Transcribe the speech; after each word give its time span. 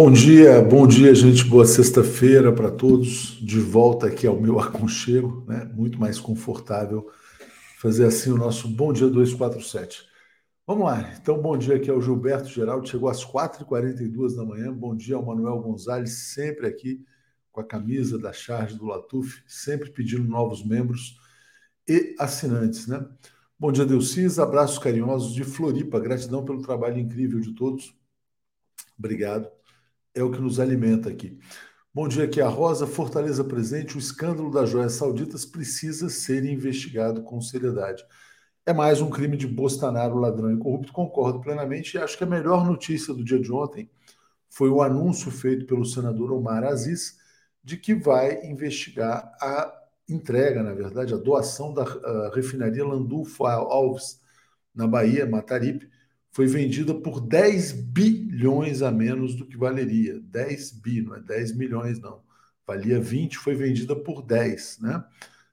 Bom 0.00 0.12
dia, 0.12 0.62
bom 0.62 0.86
dia, 0.86 1.12
gente. 1.12 1.44
Boa 1.44 1.66
sexta-feira 1.66 2.52
para 2.52 2.70
todos. 2.70 3.36
De 3.44 3.58
volta 3.58 4.06
aqui 4.06 4.28
ao 4.28 4.40
meu 4.40 4.60
aconchego, 4.62 5.44
né? 5.44 5.68
Muito 5.74 5.98
mais 5.98 6.20
confortável 6.20 7.10
fazer 7.80 8.06
assim 8.06 8.30
o 8.30 8.36
nosso 8.36 8.68
Bom 8.68 8.92
Dia 8.92 9.08
247. 9.08 10.06
Vamos 10.64 10.84
lá. 10.84 11.12
Então, 11.20 11.42
bom 11.42 11.58
dia 11.58 11.74
aqui 11.74 11.90
ao 11.90 12.00
Gilberto 12.00 12.48
Geraldo. 12.48 12.88
Chegou 12.88 13.08
às 13.08 13.24
4h42 13.24 14.36
da 14.36 14.44
manhã. 14.44 14.72
Bom 14.72 14.94
dia 14.94 15.16
ao 15.16 15.26
Manuel 15.26 15.58
Gonzalez, 15.58 16.12
sempre 16.32 16.68
aqui 16.68 17.04
com 17.50 17.60
a 17.60 17.64
camisa 17.64 18.16
da 18.20 18.32
charge 18.32 18.78
do 18.78 18.86
Latuf, 18.86 19.42
sempre 19.48 19.90
pedindo 19.90 20.22
novos 20.22 20.64
membros 20.64 21.18
e 21.88 22.14
assinantes, 22.20 22.86
né? 22.86 23.04
Bom 23.58 23.72
dia, 23.72 23.84
Delcis. 23.84 24.38
Abraços 24.38 24.78
carinhosos 24.78 25.34
de 25.34 25.42
Floripa. 25.42 25.98
Gratidão 25.98 26.44
pelo 26.44 26.62
trabalho 26.62 27.00
incrível 27.00 27.40
de 27.40 27.52
todos. 27.52 27.92
Obrigado 28.96 29.57
é 30.18 30.22
o 30.22 30.30
que 30.30 30.40
nos 30.40 30.58
alimenta 30.58 31.08
aqui. 31.08 31.38
Bom 31.94 32.08
dia, 32.08 32.24
aqui 32.24 32.40
é 32.40 32.44
a 32.44 32.48
Rosa, 32.48 32.86
Fortaleza 32.86 33.44
presente. 33.44 33.96
O 33.96 33.98
escândalo 33.98 34.50
das 34.50 34.68
joias 34.68 34.92
sauditas 34.92 35.44
precisa 35.44 36.08
ser 36.08 36.44
investigado 36.44 37.22
com 37.22 37.40
seriedade. 37.40 38.04
É 38.66 38.72
mais 38.72 39.00
um 39.00 39.08
crime 39.08 39.36
de 39.36 39.46
Bolsonaro, 39.46 40.18
ladrão 40.18 40.52
e 40.52 40.58
corrupto, 40.58 40.92
concordo 40.92 41.40
plenamente. 41.40 41.96
E 41.96 41.98
acho 41.98 42.18
que 42.18 42.24
a 42.24 42.26
melhor 42.26 42.66
notícia 42.66 43.14
do 43.14 43.24
dia 43.24 43.38
de 43.38 43.52
ontem 43.52 43.88
foi 44.48 44.68
o 44.68 44.82
anúncio 44.82 45.30
feito 45.30 45.66
pelo 45.66 45.84
senador 45.84 46.32
Omar 46.32 46.64
Aziz 46.64 47.16
de 47.62 47.76
que 47.76 47.94
vai 47.94 48.44
investigar 48.44 49.32
a 49.40 49.72
entrega, 50.08 50.62
na 50.62 50.74
verdade, 50.74 51.14
a 51.14 51.18
doação 51.18 51.72
da 51.72 51.82
a 51.82 52.30
refinaria 52.34 52.84
Landulfo 52.84 53.46
Alves, 53.46 54.20
na 54.74 54.86
Bahia, 54.86 55.26
Mataripe, 55.26 55.88
foi 56.38 56.46
vendida 56.46 56.94
por 56.94 57.20
10 57.20 57.72
bilhões 57.72 58.80
a 58.80 58.92
menos 58.92 59.34
do 59.34 59.44
que 59.44 59.56
valeria. 59.56 60.20
10 60.20 60.70
bi, 60.70 61.02
não 61.02 61.16
é 61.16 61.20
10 61.20 61.56
milhões, 61.56 61.98
não. 61.98 62.20
Valia 62.64 63.00
20, 63.00 63.36
foi 63.36 63.56
vendida 63.56 63.96
por 63.96 64.22
10, 64.22 64.78
né? 64.80 65.04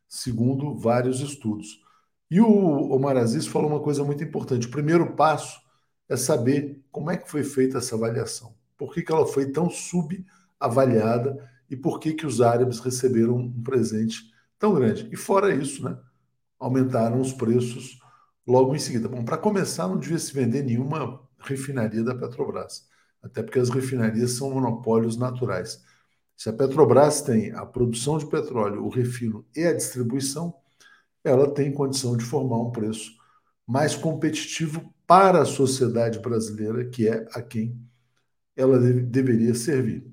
Segundo 0.08 0.76
vários 0.76 1.22
estudos. 1.22 1.84
E 2.30 2.40
o 2.40 2.92
Omar 2.92 3.18
Aziz 3.18 3.48
falou 3.48 3.68
uma 3.68 3.80
coisa 3.80 4.04
muito 4.04 4.24
importante. 4.24 4.68
O 4.68 4.70
primeiro 4.70 5.16
passo 5.16 5.60
é 6.08 6.16
saber 6.16 6.80
como 6.92 7.10
é 7.10 7.18
que 7.18 7.32
foi 7.32 7.44
feita 7.44 7.80
essa 7.80 7.96
avaliação. 7.96 8.54
Por 8.78 8.94
que, 8.94 9.02
que 9.02 9.12
ela 9.12 9.26
foi 9.26 9.52
tão 9.52 9.68
subavaliada 9.72 11.50
e 11.68 11.76
por 11.76 12.00
que, 12.00 12.14
que 12.14 12.28
os 12.28 12.42
árabes 12.42 12.80
receberam 12.80 13.38
um 13.38 13.64
presente 13.64 14.32
tão 14.60 14.76
grande. 14.76 15.10
E 15.12 15.18
fora 15.18 15.52
isso, 15.52 15.84
né, 15.84 15.98
aumentaram 16.60 17.20
os 17.20 17.34
preços 17.34 18.00
logo 18.48 18.76
em 18.76 18.80
seguida. 18.80 19.08
Bom, 19.08 19.24
para 19.24 19.38
começar, 19.38 19.88
não 19.88 19.98
devia 19.98 20.20
se 20.20 20.34
vender 20.34 20.64
nenhuma 20.64 21.22
refinaria 21.40 22.04
da 22.04 22.16
Petrobras, 22.16 22.88
até 23.22 23.42
porque 23.42 23.60
as 23.60 23.70
refinarias 23.70 24.32
são 24.32 24.52
monopólios 24.52 25.18
naturais. 25.18 25.84
Se 26.36 26.50
a 26.50 26.54
Petrobras 26.54 27.22
tem 27.22 27.52
a 27.52 27.66
produção 27.66 28.18
de 28.18 28.26
petróleo, 28.26 28.84
o 28.84 28.90
refino 28.90 29.46
e 29.56 29.64
a 29.64 29.74
distribuição, 29.74 30.54
ela 31.24 31.52
tem 31.54 31.72
condição 31.72 32.16
de 32.16 32.26
formar 32.26 32.58
um 32.58 32.72
preço 32.72 33.12
mais 33.66 33.96
competitivo 33.96 34.94
para 35.08 35.42
a 35.42 35.46
sociedade 35.46 36.20
brasileira, 36.20 36.86
que 36.86 37.08
é 37.08 37.28
a 37.32 37.42
quem 37.42 37.80
ela 38.56 38.80
deve, 38.80 39.02
deveria 39.02 39.56
servir. 39.56 40.06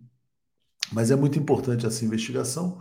Mas 0.93 1.11
é 1.11 1.17
muito 1.17 1.39
importante 1.39 1.87
essa 1.87 2.05
investigação 2.05 2.81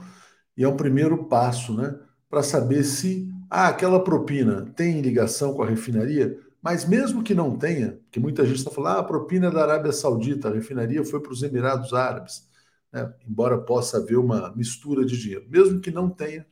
e 0.56 0.64
é 0.64 0.68
um 0.68 0.78
primeiro 0.78 1.26
passo 1.26 1.76
né, 1.76 1.98
para 2.30 2.44
saber 2.44 2.84
se 2.84 3.30
ah, 3.54 3.68
aquela 3.68 4.02
propina 4.02 4.66
tem 4.78 5.02
ligação 5.02 5.54
com 5.54 5.62
a 5.62 5.68
refinaria, 5.68 6.40
mas 6.62 6.86
mesmo 6.86 7.22
que 7.22 7.36
não 7.36 7.58
tenha, 7.58 8.00
que 8.10 8.18
muita 8.18 8.46
gente 8.46 8.60
está 8.60 8.72
falando, 8.72 8.96
ah, 8.96 9.00
a 9.00 9.04
propina 9.04 9.48
é 9.48 9.52
da 9.52 9.62
Arábia 9.62 9.92
Saudita, 9.92 10.48
a 10.48 10.54
refinaria 10.54 11.04
foi 11.04 11.20
para 11.20 11.34
os 11.34 11.44
Emirados 11.44 11.94
Árabes, 11.94 12.48
né? 12.94 13.14
embora 13.28 13.58
possa 13.58 13.98
haver 13.98 14.18
uma 14.18 14.56
mistura 14.56 15.04
de 15.04 15.18
dinheiro. 15.18 15.46
Mesmo 15.50 15.82
que 15.82 15.92
não 15.92 16.10
tenha, 16.10 16.46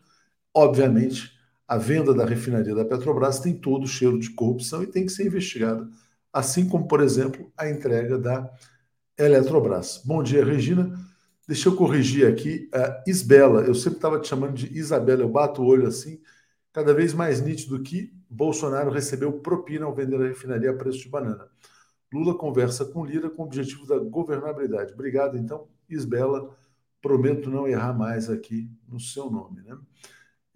obviamente, 0.54 1.32
a 1.66 1.78
venda 1.78 2.14
da 2.14 2.26
refinaria 2.26 2.76
da 2.76 2.84
Petrobras 2.84 3.40
tem 3.40 3.54
todo 3.54 3.86
o 3.86 3.88
cheiro 3.88 4.20
de 4.20 4.32
corrupção 4.32 4.84
e 4.84 4.88
tem 4.88 5.06
que 5.06 5.14
ser 5.14 5.26
investigada, 5.26 5.88
assim 6.34 6.68
como, 6.68 6.86
por 6.86 7.00
exemplo, 7.00 7.50
a 7.56 7.70
entrega 7.70 8.18
da 8.18 8.52
Eletrobras. 9.18 10.02
Bom 10.04 10.22
dia, 10.22 10.44
Regina. 10.44 11.00
Deixa 11.48 11.70
eu 11.70 11.78
corrigir 11.78 12.28
aqui. 12.28 12.70
Uh, 12.76 13.10
Isbela, 13.10 13.62
eu 13.62 13.74
sempre 13.74 14.00
estava 14.00 14.20
te 14.20 14.28
chamando 14.28 14.54
de 14.54 14.78
Isabela, 14.78 15.22
eu 15.22 15.30
bato 15.30 15.62
o 15.62 15.66
olho 15.66 15.88
assim 15.88 16.20
cada 16.72 16.94
vez 16.94 17.14
mais 17.14 17.42
nítido 17.42 17.82
que 17.82 18.14
Bolsonaro 18.30 18.92
recebeu 18.92 19.34
propina 19.40 19.86
ao 19.86 19.96
vender 19.96 20.22
a 20.22 20.28
refinaria 20.28 20.72
a 20.72 20.76
preço 20.76 21.00
de 21.00 21.10
banana. 21.10 21.48
Lula 22.14 22.38
conversa 22.38 22.86
com 22.86 23.06
Lira 23.06 23.30
com 23.30 23.44
o 23.44 23.46
objetivo 23.46 23.86
da 23.86 23.98
governabilidade. 23.98 24.94
Obrigado, 24.94 25.38
então, 25.38 25.68
Isbela. 25.88 26.56
Prometo 27.02 27.50
não 27.50 27.68
errar 27.68 27.94
mais 27.94 28.30
aqui 28.30 28.70
no 28.88 29.00
seu 29.00 29.30
nome. 29.30 29.62
Né? 29.62 29.78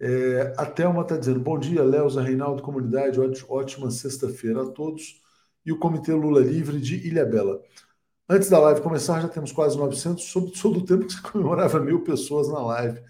É, 0.00 0.54
a 0.58 0.66
Thelma 0.66 1.02
está 1.02 1.16
dizendo: 1.16 1.40
bom 1.40 1.58
dia, 1.58 1.82
Léo, 1.82 2.08
Reinaldo, 2.08 2.62
comunidade, 2.62 3.18
ótima 3.48 3.90
sexta-feira 3.90 4.62
a 4.62 4.66
todos. 4.66 5.22
E 5.64 5.72
o 5.72 5.78
Comitê 5.78 6.12
Lula 6.12 6.40
Livre 6.40 6.78
de 6.78 6.96
Ilha 7.06 7.24
Bela. 7.24 7.62
Antes 8.28 8.50
da 8.50 8.58
live 8.58 8.82
começar, 8.82 9.20
já 9.20 9.28
temos 9.28 9.52
quase 9.52 9.78
900. 9.78 10.22
Sou, 10.24 10.48
sou 10.54 10.72
do 10.72 10.84
tempo 10.84 11.06
que 11.06 11.12
você 11.12 11.22
comemorava 11.22 11.80
mil 11.80 12.02
pessoas 12.02 12.48
na 12.48 12.60
live. 12.60 13.00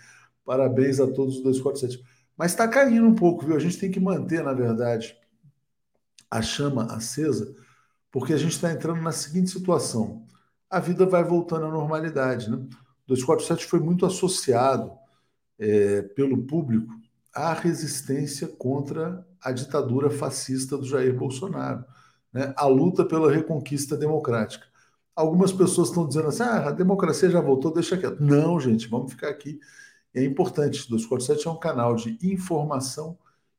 Parabéns 0.44 1.00
a 1.00 1.06
todos 1.06 1.36
os 1.36 1.42
247. 1.42 2.13
Mas 2.36 2.52
está 2.52 2.66
caindo 2.66 3.06
um 3.06 3.14
pouco, 3.14 3.46
viu? 3.46 3.56
A 3.56 3.60
gente 3.60 3.78
tem 3.78 3.90
que 3.90 4.00
manter, 4.00 4.42
na 4.42 4.52
verdade, 4.52 5.16
a 6.30 6.42
chama 6.42 6.92
acesa, 6.92 7.54
porque 8.10 8.32
a 8.32 8.36
gente 8.36 8.52
está 8.52 8.72
entrando 8.72 9.00
na 9.00 9.12
seguinte 9.12 9.50
situação: 9.50 10.26
a 10.68 10.80
vida 10.80 11.06
vai 11.06 11.22
voltando 11.22 11.66
à 11.66 11.70
normalidade. 11.70 12.50
Né? 12.50 12.56
247 13.06 13.66
foi 13.66 13.78
muito 13.78 14.04
associado 14.04 14.92
é, 15.58 16.02
pelo 16.02 16.42
público 16.44 16.92
à 17.32 17.52
resistência 17.52 18.48
contra 18.48 19.26
a 19.40 19.52
ditadura 19.52 20.10
fascista 20.10 20.76
do 20.76 20.84
Jair 20.84 21.14
Bolsonaro, 21.14 21.84
né? 22.32 22.52
a 22.56 22.66
luta 22.66 23.04
pela 23.04 23.30
reconquista 23.30 23.96
democrática. 23.96 24.66
Algumas 25.14 25.52
pessoas 25.52 25.88
estão 25.88 26.08
dizendo 26.08 26.28
assim: 26.28 26.42
ah, 26.42 26.68
a 26.68 26.72
democracia 26.72 27.30
já 27.30 27.40
voltou, 27.40 27.72
deixa 27.72 27.96
quieto. 27.96 28.20
Não, 28.20 28.58
gente, 28.58 28.88
vamos 28.88 29.12
ficar 29.12 29.28
aqui 29.28 29.60
é 30.14 30.24
importante. 30.24 30.88
247 30.88 31.48
é 31.48 31.50
um 31.50 31.58
canal 31.58 31.96
de 31.96 32.18
informação 32.22 33.18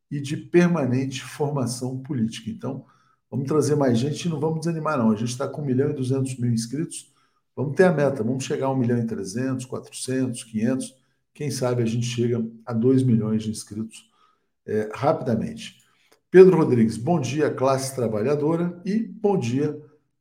e 0.10 0.20
de 0.20 0.38
permanente 0.38 1.24
formação 1.24 1.98
política. 2.00 2.50
Então, 2.50 2.86
vamos 3.30 3.48
trazer 3.48 3.76
mais 3.76 3.98
gente 3.98 4.26
e 4.26 4.30
não 4.30 4.40
vamos 4.40 4.60
desanimar, 4.62 4.98
não. 4.98 5.12
A 5.12 5.16
gente 5.16 5.30
está 5.30 5.48
com 5.48 5.62
1 5.62 5.66
milhão 5.66 5.90
e 5.90 5.94
200 5.94 6.38
mil 6.38 6.52
inscritos. 6.52 7.14
Vamos 7.56 7.76
ter 7.76 7.84
a 7.84 7.92
meta, 7.92 8.24
vamos 8.24 8.44
chegar 8.44 8.68
a 8.68 8.72
1 8.72 8.76
milhão 8.78 9.00
e 9.00 9.06
300, 9.06 9.66
400, 9.66 10.44
500. 10.44 10.96
Quem 11.34 11.52
sabe 11.52 11.84
a 11.84 11.86
gente 11.86 12.06
chega 12.06 12.46
a 12.66 12.74
2 12.74 13.04
milhões 13.04 13.44
de 13.44 13.52
inscritos 13.52 14.10
é, 14.66 14.90
rapidamente. 14.94 15.84
Pedro 16.32 16.58
Rodrigues, 16.58 16.98
bom 16.98 17.20
dia, 17.20 17.50
classe 17.50 17.96
trabalhadora. 17.96 18.82
E 18.86 19.00
bom 19.00 19.38
dia, 19.38 19.80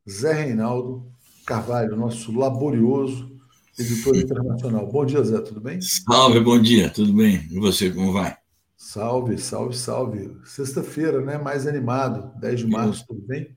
Zé 0.09 0.33
Reinaldo 0.33 1.07
Carvalho, 1.45 1.97
nosso 1.97 2.33
laborioso 2.37 3.34
editor 3.79 4.17
internacional. 4.17 4.87
Bom 4.87 5.05
dia, 5.05 5.23
Zé, 5.23 5.41
tudo 5.41 5.61
bem? 5.61 5.81
Salve, 5.81 6.41
bom 6.41 6.61
dia, 6.61 6.91
tudo 6.91 7.13
bem? 7.13 7.47
E 7.51 7.59
você, 7.59 7.91
como 7.91 8.13
vai? 8.13 8.37
Salve, 8.77 9.39
salve, 9.39 9.77
salve. 9.77 10.37
Sexta-feira, 10.45 11.21
né? 11.21 11.39
Mais 11.39 11.67
animado, 11.67 12.33
10 12.41 12.61
de 12.61 12.67
março, 12.69 13.05
tudo 13.07 13.21
bem? 13.23 13.57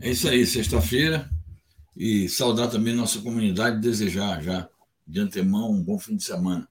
É 0.00 0.10
isso 0.10 0.28
aí, 0.28 0.46
sexta-feira. 0.46 1.28
E 1.96 2.28
saudar 2.28 2.68
também 2.68 2.94
nossa 2.94 3.20
comunidade, 3.20 3.80
desejar 3.80 4.42
já 4.42 4.68
de 5.06 5.20
antemão 5.20 5.70
um 5.70 5.82
bom 5.82 5.98
fim 5.98 6.16
de 6.16 6.24
semana. 6.24 6.68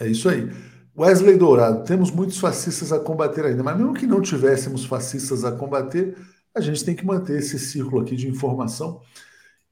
É 0.00 0.08
isso 0.08 0.28
aí. 0.28 0.50
Wesley 0.96 1.38
Dourado, 1.38 1.84
temos 1.84 2.10
muitos 2.10 2.38
fascistas 2.38 2.92
a 2.92 3.00
combater 3.00 3.46
ainda, 3.46 3.62
mas 3.62 3.76
mesmo 3.76 3.94
que 3.94 4.06
não 4.06 4.20
tivéssemos 4.20 4.84
fascistas 4.84 5.42
a 5.42 5.50
combater, 5.50 6.16
a 6.54 6.60
gente 6.60 6.84
tem 6.84 6.94
que 6.94 7.04
manter 7.04 7.38
esse 7.38 7.58
círculo 7.58 8.02
aqui 8.02 8.14
de 8.14 8.28
informação 8.28 9.00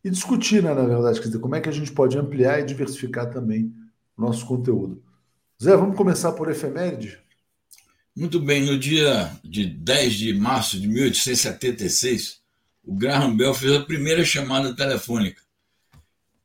e 0.03 0.11
discutir, 0.11 0.63
né, 0.63 0.73
na 0.73 0.85
verdade, 0.85 1.21
quer 1.21 1.27
dizer, 1.27 1.39
como 1.39 1.55
é 1.55 1.61
que 1.61 1.69
a 1.69 1.73
gente 1.73 1.93
pode 1.93 2.17
ampliar 2.17 2.61
e 2.61 2.65
diversificar 2.65 3.31
também 3.31 3.73
o 4.17 4.23
nosso 4.23 4.47
conteúdo. 4.47 5.03
Zé, 5.63 5.77
vamos 5.77 5.97
começar 5.97 6.33
por 6.33 6.51
efeméride? 6.51 7.19
Muito 8.17 8.41
bem, 8.41 8.65
no 8.65 8.79
dia 8.79 9.31
de 9.45 9.67
10 9.67 10.15
de 10.15 10.35
março 10.35 10.81
de 10.81 10.89
1876, 10.89 12.41
o 12.83 12.95
Graham 12.95 13.37
Bell 13.37 13.55
fez 13.55 13.73
a 13.73 13.85
primeira 13.85 14.25
chamada 14.25 14.75
telefônica. 14.75 15.41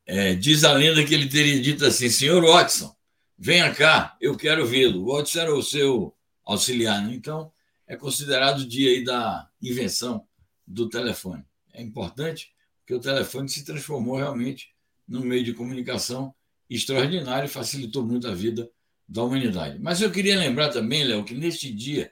É, 0.05 0.35
diz 0.35 0.63
a 0.63 0.73
lenda 0.73 1.03
que 1.03 1.13
ele 1.13 1.27
teria 1.27 1.59
dito 1.59 1.85
assim: 1.85 2.09
Senhor 2.09 2.43
Watson, 2.43 2.95
venha 3.37 3.73
cá, 3.73 4.15
eu 4.21 4.37
quero 4.37 4.65
vê-lo. 4.65 5.01
O 5.03 5.15
Watson 5.15 5.39
era 5.39 5.55
o 5.55 5.63
seu 5.63 6.13
auxiliar, 6.45 7.01
né? 7.01 7.15
então 7.15 7.51
é 7.87 7.95
considerado 7.95 8.59
o 8.59 8.67
dia 8.67 9.03
da 9.03 9.49
invenção 9.61 10.25
do 10.67 10.87
telefone. 10.87 11.43
É 11.73 11.81
importante 11.81 12.51
que 12.85 12.93
o 12.93 12.99
telefone 12.99 13.49
se 13.49 13.65
transformou 13.65 14.17
realmente 14.17 14.69
num 15.07 15.21
meio 15.21 15.43
de 15.43 15.53
comunicação 15.53 16.33
extraordinário 16.69 17.47
e 17.47 17.49
facilitou 17.49 18.05
muito 18.05 18.27
a 18.27 18.33
vida 18.33 18.69
da 19.07 19.23
humanidade. 19.23 19.79
Mas 19.79 20.01
eu 20.01 20.11
queria 20.11 20.37
lembrar 20.37 20.69
também, 20.69 21.03
Léo, 21.03 21.23
que 21.23 21.33
neste 21.33 21.71
dia, 21.71 22.11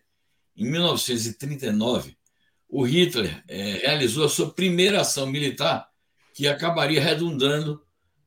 em 0.56 0.70
1939, 0.70 2.15
o 2.70 2.84
Hitler 2.84 3.44
é, 3.48 3.74
realizou 3.74 4.25
a 4.25 4.30
sua 4.30 4.51
primeira 4.51 5.01
ação 5.01 5.27
militar 5.27 5.88
que 6.34 6.48
acabaria 6.48 7.01
redundando 7.01 7.82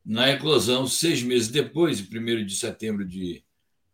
na 0.04 0.30
eclosão, 0.30 0.86
seis 0.86 1.22
meses 1.22 1.48
depois, 1.48 2.00
1 2.00 2.46
de 2.46 2.54
setembro 2.54 3.04
de 3.04 3.44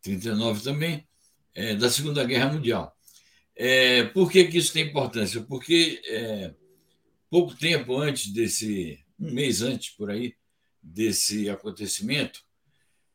39 0.03 0.63
também, 0.63 1.07
é, 1.55 1.75
da 1.75 1.91
Segunda 1.91 2.23
Guerra 2.25 2.53
Mundial. 2.53 2.95
É, 3.57 4.05
por 4.05 4.31
que, 4.31 4.45
que 4.45 4.59
isso 4.59 4.73
tem 4.73 4.87
importância? 4.87 5.41
Porque 5.43 6.03
pouco 7.33 7.55
tempo 7.55 7.97
antes 7.97 8.31
desse, 8.31 9.03
um 9.19 9.33
mês 9.33 9.63
antes 9.63 9.89
por 9.89 10.11
aí, 10.11 10.35
desse 10.83 11.49
acontecimento, 11.49 12.43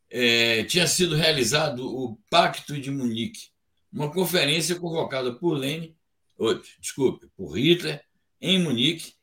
é, 0.09 0.63
tinha 0.63 0.87
sido 0.87 1.15
realizado 1.15 1.85
o 1.85 2.17
Pacto 2.27 2.81
de 2.81 2.89
Munique, 2.89 3.49
uma 3.93 4.11
conferência 4.11 4.75
convocada 4.79 5.35
por 5.35 5.53
Lenin, 5.53 5.95
ou, 6.35 6.59
desculpe, 6.79 7.27
por 7.37 7.59
Hitler, 7.59 8.03
em 8.41 8.57
Munique, 8.57 9.13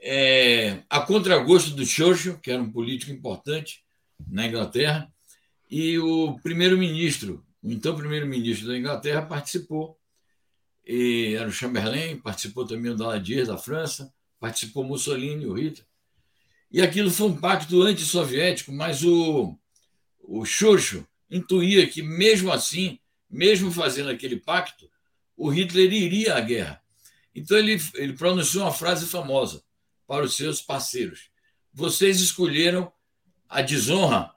é, 0.00 0.82
a 0.90 1.00
contragosto 1.00 1.70
do 1.70 1.86
Churchill, 1.86 2.40
que 2.40 2.50
era 2.50 2.60
um 2.60 2.72
político 2.72 3.12
importante 3.12 3.84
na 4.26 4.48
Inglaterra, 4.48 5.08
e 5.70 5.96
o 6.00 6.40
primeiro-ministro, 6.42 7.46
o 7.62 7.70
então 7.70 7.96
primeiro-ministro 7.96 8.66
da 8.66 8.76
Inglaterra, 8.76 9.22
participou. 9.22 9.96
E 10.84 11.36
era 11.38 11.48
o 11.48 11.52
Chamberlain, 11.52 12.18
participou 12.18 12.66
também 12.66 12.90
o 12.90 12.96
Daladier 12.96 13.46
da 13.46 13.56
França, 13.56 14.12
participou 14.44 14.84
Mussolini, 14.84 15.46
o 15.46 15.54
Hitler. 15.54 15.86
E 16.70 16.82
aquilo 16.82 17.10
foi 17.10 17.28
um 17.28 17.36
pacto 17.36 17.80
antissoviético, 17.80 18.70
mas 18.72 19.02
o, 19.02 19.58
o 20.22 20.44
Churchill 20.44 21.06
intuía 21.30 21.86
que, 21.88 22.02
mesmo 22.02 22.52
assim, 22.52 22.98
mesmo 23.30 23.72
fazendo 23.72 24.10
aquele 24.10 24.36
pacto, 24.36 24.90
o 25.34 25.48
Hitler 25.48 25.90
iria 25.90 26.34
à 26.34 26.40
guerra. 26.42 26.82
Então 27.34 27.56
ele, 27.56 27.80
ele 27.94 28.12
pronunciou 28.12 28.64
uma 28.64 28.72
frase 28.72 29.06
famosa: 29.06 29.64
para 30.06 30.26
os 30.26 30.36
seus 30.36 30.60
parceiros. 30.60 31.30
Vocês 31.72 32.20
escolheram 32.20 32.92
a 33.48 33.62
desonra 33.62 34.30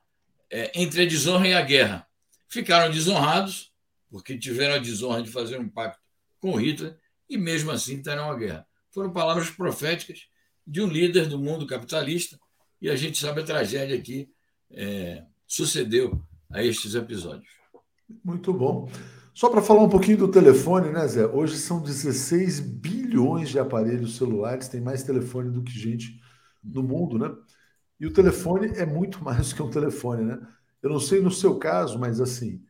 é, 0.49 0.71
entre 0.73 1.01
a 1.01 1.05
desonra 1.05 1.49
e 1.49 1.53
a 1.53 1.61
guerra. 1.61 2.07
Ficaram 2.47 2.89
desonrados, 2.93 3.73
porque 4.09 4.37
tiveram 4.37 4.75
a 4.75 4.79
desonra 4.79 5.21
de 5.21 5.29
fazer 5.29 5.59
um 5.59 5.67
pacto 5.67 6.01
com 6.39 6.55
Hitler, 6.55 6.97
e 7.29 7.37
mesmo 7.37 7.71
assim 7.71 8.01
terão 8.01 8.31
a 8.31 8.37
guerra. 8.37 8.66
Foram 8.91 9.11
palavras 9.11 9.49
proféticas 9.49 10.27
de 10.65 10.81
um 10.81 10.87
líder 10.87 11.27
do 11.27 11.39
mundo 11.39 11.65
capitalista, 11.65 12.37
e 12.81 12.89
a 12.89 12.95
gente 12.95 13.17
sabe 13.17 13.41
a 13.41 13.45
tragédia 13.45 13.99
que 13.99 14.29
é, 14.71 15.23
sucedeu 15.47 16.21
a 16.51 16.63
estes 16.63 16.95
episódios. 16.95 17.49
Muito 18.23 18.53
bom. 18.53 18.89
Só 19.33 19.49
para 19.49 19.61
falar 19.61 19.83
um 19.83 19.89
pouquinho 19.89 20.17
do 20.17 20.27
telefone, 20.27 20.89
né, 20.91 21.07
Zé? 21.07 21.25
Hoje 21.25 21.57
são 21.57 21.81
16 21.81 22.59
bilhões 22.59 23.49
de 23.49 23.59
aparelhos 23.59 24.15
celulares, 24.15 24.67
tem 24.67 24.81
mais 24.81 25.03
telefone 25.03 25.51
do 25.51 25.63
que 25.63 25.71
gente 25.71 26.19
no 26.63 26.81
mundo, 26.81 27.19
né? 27.19 27.33
E 27.99 28.05
o 28.05 28.13
telefone 28.13 28.67
é 28.75 28.85
muito 28.85 29.21
mais 29.23 29.49
do 29.49 29.55
que 29.55 29.61
um 29.61 29.69
telefone, 29.69 30.23
né? 30.23 30.39
Eu 30.81 30.89
não 30.89 30.99
sei 30.99 31.21
no 31.21 31.31
seu 31.31 31.57
caso, 31.57 31.99
mas 31.99 32.19
assim, 32.19 32.61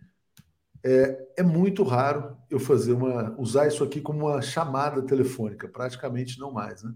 é, 0.87 1.27
é 1.37 1.43
muito 1.43 1.83
raro 1.83 2.37
eu 2.49 2.59
fazer 2.59 2.93
uma 2.93 3.35
usar 3.39 3.67
isso 3.67 3.83
aqui 3.83 3.99
como 3.99 4.27
uma 4.27 4.41
chamada 4.41 5.01
telefônica, 5.01 5.67
praticamente 5.67 6.39
não 6.39 6.51
mais, 6.51 6.81
né? 6.81 6.93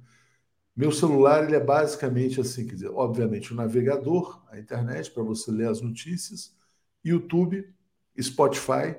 Meu 0.75 0.91
celular 0.91 1.43
ele 1.43 1.55
é 1.55 1.59
basicamente 1.59 2.39
assim, 2.39 2.65
quer 2.65 2.75
dizer, 2.75 2.89
obviamente 2.89 3.53
o 3.53 3.55
navegador, 3.55 4.43
a 4.49 4.57
internet 4.59 5.11
para 5.11 5.23
você 5.23 5.51
ler 5.51 5.67
as 5.67 5.81
notícias, 5.81 6.55
YouTube, 7.03 7.67
Spotify, 8.19 8.95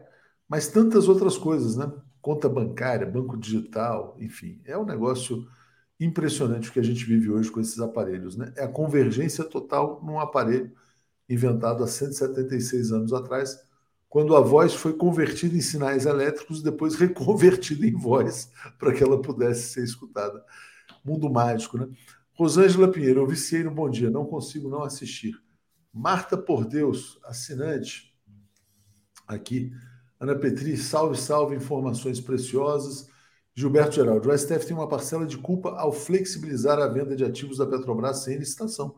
mas 0.49 0.69
tantas 0.69 1.09
outras 1.09 1.39
coisas, 1.39 1.77
né? 1.77 1.91
Conta 2.21 2.49
bancária, 2.49 3.07
banco 3.07 3.37
digital, 3.39 4.17
enfim, 4.21 4.61
é 4.65 4.77
um 4.77 4.85
negócio 4.85 5.47
impressionante 5.99 6.69
o 6.69 6.73
que 6.73 6.81
a 6.81 6.85
gente 6.85 7.05
vive 7.05 7.31
hoje 7.31 7.51
com 7.51 7.61
esses 7.61 7.81
aparelhos, 7.81 8.37
né? 8.37 8.53
É 8.57 8.65
a 8.65 8.69
convergência 8.69 9.45
total 9.45 10.03
num 10.05 10.21
aparelho 10.21 10.71
inventado 11.29 11.83
há 11.83 11.87
176 11.87 12.93
anos 12.93 13.13
atrás, 13.13 13.59
quando 14.13 14.37
a 14.37 14.43
voz 14.43 14.75
foi 14.75 14.93
convertida 14.93 15.57
em 15.57 15.63
sinais 15.63 16.05
elétricos 16.05 16.61
e 16.61 16.65
depois 16.65 16.97
reconvertida 17.01 17.87
em 17.87 17.95
voz 17.95 18.53
para 18.79 18.93
que 18.93 19.03
ela 19.03 19.23
pudesse 19.23 19.73
ser 19.73 19.83
escutada. 19.83 20.45
Mundo 21.03 21.31
mágico, 21.31 21.79
né? 21.79 21.89
Rosângela 22.35 22.93
Pinheiro, 22.93 23.21
eu 23.21 23.27
viciei 23.27 23.65
no 23.65 23.71
Bom 23.71 23.89
Dia, 23.89 24.11
não 24.11 24.27
consigo 24.27 24.69
não 24.69 24.83
assistir. 24.83 25.35
Marta 25.91 26.37
Por 26.37 26.67
Deus, 26.67 27.19
assinante 27.25 28.15
aqui. 29.27 29.73
Ana 30.21 30.35
Petri, 30.35 30.77
salve, 30.77 31.19
salve, 31.19 31.57
informações 31.57 32.21
preciosas. 32.21 33.09
Gilberto 33.55 33.95
Geraldo, 33.95 34.29
o 34.29 34.39
STF 34.39 34.67
tem 34.67 34.77
uma 34.77 34.89
parcela 34.89 35.25
de 35.25 35.39
culpa 35.39 35.71
ao 35.71 35.91
flexibilizar 35.91 36.79
a 36.79 36.87
venda 36.87 37.17
de 37.17 37.25
ativos 37.25 37.57
da 37.57 37.67
Petrobras 37.67 38.19
sem 38.19 38.37
licitação. 38.37 38.95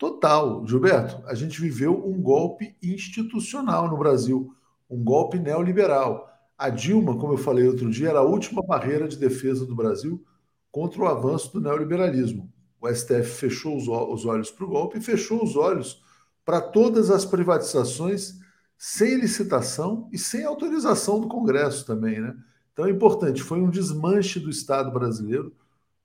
Total. 0.00 0.66
Gilberto, 0.66 1.22
a 1.26 1.34
gente 1.34 1.60
viveu 1.60 1.94
um 2.08 2.22
golpe 2.22 2.74
institucional 2.82 3.86
no 3.86 3.98
Brasil, 3.98 4.50
um 4.88 5.04
golpe 5.04 5.38
neoliberal. 5.38 6.26
A 6.56 6.70
Dilma, 6.70 7.18
como 7.18 7.34
eu 7.34 7.36
falei 7.36 7.68
outro 7.68 7.90
dia, 7.90 8.08
era 8.08 8.20
a 8.20 8.24
última 8.24 8.62
barreira 8.62 9.06
de 9.06 9.18
defesa 9.18 9.66
do 9.66 9.76
Brasil 9.76 10.24
contra 10.72 11.02
o 11.02 11.06
avanço 11.06 11.52
do 11.52 11.60
neoliberalismo. 11.60 12.50
O 12.80 12.88
STF 12.88 13.26
fechou 13.26 13.76
os 13.76 14.24
olhos 14.24 14.50
para 14.50 14.64
o 14.64 14.68
golpe 14.70 14.96
e 14.96 15.02
fechou 15.02 15.44
os 15.44 15.54
olhos 15.54 16.02
para 16.46 16.62
todas 16.62 17.10
as 17.10 17.26
privatizações 17.26 18.38
sem 18.78 19.16
licitação 19.16 20.08
e 20.10 20.16
sem 20.16 20.46
autorização 20.46 21.20
do 21.20 21.28
Congresso 21.28 21.84
também, 21.84 22.18
né? 22.18 22.34
Então 22.72 22.86
é 22.86 22.90
importante, 22.90 23.42
foi 23.42 23.60
um 23.60 23.68
desmanche 23.68 24.40
do 24.40 24.48
Estado 24.48 24.90
brasileiro. 24.90 25.54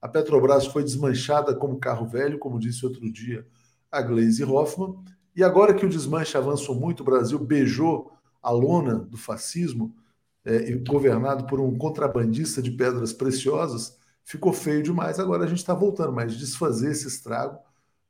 A 0.01 0.09
Petrobras 0.09 0.65
foi 0.65 0.83
desmanchada 0.83 1.55
como 1.55 1.79
carro 1.79 2.05
velho, 2.05 2.37
como 2.37 2.59
disse 2.59 2.85
outro 2.85 3.09
dia 3.09 3.47
a 3.95 4.01
Gleisi 4.01 4.43
Hoffmann, 4.43 4.95
e 5.35 5.43
agora 5.43 5.73
que 5.73 5.85
o 5.85 5.89
desmanche 5.89 6.37
avançou 6.37 6.75
muito, 6.75 7.01
o 7.01 7.03
Brasil 7.03 7.37
beijou 7.39 8.11
a 8.41 8.51
lona 8.51 8.95
do 8.95 9.17
fascismo, 9.17 9.95
é, 10.43 10.75
governado 10.87 11.45
por 11.47 11.59
um 11.59 11.77
contrabandista 11.77 12.61
de 12.61 12.71
pedras 12.71 13.11
preciosas, 13.11 13.97
ficou 14.23 14.53
feio 14.53 14.83
demais. 14.83 15.19
Agora 15.19 15.43
a 15.43 15.47
gente 15.47 15.57
está 15.57 15.73
voltando, 15.73 16.13
mas 16.13 16.37
desfazer 16.37 16.91
esse 16.91 17.07
estrago 17.07 17.57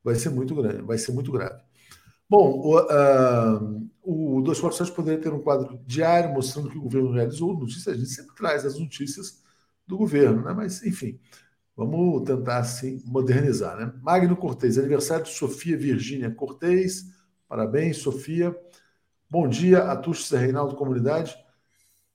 vai 0.04 0.15
ser 0.15 0.30
muito 0.30 0.54
grande, 0.54 0.82
vai 0.82 0.98
ser 0.98 1.12
muito 1.13 1.32
grave. 1.32 1.62
Bom, 2.30 2.51
o, 2.51 2.80
uh, 2.80 3.89
o 4.01 4.42
247 4.42 4.92
poderia 4.96 5.22
ter 5.22 5.34
um 5.34 5.42
quadro 5.42 5.80
diário 5.86 6.34
mostrando 6.34 6.70
que 6.70 6.77
o 6.77 6.82
governo 6.82 7.12
realizou 7.12 7.58
notícias. 7.58 7.88
A 7.88 7.98
gente 7.98 8.10
sempre 8.10 8.36
traz 8.36 8.65
as 8.65 8.77
notícias 8.80 9.44
do 9.88 9.98
governo, 9.98 10.44
né? 10.44 10.54
mas, 10.54 10.84
enfim, 10.84 11.20
vamos 11.75 12.24
tentar 12.24 12.60
assim 12.60 13.01
modernizar. 13.05 13.77
Né? 13.77 13.94
Magno 14.01 14.36
Cortez, 14.36 14.77
aniversário 14.77 15.25
de 15.25 15.32
Sofia 15.32 15.77
Virgínia 15.77 16.32
Cortez. 16.32 17.05
Parabéns, 17.48 17.98
Sofia. 17.98 18.55
Bom 19.29 19.48
dia, 19.48 19.91
Atucho 19.91 20.36
Reinaldo 20.36 20.75
Comunidade. 20.75 21.36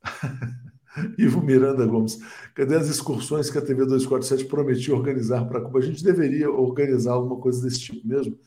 Ivo 1.17 1.40
Miranda 1.40 1.87
Gomes. 1.87 2.19
Cadê 2.55 2.76
as 2.76 2.88
excursões 2.88 3.49
que 3.49 3.59
a 3.59 3.62
TV 3.62 3.85
247 3.85 4.47
prometia 4.47 4.95
organizar 4.95 5.45
para 5.47 5.61
Cuba? 5.61 5.79
A 5.79 5.83
gente 5.83 6.02
deveria 6.02 6.50
organizar 6.50 7.12
alguma 7.12 7.40
coisa 7.40 7.62
desse 7.62 7.81
tipo 7.81 8.07
mesmo 8.07 8.38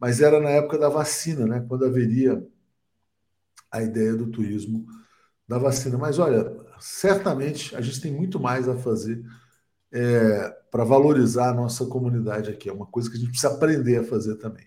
mas 0.00 0.22
era 0.22 0.40
na 0.40 0.48
época 0.48 0.78
da 0.78 0.88
vacina, 0.88 1.46
né? 1.46 1.64
quando 1.68 1.84
haveria 1.84 2.42
a 3.70 3.82
ideia 3.82 4.16
do 4.16 4.30
turismo 4.30 4.86
da 5.46 5.58
vacina. 5.58 5.98
Mas 5.98 6.18
olha, 6.18 6.50
certamente 6.80 7.76
a 7.76 7.82
gente 7.82 8.00
tem 8.00 8.10
muito 8.10 8.40
mais 8.40 8.66
a 8.66 8.74
fazer 8.74 9.22
é, 9.92 10.48
para 10.70 10.84
valorizar 10.84 11.50
a 11.50 11.54
nossa 11.54 11.86
comunidade 11.86 12.50
aqui. 12.50 12.68
É 12.68 12.72
uma 12.72 12.86
coisa 12.86 13.10
que 13.10 13.16
a 13.16 13.20
gente 13.20 13.30
precisa 13.30 13.52
aprender 13.52 13.98
a 13.98 14.04
fazer 14.04 14.36
também. 14.36 14.66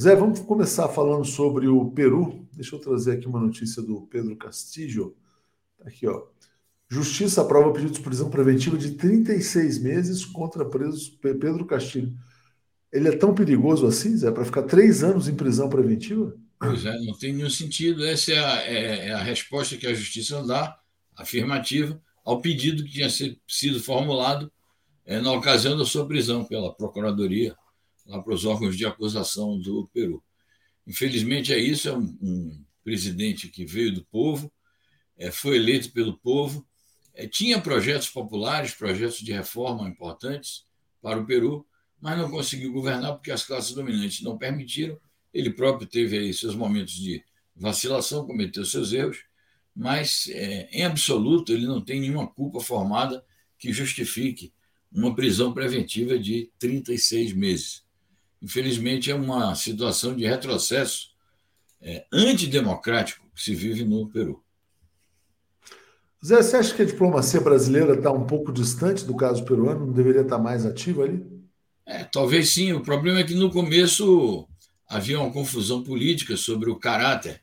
Zé, 0.00 0.14
vamos 0.14 0.40
começar 0.40 0.88
falando 0.88 1.24
sobre 1.24 1.68
o 1.68 1.90
Peru. 1.90 2.46
Deixa 2.52 2.76
eu 2.76 2.80
trazer 2.80 3.12
aqui 3.12 3.26
uma 3.26 3.40
notícia 3.40 3.82
do 3.82 4.02
Pedro 4.02 4.36
Castillo. 4.36 5.16
Tá 5.78 5.88
aqui, 5.88 6.06
ó. 6.06 6.26
Justiça 6.88 7.40
aprova 7.40 7.72
pedido 7.72 7.92
de 7.92 8.00
prisão 8.00 8.30
preventiva 8.30 8.76
de 8.76 8.92
36 8.92 9.78
meses 9.78 10.24
contra 10.24 10.64
presos 10.64 11.08
Pedro 11.08 11.64
Castilho. 11.64 12.16
Ele 12.92 13.08
é 13.08 13.16
tão 13.16 13.34
perigoso 13.34 13.86
assim, 13.86 14.16
Zé, 14.16 14.30
para 14.30 14.44
ficar 14.44 14.62
três 14.62 15.02
anos 15.02 15.28
em 15.28 15.34
prisão 15.34 15.68
preventiva? 15.68 16.36
Pois 16.58 16.84
é, 16.84 16.98
não 17.00 17.18
tem 17.18 17.32
nenhum 17.32 17.50
sentido. 17.50 18.04
Essa 18.04 18.32
é 18.32 18.38
a, 18.38 18.62
é, 18.62 19.08
é 19.08 19.12
a 19.12 19.22
resposta 19.22 19.76
que 19.76 19.86
a 19.86 19.94
justiça 19.94 20.42
dá, 20.46 20.78
afirmativa, 21.16 22.00
ao 22.26 22.40
pedido 22.40 22.82
que 22.82 22.90
tinha 22.90 23.08
sido 23.08 23.80
formulado 23.80 24.52
é, 25.04 25.20
na 25.20 25.30
ocasião 25.30 25.78
da 25.78 25.84
sua 25.84 26.04
prisão 26.08 26.44
pela 26.44 26.74
Procuradoria, 26.74 27.56
lá 28.04 28.20
para 28.20 28.34
os 28.34 28.44
órgãos 28.44 28.76
de 28.76 28.84
acusação 28.84 29.56
do 29.60 29.88
Peru. 29.94 30.20
Infelizmente 30.84 31.54
é 31.54 31.58
isso, 31.58 31.88
é 31.88 31.96
um, 31.96 32.18
um 32.20 32.64
presidente 32.82 33.48
que 33.48 33.64
veio 33.64 33.94
do 33.94 34.04
povo, 34.06 34.52
é, 35.16 35.30
foi 35.30 35.54
eleito 35.54 35.92
pelo 35.92 36.18
povo, 36.18 36.66
é, 37.14 37.28
tinha 37.28 37.60
projetos 37.60 38.08
populares, 38.08 38.74
projetos 38.74 39.18
de 39.18 39.32
reforma 39.32 39.88
importantes 39.88 40.64
para 41.00 41.20
o 41.20 41.26
Peru, 41.26 41.64
mas 42.00 42.18
não 42.18 42.28
conseguiu 42.28 42.72
governar 42.72 43.14
porque 43.14 43.30
as 43.30 43.44
classes 43.44 43.72
dominantes 43.72 44.20
não 44.22 44.36
permitiram. 44.36 44.98
Ele 45.32 45.50
próprio 45.50 45.86
teve 45.86 46.18
aí 46.18 46.34
seus 46.34 46.56
momentos 46.56 46.94
de 46.94 47.24
vacilação, 47.54 48.26
cometeu 48.26 48.64
seus 48.64 48.92
erros, 48.92 49.18
mas 49.76 50.28
é, 50.30 50.68
em 50.72 50.84
absoluto 50.84 51.52
ele 51.52 51.66
não 51.66 51.82
tem 51.82 52.00
nenhuma 52.00 52.26
culpa 52.26 52.60
formada 52.60 53.22
que 53.58 53.72
justifique 53.72 54.52
uma 54.90 55.14
prisão 55.14 55.52
preventiva 55.52 56.18
de 56.18 56.50
36 56.58 57.34
meses. 57.34 57.84
infelizmente, 58.40 59.10
é 59.10 59.14
uma 59.14 59.54
situação 59.54 60.14
de 60.14 60.24
retrocesso 60.24 61.10
é, 61.80 62.06
antidemocrático 62.12 63.26
que 63.34 63.42
se 63.42 63.54
vive 63.54 63.84
no 63.84 64.08
Peru. 64.08 64.42
Zé, 66.24 66.36
você 66.36 66.56
acha 66.56 66.74
que 66.74 66.82
a 66.82 66.86
diplomacia 66.86 67.40
brasileira 67.40 67.94
está 67.94 68.10
um 68.10 68.26
pouco 68.26 68.52
distante 68.52 69.04
do 69.04 69.16
caso 69.16 69.44
peruano? 69.44 69.86
Não 69.86 69.92
deveria 69.92 70.22
estar 70.22 70.38
mais 70.38 70.64
ativa 70.64 71.04
ali? 71.04 71.24
É, 71.84 72.04
talvez 72.04 72.50
sim. 72.50 72.72
O 72.72 72.82
problema 72.82 73.20
é 73.20 73.24
que 73.24 73.34
no 73.34 73.50
começo 73.50 74.48
havia 74.88 75.20
uma 75.20 75.32
confusão 75.32 75.82
política 75.82 76.36
sobre 76.36 76.70
o 76.70 76.76
caráter 76.76 77.42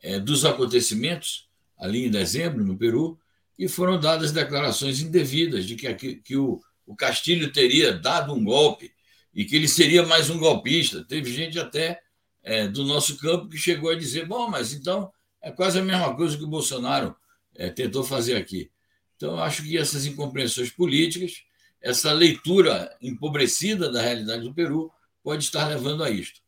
é, 0.00 0.18
dos 0.20 0.44
acontecimentos 0.44 1.50
ali 1.82 2.06
em 2.06 2.10
dezembro, 2.10 2.64
no 2.64 2.76
Peru, 2.76 3.18
e 3.58 3.66
foram 3.68 3.98
dadas 3.98 4.30
declarações 4.30 5.00
indevidas 5.00 5.66
de 5.66 5.74
que, 5.74 6.14
que 6.16 6.36
o, 6.36 6.60
o 6.86 6.94
Castilho 6.94 7.52
teria 7.52 7.92
dado 7.92 8.32
um 8.32 8.42
golpe 8.42 8.92
e 9.34 9.44
que 9.44 9.56
ele 9.56 9.66
seria 9.66 10.06
mais 10.06 10.30
um 10.30 10.38
golpista. 10.38 11.04
Teve 11.04 11.32
gente 11.32 11.58
até 11.58 12.00
é, 12.42 12.68
do 12.68 12.84
nosso 12.84 13.18
campo 13.18 13.48
que 13.48 13.56
chegou 13.58 13.90
a 13.90 13.96
dizer: 13.96 14.26
bom, 14.26 14.48
mas 14.48 14.72
então 14.72 15.10
é 15.42 15.50
quase 15.50 15.80
a 15.80 15.82
mesma 15.82 16.14
coisa 16.14 16.38
que 16.38 16.44
o 16.44 16.48
Bolsonaro 16.48 17.16
é, 17.56 17.68
tentou 17.68 18.04
fazer 18.04 18.36
aqui. 18.36 18.70
Então, 19.16 19.38
acho 19.38 19.62
que 19.62 19.76
essas 19.76 20.06
incompreensões 20.06 20.70
políticas, 20.70 21.42
essa 21.80 22.12
leitura 22.12 22.96
empobrecida 23.02 23.90
da 23.90 24.00
realidade 24.00 24.42
do 24.42 24.54
Peru, 24.54 24.90
pode 25.22 25.44
estar 25.44 25.66
levando 25.68 26.04
a 26.04 26.10
isto. 26.10 26.40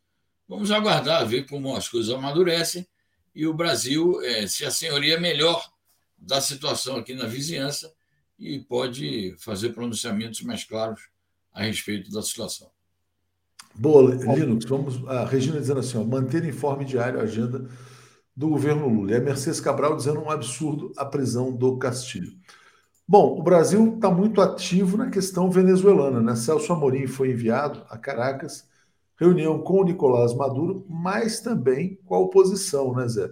Vamos 0.48 0.70
aguardar, 0.70 1.26
ver 1.26 1.46
como 1.46 1.74
as 1.74 1.88
coisas 1.88 2.14
amadurecem 2.14 2.86
e 3.34 3.46
o 3.46 3.54
Brasil 3.54 4.20
é, 4.22 4.46
se 4.46 4.64
assenhoria 4.64 5.18
melhor 5.18 5.64
da 6.16 6.40
situação 6.40 6.96
aqui 6.96 7.14
na 7.14 7.26
vizinhança 7.26 7.92
e 8.38 8.58
pode 8.58 9.34
fazer 9.38 9.70
pronunciamentos 9.70 10.40
mais 10.42 10.64
claros 10.64 11.00
a 11.52 11.62
respeito 11.62 12.10
da 12.10 12.22
situação. 12.22 12.70
Boa, 13.74 14.14
Linux. 14.14 14.64
Vamos, 14.66 15.06
a 15.08 15.24
Regina 15.24 15.58
dizendo 15.58 15.80
assim: 15.80 15.98
ó, 15.98 16.04
manter 16.04 16.44
informe 16.44 16.84
diário 16.84 17.18
a 17.18 17.24
agenda 17.24 17.68
do 18.36 18.48
governo 18.48 18.88
Lula. 18.88 19.12
E 19.12 19.16
a 19.16 19.20
Mercedes 19.20 19.60
Cabral 19.60 19.96
dizendo 19.96 20.20
um 20.20 20.30
absurdo 20.30 20.92
a 20.96 21.04
prisão 21.04 21.52
do 21.52 21.76
Castilho. 21.78 22.32
Bom, 23.06 23.38
o 23.38 23.42
Brasil 23.42 23.94
está 23.96 24.10
muito 24.10 24.40
ativo 24.40 24.96
na 24.96 25.10
questão 25.10 25.50
venezuelana. 25.50 26.20
Né? 26.20 26.34
Celso 26.36 26.72
Amorim 26.72 27.06
foi 27.06 27.30
enviado 27.30 27.84
a 27.90 27.98
Caracas, 27.98 28.66
reunião 29.16 29.60
com 29.60 29.80
o 29.80 29.84
Nicolás 29.84 30.34
Maduro, 30.34 30.84
mas 30.88 31.40
também 31.40 31.98
com 32.04 32.14
a 32.14 32.18
oposição, 32.18 32.94
né, 32.94 33.06
Zé? 33.08 33.26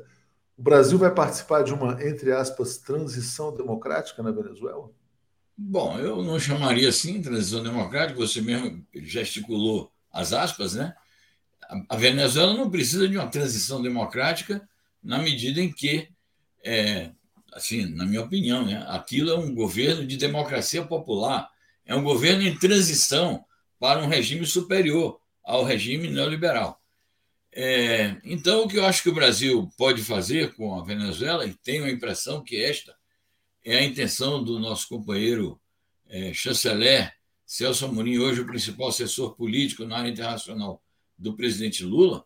O 0.57 0.63
Brasil 0.63 0.99
vai 0.99 1.13
participar 1.13 1.63
de 1.63 1.73
uma, 1.73 2.03
entre 2.07 2.33
aspas, 2.33 2.79
transição 2.79 3.55
democrática 3.55 4.23
na 4.23 4.31
Venezuela? 4.31 4.91
Bom, 5.57 5.99
eu 5.99 6.23
não 6.23 6.39
chamaria 6.39 6.89
assim 6.89 7.21
transição 7.21 7.63
democrática, 7.63 8.19
você 8.19 8.41
mesmo 8.41 8.85
gesticulou 8.95 9.93
as 10.11 10.33
aspas, 10.33 10.75
né? 10.75 10.95
A 11.89 11.97
Venezuela 11.97 12.55
não 12.55 12.71
precisa 12.71 13.09
de 13.09 13.17
uma 13.17 13.29
transição 13.29 13.81
democrática 13.83 14.69
na 15.03 15.19
medida 15.19 15.61
em 15.61 15.73
que, 15.73 16.09
é, 16.65 17.11
assim, 17.53 17.87
na 17.87 18.05
minha 18.05 18.23
opinião, 18.23 18.65
né, 18.65 18.85
aquilo 18.89 19.31
é 19.31 19.39
um 19.39 19.55
governo 19.55 20.07
de 20.07 20.17
democracia 20.17 20.85
popular, 20.85 21.51
é 21.85 21.95
um 21.95 22.05
governo 22.05 22.43
em 22.43 22.59
transição 22.59 23.45
para 23.81 24.03
um 24.03 24.07
regime 24.07 24.47
superior 24.47 25.22
ao 25.45 25.65
regime 25.65 26.09
neoliberal. 26.09 26.81
É, 27.55 28.17
então, 28.25 28.65
o 28.65 28.69
que 28.69 28.79
eu 28.79 28.87
acho 28.87 29.03
que 29.03 29.11
o 29.11 29.15
Brasil 29.15 29.71
pode 29.77 30.03
fazer 30.03 30.55
com 30.55 30.79
a 30.79 30.85
Venezuela, 30.85 31.45
e 31.45 31.55
tenho 31.55 31.85
a 31.85 31.91
impressão 31.91 32.43
que 32.43 32.57
esta 32.57 32.97
é 33.65 33.77
a 33.77 33.83
intenção 33.83 34.43
do 34.43 34.59
nosso 34.59 34.89
companheiro 34.89 35.61
é, 36.09 36.33
chanceler 36.33 37.13
Celso 37.45 37.85
Amorim, 37.85 38.19
hoje 38.19 38.41
o 38.41 38.47
principal 38.47 38.89
assessor 38.89 39.35
político 39.37 39.85
na 39.85 39.99
área 39.99 40.09
internacional 40.09 40.83
do 41.19 41.37
presidente 41.37 41.85
Lula, 41.85 42.25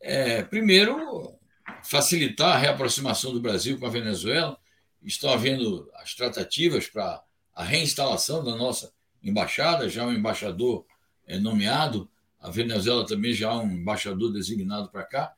é, 0.00 0.42
primeiro, 0.42 1.38
facilitar 1.82 2.56
a 2.56 2.58
reaproximação 2.58 3.32
do 3.32 3.40
Brasil 3.40 3.78
com 3.78 3.86
a 3.86 3.90
Venezuela. 3.90 4.58
Estão 5.02 5.30
havendo 5.30 5.90
as 5.94 6.14
tratativas 6.14 6.86
para 6.86 7.22
a 7.54 7.64
reinstalação 7.64 8.44
da 8.44 8.54
nossa 8.54 8.92
embaixada, 9.22 9.88
já 9.88 10.06
um 10.06 10.12
embaixador 10.12 10.84
é, 11.26 11.38
nomeado, 11.38 12.10
a 12.40 12.50
Venezuela 12.50 13.06
também 13.06 13.32
já 13.32 13.54
um 13.56 13.70
embaixador 13.70 14.32
designado 14.32 14.88
para 14.90 15.04
cá. 15.04 15.32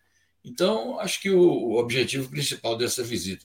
Então, 0.44 0.98
acho 1.00 1.20
que 1.20 1.30
o, 1.30 1.40
o, 1.40 1.78
objetivo 1.78 2.28
principal 2.28 2.76
dessa 2.76 3.02
visita 3.02 3.44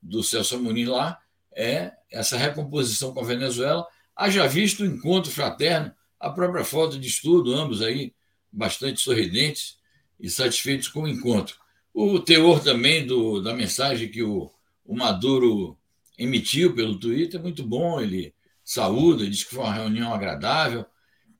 do 0.00 0.22
Celso 0.22 0.56
Amorim 0.56 0.84
lá 0.84 1.18
é 1.54 1.92
essa 2.10 2.36
recomposição 2.36 3.12
com 3.12 3.20
a 3.20 3.24
Venezuela. 3.24 3.86
Haja 4.14 4.46
visto 4.46 4.82
o 4.82 4.86
encontro 4.86 5.30
fraterno, 5.30 5.92
a 6.20 6.30
própria 6.30 6.64
foto 6.64 6.98
de 6.98 7.08
estudo, 7.08 7.54
ambos 7.54 7.82
aí 7.82 8.14
bastante 8.52 9.00
sorridentes 9.00 9.78
e 10.20 10.30
satisfeitos 10.30 10.88
com 10.88 11.02
o 11.02 11.08
encontro. 11.08 11.56
O 11.92 12.18
teor 12.18 12.62
também 12.62 13.06
do, 13.06 13.40
da 13.40 13.54
mensagem 13.54 14.08
que 14.08 14.22
o, 14.22 14.50
o 14.84 14.96
Maduro 14.96 15.78
emitiu 16.18 16.74
pelo 16.74 16.98
Twitter 16.98 17.40
é 17.40 17.42
muito 17.42 17.62
bom, 17.62 18.00
ele 18.00 18.34
saúda, 18.64 19.28
diz 19.28 19.44
que 19.44 19.54
foi 19.54 19.64
uma 19.64 19.74
reunião 19.74 20.12
agradável. 20.12 20.86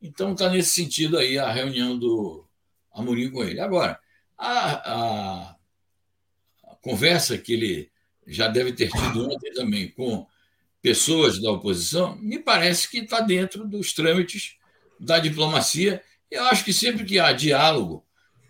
Então 0.05 0.33
está 0.33 0.51
nesse 0.51 0.69
sentido 0.69 1.17
aí 1.17 1.38
a 1.38 1.51
reunião 1.51 1.99
do 1.99 2.45
Amorim 2.93 3.31
com 3.31 3.43
ele. 3.43 3.59
Agora, 3.59 3.99
a, 4.37 4.93
a, 4.93 5.57
a 6.64 6.77
conversa 6.83 7.38
que 7.38 7.55
ele 7.55 7.90
já 8.27 8.47
deve 8.47 8.75
ter 8.75 8.90
tido 8.90 9.27
ontem 9.27 9.51
também 9.55 9.88
com 9.88 10.27
pessoas 10.83 11.40
da 11.40 11.51
oposição, 11.51 12.17
me 12.17 12.38
parece 12.38 12.90
que 12.90 12.99
está 12.99 13.21
dentro 13.21 13.67
dos 13.67 13.95
trâmites 13.95 14.57
da 15.01 15.19
diplomacia. 15.19 16.03
Eu 16.31 16.45
acho 16.45 16.67
que 16.67 16.75
sempre 16.75 17.07
que 17.07 17.19
há 17.19 17.33
diálogo 17.33 18.05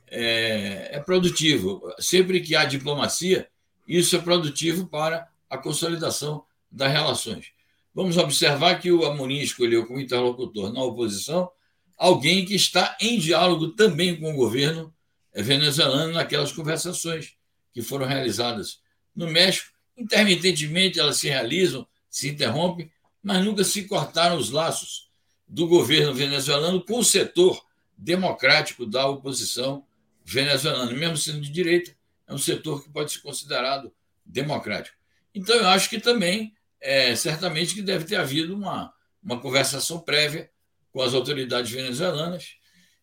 é, 0.09 0.89
é 0.91 1.01
produtivo. 1.01 1.83
Sempre 2.01 2.41
que 2.41 2.57
há 2.57 2.65
diplomacia, 2.65 3.49
isso 3.87 4.17
é 4.17 4.19
produtivo 4.19 4.89
para 4.89 5.29
a 5.49 5.57
consolidação 5.57 6.45
das 6.69 6.91
relações. 6.91 7.54
Vamos 7.95 8.17
observar 8.17 8.81
que 8.81 8.91
o 8.91 9.05
Amorim 9.05 9.39
escolheu 9.39 9.87
como 9.87 10.01
interlocutor 10.01 10.73
na 10.73 10.83
oposição 10.83 11.51
alguém 11.97 12.45
que 12.45 12.55
está 12.55 12.97
em 13.01 13.19
diálogo 13.19 13.69
também 13.69 14.19
com 14.19 14.33
o 14.33 14.37
governo 14.37 14.93
venezuelano 15.33 16.13
naquelas 16.13 16.53
conversações 16.53 17.35
que 17.73 17.83
foram 17.83 18.07
realizadas 18.07 18.81
no 19.15 19.31
México. 19.31 19.73
Intermitentemente 19.97 20.99
elas 20.99 21.19
se 21.19 21.29
realizam, 21.29 21.87
se 22.11 22.29
interrompem, 22.29 22.91
mas 23.23 23.45
nunca 23.45 23.63
se 23.65 23.85
cortaram 23.85 24.37
os 24.37 24.51
laços 24.51 25.09
do 25.47 25.67
governo 25.67 26.13
venezuelano 26.13 26.85
com 26.85 26.99
o 26.99 27.05
setor 27.05 27.65
democrático 27.97 28.85
da 28.85 29.07
oposição 29.07 29.85
venezuelano, 30.25 30.97
mesmo 30.97 31.17
sendo 31.17 31.41
de 31.41 31.51
direita, 31.51 31.95
é 32.27 32.35
um 32.35 32.39
setor 32.39 32.83
que 32.83 32.91
pode 32.91 33.13
ser 33.13 33.21
considerado 33.21 33.93
democrático. 34.25 34.97
Então, 35.35 35.55
eu 35.57 35.69
acho 35.69 35.91
que 35.91 36.01
também, 36.01 36.55
é, 36.85 37.17
certamente, 37.17 37.75
que 37.75 37.81
deve 37.81 38.05
ter 38.05 38.17
havido 38.17 38.55
uma, 38.55 38.93
uma 39.23 39.41
conversação 39.41 39.99
prévia 39.99 40.51
com 40.93 41.01
as 41.01 41.15
autoridades 41.15 41.71
venezuelanas. 41.71 42.57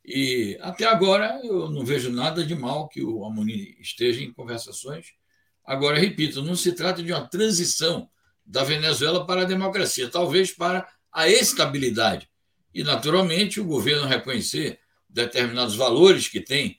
E 0.05 0.57
até 0.61 0.85
agora 0.85 1.41
eu 1.43 1.69
não 1.69 1.83
vejo 1.83 2.11
nada 2.11 2.45
de 2.45 2.55
mal 2.55 2.87
que 2.87 3.03
o 3.03 3.25
Amorim 3.25 3.75
esteja 3.79 4.21
em 4.21 4.31
conversações. 4.31 5.07
Agora, 5.65 5.99
repito, 5.99 6.43
não 6.43 6.55
se 6.55 6.73
trata 6.73 7.01
de 7.01 7.11
uma 7.11 7.27
transição 7.27 8.07
da 8.45 8.63
Venezuela 8.63 9.25
para 9.25 9.41
a 9.41 9.45
democracia, 9.45 10.09
talvez 10.09 10.51
para 10.51 10.87
a 11.11 11.27
estabilidade. 11.27 12.29
E, 12.73 12.83
naturalmente, 12.83 13.59
o 13.59 13.65
governo 13.65 14.07
reconhecer 14.07 14.79
determinados 15.09 15.75
valores 15.75 16.27
que 16.27 16.39
tem 16.39 16.77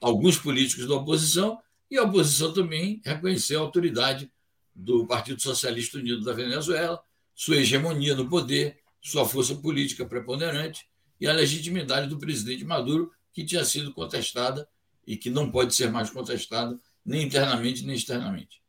alguns 0.00 0.36
políticos 0.36 0.86
da 0.86 0.94
oposição 0.94 1.58
e 1.90 1.96
a 1.96 2.02
oposição 2.02 2.52
também 2.52 3.00
reconheceu 3.04 3.60
a 3.60 3.62
autoridade 3.62 4.31
do 4.74 5.06
Partido 5.06 5.40
Socialista 5.40 5.98
Unido 5.98 6.24
da 6.24 6.32
Venezuela, 6.32 7.00
sua 7.34 7.56
hegemonia 7.56 8.14
no 8.14 8.28
poder, 8.28 8.78
sua 9.00 9.24
força 9.24 9.54
política 9.54 10.06
preponderante 10.06 10.86
e 11.20 11.26
a 11.26 11.32
legitimidade 11.32 12.08
do 12.08 12.18
presidente 12.18 12.64
Maduro, 12.64 13.10
que 13.32 13.44
tinha 13.44 13.64
sido 13.64 13.92
contestada 13.92 14.68
e 15.06 15.16
que 15.16 15.30
não 15.30 15.50
pode 15.50 15.74
ser 15.74 15.90
mais 15.90 16.10
contestada 16.10 16.78
nem 17.04 17.24
internamente 17.24 17.84
nem 17.84 17.96
externamente. 17.96 18.62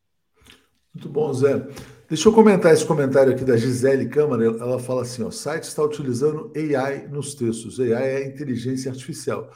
Muito 0.93 1.09
bom, 1.09 1.33
Zé. 1.33 1.67
Deixa 2.07 2.29
eu 2.29 2.33
comentar 2.33 2.71
esse 2.71 2.85
comentário 2.85 3.33
aqui 3.33 3.43
da 3.43 3.57
Gisele 3.57 4.09
Câmara. 4.09 4.45
Ela 4.45 4.77
fala 4.77 5.01
assim: 5.01 5.23
ó, 5.23 5.27
o 5.27 5.31
site 5.31 5.63
está 5.63 5.83
utilizando 5.83 6.51
AI 6.55 7.07
nos 7.07 7.33
textos. 7.33 7.79
AI 7.79 7.91
é 7.91 8.27
inteligência 8.27 8.91
artificial. 8.91 9.51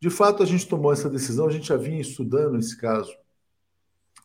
De 0.00 0.10
fato, 0.10 0.42
a 0.42 0.46
gente 0.46 0.66
tomou 0.66 0.92
essa 0.92 1.08
decisão, 1.08 1.46
a 1.46 1.52
gente 1.52 1.68
já 1.68 1.76
vinha 1.76 2.00
estudando 2.00 2.58
esse 2.58 2.76
caso 2.76 3.12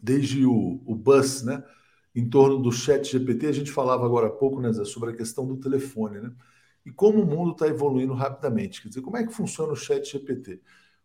desde 0.02 0.46
o, 0.46 0.82
o 0.86 0.96
bus, 0.96 1.44
né? 1.44 1.64
Em 2.16 2.28
torno 2.30 2.60
do 2.60 2.72
chat 2.72 3.12
GPT, 3.12 3.48
a 3.48 3.52
gente 3.52 3.72
falava 3.72 4.06
agora 4.06 4.28
há 4.28 4.32
pouco, 4.32 4.60
né, 4.60 4.72
Zé, 4.74 4.86
sobre 4.86 5.12
a 5.12 5.16
questão 5.16 5.46
do 5.48 5.58
telefone, 5.58 6.20
né? 6.20 6.32
E 6.86 6.92
como 6.92 7.22
o 7.22 7.26
mundo 7.26 7.52
está 7.52 7.68
evoluindo 7.68 8.14
rapidamente. 8.14 8.82
Quer 8.82 8.90
dizer, 8.90 9.02
como 9.02 9.18
é 9.18 9.26
que 9.26 9.34
funciona 9.34 9.74
o 9.74 9.76
chat 9.76 10.10
GPT? 10.10 10.62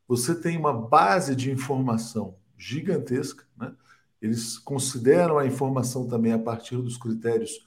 Você 0.09 0.35
tem 0.35 0.57
uma 0.57 0.73
base 0.73 1.35
de 1.35 1.51
informação 1.51 2.37
gigantesca, 2.57 3.45
né? 3.57 3.75
Eles 4.21 4.57
consideram 4.59 5.37
a 5.39 5.47
informação 5.47 6.07
também 6.07 6.33
a 6.33 6.39
partir 6.39 6.77
dos 6.77 6.97
critérios 6.97 7.67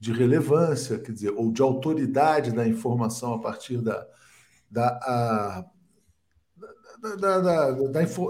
de 0.00 0.12
relevância, 0.12 0.98
quer 0.98 1.12
dizer, 1.12 1.30
ou 1.30 1.52
de 1.52 1.62
autoridade 1.62 2.50
da 2.50 2.66
informação 2.66 3.34
a 3.34 3.38
partir 3.38 3.80
da, 3.80 4.04
da 4.68 5.64
da, 7.02 7.16
da, 7.16 7.40
da, 7.40 7.70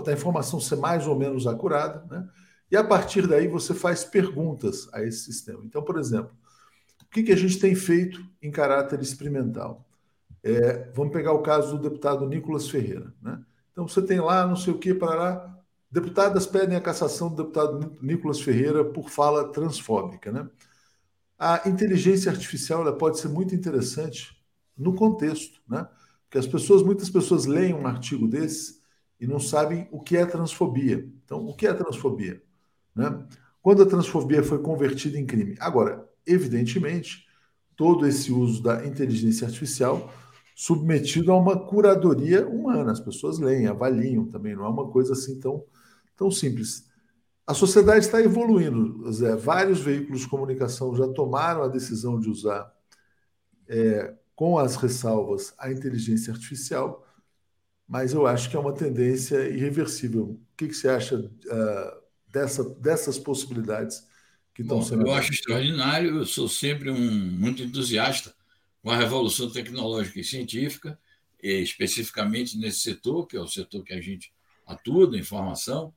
da, 0.03 0.13
informação 0.13 0.59
ser 0.59 0.77
mais 0.77 1.07
ou 1.07 1.15
menos 1.15 1.47
acurada, 1.47 2.05
né? 2.11 2.27
e 2.71 2.77
a 2.77 2.83
partir 2.83 3.27
daí 3.27 3.47
você 3.47 3.75
faz 3.75 4.03
perguntas 4.03 4.89
a 4.95 5.03
esse 5.03 5.25
sistema. 5.25 5.63
Então, 5.63 5.83
por 5.83 5.99
exemplo, 5.99 6.33
o 7.03 7.11
que, 7.11 7.23
que 7.23 7.33
a 7.33 7.37
gente 7.37 7.59
tem 7.59 7.75
feito 7.75 8.25
em 8.41 8.51
caráter 8.51 8.99
experimental? 9.03 9.87
É, 10.43 10.91
vamos 10.95 11.13
pegar 11.13 11.33
o 11.33 11.43
caso 11.43 11.77
do 11.77 11.83
deputado 11.91 12.27
Nicolas 12.27 12.69
Ferreira. 12.71 13.13
Né? 13.21 13.39
Então, 13.71 13.87
você 13.87 14.01
tem 14.01 14.19
lá, 14.19 14.47
não 14.47 14.57
sei 14.57 14.73
o 14.73 14.79
que, 14.79 14.95
para 14.95 15.15
lá, 15.15 15.59
deputadas 15.91 16.47
pedem 16.47 16.75
a 16.75 16.81
cassação 16.81 17.29
do 17.29 17.43
deputado 17.43 17.99
Nicolas 18.01 18.41
Ferreira 18.41 18.83
por 18.83 19.11
fala 19.11 19.53
transfóbica. 19.53 20.33
Né? 20.33 20.49
A 21.39 21.69
inteligência 21.69 22.33
artificial 22.33 22.91
pode 22.97 23.19
ser 23.19 23.29
muito 23.29 23.55
interessante 23.55 24.43
no 24.77 24.95
contexto, 24.95 25.61
né? 25.69 25.87
Porque 26.33 26.39
as 26.39 26.47
pessoas, 26.47 26.83
muitas 26.83 27.11
pessoas 27.11 27.45
leem 27.45 27.75
um 27.75 27.87
artigo 27.87 28.27
desse 28.27 28.81
e 29.21 29.27
não 29.27 29.39
sabem 29.39 29.87
o 29.93 30.01
que 30.01 30.17
é 30.17 30.25
transfobia. 30.25 31.07
Então, 31.23 31.47
o 31.47 31.55
que 31.55 31.67
é 31.67 31.75
transfobia? 31.75 32.43
Né? 32.97 33.23
Quando 33.61 33.83
a 33.83 33.87
transfobia 33.87 34.43
foi 34.43 34.59
convertida 34.63 35.19
em 35.19 35.27
crime. 35.27 35.57
Agora, 35.61 36.09
evidentemente, 36.27 37.27
todo 37.77 38.07
esse 38.07 38.33
uso 38.33 38.63
da 38.63 38.87
inteligência 38.87 39.47
artificial 39.47 40.11
submetido 40.55 41.31
a 41.33 41.37
uma 41.37 41.67
curadoria 41.67 42.49
humana. 42.49 42.93
As 42.93 43.01
pessoas 43.01 43.39
leem, 43.39 43.67
avaliam 43.67 44.27
também, 44.27 44.57
não 44.57 44.65
é 44.65 44.69
uma 44.69 44.89
coisa 44.89 45.13
assim 45.13 45.39
tão, 45.39 45.63
tão 46.17 46.31
simples. 46.31 46.89
A 47.47 47.53
sociedade 47.53 48.07
está 48.07 48.23
evoluindo, 48.23 49.13
Zé. 49.13 49.37
Vários 49.37 49.81
veículos 49.81 50.23
de 50.23 50.29
comunicação 50.29 50.97
já 50.97 51.07
tomaram 51.09 51.63
a 51.63 51.69
decisão 51.69 52.19
de 52.19 52.31
usar 52.31 52.73
é, 53.69 54.15
com 54.35 54.59
as 54.59 54.77
ressalvas 54.77 55.55
à 55.59 55.71
inteligência 55.71 56.33
artificial, 56.33 57.07
mas 57.87 58.13
eu 58.13 58.27
acho 58.27 58.49
que 58.49 58.57
é 58.57 58.59
uma 58.59 58.73
tendência 58.73 59.49
irreversível. 59.49 60.25
O 60.25 60.57
que, 60.57 60.69
que 60.69 60.75
você 60.75 60.89
acha 60.89 61.17
uh, 61.17 62.03
dessa, 62.31 62.65
dessas 62.77 63.19
possibilidades 63.19 64.07
que 64.55 64.63
estão 64.63 64.79
Bom, 64.79 64.85
sendo? 64.85 65.07
Eu 65.07 65.13
acho 65.13 65.33
extraordinário, 65.33 66.17
eu 66.17 66.27
sou 66.27 66.49
sempre 66.49 66.91
um 66.91 66.99
muito 66.99 67.63
entusiasta 67.63 68.35
com 68.83 68.91
a 68.91 68.97
revolução 68.97 69.51
tecnológica 69.51 70.21
e 70.21 70.25
científica, 70.25 70.99
e 71.43 71.61
especificamente 71.61 72.57
nesse 72.57 72.81
setor, 72.81 73.27
que 73.27 73.37
é 73.37 73.41
o 73.41 73.49
setor 73.49 73.85
que 73.85 73.93
a 73.93 74.01
gente 74.01 74.33
atua, 74.67 75.11
da 75.11 75.19
informação, 75.19 75.93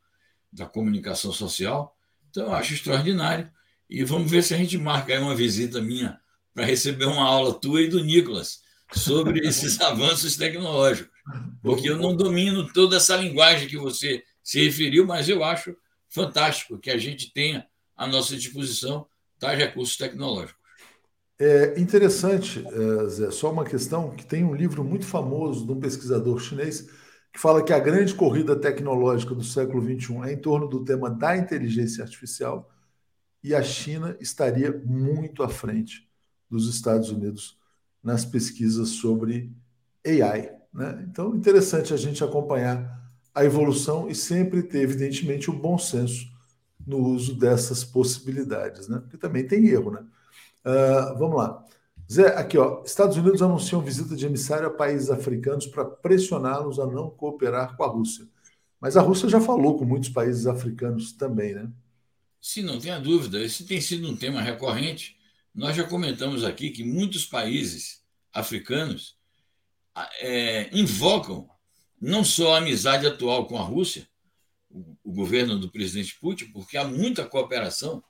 da 0.52 0.66
comunicação 0.66 1.32
social. 1.32 1.96
Então, 2.30 2.48
eu 2.48 2.54
acho 2.54 2.74
extraordinário. 2.74 3.50
E 3.90 4.04
vamos 4.04 4.30
ver 4.30 4.44
se 4.44 4.54
a 4.54 4.58
gente 4.58 4.78
marca 4.78 5.14
aí 5.14 5.20
uma 5.20 5.36
visita 5.36 5.82
minha 5.82 6.20
para 6.56 6.66
receber 6.66 7.06
uma 7.06 7.24
aula 7.24 7.54
tua 7.54 7.82
e 7.82 7.90
do 7.90 8.02
Nicolas 8.02 8.62
sobre 8.94 9.42
esses 9.46 9.80
avanços 9.82 10.38
tecnológicos. 10.38 11.12
Porque 11.62 11.90
eu 11.90 11.98
não 11.98 12.16
domino 12.16 12.72
toda 12.72 12.96
essa 12.96 13.18
linguagem 13.18 13.68
que 13.68 13.78
você 13.78 14.24
se 14.42 14.64
referiu, 14.64 15.06
mas 15.06 15.28
eu 15.28 15.44
acho 15.44 15.76
fantástico 16.10 16.80
que 16.80 16.90
a 16.90 16.98
gente 16.98 17.34
tenha 17.34 17.68
à 17.96 18.08
nossa 18.08 18.38
disposição 18.38 19.06
tais 19.38 19.60
recursos 19.60 19.98
tecnológicos. 19.98 20.64
É 21.38 21.78
interessante, 21.78 22.66
é, 22.66 23.10
Zé, 23.10 23.32
só 23.32 23.52
uma 23.52 23.66
questão, 23.66 24.16
que 24.16 24.26
tem 24.26 24.46
um 24.46 24.56
livro 24.56 24.82
muito 24.82 25.06
famoso 25.06 25.66
de 25.66 25.74
um 25.74 25.80
pesquisador 25.80 26.40
chinês 26.40 26.88
que 27.34 27.42
fala 27.42 27.62
que 27.62 27.74
a 27.74 27.80
grande 27.80 28.16
corrida 28.16 28.56
tecnológica 28.56 29.36
do 29.36 29.44
século 29.44 29.84
XXI 29.84 30.30
é 30.30 30.32
em 30.32 30.38
torno 30.38 30.70
do 30.70 30.86
tema 30.86 31.10
da 31.10 31.36
inteligência 31.36 32.02
artificial 32.02 32.72
e 33.44 33.54
a 33.54 33.62
China 33.62 34.16
estaria 34.22 34.72
muito 34.86 35.44
à 35.44 35.50
frente 35.50 36.08
dos 36.56 36.74
Estados 36.74 37.10
Unidos 37.10 37.58
nas 38.02 38.24
pesquisas 38.24 38.90
sobre 38.90 39.52
AI. 40.06 40.52
Né? 40.74 41.06
Então, 41.10 41.36
interessante 41.36 41.94
a 41.94 41.98
gente 41.98 42.24
acompanhar 42.24 43.04
a 43.34 43.44
evolução 43.44 44.10
e 44.10 44.16
sempre 44.16 44.64
ter, 44.64 44.80
evidentemente, 44.80 45.50
o 45.50 45.54
bom 45.54 45.78
senso 45.78 46.34
no 46.86 47.00
uso 47.00 47.38
dessas 47.38 47.84
possibilidades, 47.84 48.88
né? 48.88 49.00
porque 49.00 49.18
também 49.18 49.46
tem 49.46 49.68
erro. 49.68 49.92
Né? 49.92 50.06
Uh, 50.66 51.18
vamos 51.18 51.38
lá. 51.38 51.66
Zé, 52.12 52.28
aqui, 52.38 52.58
ó. 52.58 52.84
Estados 52.86 53.18
Unidos 53.18 53.42
anunciam 53.42 53.82
visita 53.82 54.16
de 54.16 54.26
emissário 54.26 54.68
a 54.68 54.72
países 54.72 55.10
africanos 55.10 55.66
para 55.66 55.84
pressioná-los 55.84 56.80
a 56.80 56.86
não 56.86 57.10
cooperar 57.10 57.76
com 57.76 57.84
a 57.84 57.88
Rússia. 57.88 58.28
Mas 58.80 58.96
a 58.96 59.02
Rússia 59.02 59.28
já 59.28 59.42
falou 59.42 59.78
com 59.78 59.86
muitos 59.86 60.10
países 60.10 60.46
africanos 60.46 61.12
também, 61.14 61.56
né? 61.56 61.68
Sim, 62.40 62.62
não 62.62 62.78
tenha 62.78 63.00
dúvida. 63.00 63.44
Esse 63.44 63.66
tem 63.66 63.82
sido 63.82 64.08
um 64.08 64.16
tema 64.16 64.40
recorrente 64.40 65.18
nós 65.56 65.76
já 65.76 65.86
comentamos 65.86 66.44
aqui 66.44 66.70
que 66.70 66.84
muitos 66.84 67.26
países 67.26 68.04
africanos 68.34 69.16
é, 70.20 70.70
invocam 70.78 71.50
não 72.00 72.26
só 72.26 72.56
a 72.56 72.58
amizade 72.58 73.08
atual 73.08 73.48
com 73.48 73.58
a 73.58 73.62
Rússia, 73.62 74.06
o, 74.70 74.98
o 75.02 75.14
governo 75.14 75.58
do 75.58 75.72
presidente 75.72 76.20
Putin, 76.20 76.52
porque 76.52 76.78
há 76.78 76.84
muita 76.84 77.26
cooperação 77.26 78.04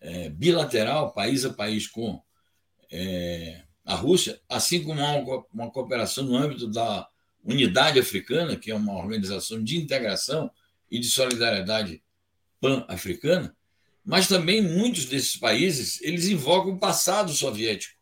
é, 0.00 0.30
bilateral, 0.30 1.12
país 1.12 1.44
a 1.44 1.52
país, 1.52 1.86
com 1.86 2.22
é, 2.90 3.64
a 3.84 3.94
Rússia, 3.94 4.40
assim 4.48 4.82
como 4.82 5.04
há 5.04 5.12
uma, 5.16 5.44
uma 5.52 5.70
cooperação 5.70 6.24
no 6.24 6.36
âmbito 6.36 6.66
da 6.66 7.06
Unidade 7.44 7.98
Africana, 7.98 8.56
que 8.56 8.70
é 8.70 8.74
uma 8.74 8.96
organização 8.96 9.62
de 9.62 9.76
integração 9.76 10.50
e 10.90 10.98
de 10.98 11.08
solidariedade 11.08 12.02
pan-africana, 12.60 13.54
mas 14.08 14.26
também 14.26 14.62
muitos 14.62 15.04
desses 15.04 15.36
países 15.36 16.00
eles 16.00 16.28
invocam 16.28 16.72
o 16.72 16.78
passado 16.78 17.30
soviético, 17.30 17.92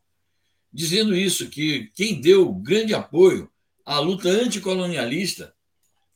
dizendo 0.72 1.16
isso 1.16 1.50
que 1.50 1.90
quem 1.96 2.20
deu 2.20 2.54
grande 2.54 2.94
apoio 2.94 3.50
à 3.84 3.98
luta 3.98 4.28
anticolonialista 4.28 5.52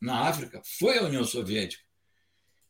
na 0.01 0.29
África 0.29 0.63
foi 0.65 0.97
a 0.97 1.03
União 1.03 1.25
Soviética. 1.25 1.83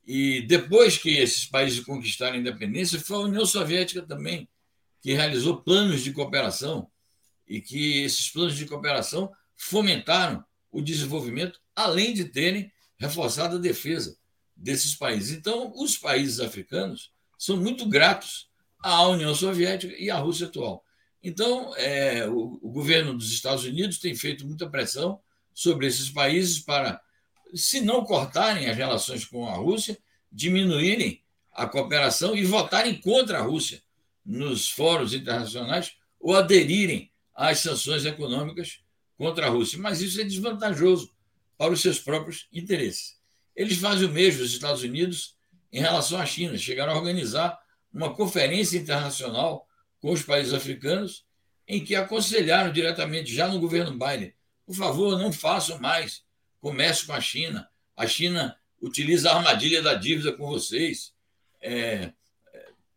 E 0.03 0.41
depois 0.47 0.97
que 0.97 1.11
esses 1.11 1.45
países 1.45 1.81
conquistaram 1.81 2.37
a 2.37 2.41
independência, 2.41 2.99
foi 2.99 3.17
a 3.19 3.27
União 3.27 3.45
Soviética 3.45 4.01
também 4.01 4.49
que 5.03 5.13
realizou 5.13 5.63
planos 5.63 6.03
de 6.03 6.15
cooperação 6.15 6.91
e 7.47 7.61
que 7.61 8.03
esses 8.03 8.31
planos 8.31 8.57
de 8.57 8.65
cooperação 8.65 9.31
fomentaram 9.59 10.43
o 10.73 10.81
desenvolvimento, 10.81 11.61
além 11.77 12.15
de 12.15 12.25
terem 12.25 12.73
reforçado 12.99 13.57
a 13.57 13.61
defesa 13.61 14.19
desses 14.61 14.95
países. 14.95 15.37
Então, 15.37 15.73
os 15.75 15.97
países 15.97 16.39
africanos 16.39 17.11
são 17.39 17.57
muito 17.57 17.89
gratos 17.89 18.49
à 18.83 19.07
União 19.09 19.35
Soviética 19.35 19.95
e 19.99 20.11
à 20.11 20.19
Rússia 20.19 20.47
atual. 20.47 20.85
Então, 21.23 21.75
é, 21.77 22.27
o, 22.29 22.59
o, 22.63 22.71
governo 22.71 23.15
dos 23.15 23.33
Estados 23.33 23.65
Unidos 23.65 23.99
tem 23.99 24.15
feito 24.15 24.47
muita 24.47 24.69
pressão 24.69 25.21
sobre 25.53 25.87
esses 25.87 26.11
países 26.11 26.61
para, 26.61 27.01
se 27.55 27.81
não 27.81 28.05
cortarem 28.05 28.69
as 28.69 28.77
relações 28.77 29.25
com 29.25 29.47
a 29.47 29.55
Rússia, 29.55 29.99
diminuírem 30.31 31.23
a 31.53 31.67
cooperação 31.67 32.37
e 32.37 32.45
votarem 32.45 33.01
contra 33.01 33.39
a 33.39 33.43
Rússia 33.43 33.83
nos 34.25 34.71
fóruns 34.71 35.13
internacionais 35.13 35.97
ou 36.19 36.37
aderirem 36.37 37.11
às 37.35 37.59
sanções 37.59 38.05
econômicas 38.05 38.81
contra 39.17 39.47
a 39.47 39.51
Rússia. 39.51 39.79
Mas 39.79 40.01
isso 40.01 40.21
é 40.21 40.25
desvantajoso 40.25 41.13
para 41.59 41.73
os 41.73 41.83
seus 41.83 41.99
próprios 41.99 42.47
interesses. 42.53 43.20
Eles 43.61 43.77
fazem 43.77 44.09
o 44.09 44.11
mesmo, 44.11 44.43
os 44.43 44.53
Estados 44.53 44.83
Unidos, 44.83 45.37
em 45.71 45.83
relação 45.83 46.19
à 46.19 46.25
China. 46.25 46.57
Chegaram 46.57 46.95
a 46.95 46.97
organizar 46.97 47.61
uma 47.93 48.15
conferência 48.15 48.79
internacional 48.79 49.69
com 50.01 50.13
os 50.13 50.23
países 50.23 50.55
africanos, 50.55 51.27
em 51.69 51.85
que 51.85 51.95
aconselharam 51.95 52.73
diretamente, 52.73 53.35
já 53.35 53.49
no 53.49 53.61
governo 53.61 53.99
Biden, 53.99 54.33
por 54.65 54.75
favor, 54.75 55.19
não 55.19 55.31
façam 55.31 55.79
mais 55.79 56.25
comércio 56.59 57.07
com 57.07 57.13
a 57.13 57.21
China. 57.21 57.69
A 57.95 58.07
China 58.07 58.57
utiliza 58.81 59.31
a 59.31 59.37
armadilha 59.37 59.83
da 59.83 59.93
dívida 59.93 60.33
com 60.33 60.47
vocês. 60.47 61.13
É, 61.61 62.15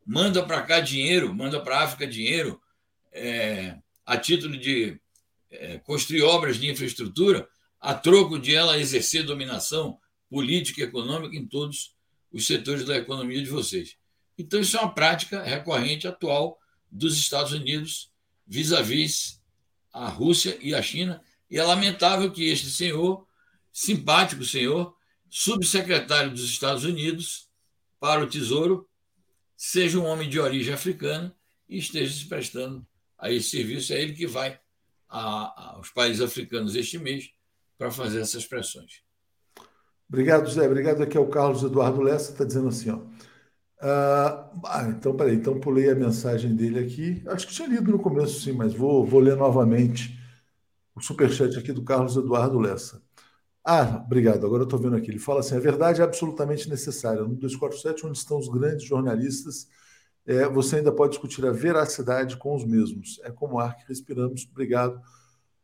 manda 0.06 0.45
para 0.45 0.62
cá 0.62 0.80
dinheiro, 0.80 1.36
manda 1.36 1.62
para 1.62 1.80
a 1.80 1.84
África 1.84 2.08
dinheiro, 2.08 2.62
é, 3.12 3.76
a 4.06 4.15
título 4.15 4.58
de 4.58 4.97
é, 5.52 5.78
construir 5.80 6.21
obras 6.21 6.56
de 6.56 6.71
infraestrutura, 6.71 7.49
a 7.82 7.93
troco 7.93 8.39
de 8.39 8.56
ela 8.56 8.80
exercer 8.80 9.26
dominação 9.26 9.99
política 10.33 10.81
e 10.81 10.83
econômica 10.83 11.35
em 11.35 11.45
todos 11.45 11.95
os 12.31 12.47
setores 12.47 12.83
da 12.83 12.97
economia 12.97 13.39
de 13.39 13.51
vocês. 13.51 13.95
Então, 14.35 14.59
isso 14.59 14.75
é 14.75 14.79
uma 14.79 14.91
prática 14.91 15.43
recorrente 15.43 16.07
atual 16.07 16.59
dos 16.91 17.15
Estados 17.15 17.51
Unidos 17.51 18.11
vis-à-vis 18.47 19.39
a 19.91 20.07
Rússia 20.07 20.57
e 20.59 20.73
a 20.73 20.81
China. 20.81 21.23
E 21.51 21.59
é 21.59 21.63
lamentável 21.63 22.31
que 22.31 22.45
este 22.45 22.67
senhor, 22.71 23.27
simpático 23.71 24.43
senhor, 24.43 24.97
subsecretário 25.29 26.31
dos 26.31 26.49
Estados 26.49 26.83
Unidos 26.83 27.47
para 27.99 28.23
o 28.23 28.27
Tesouro, 28.27 28.89
seja 29.55 29.99
um 29.99 30.05
homem 30.05 30.27
de 30.27 30.39
origem 30.39 30.73
africana 30.73 31.37
e 31.69 31.77
esteja 31.77 32.11
se 32.11 32.25
prestando 32.25 32.83
a 33.19 33.31
esse 33.31 33.51
serviço. 33.51 33.93
É 33.93 34.01
ele 34.01 34.13
que 34.13 34.25
vai 34.25 34.59
aos 35.07 35.91
países 35.91 36.23
africanos 36.23 36.75
este 36.75 36.97
mês 36.97 37.29
para 37.77 37.91
fazer 37.91 38.21
essas 38.21 38.47
pressões. 38.47 39.03
Obrigado, 40.07 40.49
Zé. 40.49 40.65
Obrigado. 40.67 41.01
Aqui 41.03 41.17
é 41.17 41.19
o 41.19 41.27
Carlos 41.27 41.63
Eduardo 41.63 42.01
Lessa, 42.01 42.31
está 42.31 42.43
dizendo 42.43 42.67
assim, 42.69 42.89
ó. 42.91 42.99
Ah, 43.81 44.49
ah, 44.65 44.83
então, 44.89 45.15
peraí, 45.15 45.35
então 45.35 45.59
pulei 45.59 45.89
a 45.89 45.95
mensagem 45.95 46.55
dele 46.55 46.79
aqui. 46.79 47.21
Acho 47.27 47.47
que 47.47 47.53
tinha 47.53 47.67
lido 47.67 47.91
no 47.91 47.99
começo, 47.99 48.39
sim, 48.41 48.53
mas 48.53 48.73
vou, 48.73 49.05
vou 49.05 49.19
ler 49.19 49.35
novamente 49.35 50.17
o 50.95 51.01
superchat 51.01 51.57
aqui 51.57 51.71
do 51.73 51.83
Carlos 51.83 52.15
Eduardo 52.15 52.59
Lessa. 52.59 53.01
Ah, 53.65 54.03
obrigado. 54.05 54.45
Agora 54.45 54.63
eu 54.63 54.65
estou 54.65 54.79
vendo 54.79 54.95
aqui. 54.95 55.11
Ele 55.11 55.19
fala 55.19 55.39
assim: 55.41 55.55
a 55.55 55.59
verdade 55.59 56.01
é 56.01 56.03
absolutamente 56.03 56.69
necessária. 56.69 57.21
No 57.23 57.35
247, 57.35 58.05
onde 58.07 58.17
estão 58.17 58.39
os 58.39 58.49
grandes 58.49 58.85
jornalistas, 58.85 59.67
é, 60.25 60.47
você 60.49 60.77
ainda 60.77 60.91
pode 60.91 61.11
discutir 61.13 61.45
a 61.45 61.51
veracidade 61.51 62.37
com 62.37 62.55
os 62.55 62.65
mesmos. 62.65 63.19
É 63.23 63.31
como 63.31 63.59
ar 63.59 63.75
que 63.77 63.87
respiramos. 63.87 64.47
Obrigado 64.51 65.01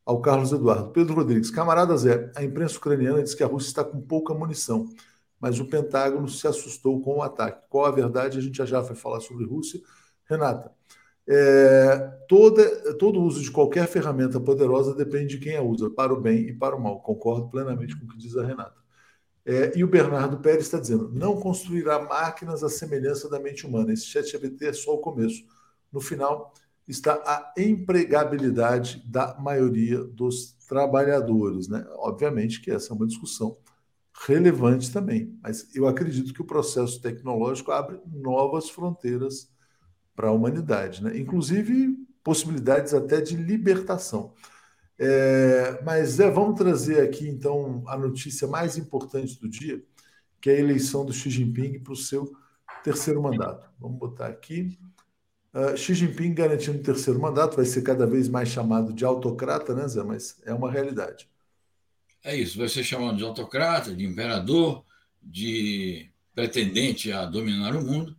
ao 0.09 0.19
Carlos 0.19 0.51
Eduardo. 0.51 0.89
Pedro 0.89 1.13
Rodrigues, 1.13 1.51
camarada 1.51 1.95
Zé, 1.95 2.31
a 2.35 2.43
imprensa 2.43 2.77
ucraniana 2.77 3.21
diz 3.21 3.35
que 3.35 3.43
a 3.43 3.47
Rússia 3.47 3.67
está 3.67 3.83
com 3.83 4.01
pouca 4.01 4.33
munição, 4.33 4.89
mas 5.39 5.59
o 5.59 5.65
Pentágono 5.65 6.27
se 6.27 6.47
assustou 6.47 6.99
com 6.99 7.17
o 7.17 7.21
ataque. 7.21 7.61
Qual 7.69 7.85
a 7.85 7.91
verdade? 7.91 8.39
A 8.39 8.41
gente 8.41 8.57
já 8.57 8.65
já 8.65 8.81
vai 8.81 8.95
falar 8.95 9.19
sobre 9.19 9.45
Rússia. 9.45 9.79
Renata, 10.25 10.71
é, 11.27 11.97
toda, 12.27 12.95
todo 12.95 13.21
uso 13.21 13.39
de 13.39 13.51
qualquer 13.51 13.87
ferramenta 13.87 14.39
poderosa 14.39 14.95
depende 14.95 15.37
de 15.37 15.43
quem 15.43 15.55
a 15.55 15.61
usa, 15.61 15.91
para 15.91 16.11
o 16.11 16.19
bem 16.19 16.39
e 16.39 16.53
para 16.53 16.75
o 16.75 16.81
mal. 16.81 17.01
Concordo 17.01 17.47
plenamente 17.47 17.95
com 17.95 18.05
o 18.05 18.07
que 18.07 18.17
diz 18.17 18.35
a 18.35 18.43
Renata. 18.43 18.79
É, 19.45 19.77
e 19.77 19.83
o 19.83 19.87
Bernardo 19.87 20.39
Pérez 20.39 20.63
está 20.63 20.79
dizendo: 20.79 21.11
não 21.13 21.39
construirá 21.39 21.99
máquinas 21.99 22.63
à 22.63 22.69
semelhança 22.69 23.29
da 23.29 23.39
mente 23.39 23.67
humana. 23.67 23.93
Esse 23.93 24.07
chat 24.07 24.25
GPT 24.25 24.69
é 24.69 24.73
só 24.73 24.95
o 24.95 24.97
começo. 24.97 25.43
No 25.91 26.01
final, 26.01 26.51
está 26.89 27.13
a 27.13 27.53
empregabilidade 27.55 29.03
da 29.05 29.37
maioria 29.39 30.03
dos 30.03 30.53
trabalhadores. 30.67 31.67
Né? 31.67 31.85
Obviamente 31.97 32.59
que 32.59 32.71
essa 32.71 32.91
é 32.91 32.95
uma 32.95 33.07
discussão 33.07 33.57
relevante 34.25 34.91
também, 34.91 35.37
mas 35.41 35.73
eu 35.73 35.87
acredito 35.87 36.33
que 36.33 36.41
o 36.41 36.45
processo 36.45 37.01
tecnológico 37.01 37.71
abre 37.71 37.99
novas 38.05 38.69
fronteiras 38.69 39.49
para 40.13 40.27
a 40.27 40.31
humanidade, 40.31 41.01
né? 41.01 41.17
inclusive 41.17 41.95
possibilidades 42.23 42.93
até 42.93 43.21
de 43.21 43.37
libertação. 43.37 44.33
É, 44.97 45.81
mas 45.85 46.09
Zé, 46.09 46.29
vamos 46.29 46.57
trazer 46.57 47.01
aqui 47.01 47.29
então 47.29 47.83
a 47.87 47.97
notícia 47.97 48.45
mais 48.45 48.77
importante 48.77 49.39
do 49.39 49.47
dia, 49.47 49.81
que 50.41 50.49
é 50.49 50.55
a 50.55 50.59
eleição 50.59 51.05
do 51.05 51.13
Xi 51.13 51.29
Jinping 51.29 51.79
para 51.79 51.93
o 51.93 51.95
seu 51.95 52.29
terceiro 52.83 53.21
mandato. 53.21 53.69
Vamos 53.79 53.97
botar 53.97 54.27
aqui. 54.27 54.77
Uh, 55.53 55.75
Xi 55.75 55.95
Jinping 55.95 56.33
garantindo 56.33 56.77
o 56.77 56.83
terceiro 56.83 57.19
mandato, 57.19 57.55
vai 57.55 57.65
ser 57.65 57.81
cada 57.81 58.05
vez 58.05 58.29
mais 58.29 58.49
chamado 58.49 58.93
de 58.93 59.03
autocrata, 59.03 59.73
né, 59.73 59.87
Zé? 59.87 60.03
Mas 60.03 60.39
é 60.45 60.53
uma 60.53 60.71
realidade. 60.71 61.27
É 62.23 62.35
isso, 62.35 62.57
vai 62.57 62.69
ser 62.69 62.83
chamado 62.83 63.17
de 63.17 63.23
autocrata, 63.23 63.95
de 63.95 64.05
imperador, 64.05 64.85
de 65.21 66.09
pretendente 66.35 67.11
a 67.11 67.25
dominar 67.25 67.75
o 67.75 67.83
mundo. 67.83 68.15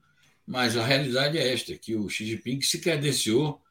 Mas 0.47 0.77
a 0.77 0.85
realidade 0.85 1.39
é 1.39 1.53
esta, 1.53 1.77
que 1.77 1.95
o 1.95 2.09
Xi 2.09 2.27
Jinping 2.27 2.61
se 2.63 2.81
credenciou 2.81 3.63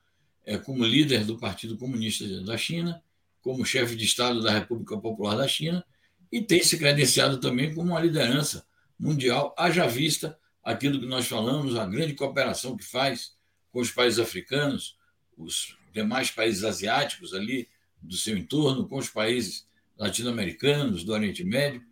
é, 0.45 0.58
como 0.58 0.86
líder 0.86 1.26
do 1.26 1.38
Partido 1.38 1.78
Comunista 1.78 2.26
da 2.43 2.58
China, 2.58 3.04
como 3.41 3.65
chefe 3.65 3.95
de 3.95 4.06
Estado 4.06 4.41
da 4.41 4.52
República 4.52 4.98
Popular 4.98 5.36
da 5.36 5.48
China, 5.48 5.84
e 6.32 6.41
tem 6.41 6.63
se 6.63 6.78
credenciado 6.78 7.39
também 7.39 7.74
como 7.74 7.91
uma 7.91 8.00
liderança 8.00 8.65
mundial, 8.98 9.54
haja 9.58 9.88
vista 9.88 10.38
aquilo 10.63 11.00
que 11.00 11.06
nós 11.06 11.28
falamos, 11.28 11.76
a 11.76 11.86
grande 11.86 12.13
cooperação 12.13 12.78
que 12.78 12.84
faz 12.84 13.34
com 13.71 13.79
os 13.79 13.91
países 13.91 14.19
africanos, 14.19 14.97
os 15.38 15.77
demais 15.93 16.32
países 16.32 16.63
asiáticos 16.63 17.34
ali 17.34 17.67
do 18.01 18.15
seu 18.15 18.38
entorno, 18.38 18.88
com 18.88 18.97
os 18.97 19.10
países 19.10 19.65
latino-americanos, 19.97 21.03
do 21.03 21.12
Oriente 21.12 21.43
Médio, 21.43 21.84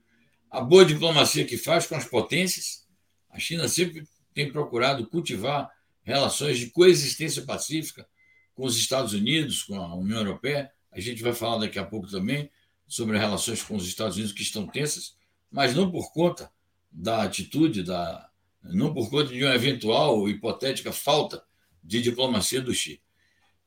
a 0.50 0.62
boa 0.62 0.86
diplomacia 0.86 1.46
que 1.46 1.58
faz 1.58 1.86
com 1.86 1.96
as 1.96 2.06
potências. 2.06 2.88
A 3.30 3.40
China 3.40 3.68
sempre 3.68 4.08
tem 4.34 4.52
procurado 4.52 5.08
cultivar 5.08 5.70
relações 6.04 6.58
de 6.58 6.70
coexistência 6.70 7.42
pacífica 7.42 8.08
com 8.56 8.66
os 8.66 8.78
Estados 8.78 9.14
Unidos, 9.14 9.64
com 9.64 9.76
a 9.76 9.94
União 9.96 10.20
Europeia. 10.20 10.72
A 10.92 11.00
gente 11.00 11.22
vai 11.22 11.34
falar 11.34 11.60
daqui 11.60 11.78
a 11.78 11.86
pouco 11.86 12.08
também 12.08 12.50
sobre 12.88 13.18
relações 13.18 13.62
com 13.62 13.76
os 13.76 13.86
Estados 13.86 14.16
Unidos 14.16 14.34
que 14.34 14.42
estão 14.42 14.66
tensas, 14.66 15.18
mas 15.52 15.76
não 15.76 15.92
por 15.92 16.12
conta 16.14 16.50
da 16.90 17.24
atitude, 17.24 17.84
da, 17.84 18.30
não 18.64 18.94
por 18.94 19.10
conta 19.10 19.34
de 19.34 19.44
uma 19.44 19.54
eventual 19.54 20.30
hipotética 20.30 20.94
falta 20.94 21.44
de 21.88 22.02
diplomacia 22.02 22.62
do 22.62 22.74
Xi. 22.74 23.02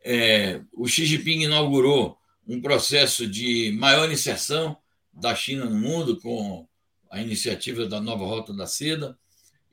É, 0.04 0.60
o 0.72 0.86
Xi 0.86 1.06
Jinping 1.06 1.42
inaugurou 1.42 2.18
um 2.46 2.60
processo 2.60 3.26
de 3.26 3.72
maior 3.72 4.10
inserção 4.12 4.76
da 5.12 5.34
China 5.34 5.64
no 5.64 5.78
mundo 5.78 6.20
com 6.20 6.68
a 7.10 7.20
iniciativa 7.20 7.86
da 7.86 8.00
nova 8.00 8.24
Rota 8.24 8.52
da 8.52 8.66
Seda, 8.66 9.18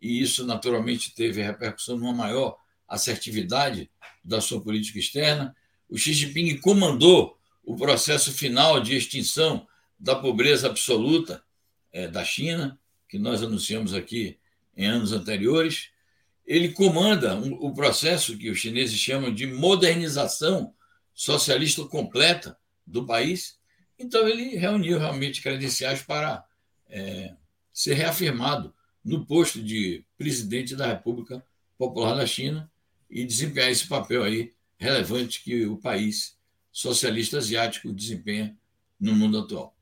e 0.02 0.22
isso 0.22 0.46
naturalmente 0.46 1.14
teve 1.14 1.44
repercussão 1.44 1.98
numa 1.98 2.14
maior 2.14 2.58
assertividade 2.88 3.90
da 4.24 4.40
sua 4.40 4.62
política 4.62 4.98
externa. 4.98 5.56
O 5.90 5.98
Xi 5.98 6.14
Jinping 6.14 6.58
comandou 6.58 7.38
o 7.64 7.76
processo 7.76 8.32
final 8.32 8.80
de 8.80 8.96
extinção 8.96 9.68
da 10.00 10.16
pobreza 10.16 10.68
absoluta 10.68 11.44
é, 11.92 12.08
da 12.08 12.24
China, 12.24 12.80
que 13.10 13.20
nós 13.20 13.44
anunciamos 13.44 13.94
aqui 13.94 14.38
em 14.76 14.86
anos 14.86 15.12
anteriores. 15.12 15.90
Ele 16.48 16.70
comanda 16.70 17.36
um, 17.36 17.54
o 17.56 17.74
processo 17.74 18.38
que 18.38 18.50
os 18.50 18.58
chineses 18.58 18.98
chamam 18.98 19.34
de 19.34 19.46
modernização 19.46 20.74
socialista 21.14 21.84
completa 21.84 22.58
do 22.86 23.06
país. 23.06 23.60
Então, 24.00 24.28
ele 24.28 24.56
reuniu 24.56 24.98
realmente 24.98 25.42
credenciais 25.42 26.02
para 26.02 26.44
é, 26.90 27.36
ser 27.74 27.94
reafirmado 27.96 28.74
no 29.04 29.26
posto 29.26 29.62
de 29.62 30.06
presidente 30.18 30.76
da 30.76 30.88
República 30.88 31.46
Popular 31.78 32.16
da 32.16 32.26
China 32.26 32.72
e 33.10 33.26
desempenhar 33.26 33.70
esse 33.70 33.88
papel 33.88 34.24
aí 34.24 34.54
relevante 34.78 35.44
que 35.44 35.66
o 35.66 35.78
país 35.78 36.38
socialista 36.72 37.38
asiático 37.38 37.92
desempenha 37.92 38.58
no 39.00 39.14
mundo 39.14 39.40
atual. 39.40 39.77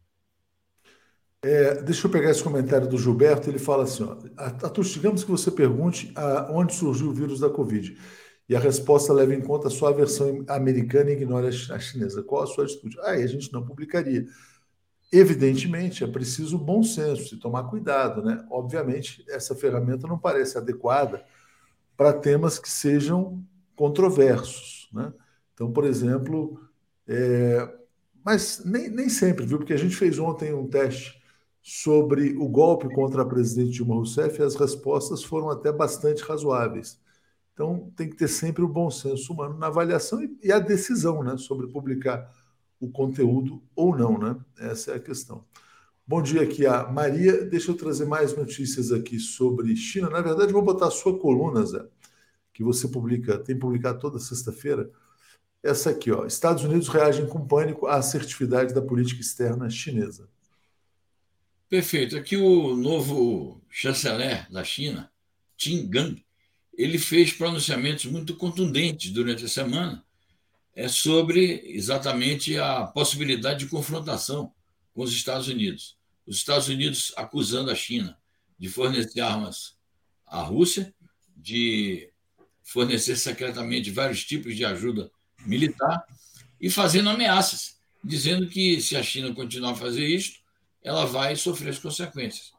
É, 1.46 1.80
deixa 1.84 2.08
eu 2.08 2.12
pegar 2.12 2.32
esse 2.32 2.44
comentário 2.44 2.88
do 2.88 2.98
Gilberto. 2.98 3.48
Ele 3.48 3.60
fala 3.60 3.84
assim: 3.84 4.04
ó, 4.04 4.18
Atus, 4.36 4.88
digamos 4.88 5.24
que 5.24 5.30
você 5.30 5.52
pergunte 5.52 6.12
a, 6.16 6.48
onde 6.52 6.74
surgiu 6.74 7.10
o 7.10 7.14
vírus 7.14 7.40
da 7.40 7.52
Covid 7.52 7.96
e 8.50 8.56
a 8.56 8.60
resposta 8.60 9.14
leva 9.14 9.36
em 9.36 9.42
conta 9.42 9.70
só 9.70 9.90
a 9.90 9.92
versão 9.92 10.44
americana 10.48 11.12
e 11.12 11.14
ignora 11.14 11.50
a 11.50 11.80
chinesa. 11.80 12.24
Qual 12.24 12.42
a 12.42 12.48
sua 12.48 12.64
atitude? 12.64 13.00
Aí 13.02 13.22
ah, 13.22 13.26
a 13.26 13.28
gente 13.28 13.54
não 13.54 13.64
publicaria. 13.64 14.26
Evidentemente, 15.12 16.04
é 16.04 16.08
preciso 16.08 16.58
bom 16.58 16.82
senso 16.82 17.36
e 17.36 17.40
tomar 17.40 17.66
cuidado, 17.66 18.24
né? 18.24 18.44
Obviamente, 18.50 19.24
essa 19.30 19.54
ferramenta 19.54 20.08
não 20.08 20.18
parece 20.18 20.58
adequada 20.58 21.24
para 21.96 22.12
temas 22.12 22.58
que 22.58 22.70
sejam 22.70 23.40
controversos, 23.76 24.90
né? 24.92 25.14
Então, 25.54 25.72
por 25.72 25.86
exemplo, 25.86 26.60
é... 27.08 27.72
mas 28.24 28.64
nem, 28.66 28.90
nem 28.90 29.10
sempre, 29.10 29.46
viu? 29.46 29.60
Porque 29.60 29.74
a 29.74 29.78
gente 29.78 29.96
fez 29.96 30.18
ontem 30.18 30.52
um 30.52 30.68
teste 30.68 31.24
sobre 31.68 32.38
o 32.38 32.48
golpe 32.48 32.88
contra 32.94 33.24
a 33.24 33.26
presidente 33.26 33.72
Dilma 33.72 33.96
Rousseff 33.96 34.40
e 34.40 34.44
as 34.44 34.54
respostas 34.54 35.24
foram 35.24 35.50
até 35.50 35.72
bastante 35.72 36.22
razoáveis. 36.22 37.02
Então, 37.52 37.92
tem 37.96 38.08
que 38.08 38.16
ter 38.16 38.28
sempre 38.28 38.64
o 38.64 38.68
bom 38.68 38.92
senso 38.92 39.34
humano 39.34 39.58
na 39.58 39.66
avaliação 39.66 40.20
e 40.44 40.52
a 40.52 40.60
decisão 40.60 41.24
né, 41.24 41.38
sobre 41.38 41.66
publicar 41.66 42.32
o 42.80 42.88
conteúdo 42.92 43.64
ou 43.76 43.98
não, 43.98 44.16
né? 44.20 44.38
Essa 44.60 44.92
é 44.92 44.96
a 44.98 45.00
questão. 45.00 45.44
Bom 46.06 46.22
dia 46.22 46.44
aqui 46.44 46.68
a 46.68 46.88
Maria. 46.88 47.44
Deixa 47.46 47.72
eu 47.72 47.76
trazer 47.76 48.06
mais 48.06 48.38
notícias 48.38 48.92
aqui 48.92 49.18
sobre 49.20 49.76
China. 49.76 50.08
Na 50.12 50.22
verdade, 50.22 50.54
vou 50.54 50.62
botar 50.62 50.90
a 50.90 50.92
sua 50.92 51.18
coluna, 51.18 51.66
Zé, 51.66 51.84
que 52.54 52.64
você 52.64 52.88
publica, 52.88 53.40
tem 53.40 53.58
publicado 53.58 53.98
toda 53.98 54.20
sexta-feira. 54.20 54.92
Essa 55.64 55.90
aqui, 55.90 56.12
ó. 56.12 56.28
Estados 56.28 56.64
Unidos 56.64 56.90
reagem 56.90 57.26
com 57.26 57.48
pânico 57.48 57.88
à 57.88 57.96
assertividade 57.96 58.72
da 58.72 58.84
política 58.84 59.20
externa 59.20 59.68
chinesa. 59.68 60.30
Perfeito. 61.76 62.16
Aqui 62.16 62.38
o 62.38 62.74
novo 62.74 63.62
chanceler 63.70 64.50
da 64.50 64.64
China, 64.64 65.12
Qin 65.58 65.90
Gang, 65.90 66.26
ele 66.74 66.98
fez 66.98 67.34
pronunciamentos 67.34 68.06
muito 68.06 68.34
contundentes 68.38 69.12
durante 69.12 69.44
a 69.44 69.50
semana 69.50 70.02
é 70.74 70.88
sobre 70.88 71.62
exatamente 71.66 72.58
a 72.58 72.86
possibilidade 72.86 73.66
de 73.66 73.70
confrontação 73.70 74.54
com 74.94 75.04
os 75.04 75.12
Estados 75.12 75.50
Unidos. 75.50 75.98
Os 76.26 76.38
Estados 76.38 76.70
Unidos 76.70 77.12
acusando 77.18 77.70
a 77.70 77.76
China 77.76 78.18
de 78.58 78.70
fornecer 78.70 79.20
armas 79.20 79.76
à 80.26 80.42
Rússia, 80.42 80.96
de 81.36 82.10
fornecer 82.64 83.18
secretamente 83.18 83.92
vários 83.92 84.24
tipos 84.24 84.56
de 84.56 84.64
ajuda 84.64 85.12
militar 85.46 86.06
e 86.58 86.70
fazendo 86.70 87.10
ameaças, 87.10 87.76
dizendo 88.02 88.48
que 88.48 88.80
se 88.80 88.96
a 88.96 89.04
China 89.04 89.36
continuar 89.36 89.74
a 89.74 89.76
fazer 89.76 90.08
isto, 90.08 90.45
ela 90.86 91.04
vai 91.04 91.36
sofrer 91.36 91.72
as 91.72 91.80
consequências. 91.80 92.54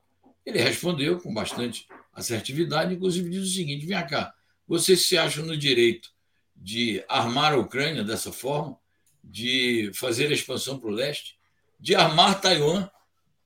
Ele 0.45 0.59
respondeu 0.59 1.19
com 1.21 1.33
bastante 1.33 1.87
assertividade, 2.13 2.93
inclusive 2.93 3.31
diz 3.31 3.45
o 3.45 3.55
seguinte: 3.55 3.87
vem 3.87 4.07
cá, 4.07 4.35
vocês 4.67 5.07
se 5.07 5.17
acham 5.17 5.47
no 5.47 5.57
direito 5.57 6.11
de 6.55 7.05
armar 7.09 7.53
a 7.53 7.57
Ucrânia 7.57 8.03
dessa 8.03 8.33
forma, 8.33 8.77
de 9.23 9.93
fazer 9.95 10.27
a 10.27 10.35
expansão 10.35 10.79
para 10.79 10.91
o 10.91 10.93
leste, 10.93 11.39
de 11.79 11.95
armar 11.95 12.41
Taiwan 12.41 12.91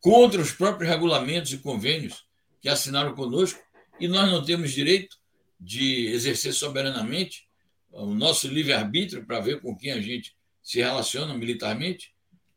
contra 0.00 0.40
os 0.40 0.52
próprios 0.52 0.88
regulamentos 0.88 1.52
e 1.52 1.58
convênios 1.58 2.24
que 2.62 2.68
assinaram 2.68 3.14
conosco, 3.14 3.60
e 3.98 4.08
nós 4.08 4.30
não 4.30 4.42
temos 4.42 4.72
direito 4.72 5.18
de 5.58 6.06
exercer 6.06 6.54
soberanamente 6.54 7.46
o 7.90 8.14
nosso 8.14 8.48
livre-arbítrio 8.48 9.26
para 9.26 9.40
ver 9.40 9.60
com 9.60 9.76
quem 9.76 9.92
a 9.92 10.00
gente 10.00 10.34
se 10.62 10.78
relaciona 10.78 11.34
militarmente, 11.34 12.14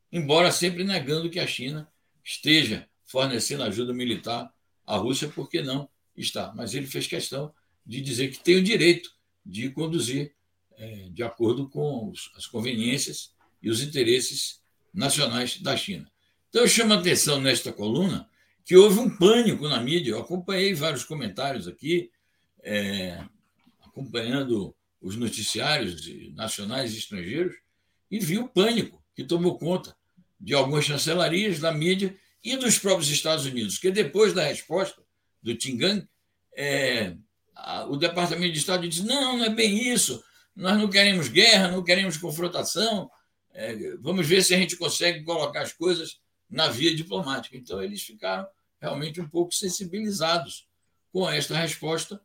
embora 0.09 0.51
sempre 0.51 0.86
negando 0.86 1.29
que 1.29 1.39
a 1.39 1.47
China 1.47 1.91
esteja 2.23 2.88
fornecendo 3.03 3.63
ajuda 3.63 3.93
militar 3.93 4.51
à 4.86 4.97
Rússia, 4.97 5.27
porque 5.29 5.62
não 5.62 5.89
está. 6.15 6.53
Mas 6.55 6.73
ele 6.73 6.88
fez 6.88 7.07
questão 7.07 7.53
de 7.86 8.01
dizer 8.01 8.29
que 8.31 8.39
tem 8.39 8.55
o 8.55 8.63
direito 8.63 9.12
de 9.45 9.69
conduzir 9.69 10.33
é, 10.77 11.09
de 11.09 11.21
acordo 11.21 11.69
com 11.69 12.09
os, 12.09 12.31
as 12.36 12.47
conveniências 12.47 13.33
e 13.62 13.69
os 13.69 13.81
interesses 13.81 14.62
nacionais 14.93 15.59
da 15.62 15.75
China. 15.75 16.09
Então, 16.49 16.62
eu 16.62 16.67
chamo 16.67 16.93
a 16.93 16.99
atenção 16.99 17.41
nesta 17.41 17.71
coluna 17.73 18.29
que 18.63 18.75
houve 18.75 18.99
um 18.99 19.09
pânico 19.09 19.67
na 19.67 19.81
mídia. 19.81 20.12
Eu 20.12 20.19
acompanhei 20.19 20.73
vários 20.73 21.03
comentários 21.03 21.67
aqui, 21.67 22.12
é, 22.62 23.23
acompanhando 23.81 24.75
os 25.01 25.15
noticiários 25.17 26.07
nacionais 26.33 26.93
e 26.93 26.97
estrangeiros, 26.99 27.55
e 28.09 28.19
vi 28.19 28.38
o 28.38 28.47
pânico 28.47 29.03
que 29.15 29.23
tomou 29.23 29.57
conta 29.57 29.95
de 30.43 30.53
algumas 30.53 30.84
chancelarias 30.84 31.60
da 31.60 31.71
mídia 31.71 32.15
e 32.43 32.58
dos 32.58 32.77
próprios 32.77 33.10
Estados 33.10 33.45
Unidos, 33.45 33.77
que 33.77 33.89
depois 33.89 34.34
da 34.34 34.43
resposta 34.43 35.01
do 35.41 35.56
Tingang, 35.56 36.06
é, 36.56 37.15
o 37.88 37.95
Departamento 37.95 38.51
de 38.51 38.60
Estado 38.60 38.88
disse: 38.88 39.06
não, 39.06 39.38
não 39.38 39.45
é 39.45 39.49
bem 39.49 39.91
isso, 39.91 40.21
nós 40.53 40.77
não 40.77 40.89
queremos 40.89 41.29
guerra, 41.29 41.69
não 41.69 41.82
queremos 41.82 42.17
confrontação, 42.17 43.10
é, 43.53 43.95
vamos 44.01 44.27
ver 44.27 44.43
se 44.43 44.53
a 44.53 44.58
gente 44.58 44.75
consegue 44.75 45.23
colocar 45.23 45.62
as 45.62 45.71
coisas 45.71 46.19
na 46.49 46.67
via 46.67 46.93
diplomática. 46.93 47.56
Então, 47.56 47.82
eles 47.82 48.01
ficaram 48.03 48.45
realmente 48.82 49.21
um 49.21 49.27
pouco 49.27 49.53
sensibilizados 49.53 50.67
com 51.12 51.29
esta 51.29 51.56
resposta, 51.56 52.19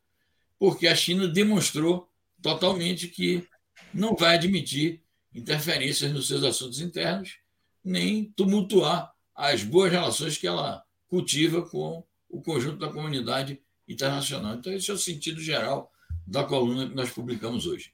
porque 0.59 0.89
a 0.89 0.97
China 0.97 1.29
demonstrou 1.29 2.11
totalmente 2.43 3.07
que 3.07 3.47
não 3.95 4.17
vai 4.17 4.35
admitir 4.35 5.03
interferências 5.33 6.13
nos 6.13 6.27
seus 6.27 6.43
assuntos 6.43 6.81
internos, 6.81 7.39
nem 7.85 8.33
tumultuar 8.37 9.13
as 9.35 9.63
boas 9.63 9.91
relações 9.91 10.37
que 10.37 10.47
ela 10.47 10.83
cultiva 11.09 11.63
com 11.63 12.05
o 12.29 12.43
conjunto 12.43 12.79
da 12.79 12.93
comunidade 12.93 13.61
internacional. 13.89 14.55
Então, 14.55 14.73
esse 14.73 14.91
é 14.91 14.95
o 14.95 14.99
sentido 14.99 15.41
geral 15.41 15.91
da 16.27 16.45
coluna 16.45 16.89
que 16.89 16.95
nós 16.95 17.11
publicamos 17.11 17.67
hoje. 17.67 17.93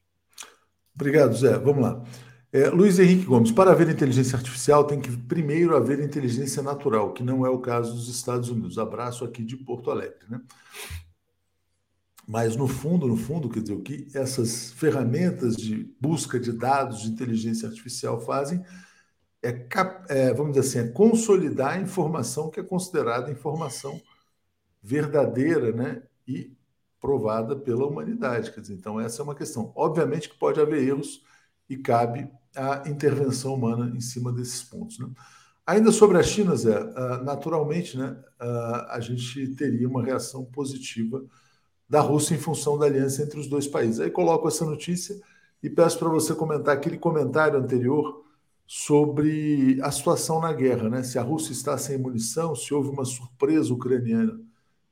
Obrigado, 0.95 1.37
Zé. 1.37 1.57
Vamos 1.59 1.83
lá. 1.83 2.03
É, 2.53 2.69
Luiz 2.69 2.99
Henrique 3.01 3.25
Gomes, 3.25 3.51
para 3.51 3.73
haver 3.73 3.89
inteligência 3.89 4.37
artificial 4.37 4.85
tem 4.85 5.01
que 5.01 5.17
primeiro 5.17 5.77
haver 5.77 5.99
inteligência 5.99 6.63
natural, 6.63 7.13
que 7.13 7.23
não 7.23 7.45
é 7.45 7.51
o 7.51 7.59
caso 7.59 7.93
dos 7.93 8.09
Estados 8.09 8.49
Unidos. 8.49 8.79
Abraço 8.79 9.25
aqui 9.25 9.43
de 9.43 9.57
Porto 9.57 9.91
Alegre. 9.91 10.25
Né? 10.29 10.41
Mas 12.27 12.55
no 12.57 12.69
fundo, 12.69 13.09
no 13.09 13.17
fundo, 13.17 13.49
quer 13.49 13.61
dizer, 13.61 13.75
o 13.75 13.83
que 13.83 14.07
essas 14.15 14.73
ferramentas 14.73 15.57
de 15.57 15.93
busca 16.01 16.39
de 16.39 16.53
dados 16.53 17.03
de 17.03 17.09
inteligência 17.09 17.69
artificial 17.69 18.21
fazem 18.21 18.65
é, 19.49 19.67
é 20.09 20.35
vamos 20.35 20.55
dizer 20.55 20.81
assim, 20.81 20.89
é 20.89 20.93
consolidar 20.93 21.75
a 21.75 21.81
informação 21.81 22.51
que 22.51 22.61
é 22.61 22.63
considerada 22.63 23.31
informação 23.31 24.01
verdadeira, 24.83 25.73
né? 25.73 26.03
E 26.27 26.53
provada 27.01 27.55
pela 27.55 27.87
humanidade. 27.87 28.51
Quer 28.51 28.63
dizer, 28.63 28.75
então 28.75 28.99
essa 28.99 29.21
é 29.21 29.25
uma 29.25 29.35
questão. 29.35 29.71
Obviamente 29.77 30.29
que 30.29 30.39
pode 30.39 30.59
haver 30.59 30.89
erros 30.89 31.23
e 31.69 31.77
cabe 31.77 32.31
a 32.57 32.89
intervenção 32.89 33.55
humana 33.55 33.95
em 33.95 34.01
cima 34.01 34.33
desses 34.33 34.63
pontos. 34.63 34.99
Né? 34.99 35.09
Ainda 35.67 35.93
sobre 35.93 36.17
a 36.17 36.23
China, 36.23 36.57
Zé, 36.57 36.77
ah, 36.97 37.19
naturalmente, 37.23 37.99
né, 37.99 38.17
ah, 38.41 38.89
a 38.93 39.01
gente 39.01 39.55
teria 39.55 39.87
uma 39.87 40.03
reação 40.03 40.47
positiva 40.47 41.23
da 41.87 42.01
Rússia 42.01 42.35
em 42.35 42.39
função 42.39 42.79
da 42.79 42.87
aliança 42.87 43.23
entre 43.23 43.39
os 43.39 43.49
dois 43.49 43.67
países. 43.67 44.01
Aí 44.01 44.11
coloco 44.11 44.49
essa 44.49 44.65
notícia 44.65 45.15
e 45.63 45.69
peço 45.69 45.99
para 45.99 46.09
você 46.09 46.35
comentar 46.35 46.75
aquele 46.75 46.97
comentário 46.97 47.59
anterior 47.59 48.24
sobre 48.67 49.79
a 49.83 49.91
situação 49.91 50.41
na 50.41 50.53
guerra, 50.53 50.89
né? 50.89 51.03
Se 51.03 51.19
a 51.19 51.23
Rússia 51.23 51.53
está 51.53 51.77
sem 51.77 51.99
munição, 51.99 52.55
se 52.55 52.73
houve 52.73 52.89
uma 52.89 53.05
surpresa 53.05 53.73
ucraniana 53.73 54.41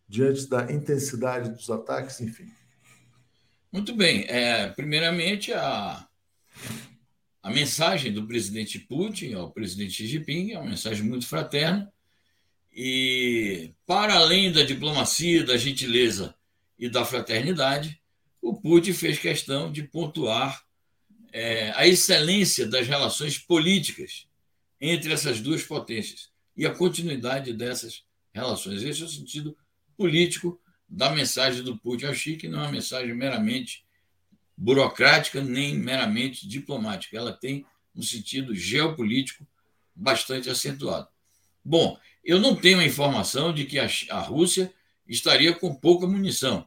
diante 0.08 0.48
da 0.48 0.70
intensidade 0.70 1.50
dos 1.50 1.70
ataques, 1.70 2.20
enfim. 2.20 2.46
Muito 3.72 3.94
bem. 3.94 4.26
É, 4.28 4.68
primeiramente, 4.68 5.52
a, 5.52 6.06
a 7.42 7.50
mensagem 7.50 8.12
do 8.12 8.26
presidente 8.26 8.78
Putin 8.78 9.32
ao 9.32 9.50
presidente 9.50 9.94
Xi 9.94 10.06
Jinping 10.06 10.52
é 10.52 10.58
uma 10.58 10.68
mensagem 10.68 11.02
muito 11.02 11.26
fraterna 11.26 11.90
e, 12.74 13.74
para 13.86 14.14
além 14.14 14.52
da 14.52 14.62
diplomacia, 14.62 15.44
da 15.44 15.56
gentileza 15.56 16.34
e 16.78 16.88
da 16.88 17.04
fraternidade, 17.04 18.00
o 18.40 18.54
Putin 18.54 18.92
fez 18.92 19.18
questão 19.18 19.70
de 19.70 19.82
pontuar 19.82 20.62
é, 21.32 21.72
a 21.74 21.86
excelência 21.86 22.66
das 22.66 22.86
relações 22.86 23.38
políticas 23.38 24.26
entre 24.80 25.12
essas 25.12 25.40
duas 25.40 25.62
potências 25.62 26.30
e 26.56 26.66
a 26.66 26.74
continuidade 26.74 27.52
dessas 27.52 28.04
relações. 28.34 28.82
Esse 28.82 29.02
é 29.02 29.04
o 29.04 29.08
sentido 29.08 29.56
político 29.96 30.60
da 30.88 31.10
mensagem 31.10 31.62
do 31.62 31.78
Putin 31.78 32.06
ao 32.06 32.14
Xi, 32.14 32.36
que 32.36 32.48
não 32.48 32.60
é 32.60 32.62
uma 32.62 32.72
mensagem 32.72 33.14
meramente 33.14 33.84
burocrática 34.56 35.40
nem 35.40 35.74
meramente 35.74 36.46
diplomática. 36.46 37.16
Ela 37.16 37.32
tem 37.32 37.64
um 37.96 38.02
sentido 38.02 38.54
geopolítico 38.54 39.46
bastante 39.94 40.50
acentuado. 40.50 41.08
Bom, 41.64 41.98
eu 42.24 42.40
não 42.40 42.56
tenho 42.56 42.80
a 42.80 42.84
informação 42.84 43.52
de 43.52 43.64
que 43.64 43.78
a, 43.78 44.20
Rússia 44.20 44.72
estaria 45.06 45.54
com 45.54 45.74
pouca 45.74 46.06
munição, 46.06 46.66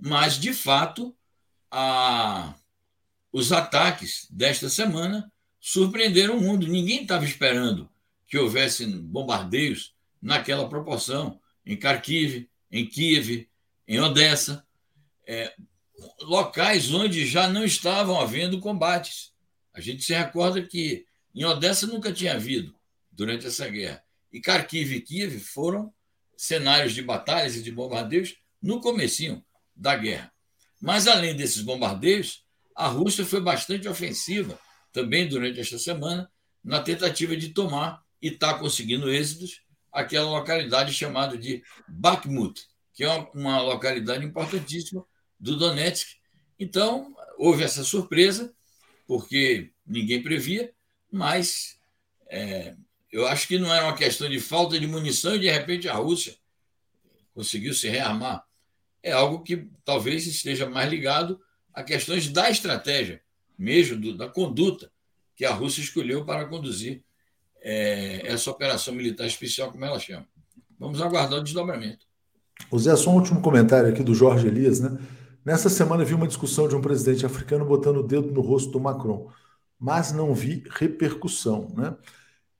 mas, 0.00 0.38
de 0.38 0.52
fato, 0.52 1.14
a, 1.70 2.54
os 3.32 3.52
ataques 3.52 4.26
desta 4.30 4.68
semana 4.68 5.30
surpreenderam 5.60 6.38
o 6.38 6.40
mundo. 6.40 6.66
Ninguém 6.66 7.02
estava 7.02 7.24
esperando 7.24 7.90
que 8.26 8.38
houvesse 8.38 8.86
bombardeios 8.86 9.94
naquela 10.20 10.68
proporção 10.68 11.40
em 11.64 11.76
Kharkiv, 11.76 12.48
em 12.70 12.86
Kiev, 12.86 13.48
em 13.86 14.00
Odessa. 14.00 14.66
É, 15.26 15.54
locais 16.22 16.92
onde 16.92 17.26
já 17.26 17.48
não 17.48 17.64
estavam 17.64 18.20
havendo 18.20 18.60
combates. 18.60 19.32
A 19.74 19.80
gente 19.80 20.02
se 20.02 20.14
recorda 20.14 20.62
que 20.62 21.06
em 21.34 21.44
Odessa 21.44 21.86
nunca 21.86 22.12
tinha 22.12 22.34
havido 22.34 22.74
durante 23.12 23.46
essa 23.46 23.68
guerra. 23.68 24.02
E 24.32 24.40
Kharkiv 24.40 24.94
e 24.94 25.00
Kiev 25.00 25.38
foram 25.38 25.92
cenários 26.36 26.94
de 26.94 27.02
batalhas 27.02 27.56
e 27.56 27.62
de 27.62 27.72
bombardeios 27.72 28.36
no 28.62 28.80
comecinho 28.80 29.44
da 29.74 29.96
guerra. 29.96 30.32
Mas 30.80 31.06
além 31.06 31.36
desses 31.36 31.62
bombardeios, 31.62 32.44
a 32.78 32.86
Rússia 32.86 33.26
foi 33.26 33.40
bastante 33.40 33.88
ofensiva 33.88 34.56
também 34.92 35.28
durante 35.28 35.58
esta 35.58 35.76
semana 35.80 36.30
na 36.62 36.80
tentativa 36.80 37.36
de 37.36 37.48
tomar 37.48 38.00
e 38.22 38.28
está 38.28 38.54
conseguindo 38.54 39.10
êxitos 39.10 39.62
aquela 39.90 40.30
localidade 40.30 40.94
chamada 40.94 41.36
de 41.36 41.60
Bakhmut, 41.88 42.68
que 42.94 43.02
é 43.02 43.08
uma, 43.34 43.60
localidade 43.60 44.24
importantíssima 44.24 45.04
do 45.40 45.56
Donetsk. 45.56 46.06
Então, 46.56 47.12
houve 47.36 47.64
essa 47.64 47.82
surpresa, 47.82 48.54
porque 49.08 49.72
ninguém 49.84 50.22
previa, 50.22 50.72
mas 51.10 51.80
é, 52.28 52.76
eu 53.10 53.26
acho 53.26 53.48
que 53.48 53.58
não 53.58 53.74
era 53.74 53.86
uma 53.86 53.96
questão 53.96 54.28
de 54.28 54.38
falta 54.38 54.78
de 54.78 54.86
munição 54.86 55.34
e, 55.34 55.40
de 55.40 55.50
repente, 55.50 55.88
a 55.88 55.94
Rússia 55.94 56.36
conseguiu 57.34 57.74
se 57.74 57.88
rearmar. 57.88 58.44
É 59.02 59.10
algo 59.10 59.42
que 59.42 59.68
talvez 59.84 60.28
esteja 60.28 60.70
mais 60.70 60.88
ligado 60.88 61.40
a 61.78 61.82
questões 61.84 62.28
da 62.28 62.50
estratégia, 62.50 63.20
mesmo 63.56 63.96
do, 63.96 64.16
da 64.16 64.28
conduta 64.28 64.90
que 65.36 65.44
a 65.44 65.54
Rússia 65.54 65.80
escolheu 65.80 66.24
para 66.24 66.44
conduzir 66.44 67.04
é, 67.62 68.26
essa 68.26 68.50
operação 68.50 68.92
militar 68.92 69.28
especial, 69.28 69.70
como 69.70 69.84
ela 69.84 70.00
chama. 70.00 70.26
Vamos 70.76 71.00
aguardar 71.00 71.38
o 71.38 71.42
desdobramento. 71.42 72.04
O 72.68 72.78
Zé, 72.80 72.96
só 72.96 73.10
um 73.10 73.14
último 73.14 73.40
comentário 73.40 73.88
aqui 73.88 74.02
do 74.02 74.12
Jorge 74.12 74.48
Elias, 74.48 74.80
né? 74.80 74.98
Nessa 75.44 75.68
semana 75.68 76.04
vi 76.04 76.14
uma 76.14 76.26
discussão 76.26 76.66
de 76.66 76.74
um 76.74 76.80
presidente 76.80 77.24
africano 77.24 77.64
botando 77.64 77.98
o 77.98 78.06
dedo 78.06 78.32
no 78.32 78.40
rosto 78.40 78.72
do 78.72 78.80
Macron, 78.80 79.30
mas 79.78 80.12
não 80.12 80.34
vi 80.34 80.64
repercussão. 80.68 81.72
Né? 81.76 81.96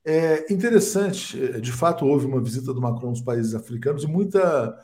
É 0.05 0.51
interessante, 0.51 1.43
é, 1.43 1.59
de 1.59 1.73
fato, 1.73 2.05
houve 2.05 2.25
uma 2.25 2.41
visita 2.41 2.73
do 2.73 2.79
Macron 2.79 3.09
aos 3.09 3.21
países 3.21 3.53
africanos 3.53 4.05
e 4.05 4.07
muita 4.07 4.79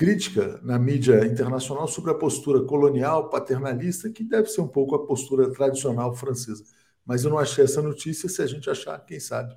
crítica 0.00 0.58
na 0.62 0.78
mídia 0.78 1.26
internacional 1.26 1.86
sobre 1.86 2.10
a 2.10 2.14
postura 2.14 2.64
colonial, 2.64 3.28
paternalista, 3.28 4.08
que 4.08 4.24
deve 4.24 4.48
ser 4.48 4.62
um 4.62 4.66
pouco 4.66 4.94
a 4.94 5.06
postura 5.06 5.52
tradicional 5.52 6.16
francesa. 6.16 6.64
Mas 7.04 7.22
eu 7.22 7.30
não 7.30 7.38
achei 7.38 7.64
essa 7.64 7.82
notícia. 7.82 8.26
Se 8.26 8.40
a 8.40 8.46
gente 8.46 8.70
achar, 8.70 8.98
quem 9.04 9.20
sabe, 9.20 9.54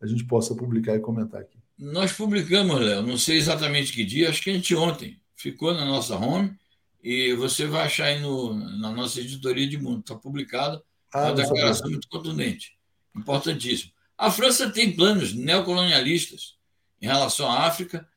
a 0.00 0.06
gente 0.06 0.24
possa 0.24 0.54
publicar 0.54 0.94
e 0.96 0.98
comentar 0.98 1.42
aqui. 1.42 1.58
Nós 1.78 2.10
publicamos, 2.10 2.80
Léo, 2.80 3.02
não 3.02 3.18
sei 3.18 3.36
exatamente 3.36 3.92
que 3.92 4.02
dia, 4.02 4.30
acho 4.30 4.42
que 4.42 4.48
a 4.48 4.54
gente 4.54 4.74
ontem 4.74 5.20
ficou 5.36 5.74
na 5.74 5.84
nossa 5.84 6.16
home 6.16 6.56
e 7.04 7.34
você 7.34 7.66
vai 7.66 7.84
achar 7.84 8.06
aí 8.06 8.18
no, 8.18 8.54
na 8.54 8.90
nossa 8.90 9.20
editoria 9.20 9.68
de 9.68 9.76
mundo, 9.76 10.00
está 10.00 10.14
publicada 10.14 10.82
ah, 11.12 11.24
uma 11.24 11.34
declaração 11.34 11.90
muito 11.90 12.08
contundente, 12.08 12.78
importantíssimo. 13.14 13.92
A 14.16 14.30
França 14.30 14.70
tem 14.70 14.96
planos 14.96 15.34
neocolonialistas 15.34 16.56
em 16.98 17.06
relação 17.06 17.50
à 17.50 17.66
África. 17.66 18.08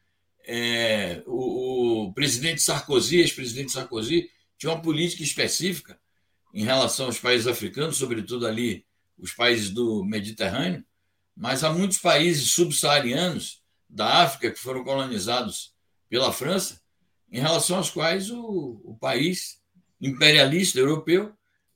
É, 0.47 1.23
o, 1.25 2.07
o, 2.07 2.13
presidente 2.13 2.61
Sarkozy, 2.61 3.17
ex-presidente 3.17 3.71
Sarkozy, 3.71 4.29
tinha 4.57 4.71
uma 4.71 4.81
política 4.81 5.23
específica 5.23 5.99
em 6.53 6.63
relação 6.63 7.07
aos 7.07 7.19
países 7.19 7.47
africanos, 7.47 7.97
sobretudo 7.97 8.47
ali 8.47 8.85
os 9.17 9.33
países 9.33 9.69
do 9.69 10.03
Mediterrâneo, 10.03 10.83
mas 11.35 11.63
há 11.63 11.73
muitos 11.73 11.97
países 11.97 12.51
subsaarianos 12.51 13.61
da 13.89 14.23
África 14.23 14.51
que 14.51 14.59
foram 14.59 14.83
colonizados 14.83 15.73
pela 16.09 16.31
França, 16.31 16.81
em 17.31 17.39
relação 17.39 17.77
aos 17.77 17.89
quais 17.89 18.29
o, 18.29 18.81
o 18.83 18.95
país 18.99 19.59
imperialista 19.99 20.79
europeu 20.79 21.33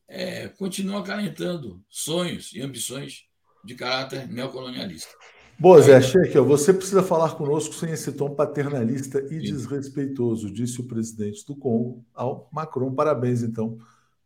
é, 0.08 0.48
continua 0.48 1.00
acalentando 1.00 1.84
sonhos 1.90 2.52
e 2.54 2.62
ambições 2.62 3.26
de 3.64 3.76
caráter 3.76 4.28
neocolonialista. 4.28 5.14
Boa, 5.60 5.82
Zé 5.82 6.00
Shekel, 6.00 6.46
você 6.46 6.74
precisa 6.74 7.04
falar 7.04 7.36
conosco 7.36 7.76
sem 7.76 7.92
esse 7.92 8.14
tom 8.14 8.34
paternalista 8.34 9.20
e 9.26 9.46
Sim. 9.46 9.52
desrespeitoso, 9.52 10.50
disse 10.50 10.80
o 10.80 10.86
presidente 10.86 11.46
do 11.46 11.54
Congo 11.54 12.06
ao 12.16 12.48
Macron. 12.50 12.96
Parabéns, 12.96 13.44
então, 13.44 13.78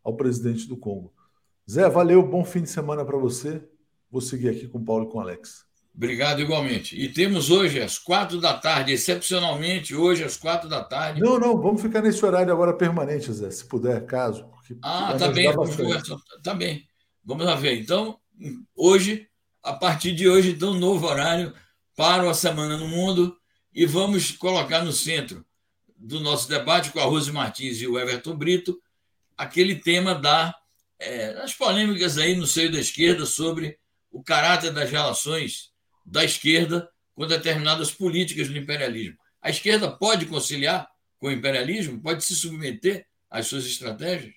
ao 0.03 0.15
presidente 0.15 0.67
do 0.67 0.77
Congo. 0.77 1.11
Zé, 1.69 1.89
valeu, 1.89 2.21
bom 2.21 2.45
fim 2.45 2.61
de 2.61 2.69
semana 2.69 3.03
para 3.03 3.17
você. 3.17 3.63
Vou 4.11 4.21
seguir 4.21 4.49
aqui 4.49 4.67
com 4.67 4.77
o 4.77 4.85
Paulo 4.85 5.07
e 5.07 5.11
com 5.11 5.17
o 5.17 5.21
Alex. 5.21 5.65
Obrigado 5.95 6.39
igualmente. 6.39 6.95
E 6.95 7.09
temos 7.09 7.49
hoje 7.49 7.81
às 7.81 7.97
quatro 7.97 8.39
da 8.39 8.53
tarde, 8.53 8.91
excepcionalmente 8.93 9.95
hoje 9.95 10.23
às 10.23 10.37
quatro 10.37 10.69
da 10.69 10.83
tarde. 10.83 11.19
Não, 11.19 11.39
não, 11.39 11.59
vamos 11.59 11.81
ficar 11.81 12.03
nesse 12.03 12.23
horário 12.23 12.53
agora 12.53 12.73
permanente, 12.73 13.33
Zé, 13.33 13.49
se 13.49 13.65
puder, 13.65 14.05
caso. 14.05 14.45
Ah, 14.83 15.15
tá 15.17 15.29
bem, 15.29 15.51
tá 16.43 16.53
bem. 16.53 16.83
Vamos 17.25 17.43
lá 17.43 17.55
ver. 17.55 17.81
Então, 17.81 18.19
hoje, 18.75 19.27
a 19.63 19.71
partir 19.71 20.11
de 20.11 20.27
hoje, 20.27 20.51
então, 20.51 20.73
novo 20.73 21.07
horário 21.07 21.53
para 21.95 22.29
a 22.29 22.33
Semana 22.33 22.77
no 22.77 22.87
Mundo 22.87 23.37
e 23.73 23.85
vamos 23.85 24.31
colocar 24.31 24.83
no 24.83 24.91
centro 24.91 25.45
do 25.97 26.19
nosso 26.19 26.49
debate 26.49 26.91
com 26.91 26.99
a 26.99 27.05
Rose 27.05 27.31
Martins 27.31 27.81
e 27.81 27.87
o 27.87 27.97
Everton 27.97 28.35
Brito 28.35 28.77
aquele 29.37 29.75
tema 29.75 30.13
da, 30.13 30.53
é, 30.99 31.33
das 31.33 31.53
polêmicas 31.53 32.17
aí 32.17 32.35
no 32.35 32.45
seio 32.45 32.71
da 32.71 32.79
esquerda 32.79 33.25
sobre 33.25 33.79
o 34.11 34.21
caráter 34.21 34.71
das 34.71 34.91
relações 34.91 35.71
da 36.05 36.25
esquerda 36.25 36.89
com 37.15 37.25
determinadas 37.25 37.89
políticas 37.89 38.49
do 38.49 38.57
imperialismo. 38.57 39.17
A 39.41 39.49
esquerda 39.49 39.89
pode 39.89 40.25
conciliar 40.25 40.89
com 41.17 41.27
o 41.27 41.31
imperialismo, 41.31 42.01
pode 42.01 42.23
se 42.23 42.35
submeter 42.35 43.05
às 43.29 43.47
suas 43.47 43.65
estratégias, 43.65 44.33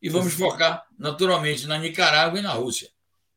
e 0.00 0.08
vamos 0.08 0.32
focar 0.32 0.86
naturalmente 0.98 1.66
na 1.66 1.76
Nicarágua 1.76 2.38
e 2.38 2.42
na 2.42 2.52
Rússia. 2.52 2.88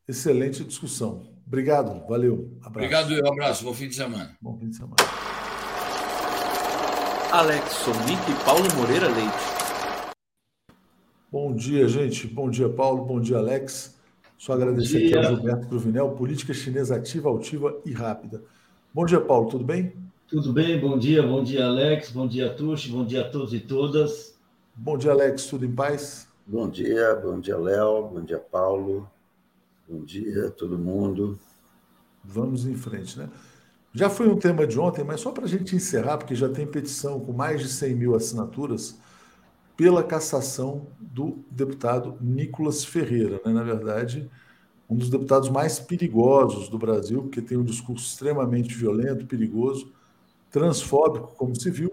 Excelente 0.07 0.63
discussão. 0.63 1.32
Obrigado, 1.45 2.05
valeu. 2.07 2.51
Abraço. 2.61 2.69
Obrigado, 2.69 3.13
um 3.13 3.31
abraço. 3.31 3.63
Bom 3.63 3.73
fim 3.73 3.87
de 3.87 3.95
semana. 3.95 4.35
Bom 4.41 4.57
fim 4.57 4.69
de 4.69 4.75
semana. 4.75 4.95
Alex 7.31 7.71
Sonic 7.71 8.31
e 8.31 8.45
Paulo 8.45 8.63
Moreira 8.75 9.07
Leite. 9.07 10.13
Bom 11.31 11.53
dia, 11.53 11.87
gente. 11.87 12.27
Bom 12.27 12.49
dia, 12.49 12.69
Paulo. 12.69 13.05
Bom 13.05 13.19
dia, 13.19 13.37
Alex. 13.37 13.97
Só 14.37 14.53
agradecer 14.53 14.97
aqui 14.97 15.17
ao 15.17 15.23
Gilberto 15.23 15.67
Cruvinel, 15.67 16.11
política 16.11 16.53
chinesa 16.53 16.95
ativa, 16.97 17.29
altiva 17.29 17.79
e 17.85 17.93
rápida. 17.93 18.43
Bom 18.93 19.05
dia, 19.05 19.21
Paulo, 19.21 19.49
tudo 19.49 19.63
bem? 19.63 19.93
Tudo 20.27 20.51
bem, 20.51 20.79
bom 20.79 20.97
dia, 20.97 21.21
bom 21.21 21.43
dia, 21.43 21.65
Alex, 21.65 22.11
bom 22.11 22.27
dia, 22.27 22.53
Tuxi, 22.53 22.89
bom 22.89 23.05
dia 23.05 23.21
a 23.21 23.29
todos 23.29 23.53
e 23.53 23.59
todas. 23.59 24.35
Bom 24.75 24.97
dia, 24.97 25.11
Alex, 25.11 25.45
tudo 25.45 25.65
em 25.65 25.71
paz? 25.71 26.27
Bom 26.45 26.67
dia, 26.67 27.15
bom 27.15 27.39
dia, 27.39 27.57
Léo, 27.57 28.09
bom 28.09 28.21
dia, 28.21 28.39
Paulo, 28.39 29.09
bom 29.87 30.03
dia, 30.03 30.49
todo 30.49 30.77
mundo. 30.77 31.37
Vamos 32.23 32.65
em 32.65 32.75
frente, 32.75 33.17
né? 33.17 33.29
Já 33.93 34.09
foi 34.09 34.27
um 34.27 34.37
tema 34.37 34.65
de 34.65 34.79
ontem, 34.79 35.03
mas 35.03 35.21
só 35.21 35.31
para 35.31 35.45
a 35.45 35.47
gente 35.47 35.75
encerrar, 35.75 36.17
porque 36.17 36.33
já 36.33 36.49
tem 36.49 36.65
petição 36.65 37.19
com 37.19 37.31
mais 37.31 37.61
de 37.61 37.69
100 37.69 37.95
mil 37.95 38.15
assinaturas 38.15 38.97
pela 39.77 40.03
cassação 40.03 40.87
do 40.99 41.43
deputado 41.51 42.17
Nicolas 42.19 42.83
Ferreira. 42.83 43.39
Né? 43.45 43.53
Na 43.53 43.61
verdade, 43.61 44.29
um 44.89 44.95
dos 44.95 45.09
deputados 45.09 45.49
mais 45.49 45.79
perigosos 45.79 46.69
do 46.69 46.77
Brasil, 46.77 47.21
porque 47.21 47.41
tem 47.41 47.57
um 47.57 47.63
discurso 47.63 48.05
extremamente 48.05 48.73
violento, 48.73 49.27
perigoso, 49.27 49.91
transfóbico, 50.49 51.35
como 51.35 51.55
se 51.55 51.69
viu, 51.69 51.91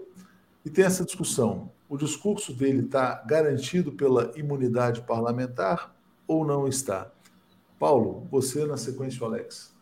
e 0.65 0.69
tem 0.69 0.85
essa 0.85 1.05
discussão. 1.05 1.71
O 1.89 1.97
discurso 1.97 2.53
dele 2.53 2.85
está 2.85 3.23
garantido 3.27 3.91
pela 3.91 4.31
imunidade 4.35 5.01
parlamentar 5.01 5.93
ou 6.25 6.45
não 6.45 6.67
está? 6.67 7.11
Paulo, 7.81 8.27
você 8.29 8.63
na 8.63 8.77
sequência, 8.77 9.25
Alex. 9.25 9.75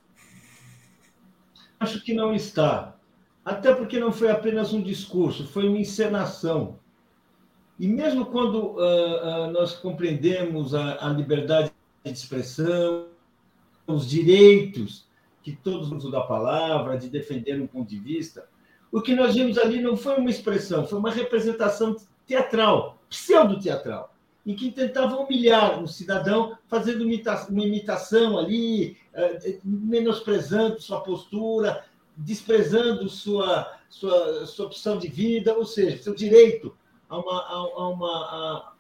Acho 1.78 2.02
que 2.02 2.14
não 2.14 2.34
está. 2.34 2.96
Até 3.44 3.76
porque 3.76 4.00
não 4.00 4.10
foi 4.10 4.32
apenas 4.32 4.72
um 4.72 4.82
discurso, 4.82 5.46
foi 5.46 5.68
uma 5.68 5.80
encenação. 5.80 6.80
E 7.78 7.90
mesmo 7.90 8.28
quando 8.28 8.56
uh, 8.56 8.78
uh, 8.78 9.52
nós 9.52 9.76
compreendemos 9.76 10.74
a, 10.74 11.08
a, 11.08 11.10
liberdade 11.10 11.74
de 12.06 12.12
expressão, 12.12 13.08
os 13.86 14.10
direitos 14.10 15.06
que 15.44 15.54
todos 15.54 15.92
usam 15.92 16.10
da 16.10 16.22
palavra, 16.22 16.98
de 16.98 17.10
defender 17.10 17.62
um 17.62 17.68
ponto 17.68 17.90
de 17.90 18.00
vista, 18.00 18.48
o 18.94 19.02
que 19.02 19.14
nós 19.14 19.36
vimos 19.36 19.58
ali 19.58 19.82
não 19.82 19.98
foi 19.98 20.16
uma 20.16 20.30
expressão, 20.30 20.88
foi 20.88 20.98
uma 20.98 21.12
representação 21.12 21.98
teatral, 22.26 22.98
pseudo-teatral, 23.10 24.16
em 24.46 24.56
que 24.56 24.72
tentava 24.72 25.16
humilhar 25.18 25.80
um 25.80 25.88
cidadão, 25.88 26.58
fazendo 26.68 27.04
uma 27.04 27.64
imitação 27.64 28.38
ali, 28.38 28.98
uh, 29.14 29.60
menosprezando 29.64 30.82
sua 30.82 31.02
postura, 31.02 31.86
desprezando 32.16 33.08
sua, 33.10 33.78
sua, 33.90 34.46
sua 34.46 34.66
opção 34.66 34.98
de 34.98 35.08
vida, 35.08 35.56
ou 35.56 35.66
seja, 35.66 36.02
seu 36.02 36.14
direito 36.14 36.76
a 37.10 37.18
uma, 37.18 37.42
a, 37.42 37.90
uma, 37.90 38.74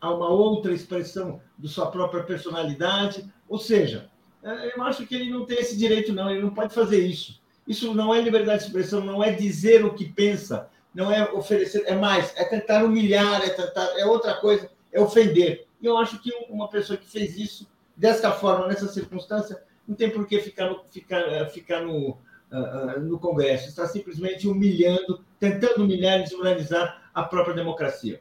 a, 0.00 0.14
uma 0.14 0.28
outra 0.28 0.72
expressão 0.72 1.40
de 1.58 1.68
sua 1.68 1.90
própria 1.90 2.24
personalidade. 2.24 3.30
Ou 3.48 3.58
seja, 3.58 4.10
é, 4.42 4.76
eu 4.76 4.82
acho 4.82 5.06
que 5.06 5.14
ele 5.14 5.30
não 5.30 5.44
tem 5.44 5.58
esse 5.58 5.76
direito, 5.76 6.12
não, 6.12 6.30
ele 6.30 6.42
não 6.42 6.54
pode 6.54 6.74
fazer 6.74 7.06
isso. 7.06 7.40
Isso 7.66 7.94
não 7.94 8.14
é 8.14 8.20
liberdade 8.20 8.60
de 8.60 8.66
expressão, 8.66 9.00
não 9.00 9.22
é 9.22 9.32
dizer 9.32 9.84
o 9.84 9.94
que 9.94 10.06
pensa, 10.06 10.68
não 10.94 11.12
é 11.12 11.30
oferecer, 11.32 11.84
é 11.86 11.94
mais, 11.94 12.32
é 12.36 12.44
tentar 12.44 12.84
humilhar, 12.84 13.42
é 13.42 13.50
tentar, 13.50 13.86
é 13.98 14.06
outra 14.06 14.34
coisa, 14.34 14.70
é 14.92 15.00
ofender. 15.00 15.66
E 15.80 15.86
eu 15.86 15.96
acho 15.96 16.20
que 16.20 16.30
uma 16.48 16.68
pessoa 16.68 16.96
que 16.96 17.08
fez 17.08 17.36
isso 17.38 17.68
dessa 17.96 18.32
forma, 18.32 18.66
nessa 18.66 18.88
circunstância, 18.88 19.62
não 19.86 19.94
tem 19.94 20.10
por 20.10 20.26
que 20.26 20.40
ficar 20.40 20.68
no, 20.68 20.84
ficar, 20.90 21.20
eh, 21.20 21.48
ficar 21.48 21.82
no, 21.82 22.10
uh, 22.10 23.00
no 23.00 23.18
Congresso. 23.18 23.68
Está 23.68 23.86
simplesmente 23.86 24.48
humilhando, 24.48 25.24
tentando 25.38 25.84
humilhar 25.84 26.20
e 26.20 26.24
desmoralizar 26.24 27.10
a 27.14 27.22
própria 27.22 27.54
democracia. 27.54 28.20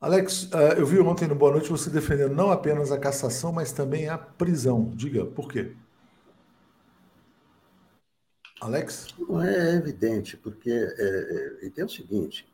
Alex, 0.00 0.50
eh, 0.52 0.78
eu 0.78 0.86
vi 0.86 0.98
ontem 1.00 1.26
no 1.26 1.34
Boa 1.34 1.52
Noite 1.52 1.70
você 1.70 1.90
defendendo 1.90 2.34
não 2.34 2.50
apenas 2.50 2.92
a 2.92 2.98
cassação, 2.98 3.52
mas 3.52 3.72
também 3.72 4.08
a 4.08 4.18
prisão. 4.18 4.90
Diga, 4.94 5.24
por 5.24 5.50
quê? 5.50 5.72
Alex? 8.60 9.08
Não 9.18 9.42
é 9.42 9.74
evidente, 9.74 10.36
porque 10.36 10.70
é, 10.70 11.66
é, 11.66 11.80
é 11.80 11.84
o 11.84 11.88
seguinte: 11.88 12.46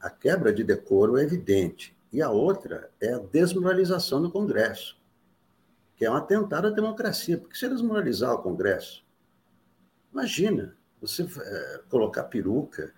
a 0.00 0.10
quebra 0.10 0.52
de 0.52 0.64
decoro 0.64 1.16
é 1.16 1.22
evidente, 1.22 1.94
e 2.12 2.20
a 2.20 2.30
outra 2.30 2.90
é 3.00 3.14
a 3.14 3.18
desmoralização 3.18 4.20
do 4.20 4.30
Congresso, 4.30 4.98
que 5.96 6.04
é 6.04 6.10
um 6.10 6.16
atentado 6.16 6.66
à 6.66 6.70
democracia. 6.70 7.38
Porque 7.38 7.56
se 7.56 7.68
desmoralizar 7.68 8.34
o 8.34 8.42
Congresso, 8.42 9.04
imagina 10.12 10.76
você 11.00 11.22
é, 11.22 11.80
colocar 11.88 12.24
peruca, 12.24 12.92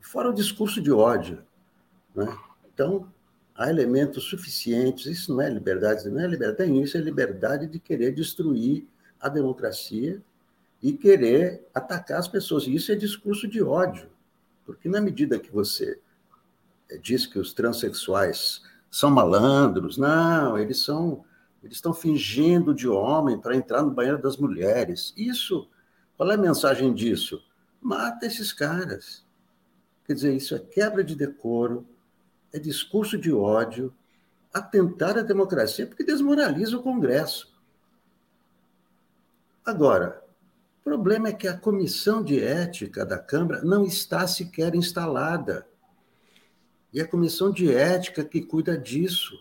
fora 0.00 0.30
o 0.30 0.34
discurso 0.34 0.80
de 0.80 0.92
ódio. 0.92 1.44
Né? 2.14 2.26
Então, 2.72 3.12
há 3.54 3.68
elementos 3.68 4.24
suficientes, 4.24 5.06
isso 5.06 5.32
não 5.32 5.40
é 5.40 5.48
liberdade, 5.48 6.08
não 6.08 6.20
é 6.20 6.26
liberdade, 6.26 6.68
tem 6.68 6.82
isso, 6.82 6.96
é 6.96 7.00
liberdade 7.00 7.66
de 7.66 7.78
querer 7.78 8.12
destruir 8.12 8.86
a 9.20 9.28
democracia 9.28 10.22
e 10.82 10.92
querer 10.92 11.66
atacar 11.74 12.18
as 12.18 12.28
pessoas. 12.28 12.66
E 12.66 12.74
isso 12.74 12.92
é 12.92 12.94
discurso 12.94 13.48
de 13.48 13.62
ódio, 13.62 14.08
porque 14.64 14.88
na 14.88 15.00
medida 15.00 15.38
que 15.38 15.50
você 15.50 15.98
diz 17.00 17.26
que 17.26 17.38
os 17.38 17.52
transexuais 17.52 18.62
são 18.90 19.10
malandros, 19.10 19.98
não, 19.98 20.58
eles 20.58 20.82
são 20.82 21.24
eles 21.64 21.78
estão 21.78 21.94
fingindo 21.94 22.74
de 22.74 22.86
homem 22.86 23.40
para 23.40 23.56
entrar 23.56 23.82
no 23.82 23.90
banheiro 23.90 24.20
das 24.20 24.36
mulheres. 24.36 25.14
Isso, 25.16 25.66
qual 26.14 26.30
é 26.30 26.34
a 26.34 26.38
mensagem 26.38 26.92
disso? 26.92 27.42
Mata 27.80 28.26
esses 28.26 28.52
caras. 28.52 29.24
Quer 30.06 30.12
dizer, 30.12 30.36
isso 30.36 30.54
é 30.54 30.58
quebra 30.58 31.02
de 31.02 31.16
decoro, 31.16 31.86
é 32.52 32.58
discurso 32.58 33.16
de 33.16 33.32
ódio, 33.32 33.94
atentar 34.52 35.16
à 35.16 35.22
democracia, 35.22 35.86
porque 35.86 36.04
desmoraliza 36.04 36.76
o 36.76 36.82
Congresso. 36.82 37.52
Agora, 39.64 40.22
o 40.80 40.84
problema 40.84 41.28
é 41.28 41.32
que 41.32 41.48
a 41.48 41.56
comissão 41.56 42.22
de 42.22 42.38
ética 42.38 43.06
da 43.06 43.18
Câmara 43.18 43.62
não 43.62 43.84
está 43.84 44.26
sequer 44.26 44.74
instalada. 44.74 45.66
E 46.94 47.00
a 47.00 47.08
comissão 47.08 47.50
de 47.50 47.74
ética 47.74 48.24
que 48.24 48.40
cuida 48.40 48.78
disso. 48.78 49.36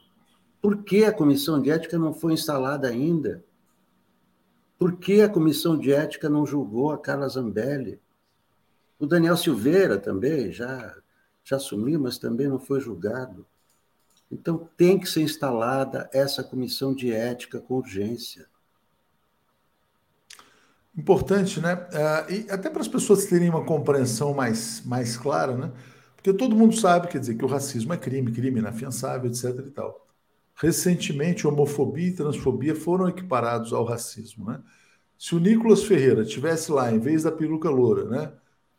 Por 0.60 0.84
que 0.84 1.06
a 1.06 1.14
comissão 1.14 1.62
de 1.62 1.70
ética 1.70 2.00
não 2.00 2.12
foi 2.12 2.34
instalada 2.34 2.88
ainda? 2.88 3.46
Por 4.80 4.98
que 4.98 5.22
a 5.22 5.30
comissão 5.30 5.78
de 5.78 5.94
ética 5.94 6.28
não 6.28 6.48
julgou 6.48 6.92
a 6.92 6.98
Carla 6.98 7.30
Zambelli? 7.30 8.02
O 8.98 9.06
Daniel 9.06 9.38
Silveira 9.38 10.00
também 10.00 10.52
já, 10.52 10.98
já 11.44 11.58
assumiu, 11.58 12.00
mas 12.00 12.18
também 12.18 12.48
não 12.48 12.58
foi 12.58 12.80
julgado. 12.80 13.46
Então, 14.32 14.68
tem 14.76 14.98
que 14.98 15.08
ser 15.08 15.22
instalada 15.22 16.10
essa 16.12 16.44
comissão 16.44 16.92
de 16.92 17.12
ética 17.12 17.60
com 17.60 17.76
urgência. 17.76 18.48
importante, 20.98 21.60
né? 21.60 21.76
Uh, 21.76 22.32
e 22.32 22.52
até 22.52 22.68
para 22.68 22.82
as 22.82 22.88
pessoas 22.88 23.26
terem 23.26 23.50
uma 23.50 23.64
compreensão 23.64 24.34
mais, 24.34 24.82
mais 24.86 25.16
clara, 25.16 25.56
né? 25.56 25.72
Porque 26.24 26.38
todo 26.38 26.56
mundo 26.56 26.74
sabe, 26.74 27.10
quer 27.10 27.20
dizer, 27.20 27.36
que 27.36 27.44
o 27.44 27.50
racismo 27.50 27.94
é 27.94 27.98
crime, 27.98 28.32
crime 28.32 28.62
inafiançável, 28.62 29.30
etc. 29.30 29.60
e 29.68 29.72
tal. 29.72 30.08
Recentemente, 30.56 31.46
homofobia 31.46 32.08
e 32.08 32.16
transfobia 32.16 32.74
foram 32.74 33.10
equiparados 33.10 33.74
ao 33.74 33.84
racismo, 33.84 34.50
né? 34.50 34.62
Se 35.20 35.36
o 35.36 35.40
Nicolas 35.40 35.84
Ferreira 35.84 36.24
tivesse 36.24 36.72
lá, 36.72 36.90
em 36.90 37.00
vez 37.00 37.24
da 37.24 37.32
peruca 37.32 37.70
loura, 37.70 38.06
né? 38.06 38.32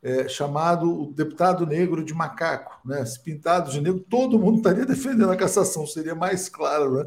É, 0.02 0.26
chamado 0.26 0.90
o 0.90 1.12
deputado 1.12 1.66
negro 1.66 2.02
de 2.02 2.14
macaco, 2.14 2.80
né? 2.82 3.04
Se 3.04 3.22
pintado 3.22 3.70
de 3.70 3.78
negro, 3.78 4.00
todo 4.08 4.38
mundo 4.38 4.56
estaria 4.58 4.86
defendendo 4.86 5.30
a 5.30 5.36
cassação, 5.36 5.86
seria 5.86 6.14
mais 6.14 6.48
claro, 6.48 6.94
né? 6.94 7.04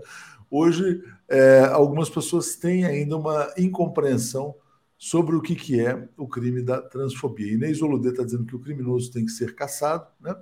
Hoje, 0.51 1.01
é, 1.27 1.61
algumas 1.71 2.11
pessoas 2.11 2.55
têm 2.55 2.85
ainda 2.85 3.17
uma 3.17 3.51
incompreensão 3.57 4.53
sobre 4.97 5.35
o 5.35 5.41
que, 5.41 5.55
que 5.55 5.79
é 5.79 6.09
o 6.17 6.27
crime 6.27 6.61
da 6.61 6.81
transfobia. 6.81 7.53
Inês 7.53 7.81
Oludê 7.81 8.09
está 8.09 8.23
dizendo 8.23 8.45
que 8.45 8.55
o 8.55 8.59
criminoso 8.59 9.11
tem 9.11 9.25
que 9.25 9.31
ser 9.31 9.53
caçado. 9.53 10.07
Né? 10.19 10.35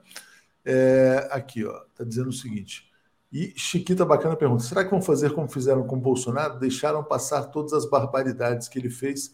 É, 0.64 1.28
aqui, 1.32 1.62
está 1.62 2.03
dizendo 2.03 2.30
o 2.30 2.34
seguinte. 2.34 2.89
E 3.32 3.53
Chiquita 3.58 4.06
Bacana 4.06 4.36
pergunta: 4.36 4.64
será 4.64 4.84
que 4.84 4.91
vão 4.91 5.01
fazer 5.01 5.34
como 5.34 5.49
fizeram 5.49 5.86
com 5.86 5.99
Bolsonaro? 5.99 6.58
Deixaram 6.58 7.03
passar 7.03 7.43
todas 7.45 7.74
as 7.74 7.89
barbaridades 7.89 8.70
que 8.70 8.80
ele 8.80 8.89
fez 8.89 9.34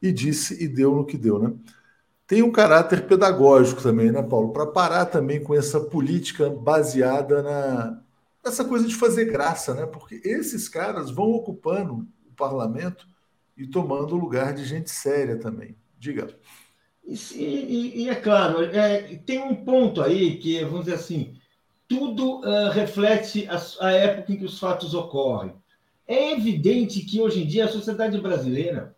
e 0.00 0.10
disse 0.10 0.62
e 0.62 0.66
deu 0.66 0.94
no 0.94 1.04
que 1.04 1.18
deu, 1.18 1.38
né? 1.38 1.54
Tem 2.26 2.42
um 2.42 2.50
caráter 2.50 3.06
pedagógico 3.06 3.82
também, 3.82 4.10
né, 4.10 4.22
Paulo? 4.22 4.50
Para 4.50 4.66
parar 4.66 5.04
também 5.06 5.42
com 5.42 5.54
essa 5.54 5.78
política 5.78 6.48
baseada 6.48 7.42
na 7.42 8.00
essa 8.42 8.64
coisa 8.64 8.86
de 8.86 8.94
fazer 8.94 9.26
graça, 9.26 9.74
né? 9.74 9.86
Porque 9.86 10.20
esses 10.24 10.68
caras 10.68 11.10
vão 11.10 11.30
ocupando 11.30 12.06
o 12.26 12.34
parlamento 12.36 13.06
e 13.56 13.66
tomando 13.66 14.14
o 14.14 14.18
lugar 14.18 14.52
de 14.52 14.64
gente 14.64 14.90
séria 14.90 15.38
também. 15.38 15.76
Diga. 15.98 16.28
E, 17.04 17.14
e, 17.36 18.02
e 18.02 18.08
é 18.08 18.14
claro, 18.14 18.64
é, 18.64 19.16
tem 19.18 19.38
um 19.38 19.54
ponto 19.54 20.00
aí 20.02 20.38
que, 20.38 20.64
vamos 20.64 20.86
dizer 20.86 20.94
assim, 20.94 21.34
tudo 21.86 22.40
uh, 22.40 22.70
reflete 22.70 23.46
a, 23.48 23.60
a, 23.86 23.92
época 23.92 24.32
em 24.32 24.36
que 24.36 24.44
os 24.44 24.58
fatos 24.58 24.94
ocorrem. 24.94 25.54
É 26.08 26.32
evidente 26.32 27.00
que 27.00 27.20
hoje 27.20 27.42
em 27.42 27.46
dia 27.46 27.66
a 27.66 27.68
sociedade 27.68 28.18
brasileira 28.20 28.96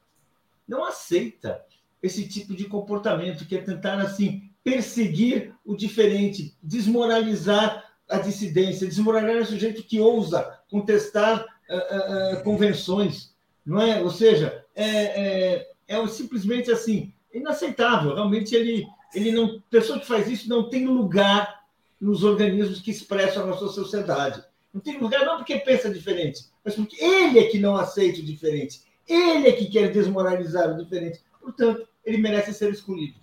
não 0.66 0.84
aceita 0.84 1.64
esse 2.02 2.28
tipo 2.28 2.54
de 2.54 2.64
comportamento, 2.66 3.44
que 3.44 3.56
é 3.56 3.60
tentar 3.60 3.98
assim 3.98 4.50
perseguir 4.62 5.54
o 5.64 5.76
diferente, 5.76 6.56
desmoralizar 6.62 7.84
a 8.08 8.18
dissidência, 8.18 8.86
desmoralizar 8.86 9.42
o 9.42 9.46
sujeito 9.46 9.82
que 9.82 10.00
ousa 10.00 10.60
contestar 10.70 11.44
uh, 11.68 12.38
uh, 12.38 12.42
convenções 12.44 13.35
não 13.66 13.80
é? 13.80 14.00
Ou 14.00 14.10
seja, 14.10 14.64
é, 14.74 14.86
é, 14.86 15.70
é 15.88 16.06
simplesmente 16.06 16.70
assim, 16.70 17.12
inaceitável. 17.34 18.14
Realmente 18.14 18.54
ele, 18.54 18.86
ele 19.12 19.32
não, 19.32 19.60
pessoa 19.68 19.98
que 19.98 20.06
faz 20.06 20.28
isso 20.28 20.48
não 20.48 20.70
tem 20.70 20.86
lugar 20.86 21.64
nos 22.00 22.22
organismos 22.22 22.80
que 22.80 22.90
expressam 22.90 23.42
a 23.42 23.46
nossa 23.46 23.66
sociedade. 23.68 24.42
Não 24.72 24.80
tem 24.80 24.98
lugar 24.98 25.24
não 25.24 25.38
porque 25.38 25.56
pensa 25.56 25.90
diferente, 25.90 26.44
mas 26.64 26.74
porque 26.74 27.02
ele 27.02 27.38
é 27.38 27.44
que 27.48 27.58
não 27.58 27.76
aceita 27.76 28.20
o 28.20 28.24
diferente. 28.24 28.82
Ele 29.08 29.48
é 29.48 29.52
que 29.52 29.66
quer 29.66 29.90
desmoralizar 29.90 30.72
o 30.72 30.76
diferente. 30.76 31.20
Portanto, 31.40 31.88
ele 32.04 32.18
merece 32.18 32.52
ser 32.52 32.70
escolhido. 32.70 33.14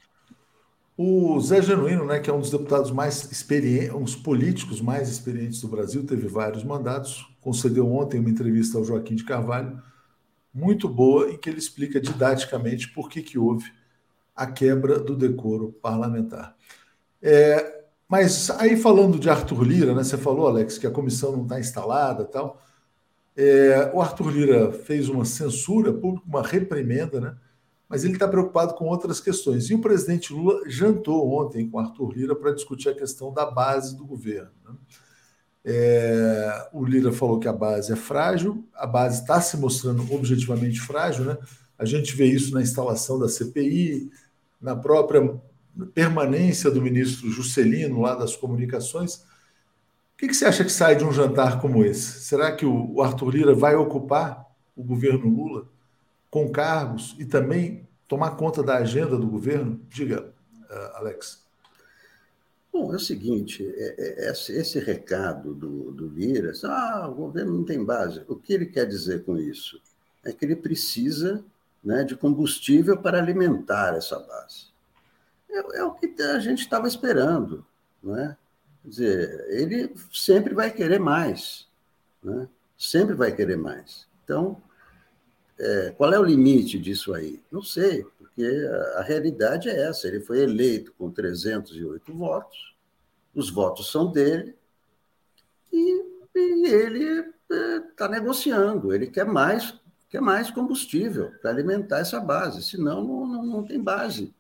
O 0.98 1.40
Zé 1.40 1.62
Genuíno, 1.62 2.06
né, 2.06 2.20
que 2.20 2.30
é 2.30 2.34
um 2.34 2.40
dos 2.40 2.52
deputados 2.52 2.92
mais 2.92 3.32
experientes, 3.32 3.94
um 3.94 4.04
dos 4.04 4.16
políticos 4.16 4.80
mais 4.80 5.10
experientes 5.10 5.60
do 5.62 5.68
Brasil, 5.68 6.06
teve 6.06 6.28
vários 6.28 6.64
mandatos, 6.64 7.28
concedeu 7.42 7.92
ontem 7.92 8.20
uma 8.20 8.30
entrevista 8.30 8.78
ao 8.78 8.84
Joaquim 8.84 9.16
de 9.16 9.24
Carvalho, 9.24 9.82
muito 10.54 10.88
boa 10.88 11.32
em 11.32 11.38
que 11.38 11.50
ele 11.50 11.60
explica 11.60 12.00
didaticamente 12.00 12.90
por 12.90 13.10
que, 13.10 13.22
que 13.22 13.38
houve 13.38 13.72
a 14.36 14.46
quebra 14.46 15.00
do 15.00 15.16
decoro 15.16 15.72
parlamentar. 15.82 16.56
É, 17.22 17.84
mas 18.08 18.50
aí 18.52 18.78
falando 18.78 19.18
de 19.18 19.30
Arthur 19.30 19.64
Lira, 19.64 19.96
né, 19.96 20.04
você 20.04 20.18
falou, 20.18 20.48
Alex, 20.48 20.78
que 20.78 20.86
a 20.86 20.92
comissão 20.92 21.32
não 21.32 21.44
está 21.44 21.60
instalada 21.60 22.26
tal. 22.26 22.62
É, 23.36 23.90
o 23.94 24.02
Arthur 24.02 24.30
Lira 24.30 24.72
fez 24.72 25.10
uma 25.10 25.26
censura 25.26 25.92
pública, 25.92 26.28
uma 26.28 26.44
reprimenda, 26.44 27.20
né? 27.20 27.36
mas 27.90 28.04
ele 28.04 28.14
está 28.14 28.28
preocupado 28.28 28.76
com 28.76 28.86
outras 28.86 29.20
questões. 29.20 29.70
E 29.70 29.74
o 29.74 29.82
presidente 29.82 30.34
Lula 30.34 30.62
jantou 30.68 31.28
ontem 31.32 31.68
com 31.68 31.80
Arthur 31.80 32.14
Lira 32.14 32.36
para 32.36 32.54
discutir 32.54 32.90
a 32.90 32.96
questão 32.96 33.34
da 33.34 33.46
base 33.46 33.98
do 33.98 34.06
governo. 34.06 34.52
Né? 34.64 34.76
É, 35.66 36.70
o 36.74 36.84
Lira 36.84 37.12
falou 37.12 37.40
que 37.40 37.48
a 37.48 37.54
base 37.54 37.92
é 37.94 37.96
frágil, 37.96 38.68
a 38.74 38.86
base 38.86 39.22
está 39.22 39.40
se 39.40 39.56
mostrando 39.58 40.06
objetivamente 40.14 40.82
frágil, 40.82 41.26
né? 41.26 41.38
A 41.78 41.86
gente 41.86 42.16
vê 42.16 42.26
isso 42.26 42.54
na 42.54 42.62
instalação 42.62 43.18
da 43.18 43.30
CPI, 43.30 44.10
na 44.62 44.76
própria 44.76 45.40
permanência 45.94 46.70
do 46.70 46.82
ministro 46.82 47.30
Juscelino 47.32 48.02
lá 48.02 48.16
das 48.16 48.36
comunicações. 48.36 49.16
O 49.16 50.18
que, 50.18 50.28
que 50.28 50.34
você 50.34 50.46
acha 50.46 50.64
que 50.64 50.72
sai 50.72 50.96
de 50.96 51.04
um 51.04 51.12
jantar 51.12 51.60
como 51.60 51.84
esse? 51.84 52.22
Será 52.22 52.52
que 52.56 52.66
o 52.66 53.02
Arthur 53.02 53.30
Lira 53.30 53.56
vai 53.56 53.76
ocupar 53.76 54.46
o 54.76 54.84
governo 54.84 55.28
Lula 55.28 55.68
com 56.30 56.50
cargos 56.50 57.16
e 57.20 57.26
também 57.26 57.88
tomar 58.08 58.32
conta 58.32 58.62
da 58.62 58.78
agenda 58.78 59.18
do 59.18 59.28
governo? 59.28 59.82
Diga, 59.90 60.34
uh, 60.70 60.98
Alex. 60.98 61.43
Bom, 62.74 62.92
é 62.92 62.96
o 62.96 63.00
seguinte, 63.00 63.72
é, 63.78 64.26
é, 64.26 64.32
esse, 64.32 64.52
esse, 64.52 64.80
recado 64.80 65.54
do, 65.54 65.92
do 65.92 66.08
Lira, 66.08 66.52
ah, 66.64 67.08
o 67.08 67.14
governo 67.14 67.54
não 67.54 67.64
tem 67.64 67.86
base. 67.86 68.24
O 68.28 68.36
que 68.36 68.52
ele 68.52 68.66
quer 68.66 68.88
dizer 68.88 69.24
com 69.24 69.38
isso? 69.38 69.80
É 70.26 70.34
que 70.34 70.44
ele 70.44 70.56
precisa 70.56 71.46
né, 71.84 72.04
de 72.04 72.16
combustível 72.16 72.98
para 72.98 73.20
alimentar 73.20 73.96
essa 73.96 74.18
base. 74.18 74.74
É, 75.52 75.82
é 75.82 75.84
o 75.84 75.94
que 75.94 76.20
a 76.24 76.40
gente 76.40 76.62
estava 76.62 76.88
esperando. 76.88 77.64
Né? 78.02 78.36
Quer 78.82 78.90
dizer, 78.90 79.46
ele 79.50 79.94
sempre 80.12 80.56
vai 80.56 80.72
querer 80.72 81.00
mais. 81.00 81.68
Né? 82.24 82.50
Sempre 82.76 83.14
vai 83.14 83.32
querer 83.32 83.56
mais. 83.56 84.08
Então, 84.24 84.60
é, 85.60 85.94
qual 85.96 86.12
é 86.12 86.20
o 86.20 86.24
limite 86.24 86.80
disso 86.80 87.14
aí? 87.14 87.40
Não 87.52 87.62
sei 87.62 88.04
porque 88.36 88.68
a, 88.98 89.02
realidade 89.02 89.70
é 89.70 89.88
essa: 89.88 90.08
ele 90.08 90.20
foi 90.20 90.40
eleito 90.40 90.92
com 90.94 91.12
308 91.12 92.14
votos, 92.14 92.76
os 93.34 93.50
votos 93.50 93.92
são 93.92 94.12
dele, 94.12 94.56
e, 95.72 96.04
e 96.36 96.66
ele 96.68 97.32
está 97.90 98.06
é, 98.06 98.10
negociando, 98.10 98.94
ele 98.94 99.08
quer 99.08 99.26
mais, 99.26 99.80
quer 100.10 100.22
mais 100.22 100.50
combustível 100.50 101.32
para 101.42 101.52
alimentar 101.52 102.00
essa 102.00 102.20
base, 102.20 102.64
senão 102.64 103.04
não, 103.04 103.26
não, 103.28 103.44
não 103.44 103.64
tem 103.64 103.82
base. 103.82 104.34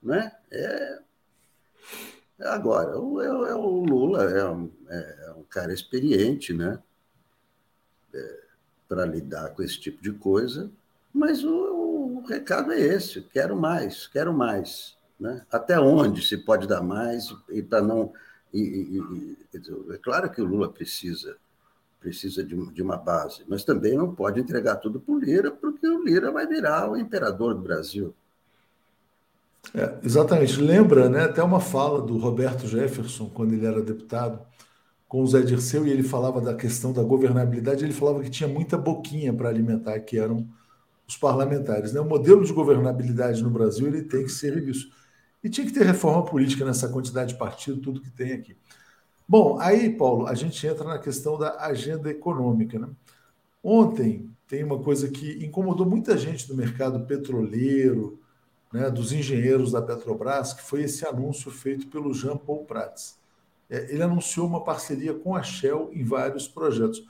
Né? 0.00 0.30
É, 0.50 0.98
agora, 2.40 2.98
o, 2.98 3.20
é, 3.20 3.26
é, 3.26 3.54
o 3.54 3.84
Lula 3.84 4.24
é 4.30 4.48
um, 4.48 4.70
é 4.88 5.34
um 5.36 5.42
cara 5.44 5.72
experiente, 5.72 6.52
né? 6.52 6.80
É, 8.12 8.44
para 8.86 9.06
lidar 9.06 9.54
com 9.54 9.62
esse 9.62 9.80
tipo 9.80 10.00
de 10.00 10.12
coisa, 10.12 10.70
mas 11.12 11.42
o, 11.42 11.83
o 12.24 12.26
recado 12.26 12.72
é 12.72 12.80
esse: 12.80 13.20
quero 13.20 13.56
mais, 13.56 14.06
quero 14.06 14.32
mais. 14.32 14.96
Né? 15.18 15.44
Até 15.50 15.78
onde 15.78 16.22
se 16.22 16.38
pode 16.38 16.66
dar 16.66 16.82
mais 16.82 17.34
e 17.50 17.62
para 17.62 17.80
não. 17.80 18.12
E, 18.52 18.60
e, 18.60 18.98
e, 19.54 19.94
é 19.94 19.98
claro 19.98 20.30
que 20.30 20.40
o 20.40 20.44
Lula 20.44 20.68
precisa 20.72 21.36
precisa 22.00 22.44
de, 22.44 22.54
de 22.72 22.82
uma 22.82 22.98
base, 22.98 23.42
mas 23.48 23.64
também 23.64 23.96
não 23.96 24.14
pode 24.14 24.38
entregar 24.38 24.76
tudo 24.76 25.00
para 25.00 25.14
o 25.14 25.18
Lira, 25.18 25.50
porque 25.50 25.88
o 25.88 26.04
Lira 26.04 26.30
vai 26.30 26.46
virar 26.46 26.90
o 26.90 26.98
imperador 26.98 27.54
do 27.54 27.62
Brasil. 27.62 28.14
É, 29.74 29.94
exatamente. 30.04 30.60
Lembra 30.60 31.08
né, 31.08 31.22
até 31.24 31.42
uma 31.42 31.60
fala 31.60 32.02
do 32.02 32.18
Roberto 32.18 32.66
Jefferson, 32.66 33.30
quando 33.30 33.54
ele 33.54 33.64
era 33.64 33.80
deputado, 33.80 34.44
com 35.08 35.22
o 35.22 35.26
Zé 35.26 35.40
Dirceu, 35.40 35.86
e 35.86 35.90
ele 35.90 36.02
falava 36.02 36.42
da 36.42 36.54
questão 36.54 36.92
da 36.92 37.02
governabilidade, 37.02 37.82
ele 37.82 37.94
falava 37.94 38.22
que 38.22 38.28
tinha 38.28 38.48
muita 38.48 38.76
boquinha 38.76 39.32
para 39.32 39.48
alimentar, 39.48 39.98
que 40.00 40.18
eram 40.18 40.46
os 41.06 41.16
parlamentares. 41.16 41.92
Né? 41.92 42.00
O 42.00 42.04
modelo 42.04 42.44
de 42.44 42.52
governabilidade 42.52 43.42
no 43.42 43.50
Brasil 43.50 43.86
ele 43.86 44.02
tem 44.02 44.24
que 44.24 44.32
ser 44.32 44.54
revisto. 44.54 44.94
E 45.42 45.48
tinha 45.48 45.66
que 45.66 45.72
ter 45.72 45.84
reforma 45.84 46.24
política 46.24 46.64
nessa 46.64 46.88
quantidade 46.88 47.32
de 47.32 47.38
partido, 47.38 47.80
tudo 47.80 48.00
que 48.00 48.10
tem 48.10 48.32
aqui. 48.32 48.56
Bom, 49.28 49.58
aí, 49.60 49.90
Paulo, 49.90 50.26
a 50.26 50.34
gente 50.34 50.66
entra 50.66 50.84
na 50.84 50.98
questão 50.98 51.38
da 51.38 51.60
agenda 51.60 52.10
econômica. 52.10 52.78
Né? 52.78 52.88
Ontem 53.62 54.30
tem 54.46 54.62
uma 54.62 54.78
coisa 54.78 55.08
que 55.08 55.44
incomodou 55.44 55.86
muita 55.86 56.16
gente 56.16 56.46
do 56.46 56.54
mercado 56.54 57.00
petroleiro, 57.06 58.18
né, 58.72 58.90
dos 58.90 59.12
engenheiros 59.12 59.72
da 59.72 59.80
Petrobras, 59.80 60.52
que 60.52 60.62
foi 60.62 60.82
esse 60.82 61.06
anúncio 61.06 61.50
feito 61.50 61.86
pelo 61.86 62.12
Jean 62.12 62.36
Paul 62.36 62.64
Prats. 62.64 63.16
É, 63.70 63.92
ele 63.92 64.02
anunciou 64.02 64.46
uma 64.46 64.62
parceria 64.64 65.14
com 65.14 65.34
a 65.34 65.42
Shell 65.42 65.90
em 65.92 66.02
vários 66.04 66.48
projetos. 66.48 67.02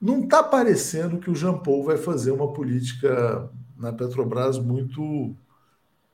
Não 0.00 0.24
está 0.24 0.42
parecendo 0.42 1.18
que 1.18 1.30
o 1.30 1.34
Jean 1.34 1.58
Paul 1.58 1.84
vai 1.84 1.96
fazer 1.96 2.30
uma 2.30 2.52
política 2.52 3.50
na 3.76 3.92
Petrobras 3.92 4.58
muito 4.58 5.34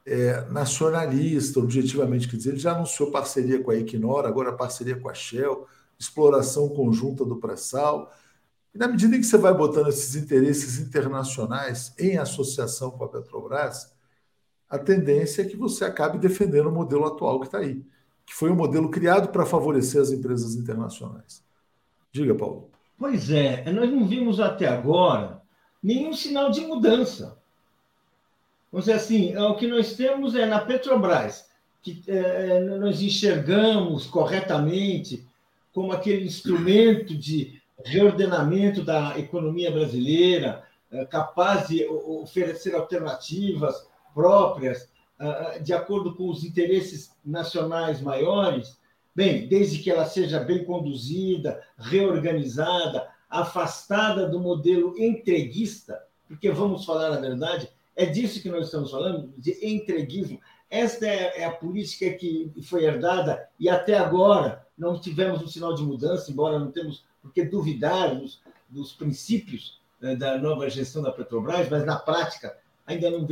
é, 0.06 0.42
nacionalista, 0.50 1.60
objetivamente. 1.60 2.28
Quer 2.28 2.36
dizer, 2.36 2.50
ele 2.50 2.58
já 2.58 2.72
anunciou 2.72 3.10
parceria 3.10 3.62
com 3.62 3.70
a 3.70 3.76
Equinor, 3.76 4.26
agora 4.26 4.52
parceria 4.52 4.98
com 4.98 5.08
a 5.08 5.14
Shell, 5.14 5.66
exploração 5.98 6.68
conjunta 6.68 7.24
do 7.24 7.36
pré-sal. 7.36 8.12
E 8.74 8.78
na 8.78 8.88
medida 8.88 9.16
em 9.16 9.20
que 9.20 9.26
você 9.26 9.36
vai 9.36 9.52
botando 9.52 9.88
esses 9.88 10.14
interesses 10.14 10.78
internacionais 10.78 11.92
em 11.98 12.16
associação 12.16 12.90
com 12.92 13.04
a 13.04 13.08
Petrobras, 13.08 13.92
a 14.68 14.78
tendência 14.78 15.42
é 15.42 15.44
que 15.44 15.56
você 15.56 15.84
acabe 15.84 16.18
defendendo 16.18 16.68
o 16.68 16.72
modelo 16.72 17.04
atual 17.04 17.40
que 17.40 17.46
está 17.46 17.58
aí, 17.58 17.84
que 18.24 18.32
foi 18.32 18.50
um 18.50 18.54
modelo 18.54 18.88
criado 18.88 19.30
para 19.30 19.44
favorecer 19.44 20.00
as 20.00 20.10
empresas 20.10 20.54
internacionais. 20.54 21.42
Diga, 22.12 22.34
Paulo. 22.34 22.69
Pois 23.00 23.30
é, 23.30 23.64
nós 23.72 23.90
não 23.90 24.06
vimos 24.06 24.38
até 24.40 24.68
agora 24.68 25.40
nenhum 25.82 26.12
sinal 26.12 26.50
de 26.50 26.60
mudança. 26.60 27.38
Vamos 28.70 28.84
dizer 28.84 28.98
assim, 28.98 29.34
o 29.38 29.54
que 29.54 29.66
nós 29.66 29.94
temos 29.96 30.34
é 30.34 30.44
na 30.44 30.60
Petrobras, 30.60 31.48
que 31.82 32.02
é, 32.06 32.60
nós 32.60 33.00
enxergamos 33.00 34.04
corretamente 34.06 35.26
como 35.72 35.92
aquele 35.92 36.26
instrumento 36.26 37.16
de 37.16 37.58
reordenamento 37.82 38.84
da 38.84 39.18
economia 39.18 39.70
brasileira, 39.70 40.62
é, 40.92 41.06
capaz 41.06 41.68
de 41.68 41.82
oferecer 41.86 42.74
alternativas 42.74 43.88
próprias, 44.14 44.90
de 45.62 45.72
acordo 45.72 46.14
com 46.14 46.28
os 46.28 46.44
interesses 46.44 47.12
nacionais 47.24 48.00
maiores, 48.00 48.79
bem, 49.14 49.46
desde 49.48 49.78
que 49.78 49.90
ela 49.90 50.06
seja 50.06 50.40
bem 50.40 50.64
conduzida, 50.64 51.62
reorganizada, 51.76 53.08
afastada 53.28 54.28
do 54.28 54.40
modelo 54.40 54.94
entreguista, 54.98 56.02
porque 56.26 56.50
vamos 56.50 56.84
falar 56.84 57.12
a 57.12 57.20
verdade, 57.20 57.68
é 57.96 58.06
disso 58.06 58.40
que 58.40 58.48
nós 58.48 58.66
estamos 58.66 58.90
falando, 58.90 59.32
de 59.36 59.58
entreguismo. 59.66 60.40
Esta 60.70 61.06
é, 61.06 61.40
é 61.40 61.44
a 61.44 61.50
política 61.50 62.12
que 62.12 62.52
foi 62.62 62.84
herdada 62.84 63.48
e 63.58 63.68
até 63.68 63.98
agora 63.98 64.64
não 64.78 64.98
tivemos 64.98 65.42
um 65.42 65.48
sinal 65.48 65.74
de 65.74 65.82
mudança, 65.82 66.30
embora 66.30 66.58
não 66.58 66.70
temos 66.70 67.04
por 67.20 67.32
que 67.32 67.44
duvidar 67.44 68.16
dos, 68.16 68.40
dos 68.68 68.92
princípios 68.92 69.80
né, 70.00 70.16
da 70.16 70.38
nova 70.38 70.70
gestão 70.70 71.02
da 71.02 71.12
Petrobras, 71.12 71.68
mas 71.68 71.84
na 71.84 71.96
prática 71.96 72.56
ainda 72.86 73.10
não, 73.10 73.26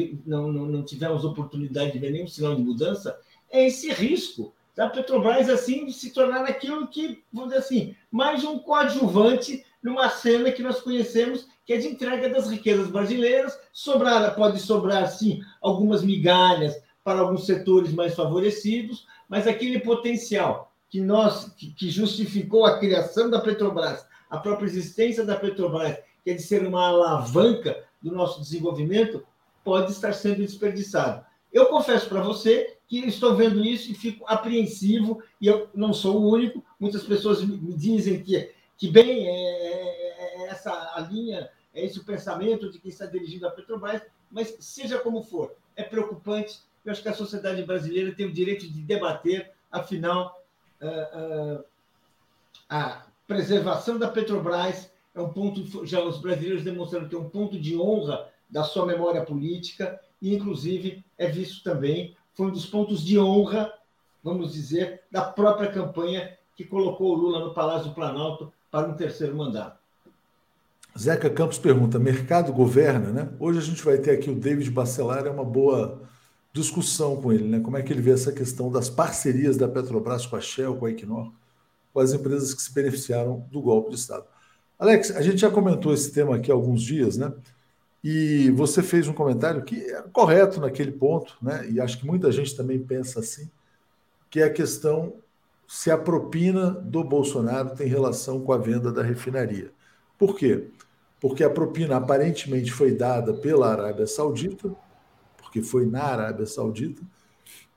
não, 0.52 0.66
não 0.66 0.82
tivemos 0.84 1.24
oportunidade 1.24 1.92
de 1.92 1.98
ver 1.98 2.12
nenhum 2.12 2.28
sinal 2.28 2.54
de 2.54 2.62
mudança, 2.62 3.18
é 3.50 3.66
esse 3.66 3.90
risco 3.92 4.52
da 4.78 4.88
Petrobras 4.88 5.48
assim 5.48 5.90
se 5.90 6.12
tornar 6.12 6.44
aquilo 6.44 6.86
que, 6.86 7.24
vamos 7.32 7.48
dizer 7.50 7.64
assim, 7.64 7.96
mais 8.12 8.44
um 8.44 8.60
coadjuvante 8.60 9.66
numa 9.82 10.08
cena 10.08 10.52
que 10.52 10.62
nós 10.62 10.80
conhecemos, 10.80 11.48
que 11.66 11.72
é 11.72 11.78
de 11.78 11.88
entrega 11.88 12.28
das 12.28 12.48
riquezas 12.48 12.86
brasileiras. 12.86 13.58
Sobrar, 13.72 14.36
pode 14.36 14.60
sobrar, 14.60 15.10
sim, 15.10 15.42
algumas 15.60 16.04
migalhas 16.04 16.80
para 17.02 17.18
alguns 17.18 17.44
setores 17.44 17.92
mais 17.92 18.14
favorecidos, 18.14 19.04
mas 19.28 19.48
aquele 19.48 19.80
potencial 19.80 20.72
que 20.88 21.00
nós 21.00 21.52
que, 21.56 21.72
que 21.72 21.90
justificou 21.90 22.64
a 22.64 22.78
criação 22.78 23.28
da 23.28 23.40
Petrobras, 23.40 24.06
a 24.30 24.38
própria 24.38 24.68
existência 24.68 25.24
da 25.24 25.34
Petrobras, 25.34 25.98
que 26.22 26.30
é 26.30 26.34
de 26.34 26.42
ser 26.42 26.64
uma 26.64 26.86
alavanca 26.86 27.82
do 28.00 28.12
nosso 28.12 28.40
desenvolvimento, 28.40 29.26
pode 29.64 29.90
estar 29.90 30.12
sendo 30.12 30.36
desperdiçado. 30.36 31.26
Eu 31.52 31.66
confesso 31.66 32.08
para 32.08 32.20
você 32.20 32.77
que 32.88 33.00
estou 33.06 33.36
vendo 33.36 33.62
isso 33.62 33.90
e 33.92 33.94
fico 33.94 34.24
apreensivo, 34.26 35.22
e 35.40 35.46
eu 35.46 35.68
não 35.74 35.92
sou 35.92 36.16
o 36.16 36.28
único. 36.32 36.64
Muitas 36.80 37.02
pessoas 37.02 37.44
me 37.44 37.74
dizem 37.74 38.22
que, 38.22 38.50
que 38.78 38.88
bem, 38.88 39.28
é, 39.28 39.30
é, 39.30 40.42
é 40.42 40.48
essa 40.48 40.72
a 40.72 41.00
linha, 41.00 41.50
é 41.74 41.84
esse 41.84 41.98
o 41.98 42.04
pensamento 42.04 42.70
de 42.72 42.78
quem 42.78 42.90
está 42.90 43.04
dirigindo 43.04 43.46
a 43.46 43.50
Petrobras, 43.50 44.02
mas 44.30 44.56
seja 44.60 44.98
como 44.98 45.22
for, 45.22 45.54
é 45.76 45.82
preocupante. 45.82 46.60
Eu 46.84 46.92
acho 46.92 47.02
que 47.02 47.08
a 47.08 47.14
sociedade 47.14 47.62
brasileira 47.62 48.14
tem 48.14 48.24
o 48.24 48.32
direito 48.32 48.66
de 48.66 48.80
debater, 48.80 49.50
afinal, 49.70 50.42
uh, 50.80 51.58
uh, 51.58 51.64
a 52.70 53.06
preservação 53.26 53.98
da 53.98 54.08
Petrobras 54.08 54.90
é 55.14 55.20
um 55.20 55.30
ponto, 55.30 55.84
já 55.84 56.00
os 56.02 56.18
brasileiros 56.18 56.64
demonstraram 56.64 57.08
que 57.08 57.14
é 57.14 57.18
um 57.18 57.28
ponto 57.28 57.60
de 57.60 57.76
honra 57.76 58.30
da 58.48 58.64
sua 58.64 58.86
memória 58.86 59.22
política, 59.22 60.00
e 60.22 60.34
inclusive 60.34 61.04
é 61.18 61.28
visto 61.28 61.62
também, 61.62 62.16
foi 62.38 62.46
um 62.46 62.50
dos 62.52 62.66
pontos 62.66 63.04
de 63.04 63.18
honra, 63.18 63.72
vamos 64.22 64.52
dizer, 64.52 65.00
da 65.10 65.22
própria 65.22 65.72
campanha 65.72 66.38
que 66.54 66.64
colocou 66.64 67.10
o 67.10 67.14
Lula 67.16 67.40
no 67.40 67.52
Palácio 67.52 67.88
do 67.88 67.94
Planalto 67.96 68.52
para 68.70 68.86
um 68.86 68.94
terceiro 68.94 69.34
mandato. 69.36 69.76
Zeca 70.96 71.28
Campos 71.28 71.58
pergunta: 71.58 71.98
mercado 71.98 72.52
governa, 72.52 73.10
né? 73.10 73.28
Hoje 73.40 73.58
a 73.58 73.62
gente 73.62 73.84
vai 73.84 73.98
ter 73.98 74.12
aqui 74.12 74.30
o 74.30 74.36
David 74.36 74.70
Bacelar, 74.70 75.26
é 75.26 75.30
uma 75.30 75.44
boa 75.44 76.00
discussão 76.52 77.20
com 77.20 77.32
ele, 77.32 77.42
né? 77.42 77.58
Como 77.58 77.76
é 77.76 77.82
que 77.82 77.92
ele 77.92 78.00
vê 78.00 78.12
essa 78.12 78.30
questão 78.30 78.70
das 78.70 78.88
parcerias 78.88 79.56
da 79.56 79.66
Petrobras 79.66 80.24
com 80.24 80.36
a 80.36 80.40
Shell, 80.40 80.76
com 80.76 80.86
a 80.86 80.90
Equinor, 80.92 81.32
com 81.92 81.98
as 81.98 82.12
empresas 82.12 82.54
que 82.54 82.62
se 82.62 82.72
beneficiaram 82.72 83.48
do 83.50 83.60
golpe 83.60 83.90
de 83.90 83.96
Estado. 83.96 84.24
Alex, 84.78 85.10
a 85.10 85.22
gente 85.22 85.38
já 85.38 85.50
comentou 85.50 85.92
esse 85.92 86.12
tema 86.12 86.36
aqui 86.36 86.52
há 86.52 86.54
alguns 86.54 86.82
dias, 86.82 87.16
né? 87.16 87.32
E 88.02 88.50
você 88.52 88.82
fez 88.82 89.08
um 89.08 89.12
comentário 89.12 89.62
que 89.62 89.76
é 89.76 90.02
correto 90.12 90.60
naquele 90.60 90.92
ponto, 90.92 91.36
né? 91.42 91.68
E 91.70 91.80
acho 91.80 91.98
que 91.98 92.06
muita 92.06 92.30
gente 92.30 92.56
também 92.56 92.78
pensa 92.78 93.20
assim, 93.20 93.50
que 94.30 94.40
é 94.40 94.44
a 94.44 94.52
questão 94.52 95.14
se 95.66 95.90
a 95.90 95.98
propina 95.98 96.70
do 96.70 97.04
Bolsonaro 97.04 97.74
tem 97.74 97.86
relação 97.86 98.40
com 98.40 98.52
a 98.52 98.58
venda 98.58 98.92
da 98.92 99.02
refinaria. 99.02 99.70
Por 100.18 100.36
quê? 100.36 100.68
Porque 101.20 101.44
a 101.44 101.50
propina 101.50 101.96
aparentemente 101.96 102.72
foi 102.72 102.92
dada 102.92 103.34
pela 103.34 103.70
Arábia 103.70 104.06
Saudita, 104.06 104.74
porque 105.36 105.62
foi 105.62 105.84
na 105.84 106.04
Arábia 106.04 106.46
Saudita, 106.46 107.02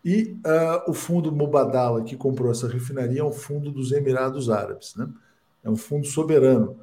e 0.03 0.37
uh, 0.45 0.89
o 0.89 0.93
fundo 0.93 1.31
Mubadala, 1.31 2.03
que 2.03 2.15
comprou 2.15 2.51
essa 2.51 2.67
refinaria, 2.67 3.21
é 3.21 3.23
um 3.23 3.31
fundo 3.31 3.71
dos 3.71 3.91
Emirados 3.91 4.49
Árabes, 4.49 4.95
né? 4.95 5.07
é 5.63 5.69
um 5.69 5.75
fundo 5.75 6.07
soberano. 6.07 6.79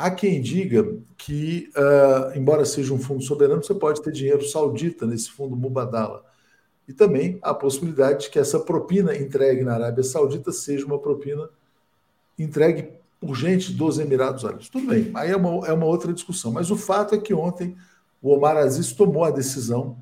Há 0.00 0.12
quem 0.12 0.40
diga 0.40 0.96
que, 1.16 1.72
uh, 1.76 2.38
embora 2.38 2.64
seja 2.64 2.94
um 2.94 3.00
fundo 3.00 3.20
soberano, 3.20 3.64
você 3.64 3.74
pode 3.74 4.00
ter 4.00 4.12
dinheiro 4.12 4.46
saudita 4.46 5.04
nesse 5.04 5.28
fundo 5.28 5.56
Mubadala. 5.56 6.24
E 6.86 6.92
também 6.92 7.40
a 7.42 7.52
possibilidade 7.52 8.26
de 8.26 8.30
que 8.30 8.38
essa 8.38 8.60
propina 8.60 9.16
entregue 9.16 9.64
na 9.64 9.74
Arábia 9.74 10.04
Saudita 10.04 10.52
seja 10.52 10.86
uma 10.86 11.00
propina 11.00 11.50
entregue 12.38 12.92
por 13.20 13.34
gente 13.34 13.72
dos 13.72 13.98
Emirados 13.98 14.44
Árabes. 14.44 14.68
Tudo 14.68 14.86
bem, 14.86 15.10
aí 15.16 15.32
é 15.32 15.36
uma, 15.36 15.66
é 15.66 15.72
uma 15.72 15.86
outra 15.86 16.12
discussão. 16.12 16.52
Mas 16.52 16.70
o 16.70 16.76
fato 16.76 17.16
é 17.16 17.18
que 17.18 17.34
ontem 17.34 17.76
o 18.22 18.32
Omar 18.32 18.56
Aziz 18.56 18.92
tomou 18.92 19.24
a 19.24 19.32
decisão 19.32 19.98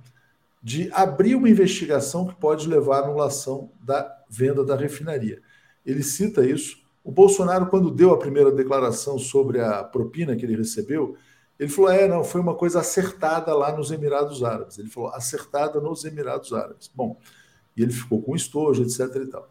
de 0.62 0.90
abrir 0.92 1.34
uma 1.36 1.49
investigação 1.49 2.26
que 2.26 2.34
pode 2.34 2.68
levar 2.68 2.99
à 2.99 3.05
anulação 3.05 3.72
da 3.80 4.14
venda 4.28 4.62
da 4.62 4.76
refinaria. 4.76 5.40
Ele 5.86 6.03
cita 6.03 6.44
isso 6.44 6.86
o 7.07 7.12
Bolsonaro, 7.12 7.68
quando 7.68 7.88
deu 7.88 8.12
a 8.12 8.18
primeira 8.18 8.50
declaração 8.50 9.16
sobre 9.16 9.61
a 9.61 9.84
propina 9.84 10.34
que 10.34 10.44
ele 10.44 10.57
recebeu, 10.57 11.16
ele 11.57 11.70
falou: 11.70 11.88
é, 11.88 12.09
não, 12.09 12.24
foi 12.24 12.40
uma 12.40 12.57
coisa 12.57 12.80
acertada 12.80 13.54
lá 13.54 13.74
nos 13.76 13.92
Emirados 13.92 14.42
Árabes. 14.42 14.76
Ele 14.76 14.90
falou: 14.90 15.11
acertada 15.11 15.80
nos 15.80 16.04
Emirados 16.04 16.52
Árabes. 16.52 16.90
Bom, 16.92 17.16
e 17.76 17.82
ele 17.84 17.92
ficou 17.92 18.20
com 18.20 18.34
estojo, 18.34 18.82
etc. 18.82 19.22
e 19.22 19.26
tal. 19.26 19.48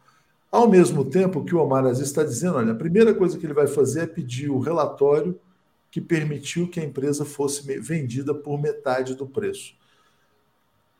Ao 0.51 0.67
mesmo 0.67 1.05
tempo 1.05 1.45
que 1.45 1.55
o 1.55 1.61
Omar 1.61 1.85
Aziz 1.85 2.07
está 2.07 2.25
dizendo: 2.25 2.57
olha, 2.57 2.73
a 2.73 2.75
primeira 2.75 3.13
coisa 3.13 3.37
que 3.37 3.45
ele 3.45 3.53
vai 3.53 3.67
fazer 3.67 4.01
é 4.01 4.07
pedir 4.07 4.49
o 4.49 4.59
relatório 4.59 5.39
que 5.89 6.01
permitiu 6.01 6.67
que 6.67 6.81
a 6.81 6.83
empresa 6.83 7.23
fosse 7.23 7.79
vendida 7.79 8.35
por 8.35 8.61
metade 8.61 9.15
do 9.15 9.25
preço. 9.25 9.75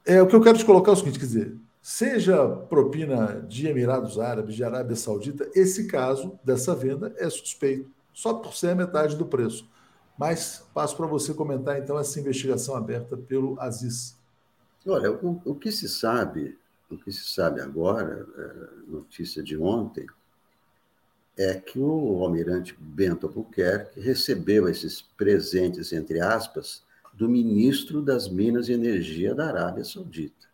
É 0.06 0.22
o 0.22 0.28
que 0.28 0.34
eu 0.34 0.41
quero 0.41 0.58
te 0.58 0.64
colocar 0.64 0.91
é 0.91 0.93
o 0.93 0.95
seguinte: 0.95 1.20
quer 1.20 1.26
dizer, 1.26 1.58
seja 1.86 2.48
propina 2.48 3.46
de 3.48 3.68
Emirados 3.68 4.18
Árabes, 4.18 4.56
de 4.56 4.64
Arábia 4.64 4.96
Saudita, 4.96 5.48
esse 5.54 5.86
caso 5.86 6.40
dessa 6.44 6.74
venda 6.74 7.14
é 7.16 7.30
suspeito, 7.30 7.92
só 8.12 8.34
por 8.34 8.56
ser 8.56 8.70
a 8.70 8.76
metade 8.76 9.16
do 9.16 9.24
preço. 9.24 9.70
Mas 10.18 10.66
passo 10.74 10.98
para 10.98 11.06
você 11.06 11.32
comentar 11.32 11.78
então 11.78 12.00
essa 12.00 12.20
investigação 12.20 12.76
aberta 12.76 13.16
pelo 13.16 13.56
Aziz. 13.62 14.18
Olha, 14.84 15.12
o, 15.12 15.40
o 15.46 15.54
que 15.54 15.72
se 15.72 15.88
sabe, 15.88 16.58
o 16.90 16.98
que 16.98 17.12
se 17.12 17.32
sabe 17.32 17.62
agora, 17.62 18.26
é, 18.36 18.92
notícia 18.92 19.44
de 19.44 19.56
ontem, 19.56 20.08
é 21.38 21.54
que 21.54 21.78
o 21.78 22.24
almirante 22.24 22.76
Bento 22.80 23.28
Albuquerque 23.28 24.00
recebeu 24.00 24.68
esses 24.68 25.04
presentes, 25.04 25.94
entre 25.94 26.20
aspas, 26.20 26.82
do 27.14 27.30
ministro 27.30 28.02
das 28.02 28.28
Minas 28.28 28.70
e 28.70 28.74
Energia 28.74 29.36
da 29.36 29.50
Arábia 29.50 29.86
Saudita 29.86 30.46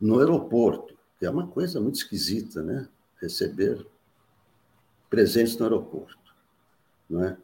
no 0.00 0.18
aeroporto, 0.18 0.96
que 1.18 1.26
é 1.26 1.30
uma 1.30 1.46
coisa 1.46 1.80
muito 1.80 1.96
esquisita, 1.96 2.62
né? 2.62 2.88
Receber 3.20 3.86
presentes 5.08 5.56
no 5.56 5.64
aeroporto, 5.64 6.34
não 7.08 7.24
é? 7.24 7.36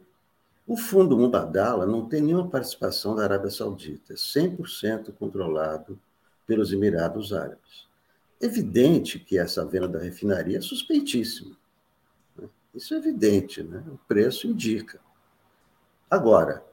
O 0.65 0.77
Fundo 0.77 1.17
Mubadala 1.17 1.85
não 1.85 2.07
tem 2.07 2.21
nenhuma 2.21 2.47
participação 2.47 3.15
da 3.15 3.23
Arábia 3.23 3.49
Saudita, 3.49 4.13
é 4.13 4.15
100% 4.15 5.11
controlado 5.13 5.99
pelos 6.47 6.71
Emirados 6.71 7.33
Árabes. 7.33 7.85
Evidente 8.39 9.19
que 9.19 9.37
essa 9.37 9.65
venda 9.65 9.87
da 9.87 9.99
refinaria 9.99 10.57
é 10.57 10.61
suspeitíssima. 10.61 11.55
Né? 12.37 12.47
Isso 12.73 12.93
é 12.93 12.97
evidente, 12.97 13.61
né? 13.61 13.83
o 13.87 13.97
preço 14.07 14.47
indica. 14.47 14.99
Agora, 16.09 16.63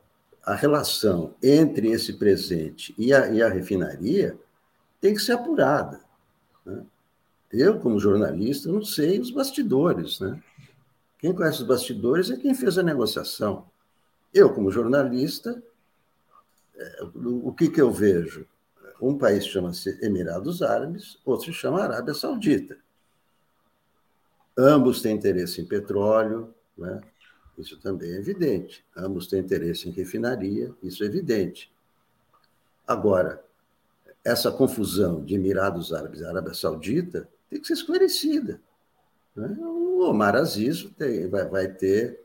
a 0.45 0.55
relação 0.55 1.35
entre 1.43 1.89
esse 1.91 2.13
presente 2.15 2.95
e 2.97 3.13
a, 3.13 3.29
e 3.29 3.43
a 3.43 3.49
refinaria 3.49 4.39
tem 5.01 5.15
que 5.15 5.21
ser 5.21 5.33
apurada. 5.33 6.01
Né? 6.65 6.85
Eu, 7.53 7.81
como 7.81 7.99
jornalista, 7.99 8.71
não 8.71 8.85
sei 8.85 9.19
os 9.19 9.31
bastidores, 9.31 10.21
né? 10.21 10.41
Quem 11.19 11.35
conhece 11.35 11.63
os 11.63 11.69
bastidores 11.69 12.31
é 12.31 12.37
quem 12.37 12.55
fez 12.55 12.79
a 12.79 12.83
negociação. 12.83 13.67
Eu, 14.33 14.55
como 14.55 14.71
jornalista, 14.71 15.63
é, 16.77 17.03
o 17.25 17.53
que, 17.53 17.69
que 17.69 17.81
eu 17.81 17.91
vejo? 17.91 18.47
Um 19.01 19.19
país 19.19 19.47
chama-se 19.47 19.99
Emirados 20.05 20.63
Árabes, 20.63 21.19
outro 21.25 21.47
se 21.47 21.53
chama 21.53 21.83
Arábia 21.83 22.15
Saudita. 22.15 22.79
Ambos 24.57 25.01
têm 25.01 25.17
interesse 25.17 25.61
em 25.61 25.65
petróleo, 25.65 26.55
né? 26.77 27.01
isso 27.59 27.79
também 27.79 28.13
é 28.13 28.17
evidente. 28.17 28.85
Ambos 28.97 29.27
têm 29.27 29.41
interesse 29.41 29.89
em 29.89 29.93
refinaria, 29.93 30.75
isso 30.83 31.03
é 31.03 31.07
evidente. 31.07 31.73
Agora, 32.87 33.43
essa 34.25 34.51
confusão 34.51 35.25
de 35.25 35.35
Emirados 35.35 35.93
Árabes 35.93 36.21
e 36.21 36.25
Arábia 36.25 36.55
Saudita 36.55 37.29
tem 37.49 37.61
que 37.61 37.67
ser 37.67 37.75
esclarecida. 37.75 38.61
Né? 39.35 39.57
O 39.61 40.09
Omar 40.09 40.37
Aziz 40.37 40.85
tem, 40.97 41.29
vai, 41.29 41.47
vai, 41.47 41.69
ter. 41.69 42.21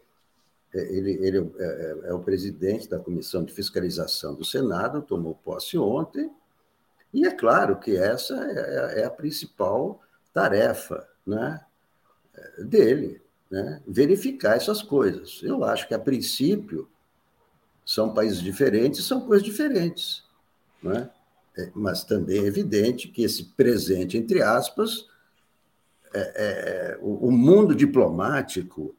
É, 0.73 0.79
ele, 0.93 1.11
ele 1.25 1.51
é, 1.57 1.65
é, 1.65 2.09
é, 2.09 2.13
o 2.13 2.19
presidente 2.19 2.89
da 2.89 2.99
Comissão 2.99 3.43
de 3.43 3.53
Fiscalização 3.53 4.35
do 4.35 4.43
Senado, 4.43 5.01
tomou 5.01 5.35
posse 5.35 5.77
ontem, 5.77 6.29
e 7.13 7.25
é 7.25 7.31
claro 7.31 7.79
que 7.79 7.95
essa 7.95 8.35
é, 8.35 9.01
é 9.01 9.05
a 9.05 9.09
principal 9.09 10.01
tarefa 10.33 11.07
né, 11.25 11.61
dele, 12.59 13.21
né, 13.49 13.81
verificar 13.87 14.57
essas 14.57 14.81
coisas. 14.81 15.39
Eu 15.41 15.63
acho 15.63 15.87
que, 15.87 15.93
a 15.93 15.99
princípio, 15.99 16.89
são 17.85 18.13
países 18.13 18.41
diferentes, 18.41 19.05
são 19.05 19.21
coisas 19.25 19.45
diferentes. 19.45 20.25
Né? 20.83 21.09
É, 21.57 21.71
mas 21.73 22.03
também 22.03 22.39
é 22.39 22.45
evidente 22.45 23.07
que 23.07 23.23
esse 23.23 23.45
presente, 23.45 24.17
entre 24.17 24.41
aspas, 24.41 25.07
é, 26.13 26.19
é, 26.19 26.97
o, 27.01 27.27
o, 27.27 27.31
mundo 27.31 27.73
diplomático 27.73 28.95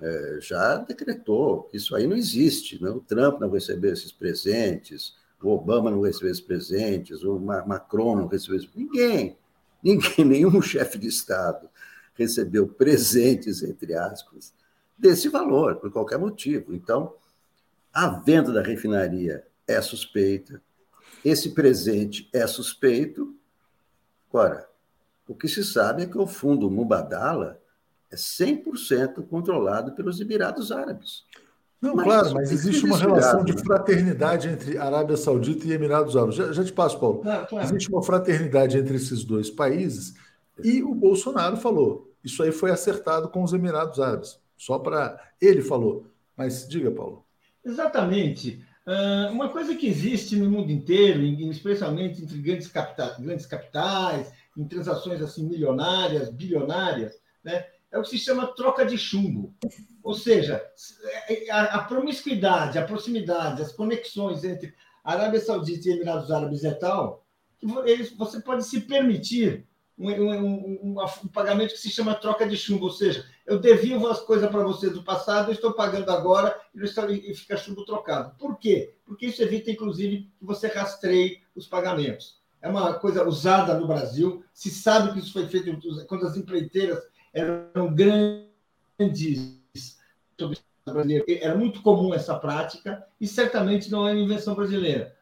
é, 0.00 0.38
já 0.40 0.76
decretou 0.76 1.64
que 1.64 1.76
isso 1.76 1.96
aí 1.96 2.06
não 2.06 2.16
existe. 2.16 2.82
Né? 2.82 2.90
O 2.90 3.00
Trump 3.00 3.40
não 3.40 3.50
recebeu 3.50 3.92
esses 3.92 4.12
presentes, 4.12 5.14
o 5.42 5.50
Obama 5.50 5.90
não 5.90 6.00
recebeu 6.00 6.30
esses 6.30 6.42
presentes, 6.42 7.22
o 7.22 7.38
Macron 7.38 8.16
não 8.16 8.26
recebeu 8.26 8.56
esses 8.56 8.70
Ninguém, 8.74 9.36
ninguém, 9.82 10.24
nenhum 10.24 10.62
chefe 10.62 10.98
de 10.98 11.08
Estado 11.08 11.68
recebeu 12.14 12.66
presentes, 12.66 13.62
entre 13.62 13.94
aspas, 13.94 14.54
desse 14.96 15.28
valor, 15.28 15.76
por 15.76 15.90
qualquer 15.92 16.18
motivo. 16.18 16.74
Então, 16.74 17.14
a 17.92 18.08
venda 18.08 18.52
da 18.52 18.62
refinaria 18.62 19.46
é 19.66 19.80
suspeita, 19.82 20.62
esse 21.24 21.50
presente 21.50 22.28
é 22.32 22.46
suspeito. 22.46 23.34
Agora, 24.28 24.68
o 25.26 25.34
que 25.34 25.48
se 25.48 25.64
sabe 25.64 26.02
é 26.02 26.06
que 26.06 26.18
o 26.18 26.26
fundo 26.26 26.70
Mubadala 26.70 27.60
é 28.10 28.16
100% 28.16 29.26
controlado 29.28 29.92
pelos 29.92 30.20
Emirados 30.20 30.70
Árabes. 30.70 31.24
Não, 31.80 31.94
mas 31.94 32.04
claro, 32.04 32.34
mas 32.34 32.50
existe 32.50 32.84
uma 32.86 32.96
relação 32.96 33.44
de 33.44 33.54
né? 33.54 33.62
fraternidade 33.62 34.48
entre 34.48 34.78
Arábia 34.78 35.16
Saudita 35.16 35.66
e 35.66 35.72
Emirados 35.72 36.16
Árabes. 36.16 36.36
Já, 36.36 36.52
já 36.52 36.64
te 36.64 36.72
passo, 36.72 36.98
Paulo. 36.98 37.20
claro. 37.20 37.48
Existe 37.62 37.90
uma 37.90 38.02
fraternidade 38.02 38.78
entre 38.78 38.96
esses 38.96 39.24
dois 39.24 39.50
países 39.50 40.14
e 40.62 40.82
o 40.82 40.94
Bolsonaro 40.94 41.56
falou: 41.56 42.12
isso 42.24 42.42
aí 42.42 42.52
foi 42.52 42.70
acertado 42.70 43.28
com 43.28 43.42
os 43.42 43.52
Emirados 43.52 44.00
Árabes. 44.00 44.38
Só 44.56 44.78
para. 44.78 45.20
Ele 45.40 45.62
falou. 45.62 46.10
Mas 46.36 46.66
diga, 46.68 46.90
Paulo. 46.90 47.24
Exatamente. 47.64 48.64
Uh, 48.86 49.32
uma 49.32 49.48
coisa 49.48 49.74
que 49.74 49.88
existe 49.88 50.36
no 50.36 50.48
mundo 50.48 50.70
inteiro, 50.70 51.20
especialmente 51.50 52.22
entre 52.22 52.38
grandes, 52.38 52.68
capitais, 52.68 53.18
grandes 53.18 53.44
capitais, 53.44 54.32
em 54.56 54.66
transações 54.66 55.20
assim 55.20 55.44
milionárias, 55.44 56.30
bilionárias, 56.30 57.20
né, 57.42 57.66
é 57.90 57.98
o 57.98 58.02
que 58.02 58.10
se 58.10 58.18
chama 58.18 58.54
troca 58.54 58.86
de 58.86 58.96
chumbo. 58.96 59.52
Ou 60.02 60.14
seja, 60.14 60.64
é, 61.28 61.48
é, 61.48 61.50
a, 61.50 61.62
a 61.64 61.84
promiscuidade, 61.84 62.78
a 62.78 62.84
proximidade, 62.84 63.60
as 63.60 63.72
conexões 63.72 64.44
entre 64.44 64.72
Arábia 65.02 65.40
Saudita 65.40 65.88
e 65.88 65.92
Emirados 65.92 66.30
Árabes 66.30 66.64
é 66.64 66.72
tal 66.72 67.26
que 67.58 67.66
você 68.16 68.40
pode 68.40 68.64
se 68.64 68.82
permitir 68.82 69.66
um, 69.98 70.10
um, 70.10 70.46
um, 70.82 70.96
um, 71.00 71.28
pagamento 71.28 71.72
que 71.72 71.80
se 71.80 71.90
chama 71.90 72.14
troca 72.14 72.46
de 72.46 72.56
chumbo, 72.56 72.84
ou 72.84 72.90
seja, 72.90 73.24
eu 73.46 73.58
devivo 73.58 74.06
as 74.08 74.20
coisas 74.20 74.50
para 74.50 74.62
você 74.62 74.90
do 74.90 75.02
passado, 75.02 75.48
eu 75.48 75.54
estou 75.54 75.72
pagando 75.72 76.10
agora 76.10 76.58
e 76.74 77.34
fica 77.34 77.56
chumbo 77.56 77.84
trocado. 77.84 78.34
Por 78.38 78.58
quê? 78.58 78.94
Porque 79.06 79.26
isso 79.26 79.42
evita, 79.42 79.70
inclusive, 79.70 80.30
que 80.38 80.44
você 80.44 80.68
rastreie 80.68 81.40
os 81.54 81.66
pagamentos. 81.66 82.40
É 82.60 82.68
uma 82.68 82.94
coisa 82.94 83.26
usada 83.26 83.78
no 83.78 83.86
Brasil, 83.86 84.44
se 84.52 84.70
sabe 84.70 85.12
que 85.12 85.20
isso 85.20 85.32
foi 85.32 85.46
feito 85.46 85.78
quando 86.06 86.26
as 86.26 86.36
empreiteiras 86.36 87.02
eram 87.32 87.94
grandes 87.94 89.60
era 91.40 91.54
muito 91.56 91.82
comum 91.82 92.14
essa 92.14 92.38
prática 92.38 93.04
e 93.20 93.26
certamente 93.26 93.90
não 93.90 94.06
é 94.06 94.12
uma 94.12 94.20
invenção 94.20 94.54
brasileira. 94.54 95.16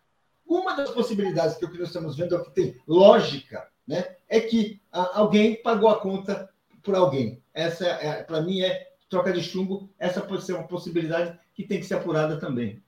Uma 0.46 0.74
das 0.74 0.90
possibilidades 0.90 1.56
que 1.56 1.66
nós 1.66 1.88
estamos 1.88 2.16
vendo 2.16 2.36
é 2.36 2.44
que 2.44 2.50
tem 2.50 2.80
lógica 2.86 3.66
né, 3.86 4.13
é 4.28 4.40
que 4.40 4.80
alguém 4.90 5.60
pagou 5.62 5.88
a 5.88 6.00
conta 6.00 6.48
por 6.82 6.94
alguém. 6.94 7.42
Essa, 7.52 7.86
é, 7.86 8.22
para 8.22 8.42
mim, 8.42 8.60
é 8.60 8.88
troca 9.08 9.32
de 9.32 9.42
chumbo. 9.42 9.88
Essa 9.98 10.20
pode 10.20 10.44
ser 10.44 10.54
uma 10.54 10.66
possibilidade 10.66 11.38
que 11.54 11.64
tem 11.64 11.80
que 11.80 11.86
ser 11.86 11.94
apurada 11.94 12.38
também. 12.38 12.82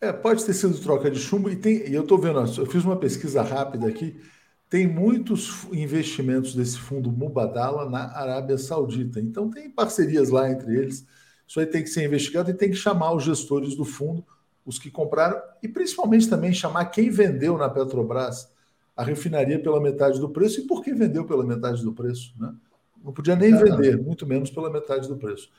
É, 0.00 0.12
pode 0.12 0.44
ter 0.44 0.52
sido 0.52 0.78
troca 0.78 1.10
de 1.10 1.18
chumbo 1.18 1.48
e 1.48 1.56
tem. 1.56 1.88
E 1.88 1.94
eu 1.94 2.02
estou 2.02 2.18
vendo, 2.18 2.38
eu 2.38 2.66
fiz 2.66 2.84
uma 2.84 2.96
pesquisa 2.96 3.42
rápida 3.42 3.88
aqui. 3.88 4.20
Tem 4.68 4.86
muitos 4.86 5.64
investimentos 5.72 6.54
desse 6.54 6.78
fundo 6.78 7.12
Mubadala 7.12 7.88
na 7.88 8.16
Arábia 8.16 8.58
Saudita. 8.58 9.20
Então 9.20 9.50
tem 9.50 9.70
parcerias 9.70 10.30
lá 10.30 10.50
entre 10.50 10.76
eles. 10.76 11.06
Isso 11.46 11.60
aí 11.60 11.66
tem 11.66 11.82
que 11.82 11.90
ser 11.90 12.04
investigado 12.04 12.50
e 12.50 12.54
tem 12.54 12.70
que 12.70 12.76
chamar 12.76 13.12
os 13.12 13.22
gestores 13.22 13.76
do 13.76 13.84
fundo, 13.84 14.24
os 14.64 14.78
que 14.78 14.90
compraram, 14.90 15.40
e 15.62 15.68
principalmente 15.68 16.28
também 16.28 16.52
chamar 16.52 16.86
quem 16.86 17.10
vendeu 17.10 17.56
na 17.56 17.68
Petrobras 17.68 18.50
a 18.96 19.02
refinaria 19.02 19.60
pela 19.60 19.80
metade 19.80 20.20
do 20.20 20.28
preço 20.28 20.60
e 20.60 20.66
por 20.66 20.82
que 20.82 20.94
vendeu 20.94 21.24
pela 21.24 21.44
metade 21.44 21.82
do 21.82 21.92
preço. 21.92 22.32
Né? 22.38 22.54
Não 23.02 23.12
podia 23.12 23.34
nem 23.34 23.56
vender, 23.56 24.00
muito 24.00 24.26
menos 24.26 24.50
pela 24.50 24.70
metade 24.70 25.08
do 25.08 25.16
preço. 25.16 25.50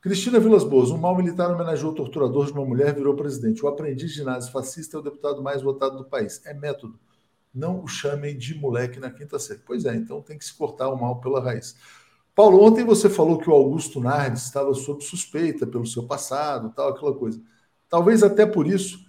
Cristina 0.00 0.40
Vilas 0.40 0.64
Boas, 0.64 0.90
um 0.90 0.96
mal 0.96 1.14
militar 1.14 1.50
homenageou 1.50 1.92
o 1.92 1.94
torturador 1.94 2.46
de 2.46 2.52
uma 2.52 2.64
mulher 2.64 2.94
virou 2.94 3.14
presidente. 3.14 3.64
O 3.64 3.68
aprendiz 3.68 4.12
de 4.12 4.24
nazi 4.24 4.50
fascista 4.50 4.96
é 4.96 5.00
o 5.00 5.02
deputado 5.02 5.42
mais 5.42 5.60
votado 5.60 5.98
do 5.98 6.04
país. 6.04 6.40
É 6.46 6.54
método. 6.54 6.98
Não 7.54 7.82
o 7.82 7.86
chamem 7.86 8.36
de 8.36 8.54
moleque 8.54 8.98
na 8.98 9.10
quinta 9.10 9.38
série. 9.38 9.60
Pois 9.64 9.84
é, 9.84 9.94
então 9.94 10.22
tem 10.22 10.38
que 10.38 10.44
se 10.44 10.54
cortar 10.54 10.88
o 10.88 10.98
mal 10.98 11.20
pela 11.20 11.40
raiz. 11.40 11.76
Paulo, 12.34 12.62
ontem 12.62 12.82
você 12.82 13.10
falou 13.10 13.38
que 13.38 13.50
o 13.50 13.52
Augusto 13.52 14.00
Nardes 14.00 14.44
estava 14.44 14.72
sob 14.72 15.04
suspeita 15.04 15.66
pelo 15.66 15.86
seu 15.86 16.04
passado, 16.04 16.72
tal, 16.74 16.88
aquela 16.88 17.14
coisa. 17.14 17.38
Talvez 17.88 18.22
até 18.22 18.46
por 18.46 18.66
isso 18.66 19.04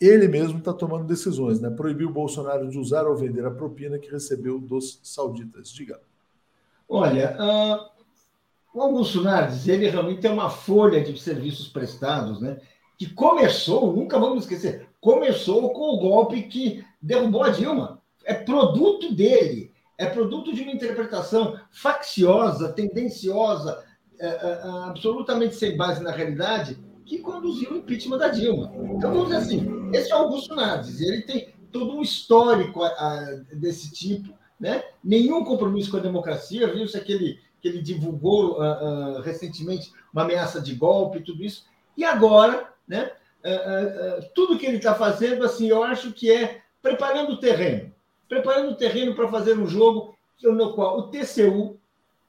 ele 0.00 0.26
mesmo 0.28 0.58
está 0.58 0.72
tomando 0.72 1.06
decisões, 1.06 1.60
né? 1.60 1.68
Proibiu 1.68 2.10
Bolsonaro 2.10 2.70
de 2.70 2.78
usar 2.78 3.06
ou 3.06 3.16
vender 3.16 3.44
a 3.44 3.50
propina 3.50 3.98
que 3.98 4.10
recebeu 4.10 4.58
dos 4.58 4.98
sauditas. 5.02 5.70
Diga. 5.70 6.00
Olha, 6.88 7.36
uh, 7.38 7.90
o 8.74 9.22
Nardes, 9.22 9.68
ele 9.68 9.88
realmente 9.88 10.22
tem 10.22 10.30
uma 10.30 10.48
folha 10.48 11.02
de 11.02 11.18
serviços 11.20 11.68
prestados, 11.68 12.40
né? 12.40 12.58
Que 12.98 13.12
começou, 13.12 13.94
nunca 13.94 14.18
vamos 14.18 14.44
esquecer, 14.44 14.88
começou 15.00 15.70
com 15.72 15.94
o 15.94 15.98
golpe 15.98 16.42
que 16.42 16.84
derrubou 17.00 17.42
a 17.42 17.50
Dilma. 17.50 18.00
É 18.24 18.34
produto 18.34 19.14
dele, 19.14 19.72
é 19.98 20.06
produto 20.06 20.52
de 20.52 20.62
uma 20.62 20.72
interpretação 20.72 21.58
facciosa, 21.70 22.72
tendenciosa, 22.72 23.84
é, 24.18 24.26
é, 24.26 24.60
absolutamente 24.84 25.54
sem 25.56 25.76
base 25.76 26.02
na 26.02 26.10
realidade, 26.10 26.78
que 27.10 27.18
conduziu 27.18 27.72
o 27.72 27.76
impeachment 27.78 28.18
da 28.18 28.28
Dilma. 28.28 28.72
Então, 28.96 29.12
vamos 29.12 29.24
dizer 29.24 29.38
assim, 29.38 29.90
esse 29.92 30.12
é 30.12 30.14
o 30.14 30.18
Augusto 30.20 30.54
Nardes, 30.54 31.00
ele 31.00 31.22
tem 31.22 31.52
todo 31.72 31.96
um 31.96 32.02
histórico 32.02 32.84
a, 32.84 32.86
a, 32.86 33.20
desse 33.52 33.92
tipo, 33.92 34.32
né? 34.60 34.84
nenhum 35.02 35.44
compromisso 35.44 35.90
com 35.90 35.96
a 35.96 36.00
democracia, 36.00 36.72
viu-se 36.72 37.00
que 37.00 37.12
ele, 37.12 37.40
que 37.60 37.66
ele 37.66 37.82
divulgou 37.82 38.60
uh, 38.60 39.18
uh, 39.18 39.20
recentemente 39.22 39.92
uma 40.12 40.22
ameaça 40.22 40.60
de 40.60 40.72
golpe 40.72 41.18
e 41.18 41.22
tudo 41.22 41.42
isso, 41.42 41.66
e 41.96 42.04
agora, 42.04 42.72
né, 42.86 43.10
uh, 43.44 44.24
tudo 44.32 44.56
que 44.56 44.64
ele 44.64 44.76
está 44.76 44.94
fazendo, 44.94 45.44
assim, 45.44 45.66
eu 45.66 45.82
acho 45.82 46.12
que 46.12 46.30
é 46.30 46.62
preparando 46.80 47.32
o 47.32 47.40
terreno, 47.40 47.92
preparando 48.28 48.70
o 48.70 48.76
terreno 48.76 49.16
para 49.16 49.26
fazer 49.26 49.58
um 49.58 49.66
jogo 49.66 50.16
no 50.40 50.74
qual 50.74 50.96
o 50.96 51.08
TCU 51.08 51.76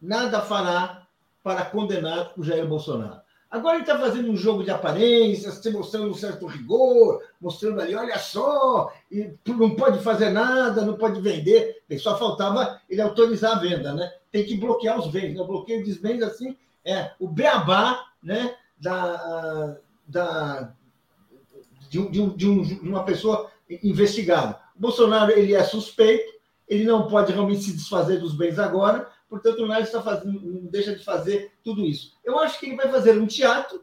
nada 0.02 0.42
fará 0.42 1.06
para 1.44 1.66
condenar 1.66 2.34
o 2.36 2.44
Jair 2.44 2.68
Bolsonaro. 2.68 3.22
Agora 3.52 3.76
ele 3.76 3.84
está 3.84 4.00
fazendo 4.00 4.32
um 4.32 4.38
jogo 4.38 4.64
de 4.64 4.72
aparências, 4.72 5.62
mostrando 5.74 6.10
um 6.10 6.14
certo 6.14 6.46
rigor, 6.46 7.22
mostrando 7.40 7.82
ali, 7.82 7.94
olha 7.94 8.18
só, 8.18 8.94
e 9.12 9.34
não 9.46 9.76
pode 9.76 10.02
fazer 10.02 10.30
nada, 10.30 10.86
não 10.86 10.96
pode 10.96 11.20
vender. 11.20 11.84
Só 12.00 12.18
faltava 12.18 12.80
ele 12.90 13.02
autorizar 13.02 13.58
a 13.58 13.60
venda, 13.60 13.94
né? 13.94 14.10
Tem 14.32 14.46
que 14.46 14.56
bloquear 14.56 14.98
os 14.98 15.08
bens. 15.12 15.36
Né? 15.36 15.42
O 15.42 15.48
bloqueio 15.48 15.84
dos 15.84 15.98
bens, 15.98 16.24
assim, 16.24 16.56
é 16.86 17.12
o 17.20 17.28
beabá 17.28 18.06
né, 18.24 18.56
da, 18.80 19.78
da, 20.08 20.74
de, 21.90 22.10
de, 22.10 22.30
de, 22.38 22.50
um, 22.50 22.62
de 22.62 22.80
uma 22.80 23.04
pessoa 23.04 23.52
investigada. 23.84 24.60
Bolsonaro 24.74 25.32
ele 25.32 25.54
é 25.54 25.64
suspeito, 25.66 26.32
ele 26.68 26.86
não 26.86 27.08
pode 27.08 27.34
realmente 27.34 27.64
se 27.64 27.74
desfazer 27.74 28.20
dos 28.20 28.34
bens 28.34 28.58
agora, 28.58 29.10
portanto, 29.32 29.64
o 29.64 29.66
Nardes 29.66 29.88
está 29.88 30.02
fazendo, 30.02 30.42
não 30.42 30.66
deixa 30.66 30.94
de 30.94 31.02
fazer 31.06 31.54
tudo 31.64 31.86
isso. 31.86 32.18
Eu 32.22 32.38
acho 32.38 32.60
que 32.60 32.66
ele 32.66 32.76
vai 32.76 32.92
fazer 32.92 33.18
um 33.18 33.26
teatro 33.26 33.82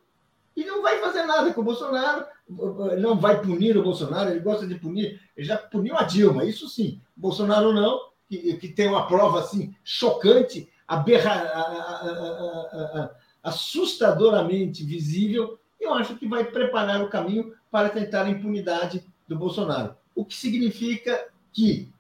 e 0.55 0.63
não 0.63 0.83
vai 0.83 1.01
fazer 1.01 1.23
nada 1.23 1.55
com 1.55 1.63
o 1.63 1.65
Bolsonaro, 1.65 2.27
não 3.01 3.19
vai 3.19 3.41
punir 3.41 3.75
o 3.75 3.83
Bolsonaro, 3.83 4.29
ele 4.29 4.41
gosta 4.41 4.67
de 4.67 4.75
punir, 4.75 5.19
ele 5.35 5.47
já 5.47 5.57
puniu 5.57 5.97
a 5.97 6.03
Dilma, 6.03 6.45
isso 6.45 6.69
sim. 6.69 7.01
Bolsonaro 7.17 7.73
não, 7.73 7.99
que, 8.29 8.59
que 8.59 8.69
tem 8.69 8.89
uma 8.89 9.07
prova 9.07 9.41
assim 9.41 9.75
chocante, 9.83 10.71
aberra, 10.87 11.51
assustadoramente 13.43 14.85
visível, 14.85 15.59
eu 15.81 15.95
acho 15.95 16.15
que 16.17 16.29
vai 16.29 16.45
preparar 16.45 17.03
o 17.03 17.09
caminho 17.09 17.55
para 17.71 17.89
tentar 17.89 18.25
a 18.25 18.31
impunidade 18.31 19.03
do 19.27 19.39
Bolsonaro. 19.39 19.97
O 20.15 20.27
que 20.27 20.37
significa 20.37 21.27
que 21.55 21.91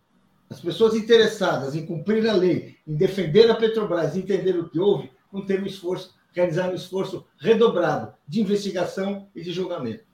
as 0.50 0.60
pessoas 0.60 0.94
interessadas 0.94 1.74
em 1.74 1.84
cumprir 1.84 2.26
a 2.28 2.32
lei, 2.32 2.76
em 2.86 2.94
defender 2.94 3.50
a 3.50 3.54
Petrobras, 3.54 4.16
entender 4.16 4.58
o 4.58 4.68
que 4.68 4.78
houve, 4.78 5.10
vão 5.30 5.44
ter 5.44 5.62
um 5.62 5.66
esforço, 5.66 6.14
realizar 6.32 6.70
um 6.70 6.74
esforço 6.74 7.26
redobrado 7.38 8.14
de 8.26 8.40
investigação 8.40 9.28
e 9.34 9.42
de 9.42 9.52
julgamento. 9.52 10.04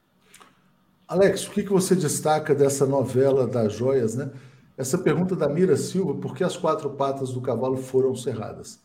Alex, 1.07 1.47
o 1.47 1.51
que 1.51 1.63
você 1.63 1.95
destaca 1.95 2.55
dessa 2.55 2.87
novela 2.87 3.47
das 3.47 3.75
joias, 3.75 4.17
né? 4.17 4.33
Essa 4.77 4.99
pergunta 4.99 5.37
da 5.37 5.49
Mira 5.49 5.77
Silva, 5.77 6.15
por 6.15 6.35
que 6.35 6.43
as 6.43 6.57
quatro 6.57 6.91
patas 6.91 7.31
do 7.33 7.41
cavalo 7.41 7.77
foram 7.77 8.17
cerradas? 8.17 8.83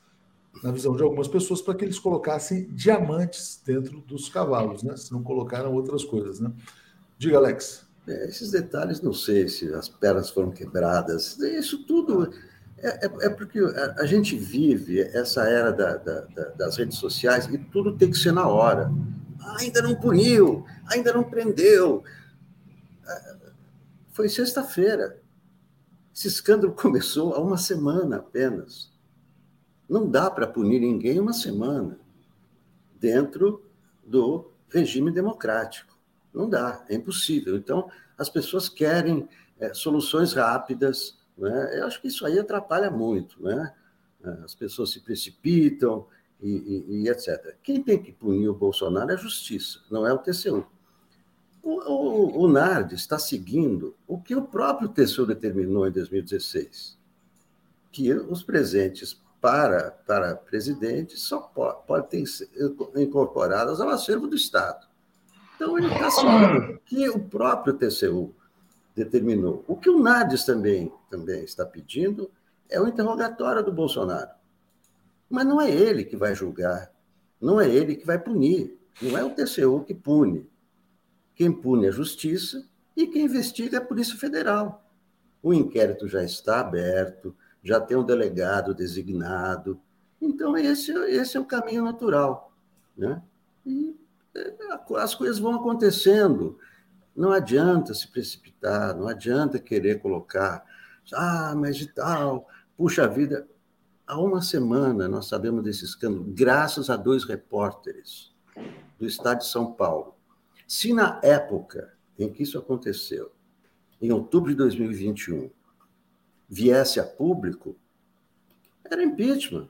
Na 0.63 0.71
visão 0.71 0.95
de 0.95 1.01
algumas 1.01 1.27
pessoas, 1.27 1.61
para 1.61 1.73
que 1.73 1.85
eles 1.85 1.97
colocassem 1.97 2.69
diamantes 2.73 3.61
dentro 3.65 4.01
dos 4.01 4.29
cavalos, 4.29 4.83
né? 4.83 4.95
Se 4.97 5.11
não 5.11 5.23
colocaram 5.23 5.73
outras 5.73 6.03
coisas, 6.03 6.39
né? 6.39 6.51
Diga, 7.17 7.37
Alex. 7.37 7.88
É, 8.09 8.25
esses 8.25 8.49
detalhes, 8.49 9.01
não 9.01 9.13
sei 9.13 9.47
se 9.47 9.71
as 9.73 9.87
pernas 9.87 10.31
foram 10.31 10.49
quebradas, 10.49 11.37
isso 11.37 11.85
tudo 11.85 12.33
é, 12.81 13.05
é, 13.05 13.25
é 13.27 13.29
porque 13.29 13.59
a, 13.59 14.05
gente 14.05 14.35
vive 14.35 15.01
essa 15.01 15.43
era 15.43 15.71
da, 15.71 15.97
da, 15.97 16.21
da, 16.21 16.45
das 16.49 16.77
redes 16.77 16.97
sociais 16.97 17.45
e 17.45 17.57
tudo 17.57 17.95
tem 17.95 18.09
que 18.09 18.17
ser 18.17 18.31
na 18.31 18.47
hora. 18.47 18.91
ainda 19.59 19.81
não 19.81 19.95
puniu, 19.95 20.65
ainda 20.87 21.13
não 21.13 21.23
prendeu. 21.23 22.03
É, 23.05 23.35
foi 24.11 24.27
sexta-feira. 24.27 25.21
Esse 26.15 26.27
escândalo 26.27 26.73
começou 26.75 27.33
há 27.33 27.39
uma 27.39 27.57
semana 27.57 28.17
apenas. 28.17 28.91
Não 29.87 30.09
dá 30.09 30.31
para 30.31 30.47
punir 30.47 30.79
ninguém 30.79 31.19
uma 31.19 31.33
semana 31.33 31.99
dentro 32.99 33.65
do 34.05 34.51
regime 34.69 35.11
democrático. 35.11 35.98
Não 36.33 36.49
dá, 36.49 36.85
é 36.89 36.95
impossível. 36.95 37.55
Então, 37.55 37.89
as 38.17 38.29
pessoas 38.29 38.69
querem 38.69 39.27
é, 39.59 39.73
soluções 39.73 40.33
rápidas. 40.33 41.17
Né? 41.37 41.79
Eu 41.79 41.87
acho 41.87 42.01
que 42.01 42.07
isso 42.07 42.25
aí 42.25 42.37
atrapalha 42.37 42.89
muito. 42.89 43.41
Né? 43.41 43.73
As 44.43 44.55
pessoas 44.55 44.91
se 44.91 45.01
precipitam 45.01 46.05
e, 46.41 46.49
e, 46.49 47.01
e 47.03 47.09
etc. 47.09 47.55
Quem 47.61 47.81
tem 47.81 48.01
que 48.01 48.11
punir 48.11 48.49
o 48.49 48.53
Bolsonaro 48.53 49.11
é 49.11 49.13
a 49.13 49.17
justiça, 49.17 49.79
não 49.89 50.05
é 50.05 50.13
o 50.13 50.17
TCU. 50.17 50.65
O, 51.61 51.91
o, 51.91 52.45
o 52.45 52.93
está 52.93 53.19
seguindo 53.19 53.95
o 54.07 54.19
que 54.19 54.35
o 54.35 54.41
próprio 54.41 54.89
TCU 54.89 55.25
determinou 55.25 55.87
em 55.87 55.91
2016, 55.91 56.97
que 57.91 58.13
os 58.13 58.43
presentes 58.43 59.21
para, 59.41 59.91
para 59.91 60.35
presidente 60.35 61.17
só 61.17 61.39
podem 61.39 62.25
ser 62.25 62.49
incorporados 62.95 63.79
ao 63.79 63.89
acervo 63.89 64.27
do 64.27 64.35
Estado. 64.35 64.88
Então, 65.59 65.77
ele 65.77 65.87
está 65.87 66.09
seguindo 66.09 66.73
o 66.73 66.79
que 66.85 67.09
o 67.09 67.19
próprio 67.19 67.73
TCU 67.73 68.33
determinou. 68.95 69.65
O 69.67 69.75
que 69.75 69.89
o 69.89 69.99
NARDES 69.99 70.45
também, 70.45 70.89
também 71.11 71.43
está 71.43 71.65
pedindo 71.65 72.31
é 72.69 72.79
o 72.79 72.87
interrogatório 72.87 73.61
do 73.61 73.69
Bolsonaro. 73.69 74.29
Mas 75.29 75.45
não 75.45 75.59
é 75.59 75.69
ele 75.69 76.05
que 76.05 76.15
vai 76.15 76.33
julgar, 76.33 76.89
não 77.41 77.59
é 77.59 77.69
ele 77.69 77.97
que 77.97 78.05
vai 78.05 78.17
punir, 78.17 78.79
não 79.01 79.17
é 79.17 79.23
o 79.23 79.31
TCU 79.31 79.83
que 79.83 79.93
pune. 79.93 80.49
Quem 81.35 81.51
pune 81.51 81.87
é 81.87 81.89
a 81.89 81.91
Justiça 81.91 82.65
e 82.95 83.05
quem 83.05 83.25
investiga 83.25 83.79
é 83.79 83.81
a 83.81 83.85
Polícia 83.85 84.15
Federal. 84.15 84.89
O 85.43 85.53
inquérito 85.53 86.07
já 86.07 86.23
está 86.23 86.61
aberto, 86.61 87.35
já 87.61 87.81
tem 87.81 87.97
um 87.97 88.05
delegado 88.05 88.73
designado. 88.73 89.77
Então, 90.21 90.55
esse, 90.55 90.93
esse 91.09 91.35
é 91.35 91.39
o 91.39 91.45
caminho 91.45 91.83
natural. 91.83 92.49
Né? 92.97 93.21
E 93.65 93.99
as 94.97 95.15
coisas 95.15 95.39
vão 95.39 95.55
acontecendo. 95.55 96.57
Não 97.15 97.31
adianta 97.31 97.93
se 97.93 98.07
precipitar, 98.07 98.95
não 98.95 99.07
adianta 99.07 99.59
querer 99.59 99.99
colocar, 99.99 100.63
ah, 101.13 101.53
mas 101.55 101.75
de 101.75 101.87
tal, 101.87 102.47
puxa 102.77 103.07
vida. 103.07 103.47
Há 104.07 104.19
uma 104.19 104.41
semana 104.41 105.07
nós 105.07 105.27
sabemos 105.27 105.63
desse 105.63 105.85
escândalo, 105.85 106.25
graças 106.27 106.89
a 106.89 106.95
dois 106.95 107.23
repórteres 107.23 108.33
do 108.97 109.05
Estado 109.05 109.39
de 109.39 109.47
São 109.47 109.73
Paulo. 109.73 110.15
Se 110.67 110.93
na 110.93 111.19
época 111.23 111.93
em 112.17 112.31
que 112.31 112.43
isso 112.43 112.57
aconteceu, 112.57 113.31
em 114.01 114.11
outubro 114.11 114.49
de 114.51 114.57
2021, 114.57 115.49
viesse 116.47 116.99
a 116.99 117.03
público, 117.03 117.75
era 118.83 119.03
impeachment, 119.03 119.67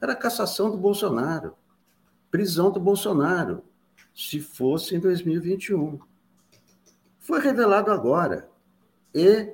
era 0.00 0.14
cassação 0.14 0.70
do 0.70 0.76
Bolsonaro, 0.76 1.54
prisão 2.30 2.70
do 2.70 2.80
Bolsonaro, 2.80 3.64
se 4.14 4.40
fosse 4.40 4.94
em 4.94 5.00
2021. 5.00 5.98
Foi 7.18 7.40
revelado 7.40 7.90
agora. 7.90 8.48
E 9.14 9.52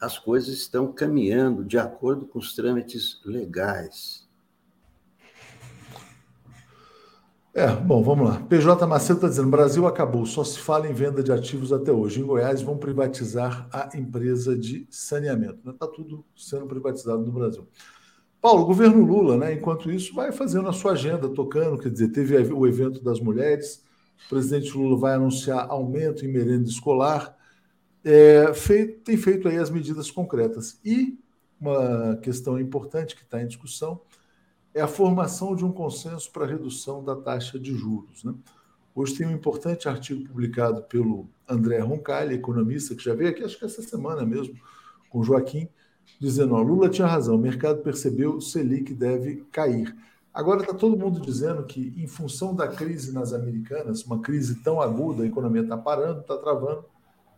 as 0.00 0.18
coisas 0.18 0.54
estão 0.54 0.92
caminhando 0.92 1.64
de 1.64 1.78
acordo 1.78 2.26
com 2.26 2.38
os 2.38 2.54
trâmites 2.54 3.20
legais. 3.24 4.28
É, 7.58 7.66
bom, 7.74 8.04
vamos 8.04 8.28
lá. 8.28 8.40
PJ 8.48 8.86
Macedo 8.86 9.16
está 9.16 9.28
dizendo: 9.28 9.48
Brasil 9.48 9.84
acabou, 9.84 10.24
só 10.24 10.44
se 10.44 10.60
fala 10.60 10.86
em 10.86 10.92
venda 10.92 11.24
de 11.24 11.32
ativos 11.32 11.72
até 11.72 11.90
hoje. 11.90 12.20
Em 12.20 12.24
Goiás 12.24 12.62
vão 12.62 12.78
privatizar 12.78 13.68
a 13.72 13.96
empresa 13.96 14.56
de 14.56 14.86
saneamento. 14.88 15.68
Está 15.68 15.88
tudo 15.88 16.24
sendo 16.36 16.66
privatizado 16.66 17.24
no 17.24 17.32
Brasil. 17.32 17.66
Paulo, 18.40 18.62
o 18.62 18.66
governo 18.66 19.04
Lula, 19.04 19.36
né, 19.36 19.54
enquanto 19.54 19.90
isso, 19.90 20.14
vai 20.14 20.30
fazendo 20.30 20.68
a 20.68 20.72
sua 20.72 20.92
agenda, 20.92 21.28
tocando, 21.28 21.78
quer 21.78 21.90
dizer, 21.90 22.08
teve 22.08 22.36
o 22.52 22.66
evento 22.66 23.02
das 23.02 23.18
mulheres, 23.20 23.84
o 24.26 24.28
presidente 24.28 24.76
Lula 24.76 24.96
vai 24.96 25.14
anunciar 25.14 25.68
aumento 25.68 26.24
em 26.24 26.28
merenda 26.28 26.68
escolar, 26.68 27.36
é, 28.04 28.52
feito, 28.54 29.00
tem 29.00 29.16
feito 29.16 29.48
aí 29.48 29.58
as 29.58 29.70
medidas 29.70 30.10
concretas. 30.10 30.80
E 30.84 31.18
uma 31.60 32.16
questão 32.22 32.58
importante 32.58 33.16
que 33.16 33.22
está 33.22 33.42
em 33.42 33.46
discussão 33.46 34.00
é 34.72 34.80
a 34.80 34.86
formação 34.86 35.56
de 35.56 35.64
um 35.64 35.72
consenso 35.72 36.30
para 36.30 36.46
redução 36.46 37.02
da 37.02 37.16
taxa 37.16 37.58
de 37.58 37.74
juros. 37.74 38.22
Né? 38.22 38.32
Hoje 38.94 39.16
tem 39.16 39.26
um 39.26 39.32
importante 39.32 39.88
artigo 39.88 40.24
publicado 40.28 40.82
pelo 40.84 41.28
André 41.48 41.80
Roncalli, 41.80 42.34
economista, 42.34 42.94
que 42.94 43.02
já 43.02 43.14
veio 43.14 43.30
aqui, 43.30 43.42
acho 43.42 43.58
que 43.58 43.64
essa 43.64 43.82
semana 43.82 44.24
mesmo, 44.24 44.54
com 45.10 45.22
Joaquim, 45.22 45.68
dizendo: 46.20 46.54
ó, 46.54 46.62
Lula 46.62 46.88
tinha 46.88 47.06
razão, 47.06 47.36
o 47.36 47.38
mercado 47.38 47.82
percebeu, 47.82 48.36
o 48.36 48.40
Selic 48.40 48.94
deve 48.94 49.44
cair. 49.52 49.94
Agora 50.32 50.60
está 50.60 50.72
todo 50.72 50.96
mundo 50.96 51.20
dizendo 51.20 51.64
que, 51.64 51.92
em 51.96 52.06
função 52.06 52.54
da 52.54 52.68
crise 52.68 53.12
nas 53.12 53.32
Americanas, 53.32 54.04
uma 54.04 54.20
crise 54.20 54.62
tão 54.62 54.80
aguda, 54.80 55.22
a 55.22 55.26
economia 55.26 55.62
está 55.62 55.76
parando, 55.76 56.20
está 56.20 56.36
travando, 56.36 56.84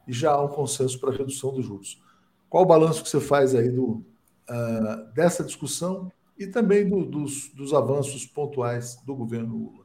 e 0.07 0.13
já 0.13 0.33
há 0.33 0.43
um 0.43 0.49
consenso 0.49 1.01
para 1.01 1.11
redução 1.11 1.55
dos 1.55 1.65
juros. 1.65 2.03
Qual 2.49 2.65
o 2.65 2.67
balanço 2.67 3.03
que 3.03 3.09
você 3.09 3.21
faz 3.21 3.55
aí 3.55 3.71
do, 3.71 4.05
uh, 4.51 5.13
dessa 5.15 5.45
discussão 5.45 6.11
e 6.39 6.47
também 6.47 6.89
do, 6.89 7.05
dos, 7.05 7.51
dos 7.55 7.75
avanços 7.75 8.25
pontuais 8.25 8.97
do 9.07 9.15
governo 9.15 9.57
Lula. 9.57 9.85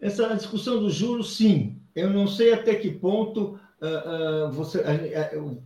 Essa 0.00 0.34
discussão 0.34 0.80
dos 0.80 0.94
juros, 0.94 1.36
sim. 1.36 1.78
Eu 1.94 2.08
não 2.10 2.26
sei 2.26 2.54
até 2.54 2.74
que 2.74 2.90
ponto 2.90 3.60
uh, 3.80 4.48
uh, 4.48 4.52
você, 4.52 4.82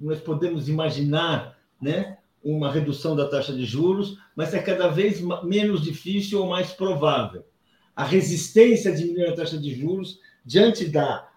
nós 0.00 0.20
podemos 0.20 0.68
imaginar 0.68 1.56
né, 1.80 2.18
uma 2.42 2.70
redução 2.70 3.16
da 3.16 3.28
taxa 3.28 3.52
de 3.52 3.64
juros, 3.64 4.18
mas 4.36 4.52
é 4.52 4.60
cada 4.60 4.88
vez 4.88 5.22
menos 5.42 5.82
difícil 5.82 6.40
ou 6.40 6.48
mais 6.48 6.72
provável. 6.72 7.44
A 7.96 8.04
resistência 8.04 8.92
a 8.92 8.94
diminuir 8.94 9.28
a 9.28 9.34
taxa 9.34 9.58
de 9.58 9.74
juros 9.74 10.18
diante 10.44 10.86
da, 10.86 11.28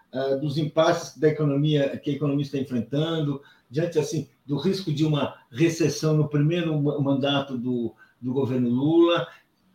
dos 0.42 0.58
impasses 0.58 1.18
da 1.18 1.30
economia 1.30 1.98
que 1.98 2.10
a 2.10 2.14
economia 2.14 2.44
está 2.44 2.58
enfrentando, 2.58 3.42
diante 3.70 4.00
assim 4.00 4.28
do 4.46 4.58
risco 4.58 4.92
de 4.92 5.06
uma 5.06 5.36
recessão 5.52 6.16
no 6.16 6.30
primeiro 6.30 6.80
mandato 7.02 7.58
do, 7.58 7.94
do 8.22 8.34
governo 8.34 8.70
Lula, 8.70 9.28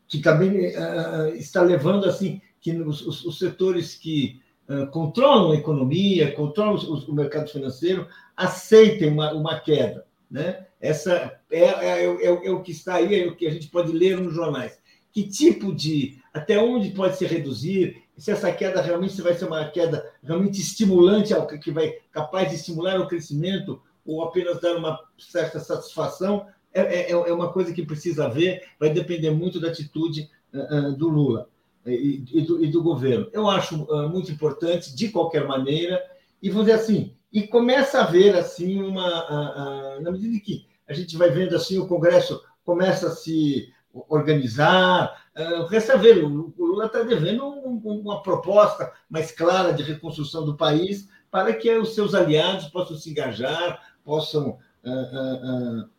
que 0.08 0.18
também 0.18 0.68
uh, 0.68 1.28
está 1.34 1.62
levando 1.62 2.06
assim 2.06 2.40
que 2.60 2.72
os, 2.72 3.06
os, 3.06 3.24
os 3.24 3.38
setores 3.38 3.94
que 3.94 4.40
uh, 4.68 4.86
controlam 4.88 5.52
a 5.52 5.56
economia, 5.56 6.32
controlam 6.32 6.74
os, 6.74 7.06
o 7.08 7.14
mercado 7.14 7.50
financeiro, 7.50 8.06
aceitem 8.36 9.10
uma, 9.10 9.32
uma 9.32 9.60
queda. 9.60 10.06
Né? 10.32 10.66
Essa 10.80 11.38
é, 11.50 11.60
é, 11.60 12.06
é, 12.06 12.24
é, 12.24 12.50
o 12.50 12.62
que 12.62 12.72
está 12.72 12.94
aí, 12.94 13.20
é 13.20 13.26
o 13.26 13.36
que 13.36 13.46
a 13.46 13.50
gente 13.50 13.68
pode 13.68 13.92
ler 13.92 14.18
nos 14.18 14.34
jornais. 14.34 14.80
Que 15.12 15.28
tipo 15.28 15.74
de, 15.74 16.18
até 16.32 16.58
onde 16.58 16.88
pode 16.92 17.18
se 17.18 17.26
reduzir? 17.26 18.02
Se 18.16 18.30
essa 18.30 18.50
queda 18.50 18.80
realmente 18.80 19.20
vai 19.20 19.34
ser 19.34 19.44
uma 19.44 19.68
queda 19.68 20.10
realmente 20.24 20.58
estimulante, 20.58 21.34
que 21.62 21.70
vai 21.70 21.96
capaz 22.10 22.48
de 22.48 22.54
estimular 22.54 22.98
o 22.98 23.06
crescimento 23.06 23.82
ou 24.06 24.22
apenas 24.22 24.58
dar 24.58 24.74
uma 24.74 24.98
certa 25.18 25.60
satisfação 25.60 26.46
é, 26.72 26.80
é, 26.80 27.10
é 27.10 27.32
uma 27.32 27.52
coisa 27.52 27.74
que 27.74 27.84
precisa 27.84 28.26
ver, 28.26 28.62
vai 28.80 28.88
depender 28.88 29.30
muito 29.30 29.60
da 29.60 29.68
atitude 29.68 30.30
uh, 30.54 30.92
do 30.96 31.10
Lula 31.10 31.46
e, 31.84 32.24
e, 32.32 32.40
do, 32.40 32.64
e, 32.64 32.70
do, 32.70 32.82
governo. 32.82 33.28
Eu 33.34 33.50
acho 33.50 33.82
uh, 33.82 34.08
muito 34.08 34.32
importante, 34.32 34.96
de 34.96 35.10
qualquer 35.10 35.46
maneira, 35.46 36.02
e 36.42 36.48
vou 36.48 36.62
dizer 36.62 36.76
assim, 36.76 37.14
e 37.32 37.46
começa 37.46 37.98
a 37.98 38.04
haver 38.04 38.36
assim 38.36 38.82
uma, 38.82 39.98
na 40.00 40.10
medida 40.10 40.38
que 40.40 40.66
a 40.86 40.92
gente 40.92 41.16
vai 41.16 41.30
vendo 41.30 41.56
assim 41.56 41.78
o 41.78 41.86
Congresso 41.86 42.42
começa 42.64 43.08
a 43.08 43.10
se 43.10 43.72
organizar, 44.08 45.26
uh, 45.36 45.66
resta 45.66 45.96
ver, 45.96 46.24
o, 46.24 46.52
Lula 46.56 46.86
está 46.86 47.02
devendo 47.02 47.46
um, 47.46 47.80
uma 47.84 48.22
proposta 48.22 48.92
mais 49.08 49.30
clara 49.30 49.72
de 49.72 49.82
reconstrução 49.82 50.44
do 50.44 50.56
país 50.56 51.08
para 51.30 51.52
que 51.52 51.70
os 51.76 51.94
seus 51.94 52.14
aliados 52.14 52.68
possam 52.68 52.96
se 52.96 53.10
engajar, 53.10 53.80
possam, 54.04 54.58
uh, 54.84 55.82
uh, 55.84 55.90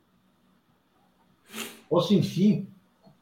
possam 1.87 2.17
enfim, 2.17 2.67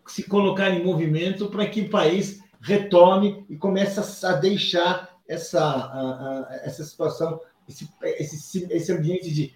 se 0.07 0.23
colocar 0.23 0.69
em 0.69 0.83
movimento 0.83 1.47
para 1.49 1.67
que 1.67 1.81
o 1.81 1.89
país 1.89 2.41
retome 2.61 3.45
e 3.49 3.57
comece 3.57 4.25
a 4.25 4.33
deixar 4.33 5.17
essa, 5.27 6.59
essa 6.63 6.83
situação, 6.83 7.39
esse, 7.71 7.89
esse, 8.19 8.67
esse 8.71 8.91
ambiente 8.91 9.31
de 9.31 9.53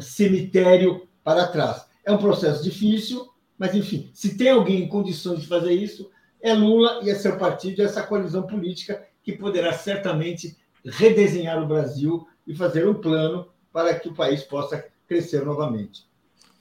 cemitério 0.00 1.06
para 1.22 1.46
trás. 1.48 1.86
É 2.04 2.12
um 2.12 2.18
processo 2.18 2.62
difícil, 2.62 3.28
mas, 3.56 3.74
enfim, 3.74 4.10
se 4.14 4.36
tem 4.36 4.50
alguém 4.50 4.82
em 4.82 4.88
condições 4.88 5.40
de 5.40 5.46
fazer 5.46 5.72
isso, 5.72 6.10
é 6.40 6.54
Lula 6.54 7.00
e 7.02 7.10
é 7.10 7.14
seu 7.14 7.36
partido, 7.36 7.82
essa 7.82 8.02
coalizão 8.02 8.42
política 8.44 9.04
que 9.22 9.32
poderá 9.32 9.72
certamente 9.72 10.56
redesenhar 10.84 11.62
o 11.62 11.66
Brasil 11.66 12.26
e 12.46 12.54
fazer 12.54 12.88
um 12.88 12.94
plano 12.94 13.48
para 13.72 13.98
que 13.98 14.08
o 14.08 14.14
país 14.14 14.42
possa 14.42 14.84
crescer 15.06 15.44
novamente. 15.44 16.06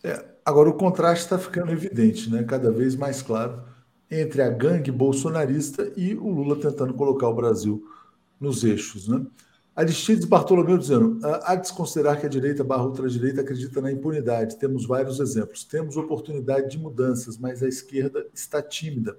É, 0.03 0.25
agora, 0.43 0.69
o 0.69 0.73
contraste 0.73 1.25
está 1.25 1.37
ficando 1.37 1.71
evidente, 1.71 2.29
né? 2.29 2.43
cada 2.43 2.71
vez 2.71 2.95
mais 2.95 3.21
claro, 3.21 3.63
entre 4.09 4.41
a 4.41 4.49
gangue 4.49 4.91
bolsonarista 4.91 5.91
e 5.95 6.15
o 6.15 6.29
Lula 6.29 6.55
tentando 6.55 6.93
colocar 6.93 7.27
o 7.27 7.35
Brasil 7.35 7.83
nos 8.39 8.63
eixos. 8.63 9.07
Né? 9.07 9.25
Aristides 9.77 10.25
Bartolomeu 10.25 10.75
dizendo: 10.75 11.19
há 11.43 11.53
de 11.53 11.67
se 11.67 11.73
considerar 11.73 12.19
que 12.19 12.25
a 12.25 12.29
direita 12.29 12.63
barra 12.63 12.85
ultradireita 12.85 13.41
acredita 13.41 13.79
na 13.79 13.91
impunidade. 13.91 14.57
Temos 14.57 14.87
vários 14.87 15.19
exemplos. 15.19 15.63
Temos 15.63 15.95
oportunidade 15.95 16.71
de 16.71 16.79
mudanças, 16.79 17.37
mas 17.37 17.61
a 17.61 17.67
esquerda 17.67 18.25
está 18.33 18.59
tímida. 18.59 19.15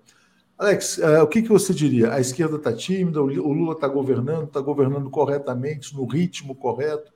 Alex, 0.59 0.99
uh, 0.99 1.23
o 1.23 1.29
que, 1.29 1.43
que 1.43 1.49
você 1.49 1.73
diria? 1.73 2.13
A 2.13 2.19
esquerda 2.19 2.57
está 2.57 2.73
tímida, 2.73 3.23
o 3.23 3.53
Lula 3.53 3.75
está 3.75 3.87
governando, 3.87 4.49
está 4.49 4.61
governando 4.61 5.09
corretamente, 5.09 5.95
no 5.95 6.05
ritmo 6.05 6.57
correto. 6.57 7.13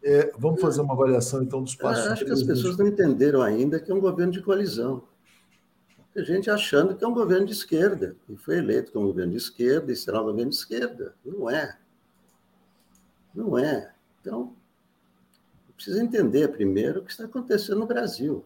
É, 0.00 0.30
vamos 0.38 0.60
fazer 0.60 0.80
uma 0.80 0.94
avaliação, 0.94 1.42
então, 1.42 1.60
dos 1.60 1.74
passos. 1.74 2.06
É, 2.06 2.10
acho 2.10 2.24
que 2.24 2.30
as 2.30 2.44
pessoas 2.44 2.76
não 2.76 2.86
entenderam 2.86 3.42
ainda 3.42 3.80
que 3.80 3.90
é 3.90 3.94
um 3.94 3.98
governo 4.00 4.32
de 4.32 4.40
coalizão. 4.40 5.02
A 6.16 6.22
gente 6.22 6.48
achando 6.48 6.94
que 6.94 7.04
é 7.04 7.08
um 7.08 7.12
governo 7.12 7.46
de 7.46 7.52
esquerda, 7.52 8.16
e 8.28 8.36
foi 8.36 8.58
eleito 8.58 8.92
como 8.92 9.08
governo 9.08 9.32
de 9.32 9.38
esquerda, 9.38 9.90
e 9.90 9.96
será 9.96 10.22
um 10.22 10.26
governo 10.26 10.50
de 10.50 10.56
esquerda. 10.56 11.16
Não 11.24 11.50
é. 11.50 11.76
Não 13.36 13.58
é. 13.58 13.92
Então, 14.20 14.54
precisa 15.76 16.02
entender 16.02 16.48
primeiro 16.48 17.00
o 17.00 17.04
que 17.04 17.10
está 17.10 17.26
acontecendo 17.26 17.80
no 17.80 17.86
Brasil. 17.86 18.42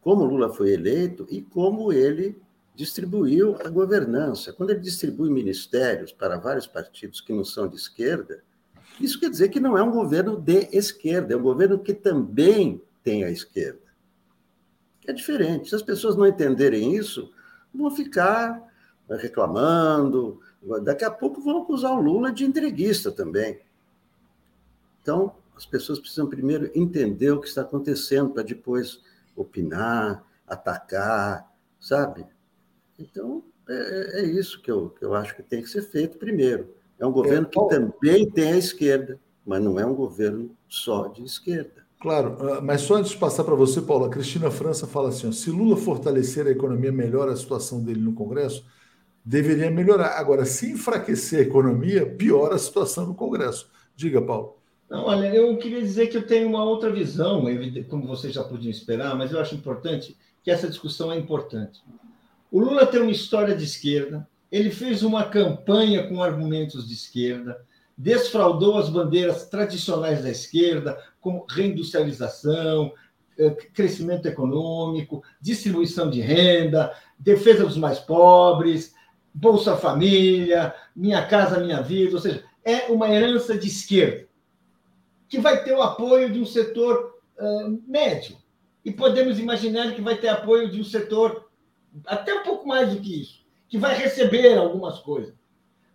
Como 0.00 0.24
Lula 0.24 0.54
foi 0.54 0.70
eleito 0.72 1.26
e 1.28 1.42
como 1.42 1.92
ele 1.92 2.40
distribuiu 2.74 3.56
a 3.62 3.68
governança. 3.68 4.52
Quando 4.52 4.70
ele 4.70 4.80
distribui 4.80 5.28
ministérios 5.28 6.12
para 6.12 6.38
vários 6.38 6.66
partidos 6.66 7.20
que 7.20 7.32
não 7.32 7.44
são 7.44 7.68
de 7.68 7.76
esquerda, 7.76 8.42
isso 9.00 9.18
quer 9.18 9.28
dizer 9.28 9.48
que 9.48 9.60
não 9.60 9.76
é 9.76 9.82
um 9.82 9.90
governo 9.90 10.40
de 10.40 10.68
esquerda, 10.72 11.34
é 11.34 11.36
um 11.36 11.42
governo 11.42 11.78
que 11.78 11.92
também 11.92 12.80
tem 13.02 13.24
a 13.24 13.30
esquerda. 13.30 13.80
É 15.06 15.12
diferente. 15.12 15.68
Se 15.68 15.74
as 15.74 15.82
pessoas 15.82 16.16
não 16.16 16.26
entenderem 16.26 16.94
isso, 16.94 17.32
vão 17.74 17.90
ficar 17.90 18.62
reclamando. 19.18 20.40
Daqui 20.82 21.04
a 21.04 21.10
pouco 21.10 21.40
vão 21.40 21.62
acusar 21.62 21.92
o 21.92 22.00
Lula 22.00 22.30
de 22.30 22.44
entreguista 22.44 23.10
também. 23.10 23.60
Então, 25.02 25.34
as 25.56 25.66
pessoas 25.66 25.98
precisam 25.98 26.28
primeiro 26.28 26.70
entender 26.74 27.30
o 27.30 27.40
que 27.40 27.48
está 27.48 27.62
acontecendo 27.62 28.30
para 28.30 28.42
depois 28.42 29.02
opinar, 29.36 30.24
atacar, 30.46 31.50
sabe? 31.78 32.26
Então, 32.98 33.42
é, 33.68 34.20
é, 34.20 34.24
isso 34.24 34.60
que 34.62 34.70
eu, 34.70 34.90
que 34.90 35.04
eu 35.04 35.14
acho 35.14 35.34
que 35.36 35.42
tem 35.42 35.62
que 35.62 35.68
ser 35.68 35.82
feito 35.82 36.18
primeiro. 36.18 36.74
É 36.98 37.06
um 37.06 37.12
governo 37.12 37.48
que 37.48 37.60
também 37.68 38.28
tem 38.30 38.52
a 38.52 38.58
esquerda, 38.58 39.18
mas 39.44 39.62
não 39.62 39.78
é 39.78 39.86
um 39.86 39.94
governo 39.94 40.54
só 40.68 41.08
de 41.08 41.24
esquerda. 41.24 41.86
Claro, 42.00 42.36
ah, 42.40 42.60
mas 42.60 42.82
só 42.82 42.96
antes 42.96 43.12
de 43.12 43.18
passar 43.18 43.44
para 43.44 43.54
você, 43.54 43.80
Paulo, 43.80 44.06
a 44.06 44.10
Cristina 44.10 44.50
França 44.50 44.86
fala 44.86 45.10
assim: 45.10 45.28
ó, 45.28 45.32
se 45.32 45.50
Lula 45.50 45.76
fortalecer 45.76 46.46
a 46.46 46.50
economia, 46.50 46.90
melhora 46.90 47.32
a 47.32 47.36
situação 47.36 47.82
dele 47.82 48.00
no 48.00 48.14
Congresso, 48.14 48.66
deveria 49.24 49.70
melhorar. 49.70 50.18
Agora, 50.18 50.44
se 50.44 50.70
enfraquecer 50.72 51.40
a 51.40 51.42
economia, 51.42 52.06
piora 52.06 52.54
a 52.54 52.58
situação 52.58 53.06
no 53.06 53.14
Congresso. 53.14 53.70
Diga, 53.94 54.20
Paulo. 54.20 54.59
Não, 54.90 55.04
olha, 55.04 55.32
eu 55.32 55.56
queria 55.56 55.80
dizer 55.80 56.08
que 56.08 56.16
eu 56.16 56.26
tenho 56.26 56.48
uma 56.48 56.64
outra 56.64 56.90
visão, 56.90 57.44
como 57.88 58.08
vocês 58.08 58.34
já 58.34 58.42
podiam 58.42 58.72
esperar, 58.72 59.16
mas 59.16 59.30
eu 59.30 59.38
acho 59.38 59.54
importante 59.54 60.16
que 60.42 60.50
essa 60.50 60.68
discussão 60.68 61.12
é 61.12 61.16
importante. 61.16 61.80
O 62.50 62.58
Lula 62.58 62.84
tem 62.84 63.00
uma 63.00 63.12
história 63.12 63.54
de 63.54 63.62
esquerda, 63.62 64.28
ele 64.50 64.70
fez 64.72 65.04
uma 65.04 65.22
campanha 65.24 66.08
com 66.08 66.20
argumentos 66.20 66.88
de 66.88 66.94
esquerda, 66.94 67.64
desfraudou 67.96 68.78
as 68.78 68.88
bandeiras 68.88 69.46
tradicionais 69.46 70.24
da 70.24 70.30
esquerda, 70.30 70.98
como 71.20 71.46
reindustrialização, 71.48 72.92
eh, 73.38 73.50
crescimento 73.72 74.26
econômico, 74.26 75.22
distribuição 75.40 76.10
de 76.10 76.20
renda, 76.20 76.92
defesa 77.16 77.64
dos 77.64 77.76
mais 77.76 78.00
pobres, 78.00 78.92
Bolsa 79.32 79.76
Família, 79.76 80.74
Minha 80.96 81.24
Casa 81.26 81.60
Minha 81.60 81.80
Vida, 81.80 82.16
ou 82.16 82.20
seja, 82.20 82.42
é 82.64 82.90
uma 82.90 83.08
herança 83.08 83.56
de 83.56 83.68
esquerda, 83.68 84.26
que 85.30 85.38
vai 85.38 85.62
ter 85.62 85.72
o 85.72 85.80
apoio 85.80 86.30
de 86.30 86.40
um 86.40 86.44
setor 86.44 87.20
uh, 87.38 87.82
médio. 87.86 88.36
E 88.84 88.90
podemos 88.90 89.38
imaginar 89.38 89.94
que 89.94 90.02
vai 90.02 90.16
ter 90.16 90.28
apoio 90.28 90.68
de 90.68 90.80
um 90.80 90.84
setor 90.84 91.48
até 92.04 92.34
um 92.34 92.42
pouco 92.42 92.66
mais 92.66 92.92
do 92.92 93.00
que 93.00 93.22
isso, 93.22 93.46
que 93.68 93.78
vai 93.78 93.96
receber 93.96 94.58
algumas 94.58 94.98
coisas. 94.98 95.34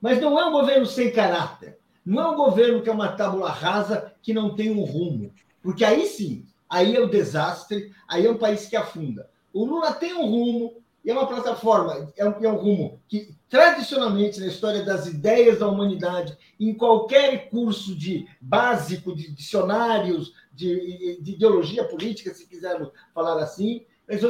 Mas 0.01 0.21
não 0.21 0.39
é 0.39 0.45
um 0.45 0.51
governo 0.51 0.85
sem 0.85 1.11
caráter. 1.11 1.77
Não 2.05 2.21
é 2.23 2.27
um 2.29 2.35
governo 2.35 2.81
que 2.81 2.89
é 2.89 2.93
uma 2.93 3.11
tábula 3.11 3.49
rasa 3.49 4.13
que 4.21 4.33
não 4.33 4.55
tem 4.55 4.71
um 4.71 4.83
rumo. 4.83 5.33
Porque 5.61 5.83
aí 5.83 6.05
sim, 6.05 6.45
aí 6.69 6.95
é 6.95 7.01
o 7.01 7.09
desastre, 7.09 7.91
aí 8.07 8.25
é 8.25 8.31
um 8.31 8.37
país 8.37 8.67
que 8.67 8.75
afunda. 8.75 9.29
O 9.51 9.65
Lula 9.65 9.93
tem 9.93 10.13
um 10.13 10.25
rumo, 10.25 10.77
e 11.05 11.11
é 11.11 11.13
uma 11.13 11.27
plataforma, 11.27 12.11
é 12.17 12.27
um, 12.27 12.43
é 12.43 12.49
um 12.49 12.55
rumo 12.55 12.99
que, 13.07 13.29
tradicionalmente, 13.47 14.39
na 14.39 14.47
história 14.47 14.83
das 14.83 15.05
ideias 15.05 15.59
da 15.59 15.67
humanidade, 15.67 16.35
em 16.59 16.73
qualquer 16.73 17.47
curso 17.49 17.95
de 17.95 18.27
básico, 18.41 19.15
de 19.15 19.31
dicionários, 19.31 20.33
de, 20.51 21.21
de 21.21 21.33
ideologia 21.33 21.83
política, 21.83 22.33
se 22.33 22.47
quisermos 22.47 22.89
falar 23.13 23.37
assim, 23.37 23.85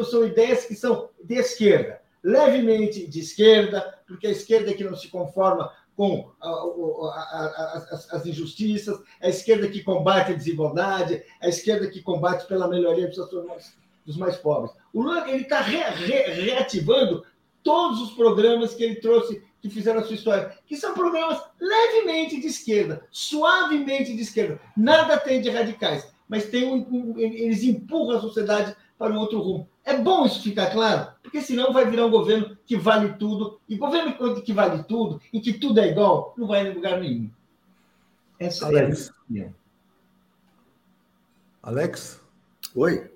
são 0.10 0.26
ideias 0.26 0.66
que 0.66 0.76
são 0.76 1.10
de 1.24 1.36
esquerda, 1.36 2.02
levemente 2.22 3.08
de 3.08 3.22
esquerda, 3.22 3.98
porque 4.06 4.28
a 4.28 4.32
esquerda 4.32 4.72
é 4.72 4.74
que 4.74 4.84
não 4.84 4.98
se 4.98 5.08
conforma 5.08 5.72
com 5.96 6.30
a, 6.42 6.50
a, 6.50 6.52
a, 6.52 7.78
as, 7.78 8.14
as, 8.14 8.26
injustiças, 8.26 9.00
a 9.22 9.30
esquerda 9.30 9.70
que 9.70 9.82
combate 9.82 10.34
a 10.34 10.36
desigualdade, 10.36 11.24
a 11.40 11.48
esquerda 11.48 11.90
que 11.90 12.02
combate 12.02 12.46
pela 12.48 12.68
melhoria 12.68 13.08
dos 13.08 13.20
dos 14.06 14.18
mais 14.18 14.38
pobres. 14.38 14.72
O 14.94 15.02
Lula 15.02 15.30
está 15.32 15.62
re, 15.62 15.78
re, 15.78 16.32
reativando 16.42 17.24
todos 17.64 18.00
os 18.02 18.12
programas 18.12 18.76
que 18.76 18.84
ele 18.84 18.96
trouxe, 18.96 19.44
que 19.60 19.70
fizeram 19.70 20.00
a 20.00 20.04
sua 20.04 20.16
história, 20.16 20.56
que 20.68 20.78
são 20.78 20.94
programas 20.94 21.42
levemente 21.60 22.40
de 22.40 22.48
esquerda, 22.48 23.04
suavemente 23.10 24.16
de 24.16 24.22
esquerda. 24.22 24.62
Nada 24.78 25.18
tem 25.18 25.42
de 25.42 25.50
radicais, 25.50 26.08
mas 26.30 26.46
tem 26.46 26.72
um, 26.72 26.86
um, 26.92 27.20
eles 27.20 27.64
empurram 27.64 28.18
a 28.18 28.22
sociedade 28.22 28.76
para 28.98 29.12
um 29.12 29.18
outro 29.18 29.40
rumo. 29.40 29.68
É 29.84 29.98
bom 29.98 30.26
isso 30.26 30.44
ficar 30.44 30.72
claro, 30.72 31.12
porque 31.24 31.42
senão 31.42 31.74
vai 31.74 31.90
virar 31.90 32.06
um 32.06 32.12
governo 32.12 32.56
que 32.66 32.78
vale 32.78 33.14
tudo, 33.14 33.60
e 33.68 33.76
governo 33.76 34.42
que 34.42 34.54
vale 34.54 34.84
tudo, 34.84 35.20
e 35.34 35.42
que 35.42 35.54
tudo 35.54 35.80
é 35.80 35.90
igual, 35.90 36.36
não 36.38 36.48
vai 36.48 36.68
em 36.68 36.74
lugar 36.74 37.00
nenhum. 37.00 37.32
Essa 38.40 38.68
Alex. 38.68 39.12
é 39.36 39.50
a 41.64 41.70
Alex? 41.70 42.22
Oi? 42.76 43.15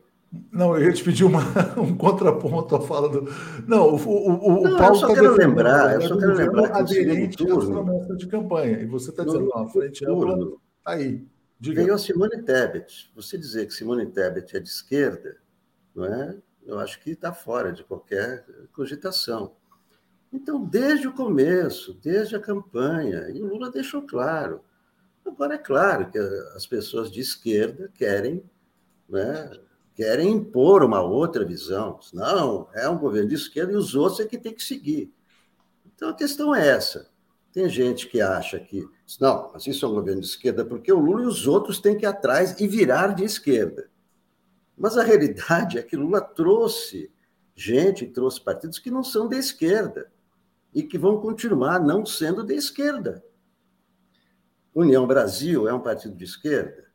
Não, 0.51 0.77
eu 0.77 0.85
ia 0.85 0.93
te 0.93 1.03
pedir 1.03 1.23
uma, 1.23 1.41
um 1.79 1.95
contraponto 1.97 2.75
à 2.75 2.81
fala 2.81 3.09
do. 3.09 3.27
Não, 3.67 3.95
o, 3.95 3.95
o, 3.95 4.61
o 4.61 4.63
não, 4.63 4.77
Paulo. 4.77 4.95
Eu 4.95 4.99
só 4.99 5.07
tá 5.07 5.13
quero 5.15 5.35
lembrar, 5.35 5.95
eu 5.95 6.01
só 6.07 6.17
quero 6.17 6.33
lembrar. 6.35 6.77
Aderente 6.77 7.43
às 7.51 7.65
promessas 7.65 8.17
de 8.17 8.27
campanha. 8.27 8.79
E 8.79 8.85
você 8.85 9.09
está 9.09 9.23
dizendo, 9.23 9.45
não, 9.45 9.63
a 9.63 9.67
frente 9.67 10.05
ampla. 10.05 10.37
Tá 10.83 10.91
aí. 10.91 11.25
Diga. 11.59 11.81
Ganhou 11.81 11.97
Simone 11.97 12.43
Tebet. 12.43 13.11
Você 13.15 13.37
dizer 13.37 13.65
que 13.65 13.73
Simone 13.73 14.05
Tebet 14.05 14.55
é 14.55 14.59
de 14.59 14.69
esquerda, 14.69 15.37
não 15.95 16.05
é? 16.05 16.37
Eu 16.65 16.79
acho 16.79 17.01
que 17.01 17.11
está 17.11 17.33
fora 17.33 17.73
de 17.73 17.83
qualquer 17.83 18.45
cogitação. 18.71 19.55
Então, 20.31 20.63
desde 20.63 21.07
o 21.07 21.13
começo, 21.13 21.95
desde 21.95 22.35
a 22.35 22.39
campanha, 22.39 23.29
e 23.31 23.41
o 23.41 23.47
Lula 23.47 23.71
deixou 23.71 24.03
claro. 24.03 24.61
Agora, 25.25 25.55
é 25.55 25.57
claro 25.57 26.11
que 26.11 26.19
as 26.55 26.67
pessoas 26.67 27.11
de 27.11 27.19
esquerda 27.19 27.89
querem, 27.93 28.43
né, 29.07 29.51
querem 29.99 30.31
impor 30.31 30.81
uma 30.81 31.01
outra 31.01 31.43
visão. 31.43 31.99
Não, 32.13 32.69
é 32.73 32.87
um 32.87 32.97
governo 32.97 33.27
de 33.27 33.35
esquerda 33.35 33.73
e 33.73 33.75
os 33.75 33.95
outros 33.95 34.21
é 34.21 34.25
que 34.25 34.37
tem 34.37 34.53
que 34.53 34.63
seguir. 34.63 35.13
Então 35.85 36.07
a 36.07 36.13
questão 36.13 36.55
é 36.55 36.65
essa. 36.69 37.11
Tem 37.51 37.67
gente 37.67 38.07
que 38.07 38.21
acha 38.21 38.57
que, 38.61 38.87
não, 39.19 39.51
mas 39.51 39.67
isso 39.67 39.85
é 39.85 39.89
um 39.89 39.93
governo 39.95 40.21
de 40.21 40.27
esquerda 40.27 40.63
porque 40.63 40.89
o 40.89 40.99
Lula 40.99 41.23
e 41.23 41.25
os 41.25 41.45
outros 41.45 41.81
têm 41.81 41.97
que 41.97 42.05
ir 42.05 42.07
atrás 42.07 42.61
e 42.61 42.65
virar 42.65 43.13
de 43.13 43.25
esquerda. 43.25 43.89
Mas 44.77 44.97
a 44.97 45.03
realidade 45.03 45.77
é 45.77 45.83
que 45.83 45.97
Lula 45.97 46.21
trouxe 46.21 47.11
gente, 47.53 48.07
trouxe 48.07 48.39
partidos 48.39 48.79
que 48.79 48.89
não 48.89 49.03
são 49.03 49.27
de 49.27 49.35
esquerda 49.35 50.09
e 50.73 50.81
que 50.81 50.97
vão 50.97 51.19
continuar 51.19 51.77
não 51.77 52.05
sendo 52.05 52.45
de 52.45 52.53
esquerda. 52.53 53.21
União 54.73 55.05
Brasil 55.05 55.67
é 55.67 55.73
um 55.73 55.81
partido 55.81 56.15
de 56.15 56.23
esquerda? 56.23 56.85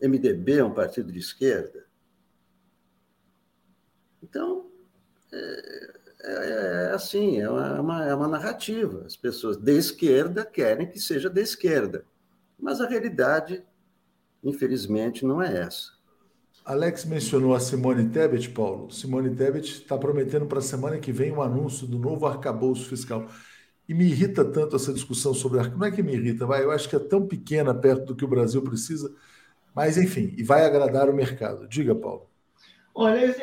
MDB 0.00 0.60
é 0.60 0.64
um 0.64 0.72
partido 0.72 1.12
de 1.12 1.18
esquerda? 1.18 1.81
Então, 4.32 4.64
é, 5.30 5.92
é, 6.22 6.88
é 6.88 6.94
assim, 6.94 7.38
é 7.38 7.50
uma, 7.50 8.02
é 8.06 8.14
uma 8.14 8.26
narrativa. 8.26 9.04
As 9.04 9.14
pessoas 9.14 9.58
de 9.58 9.76
esquerda 9.76 10.42
querem 10.42 10.88
que 10.88 10.98
seja 10.98 11.28
de 11.28 11.42
esquerda, 11.42 12.06
mas 12.58 12.80
a 12.80 12.88
realidade, 12.88 13.62
infelizmente, 14.42 15.26
não 15.26 15.42
é 15.42 15.54
essa. 15.58 15.92
Alex 16.64 17.04
mencionou 17.04 17.54
a 17.54 17.60
Simone 17.60 18.08
Tebet, 18.08 18.48
Paulo. 18.50 18.90
Simone 18.90 19.34
Tebet 19.34 19.82
está 19.82 19.98
prometendo 19.98 20.46
para 20.46 20.60
a 20.60 20.62
semana 20.62 20.98
que 20.98 21.12
vem 21.12 21.30
um 21.30 21.42
anúncio 21.42 21.86
do 21.86 21.98
novo 21.98 22.24
arcabouço 22.24 22.88
fiscal. 22.88 23.28
E 23.86 23.92
me 23.92 24.06
irrita 24.06 24.44
tanto 24.46 24.76
essa 24.76 24.94
discussão 24.94 25.34
sobre 25.34 25.58
arcabouço. 25.58 25.80
Não 25.80 25.86
é 25.86 25.90
que 25.90 26.02
me 26.02 26.14
irrita, 26.14 26.46
vai, 26.46 26.64
eu 26.64 26.70
acho 26.70 26.88
que 26.88 26.96
é 26.96 26.98
tão 26.98 27.26
pequena 27.26 27.74
perto 27.74 28.06
do 28.06 28.16
que 28.16 28.24
o 28.24 28.28
Brasil 28.28 28.62
precisa, 28.62 29.14
mas 29.74 29.98
enfim, 29.98 30.32
e 30.38 30.42
vai 30.42 30.64
agradar 30.64 31.10
o 31.10 31.12
mercado. 31.14 31.68
Diga, 31.68 31.94
Paulo. 31.94 32.31
Olha, 32.94 33.34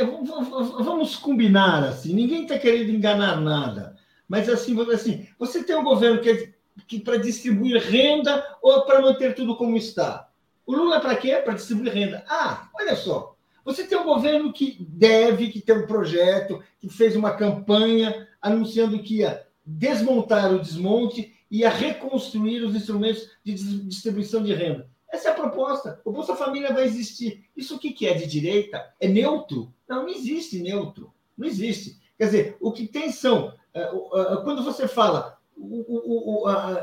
vamos 0.79 1.15
combinar 1.15 1.83
assim, 1.83 2.13
ninguém 2.13 2.43
está 2.43 2.59
querendo 2.59 2.91
enganar 2.91 3.41
nada, 3.41 3.95
mas 4.27 4.47
assim, 4.47 4.79
assim, 4.91 5.27
você 5.39 5.63
tem 5.63 5.75
um 5.75 5.83
governo 5.83 6.21
que, 6.21 6.29
é, 6.29 6.53
que 6.87 6.99
para 6.99 7.17
distribuir 7.17 7.81
renda 7.81 8.45
ou 8.61 8.85
para 8.85 9.01
manter 9.01 9.33
tudo 9.33 9.57
como 9.57 9.75
está? 9.75 10.29
O 10.67 10.75
Lula 10.75 10.97
é 10.97 10.99
para 10.99 11.15
quê? 11.15 11.35
Para 11.37 11.55
distribuir 11.55 11.91
renda. 11.91 12.23
Ah, 12.29 12.69
olha 12.75 12.95
só. 12.95 13.35
Você 13.65 13.85
tem 13.85 13.97
um 13.97 14.03
governo 14.03 14.53
que 14.53 14.77
deve, 14.87 15.49
que 15.49 15.61
tem 15.61 15.75
um 15.75 15.87
projeto, 15.87 16.63
que 16.79 16.87
fez 16.87 17.15
uma 17.15 17.31
campanha 17.33 18.27
anunciando 18.39 19.01
que 19.01 19.17
ia 19.17 19.45
desmontar 19.65 20.53
o 20.53 20.59
desmonte 20.59 21.33
e 21.49 21.59
ia 21.59 21.69
reconstruir 21.69 22.61
os 22.63 22.75
instrumentos 22.75 23.29
de 23.43 23.53
distribuição 23.55 24.43
de 24.43 24.53
renda. 24.53 24.87
Essa 25.11 25.29
é 25.29 25.31
a 25.31 25.35
proposta. 25.35 25.99
O 26.05 26.11
Bolsa 26.11 26.35
Família 26.35 26.73
vai 26.73 26.83
existir. 26.85 27.45
Isso 27.55 27.75
o 27.75 27.79
que 27.79 28.07
é 28.07 28.13
de 28.13 28.27
direita? 28.27 28.93
É 28.99 29.07
neutro? 29.07 29.73
Não, 29.87 30.03
não 30.03 30.09
existe 30.09 30.61
neutro. 30.61 31.11
Não 31.37 31.47
existe. 31.47 31.99
Quer 32.17 32.25
dizer, 32.25 32.57
o 32.59 32.71
que 32.71 32.87
tem 32.87 33.11
são. 33.11 33.53
Eh, 33.73 33.81
eh, 33.81 34.37
quando 34.43 34.63
você 34.63 34.87
fala 34.87 35.37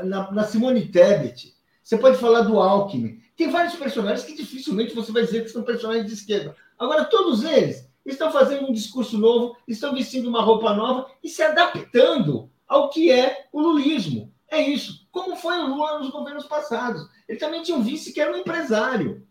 na 0.03 0.43
Simone 0.43 0.87
Tebet, 0.87 1.55
você 1.83 1.97
pode 1.97 2.17
falar 2.17 2.41
do 2.41 2.59
Alckmin. 2.59 3.21
Tem 3.35 3.49
vários 3.49 3.75
personagens 3.75 4.25
que 4.25 4.35
dificilmente 4.35 4.93
você 4.93 5.11
vai 5.11 5.23
dizer 5.23 5.43
que 5.43 5.49
são 5.49 5.63
personagens 5.63 6.07
de 6.07 6.13
esquerda. 6.13 6.55
Agora, 6.77 7.05
todos 7.05 7.43
eles 7.43 7.89
estão 8.05 8.31
fazendo 8.31 8.67
um 8.67 8.73
discurso 8.73 9.17
novo, 9.17 9.55
estão 9.67 9.93
vestindo 9.93 10.27
uma 10.27 10.41
roupa 10.41 10.73
nova 10.73 11.09
e 11.23 11.29
se 11.29 11.41
adaptando 11.41 12.49
ao 12.67 12.89
que 12.89 13.11
é 13.11 13.47
o 13.53 13.61
lulismo. 13.61 14.33
É 14.49 14.61
isso. 14.61 15.07
Como 15.11 15.35
foi 15.35 15.57
o 15.59 15.67
Lula 15.67 15.99
nos 15.99 16.09
governos 16.09 16.45
passados. 16.45 17.07
Ele 17.27 17.37
também 17.37 17.61
tinha 17.61 17.77
um 17.77 17.83
vice 17.83 18.13
que 18.13 18.21
era 18.21 18.31
um 18.31 18.37
empresário. 18.37 19.25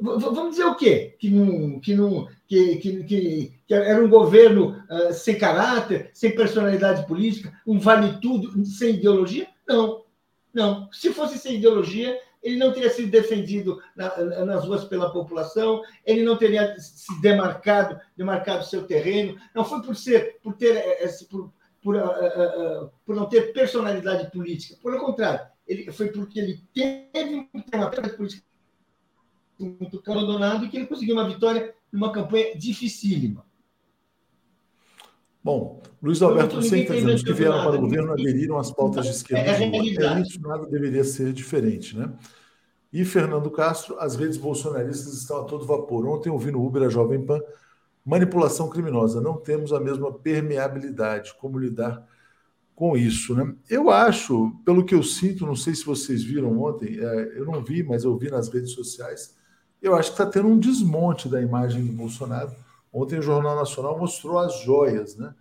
V 0.00 0.18
vamos 0.18 0.50
dizer 0.50 0.64
o 0.64 0.74
quê? 0.74 1.16
Que, 1.18 1.30
não, 1.30 1.80
que, 1.80 1.94
não, 1.94 2.28
que, 2.46 2.76
que, 2.76 3.04
que, 3.04 3.52
que 3.66 3.74
era 3.74 4.02
um 4.04 4.08
governo 4.08 4.76
uh, 4.90 5.12
sem 5.12 5.38
caráter, 5.38 6.10
sem 6.12 6.34
personalidade 6.34 7.06
política, 7.06 7.52
um 7.66 7.78
vale-tudo, 7.78 8.64
sem 8.64 8.96
ideologia? 8.96 9.48
Não. 9.66 10.02
Não. 10.52 10.88
Se 10.92 11.12
fosse 11.12 11.38
sem 11.38 11.56
ideologia, 11.56 12.18
ele 12.42 12.56
não 12.56 12.72
teria 12.72 12.90
sido 12.90 13.10
defendido 13.10 13.80
na, 13.96 14.16
nas 14.44 14.66
ruas 14.66 14.84
pela 14.84 15.12
população, 15.12 15.80
ele 16.04 16.22
não 16.22 16.36
teria 16.36 16.76
se 16.78 17.20
demarcado, 17.20 17.98
demarcado 18.16 18.64
seu 18.64 18.84
terreno. 18.84 19.38
Não 19.54 19.64
foi 19.64 19.80
por 19.82 19.94
ser, 19.94 20.38
por 20.42 20.54
ter, 20.54 20.76
eh, 20.76 21.08
por, 21.30 21.52
por, 21.82 21.94
uh, 21.94 22.00
uh, 22.00 22.90
por 23.06 23.14
não 23.14 23.26
ter 23.26 23.52
personalidade 23.52 24.30
política. 24.30 24.76
Pelo 24.82 24.98
contrário, 24.98 25.46
ele 25.66 25.90
foi 25.92 26.08
porque 26.08 26.38
ele 26.38 26.62
teve 26.74 27.34
uma 27.34 27.62
personalidade 27.64 28.16
política 28.16 28.46
muito 29.58 30.02
abandonado 30.10 30.64
e 30.64 30.68
que 30.68 30.76
ele 30.76 30.86
conseguiu 30.86 31.14
uma 31.14 31.28
vitória 31.28 31.74
numa 31.92 32.12
campanha 32.12 32.56
dificílima. 32.56 33.44
Bom, 35.44 35.82
Luiz 36.00 36.22
Alberto 36.22 36.56
Lucen 36.56 36.82
está 36.82 36.94
dizendo 36.94 37.24
que 37.24 37.32
vieram 37.32 37.64
para 37.64 37.76
o 37.76 37.80
governo 37.80 38.12
aderiram 38.12 38.58
às 38.58 38.70
pautas 38.70 39.06
de 39.06 39.12
esquerda. 39.12 39.50
É, 39.50 39.64
é 39.64 40.20
isso 40.20 40.40
nada 40.40 40.66
deveria 40.66 41.02
ser 41.02 41.32
diferente, 41.32 41.96
né? 41.96 42.12
E 42.92 43.04
Fernando 43.04 43.50
Castro, 43.50 43.98
as 43.98 44.14
redes 44.16 44.36
bolsonaristas 44.36 45.14
estão 45.14 45.40
a 45.40 45.44
todo 45.44 45.66
vapor. 45.66 46.06
Ontem 46.06 46.30
ouvi 46.30 46.50
no 46.50 46.64
Uber 46.64 46.82
a 46.82 46.88
Jovem 46.88 47.24
Pan, 47.24 47.40
manipulação 48.04 48.68
criminosa. 48.68 49.20
Não 49.20 49.36
temos 49.36 49.72
a 49.72 49.80
mesma 49.80 50.12
permeabilidade. 50.12 51.34
Como 51.40 51.58
lidar 51.58 52.06
com 52.82 52.96
isso, 52.96 53.32
né? 53.36 53.54
Eu 53.70 53.90
acho, 53.90 54.50
pelo 54.64 54.84
que 54.84 54.92
eu 54.92 55.04
sinto, 55.04 55.46
não 55.46 55.54
sei 55.54 55.72
se 55.72 55.84
vocês 55.84 56.24
viram 56.24 56.60
ontem, 56.60 56.98
é, 56.98 57.38
eu 57.38 57.46
não 57.46 57.62
vi, 57.62 57.80
mas 57.80 58.02
eu 58.02 58.18
vi 58.18 58.28
nas 58.28 58.48
redes 58.48 58.72
sociais, 58.72 59.36
eu 59.80 59.94
acho 59.94 60.08
que 60.10 60.20
está 60.20 60.26
tendo 60.26 60.48
um 60.48 60.58
desmonte 60.58 61.28
da 61.28 61.40
imagem 61.40 61.86
do 61.86 61.92
Bolsonaro 61.92 62.50
Ontem 62.92 63.20
o 63.20 63.22
Jornal 63.22 63.54
Nacional 63.54 63.96
mostrou 63.96 64.36
as 64.36 64.62
joias, 64.62 65.16
né? 65.16 65.32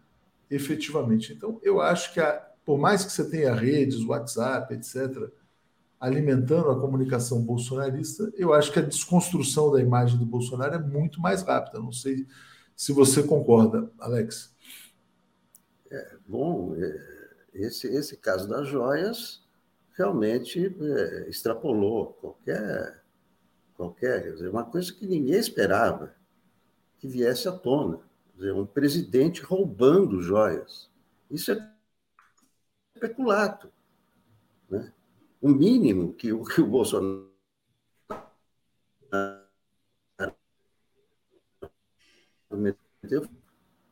Efetivamente. 0.51 1.33
Então, 1.33 1.59
eu 1.63 1.81
acho 1.81 2.13
que, 2.13 2.19
a, 2.19 2.33
por 2.63 2.77
mais 2.77 3.03
que 3.03 3.11
você 3.11 3.27
tenha 3.27 3.55
redes, 3.55 4.05
WhatsApp, 4.05 4.71
etc., 4.75 5.31
alimentando 5.99 6.69
a 6.69 6.79
comunicação 6.79 7.41
bolsonarista, 7.41 8.31
eu 8.35 8.53
acho 8.53 8.71
que 8.71 8.77
a 8.77 8.83
desconstrução 8.83 9.71
da 9.71 9.81
imagem 9.81 10.19
do 10.19 10.27
Bolsonaro 10.27 10.75
é 10.75 10.79
muito 10.79 11.19
mais 11.19 11.41
rápida. 11.41 11.79
Não 11.79 11.91
sei 11.91 12.27
se 12.75 12.93
você 12.93 13.23
concorda, 13.23 13.91
Alex. 13.99 14.55
É, 15.89 16.17
bom, 16.27 16.75
é, 16.75 17.10
esse, 17.53 17.87
esse 17.87 18.17
caso 18.17 18.47
das 18.47 18.67
joias 18.67 19.43
realmente 19.97 20.73
é, 20.81 21.29
extrapolou 21.29 22.13
qualquer, 22.13 23.03
qualquer, 23.75 24.31
dizer, 24.33 24.49
uma 24.49 24.63
coisa 24.63 24.93
que 24.93 25.05
ninguém 25.05 25.39
esperava 25.39 26.15
que 26.97 27.07
viesse 27.07 27.47
à 27.47 27.51
tona. 27.51 27.99
Dizer, 28.35 28.53
um 28.53 28.65
presidente 28.65 29.41
roubando 29.41 30.21
joias. 30.21 30.89
Isso 31.29 31.51
é 31.51 31.71
peculato. 32.99 33.71
Né? 34.69 34.91
O 35.41 35.49
mínimo 35.49 36.13
que 36.13 36.31
o, 36.31 36.43
que 36.43 36.61
o 36.61 36.67
Bolsonaro 36.67 37.31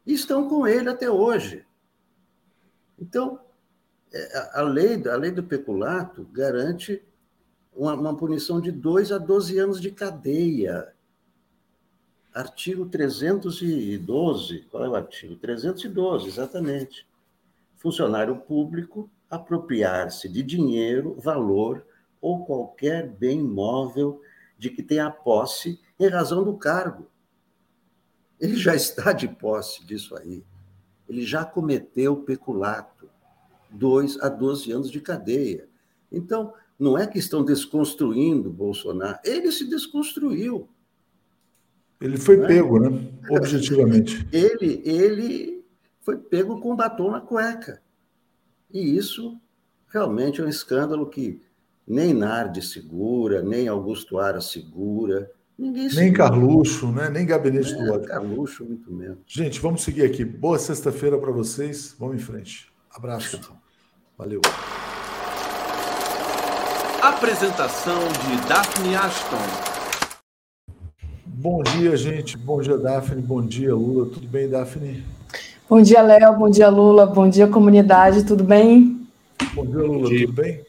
estão 0.05 0.47
com 0.47 0.67
ele 0.67 0.89
até 0.89 1.09
hoje. 1.09 1.65
Então, 2.97 3.39
a 4.53 4.61
lei, 4.61 5.01
a 5.07 5.15
lei 5.15 5.31
do 5.31 5.43
peculato 5.43 6.25
garante 6.31 7.03
uma, 7.73 7.93
uma 7.93 8.17
punição 8.17 8.59
de 8.59 8.71
2 8.71 9.11
a 9.11 9.17
12 9.17 9.57
anos 9.57 9.81
de 9.81 9.91
cadeia. 9.91 10.93
Artigo 12.33 12.85
312, 12.85 14.67
qual 14.69 14.85
é 14.85 14.89
o 14.89 14.95
artigo? 14.95 15.35
312, 15.35 16.27
exatamente. 16.27 17.07
Funcionário 17.77 18.35
público 18.35 19.09
apropriar-se 19.29 20.27
de 20.27 20.41
dinheiro, 20.41 21.15
valor 21.19 21.85
ou 22.19 22.45
qualquer 22.45 23.07
bem 23.07 23.41
móvel 23.41 24.21
de 24.57 24.69
que 24.69 24.83
tenha 24.83 25.09
posse 25.09 25.79
em 25.99 26.07
razão 26.07 26.43
do 26.43 26.57
cargo. 26.57 27.07
Ele 28.39 28.55
já 28.55 28.75
está 28.75 29.13
de 29.13 29.27
posse 29.27 29.85
disso 29.85 30.15
aí. 30.15 30.43
Ele 31.07 31.25
já 31.25 31.45
cometeu 31.45 32.17
peculato. 32.17 32.98
Dois 33.69 34.19
a 34.19 34.29
12 34.29 34.71
anos 34.71 34.91
de 34.91 34.99
cadeia. 34.99 35.67
Então, 36.11 36.53
não 36.79 36.97
é 36.97 37.05
que 37.05 37.19
estão 37.19 37.43
desconstruindo 37.43 38.49
Bolsonaro, 38.49 39.19
ele 39.23 39.51
se 39.51 39.69
desconstruiu. 39.69 40.69
Ele 41.99 42.17
foi 42.17 42.37
né? 42.37 42.47
pego, 42.47 42.79
né? 42.79 43.11
Objetivamente. 43.29 44.25
Ele, 44.31 44.81
ele 44.85 45.65
foi 45.99 46.17
pego 46.17 46.61
com 46.61 46.75
batom 46.75 47.11
na 47.11 47.19
cueca. 47.19 47.81
E 48.71 48.95
isso 48.95 49.37
realmente 49.87 50.39
é 50.39 50.45
um 50.45 50.47
escândalo 50.47 51.09
que 51.09 51.41
nem 51.85 52.13
Nardi 52.13 52.61
segura, 52.61 53.41
nem 53.41 53.67
Augusto 53.67 54.17
Ara 54.17 54.39
segura. 54.39 55.29
Ninguém 55.57 55.89
segura. 55.89 56.05
Nem 56.05 56.13
Carluxo, 56.13 56.91
né? 56.91 57.09
nem 57.09 57.25
Gabinete 57.25 57.73
é, 57.73 57.75
do 57.75 57.91
Ódio. 57.91 58.07
Carluxo, 58.07 58.63
muito 58.63 58.93
menos. 58.93 59.17
Gente, 59.27 59.59
vamos 59.59 59.81
seguir 59.81 60.03
aqui. 60.03 60.23
Boa 60.23 60.57
sexta-feira 60.57 61.17
para 61.17 61.31
vocês. 61.31 61.93
Vamos 61.99 62.15
em 62.15 62.19
frente. 62.19 62.71
Abraço. 62.99 63.39
Valeu. 64.17 64.41
Apresentação 67.01 67.97
de 68.09 68.45
Daphne 68.45 68.93
Ashton. 68.93 69.37
Bom 71.25 71.63
dia, 71.63 71.95
gente. 71.95 72.37
Bom 72.37 72.59
dia, 72.59 72.77
Daphne. 72.77 73.21
Bom 73.21 73.41
dia, 73.41 73.73
Lula. 73.73 74.07
Tudo 74.07 74.27
bem, 74.27 74.49
Daphne? 74.49 75.01
Bom 75.69 75.81
dia, 75.81 76.01
Léo. 76.01 76.37
Bom 76.37 76.49
dia, 76.49 76.67
Lula. 76.67 77.05
Bom 77.05 77.29
dia, 77.29 77.47
comunidade. 77.47 78.25
Tudo 78.25 78.43
bem? 78.43 79.07
Bom 79.53 79.65
dia, 79.65 79.79
Lula. 79.79 79.99
Bom 79.99 80.09
dia. 80.09 80.27
Tudo 80.27 80.33
bem? 80.33 80.65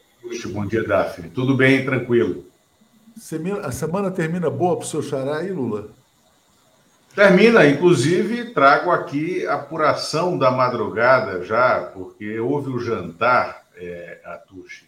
Bom 0.53 0.65
dia, 0.65 0.87
Daphne. 0.87 1.29
Tudo 1.31 1.57
bem, 1.57 1.83
tranquilo. 1.83 2.45
A 3.61 3.71
semana 3.73 4.09
termina 4.09 4.49
boa 4.49 4.77
para 4.77 4.85
o 4.85 4.87
seu 4.87 5.03
xará 5.03 5.39
aí, 5.39 5.51
Lula? 5.51 5.89
Termina, 7.15 7.67
inclusive 7.67 8.51
trago 8.51 8.89
aqui 8.89 9.45
a 9.45 9.55
apuração 9.55 10.37
da 10.37 10.49
madrugada 10.49 11.43
já, 11.43 11.81
porque 11.93 12.39
houve 12.39 12.69
o 12.69 12.79
jantar, 12.79 13.63
é, 13.75 14.19
Atushi, 14.23 14.85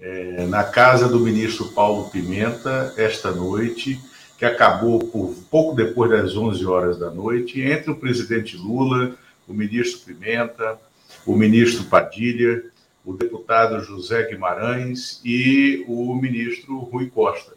é, 0.00 0.46
na 0.46 0.62
casa 0.62 1.08
do 1.08 1.18
ministro 1.18 1.72
Paulo 1.72 2.08
Pimenta 2.10 2.94
esta 2.96 3.32
noite, 3.32 4.00
que 4.38 4.44
acabou 4.44 5.00
por 5.00 5.34
pouco 5.50 5.74
depois 5.74 6.10
das 6.10 6.36
11 6.36 6.64
horas 6.66 6.98
da 6.98 7.10
noite, 7.10 7.60
entre 7.60 7.90
o 7.90 7.96
presidente 7.96 8.56
Lula, 8.56 9.16
o 9.48 9.52
ministro 9.52 10.00
Pimenta, 10.06 10.78
o 11.24 11.34
ministro 11.34 11.84
Padilha, 11.84 12.62
o 13.04 13.12
deputado 13.12 13.80
José 13.82 14.24
Guimarães 14.24 15.20
e 15.24 15.84
o 15.88 16.14
ministro 16.14 16.78
Rui 16.78 17.10
Costa. 17.10 17.54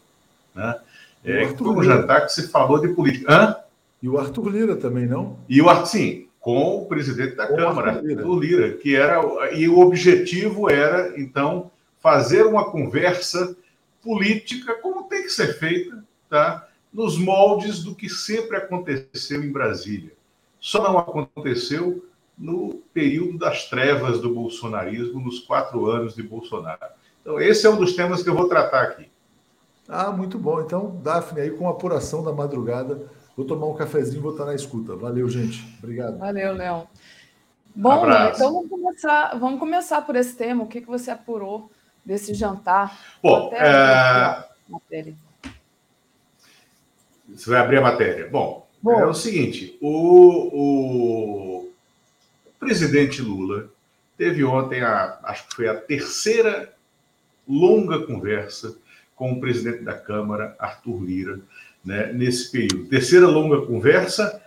Né? 0.55 0.79
É, 1.23 1.47
foi 1.49 1.67
um 1.67 1.83
jantar 1.83 2.25
que 2.25 2.31
se 2.31 2.47
falou 2.47 2.79
de 2.79 2.87
política. 2.89 3.31
Hã? 3.31 3.68
E 4.01 4.07
o 4.07 4.17
Arthur 4.17 4.49
Lira 4.49 4.75
também, 4.75 5.05
não? 5.05 5.37
E 5.47 5.61
o 5.61 5.69
Arthur, 5.69 5.85
sim, 5.87 6.27
com 6.39 6.83
o 6.83 6.85
presidente 6.85 7.35
da 7.35 7.47
com 7.47 7.55
Câmara, 7.55 7.91
Arthur 7.91 8.07
Lira. 8.07 8.21
Arthur 8.21 8.39
Lira, 8.39 8.71
que 8.73 8.95
era. 8.95 9.51
E 9.53 9.67
o 9.67 9.79
objetivo 9.79 10.69
era, 10.69 11.19
então, 11.19 11.71
fazer 11.99 12.45
uma 12.45 12.71
conversa 12.71 13.55
política 14.01 14.75
como 14.81 15.03
tem 15.03 15.23
que 15.23 15.29
ser 15.29 15.57
feita, 15.59 16.03
tá? 16.29 16.69
nos 16.91 17.17
moldes 17.17 17.83
do 17.83 17.95
que 17.95 18.09
sempre 18.09 18.57
aconteceu 18.57 19.43
em 19.43 19.51
Brasília. 19.51 20.11
Só 20.59 20.83
não 20.83 20.97
aconteceu 20.97 22.05
no 22.37 22.81
período 22.93 23.37
das 23.37 23.69
trevas 23.69 24.19
do 24.19 24.33
bolsonarismo, 24.33 25.19
nos 25.19 25.39
quatro 25.39 25.85
anos 25.87 26.15
de 26.15 26.23
Bolsonaro. 26.23 26.79
Então, 27.21 27.39
esse 27.39 27.65
é 27.67 27.69
um 27.69 27.77
dos 27.77 27.95
temas 27.95 28.23
que 28.23 28.29
eu 28.29 28.35
vou 28.35 28.47
tratar 28.47 28.81
aqui. 28.83 29.09
Ah, 29.87 30.11
muito 30.11 30.37
bom. 30.37 30.61
Então, 30.61 30.99
Daphne, 31.03 31.41
aí 31.41 31.51
com 31.51 31.67
a 31.67 31.71
apuração 31.71 32.23
da 32.23 32.31
madrugada, 32.31 33.09
vou 33.35 33.45
tomar 33.45 33.67
um 33.67 33.75
cafezinho 33.75 34.19
e 34.19 34.21
vou 34.21 34.31
estar 34.31 34.45
na 34.45 34.55
escuta. 34.55 34.95
Valeu, 34.95 35.29
gente. 35.29 35.65
Obrigado. 35.81 36.17
Valeu, 36.17 36.53
Léo. 36.53 36.87
Bom, 37.75 38.05
então 38.33 38.53
vamos 38.53 38.69
começar, 38.69 39.37
vamos 39.39 39.59
começar 39.59 40.01
por 40.01 40.15
esse 40.15 40.35
tema. 40.35 40.63
O 40.63 40.67
que, 40.67 40.81
que 40.81 40.87
você 40.87 41.11
apurou 41.11 41.71
desse 42.03 42.33
jantar? 42.33 42.99
Bom, 43.21 43.51
é... 43.53 44.43
Você 47.29 47.49
vai 47.49 47.59
abrir 47.59 47.77
a 47.77 47.81
matéria. 47.81 48.27
Bom, 48.27 48.67
Bom. 48.81 48.99
é 48.99 49.05
o 49.05 49.13
seguinte: 49.13 49.77
o, 49.81 51.61
o, 51.63 51.69
presidente 52.59 53.21
Lula 53.21 53.69
teve 54.17 54.43
ontem, 54.43 54.81
a, 54.81 55.19
acho 55.23 55.47
que 55.47 55.55
foi 55.55 55.67
a 55.67 55.75
terceira 55.75 56.73
longa 57.47 58.05
conversa 58.05 58.77
com 59.15 59.31
o 59.33 59.39
presidente 59.39 59.83
da 59.83 59.97
Câmara, 59.97 60.55
Arthur 60.59 61.03
Lira, 61.03 61.39
né, 61.83 62.11
nesse 62.13 62.51
período. 62.51 62.87
Terceira 62.87 63.27
longa 63.27 63.65
conversa, 63.65 64.41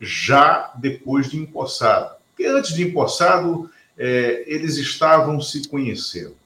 já 0.00 0.72
depois 0.76 1.30
de 1.30 1.38
empossado. 1.38 2.14
Porque 2.28 2.46
antes 2.46 2.74
de 2.74 2.82
empossado, 2.82 3.70
é, 3.96 4.44
eles 4.46 4.76
estavam 4.76 5.40
se 5.40 5.68
conhecendo. 5.68 6.36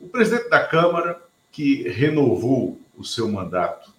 O 0.00 0.08
presidente 0.08 0.48
da 0.48 0.64
Câmara, 0.64 1.20
que 1.50 1.88
renovou 1.88 2.80
o 2.96 3.04
seu 3.04 3.28
mandato 3.28 3.92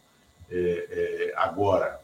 é, 0.49 0.87
é, 0.89 1.33
agora, 1.35 1.99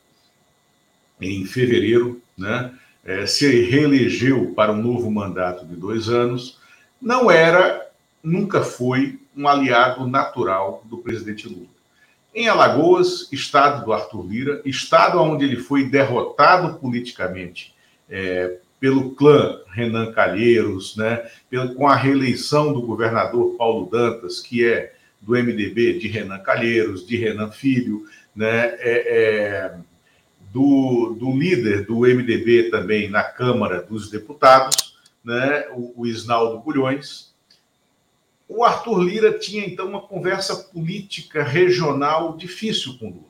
em 1.19 1.45
fevereiro, 1.45 2.21
né, 2.37 2.73
é, 3.03 3.25
se 3.25 3.47
reelegeu 3.63 4.53
para 4.53 4.71
um 4.71 4.81
novo 4.81 5.09
mandato 5.09 5.65
de 5.65 5.75
dois 5.75 6.09
anos, 6.09 6.59
não 7.01 7.31
era, 7.31 7.89
nunca 8.21 8.61
foi 8.61 9.19
um 9.35 9.47
aliado 9.47 10.05
natural 10.07 10.83
do 10.85 10.97
presidente 10.97 11.47
Lula. 11.47 11.78
Em 12.33 12.47
Alagoas, 12.47 13.27
estado 13.31 13.85
do 13.85 13.91
Arthur 13.91 14.25
Lira, 14.25 14.61
estado 14.63 15.19
onde 15.19 15.45
ele 15.45 15.57
foi 15.57 15.89
derrotado 15.89 16.77
politicamente 16.79 17.73
é, 18.09 18.57
pelo 18.79 19.15
clã 19.15 19.59
Renan 19.67 20.11
Calheiros, 20.11 20.95
né, 20.95 21.29
com 21.75 21.87
a 21.87 21.95
reeleição 21.95 22.71
do 22.71 22.81
governador 22.81 23.55
Paulo 23.57 23.89
Dantas, 23.89 24.41
que 24.41 24.65
é 24.65 24.93
do 25.19 25.33
MDB 25.33 25.99
de 25.99 26.07
Renan 26.07 26.39
Calheiros, 26.39 27.05
de 27.05 27.17
Renan 27.17 27.51
Filho, 27.51 28.05
né, 28.35 28.75
é, 28.79 28.83
é, 28.83 29.75
do, 30.51 31.15
do, 31.19 31.35
líder 31.37 31.85
do 31.85 32.01
MDB 32.01 32.69
também 32.69 33.09
na 33.09 33.23
Câmara 33.23 33.81
dos 33.81 34.09
Deputados, 34.09 34.97
né, 35.23 35.67
o, 35.71 36.01
o 36.01 36.07
Isnaldo 36.07 36.59
Bulhões. 36.59 37.28
O 38.49 38.65
Arthur 38.65 38.99
Lira 38.99 39.39
tinha, 39.39 39.65
então, 39.65 39.87
uma 39.87 40.01
conversa 40.01 40.55
política 40.55 41.43
regional 41.43 42.35
difícil 42.35 42.97
com 42.97 43.09
Lula. 43.09 43.29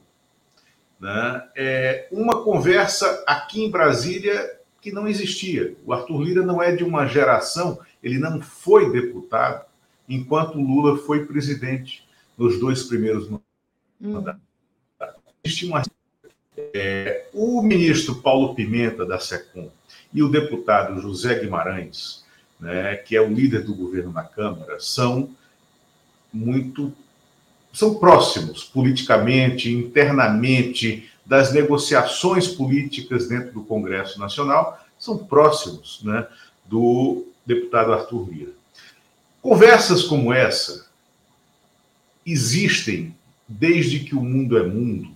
Né? 0.99 1.49
É, 1.55 2.07
uma 2.11 2.43
conversa 2.43 3.23
aqui 3.27 3.63
em 3.63 3.69
Brasília 3.69 4.57
que 4.81 4.91
não 4.91 5.07
existia. 5.07 5.75
O 5.85 5.93
Arthur 5.93 6.21
Lira 6.21 6.45
não 6.45 6.63
é 6.63 6.73
de 6.73 6.83
uma 6.83 7.05
geração, 7.05 7.79
ele 8.01 8.17
não 8.17 8.41
foi 8.41 8.91
deputado 8.91 9.65
enquanto 10.07 10.57
Lula 10.57 10.97
foi 10.97 11.25
presidente 11.25 12.07
nos 12.37 12.59
dois 12.59 12.83
primeiros 12.83 13.29
mandatos. 13.29 14.41
Hum 14.41 14.49
uma. 15.63 15.83
É, 16.73 17.27
o 17.33 17.61
ministro 17.61 18.15
Paulo 18.21 18.53
Pimenta, 18.53 19.05
da 19.05 19.17
SECOM, 19.17 19.71
e 20.13 20.21
o 20.21 20.29
deputado 20.29 20.99
José 20.99 21.39
Guimarães, 21.39 22.25
né, 22.59 22.95
que 22.95 23.15
é 23.15 23.21
o 23.21 23.33
líder 23.33 23.63
do 23.63 23.73
governo 23.73 24.11
na 24.11 24.23
Câmara, 24.23 24.79
são 24.79 25.29
muito. 26.31 26.93
são 27.73 27.95
próximos 27.95 28.63
politicamente, 28.63 29.71
internamente, 29.71 31.09
das 31.25 31.53
negociações 31.53 32.47
políticas 32.47 33.27
dentro 33.27 33.53
do 33.53 33.63
Congresso 33.63 34.19
Nacional, 34.19 34.83
são 34.97 35.17
próximos 35.17 36.01
né, 36.03 36.27
do 36.65 37.27
deputado 37.45 37.93
Arthur 37.93 38.29
Lira. 38.29 38.51
Conversas 39.41 40.03
como 40.03 40.33
essa 40.33 40.87
existem 42.25 43.15
desde 43.47 43.99
que 43.99 44.15
o 44.15 44.21
mundo 44.21 44.57
é 44.57 44.63
mundo 44.63 45.11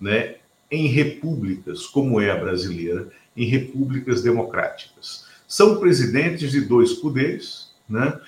né, 0.00 0.36
em 0.70 0.86
repúblicas, 0.86 1.86
como 1.86 2.20
é 2.20 2.30
a 2.30 2.36
brasileira, 2.36 3.08
em 3.36 3.44
repúblicas 3.46 4.22
democráticas. 4.22 5.26
São 5.52 5.76
presidentes 5.76 6.50
de 6.50 6.62
dois 6.62 6.94
poderes 6.94 7.68
né, 7.86 8.18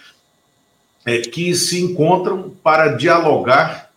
é, 1.07 1.23
que 1.23 1.55
se 1.55 1.83
encontram 1.83 2.51
para 2.63 2.89
dialogar 2.89 3.91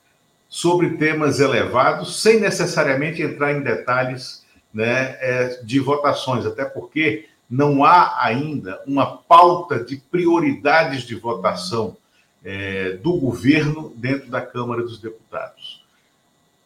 sobre 0.47 0.91
temas 0.91 1.41
elevados, 1.41 2.21
sem 2.21 2.39
necessariamente 2.39 3.21
entrar 3.21 3.51
em 3.51 3.61
detalhes 3.61 4.45
né, 4.73 5.17
é, 5.19 5.61
de 5.61 5.77
votações, 5.77 6.45
até 6.45 6.63
porque 6.63 7.27
não 7.49 7.83
há 7.83 8.23
ainda 8.23 8.81
uma 8.87 9.17
pauta 9.17 9.83
de 9.83 9.97
prioridades 9.97 11.03
de 11.03 11.15
votação 11.15 11.97
é, 12.45 12.93
do 12.93 13.11
governo 13.17 13.91
dentro 13.97 14.29
da 14.29 14.39
Câmara 14.39 14.83
dos 14.83 15.01
Deputados. 15.01 15.83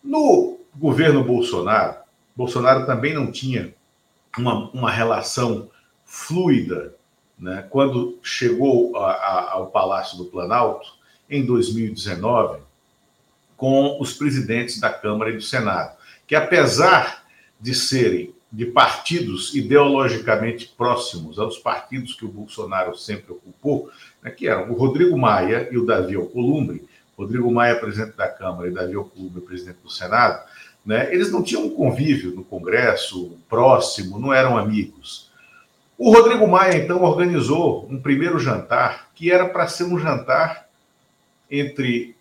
No 0.04 0.60
governo 0.76 1.24
Bolsonaro, 1.24 1.96
Bolsonaro 2.36 2.86
também 2.86 3.16
não 3.16 3.32
tinha 3.32 3.74
uma, 4.38 4.70
uma 4.70 4.92
relação 4.92 5.68
fluida 6.12 6.94
né, 7.40 7.66
quando 7.70 8.20
chegou 8.22 8.98
a, 8.98 9.12
a, 9.14 9.52
ao 9.54 9.68
Palácio 9.68 10.18
do 10.18 10.26
Planalto 10.26 10.94
em 11.30 11.46
2019 11.46 12.60
com 13.56 13.98
os 13.98 14.12
presidentes 14.14 14.78
da 14.78 14.92
Câmara 14.92 15.32
e 15.32 15.38
do 15.38 15.42
Senado, 15.42 15.96
que 16.28 16.36
apesar 16.36 17.24
de 17.60 17.74
serem 17.74 18.36
de 18.52 18.66
partidos 18.66 19.56
ideologicamente 19.56 20.74
próximos 20.76 21.40
aos 21.40 21.58
partidos 21.58 22.14
que 22.14 22.26
o 22.26 22.32
Bolsonaro 22.32 22.94
sempre 22.98 23.32
ocupou, 23.32 23.90
né, 24.22 24.32
que 24.32 24.50
eram 24.50 24.70
o 24.70 24.76
Rodrigo 24.76 25.18
Maia 25.18 25.70
e 25.72 25.78
o 25.78 25.86
Davi 25.86 26.16
Alcolumbre, 26.16 26.86
Rodrigo 27.18 27.50
Maia, 27.50 27.80
presidente 27.80 28.18
da 28.18 28.28
Câmara, 28.28 28.68
e 28.68 28.74
Davi 28.74 28.96
Alcolumbre, 28.96 29.40
presidente 29.42 29.78
do 29.82 29.90
Senado, 29.90 30.44
né, 30.86 31.14
eles 31.14 31.32
não 31.32 31.42
tinham 31.42 31.68
um 31.68 31.70
convívio 31.70 32.36
no 32.36 32.44
Congresso 32.44 33.38
próximo, 33.48 34.20
não 34.20 34.34
eram 34.34 34.58
amigos. 34.58 35.31
O 36.04 36.12
Rodrigo 36.12 36.48
Maia, 36.48 36.78
então, 36.78 37.04
organizou 37.04 37.88
um 37.88 38.02
primeiro 38.02 38.40
jantar, 38.40 39.12
que 39.14 39.32
era 39.32 39.48
para 39.48 39.68
ser 39.68 39.84
um 39.84 40.00
jantar 40.00 40.68
entre 41.48 42.16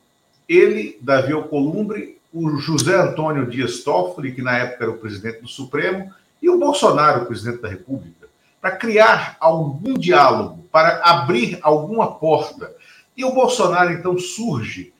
ele, 0.46 0.98
Davi 1.00 1.32
Alcolumbre, 1.32 2.18
o 2.30 2.58
José 2.58 2.94
Antônio 2.94 3.48
Dias 3.48 3.82
Toffoli, 3.82 4.34
que 4.34 4.42
na 4.42 4.58
época 4.58 4.84
era 4.84 4.92
o 4.92 4.98
presidente 4.98 5.40
do 5.40 5.48
Supremo, 5.48 6.12
e 6.42 6.50
o 6.50 6.58
Bolsonaro, 6.58 7.22
o 7.22 7.26
presidente 7.26 7.62
da 7.62 7.70
República, 7.70 8.28
para 8.60 8.72
criar 8.72 9.38
algum 9.40 9.94
diálogo, 9.94 10.62
para 10.70 11.02
abrir 11.02 11.58
alguma 11.62 12.16
porta. 12.16 12.76
E 13.16 13.24
o 13.24 13.32
Bolsonaro, 13.32 13.94
então, 13.94 14.18
surge 14.18 14.92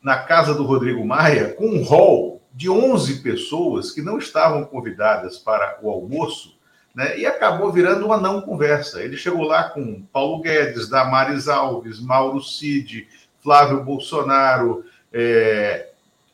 na 0.00 0.16
casa 0.16 0.54
do 0.54 0.62
Rodrigo 0.62 1.04
Maia 1.04 1.54
com 1.54 1.66
um 1.66 1.82
rol 1.82 2.40
de 2.54 2.70
11 2.70 3.20
pessoas 3.20 3.90
que 3.90 4.00
não 4.00 4.16
estavam 4.16 4.64
convidadas 4.64 5.38
para 5.38 5.80
o 5.82 5.90
almoço, 5.90 6.59
né, 6.94 7.18
e 7.18 7.26
acabou 7.26 7.72
virando 7.72 8.04
uma 8.04 8.16
não 8.16 8.40
conversa. 8.40 9.02
Ele 9.02 9.16
chegou 9.16 9.42
lá 9.42 9.70
com 9.70 10.02
Paulo 10.12 10.40
Guedes, 10.40 10.88
Damares 10.88 11.48
Alves, 11.48 12.00
Mauro 12.00 12.42
Cid, 12.42 13.08
Flávio 13.42 13.82
Bolsonaro, 13.84 14.84
é, 15.12 15.88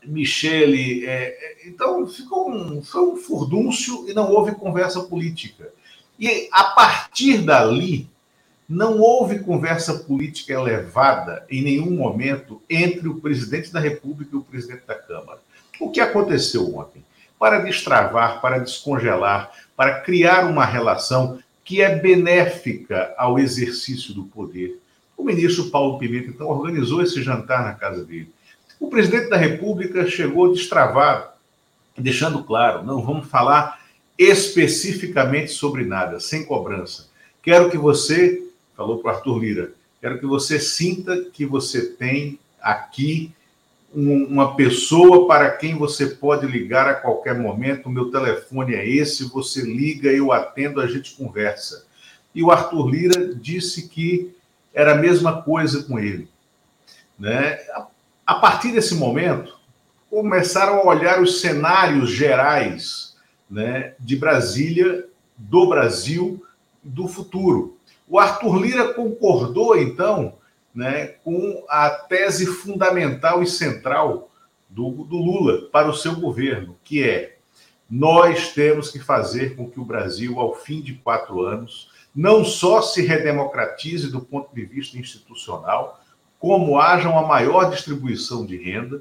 Michele. 0.05 1.07
É, 1.07 1.57
então, 1.67 2.07
ficou 2.07 2.51
um, 2.51 2.83
foi 2.83 3.03
um 3.03 3.17
furdúncio 3.17 4.09
e 4.09 4.15
não 4.15 4.31
houve 4.31 4.53
conversa 4.53 5.03
política. 5.03 5.71
E 6.19 6.49
a 6.51 6.65
partir 6.65 7.39
dali, 7.39 8.09
não 8.69 8.99
houve 8.99 9.39
conversa 9.41 9.95
política 9.95 10.53
elevada 10.53 11.47
em 11.49 11.63
nenhum 11.63 11.91
momento 11.91 12.61
entre 12.69 13.07
o 13.07 13.21
presidente 13.21 13.73
da 13.73 13.79
República 13.79 14.35
e 14.35 14.39
o 14.39 14.43
presidente 14.43 14.87
da 14.87 14.95
Câmara. 14.95 15.39
O 15.79 15.91
que 15.91 16.01
aconteceu 16.01 16.77
ontem? 16.77 17.05
Para 17.39 17.61
destravar, 17.61 18.41
para 18.41 18.59
descongelar, 18.59 19.53
para 19.77 20.01
criar 20.01 20.47
uma 20.47 20.65
relação 20.65 21.39
que 21.65 21.83
é 21.83 21.97
benéfica 21.97 23.15
ao 23.19 23.39
exercício 23.39 24.15
do 24.15 24.25
poder. 24.25 24.81
O 25.17 25.25
ministro 25.25 25.71
Paulo 25.71 25.99
Pimenta, 25.99 26.29
então, 26.29 26.49
organizou 26.49 27.03
esse 27.03 27.23
jantar 27.23 27.65
na 27.65 27.75
casa 27.75 28.05
dele. 28.05 28.33
O 28.79 28.89
presidente 28.89 29.29
da 29.29 29.37
República 29.37 30.07
chegou 30.07 30.53
destravado, 30.53 31.29
deixando 31.97 32.45
claro: 32.45 32.85
não 32.85 33.03
vamos 33.03 33.27
falar 33.29 33.81
especificamente 34.19 35.51
sobre 35.51 35.85
nada, 35.85 36.21
sem 36.21 36.45
cobrança. 36.45 37.09
Quero 37.43 37.71
que 37.71 37.79
você, 37.79 38.43
falou 38.77 38.99
para 38.99 39.13
o 39.13 39.15
Arthur 39.17 39.39
Lira, 39.39 39.73
quero 40.01 40.19
que 40.19 40.27
você 40.27 40.59
sinta 40.59 41.21
que 41.33 41.45
você 41.45 41.87
tem 41.87 42.39
aqui 42.61 43.33
uma 43.95 44.55
pessoa 44.57 45.27
para 45.27 45.51
quem 45.53 45.77
você 45.77 46.07
pode 46.07 46.47
ligar 46.47 46.87
a 46.89 46.95
qualquer 46.95 47.39
momento. 47.39 47.87
O 47.87 47.91
meu 47.93 48.11
telefone 48.11 48.75
é 48.75 48.87
esse, 48.87 49.31
você 49.31 49.63
liga, 49.63 50.11
eu 50.11 50.33
atendo, 50.33 50.81
a 50.81 50.87
gente 50.87 51.15
conversa. 51.15 51.87
E 52.35 52.43
o 52.43 52.51
Arthur 52.51 52.89
Lira 52.89 53.35
disse 53.35 53.89
que 53.89 54.35
era 54.75 54.93
a 54.93 54.97
mesma 54.97 55.41
coisa 55.43 55.83
com 55.85 55.99
ele. 55.99 56.29
Né? 57.19 57.59
A 58.27 58.35
partir 58.35 58.73
desse 58.73 58.95
momento, 58.95 59.59
começaram 60.11 60.81
a 60.81 60.85
olhar 60.85 61.23
os 61.23 61.41
cenários 61.41 62.11
gerais 62.11 63.17
né, 63.51 63.95
de 63.99 64.17
Brasília, 64.17 65.07
do 65.37 65.69
Brasil, 65.69 66.45
do 66.83 67.09
futuro. 67.09 67.77
O 68.09 68.19
Arthur 68.19 68.61
Lira 68.61 68.95
concordou, 68.95 69.77
então, 69.77 70.35
né, 70.77 71.07
com 71.25 71.65
a 71.71 71.89
tese 71.89 72.45
fundamental 72.45 73.43
e 73.43 73.47
central 73.47 74.31
do, 74.69 74.91
do 75.05 75.17
Lula 75.17 75.71
para 75.73 75.89
o 75.89 75.95
seu 75.95 76.15
governo, 76.17 76.77
que 76.85 77.03
é 77.03 77.39
nós 77.89 78.53
temos 78.53 78.91
que 78.91 78.99
fazer 78.99 79.57
com 79.57 79.71
que 79.71 79.81
o 79.81 79.85
Brasil, 79.85 80.39
ao 80.39 80.55
fim 80.55 80.83
de 80.83 80.95
quatro 80.95 81.43
anos, 81.43 81.89
não 82.15 82.45
só 82.45 82.83
se 82.83 83.01
redemocratize 83.01 84.11
do 84.11 84.21
ponto 84.21 84.55
de 84.55 84.65
vista 84.67 84.99
institucional, 84.99 86.01
como 86.39 86.79
haja 86.79 87.09
uma 87.09 87.23
maior 87.23 87.71
distribuição 87.71 88.45
de 88.45 88.57
renda, 88.57 89.01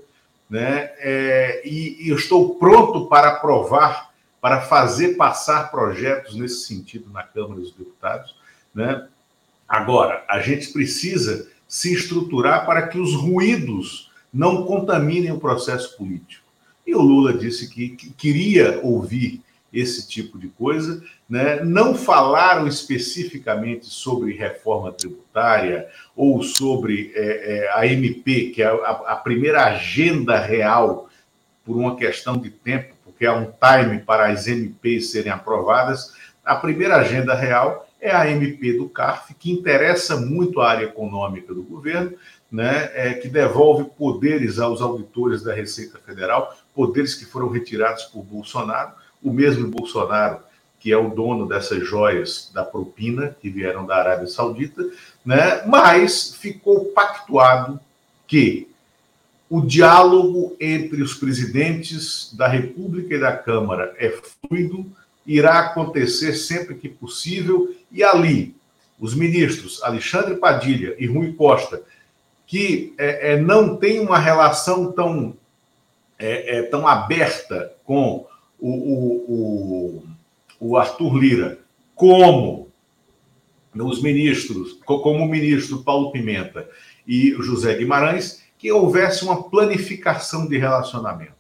né? 0.50 0.92
É, 1.00 1.62
e, 1.66 2.08
e 2.08 2.14
estou 2.14 2.56
pronto 2.56 3.08
para 3.08 3.30
aprovar, 3.30 4.12
para 4.40 4.62
fazer 4.62 5.16
passar 5.16 5.72
projetos 5.72 6.36
nesse 6.36 6.66
sentido 6.68 7.10
na 7.10 7.24
Câmara 7.24 7.60
dos 7.60 7.74
Deputados, 7.74 8.36
né? 8.74 9.08
Agora, 9.68 10.24
a 10.30 10.40
gente 10.40 10.72
precisa 10.72 11.50
se 11.68 11.94
estruturar 11.94 12.66
para 12.66 12.88
que 12.88 13.00
os 13.00 13.14
ruídos 13.14 14.12
não 14.34 14.66
contaminem 14.66 15.32
o 15.32 15.40
processo 15.40 15.96
político. 15.98 16.46
E 16.86 16.94
o 16.94 17.02
Lula 17.02 17.34
disse 17.34 17.70
que, 17.70 17.90
que 17.90 18.12
queria 18.12 18.80
ouvir 18.84 19.42
esse 19.74 20.08
tipo 20.08 20.38
de 20.38 20.48
coisa, 20.48 21.04
né? 21.30 21.62
não 21.64 21.96
falaram 21.96 22.66
especificamente 22.68 23.88
sobre 23.88 24.34
reforma 24.34 24.92
tributária 24.92 25.88
ou 26.16 26.42
sobre 26.44 27.12
é, 27.14 27.58
é, 27.58 27.74
a 27.74 27.86
MP, 27.86 28.52
que 28.52 28.62
é 28.62 28.68
a, 28.68 28.92
a, 29.08 29.16
primeira 29.18 29.66
agenda 29.66 30.40
real, 30.40 31.10
por 31.66 31.76
uma 31.76 31.96
questão 31.96 32.38
de 32.38 32.50
tempo, 32.50 32.94
porque 33.04 33.26
há 33.26 33.34
um 33.34 33.52
time 33.52 34.00
para 34.00 34.28
as 34.28 34.48
MPs 34.48 35.12
serem 35.12 35.32
aprovadas. 35.32 36.14
A 36.44 36.56
primeira 36.56 36.98
agenda 36.98 37.34
real 37.34 37.86
é 38.00 38.12
a 38.12 38.30
MP 38.30 38.74
do 38.74 38.90
CARF, 38.90 39.34
que 39.34 39.52
interessa 39.52 40.18
muito 40.18 40.62
a 40.62 40.70
área 40.70 40.86
econômica 40.86 41.54
do 41.54 41.64
governo, 41.64 42.14
né, 42.52 42.92
é, 42.94 43.14
que 43.14 43.28
devolve 43.28 43.86
poderes 43.98 44.60
aos 44.60 44.82
auditores 44.82 45.44
da 45.44 45.54
Receita 45.54 45.98
Federal, 45.98 46.56
poderes 46.74 47.16
que 47.16 47.26
foram 47.26 47.50
retirados 47.50 48.04
por 48.06 48.24
Bolsonaro, 48.24 48.92
o 49.24 49.34
mesmo 49.34 49.68
Bolsonaro 49.68 50.40
que 50.86 50.92
é 50.92 50.98
o 50.98 51.10
dono 51.10 51.48
dessas 51.48 51.84
joias 51.84 52.52
da 52.54 52.64
propina 52.64 53.36
que 53.42 53.50
vieram 53.50 53.88
da 53.88 53.96
Arábia 53.96 54.28
Saudita, 54.28 54.88
né, 55.26 55.66
mas 55.66 56.36
ficou 56.36 56.86
pactuado 56.86 57.80
que 58.28 58.70
o 59.50 59.62
diálogo 59.62 60.56
entre 60.60 61.02
os 61.02 61.16
presidentes 61.16 62.32
da 62.36 62.48
República 62.48 63.16
e 63.16 63.20
da 63.20 63.36
Câmara 63.36 63.96
é 63.98 64.12
fluido, 64.12 64.86
irá 65.26 65.60
acontecer 65.60 66.34
sempre 66.34 66.76
que 66.76 66.88
possível, 66.88 67.74
e 67.92 68.04
ali, 68.04 68.56
os 69.00 69.14
ministros 69.14 69.82
Alexandre 69.84 70.36
Padilha 70.36 70.96
e 70.98 71.06
Rui 71.06 71.34
Costa, 71.34 71.82
que 72.46 72.94
é, 72.98 73.34
é, 73.34 73.42
não 73.42 73.76
têm 73.76 74.00
uma 74.00 74.20
relação 74.20 74.92
tão, 74.92 75.36
é, 76.18 76.60
é 76.60 76.64
tão 76.64 76.88
aberta 76.88 77.74
com 77.84 78.28
o, 78.60 78.70
o, 78.70 79.26
o, 79.28 80.04
o 80.60 80.78
Arthur 80.78 81.18
Lira, 81.18 81.60
como 81.96 82.72
os 83.74 84.02
ministros, 84.02 84.80
como 84.86 85.24
o 85.24 85.28
ministro 85.28 85.84
Paulo 85.84 86.12
Pimenta 86.12 86.70
e 87.06 87.32
José 87.40 87.76
Guimarães, 87.76 88.44
que 88.58 88.72
houvesse 88.72 89.24
uma 89.24 89.44
planificação 89.50 90.48
de 90.48 90.58
relacionamento. 90.58 91.34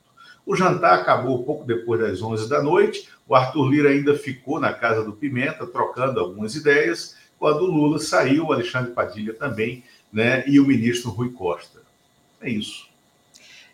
O 0.45 0.55
jantar 0.55 0.99
acabou 0.99 1.43
pouco 1.43 1.65
depois 1.65 1.99
das 1.99 2.21
11 2.21 2.47
da 2.47 2.61
noite. 2.61 3.09
O 3.27 3.33
Arthur 3.33 3.67
Lira 3.67 3.89
ainda 3.89 4.15
ficou 4.15 4.59
na 4.59 4.73
casa 4.73 5.03
do 5.03 5.13
Pimenta, 5.13 5.65
trocando 5.65 6.19
algumas 6.19 6.55
ideias. 6.55 7.15
Quando 7.39 7.61
o 7.61 7.71
Lula 7.71 7.99
saiu, 7.99 8.45
o 8.45 8.53
Alexandre 8.53 8.91
Padilha 8.91 9.33
também, 9.33 9.83
né? 10.13 10.43
E 10.47 10.59
o 10.59 10.65
ministro 10.65 11.09
Rui 11.09 11.31
Costa. 11.31 11.81
É 12.39 12.49
isso. 12.49 12.87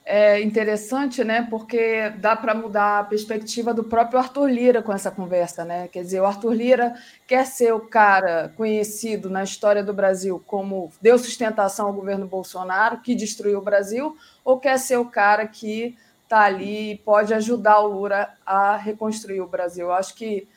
É 0.04 0.42
interessante, 0.42 1.24
né? 1.24 1.46
Porque 1.48 2.10
dá 2.18 2.36
para 2.36 2.56
mudar 2.56 3.00
a 3.00 3.04
perspectiva 3.04 3.74
do 3.74 3.84
próprio 3.84 4.18
Arthur 4.18 4.50
Lira 4.50 4.82
com 4.82 4.92
essa 4.92 5.12
conversa, 5.12 5.64
né? 5.64 5.88
Quer 5.90 6.02
dizer, 6.02 6.22
o 6.22 6.26
Arthur 6.26 6.54
Lira 6.54 6.96
quer 7.28 7.46
ser 7.46 7.74
o 7.74 7.82
cara 7.82 8.52
conhecido 8.58 9.30
na 9.30 9.44
história 9.44 9.84
do 9.84 9.94
Brasil 9.94 10.42
como 10.48 10.92
deu 11.02 11.20
sustentação 11.20 11.86
ao 11.86 11.94
governo 11.94 12.26
Bolsonaro, 12.26 13.02
que 13.02 13.14
destruiu 13.14 13.60
o 13.60 13.64
Brasil, 13.64 14.18
ou 14.44 14.60
quer 14.60 14.80
ser 14.80 14.98
o 14.98 15.06
cara 15.06 15.46
que 15.46 15.96
está 16.32 16.44
ali 16.44 16.92
e 16.92 16.98
pode 16.98 17.34
ajudar 17.34 17.82
o 17.82 17.88
Lula 17.88 18.30
a 18.46 18.78
reconstruir 18.78 19.42
o 19.42 19.48
Brasil. 19.48 19.88
Eu 19.88 19.94
acho 19.94 20.16
que 20.16 20.48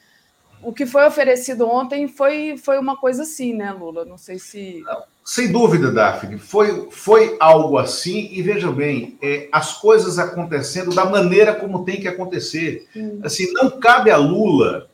o 0.63 0.73
que 0.73 0.87
foi 0.87 1.05
oferecido 1.05 1.69
ontem 1.69 2.07
foi, 2.07 2.57
foi 2.57 2.79
uma 2.79 2.97
coisa 2.97 3.25
assim, 3.25 3.53
né, 3.53 3.73
Lula? 3.73 4.05
Não 4.05 4.17
sei 4.17 4.39
se. 4.39 4.83
Sem 5.25 5.51
dúvida, 5.51 5.91
Daphne, 5.91 6.39
foi, 6.39 6.89
foi 6.91 7.37
algo 7.41 7.79
assim, 7.79 8.29
e 8.31 8.43
veja 8.43 8.71
bem, 8.71 9.19
é, 9.23 9.49
as 9.51 9.73
coisas 9.73 10.19
acontecendo 10.19 10.95
da 10.95 11.07
maneira 11.07 11.55
como 11.55 11.85
tem 11.85 11.99
que 11.99 12.07
acontecer. 12.07 12.87
Hum. 12.95 13.21
Assim, 13.25 13.51
não 13.55 13.81
cabe 13.81 14.11
a 14.11 14.19
Lula 14.19 14.89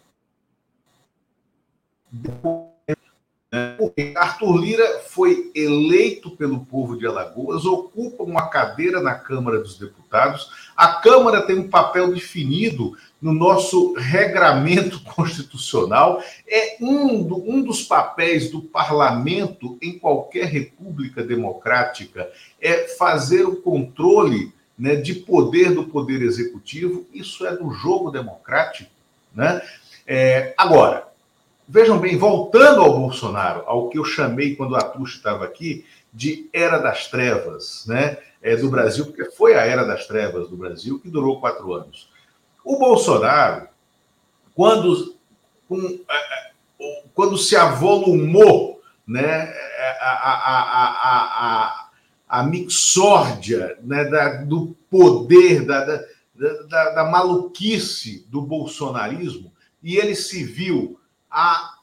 porque 2.11 2.60
Arthur 4.17 4.57
Lira 4.57 5.01
foi 5.09 5.51
eleito 5.55 6.31
pelo 6.31 6.65
povo 6.65 6.99
de 6.99 7.07
Alagoas, 7.07 7.65
ocupa 7.65 8.23
uma 8.23 8.49
cadeira 8.49 9.01
na 9.01 9.15
Câmara 9.15 9.59
dos 9.59 9.79
Deputados. 9.79 10.51
A 10.77 10.95
Câmara 10.95 11.43
tem 11.43 11.59
um 11.59 11.69
papel 11.69 12.12
definido 12.12 12.97
no 13.21 13.33
nosso 13.33 13.95
regramento 13.95 15.03
constitucional. 15.15 16.23
É 16.49 16.77
um, 16.81 17.23
do, 17.23 17.51
um 17.51 17.62
dos 17.62 17.83
papéis 17.83 18.51
do 18.51 18.62
parlamento 18.62 19.79
em 19.83 19.99
qualquer 19.99 20.47
república 20.47 21.23
democrática 21.23 22.31
é 22.61 22.89
fazer 22.97 23.45
o 23.45 23.57
controle 23.57 24.53
né, 24.79 24.97
de 24.97 25.15
poder 25.15 25.75
do 25.75 25.85
poder 25.85 26.23
executivo. 26.23 27.07
Isso 27.12 27.47
é 27.47 27.55
do 27.55 27.71
jogo 27.71 28.11
democrático. 28.11 28.91
Né? 29.35 29.61
É, 30.07 30.55
agora, 30.57 31.10
Vejam 31.73 32.01
bem, 32.01 32.19
voltando 32.19 32.81
ao 32.81 32.99
Bolsonaro, 32.99 33.63
ao 33.65 33.89
que 33.89 33.97
eu 33.97 34.05
chamei 34.05 34.57
quando 34.57 34.75
a 34.75 34.83
Tuxa 34.83 35.17
estava 35.17 35.45
aqui, 35.45 35.87
de 36.13 36.51
era 36.53 36.79
das 36.79 37.07
trevas, 37.07 37.85
né? 37.87 38.19
É, 38.43 38.57
do 38.57 38.69
Brasil, 38.69 39.07
porque 39.07 39.27
foi 39.27 39.55
a 39.55 39.65
era 39.65 39.85
das 39.85 40.05
trevas 40.05 40.49
do 40.49 40.57
Brasil 40.57 40.99
que 40.99 41.09
durou 41.09 41.39
quatro 41.39 41.73
anos. 41.73 42.11
O 42.65 42.77
Bolsonaro, 42.77 43.69
quando, 44.53 45.15
com, 45.69 45.79
é, 45.79 46.51
é, 46.81 47.03
quando 47.15 47.39
se 47.39 47.55
avolumou 47.55 48.83
né, 49.07 49.53
é, 49.55 49.99
a, 50.01 50.11
a, 50.11 50.41
a, 50.89 51.47
a, 51.47 52.41
a 52.41 52.43
mixórdia 52.43 53.79
né, 53.81 54.07
da, 54.07 54.43
do 54.43 54.75
poder, 54.91 55.65
da, 55.65 55.85
da 55.85 56.05
da, 56.69 56.91
da 56.91 57.05
maluquice 57.05 58.27
do 58.31 58.41
bolsonarismo 58.41 59.53
e 59.83 59.97
ele 59.97 60.15
se 60.15 60.43
viu 60.43 61.00
há 61.31 61.78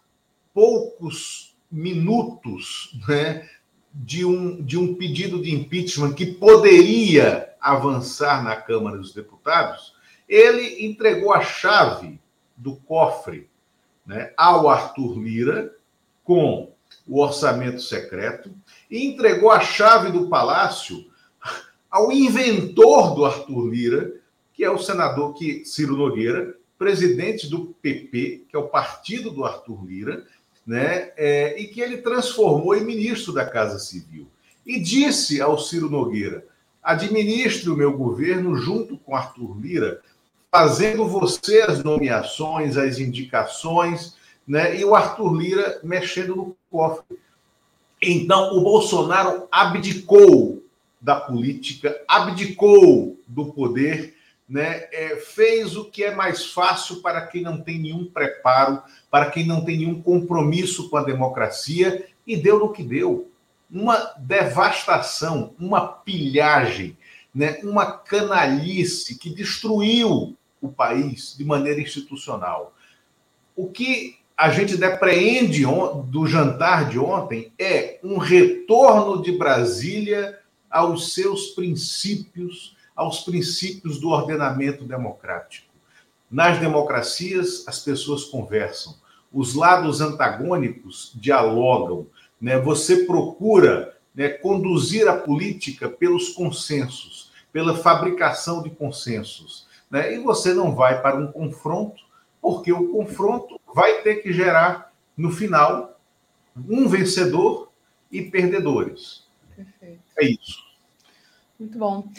poucos 0.53 1.55
minutos 1.71 2.97
né, 3.07 3.47
de, 3.93 4.25
um, 4.25 4.61
de 4.61 4.77
um 4.77 4.95
pedido 4.95 5.41
de 5.41 5.53
impeachment 5.53 6.13
que 6.13 6.25
poderia 6.25 7.53
avançar 7.59 8.43
na 8.43 8.55
Câmara 8.55 8.97
dos 8.97 9.13
Deputados, 9.13 9.93
ele 10.27 10.85
entregou 10.85 11.33
a 11.33 11.41
chave 11.41 12.19
do 12.55 12.75
cofre 12.75 13.49
né, 14.05 14.33
ao 14.37 14.69
Arthur 14.69 15.19
Lira 15.19 15.73
com 16.23 16.71
o 17.05 17.21
orçamento 17.21 17.81
secreto 17.81 18.53
e 18.89 19.05
entregou 19.05 19.51
a 19.51 19.59
chave 19.59 20.11
do 20.11 20.27
palácio 20.27 21.05
ao 21.89 22.11
inventor 22.11 23.15
do 23.15 23.25
Arthur 23.25 23.67
Lira, 23.67 24.13
que 24.53 24.63
é 24.63 24.69
o 24.69 24.77
senador 24.77 25.33
que 25.33 25.63
Ciro 25.65 25.95
Nogueira, 25.95 26.56
presidente 26.77 27.49
do 27.49 27.75
PP, 27.81 28.45
que 28.49 28.55
é 28.55 28.59
o 28.59 28.67
partido 28.67 29.31
do 29.31 29.43
Arthur 29.43 29.85
Lira, 29.85 30.25
né, 30.65 31.11
é, 31.15 31.59
e 31.59 31.67
que 31.67 31.79
ele 31.79 31.97
transformou 31.97 32.75
em 32.75 32.83
ministro 32.83 33.31
da 33.31 33.45
Casa 33.45 33.79
Civil. 33.79 34.27
E 34.65 34.79
disse 34.79 35.41
ao 35.41 35.57
Ciro 35.57 35.89
Nogueira: 35.89 36.45
administre 36.83 37.69
o 37.69 37.77
meu 37.77 37.97
governo 37.97 38.55
junto 38.55 38.97
com 38.97 39.15
Arthur 39.15 39.57
Lira, 39.59 40.01
fazendo 40.51 41.07
você 41.07 41.61
as 41.61 41.83
nomeações, 41.83 42.77
as 42.77 42.99
indicações, 42.99 44.15
né, 44.47 44.77
e 44.77 44.83
o 44.83 44.93
Arthur 44.93 45.33
Lira 45.33 45.79
mexendo 45.83 46.35
no 46.35 46.57
cofre. 46.69 47.17
Então, 48.01 48.55
o 48.55 48.61
Bolsonaro 48.61 49.47
abdicou 49.51 50.63
da 51.01 51.15
política, 51.15 51.99
abdicou 52.07 53.17
do 53.27 53.53
poder 53.53 54.16
né, 54.47 54.87
é, 54.91 55.17
fez 55.17 55.75
o 55.75 55.85
que 55.85 56.03
é 56.03 56.15
mais 56.15 56.45
fácil 56.45 57.01
para 57.01 57.27
quem 57.27 57.41
não 57.41 57.61
tem 57.61 57.79
nenhum 57.79 58.05
preparo, 58.05 58.81
para 59.11 59.29
quem 59.29 59.45
não 59.45 59.65
tem 59.65 59.77
nenhum 59.77 60.01
compromisso 60.01 60.89
com 60.89 60.97
a 60.97 61.03
democracia, 61.03 62.07
e 62.25 62.37
deu 62.37 62.59
no 62.59 62.71
que 62.71 62.83
deu. 62.83 63.29
Uma 63.69 64.13
devastação, 64.17 65.53
uma 65.59 65.85
pilhagem, 65.85 66.97
né, 67.35 67.59
uma 67.63 67.91
canalice 67.91 69.17
que 69.17 69.29
destruiu 69.29 70.37
o 70.61 70.69
país 70.69 71.35
de 71.37 71.43
maneira 71.43 71.81
institucional. 71.81 72.73
O 73.55 73.67
que 73.69 74.17
a 74.37 74.49
gente 74.49 74.77
depreende 74.77 75.63
do 76.05 76.25
jantar 76.25 76.87
de 76.87 76.97
ontem 76.99 77.51
é 77.59 77.99
um 78.03 78.17
retorno 78.17 79.21
de 79.21 79.31
Brasília 79.31 80.39
aos 80.69 81.13
seus 81.13 81.47
princípios 81.47 82.76
aos 82.97 83.21
princípios 83.21 83.99
do 83.99 84.09
ordenamento 84.09 84.83
democrático. 84.83 85.67
Nas 86.29 86.59
democracias, 86.59 87.63
as 87.67 87.79
pessoas 87.79 88.25
conversam, 88.25 88.95
os 89.31 89.53
lados 89.53 90.01
antagônicos 90.01 91.13
dialogam, 91.15 92.07
né? 92.41 92.59
você 92.59 93.05
procura 93.05 93.95
né, 94.15 94.29
conduzir 94.29 95.07
a 95.07 95.15
política 95.15 95.87
pelos 95.87 96.29
consensos, 96.29 97.31
pela 97.53 97.77
fabricação 97.77 98.63
de 98.63 98.71
consensos. 98.71 99.67
Né? 99.91 100.15
E 100.15 100.19
você 100.19 100.53
não 100.53 100.73
vai 100.75 101.01
para 101.01 101.17
um 101.17 101.31
confronto, 101.31 102.01
porque 102.41 102.73
o 102.73 102.89
confronto 102.89 103.59
vai 103.73 104.01
ter 104.01 104.15
que 104.17 104.33
gerar, 104.33 104.91
no 105.15 105.31
final, 105.31 105.99
um 106.67 106.87
vencedor 106.87 107.71
e 108.11 108.23
perdedores. 108.23 109.27
Perfeito. 109.55 110.01
É 110.17 110.25
isso. 110.25 110.65
Muito 111.59 111.77
bom. 111.77 112.09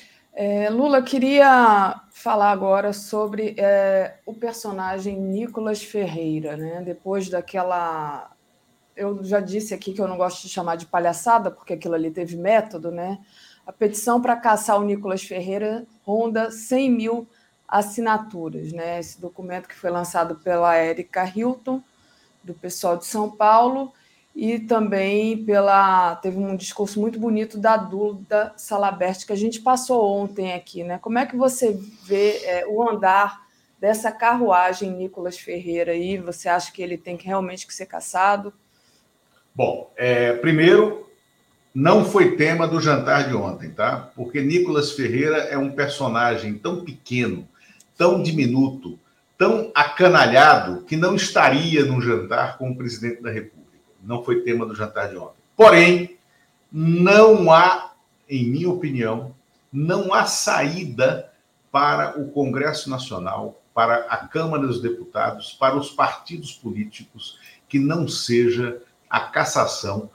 É, 0.41 0.71
Lula, 0.71 1.03
queria 1.03 2.01
falar 2.13 2.53
agora 2.53 2.93
sobre 2.93 3.57
é, 3.59 4.19
o 4.25 4.33
personagem 4.33 5.19
Nicolas 5.19 5.83
Ferreira, 5.83 6.57
né? 6.57 6.81
Depois 6.81 7.29
daquela. 7.29 8.31
Eu 8.95 9.25
já 9.25 9.41
disse 9.41 9.75
aqui 9.75 9.93
que 9.93 10.01
eu 10.01 10.07
não 10.07 10.17
gosto 10.17 10.43
de 10.43 10.49
chamar 10.49 10.77
de 10.77 10.87
palhaçada, 10.87 11.51
porque 11.51 11.73
aquilo 11.73 11.97
ali 11.97 12.09
teve 12.13 12.37
método, 12.37 12.93
né? 12.93 13.19
A 13.67 13.73
petição 13.73 14.23
para 14.23 14.37
caçar 14.37 14.79
o 14.79 14.85
Nicolas 14.85 15.25
Ferreira 15.25 15.85
ronda 16.05 16.53
100 16.53 16.89
mil 16.89 17.29
assinaturas, 17.67 18.73
né? 18.73 19.01
Esse 19.01 19.21
documento 19.21 19.67
que 19.67 19.75
foi 19.75 19.91
lançado 19.91 20.37
pela 20.37 20.77
Érica 20.77 21.25
Hilton, 21.25 21.83
do 22.45 22.55
pessoal 22.55 22.97
de 22.97 23.07
São 23.07 23.29
Paulo, 23.29 23.93
e 24.41 24.61
também 24.61 25.45
pela 25.45 26.15
teve 26.15 26.39
um 26.39 26.55
discurso 26.55 27.01
muito 27.01 27.19
bonito 27.19 27.59
da 27.59 27.77
Duda 27.77 28.53
Salabert 28.57 29.27
que 29.27 29.33
a 29.33 29.37
gente 29.37 29.61
passou 29.61 30.17
ontem 30.17 30.53
aqui, 30.53 30.85
né? 30.85 30.97
Como 30.97 31.19
é 31.19 31.27
que 31.27 31.37
você 31.37 31.77
vê 32.05 32.37
é, 32.45 32.65
o 32.69 32.89
andar 32.89 33.41
dessa 33.81 34.13
carruagem 34.13 34.93
Nicolas 34.93 35.37
Ferreira 35.37 35.91
aí? 35.91 36.19
Você 36.19 36.49
acha 36.49 36.71
que 36.71 36.81
ele 36.81 36.97
tem 36.97 37.17
que 37.17 37.27
realmente 37.27 37.67
que 37.67 37.75
ser 37.75 37.87
caçado? 37.87 38.53
Bom, 39.53 39.93
é, 39.97 40.35
primeiro 40.35 41.11
não 41.75 42.05
foi 42.05 42.37
tema 42.37 42.69
do 42.69 42.81
jantar 42.81 43.29
de 43.29 43.35
ontem, 43.35 43.71
tá? 43.71 44.13
Porque 44.15 44.41
Nicolas 44.41 44.93
Ferreira 44.93 45.39
é 45.39 45.59
um 45.59 45.73
personagem 45.73 46.55
tão 46.55 46.85
pequeno, 46.85 47.45
tão 47.97 48.23
diminuto, 48.23 49.01
tão 49.37 49.73
acanalhado 49.75 50.85
que 50.85 50.97
não 50.97 51.17
estaria 51.17 51.85
num 51.85 52.01
jantar 52.01 52.57
com 52.57 52.71
o 52.71 52.77
presidente 52.77 53.21
da 53.21 53.33
República 53.33 53.58
não 54.09 54.25
foi 54.25 54.41
tema 54.41 54.65
do 54.65 54.75
jantar 54.75 55.11
de 55.11 55.19
ontem. 55.19 55.37
Porém, 55.55 56.17
não 56.73 57.53
há, 57.53 57.93
em 58.29 58.49
minha 58.49 58.71
opinião, 58.71 59.35
não 59.71 60.15
há 60.15 60.25
saída 60.25 61.31
para 61.71 62.19
o 62.19 62.31
Congresso 62.31 62.89
Nacional, 62.89 63.61
para 63.75 64.07
a 64.09 64.17
Câmara 64.17 64.67
dos 64.67 64.81
Deputados, 64.81 65.53
para 65.53 65.77
os 65.77 65.91
partidos 65.91 66.53
políticos, 66.53 67.39
que 67.69 67.79
não 67.79 68.09
seja 68.09 68.81
a 69.11 69.21
cassação. 69.21 70.09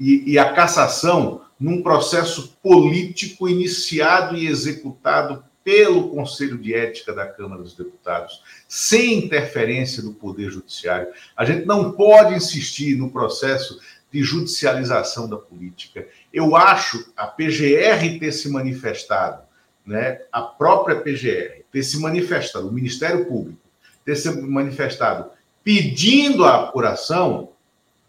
E, 0.00 0.32
e 0.32 0.38
a 0.38 0.52
cassação 0.52 1.42
num 1.58 1.82
processo 1.82 2.56
político 2.60 3.48
iniciado 3.48 4.36
e 4.36 4.48
executado 4.48 5.44
pelo 5.66 6.10
Conselho 6.10 6.56
de 6.56 6.72
Ética 6.72 7.12
da 7.12 7.26
Câmara 7.26 7.60
dos 7.60 7.74
Deputados, 7.74 8.40
sem 8.68 9.24
interferência 9.24 10.00
do 10.00 10.12
Poder 10.12 10.48
Judiciário. 10.48 11.08
A 11.36 11.44
gente 11.44 11.66
não 11.66 11.90
pode 11.90 12.36
insistir 12.36 12.94
no 12.94 13.10
processo 13.10 13.80
de 14.12 14.22
judicialização 14.22 15.28
da 15.28 15.36
política. 15.36 16.06
Eu 16.32 16.54
acho 16.54 17.12
a 17.16 17.26
PGR 17.26 18.16
ter 18.20 18.30
se 18.30 18.48
manifestado, 18.48 19.42
né, 19.84 20.20
a 20.30 20.40
própria 20.40 21.00
PGR 21.00 21.64
ter 21.72 21.82
se 21.82 21.98
manifestado, 22.00 22.68
o 22.68 22.72
Ministério 22.72 23.26
Público 23.26 23.58
ter 24.04 24.14
se 24.14 24.30
manifestado 24.40 25.32
pedindo 25.64 26.44
a 26.44 26.62
apuração 26.62 27.48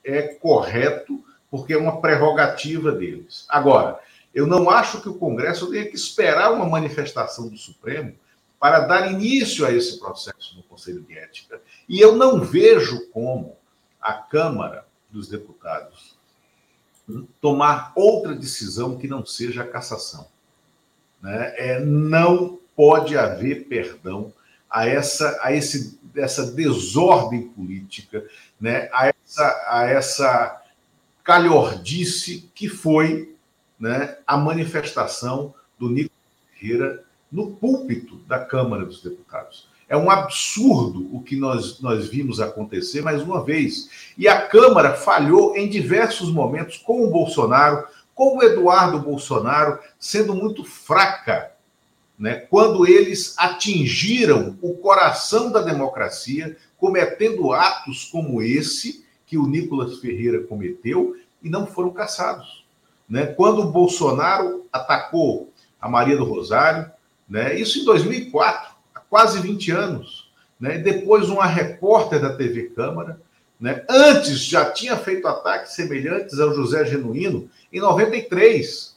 é 0.06 0.22
correto, 0.22 1.26
porque 1.50 1.74
é 1.74 1.78
uma 1.78 2.00
prerrogativa 2.00 2.92
deles. 2.92 3.48
Agora, 3.50 4.00
eu 4.38 4.46
não 4.46 4.70
acho 4.70 5.02
que 5.02 5.10
o 5.10 5.16
Congresso 5.16 5.72
tenha 5.72 5.90
que 5.90 5.96
esperar 5.96 6.54
uma 6.54 6.70
manifestação 6.70 7.50
do 7.50 7.58
Supremo 7.58 8.14
para 8.60 8.82
dar 8.82 9.12
início 9.12 9.66
a 9.66 9.72
esse 9.72 10.00
processo 10.00 10.56
no 10.56 10.62
Conselho 10.62 11.02
de 11.02 11.18
Ética. 11.18 11.60
E 11.90 12.00
eu 12.00 12.16
não 12.16 12.40
vejo 12.42 13.10
como 13.10 13.58
a 14.00 14.14
Câmara 14.14 14.86
dos 15.10 15.28
Deputados 15.28 16.16
tomar 17.42 17.92
outra 17.96 18.36
decisão 18.36 18.96
que 18.96 19.08
não 19.08 19.26
seja 19.26 19.64
a 19.64 19.68
cassação. 19.68 20.28
Né? 21.20 21.56
É, 21.58 21.80
não 21.80 22.60
pode 22.76 23.18
haver 23.18 23.68
perdão 23.68 24.32
a 24.70 24.88
essa, 24.88 25.36
a 25.42 25.52
esse, 25.52 26.00
essa 26.16 26.52
desordem 26.52 27.48
política, 27.48 28.24
né? 28.62 28.88
a, 28.94 29.08
essa, 29.08 29.66
a 29.68 29.88
essa 29.88 30.62
calhordice 31.24 32.52
que 32.54 32.70
foi 32.70 33.36
né, 33.80 34.18
a 34.26 34.38
manifestação 34.38 35.54
do 35.78 35.90
Nico 35.90 36.12
Ferreira 36.54 37.04
no 37.32 37.52
púlpito 37.52 38.18
da 38.28 38.40
Câmara 38.40 38.86
dos 38.86 39.02
Deputados. 39.02 39.68
É 39.90 39.96
um 39.96 40.10
absurdo 40.10 41.08
o 41.16 41.22
que 41.22 41.36
nós, 41.36 41.80
nós 41.80 42.10
vimos 42.10 42.42
acontecer 42.42 43.02
mais 43.02 43.22
uma 43.22 43.44
vez. 43.44 44.14
E 44.18 44.28
a 44.28 44.42
Câmara 44.42 44.94
falhou 44.94 45.56
em 45.56 45.70
diversos 45.70 46.30
momentos 46.30 46.78
com 46.78 47.06
o 47.06 47.10
Bolsonaro, 47.10 47.88
com 48.14 48.38
o 48.38 48.44
Eduardo 48.44 49.00
Bolsonaro, 49.00 49.80
sendo 50.00 50.36
muito 50.36 50.64
fraca. 50.64 51.52
Né, 52.20 52.34
quando 52.50 52.88
eles 52.88 53.36
atingiram 53.38 54.58
o 54.60 54.74
coração 54.74 55.52
da 55.52 55.62
democracia, 55.62 56.58
cometendo 56.76 57.54
atos 57.54 58.06
como 58.06 58.42
esse 58.42 59.06
que 59.24 59.38
o 59.38 59.46
Nicolas 59.46 60.00
Ferreira 60.00 60.42
cometeu 60.42 61.16
e 61.44 61.50
não 61.50 61.68
foram 61.68 61.92
caçados. 61.92 62.66
Né? 63.08 63.28
Quando 63.28 63.62
o 63.62 63.72
Bolsonaro 63.72 64.68
atacou 64.72 65.52
a 65.80 65.88
Maria 65.88 66.18
do 66.18 66.26
Rosário, 66.26 66.92
né? 67.28 67.58
isso 67.60 67.80
em 67.80 67.86
2004, 67.86 68.76
há 68.94 69.00
quase 69.00 69.40
20 69.40 69.72
anos. 69.72 70.32
Né? 70.60 70.78
Depois, 70.78 71.30
uma 71.30 71.46
repórter 71.46 72.20
da 72.20 72.36
TV 72.36 72.70
Câmara, 72.70 73.22
né? 73.60 73.86
antes 73.90 74.40
já 74.40 74.72
tinha 74.72 74.98
feito 74.98 75.28
ataques 75.28 75.74
semelhantes 75.74 76.40
ao 76.40 76.54
José 76.54 76.86
Genuíno, 76.86 77.50
em 77.72 77.80
93, 77.80 78.96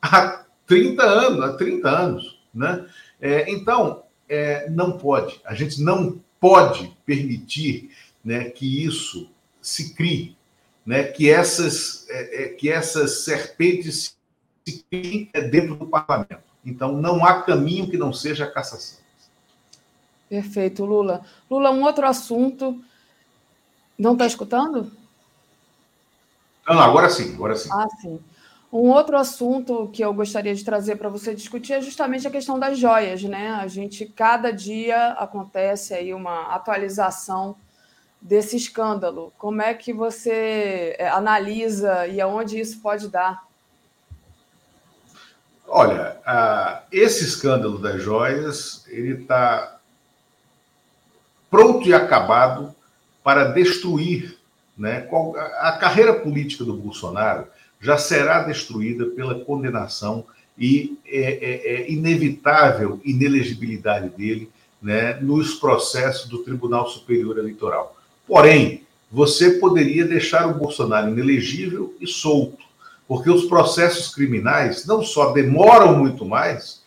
há 0.00 0.44
30 0.66 1.02
anos, 1.02 1.44
há 1.44 1.52
30 1.54 1.88
anos. 1.88 2.42
Né? 2.54 2.86
É, 3.20 3.50
então, 3.50 4.02
é, 4.28 4.68
não 4.70 4.98
pode, 4.98 5.40
a 5.44 5.54
gente 5.54 5.82
não 5.82 6.20
pode 6.40 6.96
permitir 7.04 7.90
né, 8.24 8.44
que 8.44 8.84
isso 8.84 9.30
se 9.60 9.94
crie, 9.94 10.36
né, 10.84 11.04
que, 11.04 11.30
essas, 11.30 12.08
é, 12.08 12.44
é 12.44 12.48
que 12.48 12.70
essas 12.70 13.24
serpentes 13.24 14.16
se 14.66 14.84
criem 14.90 15.30
dentro 15.50 15.76
do 15.76 15.86
parlamento. 15.86 16.42
Então, 16.64 16.92
não 16.92 17.24
há 17.24 17.42
caminho 17.42 17.90
que 17.90 17.96
não 17.96 18.12
seja 18.12 18.44
a 18.44 18.50
cassação. 18.50 19.00
Perfeito, 20.28 20.84
Lula. 20.84 21.22
Lula, 21.50 21.70
um 21.70 21.82
outro 21.84 22.06
assunto. 22.06 22.82
Não 23.98 24.14
está 24.14 24.26
escutando? 24.26 24.90
Não, 26.66 26.74
não, 26.74 26.82
agora 26.82 27.10
sim, 27.10 27.34
agora 27.34 27.56
sim. 27.56 27.68
Ah, 27.72 27.88
sim. 28.00 28.18
Um 28.72 28.88
outro 28.88 29.18
assunto 29.18 29.90
que 29.92 30.02
eu 30.02 30.14
gostaria 30.14 30.54
de 30.54 30.64
trazer 30.64 30.96
para 30.96 31.10
você 31.10 31.34
discutir 31.34 31.74
é 31.74 31.80
justamente 31.82 32.26
a 32.26 32.30
questão 32.30 32.58
das 32.58 32.78
joias, 32.78 33.22
né? 33.22 33.50
A 33.50 33.66
gente, 33.66 34.06
cada 34.06 34.50
dia 34.50 35.08
acontece 35.12 35.92
aí 35.92 36.14
uma 36.14 36.54
atualização 36.54 37.56
desse 38.22 38.56
escândalo. 38.56 39.32
Como 39.36 39.60
é 39.60 39.74
que 39.74 39.92
você 39.92 40.94
é, 40.98 41.08
analisa 41.08 42.06
e 42.06 42.20
aonde 42.20 42.58
isso 42.58 42.80
pode 42.80 43.08
dar? 43.08 43.42
Olha, 45.66 46.18
esse 46.92 47.24
escândalo 47.24 47.78
das 47.78 48.00
joias, 48.02 48.84
ele 48.88 49.22
está 49.22 49.78
pronto 51.50 51.88
e 51.88 51.94
acabado 51.94 52.74
para 53.24 53.44
destruir 53.44 54.38
né, 54.76 55.08
a 55.60 55.72
carreira 55.72 56.14
política 56.14 56.64
do 56.64 56.74
Bolsonaro 56.74 57.46
já 57.80 57.96
será 57.98 58.42
destruída 58.42 59.06
pela 59.06 59.44
condenação 59.44 60.24
e 60.58 60.98
é, 61.06 61.20
é, 61.20 61.74
é 61.74 61.90
inevitável 61.90 63.00
inelegibilidade 63.04 64.10
dele 64.10 64.50
né, 64.80 65.14
nos 65.20 65.54
processos 65.54 66.28
do 66.28 66.38
Tribunal 66.38 66.88
Superior 66.88 67.38
Eleitoral. 67.38 67.96
Porém, 68.26 68.86
você 69.10 69.52
poderia 69.52 70.06
deixar 70.06 70.48
o 70.48 70.54
Bolsonaro 70.54 71.10
inelegível 71.10 71.94
e 72.00 72.06
solto, 72.06 72.64
porque 73.06 73.30
os 73.30 73.44
processos 73.44 74.14
criminais 74.14 74.86
não 74.86 75.02
só 75.02 75.32
demoram 75.32 75.98
muito 75.98 76.24
mais 76.24 76.82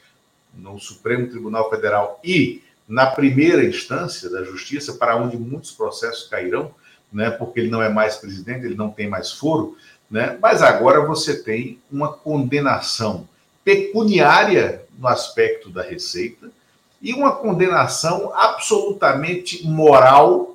no 0.54 0.80
Supremo 0.80 1.28
Tribunal 1.28 1.70
Federal 1.70 2.20
e 2.24 2.64
na 2.88 3.08
primeira 3.08 3.64
instância 3.64 4.30
da 4.30 4.44
Justiça, 4.44 4.94
para 4.94 5.16
onde 5.16 5.38
muitos 5.38 5.72
processos 5.72 6.28
cairão, 6.28 6.72
né, 7.12 7.30
porque 7.32 7.60
ele 7.60 7.70
não 7.70 7.82
é 7.82 7.90
mais 7.90 8.16
presidente, 8.16 8.66
ele 8.66 8.76
não 8.76 8.90
tem 8.90 9.08
mais 9.08 9.32
foro, 9.32 9.78
né? 10.10 10.38
Mas 10.42 10.62
agora 10.62 11.06
você 11.06 11.42
tem 11.42 11.80
uma 11.92 12.12
condenação 12.12 13.28
pecuniária 13.64 14.84
no 14.98 15.08
aspecto 15.08 15.70
da 15.70 15.82
receita 15.82 16.50
e 17.02 17.14
uma 17.14 17.36
condenação 17.36 18.32
absolutamente 18.36 19.66
moral, 19.68 20.55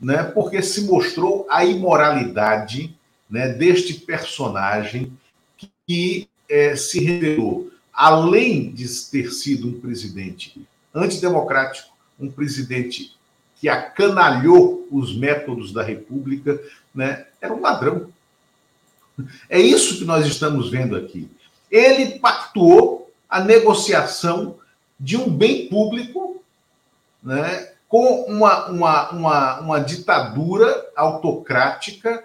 né? 0.00 0.22
Porque 0.22 0.62
se 0.62 0.82
mostrou 0.82 1.46
a 1.50 1.64
imoralidade, 1.64 2.94
né, 3.28 3.48
deste 3.48 3.94
personagem 3.94 5.12
que, 5.56 5.70
que 5.86 6.28
é, 6.48 6.76
se 6.76 7.00
revelou, 7.00 7.70
além 7.92 8.70
de 8.70 8.86
ter 9.10 9.32
sido 9.32 9.68
um 9.68 9.80
presidente 9.80 10.64
antidemocrático, 10.94 11.88
um 12.20 12.30
presidente 12.30 13.16
que 13.56 13.68
acanalhou 13.68 14.86
os 14.90 15.16
métodos 15.16 15.72
da 15.72 15.82
República, 15.82 16.60
né, 16.94 17.26
era 17.40 17.52
um 17.52 17.60
ladrão. 17.60 18.10
É 19.48 19.58
isso 19.58 19.98
que 19.98 20.04
nós 20.04 20.26
estamos 20.26 20.70
vendo 20.70 20.94
aqui. 20.94 21.28
Ele 21.70 22.18
pactuou 22.18 23.10
a 23.28 23.40
negociação 23.42 24.58
de 25.00 25.16
um 25.16 25.28
bem 25.28 25.68
público 25.68 26.42
né, 27.22 27.72
com 27.88 28.22
uma, 28.22 28.66
uma, 28.66 29.10
uma, 29.10 29.60
uma 29.60 29.80
ditadura 29.80 30.86
autocrática 30.96 32.24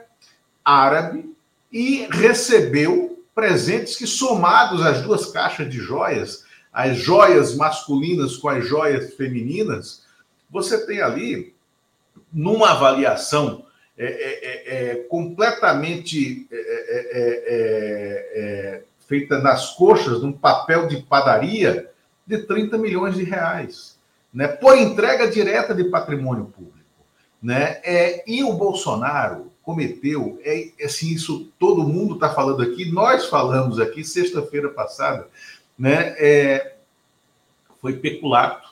árabe 0.64 1.36
e 1.72 2.08
recebeu 2.10 3.24
presentes 3.34 3.96
que, 3.96 4.06
somados 4.06 4.86
às 4.86 5.02
duas 5.02 5.28
caixas 5.28 5.70
de 5.70 5.78
joias, 5.78 6.44
as 6.72 6.98
joias 6.98 7.56
masculinas 7.56 8.38
com 8.38 8.50
as 8.50 8.66
joias 8.66 9.14
femininas, 9.16 10.04
você 10.50 10.86
tem 10.86 11.02
ali, 11.02 11.54
numa 12.32 12.72
avaliação 12.72 13.66
é, 13.98 14.06
é, 14.06 14.40
é, 14.44 14.92
é 14.92 14.96
completamente 15.04 16.48
é, 16.52 18.82
feita 19.08 19.40
nas 19.40 19.76
coxas, 19.76 20.22
num 20.22 20.32
papel 20.32 20.88
de 20.88 21.02
padaria, 21.04 21.90
de 22.26 22.38
30 22.40 22.78
milhões 22.78 23.16
de 23.16 23.24
reais, 23.24 23.91
né, 24.34 24.48
por 24.48 24.78
entrega 24.78 25.30
direta 25.30 25.74
de 25.74 25.86
patrimônio 25.86 26.46
público. 26.46 26.78
Né? 27.42 27.80
É, 27.84 28.24
e 28.28 28.44
o 28.44 28.54
Bolsonaro 28.54 29.52
cometeu, 29.64 30.40
é, 30.44 30.70
assim, 30.84 31.14
isso 31.14 31.52
todo 31.60 31.88
mundo 31.88 32.16
está 32.16 32.34
falando 32.34 32.62
aqui, 32.62 32.92
nós 32.92 33.28
falamos 33.28 33.80
aqui 33.80 34.04
sexta-feira 34.04 34.70
passada, 34.70 35.28
né? 35.78 36.16
É, 36.18 36.76
foi 37.82 37.94
peculato. 37.94 38.70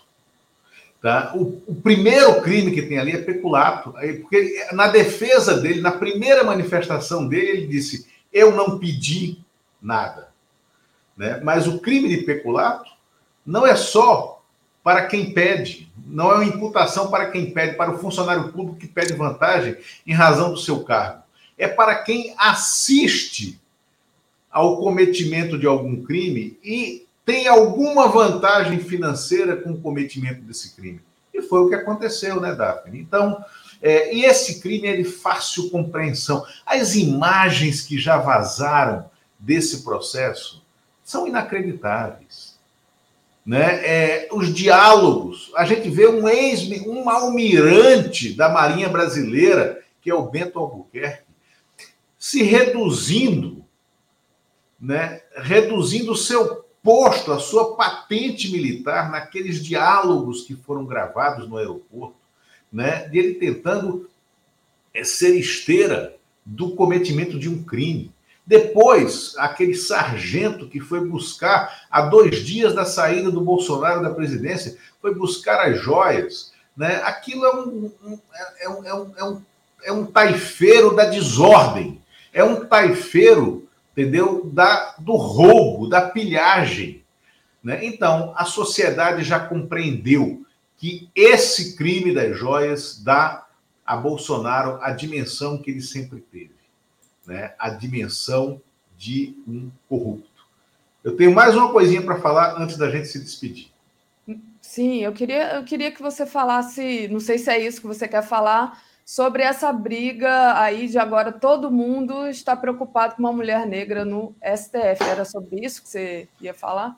Tá? 1.01 1.31
O, 1.33 1.61
o, 1.65 1.75
primeiro 1.75 2.41
crime 2.41 2.71
que 2.71 2.81
tem 2.81 2.99
ali 2.99 3.13
é 3.13 3.21
peculato. 3.21 3.93
Porque 4.21 4.67
na 4.73 4.89
defesa 4.89 5.59
dele, 5.59 5.79
na 5.81 5.91
primeira 5.91 6.43
manifestação 6.43 7.27
dele, 7.27 7.51
ele 7.51 7.67
disse: 7.67 8.07
Eu 8.33 8.51
não 8.51 8.77
pedi 8.77 9.39
nada. 9.81 10.29
Né? 11.15 11.39
Mas 11.41 11.67
o 11.67 11.79
crime 11.79 12.09
de 12.09 12.23
peculato 12.23 12.91
não 13.45 13.65
é 13.65 13.75
só 13.75 14.38
para 14.83 15.05
quem 15.05 15.33
pede, 15.33 15.91
não 16.05 16.31
é 16.31 16.35
uma 16.35 16.45
imputação 16.45 17.09
para 17.09 17.29
quem 17.29 17.51
pede, 17.51 17.75
para 17.75 17.91
o 17.91 17.99
funcionário 17.99 18.51
público 18.51 18.79
que 18.79 18.87
pede 18.87 19.13
vantagem 19.13 19.77
em 20.05 20.13
razão 20.13 20.51
do 20.51 20.57
seu 20.57 20.83
cargo. 20.83 21.23
É 21.57 21.67
para 21.67 21.95
quem 21.95 22.33
assiste 22.37 23.59
ao 24.49 24.77
cometimento 24.77 25.57
de 25.57 25.67
algum 25.67 26.03
crime 26.03 26.57
e 26.63 27.05
tem 27.25 27.47
alguma 27.47 28.07
vantagem 28.07 28.79
financeira 28.79 29.55
com 29.55 29.71
o 29.71 29.81
cometimento 29.81 30.41
desse 30.41 30.75
crime. 30.75 31.01
E 31.33 31.41
foi 31.41 31.59
o 31.59 31.69
que 31.69 31.75
aconteceu, 31.75 32.41
né, 32.41 32.55
Daphne? 32.55 32.99
Então, 32.99 33.43
é, 33.81 34.13
e 34.13 34.25
esse 34.25 34.59
crime 34.59 34.87
é 34.87 34.97
de 34.97 35.03
fácil 35.03 35.69
compreensão. 35.69 36.43
As 36.65 36.95
imagens 36.95 37.81
que 37.81 37.99
já 37.99 38.17
vazaram 38.17 39.09
desse 39.37 39.83
processo 39.83 40.63
são 41.03 41.27
inacreditáveis. 41.27 42.48
Né? 43.49 43.83
É, 43.83 44.29
os 44.31 44.53
diálogos, 44.53 45.51
a 45.55 45.65
gente 45.65 45.89
vê 45.89 46.07
um 46.07 46.29
ex, 46.29 46.69
um 46.85 47.09
almirante 47.09 48.31
da 48.31 48.47
Marinha 48.47 48.87
Brasileira, 48.87 49.83
que 49.99 50.11
é 50.11 50.13
o 50.13 50.29
Bento 50.29 50.59
Albuquerque, 50.59 51.23
se 52.15 52.43
reduzindo, 52.43 53.65
né? 54.79 55.23
reduzindo 55.35 56.11
o 56.11 56.15
seu 56.15 56.63
posto 56.83 57.31
a 57.31 57.39
sua 57.39 57.75
patente 57.75 58.51
militar 58.51 59.09
naqueles 59.09 59.63
diálogos 59.65 60.43
que 60.43 60.53
foram 60.53 60.85
gravados 60.85 61.49
no 61.49 61.57
aeroporto, 61.57 62.19
né? 62.71 63.07
De 63.07 63.17
ele 63.17 63.33
tentando 63.33 64.07
é, 64.93 65.03
ser 65.03 65.35
esteira 65.35 66.15
do 66.45 66.75
cometimento 66.75 67.39
de 67.39 67.49
um 67.49 67.63
crime. 67.63 68.13
Depois, 68.45 69.35
aquele 69.37 69.75
sargento 69.75 70.67
que 70.67 70.79
foi 70.79 71.07
buscar, 71.07 71.83
há 71.89 72.01
dois 72.01 72.43
dias 72.43 72.73
da 72.73 72.85
saída 72.85 73.29
do 73.29 73.41
Bolsonaro 73.41 74.01
da 74.01 74.09
presidência, 74.09 74.77
foi 75.01 75.13
buscar 75.13 75.67
as 75.67 75.79
joias. 75.79 76.51
Né? 76.75 76.95
Aquilo 77.03 77.45
é 77.45 77.55
um, 77.55 77.91
um, 78.03 78.19
é, 78.59 78.69
um, 78.69 78.85
é, 78.85 78.93
um, 78.93 79.13
é, 79.17 79.23
um, 79.23 79.41
é 79.85 79.91
um 79.91 80.05
taifeiro 80.05 80.95
da 80.95 81.05
desordem. 81.05 82.01
É 82.33 82.43
um 82.43 82.65
taifeiro 82.65 83.69
entendeu? 83.99 84.49
Da, 84.53 84.95
do 84.97 85.15
roubo, 85.15 85.89
da 85.89 86.09
pilhagem. 86.09 87.03
Né? 87.61 87.85
Então, 87.85 88.33
a 88.35 88.45
sociedade 88.45 89.23
já 89.23 89.39
compreendeu 89.39 90.45
que 90.77 91.09
esse 91.13 91.75
crime 91.75 92.13
das 92.13 92.37
joias 92.37 93.01
dá 93.03 93.45
a 93.85 93.97
Bolsonaro 93.97 94.79
a 94.81 94.91
dimensão 94.91 95.57
que 95.57 95.71
ele 95.71 95.81
sempre 95.81 96.21
teve, 96.21 96.53
né? 97.29 97.53
a 97.59 97.69
dimensão 97.69 98.59
de 98.97 99.35
um 99.47 99.69
corrupto. 99.87 100.27
Eu 101.03 101.15
tenho 101.15 101.33
mais 101.33 101.55
uma 101.55 101.71
coisinha 101.71 102.01
para 102.01 102.19
falar 102.19 102.61
antes 102.61 102.75
da 102.75 102.89
gente 102.89 103.07
se 103.07 103.19
despedir. 103.19 103.71
Sim, 104.59 105.03
eu 105.03 105.13
queria, 105.13 105.55
eu 105.55 105.63
queria 105.63 105.91
que 105.91 106.01
você 106.01 106.25
falasse, 106.25 107.07
não 107.07 107.19
sei 107.19 107.37
se 107.37 107.49
é 107.49 107.57
isso 107.57 107.79
que 107.81 107.87
você 107.87 108.07
quer 108.07 108.21
falar, 108.21 108.81
sobre 109.05 109.41
essa 109.41 109.71
briga 109.71 110.59
aí 110.59 110.87
de 110.87 110.99
agora 110.99 111.31
todo 111.31 111.71
mundo 111.71 112.27
está 112.27 112.55
preocupado 112.55 113.15
com 113.15 113.21
uma 113.21 113.33
mulher 113.33 113.65
negra 113.65 114.03
no 114.03 114.35
STF. 114.43 115.03
Era 115.03 115.25
sobre 115.25 115.65
isso 115.65 115.81
que 115.81 115.89
você 115.89 116.27
ia 116.41 116.53
falar? 116.53 116.97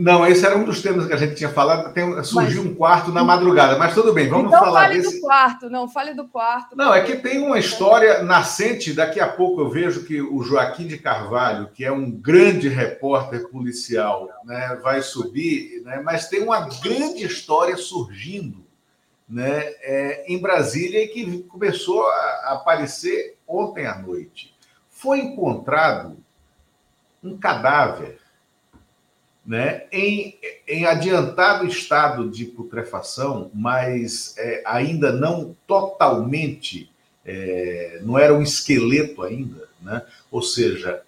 Não, 0.00 0.24
esse 0.24 0.46
era 0.46 0.56
um 0.56 0.62
dos 0.62 0.80
temas 0.80 1.08
que 1.08 1.12
a 1.12 1.16
gente 1.16 1.34
tinha 1.34 1.48
falado. 1.48 1.92
Tem, 1.92 2.22
surgiu 2.22 2.62
mas, 2.62 2.72
um 2.72 2.74
quarto 2.76 3.10
na 3.10 3.24
madrugada, 3.24 3.76
mas 3.76 3.92
tudo 3.92 4.12
bem, 4.12 4.28
vamos 4.28 4.46
então 4.46 4.60
falar 4.60 4.82
fale 4.82 5.02
do 5.02 5.20
quarto, 5.20 5.68
não, 5.68 5.88
fale 5.88 6.14
do 6.14 6.28
quarto. 6.28 6.76
Não, 6.76 6.94
é 6.94 7.02
que 7.02 7.16
tem 7.16 7.40
uma 7.40 7.58
história 7.58 8.22
nascente. 8.22 8.92
Daqui 8.92 9.18
a 9.18 9.26
pouco 9.26 9.60
eu 9.60 9.68
vejo 9.68 10.04
que 10.04 10.22
o 10.22 10.40
Joaquim 10.40 10.86
de 10.86 10.98
Carvalho, 10.98 11.70
que 11.74 11.84
é 11.84 11.90
um 11.90 12.12
grande 12.12 12.68
repórter 12.68 13.48
policial, 13.48 14.28
né, 14.44 14.78
vai 14.80 15.02
subir, 15.02 15.82
né, 15.84 16.00
mas 16.00 16.28
tem 16.28 16.44
uma 16.44 16.60
grande 16.60 17.24
história 17.24 17.76
surgindo 17.76 18.64
né, 19.28 19.64
é, 19.82 20.32
em 20.32 20.40
Brasília 20.40 21.02
e 21.02 21.08
que 21.08 21.42
começou 21.48 22.06
a 22.06 22.52
aparecer 22.52 23.36
ontem 23.48 23.84
à 23.84 23.98
noite. 23.98 24.54
Foi 24.88 25.18
encontrado 25.18 26.16
um 27.20 27.36
cadáver 27.36 28.20
né, 29.48 29.84
em, 29.90 30.36
em 30.68 30.84
adiantado 30.84 31.66
estado 31.66 32.28
de 32.28 32.44
putrefação, 32.44 33.50
mas 33.54 34.34
é, 34.36 34.62
ainda 34.66 35.10
não 35.10 35.56
totalmente, 35.66 36.92
é, 37.24 37.98
não 38.02 38.18
era 38.18 38.34
um 38.34 38.42
esqueleto 38.42 39.22
ainda, 39.22 39.66
né? 39.80 40.02
ou 40.30 40.42
seja, 40.42 41.00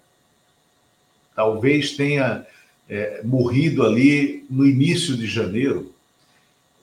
talvez 1.35 1.91
tenha 1.95 2.47
é, 2.89 3.21
morrido 3.23 3.85
ali 3.85 4.43
no 4.49 4.65
início 4.65 5.15
de 5.15 5.27
janeiro, 5.27 5.93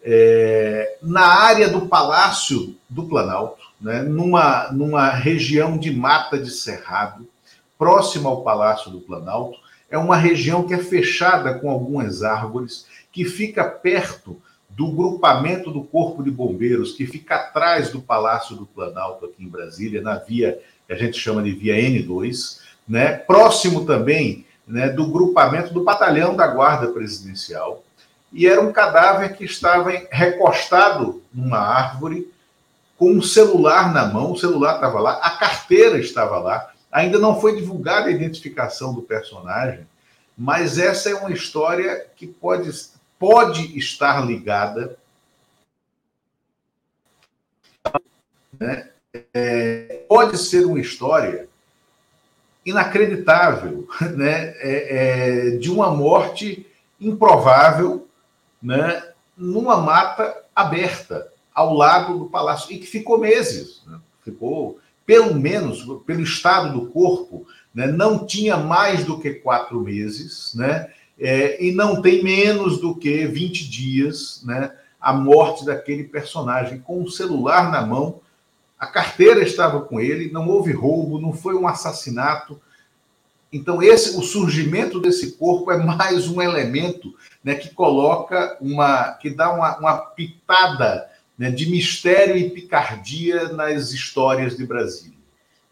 é, 0.04 0.96
na 1.02 1.26
área 1.26 1.68
do 1.68 1.88
Palácio 1.88 2.76
do 2.88 3.06
Planalto, 3.08 3.64
né, 3.80 4.02
numa, 4.02 4.70
numa 4.70 5.10
região 5.10 5.76
de 5.76 5.90
mata 5.90 6.38
de 6.38 6.52
cerrado, 6.52 7.28
próxima 7.76 8.30
ao 8.30 8.44
Palácio 8.44 8.92
do 8.92 9.00
Planalto, 9.00 9.58
é 9.90 9.96
uma 9.96 10.16
região 10.16 10.66
que 10.66 10.74
é 10.74 10.78
fechada 10.78 11.54
com 11.54 11.70
algumas 11.70 12.22
árvores, 12.22 12.86
que 13.10 13.24
fica 13.24 13.64
perto 13.64 14.40
do 14.68 14.92
grupamento 14.92 15.70
do 15.70 15.82
Corpo 15.82 16.22
de 16.22 16.30
Bombeiros, 16.30 16.92
que 16.92 17.06
fica 17.06 17.36
atrás 17.36 17.90
do 17.90 18.00
Palácio 18.00 18.54
do 18.54 18.66
Planalto, 18.66 19.24
aqui 19.24 19.42
em 19.42 19.48
Brasília, 19.48 20.02
na 20.02 20.16
via 20.16 20.60
que 20.86 20.92
a 20.92 20.96
gente 20.96 21.18
chama 21.18 21.42
de 21.42 21.52
via 21.52 21.74
N2, 21.74 22.60
né? 22.88 23.12
próximo 23.12 23.84
também 23.84 24.46
né, 24.66 24.88
do 24.88 25.10
grupamento 25.10 25.72
do 25.72 25.82
Batalhão 25.82 26.36
da 26.36 26.46
Guarda 26.46 26.88
Presidencial. 26.88 27.82
E 28.32 28.46
era 28.46 28.60
um 28.60 28.72
cadáver 28.72 29.36
que 29.36 29.44
estava 29.44 29.90
recostado 30.10 31.22
numa 31.32 31.58
árvore, 31.58 32.30
com 32.96 33.12
um 33.12 33.22
celular 33.22 33.92
na 33.92 34.06
mão, 34.06 34.32
o 34.32 34.38
celular 34.38 34.74
estava 34.74 35.00
lá, 35.00 35.12
a 35.22 35.30
carteira 35.30 35.98
estava 35.98 36.38
lá, 36.38 36.70
Ainda 36.90 37.18
não 37.18 37.40
foi 37.40 37.56
divulgada 37.56 38.08
a 38.08 38.12
identificação 38.12 38.94
do 38.94 39.02
personagem, 39.02 39.86
mas 40.36 40.78
essa 40.78 41.10
é 41.10 41.14
uma 41.14 41.32
história 41.32 42.06
que 42.16 42.26
pode, 42.26 42.70
pode 43.18 43.76
estar 43.76 44.24
ligada. 44.24 44.96
Né? 48.58 48.90
É, 49.34 50.04
pode 50.08 50.38
ser 50.38 50.64
uma 50.64 50.80
história 50.80 51.48
inacreditável 52.64 53.88
né? 54.16 54.54
É, 54.58 55.50
é, 55.50 55.50
de 55.56 55.70
uma 55.70 55.90
morte 55.90 56.66
improvável 57.00 58.06
né? 58.62 59.12
numa 59.36 59.76
mata 59.78 60.44
aberta 60.54 61.32
ao 61.54 61.74
lado 61.74 62.18
do 62.18 62.26
palácio 62.26 62.72
e 62.72 62.78
que 62.78 62.86
ficou 62.86 63.18
meses, 63.18 63.82
né? 63.86 63.98
ficou 64.22 64.78
pelo 65.08 65.34
menos 65.34 65.86
pelo 66.04 66.20
estado 66.20 66.78
do 66.78 66.88
corpo, 66.88 67.46
né, 67.74 67.86
não 67.86 68.26
tinha 68.26 68.58
mais 68.58 69.04
do 69.04 69.18
que 69.18 69.30
quatro 69.30 69.80
meses, 69.80 70.52
né, 70.54 70.90
é, 71.18 71.64
e 71.64 71.72
não 71.72 72.02
tem 72.02 72.22
menos 72.22 72.78
do 72.78 72.94
que 72.94 73.26
20 73.26 73.70
dias 73.70 74.42
né, 74.44 74.70
a 75.00 75.14
morte 75.14 75.64
daquele 75.64 76.04
personagem 76.04 76.80
com 76.80 77.02
o 77.02 77.10
celular 77.10 77.72
na 77.72 77.80
mão. 77.80 78.20
A 78.78 78.86
carteira 78.86 79.42
estava 79.42 79.80
com 79.80 79.98
ele, 79.98 80.30
não 80.30 80.46
houve 80.46 80.72
roubo, 80.72 81.18
não 81.18 81.32
foi 81.32 81.54
um 81.54 81.66
assassinato. 81.66 82.60
Então, 83.50 83.82
esse, 83.82 84.14
o 84.14 84.20
surgimento 84.20 85.00
desse 85.00 85.32
corpo 85.38 85.72
é 85.72 85.78
mais 85.78 86.28
um 86.28 86.42
elemento 86.42 87.14
né, 87.42 87.54
que 87.54 87.70
coloca 87.70 88.58
uma. 88.60 89.12
que 89.14 89.30
dá 89.30 89.50
uma, 89.54 89.78
uma 89.78 89.96
pitada 89.96 91.08
né, 91.38 91.50
de 91.50 91.70
mistério 91.70 92.36
e 92.36 92.50
picardia 92.50 93.50
nas 93.50 93.92
histórias 93.92 94.56
de 94.56 94.66
Brasília. 94.66 95.16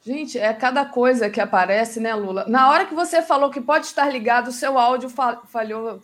Gente, 0.00 0.38
é 0.38 0.52
cada 0.54 0.84
coisa 0.84 1.28
que 1.28 1.40
aparece, 1.40 1.98
né, 1.98 2.14
Lula? 2.14 2.44
Na 2.46 2.70
hora 2.70 2.86
que 2.86 2.94
você 2.94 3.20
falou 3.20 3.50
que 3.50 3.60
pode 3.60 3.86
estar 3.86 4.08
ligado, 4.08 4.48
o 4.48 4.52
seu 4.52 4.78
áudio 4.78 5.10
falhou. 5.48 6.00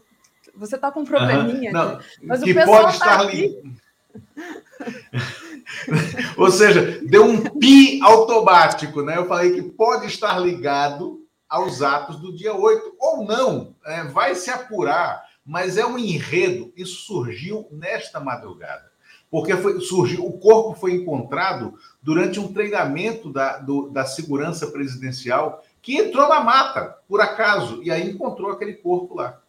Você 0.57 0.75
está 0.75 0.91
com 0.91 1.01
um 1.01 1.05
probleminha. 1.05 1.71
Uhum. 1.71 1.79
Não, 1.79 2.01
mas 2.25 2.43
que 2.43 2.51
o 2.51 2.55
pessoal 2.55 2.83
pode 2.83 2.99
tá 2.99 3.07
estar 3.07 3.23
ligado. 3.23 3.73
Ou 6.37 6.51
seja, 6.51 7.01
deu 7.05 7.25
um 7.25 7.41
pi 7.59 8.01
automático, 8.03 9.03
né? 9.03 9.17
Eu 9.17 9.29
falei 9.29 9.53
que 9.53 9.63
pode 9.63 10.07
estar 10.07 10.37
ligado 10.39 11.21
aos 11.49 11.81
atos 11.81 12.19
do 12.19 12.35
dia 12.35 12.55
8, 12.55 12.97
ou 12.99 13.25
não, 13.25 13.77
é, 13.85 14.05
vai 14.05 14.35
se 14.35 14.51
apurar, 14.51 15.23
mas 15.45 15.77
é 15.77 15.87
um 15.87 15.99
enredo. 15.99 16.73
Isso 16.77 17.03
surgiu 17.03 17.69
nesta 17.71 18.19
madrugada 18.19 18.92
porque 19.33 19.57
foi, 19.57 19.81
surgiu, 19.81 20.27
o 20.27 20.39
corpo 20.39 20.79
foi 20.79 20.93
encontrado 20.93 21.73
durante 22.03 22.39
um 22.39 22.53
treinamento 22.53 23.33
da, 23.33 23.57
do, 23.57 23.89
da 23.89 24.05
segurança 24.05 24.67
presidencial 24.67 25.65
que 25.81 25.97
entrou 25.97 26.29
na 26.29 26.41
mata, 26.41 26.99
por 27.09 27.19
acaso, 27.19 27.83
e 27.83 27.91
aí 27.91 28.11
encontrou 28.11 28.51
aquele 28.51 28.75
corpo 28.75 29.15
lá. 29.15 29.41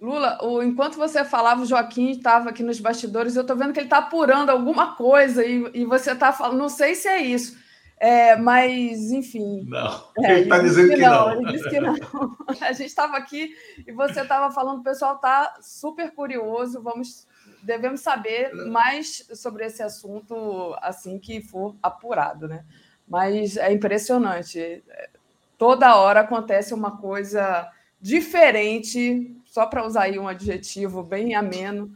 Lula, 0.00 0.38
o, 0.42 0.62
enquanto 0.62 0.96
você 0.96 1.26
falava, 1.26 1.60
o 1.60 1.66
Joaquim 1.66 2.10
estava 2.10 2.48
aqui 2.48 2.62
nos 2.62 2.80
bastidores, 2.80 3.36
eu 3.36 3.42
estou 3.42 3.54
vendo 3.54 3.74
que 3.74 3.80
ele 3.80 3.86
está 3.86 3.98
apurando 3.98 4.48
alguma 4.48 4.96
coisa 4.96 5.44
e, 5.44 5.70
e 5.74 5.84
você 5.84 6.12
está 6.12 6.32
falando, 6.32 6.58
não 6.58 6.70
sei 6.70 6.94
se 6.94 7.06
é 7.06 7.20
isso, 7.20 7.58
é, 7.98 8.34
mas 8.34 9.12
enfim. 9.12 9.66
Não, 9.68 10.04
é, 10.20 10.32
ele 10.32 10.42
está 10.44 10.58
dizendo 10.58 10.88
que, 10.88 10.94
que 10.94 11.02
não, 11.02 11.28
não. 11.28 11.42
Ele 11.42 11.52
disse 11.52 11.68
que 11.68 11.80
não. 11.80 11.94
A 12.62 12.72
gente 12.72 12.88
estava 12.88 13.18
aqui 13.18 13.54
e 13.86 13.92
você 13.92 14.22
estava 14.22 14.50
falando, 14.54 14.80
o 14.80 14.82
pessoal 14.82 15.16
está 15.16 15.54
super 15.60 16.10
curioso, 16.12 16.82
vamos 16.82 17.30
devemos 17.62 18.00
saber 18.00 18.52
mais 18.66 19.26
sobre 19.34 19.64
esse 19.64 19.82
assunto 19.82 20.76
assim 20.80 21.18
que 21.18 21.40
for 21.40 21.76
apurado, 21.82 22.48
né? 22.48 22.64
Mas 23.08 23.56
é 23.56 23.72
impressionante. 23.72 24.82
Toda 25.56 25.96
hora 25.96 26.20
acontece 26.20 26.74
uma 26.74 26.96
coisa 26.98 27.70
diferente, 28.00 29.36
só 29.44 29.66
para 29.66 29.86
usar 29.86 30.02
aí 30.02 30.18
um 30.18 30.26
adjetivo 30.26 31.02
bem 31.02 31.34
ameno, 31.34 31.92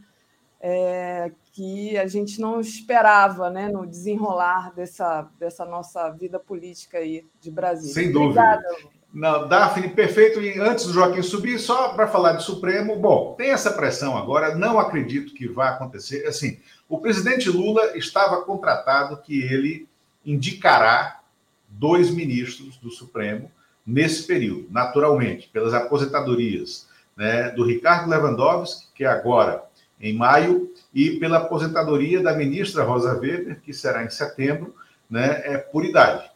é, 0.59 1.31
que 1.51 1.97
a 1.97 2.07
gente 2.07 2.39
não 2.39 2.59
esperava 2.59 3.49
né, 3.49 3.67
no 3.67 3.85
desenrolar 3.85 4.73
dessa, 4.73 5.29
dessa 5.37 5.65
nossa 5.65 6.09
vida 6.11 6.39
política 6.39 6.99
aí 6.99 7.25
de 7.41 7.51
Brasil. 7.51 7.93
Sem 7.93 8.11
dúvida. 8.11 8.41
Obrigada. 8.41 8.96
Não, 9.17 9.47
Daphne, 9.47 9.89
perfeito. 9.89 10.39
E 10.39 10.59
antes 10.59 10.85
do 10.85 10.93
Joaquim 10.93 11.23
subir, 11.23 11.57
só 11.57 11.89
para 11.89 12.07
falar 12.07 12.33
de 12.33 12.43
Supremo, 12.43 12.95
bom, 12.97 13.33
tem 13.35 13.49
essa 13.49 13.71
pressão 13.71 14.15
agora, 14.15 14.53
não 14.53 14.77
acredito 14.77 15.33
que 15.33 15.47
vá 15.47 15.69
acontecer. 15.69 16.27
Assim, 16.27 16.59
o 16.87 16.99
presidente 16.99 17.49
Lula 17.49 17.97
estava 17.97 18.43
contratado 18.43 19.17
que 19.17 19.41
ele 19.41 19.89
indicará 20.23 21.21
dois 21.67 22.11
ministros 22.11 22.77
do 22.77 22.91
Supremo 22.91 23.51
nesse 23.83 24.27
período, 24.27 24.67
naturalmente, 24.69 25.49
pelas 25.51 25.73
aposentadorias 25.73 26.87
né, 27.15 27.49
do 27.49 27.65
Ricardo 27.65 28.11
Lewandowski, 28.11 28.85
que 28.93 29.03
é 29.03 29.07
agora 29.07 29.63
em 29.99 30.13
maio, 30.13 30.71
e 30.93 31.19
pela 31.19 31.39
aposentadoria 31.39 32.21
da 32.21 32.35
ministra 32.35 32.83
Rosa 32.83 33.17
Weber, 33.17 33.61
que 33.61 33.73
será 33.73 34.03
em 34.03 34.11
setembro, 34.11 34.75
né, 35.09 35.41
é, 35.43 35.57
por 35.57 35.83
idade. 35.83 36.29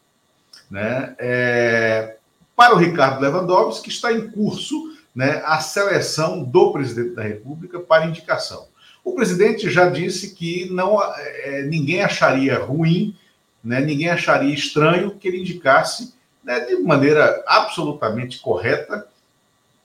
Né? 0.67 1.15
É, 1.19 2.17
para 2.61 2.75
o 2.75 2.77
Ricardo 2.77 3.21
Lewandowski, 3.21 3.89
está 3.89 4.13
em 4.13 4.29
curso 4.29 4.95
né, 5.15 5.41
a 5.43 5.59
seleção 5.59 6.43
do 6.43 6.71
presidente 6.71 7.15
da 7.15 7.23
República 7.23 7.79
para 7.79 8.05
indicação. 8.05 8.67
O 9.03 9.15
presidente 9.15 9.67
já 9.67 9.89
disse 9.89 10.35
que 10.35 10.69
não, 10.69 11.01
é, 11.01 11.63
ninguém 11.63 12.03
acharia 12.03 12.59
ruim, 12.59 13.15
né, 13.63 13.79
ninguém 13.81 14.11
acharia 14.11 14.53
estranho 14.53 15.09
que 15.09 15.27
ele 15.27 15.39
indicasse 15.39 16.13
né, 16.43 16.59
de 16.59 16.75
maneira 16.75 17.43
absolutamente 17.47 18.38
correta 18.38 19.07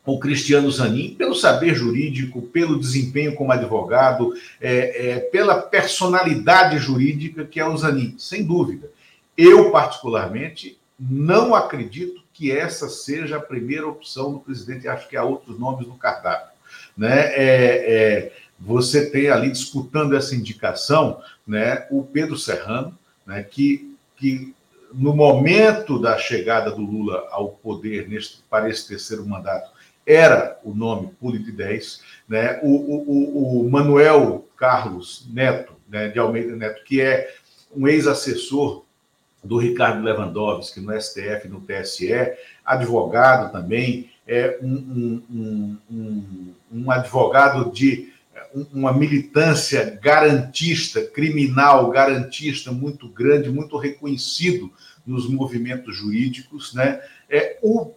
o 0.04 0.18
Cristiano 0.18 0.70
Zanin, 0.70 1.14
pelo 1.14 1.34
saber 1.34 1.74
jurídico, 1.74 2.42
pelo 2.42 2.78
desempenho 2.78 3.34
como 3.34 3.52
advogado, 3.52 4.34
é, 4.60 5.12
é, 5.12 5.18
pela 5.20 5.62
personalidade 5.62 6.76
jurídica 6.76 7.42
que 7.46 7.58
é 7.58 7.66
o 7.66 7.74
Zanin, 7.74 8.14
sem 8.18 8.44
dúvida. 8.44 8.90
Eu, 9.34 9.70
particularmente, 9.70 10.78
não 11.00 11.54
acredito 11.54 12.25
que 12.36 12.52
essa 12.52 12.88
seja 12.90 13.38
a 13.38 13.40
primeira 13.40 13.88
opção 13.88 14.32
do 14.34 14.40
presidente. 14.40 14.86
Acho 14.86 15.08
que 15.08 15.16
há 15.16 15.24
outros 15.24 15.58
nomes 15.58 15.86
no 15.86 15.96
cardápio. 15.96 16.52
Né? 16.94 17.32
É, 17.34 17.94
é, 17.94 18.32
você 18.60 19.08
tem 19.08 19.30
ali 19.30 19.50
disputando 19.50 20.14
essa 20.14 20.34
indicação 20.34 21.22
né, 21.46 21.86
o 21.90 22.02
Pedro 22.02 22.36
Serrano, 22.36 22.96
né, 23.26 23.42
que, 23.42 23.96
que 24.16 24.54
no 24.92 25.16
momento 25.16 25.98
da 25.98 26.18
chegada 26.18 26.70
do 26.70 26.82
Lula 26.82 27.26
ao 27.30 27.48
poder 27.48 28.06
neste, 28.06 28.42
para 28.50 28.68
esse 28.68 28.86
terceiro 28.86 29.26
mandato 29.26 29.70
era 30.06 30.60
o 30.62 30.74
nome 30.74 31.08
Politi 31.18 31.50
10. 31.50 32.02
Né? 32.28 32.60
O, 32.62 32.68
o, 32.68 33.60
o 33.62 33.70
Manuel 33.70 34.46
Carlos 34.56 35.26
Neto, 35.32 35.72
né, 35.88 36.08
de 36.08 36.18
Almeida 36.18 36.54
Neto, 36.54 36.84
que 36.84 37.00
é 37.00 37.34
um 37.74 37.88
ex-assessor 37.88 38.85
do 39.46 39.58
Ricardo 39.58 40.02
Lewandowski 40.02 40.80
no 40.80 40.98
STF, 41.00 41.48
no 41.48 41.60
TSE, 41.60 42.12
advogado 42.64 43.52
também, 43.52 44.10
é 44.26 44.58
um, 44.60 45.22
um, 45.30 45.78
um, 45.90 46.54
um 46.72 46.90
advogado 46.90 47.70
de 47.70 48.12
uma 48.72 48.92
militância 48.92 49.98
garantista, 50.02 51.04
criminal, 51.04 51.90
garantista 51.90 52.72
muito 52.72 53.08
grande, 53.08 53.50
muito 53.50 53.76
reconhecido 53.76 54.72
nos 55.06 55.28
movimentos 55.28 55.96
jurídicos, 55.96 56.74
né? 56.74 57.00
É 57.28 57.58
o 57.62 57.92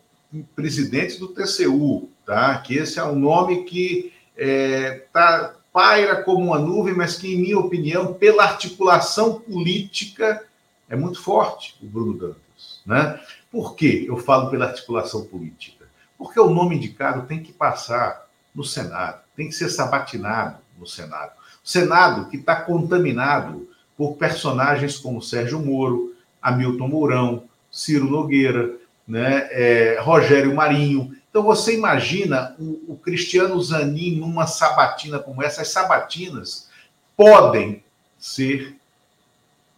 presidente 0.55 1.19
do 1.19 1.29
TCU, 1.29 2.09
tá? 2.25 2.57
Que 2.59 2.75
esse 2.75 2.99
é 2.99 3.03
um 3.03 3.15
nome 3.15 3.63
que 3.63 4.13
é, 4.37 5.05
tá 5.11 5.55
paira 5.73 6.23
como 6.23 6.45
uma 6.45 6.59
nuvem, 6.59 6.95
mas 6.95 7.15
que, 7.15 7.33
em 7.33 7.41
minha 7.41 7.59
opinião, 7.59 8.13
pela 8.13 8.43
articulação 8.43 9.39
política, 9.39 10.43
é 10.89 10.95
muito 10.95 11.21
forte 11.21 11.77
o 11.81 11.85
Bruno 11.85 12.17
Dantas, 12.17 12.81
né? 12.85 13.19
Por 13.51 13.75
que 13.75 14.05
eu 14.07 14.17
falo 14.17 14.49
pela 14.49 14.65
articulação 14.65 15.25
política? 15.25 15.85
Porque 16.17 16.39
o 16.39 16.49
nome 16.49 16.75
indicado 16.75 17.27
tem 17.27 17.41
que 17.41 17.53
passar 17.53 18.27
no 18.53 18.63
Senado, 18.63 19.21
tem 19.35 19.47
que 19.47 19.55
ser 19.55 19.69
sabatinado 19.69 20.57
no 20.77 20.87
Senado. 20.87 21.31
Senado 21.63 22.29
que 22.29 22.37
está 22.37 22.55
contaminado 22.55 23.69
por 23.95 24.15
personagens 24.15 24.97
como 24.97 25.21
Sérgio 25.21 25.59
Moro, 25.59 26.15
Hamilton 26.41 26.87
Mourão, 26.87 27.43
Ciro 27.69 28.09
Nogueira, 28.09 28.75
né, 29.07 29.47
é, 29.51 29.99
Rogério 30.01 30.55
Marinho. 30.55 31.15
Então 31.29 31.43
você 31.43 31.75
imagina 31.75 32.55
o, 32.59 32.93
o 32.93 32.97
Cristiano 32.97 33.61
Zanin 33.61 34.17
numa 34.17 34.47
sabatina 34.47 35.19
como 35.19 35.43
essa. 35.43 35.61
As 35.61 35.69
sabatinas 35.69 36.69
podem 37.15 37.83
ser 38.17 38.78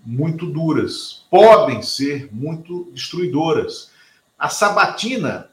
muito 0.05 0.47
duras, 0.47 1.25
podem 1.29 1.81
ser 1.81 2.29
muito 2.31 2.89
destruidoras. 2.93 3.91
A 4.37 4.49
sabatina 4.49 5.49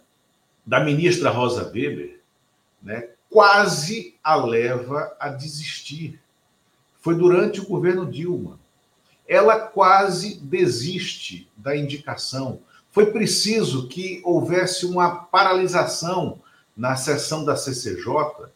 da 0.67 0.81
ministra 0.81 1.31
Rosa 1.31 1.65
Weber 1.65 2.21
né, 2.83 3.09
quase 3.31 4.15
a 4.23 4.37
leva 4.37 5.15
a 5.21 5.29
desistir. 5.29 6.21
Foi 7.01 7.15
durante 7.15 7.61
o 7.61 7.67
governo 7.67 8.11
Dilma. 8.11 8.59
Ela 9.27 9.59
quase 9.61 10.41
desiste 10.41 11.51
da 11.57 11.77
indicação. 11.77 12.61
Foi 12.91 13.07
preciso 13.13 13.89
que 13.89 14.23
houvesse 14.25 14.87
uma 14.87 15.25
paralisação 15.25 16.41
na 16.77 16.97
sessão 16.97 17.45
da 17.45 17.57
CCJ 17.57 18.49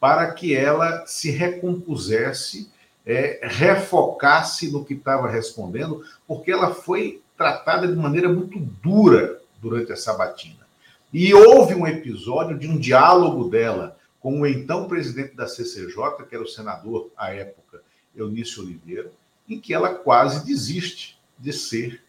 para 0.00 0.32
que 0.32 0.54
ela 0.54 1.06
se 1.06 1.30
recompusesse, 1.30 2.70
é, 3.06 3.40
refocasse 3.42 4.70
no 4.72 4.84
que 4.84 4.94
estava 4.94 5.28
respondendo, 5.28 6.04
porque 6.26 6.50
ela 6.50 6.74
foi 6.74 7.22
tratada 7.36 7.86
de 7.86 7.94
maneira 7.94 8.28
muito 8.28 8.58
dura 8.58 9.40
durante 9.62 9.92
a 9.92 9.96
sabatina. 9.96 10.66
E 11.12 11.32
houve 11.32 11.74
um 11.74 11.86
episódio 11.86 12.58
de 12.58 12.66
um 12.66 12.76
diálogo 12.76 13.48
dela 13.48 13.96
com 14.20 14.40
o 14.40 14.46
então 14.46 14.88
presidente 14.88 15.36
da 15.36 15.46
CCJ, 15.46 16.24
que 16.28 16.34
era 16.34 16.42
o 16.42 16.48
senador 16.48 17.10
à 17.16 17.32
época, 17.32 17.80
Eunício 18.14 18.62
Oliveira, 18.62 19.12
em 19.48 19.60
que 19.60 19.72
ela 19.72 19.94
quase 19.94 20.44
desiste 20.44 21.16
de 21.38 21.52
ser 21.52 22.02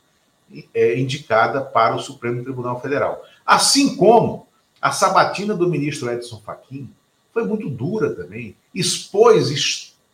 é, 0.73 0.97
indicada 0.97 1.61
para 1.61 1.95
o 1.95 1.99
Supremo 1.99 2.43
Tribunal 2.43 2.81
Federal. 2.81 3.23
Assim 3.45 3.95
como 3.95 4.47
a 4.81 4.91
sabatina 4.91 5.53
do 5.53 5.69
ministro 5.69 6.11
Edson 6.11 6.41
Fachin 6.41 6.89
foi 7.33 7.45
muito 7.45 7.69
dura 7.69 8.15
também, 8.15 8.55
expôs 8.73 9.51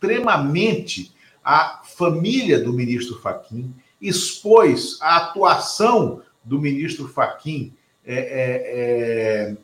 extremamente 0.04 1.14
a 1.44 1.82
família 1.84 2.60
do 2.60 2.74
ministro 2.74 3.20
Fachin, 3.20 3.74
expôs 4.02 4.98
a 5.02 5.18
atuação 5.18 6.22
do 6.44 6.60
ministro 6.60 7.08
Fachin 7.08 7.74
é, 8.06 8.16
é, 8.16 9.52
é 9.52 9.58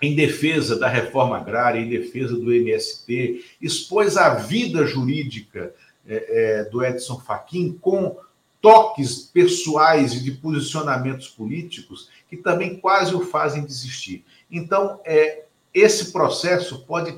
em 0.00 0.16
defesa 0.16 0.76
da 0.76 0.88
reforma 0.88 1.36
agrária, 1.36 1.78
em 1.78 1.88
defesa 1.88 2.34
do 2.34 2.52
MST, 2.52 3.44
expôs 3.60 4.16
a 4.16 4.34
vida 4.34 4.84
jurídica 4.84 5.72
é, 6.04 6.24
é, 6.28 6.64
do 6.64 6.84
Edson 6.84 7.20
Fachin 7.20 7.78
com 7.80 8.16
toques 8.60 9.30
pessoais 9.32 10.12
e 10.14 10.20
de 10.20 10.32
posicionamentos 10.32 11.28
políticos 11.28 12.10
que 12.28 12.36
também 12.36 12.78
quase 12.78 13.14
o 13.14 13.20
fazem 13.20 13.64
desistir. 13.64 14.24
Então, 14.50 15.00
é, 15.04 15.44
esse 15.72 16.12
processo 16.12 16.84
pode 16.84 17.16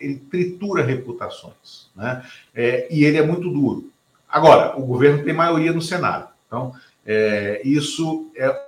ele 0.00 0.16
tritura 0.30 0.84
reputações, 0.84 1.90
né? 1.94 2.24
É, 2.54 2.86
e 2.90 3.04
ele 3.04 3.18
é 3.18 3.26
muito 3.26 3.50
duro. 3.50 3.90
Agora, 4.28 4.78
o 4.78 4.86
governo 4.86 5.24
tem 5.24 5.34
maioria 5.34 5.72
no 5.72 5.82
Senado, 5.82 6.28
então 6.46 6.74
é, 7.04 7.60
isso 7.64 8.30
é, 8.36 8.62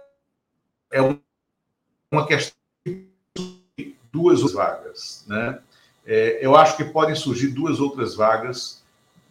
é 0.93 1.01
uma 2.11 2.27
questão 2.27 2.55
duas 4.15 4.53
vagas. 4.53 5.25
Né? 5.27 5.59
É, 6.07 6.39
eu 6.41 6.55
acho 6.55 6.77
que 6.77 6.85
podem 6.85 7.17
surgir 7.17 7.49
duas 7.49 7.81
outras 7.81 8.15
vagas 8.15 8.83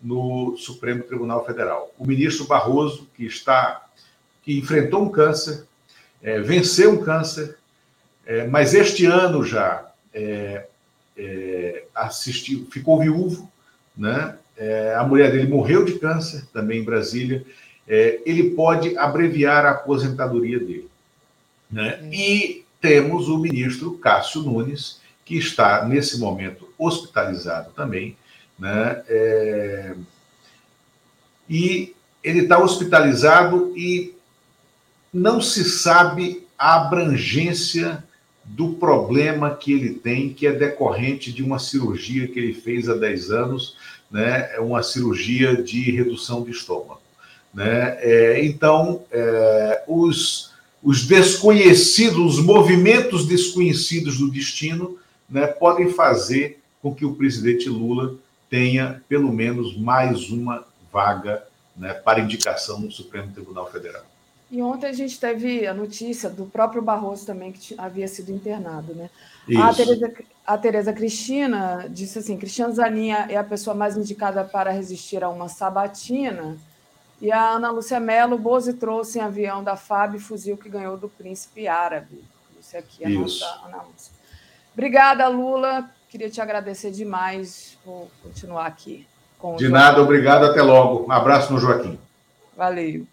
no 0.02 0.58
Supremo 0.58 1.04
Tribunal 1.04 1.46
Federal. 1.46 1.94
O 1.98 2.06
ministro 2.06 2.46
Barroso, 2.46 3.08
que 3.16 3.26
está 3.26 3.86
que 4.42 4.60
enfrentou 4.60 5.04
um 5.04 5.10
câncer, 5.10 5.66
é, 6.22 6.42
venceu 6.42 6.92
um 6.92 7.02
câncer, 7.02 7.58
é, 8.26 8.46
mas 8.46 8.74
este 8.74 9.06
ano 9.06 9.46
já 9.46 9.90
é, 10.14 10.68
é, 11.18 11.86
assistiu, 11.94 12.68
ficou 12.72 13.00
viúvo, 13.00 13.52
né? 13.96 14.38
É, 14.56 14.96
a 14.96 15.04
mulher 15.04 15.32
dele 15.32 15.48
morreu 15.48 15.84
de 15.84 15.98
câncer 15.98 16.46
também 16.54 16.82
em 16.82 16.86
Brasília. 16.86 17.44
ele 17.88 18.52
pode 18.52 18.96
abreviar 18.98 19.66
a 19.66 19.72
aposentadoria 19.72 20.60
dele. 20.60 20.90
Né? 21.72 22.00
E 22.12 22.64
temos 22.80 23.30
o 23.30 23.40
ministro 23.40 23.98
Cássio 23.98 24.44
Nunes, 24.44 25.02
que 25.26 25.38
está, 25.38 25.86
nesse 25.86 26.20
momento, 26.20 26.70
hospitalizado 26.78 27.72
também, 27.72 28.16
né? 28.60 29.02
É... 29.08 29.96
E 31.50 31.96
ele 32.24 32.42
está 32.42 32.60
hospitalizado 32.60 33.74
e 33.76 34.16
não 35.14 35.42
se 35.42 35.64
sabe 35.64 36.48
a 36.58 36.76
abrangência 36.76 38.04
do 38.46 38.74
problema 38.74 39.56
que 39.56 39.72
ele 39.72 39.94
tem, 39.94 40.34
que 40.34 40.46
é 40.46 40.52
decorrente 40.52 41.32
de 41.32 41.42
uma 41.42 41.60
cirurgia 41.60 42.28
que 42.28 42.40
ele 42.40 42.54
fez 42.54 42.90
há 42.90 42.96
10 42.96 43.32
anos, 43.32 43.76
né? 44.12 44.50
É 44.54 44.60
uma 44.60 44.84
cirurgia 44.84 45.62
de 45.62 45.92
redução 45.92 46.44
de 46.44 46.52
estômago. 46.52 47.02
Né? 47.54 47.98
É, 48.02 48.46
então, 48.46 49.04
é, 49.12 49.84
os 49.88 50.54
os 50.84 51.08
desconhecidos, 51.08 52.38
os 52.38 52.44
movimentos 52.44 53.26
desconhecidos 53.26 54.18
do 54.18 54.30
destino, 54.30 55.00
né, 55.30 55.48
podem 55.48 55.90
fazer 55.90 56.60
com 56.82 56.94
que 56.94 57.06
o 57.06 57.16
presidente 57.16 57.70
Lula 57.70 58.16
tenha 58.50 59.02
pelo 59.08 59.32
menos 59.32 59.78
mais 59.78 60.30
uma 60.30 60.68
vaga 60.92 61.42
né, 61.76 61.94
para 61.94 62.20
indicação 62.20 62.82
no 62.82 62.92
Supremo 62.92 63.32
Tribunal 63.32 63.72
Federal. 63.72 64.04
E 64.54 64.62
ontem 64.62 64.86
a 64.86 64.94
gente 64.94 65.20
teve 65.20 65.66
a 65.66 65.74
notícia 65.74 66.30
do 66.30 66.46
próprio 66.46 66.80
Barroso 66.80 67.26
também, 67.26 67.52
que 67.52 67.74
havia 67.76 68.08
sido 68.08 68.32
internado. 68.32 68.94
Né? 68.94 69.10
A 69.60 69.74
Tereza, 69.74 70.14
a 70.46 70.58
Tereza 70.60 70.94
Cristina 70.94 71.88
disse 71.90 72.20
assim: 72.20 72.38
Cristiano 72.38 72.72
Zaninha 72.72 73.26
é 73.30 73.36
a 73.36 73.44
pessoa 73.44 73.76
mais 73.76 73.98
indicada 73.98 74.44
para 74.44 74.70
resistir 74.70 75.24
a 75.24 75.30
uma 75.30 75.50
sabatina 75.50 76.56
e 77.20 77.32
a 77.32 77.52
Ana 77.52 77.72
Lúcia 77.72 78.00
Mello, 78.00 78.38
Boze 78.38 78.74
trouxe 78.74 79.18
em 79.18 79.22
avião 79.24 79.64
da 79.64 79.76
FAB 79.76 80.20
fuzil 80.20 80.56
que 80.56 80.70
ganhou 80.70 80.98
do 80.98 81.10
príncipe 81.10 81.68
árabe. 81.68 82.24
Isso 82.60 82.78
aqui 82.78 83.04
é 83.04 83.08
a 83.08 83.10
Isso. 83.10 83.40
nossa 83.40 83.66
Ana 83.66 83.82
Lúcia. 83.82 84.14
Obrigada, 84.72 85.28
Lula. 85.30 85.90
Queria 86.10 86.30
te 86.30 86.40
agradecer 86.40 86.92
demais 86.92 87.76
por 87.84 88.08
continuar 88.22 88.68
aqui. 88.68 89.08
Com 89.40 89.56
De 89.56 89.68
nada, 89.68 90.00
obrigado. 90.00 90.46
Até 90.46 90.62
logo. 90.62 91.08
Um 91.08 91.12
abraço 91.12 91.52
no 91.52 91.60
Joaquim. 91.60 91.98
Valeu. 92.56 93.08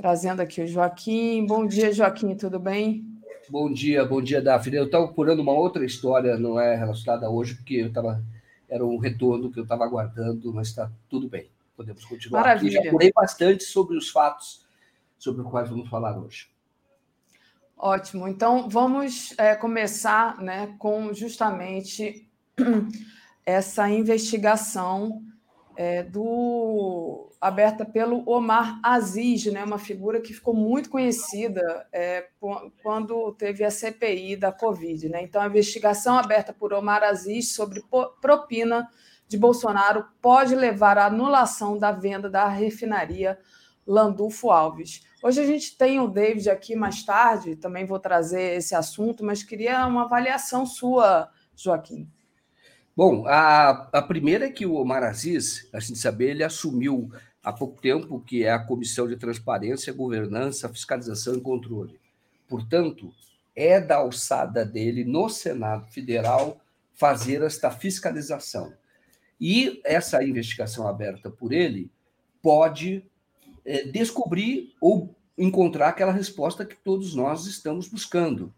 Trazendo 0.00 0.40
aqui 0.40 0.62
o 0.62 0.66
Joaquim. 0.66 1.44
Bom 1.44 1.66
dia, 1.66 1.92
Joaquim, 1.92 2.34
tudo 2.34 2.58
bem? 2.58 3.04
Bom 3.50 3.70
dia, 3.70 4.04
bom 4.04 4.22
dia, 4.22 4.40
Daphne. 4.40 4.76
Eu 4.76 4.86
estava 4.86 5.06
procurando 5.06 5.40
uma 5.40 5.52
outra 5.52 5.84
história, 5.84 6.38
não 6.38 6.58
é 6.58 6.74
relacionada 6.74 7.28
hoje, 7.28 7.56
porque 7.56 7.74
eu 7.74 7.88
estava 7.88 8.22
era 8.68 8.86
um 8.86 8.96
retorno 8.96 9.50
que 9.50 9.58
eu 9.58 9.64
estava 9.64 9.84
aguardando, 9.84 10.54
mas 10.54 10.68
está 10.68 10.90
tudo 11.08 11.28
bem 11.28 11.50
podemos 11.80 12.04
continuar 12.04 12.40
Maravilha. 12.40 12.78
aqui. 12.78 12.84
Já 12.84 12.90
apurei 12.90 13.12
bastante 13.12 13.64
sobre 13.64 13.96
os 13.96 14.10
fatos 14.10 14.66
sobre 15.18 15.42
os 15.42 15.50
quais 15.50 15.68
vamos 15.68 15.88
falar 15.88 16.18
hoje. 16.18 16.48
Ótimo. 17.76 18.28
Então, 18.28 18.68
vamos 18.68 19.34
é, 19.38 19.54
começar 19.54 20.38
né, 20.40 20.74
com 20.78 21.12
justamente 21.12 22.26
essa 23.44 23.88
investigação 23.88 25.22
é, 25.82 26.02
do 26.02 27.30
aberta 27.40 27.86
pelo 27.86 28.22
Omar 28.28 28.78
Aziz, 28.82 29.46
né, 29.46 29.64
uma 29.64 29.78
figura 29.78 30.20
que 30.20 30.34
ficou 30.34 30.52
muito 30.52 30.90
conhecida 30.90 31.88
é, 31.90 32.28
quando 32.82 33.32
teve 33.32 33.64
a 33.64 33.70
CPI 33.70 34.36
da 34.36 34.52
Covid. 34.52 35.08
Né? 35.08 35.22
Então, 35.22 35.40
a 35.40 35.46
investigação 35.46 36.18
aberta 36.18 36.52
por 36.52 36.74
Omar 36.74 37.02
Aziz 37.02 37.54
sobre 37.54 37.82
propina 38.20 38.90
de 39.26 39.38
Bolsonaro 39.38 40.04
pode 40.20 40.54
levar 40.54 40.98
à 40.98 41.06
anulação 41.06 41.78
da 41.78 41.92
venda 41.92 42.28
da 42.28 42.46
refinaria 42.46 43.38
Landulfo 43.86 44.50
Alves. 44.50 45.00
Hoje 45.22 45.40
a 45.40 45.46
gente 45.46 45.78
tem 45.78 45.98
o 45.98 46.08
David 46.08 46.50
aqui 46.50 46.76
mais 46.76 47.02
tarde, 47.02 47.56
também 47.56 47.86
vou 47.86 47.98
trazer 47.98 48.58
esse 48.58 48.74
assunto, 48.74 49.24
mas 49.24 49.42
queria 49.42 49.86
uma 49.86 50.04
avaliação 50.04 50.66
sua, 50.66 51.30
Joaquim. 51.56 52.06
Bom, 53.02 53.26
a, 53.26 53.88
a 53.94 54.02
primeira 54.02 54.44
é 54.44 54.50
que 54.50 54.66
o 54.66 54.74
Omar 54.74 55.02
Aziz, 55.02 55.66
a 55.72 55.80
gente 55.80 55.98
saber, 55.98 56.32
ele 56.32 56.44
assumiu 56.44 57.10
há 57.42 57.50
pouco 57.50 57.80
tempo 57.80 58.20
que 58.20 58.44
é 58.44 58.52
a 58.52 58.58
Comissão 58.58 59.08
de 59.08 59.16
Transparência, 59.16 59.90
Governança, 59.90 60.68
Fiscalização 60.68 61.34
e 61.34 61.40
Controle. 61.40 61.98
Portanto, 62.46 63.10
é 63.56 63.80
da 63.80 63.96
alçada 63.96 64.66
dele 64.66 65.02
no 65.02 65.30
Senado 65.30 65.90
Federal 65.90 66.60
fazer 66.92 67.40
esta 67.40 67.70
fiscalização. 67.70 68.70
E 69.40 69.80
essa 69.82 70.22
investigação 70.22 70.86
aberta 70.86 71.30
por 71.30 71.54
ele 71.54 71.90
pode 72.42 73.02
é, 73.64 73.84
descobrir 73.84 74.74
ou 74.78 75.16
encontrar 75.38 75.88
aquela 75.88 76.12
resposta 76.12 76.66
que 76.66 76.76
todos 76.76 77.14
nós 77.14 77.46
estamos 77.46 77.88
buscando. 77.88 78.52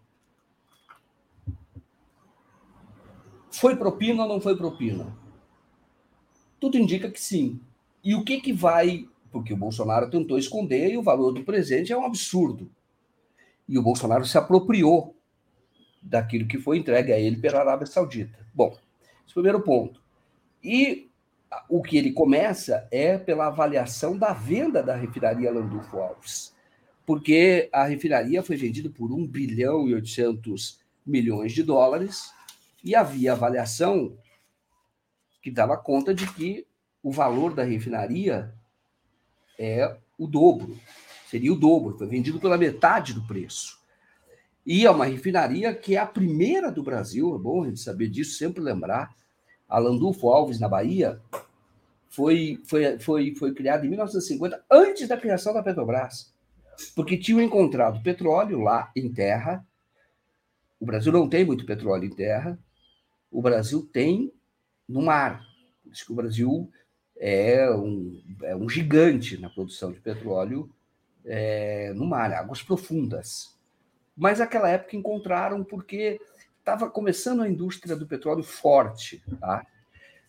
Foi 3.52 3.76
propina 3.76 4.22
ou 4.22 4.28
não 4.28 4.40
foi 4.40 4.56
propina? 4.56 5.06
Tudo 6.58 6.78
indica 6.78 7.10
que 7.10 7.20
sim. 7.20 7.60
E 8.02 8.14
o 8.14 8.24
que, 8.24 8.40
que 8.40 8.52
vai. 8.52 9.08
Porque 9.30 9.52
o 9.52 9.56
Bolsonaro 9.56 10.10
tentou 10.10 10.38
esconder 10.38 10.92
e 10.92 10.98
o 10.98 11.02
valor 11.02 11.32
do 11.32 11.44
presente 11.44 11.92
é 11.92 11.96
um 11.96 12.04
absurdo. 12.04 12.70
E 13.68 13.78
o 13.78 13.82
Bolsonaro 13.82 14.24
se 14.24 14.36
apropriou 14.36 15.16
daquilo 16.00 16.46
que 16.46 16.58
foi 16.58 16.78
entregue 16.78 17.12
a 17.12 17.18
ele 17.18 17.36
pela 17.36 17.60
Arábia 17.60 17.86
Saudita. 17.86 18.38
Bom, 18.52 18.70
esse 18.70 19.28
é 19.28 19.30
o 19.30 19.34
primeiro 19.34 19.60
ponto. 19.60 20.02
E 20.62 21.08
o 21.68 21.82
que 21.82 21.96
ele 21.96 22.12
começa 22.12 22.86
é 22.90 23.16
pela 23.16 23.46
avaliação 23.46 24.16
da 24.16 24.32
venda 24.32 24.82
da 24.82 24.96
refinaria 24.96 25.52
Landulfo 25.52 25.98
Alves. 25.98 26.54
Porque 27.06 27.68
a 27.72 27.84
refinaria 27.84 28.42
foi 28.42 28.56
vendida 28.56 28.90
por 28.90 29.12
1 29.12 29.26
bilhão 29.26 29.88
e 29.88 29.94
800 29.94 30.80
milhões 31.04 31.52
de 31.52 31.62
dólares 31.62 32.30
e 32.82 32.94
havia 32.94 33.32
avaliação 33.32 34.16
que 35.42 35.50
dava 35.50 35.76
conta 35.76 36.14
de 36.14 36.26
que 36.34 36.66
o 37.02 37.10
valor 37.10 37.54
da 37.54 37.64
refinaria 37.64 38.54
é 39.58 39.96
o 40.16 40.26
dobro, 40.26 40.78
seria 41.28 41.52
o 41.52 41.58
dobro, 41.58 41.98
foi 41.98 42.06
vendido 42.06 42.38
pela 42.38 42.56
metade 42.56 43.12
do 43.12 43.26
preço. 43.26 43.80
E 44.64 44.86
é 44.86 44.90
uma 44.90 45.04
refinaria 45.04 45.74
que 45.74 45.96
é 45.96 45.98
a 45.98 46.06
primeira 46.06 46.70
do 46.70 46.82
Brasil, 46.82 47.34
é 47.34 47.38
bom 47.38 47.62
a 47.62 47.66
gente 47.66 47.80
saber 47.80 48.08
disso, 48.08 48.38
sempre 48.38 48.62
lembrar. 48.62 49.14
A 49.68 49.78
Landulfo 49.78 50.28
Alves, 50.28 50.60
na 50.60 50.68
Bahia, 50.68 51.20
foi, 52.08 52.60
foi, 52.64 52.98
foi, 52.98 53.34
foi 53.34 53.54
criada 53.54 53.84
em 53.84 53.88
1950, 53.88 54.64
antes 54.70 55.08
da 55.08 55.16
criação 55.16 55.52
da 55.52 55.62
Petrobras, 55.62 56.32
porque 56.94 57.16
tinham 57.16 57.40
encontrado 57.40 58.02
petróleo 58.02 58.60
lá 58.60 58.92
em 58.94 59.10
terra. 59.12 59.66
O 60.78 60.86
Brasil 60.86 61.10
não 61.10 61.28
tem 61.28 61.44
muito 61.44 61.64
petróleo 61.64 62.04
em 62.04 62.14
terra, 62.14 62.58
o 63.32 63.40
Brasil 63.40 63.88
tem 63.92 64.32
no 64.88 65.02
mar. 65.02 65.44
Por 65.82 65.92
isso 65.92 66.04
que 66.04 66.12
o 66.12 66.16
Brasil 66.16 66.70
é 67.16 67.70
um, 67.74 68.22
é 68.42 68.54
um 68.54 68.68
gigante 68.68 69.38
na 69.38 69.48
produção 69.48 69.90
de 69.90 70.00
petróleo 70.00 70.70
é, 71.24 71.92
no 71.94 72.04
mar, 72.04 72.32
águas 72.32 72.62
profundas. 72.62 73.56
Mas 74.16 74.38
naquela 74.38 74.68
época 74.68 74.96
encontraram 74.96 75.64
porque 75.64 76.20
estava 76.58 76.90
começando 76.90 77.42
a 77.42 77.48
indústria 77.48 77.96
do 77.96 78.06
petróleo 78.06 78.44
forte, 78.44 79.22
tá? 79.40 79.66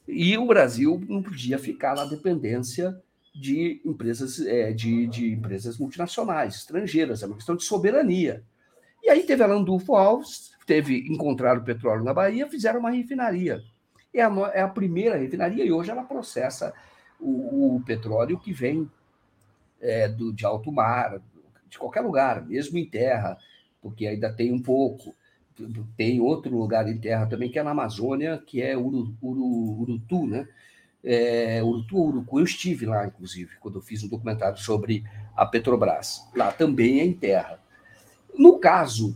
E 0.07 0.37
o 0.37 0.45
Brasil 0.45 1.01
não 1.07 1.21
podia 1.21 1.57
ficar 1.59 1.95
na 1.95 2.05
dependência 2.05 2.99
de 3.33 3.81
empresas, 3.85 4.39
é, 4.41 4.71
de, 4.71 5.07
de 5.07 5.31
empresas 5.31 5.77
multinacionais, 5.77 6.55
estrangeiras, 6.55 7.23
é 7.23 7.25
uma 7.25 7.35
questão 7.35 7.55
de 7.55 7.63
soberania. 7.63 8.43
E 9.01 9.09
aí 9.09 9.23
teve 9.23 9.43
a 9.43 9.47
Landulfo 9.47 9.95
Alves, 9.95 10.52
teve 10.65 11.07
encontrar 11.09 11.57
o 11.57 11.63
petróleo 11.63 12.03
na 12.03 12.13
Bahia, 12.13 12.49
fizeram 12.49 12.79
uma 12.79 12.91
refinaria. 12.91 13.61
É 14.13 14.21
a, 14.21 14.31
é 14.53 14.61
a 14.61 14.67
primeira 14.67 15.17
refinaria 15.17 15.65
e 15.65 15.71
hoje 15.71 15.91
ela 15.91 16.03
processa 16.03 16.73
o, 17.19 17.75
o 17.75 17.81
petróleo 17.81 18.39
que 18.39 18.53
vem 18.53 18.89
é, 19.81 20.07
do, 20.07 20.31
de 20.31 20.45
alto 20.45 20.71
mar, 20.71 21.19
de 21.67 21.77
qualquer 21.79 22.01
lugar, 22.01 22.45
mesmo 22.45 22.77
em 22.77 22.85
terra, 22.85 23.37
porque 23.81 24.07
ainda 24.07 24.31
tem 24.31 24.51
um 24.51 24.61
pouco. 24.61 25.15
Tem 25.97 26.19
outro 26.19 26.55
lugar 26.57 26.87
em 26.87 26.97
terra 26.97 27.25
também, 27.25 27.49
que 27.49 27.59
é 27.59 27.63
na 27.63 27.71
Amazônia, 27.71 28.41
que 28.45 28.61
é 28.61 28.77
Uru, 28.77 29.15
Uru, 29.21 29.81
Urutu, 29.81 30.25
né? 30.25 30.47
É, 31.03 31.61
Urutu 31.61 31.97
Urucu, 31.97 32.39
eu 32.39 32.45
estive 32.45 32.85
lá, 32.85 33.05
inclusive, 33.05 33.57
quando 33.59 33.77
eu 33.77 33.81
fiz 33.81 34.03
um 34.03 34.07
documentário 34.07 34.57
sobre 34.57 35.03
a 35.35 35.45
Petrobras. 35.45 36.27
Lá 36.35 36.51
também 36.51 37.01
é 37.01 37.03
em 37.03 37.13
terra. 37.13 37.59
No 38.37 38.57
caso 38.57 39.15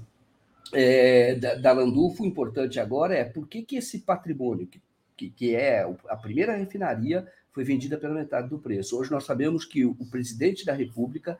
é, 0.74 1.36
da, 1.36 1.56
da 1.56 1.72
Landulfo, 1.72 2.24
o 2.24 2.26
importante 2.26 2.80
agora 2.80 3.16
é 3.16 3.24
por 3.24 3.48
que, 3.48 3.62
que 3.62 3.78
esse 3.78 4.00
patrimônio, 4.00 4.68
que, 5.16 5.30
que, 5.30 5.56
é 5.56 5.82
a 6.08 6.16
primeira 6.16 6.56
refinaria, 6.56 7.28
foi 7.52 7.64
vendida 7.64 7.98
pela 7.98 8.14
metade 8.14 8.50
do 8.50 8.60
preço. 8.60 8.98
Hoje 8.98 9.12
nós 9.12 9.26
sabemos 9.26 9.66
que 9.66 9.86
o 9.86 9.96
presidente 10.12 10.66
da 10.66 10.74
República, 10.74 11.38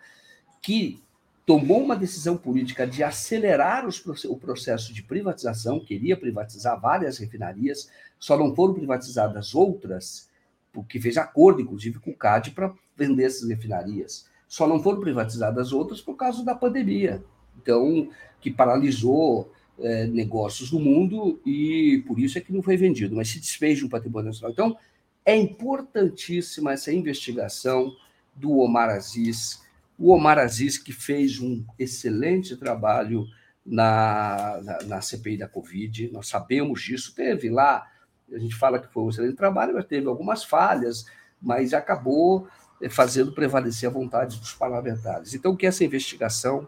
que 0.62 1.02
tomou 1.46 1.82
uma 1.82 1.96
decisão 1.96 2.36
política 2.36 2.86
de 2.86 3.04
acelerar 3.04 3.88
os, 3.88 4.04
o 4.26 4.36
processo 4.36 4.94
de 4.94 5.04
privatização, 5.04 5.80
queria 5.80 6.18
privatizar 6.18 6.80
várias 6.80 7.18
refinarias, 7.18 7.90
só 8.20 8.38
não 8.38 8.54
foram 8.54 8.74
privatizadas 8.74 9.56
outras, 9.56 10.30
porque 10.74 11.00
fez 11.00 11.18
acordo, 11.18 11.62
inclusive, 11.62 12.00
com 12.00 12.12
o 12.12 12.18
CAD 12.18 12.52
para 12.52 12.74
vender 12.96 13.24
essas 13.24 13.48
refinarias. 13.48 14.28
Só 14.48 14.68
não 14.68 14.82
foram 14.82 15.00
privatizadas 15.00 15.72
outras 15.72 16.02
por 16.02 16.16
causa 16.16 16.44
da 16.44 16.56
pandemia. 16.56 17.24
Então, 17.62 18.10
que 18.48 18.52
paralisou 18.52 19.52
é, 19.78 20.08
negócios 20.08 20.72
no 20.72 20.80
mundo 20.80 21.40
e 21.46 22.02
por 22.08 22.18
isso 22.18 22.38
é 22.38 22.42
que 22.42 22.54
não 22.54 22.64
foi 22.64 22.78
vendido, 22.78 23.14
mas 23.14 23.28
se 23.28 23.40
desfez 23.42 23.78
de 23.78 23.86
um 23.86 23.90
patrimônio 23.90 24.28
nacional. 24.28 24.54
Então, 24.54 24.78
é 25.26 25.36
importantíssima 25.36 26.72
essa 26.72 26.94
investigação 26.94 27.94
do 28.34 28.58
Omar 28.60 28.90
Aziz, 28.90 29.62
o 30.00 30.14
Omar 30.14 30.40
Aziz 30.40 30.78
que 30.78 30.94
fez 30.94 31.42
um 31.42 31.66
excelente 31.78 32.56
trabalho 32.56 33.28
na, 33.66 34.62
na, 34.64 34.78
na 34.84 35.02
CPI 35.02 35.40
da 35.40 35.48
Covid, 35.50 36.10
nós 36.14 36.30
sabemos 36.30 36.82
disso, 36.82 37.14
teve 37.14 37.50
lá, 37.50 37.86
a 38.32 38.40
gente 38.40 38.56
fala 38.56 38.80
que 38.80 38.88
foi 38.94 39.04
um 39.04 39.10
excelente 39.10 39.36
trabalho, 39.36 39.74
mas 39.74 39.84
teve 39.84 40.08
algumas 40.08 40.46
falhas, 40.46 41.06
mas 41.42 41.74
acabou 41.74 42.48
é, 42.82 42.88
fazendo 42.88 43.34
prevalecer 43.34 43.90
a 43.90 43.92
vontade 43.92 44.40
dos 44.40 44.54
parlamentares. 44.54 45.34
Então, 45.34 45.54
que 45.54 45.68
essa 45.68 45.84
investigação 45.84 46.66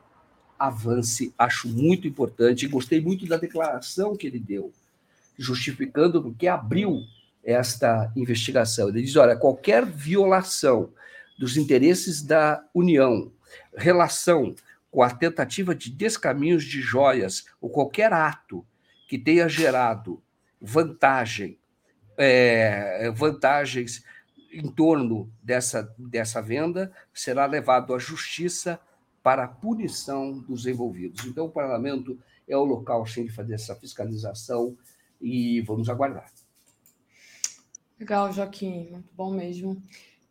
avance, 0.60 1.34
acho 1.38 1.70
muito 1.70 2.08
importante. 2.08 2.68
Gostei 2.68 3.00
muito 3.00 3.26
da 3.26 3.38
declaração 3.38 4.16
que 4.16 4.28
ele 4.28 4.40
deu, 4.40 4.74
justificando 5.38 6.22
porque 6.22 6.48
abriu 6.48 7.02
esta 7.44 8.12
investigação. 8.16 8.90
Ele 8.90 9.02
diz: 9.02 9.16
olha, 9.16 9.36
qualquer 9.36 9.86
violação 9.86 10.92
dos 11.40 11.56
interesses 11.56 12.22
da 12.22 12.64
União, 12.74 13.32
relação 13.74 14.54
com 14.92 15.02
a 15.02 15.10
tentativa 15.10 15.74
de 15.74 15.90
descaminhos 15.90 16.64
de 16.64 16.82
joias 16.82 17.46
ou 17.62 17.70
qualquer 17.70 18.12
ato 18.12 18.66
que 19.08 19.18
tenha 19.18 19.48
gerado 19.48 20.22
vantagem, 20.60 21.58
é, 22.18 23.10
vantagens 23.12 24.04
em 24.52 24.68
torno 24.68 25.32
dessa, 25.42 25.94
dessa 25.98 26.42
venda, 26.42 26.92
será 27.14 27.46
levado 27.46 27.94
à 27.94 28.00
justiça 28.00 28.80
para 29.30 29.44
a 29.44 29.48
punição 29.48 30.40
dos 30.40 30.66
envolvidos. 30.66 31.24
Então, 31.24 31.46
o 31.46 31.52
parlamento 31.52 32.18
é 32.48 32.58
o 32.58 32.64
local, 32.64 33.06
sim, 33.06 33.26
de 33.26 33.32
fazer 33.32 33.54
essa 33.54 33.76
fiscalização 33.76 34.76
e 35.22 35.62
vamos 35.62 35.88
aguardar. 35.88 36.26
Legal, 38.00 38.34
Joaquim, 38.34 38.88
muito 38.90 39.14
bom 39.16 39.32
mesmo. 39.32 39.84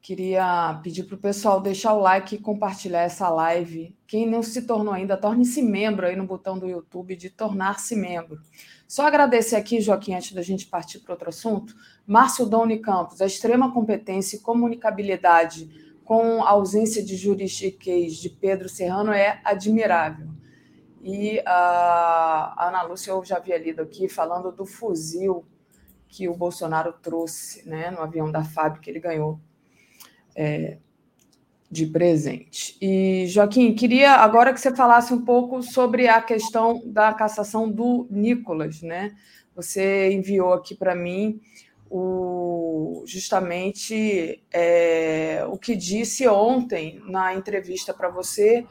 Queria 0.03 0.81
pedir 0.83 1.05
para 1.05 1.15
o 1.15 1.19
pessoal 1.19 1.61
deixar 1.61 1.95
o 1.95 2.01
like 2.01 2.35
e 2.35 2.41
compartilhar 2.41 3.03
essa 3.03 3.29
live. 3.29 3.97
Quem 4.05 4.29
não 4.29 4.43
se 4.43 4.63
tornou 4.63 4.93
ainda, 4.93 5.17
torne-se 5.17 5.63
membro 5.63 6.05
aí 6.05 6.17
no 6.17 6.27
botão 6.27 6.59
do 6.59 6.67
YouTube 6.67 7.15
de 7.15 7.31
tornar-se 7.31 7.95
membro. 7.95 8.41
Só 8.89 9.07
agradecer 9.07 9.55
aqui, 9.55 9.81
Joaquim, 9.81 10.15
antes 10.15 10.33
da 10.33 10.43
gente 10.43 10.67
partir 10.67 10.99
para 10.99 11.13
outro 11.13 11.29
assunto, 11.29 11.73
Márcio 12.05 12.47
Doni 12.47 12.81
Campos, 12.81 13.21
a 13.21 13.27
extrema 13.27 13.73
competência 13.73 14.39
e 14.39 14.41
comunicabilidade 14.41 15.88
com 16.09 16.43
a 16.43 16.49
ausência 16.49 17.05
de 17.05 17.17
juridiquês 17.17 18.17
de 18.17 18.31
Pedro 18.31 18.67
Serrano 18.67 19.13
é 19.13 19.43
admirável. 19.45 20.29
E 21.03 21.39
a 21.45 22.67
Ana 22.67 22.81
Lúcia, 22.81 23.11
eu 23.11 23.23
já 23.23 23.37
havia 23.37 23.59
lido 23.59 23.83
aqui, 23.83 24.09
falando 24.09 24.51
do 24.51 24.65
fuzil 24.65 25.45
que 26.09 26.27
o 26.27 26.35
Bolsonaro 26.35 26.95
trouxe 26.95 27.69
né, 27.69 27.91
no 27.91 28.01
avião 28.01 28.33
da 28.33 28.43
FAB 28.43 28.81
que 28.81 28.89
ele 28.89 29.01
ganhou 29.01 29.39
é, 30.35 30.79
de 31.71 31.85
presente. 31.85 32.79
E, 32.81 33.27
Joaquim, 33.27 33.75
queria 33.75 34.13
agora 34.13 34.55
que 34.55 34.61
você 34.61 34.75
falasse 34.75 35.13
um 35.13 35.23
pouco 35.23 35.63
sobre 35.63 36.09
a 36.09 36.23
questão 36.23 36.81
da 36.87 37.13
cassação 37.13 37.71
do 37.71 38.09
Nicolas. 38.11 38.81
Né? 38.81 39.15
Você 39.55 40.11
enviou 40.11 40.55
aqui 40.55 40.75
para 40.75 40.95
mim 40.95 41.39
o, 41.91 43.03
justamente 43.07 44.43
é, 44.53 45.45
o 45.49 45.57
que 45.57 45.75
disse 45.75 46.27
ontem 46.29 47.01
na 47.07 47.35
entrevista 47.35 47.95
para 47.95 48.09
você 48.09 48.67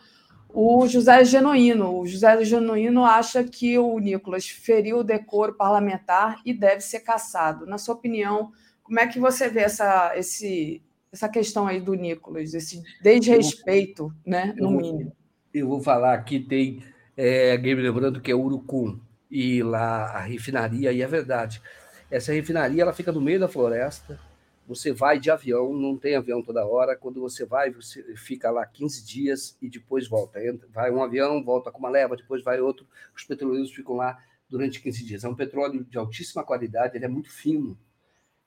o 0.49 0.87
José 0.87 1.23
Genuíno. 1.25 1.99
O 1.99 2.07
José 2.07 2.43
Genuíno 2.43 3.03
acha 3.03 3.43
que 3.43 3.77
o 3.77 3.99
Nicolas 3.99 4.47
feriu 4.47 4.99
o 4.99 5.03
decoro 5.03 5.53
parlamentar 5.53 6.41
e 6.45 6.53
deve 6.53 6.81
ser 6.81 7.01
cassado. 7.01 7.65
Na 7.65 7.77
sua 7.77 7.95
opinião, 7.95 8.51
como 8.83 8.99
é 8.99 9.07
que 9.07 9.19
você 9.19 9.49
vê 9.49 9.61
essa, 9.61 10.13
esse, 10.15 10.81
essa 11.11 11.27
questão 11.27 11.67
aí 11.67 11.81
do 11.81 11.93
Nicolas, 11.93 12.53
esse 12.53 12.81
desrespeito, 13.01 14.13
né, 14.25 14.53
no 14.57 14.71
mínimo? 14.71 15.11
Eu 15.53 15.67
vou 15.67 15.81
falar 15.81 16.13
aqui, 16.13 16.39
tem 16.39 16.81
é, 17.15 17.55
game 17.57 17.81
lembrando 17.81 18.21
que 18.21 18.31
é 18.31 18.35
Urucum 18.35 18.99
e 19.29 19.61
lá 19.61 20.05
a 20.05 20.21
refinaria, 20.21 20.91
e 20.91 21.01
é 21.01 21.07
verdade. 21.07 21.61
Essa 22.09 22.31
refinaria 22.33 22.81
ela 22.81 22.93
fica 22.93 23.11
no 23.11 23.21
meio 23.21 23.39
da 23.39 23.47
floresta, 23.47 24.19
você 24.67 24.91
vai 24.91 25.17
de 25.17 25.31
avião, 25.31 25.73
não 25.73 25.97
tem 25.97 26.15
avião 26.15 26.43
toda 26.43 26.65
hora. 26.65 26.95
Quando 26.95 27.21
você 27.21 27.45
vai, 27.45 27.71
você 27.71 28.03
fica 28.17 28.51
lá 28.51 28.65
15 28.65 29.05
dias 29.05 29.57
e 29.61 29.69
depois 29.69 30.09
volta. 30.09 30.39
Vai 30.73 30.91
um 30.91 31.01
avião, 31.01 31.41
volta 31.41 31.71
com 31.71 31.79
uma 31.79 31.89
leva, 31.89 32.17
depois 32.17 32.43
vai 32.43 32.59
outro. 32.59 32.85
Os 33.15 33.23
petroleiros 33.23 33.71
ficam 33.71 33.95
lá 33.95 34.19
durante 34.49 34.81
15 34.81 35.05
dias. 35.05 35.23
É 35.23 35.29
um 35.29 35.35
petróleo 35.35 35.85
de 35.85 35.97
altíssima 35.97 36.43
qualidade, 36.43 36.97
ele 36.97 37.05
é 37.05 37.07
muito 37.07 37.31
fino. 37.31 37.77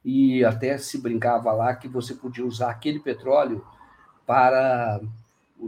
E 0.05 0.45
até 0.45 0.77
se 0.77 0.99
brincava 0.99 1.53
lá 1.53 1.75
que 1.75 1.89
você 1.89 2.15
podia 2.15 2.45
usar 2.45 2.71
aquele 2.71 3.01
petróleo 3.01 3.65
para 4.27 5.01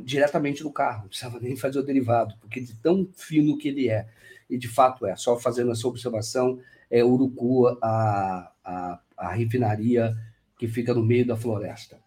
diretamente 0.05 0.62
no 0.62 0.73
carro, 0.73 1.02
não 1.02 1.09
precisava 1.09 1.39
nem 1.39 1.55
fazer 1.55 1.78
o 1.78 1.82
derivado, 1.82 2.35
porque 2.40 2.60
de 2.60 2.74
tão 2.77 3.06
fino 3.14 3.59
que 3.59 3.69
ele 3.69 3.89
é. 3.89 4.09
E 4.48 4.56
de 4.56 4.69
fato 4.69 5.06
é, 5.06 5.16
só 5.16 5.39
fazendo 5.39 5.73
essa 5.73 5.86
observação, 5.86 6.60
é 6.93 7.02
Urucu 7.02 7.69
a, 7.82 8.52
a, 8.62 9.01
a 9.16 9.32
refinaria 9.32 10.14
que 10.59 10.69
fica 10.69 10.93
no 10.93 11.02
meio 11.02 11.27
da 11.27 11.36
floresta. 11.36 11.98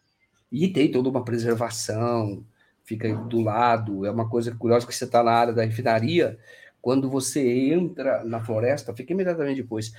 E 0.51 0.67
tem 0.67 0.91
toda 0.91 1.09
uma 1.09 1.25
preservação, 1.25 2.45
fica 2.83 3.13
do 3.15 3.41
lado. 3.41 4.05
É 4.05 4.11
uma 4.11 4.29
coisa 4.29 4.53
curiosa 4.53 4.85
que 4.85 4.93
você 4.93 5.05
está 5.05 5.23
na 5.23 5.31
área 5.31 5.53
da 5.53 5.65
refinaria, 5.65 6.37
quando 6.79 7.09
você 7.09 7.73
entra 7.73 8.23
na 8.23 8.39
floresta, 8.39 8.95
fica 8.95 9.11
imediatamente 9.11 9.63
depois. 9.63 9.91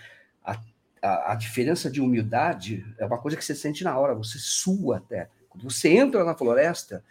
A, 0.45 0.57
a, 1.03 1.33
a, 1.33 1.35
diferença 1.35 1.91
de 1.91 2.01
umidade 2.01 2.87
é 2.97 3.05
uma 3.05 3.19
coisa 3.19 3.37
que 3.37 3.45
você 3.45 3.57
sente 3.57 3.83
na 3.83 3.99
hora, 3.99 4.15
você 4.15 4.39
sua 4.39 4.99
até. 4.99 5.29
Quando 5.49 5.69
você 5.69 5.89
entra 5.89 6.25
na 6.25 6.37
floresta, 6.37 7.03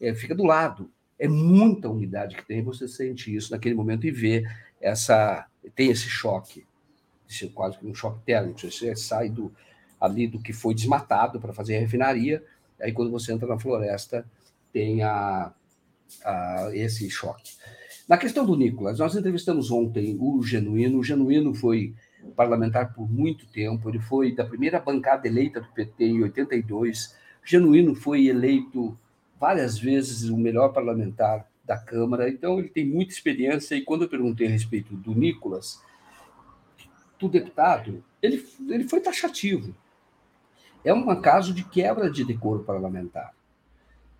é, 0.00 0.14
fica 0.14 0.34
do 0.34 0.44
lado. 0.44 0.90
É 1.18 1.28
muita 1.28 1.90
umidade 1.90 2.34
que 2.34 2.46
tem, 2.46 2.62
você 2.62 2.88
sente 2.88 3.34
isso 3.34 3.52
naquele 3.52 3.74
momento 3.74 4.06
e 4.06 4.10
vê 4.10 4.42
essa. 4.80 5.46
tem 5.76 5.90
esse 5.90 6.08
choque, 6.08 6.64
quase 7.52 7.78
que 7.78 7.86
um 7.86 7.94
choque 7.94 8.20
térmico. 8.24 8.60
Você 8.60 8.94
sai 8.96 9.28
do, 9.28 9.52
ali 10.00 10.26
do 10.26 10.40
que 10.40 10.52
foi 10.52 10.74
desmatado 10.74 11.40
para 11.40 11.52
fazer 11.52 11.76
a 11.76 11.80
refinaria. 11.80 12.42
Aí, 12.80 12.92
quando 12.92 13.10
você 13.10 13.32
entra 13.32 13.46
na 13.46 13.58
floresta, 13.58 14.24
tem 14.72 15.02
a, 15.02 15.52
a, 16.24 16.70
esse 16.72 17.08
choque. 17.10 17.52
Na 18.08 18.18
questão 18.18 18.44
do 18.44 18.56
Nicolas, 18.56 18.98
nós 18.98 19.14
entrevistamos 19.14 19.70
ontem 19.70 20.16
o 20.18 20.42
Genuíno. 20.42 20.98
O 20.98 21.04
Genuíno 21.04 21.54
foi 21.54 21.94
parlamentar 22.34 22.92
por 22.92 23.10
muito 23.10 23.46
tempo, 23.46 23.88
ele 23.88 23.98
foi 23.98 24.34
da 24.34 24.44
primeira 24.44 24.78
bancada 24.78 25.26
eleita 25.26 25.60
do 25.60 25.68
PT 25.68 26.04
em 26.04 26.22
82. 26.22 27.16
O 27.42 27.46
Genuíno 27.46 27.94
foi 27.94 28.26
eleito 28.26 28.98
várias 29.38 29.78
vezes 29.78 30.28
o 30.28 30.36
melhor 30.36 30.70
parlamentar 30.70 31.48
da 31.64 31.78
Câmara, 31.78 32.28
então 32.28 32.58
ele 32.58 32.68
tem 32.68 32.84
muita 32.84 33.12
experiência. 33.12 33.74
E 33.74 33.82
quando 33.82 34.02
eu 34.02 34.08
perguntei 34.08 34.46
a 34.46 34.50
respeito 34.50 34.94
do 34.94 35.14
Nicolas, 35.14 35.80
do 37.20 37.28
deputado, 37.28 38.02
ele, 38.22 38.44
ele 38.68 38.88
foi 38.88 39.00
taxativo 39.00 39.74
é 40.84 40.92
um 40.92 41.20
caso 41.20 41.52
de 41.52 41.64
quebra 41.64 42.10
de 42.10 42.24
decoro 42.24 42.64
parlamentar. 42.64 43.34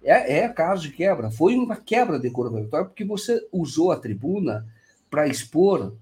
É, 0.02 0.40
é 0.40 0.48
caso 0.48 0.82
de 0.82 0.92
quebra. 0.92 1.30
Foi 1.30 1.54
uma 1.56 1.76
quebra 1.76 2.16
de 2.16 2.24
decoro 2.24 2.50
parlamentar 2.50 2.84
porque 2.84 3.04
você 3.04 3.46
usou 3.52 3.92
a 3.92 3.98
tribuna 3.98 4.66
para 5.10 5.26
expor 5.26 5.94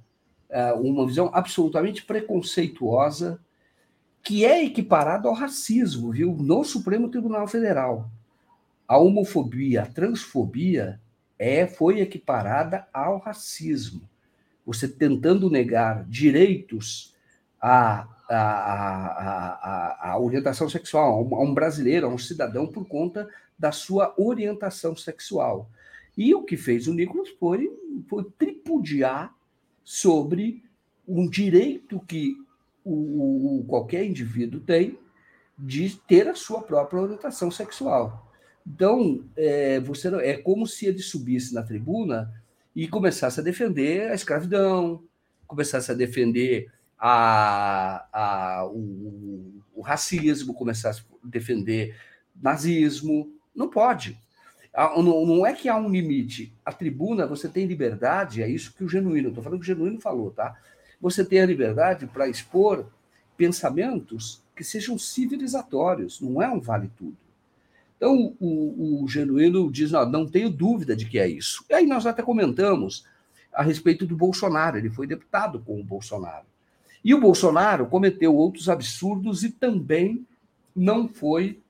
uh, 0.50 0.80
uma 0.80 1.06
visão 1.06 1.30
absolutamente 1.32 2.04
preconceituosa 2.04 3.40
que 4.22 4.44
é 4.44 4.64
equiparada 4.64 5.28
ao 5.28 5.34
racismo, 5.34 6.10
viu? 6.10 6.36
No 6.38 6.64
Supremo 6.64 7.08
Tribunal 7.08 7.46
Federal. 7.46 8.10
A 8.86 8.98
homofobia, 8.98 9.82
a 9.82 9.86
transfobia 9.86 11.00
é, 11.38 11.66
foi 11.66 12.00
equiparada 12.00 12.86
ao 12.92 13.18
racismo. 13.18 14.02
Você 14.68 14.86
tentando 14.86 15.50
negar 15.50 16.04
direitos 16.04 17.14
a 17.60 18.06
a, 18.28 18.36
a, 18.36 20.10
a, 20.10 20.18
orientação 20.18 20.68
sexual, 20.68 21.26
a 21.34 21.42
um 21.42 21.54
brasileiro, 21.54 22.06
a 22.06 22.10
um 22.10 22.18
cidadão, 22.18 22.66
por 22.66 22.86
conta 22.86 23.26
da 23.58 23.72
sua 23.72 24.14
orientação 24.18 24.94
sexual. 24.94 25.70
E 26.16 26.34
o 26.34 26.42
que 26.42 26.54
fez 26.56 26.86
o 26.86 26.92
Nicolas 26.92 27.30
foi, 27.40 27.72
foi 28.06 28.26
tripudiar 28.38 29.34
sobre 29.82 30.62
um 31.06 31.26
direito 31.26 32.00
que 32.00 32.36
o, 32.84 33.60
o, 33.60 33.64
qualquer 33.64 34.04
indivíduo 34.04 34.60
tem 34.60 34.98
de 35.58 35.96
ter 36.06 36.28
a 36.28 36.34
sua 36.34 36.60
própria 36.60 37.00
orientação 37.00 37.50
sexual. 37.50 38.30
Então, 38.66 39.24
é, 39.34 39.80
você 39.80 40.08
é 40.16 40.36
como 40.36 40.66
se 40.66 40.84
ele 40.84 40.98
subisse 40.98 41.54
na 41.54 41.62
tribuna 41.62 42.30
e 42.74 42.86
começasse 42.88 43.40
a 43.40 43.42
defender 43.42 44.10
a 44.10 44.14
escravidão, 44.14 45.02
começasse 45.46 45.90
a 45.90 45.94
defender 45.94 46.70
a, 46.98 48.06
a, 48.12 48.66
o, 48.66 49.62
o 49.74 49.80
racismo, 49.80 50.54
começar 50.54 50.90
a 50.90 50.94
defender 51.24 51.96
nazismo. 52.40 53.32
Não 53.54 53.68
pode. 53.68 54.18
Não 55.02 55.46
é 55.46 55.52
que 55.52 55.68
há 55.68 55.76
um 55.76 55.88
limite. 55.88 56.52
A 56.64 56.72
tribuna, 56.72 57.26
você 57.26 57.48
tem 57.48 57.66
liberdade, 57.66 58.42
é 58.42 58.48
isso 58.48 58.72
que 58.74 58.84
o 58.84 58.88
Genuíno, 58.88 59.28
estou 59.28 59.42
falando 59.42 59.60
que 59.60 59.64
o 59.64 59.74
Genuíno 59.74 60.00
falou, 60.00 60.30
tá? 60.30 60.56
Você 61.00 61.24
tem 61.24 61.40
a 61.40 61.46
liberdade 61.46 62.06
para 62.06 62.28
expor 62.28 62.86
pensamentos 63.36 64.42
que 64.54 64.64
sejam 64.64 64.98
civilizatórios, 64.98 66.20
não 66.20 66.42
é 66.42 66.48
um 66.48 66.60
vale 66.60 66.90
tudo. 66.96 67.16
Então, 67.98 68.34
o, 68.40 69.02
o 69.02 69.08
Genuíno 69.08 69.70
diz: 69.70 69.90
não, 69.90 70.08
não 70.08 70.26
tenho 70.26 70.48
dúvida 70.48 70.96
de 70.96 71.04
que 71.04 71.18
é 71.18 71.28
isso. 71.28 71.64
E 71.68 71.74
aí 71.74 71.84
nós 71.84 72.06
até 72.06 72.22
comentamos 72.22 73.04
a 73.52 73.62
respeito 73.62 74.06
do 74.06 74.16
Bolsonaro, 74.16 74.78
ele 74.78 74.88
foi 74.88 75.06
deputado 75.06 75.58
com 75.60 75.78
o 75.78 75.84
Bolsonaro. 75.84 76.46
E 77.04 77.12
o 77.12 77.20
Bolsonaro 77.20 77.86
cometeu 77.86 78.34
outros 78.34 78.68
absurdos 78.68 79.42
e 79.42 79.50
também 79.50 80.24
não 80.74 81.08
foi 81.08 81.60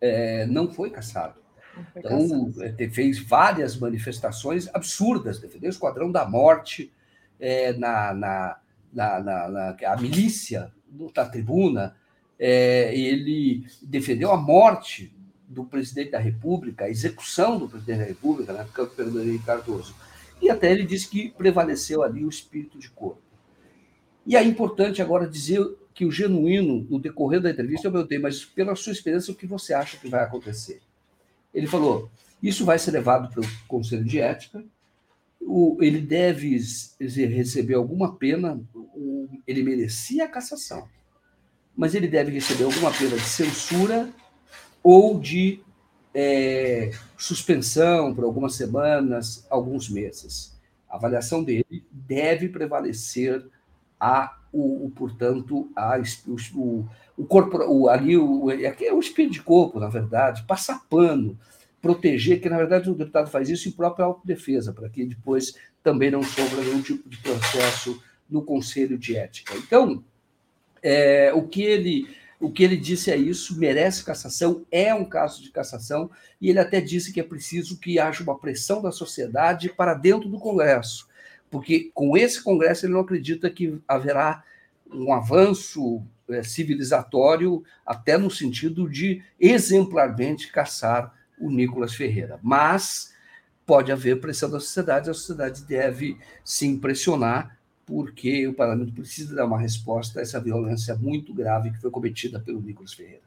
é, 0.00 0.46
não 0.46 0.70
foi 0.70 0.90
caçado. 0.90 1.34
Então, 1.96 2.52
é, 2.60 2.88
fez 2.88 3.18
várias 3.18 3.76
manifestações 3.76 4.68
absurdas, 4.74 5.38
defendeu 5.38 5.68
o 5.68 5.72
Esquadrão 5.72 6.10
da 6.10 6.28
Morte 6.28 6.92
é, 7.40 7.72
na, 7.72 8.12
na, 8.12 8.56
na, 8.92 9.20
na, 9.20 9.76
a 9.86 9.96
milícia 9.96 10.72
da 11.14 11.26
tribuna, 11.26 11.96
é, 12.38 12.96
ele 12.96 13.64
defendeu 13.82 14.32
a 14.32 14.36
morte 14.36 15.12
do 15.48 15.64
presidente 15.64 16.10
da 16.10 16.18
República, 16.18 16.84
a 16.84 16.90
execução 16.90 17.58
do 17.58 17.68
presidente 17.68 17.98
da 18.00 18.04
República, 18.04 18.52
na 18.52 18.60
época 18.60 18.84
do 18.84 18.90
Fernando 18.90 19.22
Henrique 19.22 19.46
Cardoso. 19.46 19.94
E 20.40 20.50
até 20.50 20.70
ele 20.70 20.84
disse 20.84 21.08
que 21.08 21.30
prevaleceu 21.30 22.02
ali 22.02 22.24
o 22.24 22.28
espírito 22.28 22.78
de 22.78 22.90
corpo. 22.90 23.22
E 24.26 24.36
é 24.36 24.42
importante 24.42 25.00
agora 25.00 25.26
dizer 25.26 25.66
que 25.94 26.04
o 26.04 26.12
genuíno, 26.12 26.86
no 26.88 27.00
decorrer 27.00 27.40
da 27.40 27.50
entrevista, 27.50 27.88
eu 27.88 27.92
perguntei, 27.92 28.18
mas 28.18 28.44
pela 28.44 28.76
sua 28.76 28.92
experiência, 28.92 29.32
o 29.32 29.36
que 29.36 29.46
você 29.46 29.72
acha 29.72 29.96
que 29.96 30.06
vai 30.06 30.22
acontecer? 30.22 30.80
Ele 31.52 31.66
falou: 31.66 32.10
isso 32.42 32.64
vai 32.64 32.78
ser 32.78 32.90
levado 32.90 33.32
para 33.32 33.40
o 33.40 33.48
Conselho 33.66 34.04
de 34.04 34.20
Ética, 34.20 34.62
o, 35.40 35.78
ele 35.80 36.00
deve 36.00 36.60
receber 37.00 37.74
alguma 37.74 38.14
pena, 38.14 38.60
o, 38.74 39.28
ele 39.46 39.62
merecia 39.62 40.26
a 40.26 40.28
cassação, 40.28 40.86
mas 41.74 41.94
ele 41.94 42.06
deve 42.06 42.30
receber 42.30 42.64
alguma 42.64 42.92
pena 42.92 43.16
de 43.16 43.24
censura 43.24 44.08
ou 44.90 45.20
de 45.20 45.60
é, 46.14 46.92
suspensão 47.18 48.14
por 48.14 48.24
algumas 48.24 48.54
semanas, 48.54 49.46
alguns 49.50 49.90
meses. 49.90 50.58
A 50.88 50.96
avaliação 50.96 51.44
dele 51.44 51.84
deve 51.92 52.48
prevalecer 52.48 53.44
a 54.00 54.34
o, 54.50 54.86
o 54.86 54.90
portanto, 54.90 55.70
a, 55.76 56.00
o, 56.54 56.86
o 57.18 57.26
corpo, 57.26 57.58
o, 57.58 57.90
ali, 57.90 58.16
o, 58.16 58.48
aqui 58.48 58.86
é 58.86 58.94
o 58.94 58.98
espírito 58.98 59.34
de 59.34 59.42
corpo, 59.42 59.78
na 59.78 59.90
verdade, 59.90 60.46
passar 60.46 60.80
pano, 60.88 61.38
proteger, 61.82 62.40
que 62.40 62.48
na 62.48 62.56
verdade 62.56 62.88
o 62.88 62.94
deputado 62.94 63.28
faz 63.28 63.50
isso 63.50 63.68
em 63.68 63.72
própria 63.72 64.06
autodefesa, 64.06 64.72
para 64.72 64.88
que 64.88 65.04
depois 65.04 65.54
também 65.82 66.10
não 66.10 66.22
sofra 66.22 66.62
nenhum 66.62 66.80
tipo 66.80 67.06
de 67.10 67.18
processo 67.18 68.02
no 68.28 68.40
Conselho 68.42 68.96
de 68.96 69.18
Ética. 69.18 69.54
Então, 69.54 70.02
É, 70.80 71.32
o 71.34 71.42
que 71.42 71.62
ele 71.62 72.06
o 72.40 72.50
que 72.50 72.62
ele 72.62 72.76
disse 72.76 73.10
é 73.10 73.16
isso, 73.16 73.58
merece 73.58 74.04
cassação, 74.04 74.64
é 74.70 74.94
um 74.94 75.04
caso 75.04 75.42
de 75.42 75.50
cassação, 75.50 76.10
e 76.40 76.48
ele 76.48 76.60
até 76.60 76.80
disse 76.80 77.12
que 77.12 77.20
é 77.20 77.24
preciso 77.24 77.78
que 77.78 77.98
haja 77.98 78.22
uma 78.22 78.38
pressão 78.38 78.80
da 78.80 78.92
sociedade 78.92 79.68
para 79.70 79.94
dentro 79.94 80.28
do 80.28 80.38
Congresso, 80.38 81.08
porque 81.50 81.90
com 81.92 82.16
esse 82.16 82.42
Congresso 82.42 82.86
ele 82.86 82.92
não 82.92 83.00
acredita 83.00 83.50
que 83.50 83.80
haverá 83.88 84.44
um 84.90 85.12
avanço 85.12 86.02
é, 86.28 86.42
civilizatório, 86.42 87.64
até 87.84 88.16
no 88.16 88.30
sentido 88.30 88.88
de 88.88 89.22
exemplarmente 89.40 90.52
caçar 90.52 91.12
o 91.38 91.50
Nicolas 91.50 91.94
Ferreira. 91.94 92.38
Mas 92.42 93.12
pode 93.66 93.92
haver 93.92 94.20
pressão 94.20 94.50
da 94.50 94.60
sociedade, 94.60 95.10
a 95.10 95.14
sociedade 95.14 95.64
deve 95.64 96.16
se 96.44 96.66
impressionar 96.66 97.57
porque 97.88 98.46
o 98.46 98.52
parlamento 98.52 98.92
precisa 98.92 99.34
dar 99.34 99.46
uma 99.46 99.58
resposta 99.58 100.18
a 100.18 100.22
essa 100.22 100.38
violência 100.38 100.94
muito 100.94 101.32
grave 101.32 101.70
que 101.70 101.80
foi 101.80 101.90
cometida 101.90 102.38
pelo 102.38 102.60
Nicolas 102.60 102.92
Ferreira. 102.92 103.22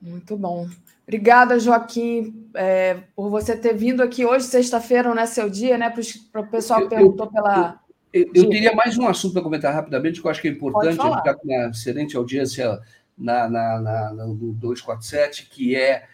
Muito 0.00 0.34
bom. 0.34 0.66
Obrigada, 1.06 1.60
Joaquim, 1.60 2.48
é, 2.54 3.00
por 3.14 3.28
você 3.28 3.54
ter 3.54 3.74
vindo 3.74 4.02
aqui 4.02 4.24
hoje, 4.24 4.46
sexta-feira, 4.46 5.14
não 5.14 5.20
é 5.20 5.26
seu 5.26 5.50
dia, 5.50 5.76
né? 5.76 5.92
Para 6.32 6.40
o 6.40 6.46
pessoal 6.46 6.80
que 6.82 6.88
perguntou 6.88 7.26
pela. 7.26 7.78
Eu, 8.12 8.30
eu, 8.34 8.48
teria 8.48 8.74
mais 8.74 8.96
um 8.96 9.06
assunto 9.06 9.34
para 9.34 9.42
comentar 9.42 9.74
rapidamente, 9.74 10.20
que 10.22 10.26
eu 10.26 10.30
acho 10.30 10.40
que 10.40 10.48
é 10.48 10.50
importante, 10.50 10.98
ele 10.98 11.18
está 11.18 11.34
com 11.34 11.46
uma 11.46 11.68
excelente 11.68 12.16
audiência 12.16 12.80
na, 13.16 13.48
na, 13.48 13.80
na, 13.80 14.12
no 14.14 14.54
247, 14.54 15.50
que 15.50 15.76
é, 15.76 16.06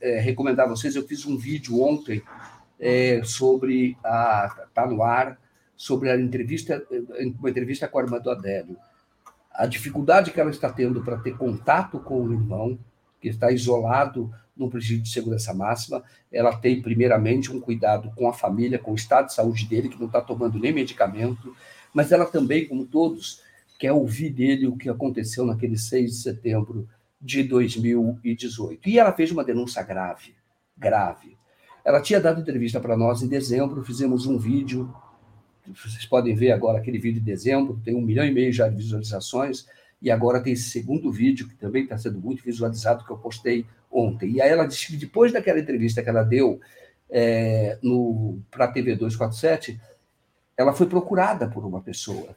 é, 0.00 0.20
recomendar 0.20 0.66
a 0.66 0.68
vocês. 0.68 0.94
Eu 0.94 1.06
fiz 1.06 1.26
um 1.26 1.36
vídeo 1.36 1.82
ontem 1.82 2.22
é, 2.78 3.22
sobre 3.24 3.96
a. 4.04 4.66
Está 4.68 4.86
no 4.86 5.02
ar 5.02 5.39
sobre 5.80 6.10
a 6.10 6.20
entrevista, 6.20 6.86
uma 7.38 7.48
entrevista 7.48 7.88
com 7.88 7.98
a 7.98 8.02
irmã 8.02 8.18
do 8.18 8.30
Adélio. 8.30 8.76
A 9.50 9.64
dificuldade 9.64 10.30
que 10.30 10.38
ela 10.38 10.50
está 10.50 10.70
tendo 10.70 11.02
para 11.02 11.16
ter 11.16 11.38
contato 11.38 11.98
com 11.98 12.22
o 12.22 12.30
irmão, 12.30 12.78
que 13.18 13.28
está 13.28 13.50
isolado 13.50 14.30
no 14.54 14.68
presídio 14.68 15.04
de 15.04 15.08
segurança 15.08 15.54
máxima, 15.54 16.02
ela 16.30 16.54
tem, 16.54 16.82
primeiramente, 16.82 17.50
um 17.50 17.58
cuidado 17.58 18.12
com 18.14 18.28
a 18.28 18.32
família, 18.34 18.78
com 18.78 18.92
o 18.92 18.94
estado 18.94 19.28
de 19.28 19.32
saúde 19.32 19.66
dele, 19.66 19.88
que 19.88 19.98
não 19.98 20.06
está 20.06 20.20
tomando 20.20 20.58
nem 20.58 20.70
medicamento, 20.70 21.56
mas 21.94 22.12
ela 22.12 22.26
também, 22.26 22.68
como 22.68 22.84
todos, 22.84 23.40
quer 23.78 23.92
ouvir 23.92 24.28
dele 24.28 24.66
o 24.66 24.76
que 24.76 24.90
aconteceu 24.90 25.46
naquele 25.46 25.78
6 25.78 26.10
de 26.10 26.16
setembro 26.18 26.86
de 27.18 27.42
2018. 27.42 28.86
E 28.86 28.98
ela 28.98 29.14
fez 29.14 29.30
uma 29.30 29.42
denúncia 29.42 29.82
grave, 29.82 30.34
grave. 30.76 31.38
Ela 31.82 32.02
tinha 32.02 32.20
dado 32.20 32.42
entrevista 32.42 32.78
para 32.78 32.98
nós 32.98 33.22
em 33.22 33.28
dezembro, 33.28 33.82
fizemos 33.82 34.26
um 34.26 34.36
vídeo 34.36 34.94
vocês 35.74 36.06
podem 36.06 36.34
ver 36.34 36.52
agora 36.52 36.78
aquele 36.78 36.98
vídeo 36.98 37.20
de 37.20 37.26
dezembro, 37.26 37.80
tem 37.84 37.94
um 37.94 38.00
milhão 38.00 38.24
e 38.24 38.32
meio 38.32 38.52
já 38.52 38.68
de 38.68 38.76
visualizações, 38.76 39.66
e 40.02 40.10
agora 40.10 40.40
tem 40.40 40.52
esse 40.52 40.70
segundo 40.70 41.12
vídeo, 41.12 41.48
que 41.48 41.54
também 41.54 41.82
está 41.82 41.98
sendo 41.98 42.18
muito 42.18 42.42
visualizado, 42.42 43.04
que 43.04 43.10
eu 43.10 43.18
postei 43.18 43.66
ontem. 43.90 44.32
E 44.32 44.40
aí 44.40 44.50
ela 44.50 44.66
disse 44.66 44.86
que 44.86 44.96
depois 44.96 45.32
daquela 45.32 45.60
entrevista 45.60 46.02
que 46.02 46.08
ela 46.08 46.22
deu 46.22 46.60
é, 47.10 47.78
para 48.50 48.66
a 48.66 48.68
TV 48.68 48.94
247, 48.94 49.80
ela 50.56 50.72
foi 50.72 50.86
procurada 50.86 51.48
por 51.48 51.64
uma 51.64 51.80
pessoa. 51.80 52.36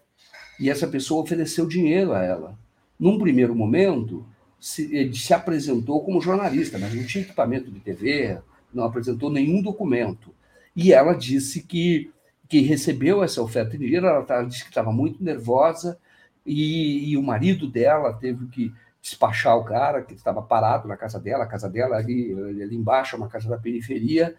E 0.60 0.70
essa 0.70 0.88
pessoa 0.88 1.24
ofereceu 1.24 1.68
dinheiro 1.68 2.14
a 2.14 2.24
ela. 2.24 2.58
Num 3.00 3.18
primeiro 3.18 3.56
momento, 3.56 4.26
se, 4.60 4.96
ele 4.96 5.16
se 5.16 5.34
apresentou 5.34 6.04
como 6.04 6.22
jornalista, 6.22 6.78
mas 6.78 6.94
não 6.94 7.06
tinha 7.06 7.24
equipamento 7.24 7.70
de 7.70 7.80
TV, 7.80 8.40
não 8.74 8.86
apresentou 8.86 9.30
nenhum 9.30 9.62
documento. 9.62 10.34
E 10.76 10.94
ela 10.94 11.14
disse 11.14 11.64
que 11.64 12.13
que 12.54 12.62
recebeu 12.62 13.24
essa 13.24 13.42
oferta 13.42 13.72
de 13.72 13.84
dinheiro, 13.84 14.06
ela 14.06 14.22
tá, 14.22 14.44
disse 14.44 14.62
que 14.62 14.70
estava 14.70 14.92
muito 14.92 15.24
nervosa 15.24 15.98
e, 16.46 17.10
e, 17.10 17.18
o 17.18 17.24
marido 17.24 17.68
dela 17.68 18.14
teve 18.14 18.46
que 18.46 18.72
despachar 19.02 19.58
o 19.58 19.64
cara 19.64 20.04
que 20.04 20.14
estava 20.14 20.40
parado 20.40 20.88
na 20.88 20.96
casa 20.96 21.20
dela, 21.20 21.46
a 21.46 21.48
casa 21.48 21.68
dela 21.68 21.96
ali, 21.96 22.32
ali 22.62 22.76
embaixo, 22.76 23.16
é 23.16 23.18
uma 23.18 23.28
casa 23.28 23.50
da 23.50 23.58
periferia, 23.58 24.36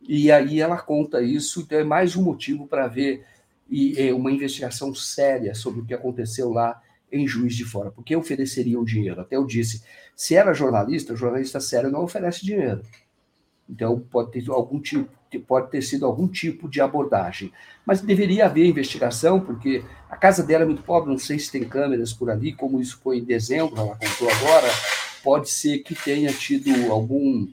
e 0.00 0.32
aí 0.32 0.58
ela 0.58 0.78
conta 0.78 1.20
isso, 1.20 1.60
então 1.60 1.78
é 1.78 1.84
mais 1.84 2.16
um 2.16 2.22
motivo 2.22 2.66
para 2.66 2.86
ver 2.86 3.26
e, 3.68 3.94
é 4.00 4.14
uma 4.14 4.32
investigação 4.32 4.94
séria 4.94 5.54
sobre 5.54 5.82
o 5.82 5.84
que 5.84 5.92
aconteceu 5.92 6.50
lá 6.50 6.80
em 7.12 7.28
Juiz 7.28 7.54
de 7.54 7.66
Fora, 7.66 7.90
porque 7.90 8.16
ofereceriam 8.16 8.82
dinheiro. 8.82 9.20
Até 9.20 9.36
eu 9.36 9.44
disse, 9.44 9.84
se 10.16 10.34
era 10.34 10.54
jornalista, 10.54 11.14
jornalista 11.14 11.60
sério 11.60 11.90
não 11.90 12.04
oferece 12.04 12.42
dinheiro. 12.42 12.80
Então 13.68 14.00
pode 14.00 14.30
ter 14.30 14.50
algum 14.50 14.80
tipo 14.80 15.19
pode 15.38 15.70
ter 15.70 15.82
sido 15.82 16.04
algum 16.04 16.26
tipo 16.26 16.68
de 16.68 16.80
abordagem. 16.80 17.52
Mas 17.86 18.00
deveria 18.00 18.46
haver 18.46 18.66
investigação, 18.66 19.40
porque 19.40 19.82
a 20.08 20.16
casa 20.16 20.42
dela 20.42 20.64
é 20.64 20.66
muito 20.66 20.82
pobre, 20.82 21.10
não 21.10 21.18
sei 21.18 21.38
se 21.38 21.50
tem 21.50 21.64
câmeras 21.64 22.12
por 22.12 22.30
ali, 22.30 22.52
como 22.52 22.80
isso 22.80 22.98
foi 23.02 23.18
em 23.18 23.24
dezembro, 23.24 23.76
ela 23.76 23.96
contou 23.96 24.28
agora, 24.30 24.68
pode 25.22 25.50
ser 25.50 25.78
que 25.78 25.94
tenha 25.94 26.32
tido 26.32 26.90
algum, 26.90 27.48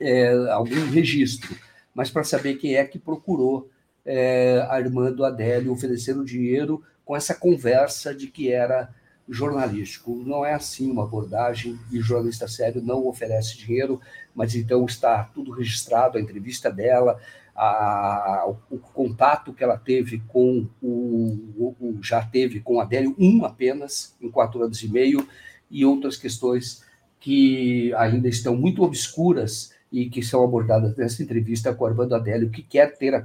é, 0.00 0.32
algum 0.50 0.90
registro. 0.90 1.54
Mas 1.94 2.10
para 2.10 2.24
saber 2.24 2.54
quem 2.54 2.76
é 2.76 2.84
que 2.84 2.98
procurou 2.98 3.68
é, 4.04 4.66
a 4.70 4.80
irmã 4.80 5.12
do 5.12 5.24
Adélio 5.24 5.72
oferecendo 5.72 6.24
dinheiro 6.24 6.82
com 7.04 7.16
essa 7.16 7.34
conversa 7.34 8.14
de 8.14 8.26
que 8.26 8.52
era 8.52 8.88
jornalístico. 9.30 10.22
Não 10.26 10.44
é 10.44 10.54
assim 10.54 10.90
uma 10.90 11.04
abordagem, 11.04 11.78
e 11.92 12.00
jornalista 12.00 12.48
sério 12.48 12.82
não 12.82 13.06
oferece 13.06 13.56
dinheiro, 13.56 14.00
mas 14.40 14.54
então 14.54 14.86
está 14.86 15.24
tudo 15.34 15.52
registrado, 15.52 16.16
a 16.16 16.20
entrevista 16.20 16.72
dela, 16.72 17.20
a, 17.54 18.46
o, 18.48 18.76
o, 18.76 18.78
contato 18.78 19.52
que 19.52 19.62
ela 19.62 19.76
teve 19.76 20.22
com 20.28 20.66
o, 20.80 21.74
o, 21.78 21.98
já 22.02 22.24
teve 22.24 22.58
com 22.58 22.80
Adélio, 22.80 23.14
um 23.18 23.44
apenas, 23.44 24.16
em 24.18 24.30
quatro 24.30 24.62
anos 24.62 24.82
e 24.82 24.90
meio, 24.90 25.28
e 25.70 25.84
outras 25.84 26.16
questões 26.16 26.82
que 27.18 27.92
ainda 27.96 28.30
estão 28.30 28.56
muito 28.56 28.82
obscuras 28.82 29.74
e 29.92 30.08
que 30.08 30.22
são 30.22 30.42
abordadas 30.42 30.96
nessa 30.96 31.22
entrevista 31.22 31.74
com 31.74 31.84
Armando 31.84 32.14
Adélio, 32.14 32.48
que 32.48 32.62
quer 32.62 32.96
ter 32.96 33.14
a, 33.14 33.22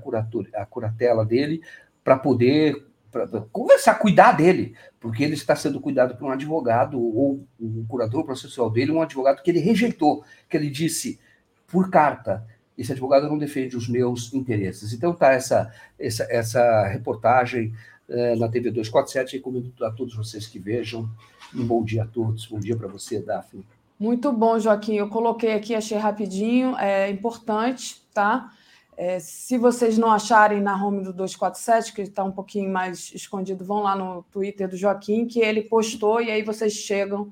a 0.55 0.65
curatela 0.65 1.25
dele 1.25 1.61
para 2.03 2.17
poder 2.17 2.75
para 3.15 3.27
conversar, 3.49 3.95
cuidar 3.95 4.33
dele, 4.33 4.75
porque 4.99 5.23
ele 5.23 5.35
está 5.35 5.55
sendo 5.55 5.79
cuidado 5.79 6.17
por 6.17 6.25
um 6.25 6.31
advogado, 6.31 6.99
ou 6.99 7.47
o 7.57 7.85
curador 7.87 8.25
processual 8.25 8.69
dele, 8.69 8.91
um 8.91 9.01
advogado 9.01 9.41
que 9.41 9.49
ele 9.49 9.59
rejeitou, 9.59 10.25
que 10.49 10.57
ele 10.57 10.69
disse 10.69 11.17
por 11.65 11.89
carta, 11.89 12.45
esse 12.77 12.91
advogado 12.91 13.29
não 13.29 13.37
defende 13.37 13.77
os 13.77 13.87
meus 13.87 14.33
interesses. 14.33 14.91
Então 14.91 15.13
tá 15.13 15.31
essa, 15.31 15.71
essa, 15.97 16.23
essa 16.29 16.87
reportagem 16.87 17.73
é, 18.09 18.35
na 18.35 18.49
TV 18.49 18.69
247, 18.69 19.37
recomendo 19.37 19.71
a 19.85 19.91
todos 19.91 20.13
vocês 20.13 20.45
que 20.45 20.59
vejam. 20.59 21.09
Um 21.55 21.65
bom 21.65 21.85
dia 21.85 22.03
a 22.03 22.05
todos, 22.05 22.45
bom 22.47 22.59
dia 22.59 22.75
para 22.75 22.89
você, 22.89 23.21
Daphne. 23.21 23.65
Muito 23.97 24.29
bom, 24.33 24.59
Joaquim. 24.59 24.95
Eu 24.95 25.07
coloquei 25.07 25.53
aqui, 25.53 25.73
achei 25.73 25.97
rapidinho, 25.97 26.75
é 26.77 27.09
importante, 27.09 28.01
tá? 28.13 28.51
É, 28.97 29.19
se 29.19 29.57
vocês 29.57 29.97
não 29.97 30.09
acharem 30.09 30.61
na 30.61 30.73
home 30.81 31.03
do 31.03 31.11
247, 31.11 31.93
que 31.93 32.01
está 32.01 32.23
um 32.23 32.31
pouquinho 32.31 32.71
mais 32.71 33.11
escondido, 33.13 33.65
vão 33.65 33.81
lá 33.81 33.95
no 33.95 34.23
Twitter 34.31 34.69
do 34.69 34.77
Joaquim, 34.77 35.25
que 35.25 35.39
ele 35.41 35.63
postou, 35.63 36.21
e 36.21 36.31
aí 36.31 36.41
vocês 36.41 36.73
chegam 36.73 37.29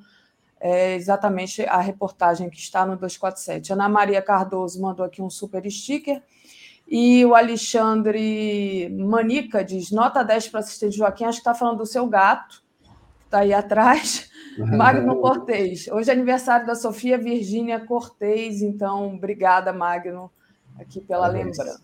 é, 0.60 0.96
exatamente 0.96 1.62
a 1.64 1.80
reportagem 1.80 2.50
que 2.50 2.58
está 2.58 2.86
no 2.86 2.98
247. 2.98 3.72
Ana 3.72 3.88
Maria 3.88 4.22
Cardoso 4.22 4.82
mandou 4.82 5.06
aqui 5.06 5.22
um 5.22 5.30
super 5.30 5.70
sticker. 5.72 6.22
E 6.86 7.26
o 7.26 7.34
Alexandre 7.34 8.90
Manica 8.90 9.64
diz: 9.64 9.90
nota 9.90 10.22
10 10.22 10.50
para 10.50 10.60
assistente 10.60 10.98
Joaquim, 10.98 11.24
acho 11.24 11.38
que 11.38 11.42
está 11.42 11.54
falando 11.54 11.78
do 11.78 11.86
seu 11.86 12.06
gato, 12.08 12.62
que 12.82 13.26
está 13.26 13.40
aí 13.40 13.54
atrás. 13.54 14.30
Magno 14.60 15.16
Cortez. 15.22 15.88
Hoje 15.88 16.10
é 16.10 16.14
aniversário 16.14 16.68
da 16.68 16.76
Sofia 16.76 17.18
Virgínia 17.18 17.80
Cortez, 17.80 18.62
então 18.62 19.16
obrigada, 19.16 19.72
Magno 19.72 20.30
aqui 20.80 21.02
pela 21.02 21.28
lembrança. 21.28 21.82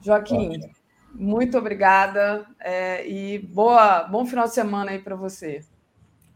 Joaquim, 0.00 0.48
Ótimo. 0.48 0.72
muito 1.14 1.58
obrigada 1.58 2.46
é, 2.60 3.08
e 3.08 3.38
boa, 3.38 4.04
bom 4.04 4.26
final 4.26 4.46
de 4.46 4.54
semana 4.54 4.90
aí 4.90 4.98
para 4.98 5.14
você. 5.14 5.64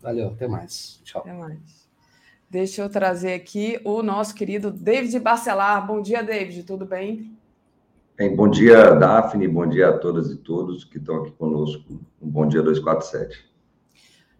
Valeu, 0.01 0.28
até 0.28 0.47
mais. 0.47 1.01
Tchau. 1.05 1.23
Até 1.23 1.33
mais. 1.33 1.87
Deixa 2.49 2.83
eu 2.83 2.89
trazer 2.89 3.35
aqui 3.35 3.81
o 3.85 4.03
nosso 4.03 4.35
querido 4.35 4.70
David 4.70 5.19
Barcelar. 5.19 5.85
Bom 5.85 6.01
dia, 6.01 6.23
David, 6.23 6.62
tudo 6.62 6.87
bem? 6.87 7.37
Bem, 8.16 8.35
bom 8.35 8.49
dia, 8.49 8.95
Daphne, 8.95 9.49
bom 9.49 9.66
dia 9.66 9.91
a 9.91 9.99
todas 9.99 10.31
e 10.31 10.37
todos 10.37 10.85
que 10.85 10.97
estão 10.97 11.16
aqui 11.16 11.33
conosco. 11.33 12.01
Um 12.23 12.28
bom 12.31 12.47
dia 12.47 12.62
247. 12.62 13.56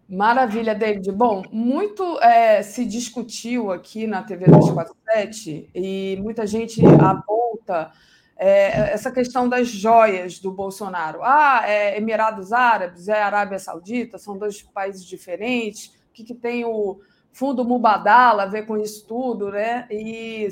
Maravilha, 0.09 0.73
David. 0.73 1.11
Bom, 1.11 1.43
muito 1.51 2.17
é, 2.21 2.63
se 2.63 2.85
discutiu 2.85 3.71
aqui 3.71 4.07
na 4.07 4.23
TV 4.23 4.45
247 4.45 5.69
e 5.75 6.17
muita 6.21 6.47
gente 6.47 6.81
aponta 6.85 7.91
é, 8.37 8.93
essa 8.93 9.11
questão 9.11 9.49
das 9.49 9.67
joias 9.67 10.39
do 10.39 10.49
Bolsonaro. 10.49 11.19
Ah, 11.23 11.63
é 11.65 11.97
Emirados 11.97 12.53
Árabes, 12.53 13.09
é 13.09 13.21
Arábia 13.21 13.59
Saudita, 13.59 14.17
são 14.17 14.37
dois 14.37 14.61
países 14.61 15.03
diferentes. 15.03 15.87
O 16.09 16.13
que, 16.13 16.23
que 16.23 16.33
tem 16.33 16.63
o 16.63 17.01
fundo 17.33 17.65
Mubadala 17.65 18.43
a 18.43 18.47
ver 18.47 18.65
com 18.65 18.77
isso 18.77 19.05
tudo, 19.05 19.51
né? 19.51 19.87
E 19.91 20.47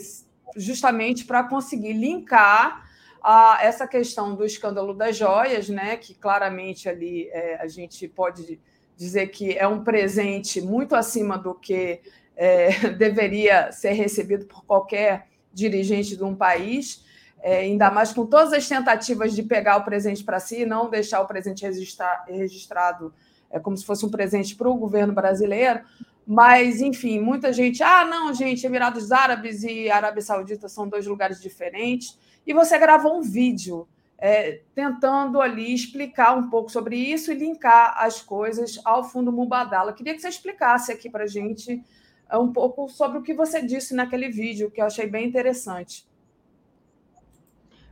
justamente 0.58 1.24
para 1.24 1.46
conseguir 1.46 1.94
linkar 1.94 2.84
a 3.24 3.60
essa 3.62 3.88
questão 3.88 4.36
do 4.36 4.46
escândalo 4.46 4.94
das 4.94 5.16
joias, 5.16 5.70
né? 5.70 5.96
Que 5.96 6.14
claramente 6.14 6.90
ali 6.90 7.30
é, 7.30 7.56
a 7.62 7.68
gente 7.68 8.06
pode 8.10 8.60
dizer 8.96 9.28
que 9.28 9.58
é 9.58 9.68
um 9.68 9.84
presente 9.84 10.62
muito 10.62 10.96
acima 10.96 11.38
do 11.38 11.54
que 11.54 12.02
é, 12.36 12.90
deveria 12.98 13.72
ser 13.72 13.92
recebido 13.92 14.46
por 14.46 14.64
qualquer 14.66 15.28
dirigente 15.54 16.18
de 16.18 16.24
um 16.24 16.36
país, 16.36 17.04
é, 17.42 17.60
ainda 17.60 17.90
mais 17.92 18.12
com 18.12 18.26
todas 18.26 18.52
as 18.54 18.68
tentativas 18.68 19.34
de 19.34 19.44
pegar 19.44 19.78
o 19.78 19.86
presente 19.86 20.24
para 20.24 20.40
si 20.40 20.62
e 20.62 20.66
não 20.66 20.90
deixar 20.90 21.22
o 21.22 21.28
presente 21.28 21.64
registrar, 21.64 22.26
registrado 22.28 23.14
é, 23.50 23.60
como 23.60 23.78
se 23.78 23.86
fosse 23.86 24.06
um 24.06 24.10
presente 24.10 24.56
para 24.56 24.70
o 24.70 24.76
governo 24.76 25.14
brasileiro. 25.14 25.82
Mas, 26.28 26.82
enfim, 26.82 27.20
muita 27.20 27.54
gente, 27.54 27.84
ah, 27.84 28.04
não, 28.04 28.34
gente, 28.34 28.66
Emirados 28.66 29.12
Árabes 29.12 29.64
e 29.64 29.92
Arábia 29.92 30.24
Saudita 30.24 30.68
são 30.68 30.90
dois 30.90 31.06
lugares 31.06 31.40
diferentes. 31.40 32.18
E 32.48 32.54
você 32.54 32.80
gravou 32.80 33.18
um 33.18 33.22
vídeo 33.22 33.88
é, 34.18 34.62
tentando 34.74 35.42
ali 35.42 35.74
explicar 35.74 36.36
um 36.36 36.50
pouco 36.50 36.72
sobre 36.72 36.96
isso 36.96 37.32
e 37.32 37.36
linkar 37.36 37.96
as 38.00 38.22
coisas 38.22 38.80
ao 38.86 39.04
Fundo 39.04 39.32
Mubadala. 39.32 39.94
Queria 39.94 40.14
que 40.14 40.22
você 40.22 40.30
explicasse 40.30 40.92
aqui 40.92 41.10
para 41.10 41.26
a 41.26 41.28
gente 41.28 41.84
é, 42.30 42.38
um 42.38 42.52
pouco 42.52 42.88
sobre 42.88 43.18
o 43.18 43.22
que 43.22 43.34
você 43.34 43.62
disse 43.62 43.94
naquele 43.94 44.30
vídeo, 44.30 44.72
que 44.72 44.82
eu 44.82 44.86
achei 44.86 45.08
bem 45.08 45.28
interessante. 45.28 46.08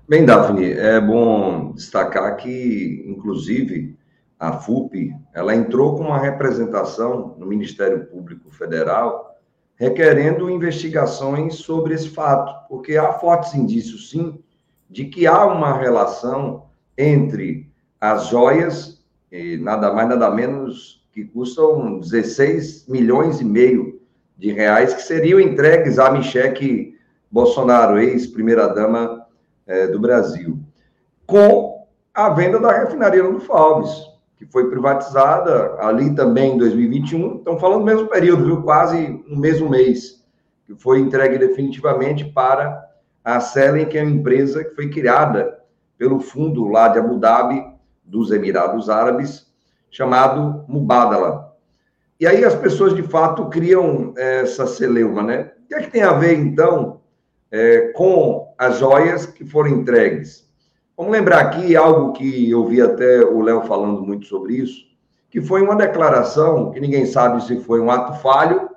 Bem, 0.07 0.25
Daphne, 0.25 0.71
é 0.71 0.99
bom 0.99 1.71
destacar 1.71 2.35
que, 2.35 3.05
inclusive, 3.07 3.97
a 4.37 4.51
FUP, 4.51 5.15
ela 5.33 5.55
entrou 5.55 5.95
com 5.95 6.03
uma 6.03 6.19
representação 6.19 7.35
no 7.37 7.45
Ministério 7.45 8.05
Público 8.07 8.51
Federal 8.51 9.33
requerendo 9.75 10.49
investigações 10.49 11.55
sobre 11.55 11.93
esse 11.93 12.09
fato, 12.09 12.67
porque 12.67 12.95
há 12.97 13.13
fortes 13.13 13.53
indícios, 13.55 14.09
sim, 14.09 14.37
de 14.93 15.05
que 15.05 15.25
há 15.25 15.43
uma 15.47 15.75
relação 15.75 16.67
entre 16.95 17.67
as 17.99 18.27
joias, 18.27 19.03
e 19.31 19.57
nada 19.57 19.91
mais, 19.91 20.07
nada 20.07 20.29
menos, 20.29 21.03
que 21.11 21.25
custam 21.25 21.99
16 21.99 22.87
milhões 22.87 23.41
e 23.41 23.43
meio 23.43 23.99
de 24.37 24.51
reais, 24.51 24.93
que 24.93 25.01
seriam 25.01 25.39
entregues 25.39 25.97
a 25.97 26.11
Michele 26.11 26.95
Bolsonaro, 27.31 27.97
ex-primeira-dama 27.97 29.25
é, 29.65 29.87
do 29.87 29.99
Brasil, 29.99 30.59
com 31.25 31.87
a 32.13 32.29
venda 32.29 32.59
da 32.59 32.71
refinaria 32.71 33.23
do 33.23 33.39
Falves, 33.39 33.91
que 34.37 34.45
foi 34.45 34.69
privatizada 34.69 35.75
ali 35.79 36.13
também 36.13 36.53
em 36.53 36.57
2021. 36.59 37.37
Estão 37.37 37.57
falando 37.57 37.79
do 37.79 37.85
mesmo 37.85 38.07
período, 38.07 38.45
viu? 38.45 38.61
Quase 38.61 39.23
um 39.27 39.35
mesmo 39.35 39.67
mês, 39.67 40.23
que 40.67 40.75
foi 40.75 40.99
entregue 40.99 41.39
definitivamente 41.39 42.25
para 42.25 42.82
a 43.23 43.39
Selen, 43.39 43.85
que 43.85 43.97
é 43.97 44.03
uma 44.03 44.11
empresa 44.11 44.63
que 44.63 44.75
foi 44.75 44.89
criada 44.89 45.59
pelo 45.97 46.19
fundo 46.19 46.67
lá 46.67 46.89
de 46.89 46.99
Abu 46.99 47.17
Dhabi, 47.17 47.63
dos 48.03 48.31
Emirados 48.31 48.89
Árabes, 48.89 49.47
chamado 49.89 50.65
Mubadala. 50.67 51.53
E 52.19 52.27
aí 52.27 52.43
as 52.43 52.55
pessoas, 52.55 52.95
de 52.95 53.03
fato, 53.03 53.49
criam 53.49 54.13
essa 54.17 54.67
celeuma, 54.67 55.23
né? 55.23 55.51
O 55.63 55.67
que 55.67 55.75
é 55.75 55.81
que 55.81 55.91
tem 55.91 56.03
a 56.03 56.13
ver, 56.13 56.37
então, 56.37 57.01
é, 57.51 57.91
com 57.95 58.53
as 58.57 58.79
joias 58.79 59.25
que 59.25 59.45
foram 59.45 59.69
entregues? 59.69 60.49
Vamos 60.95 61.11
lembrar 61.11 61.39
aqui 61.39 61.75
algo 61.75 62.13
que 62.13 62.49
eu 62.49 62.65
vi 62.67 62.81
até 62.81 63.23
o 63.23 63.41
Léo 63.41 63.61
falando 63.63 64.01
muito 64.01 64.25
sobre 64.25 64.55
isso, 64.55 64.85
que 65.29 65.41
foi 65.41 65.61
uma 65.61 65.75
declaração 65.75 66.71
que 66.71 66.79
ninguém 66.79 67.05
sabe 67.05 67.43
se 67.43 67.59
foi 67.61 67.79
um 67.79 67.89
ato 67.89 68.21
falho, 68.21 68.69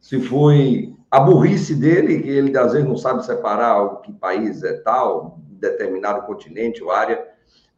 se 0.00 0.20
foi 0.20 0.94
a 1.10 1.18
burrice 1.18 1.74
dele, 1.74 2.22
que 2.22 2.28
ele 2.28 2.56
às 2.56 2.72
vezes 2.72 2.86
não 2.86 2.96
sabe 2.96 3.24
separar 3.24 3.82
o 3.82 3.96
que 3.96 4.12
país 4.12 4.62
é 4.62 4.74
tal, 4.74 5.40
determinado 5.48 6.26
continente 6.26 6.82
ou 6.82 6.90
área 6.90 7.26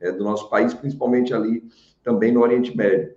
é, 0.01 0.13
do 0.13 0.23
nosso 0.23 0.51
país, 0.51 0.75
principalmente 0.75 1.33
ali 1.33 1.65
também 2.05 2.31
no 2.31 2.43
Oriente 2.43 2.77
Médio. 2.77 3.15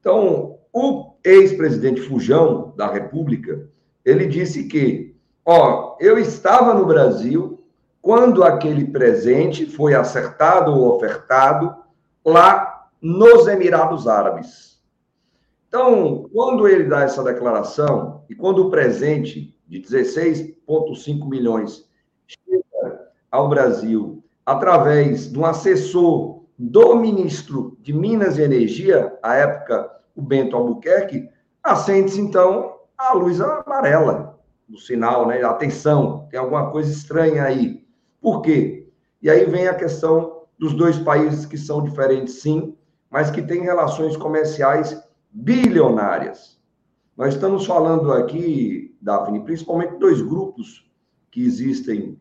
Então, 0.00 0.58
o 0.72 1.12
ex-presidente 1.22 2.00
Fujão 2.00 2.72
da 2.76 2.86
República, 2.86 3.68
ele 4.04 4.26
disse 4.26 4.64
que, 4.64 5.14
ó, 5.44 5.96
eu 6.00 6.18
estava 6.18 6.72
no 6.72 6.86
Brasil 6.86 7.62
quando 8.00 8.42
aquele 8.42 8.86
presente 8.86 9.66
foi 9.66 9.94
acertado 9.94 10.72
ou 10.72 10.96
ofertado 10.96 11.74
lá 12.24 12.88
nos 13.02 13.46
Emirados 13.46 14.08
Árabes. 14.08 14.80
Então, 15.68 16.26
quando 16.32 16.66
ele 16.66 16.84
dá 16.84 17.02
essa 17.02 17.22
declaração 17.22 18.24
e 18.30 18.34
quando 18.34 18.66
o 18.66 18.70
presente 18.70 19.57
de 19.68 19.80
16,5 19.80 21.28
milhões 21.28 21.88
chega 22.26 23.10
ao 23.30 23.48
Brasil 23.48 24.24
através 24.44 25.30
de 25.30 25.38
um 25.38 25.44
assessor 25.44 26.44
do 26.58 26.96
ministro 26.96 27.76
de 27.80 27.92
Minas 27.92 28.38
e 28.38 28.42
Energia, 28.42 29.16
à 29.22 29.34
época, 29.34 29.90
o 30.16 30.22
Bento 30.22 30.56
Albuquerque, 30.56 31.28
acende-se 31.62 32.20
então 32.20 32.78
a 32.96 33.12
luz 33.12 33.40
amarela 33.40 34.40
do 34.66 34.78
sinal, 34.78 35.26
né? 35.26 35.42
Atenção, 35.44 36.26
tem 36.30 36.40
alguma 36.40 36.70
coisa 36.70 36.90
estranha 36.90 37.44
aí. 37.44 37.86
Por 38.20 38.42
quê? 38.42 38.88
E 39.22 39.30
aí 39.30 39.44
vem 39.44 39.68
a 39.68 39.74
questão 39.74 40.42
dos 40.58 40.74
dois 40.74 40.98
países 40.98 41.46
que 41.46 41.56
são 41.56 41.82
diferentes, 41.82 42.40
sim, 42.40 42.76
mas 43.10 43.30
que 43.30 43.42
têm 43.42 43.62
relações 43.62 44.16
comerciais 44.16 45.00
bilionárias. 45.30 46.58
Nós 47.16 47.34
estamos 47.34 47.66
falando 47.66 48.12
aqui 48.12 48.87
Daphne, 49.00 49.44
principalmente 49.44 49.98
dois 49.98 50.20
grupos 50.20 50.88
que 51.30 51.44
existem 51.44 52.18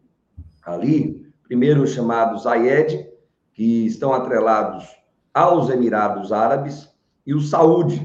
ali. 0.64 1.26
Primeiro, 1.44 1.84
os 1.84 1.92
chamados 1.92 2.46
AIED, 2.46 3.10
que 3.54 3.86
estão 3.86 4.14
atrelados 4.14 4.86
aos 5.34 5.70
Emirados 5.70 6.32
Árabes, 6.32 6.90
e 7.26 7.34
o 7.34 7.42
Saúde, 7.42 8.00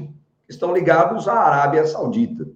que 0.45 0.53
estão 0.53 0.73
ligados 0.73 1.27
à 1.27 1.33
Arábia 1.33 1.85
Saudita. 1.85 2.47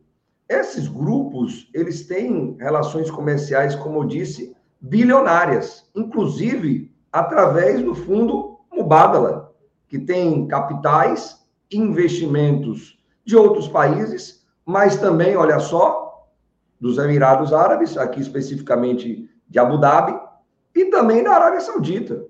Esses 0.49 0.88
grupos, 0.88 1.69
eles 1.73 2.07
têm 2.07 2.56
relações 2.60 3.11
comerciais, 3.11 3.76
como 3.76 3.99
eu 3.99 4.06
disse, 4.06 4.56
bilionárias, 4.80 5.89
inclusive 5.95 6.91
através 7.11 7.84
do 7.84 7.95
fundo 7.95 8.60
Mubadala, 8.72 9.53
que 9.88 9.98
tem 9.99 10.48
capitais, 10.48 11.45
investimentos 11.72 12.98
de 13.26 13.35
outros 13.35 13.68
países, 13.68 14.45
mas 14.65 14.98
também, 14.98 15.35
olha 15.35 15.60
só, 15.60 16.07
dos 16.80 16.98
Emirados 16.98 17.54
Árabes, 17.54 17.98
aqui 17.98 18.22
especificamente 18.22 19.30
de 19.48 19.60
Abu 19.60 19.78
Dhabi, 19.78 20.20
e 20.76 20.86
também 20.86 21.24
da 21.24 21.32
Arábia 21.32 21.62
Saudita. 21.62 22.24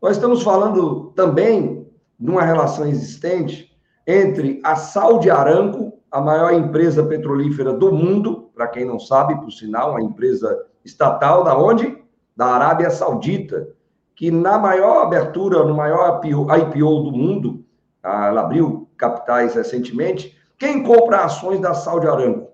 Nós 0.00 0.16
estamos 0.16 0.42
falando 0.42 1.12
também 1.14 1.86
de 2.18 2.30
uma 2.30 2.42
relação 2.42 2.86
existente 2.86 3.76
entre 4.06 4.60
a 4.64 4.76
Saudi 4.76 5.30
Aramco, 5.30 5.92
a 6.10 6.20
maior 6.20 6.52
empresa 6.52 7.04
petrolífera 7.04 7.72
do 7.72 7.92
mundo, 7.92 8.50
para 8.54 8.68
quem 8.68 8.84
não 8.84 8.98
sabe, 8.98 9.34
por 9.40 9.50
sinal, 9.50 9.90
uma 9.90 10.02
empresa 10.02 10.64
estatal 10.84 11.44
da 11.44 11.58
onde? 11.58 12.02
Da 12.34 12.46
Arábia 12.46 12.90
Saudita, 12.90 13.68
que 14.14 14.30
na 14.30 14.58
maior 14.58 15.02
abertura, 15.02 15.64
no 15.64 15.74
maior 15.74 16.20
IPO 16.24 17.02
do 17.02 17.12
mundo, 17.12 17.64
ela 18.02 18.40
abriu 18.40 18.88
capitais 18.96 19.54
recentemente, 19.54 20.34
quem 20.58 20.82
compra 20.82 21.24
ações 21.24 21.60
da 21.60 21.74
Saudi 21.74 22.06
Aramco? 22.06 22.50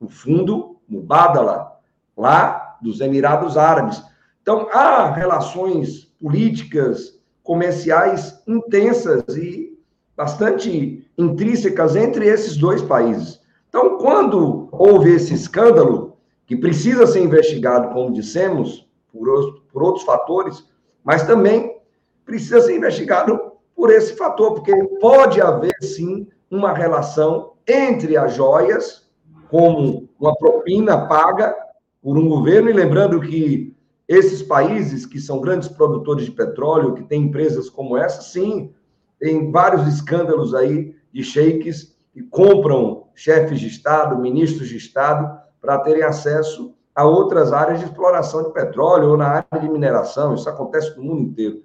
O 0.00 0.08
fundo 0.08 0.76
Mubadala, 0.88 1.72
lá 2.16 2.78
dos 2.80 3.00
Emirados 3.00 3.56
Árabes. 3.56 4.02
Então, 4.42 4.68
há 4.72 5.10
relações 5.10 6.04
políticas, 6.20 7.18
comerciais 7.42 8.42
intensas 8.46 9.36
e 9.36 9.78
bastante 10.16 11.06
intrínsecas 11.16 11.94
entre 11.94 12.26
esses 12.26 12.56
dois 12.56 12.82
países. 12.82 13.40
Então, 13.68 13.98
quando 13.98 14.68
houve 14.72 15.14
esse 15.14 15.34
escândalo, 15.34 16.16
que 16.46 16.56
precisa 16.56 17.06
ser 17.06 17.22
investigado, 17.22 17.92
como 17.92 18.12
dissemos, 18.12 18.88
por, 19.12 19.60
por 19.72 19.82
outros 19.82 20.04
fatores, 20.04 20.64
mas 21.04 21.26
também 21.26 21.76
precisa 22.24 22.60
ser 22.60 22.76
investigado 22.76 23.52
por 23.74 23.90
esse 23.90 24.14
fator, 24.14 24.54
porque 24.54 24.74
pode 25.00 25.40
haver, 25.40 25.76
sim, 25.82 26.26
uma 26.50 26.72
relação 26.72 27.52
entre 27.66 28.16
as 28.16 28.34
joias 28.34 29.05
como 29.50 30.08
uma 30.18 30.34
propina 30.36 31.06
paga 31.06 31.54
por 32.02 32.16
um 32.16 32.28
governo, 32.28 32.70
e 32.70 32.72
lembrando 32.72 33.20
que 33.20 33.74
esses 34.08 34.42
países 34.42 35.04
que 35.04 35.20
são 35.20 35.40
grandes 35.40 35.68
produtores 35.68 36.24
de 36.24 36.30
petróleo, 36.30 36.94
que 36.94 37.02
têm 37.02 37.24
empresas 37.24 37.68
como 37.68 37.96
essa, 37.96 38.22
sim, 38.22 38.72
tem 39.18 39.50
vários 39.50 39.86
escândalos 39.88 40.54
aí 40.54 40.94
de 41.12 41.24
sheiks 41.24 41.96
que 42.12 42.22
compram 42.22 43.04
chefes 43.14 43.58
de 43.58 43.66
Estado, 43.66 44.18
ministros 44.18 44.68
de 44.68 44.76
Estado, 44.76 45.38
para 45.60 45.78
terem 45.78 46.02
acesso 46.02 46.74
a 46.94 47.04
outras 47.04 47.52
áreas 47.52 47.80
de 47.80 47.86
exploração 47.86 48.44
de 48.44 48.52
petróleo 48.52 49.10
ou 49.10 49.16
na 49.16 49.26
área 49.26 49.60
de 49.60 49.68
mineração. 49.68 50.34
Isso 50.34 50.48
acontece 50.48 50.96
no 50.96 51.02
mundo 51.02 51.22
inteiro. 51.22 51.62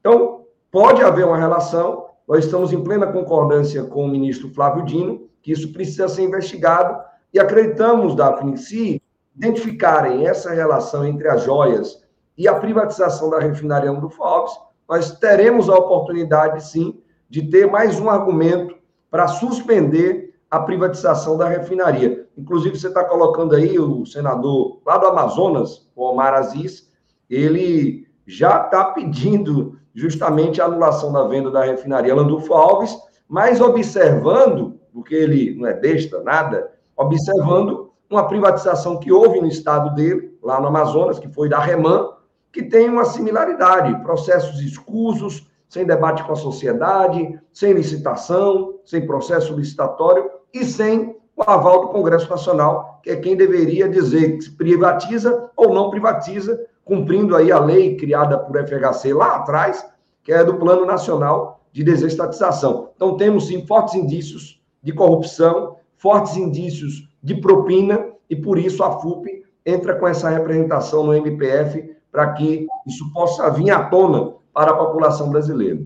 Então, 0.00 0.44
pode 0.70 1.02
haver 1.02 1.26
uma 1.26 1.36
relação. 1.36 2.06
Nós 2.26 2.44
estamos 2.44 2.72
em 2.72 2.82
plena 2.82 3.06
concordância 3.06 3.84
com 3.84 4.04
o 4.04 4.08
ministro 4.08 4.48
Flávio 4.48 4.84
Dino, 4.84 5.28
que 5.42 5.52
isso 5.52 5.72
precisa 5.72 6.08
ser 6.08 6.22
investigado 6.22 6.98
e 7.32 7.40
acreditamos, 7.40 8.14
Daphne, 8.14 8.58
se 8.58 9.02
identificarem 9.34 10.26
essa 10.26 10.50
relação 10.50 11.06
entre 11.06 11.28
as 11.28 11.42
joias 11.42 12.02
e 12.36 12.46
a 12.46 12.54
privatização 12.54 13.30
da 13.30 13.38
refinaria 13.38 13.92
do 13.92 14.10
Fox, 14.10 14.52
nós 14.88 15.18
teremos 15.18 15.68
a 15.70 15.76
oportunidade, 15.76 16.64
sim, 16.64 17.00
de 17.28 17.48
ter 17.48 17.66
mais 17.66 17.98
um 17.98 18.10
argumento 18.10 18.76
para 19.10 19.26
suspender 19.28 20.34
a 20.50 20.60
privatização 20.60 21.38
da 21.38 21.48
refinaria. 21.48 22.28
Inclusive, 22.36 22.78
você 22.78 22.88
está 22.88 23.04
colocando 23.04 23.54
aí 23.54 23.78
o 23.78 24.04
senador 24.04 24.82
lá 24.84 24.98
do 24.98 25.06
Amazonas, 25.06 25.90
o 25.96 26.04
Omar 26.04 26.34
Aziz, 26.34 26.90
ele 27.28 28.06
já 28.26 28.62
está 28.64 28.84
pedindo 28.84 29.78
justamente 29.94 30.60
a 30.60 30.66
anulação 30.66 31.12
da 31.12 31.24
venda 31.24 31.50
da 31.50 31.64
refinaria 31.64 32.14
Landulfo 32.14 32.52
Alves, 32.52 32.94
mas 33.26 33.60
observando, 33.60 34.78
porque 34.92 35.14
ele 35.14 35.54
não 35.58 35.66
é 35.66 35.74
besta, 35.74 36.22
nada, 36.22 36.70
observando 37.02 37.90
uma 38.08 38.26
privatização 38.28 38.98
que 38.98 39.12
houve 39.12 39.40
no 39.40 39.46
estado 39.46 39.94
dele, 39.94 40.36
lá 40.42 40.60
no 40.60 40.68
Amazonas, 40.68 41.18
que 41.18 41.28
foi 41.28 41.48
da 41.48 41.58
Reman, 41.58 42.10
que 42.52 42.62
tem 42.62 42.88
uma 42.88 43.04
similaridade, 43.04 44.02
processos 44.02 44.60
escusos, 44.60 45.46
sem 45.68 45.86
debate 45.86 46.22
com 46.24 46.32
a 46.32 46.36
sociedade, 46.36 47.40
sem 47.52 47.72
licitação, 47.72 48.74
sem 48.84 49.06
processo 49.06 49.54
licitatório 49.54 50.30
e 50.52 50.64
sem 50.64 51.16
o 51.34 51.42
aval 51.50 51.86
do 51.86 51.88
Congresso 51.88 52.28
Nacional, 52.28 53.00
que 53.02 53.10
é 53.10 53.16
quem 53.16 53.34
deveria 53.34 53.88
dizer 53.88 54.38
que 54.38 54.50
privatiza 54.50 55.50
ou 55.56 55.72
não 55.72 55.88
privatiza, 55.88 56.66
cumprindo 56.84 57.34
aí 57.34 57.50
a 57.50 57.58
lei 57.58 57.96
criada 57.96 58.38
por 58.38 58.54
FHC 58.58 59.14
lá 59.14 59.36
atrás, 59.36 59.82
que 60.22 60.30
é 60.30 60.44
do 60.44 60.56
Plano 60.56 60.84
Nacional 60.84 61.60
de 61.72 61.82
Desestatização. 61.82 62.90
Então, 62.94 63.16
temos 63.16 63.46
sim 63.46 63.66
fortes 63.66 63.94
indícios 63.94 64.60
de 64.82 64.92
corrupção, 64.92 65.76
fortes 66.02 66.36
indícios 66.36 67.08
de 67.22 67.36
propina, 67.36 68.04
e 68.28 68.34
por 68.34 68.58
isso 68.58 68.82
a 68.82 68.98
FUP 68.98 69.44
entra 69.64 69.94
com 69.94 70.08
essa 70.08 70.28
representação 70.28 71.04
no 71.04 71.14
MPF 71.14 71.94
para 72.10 72.32
que 72.32 72.66
isso 72.84 73.12
possa 73.12 73.48
vir 73.50 73.70
à 73.70 73.84
tona 73.84 74.34
para 74.52 74.72
a 74.72 74.76
população 74.76 75.30
brasileira. 75.30 75.80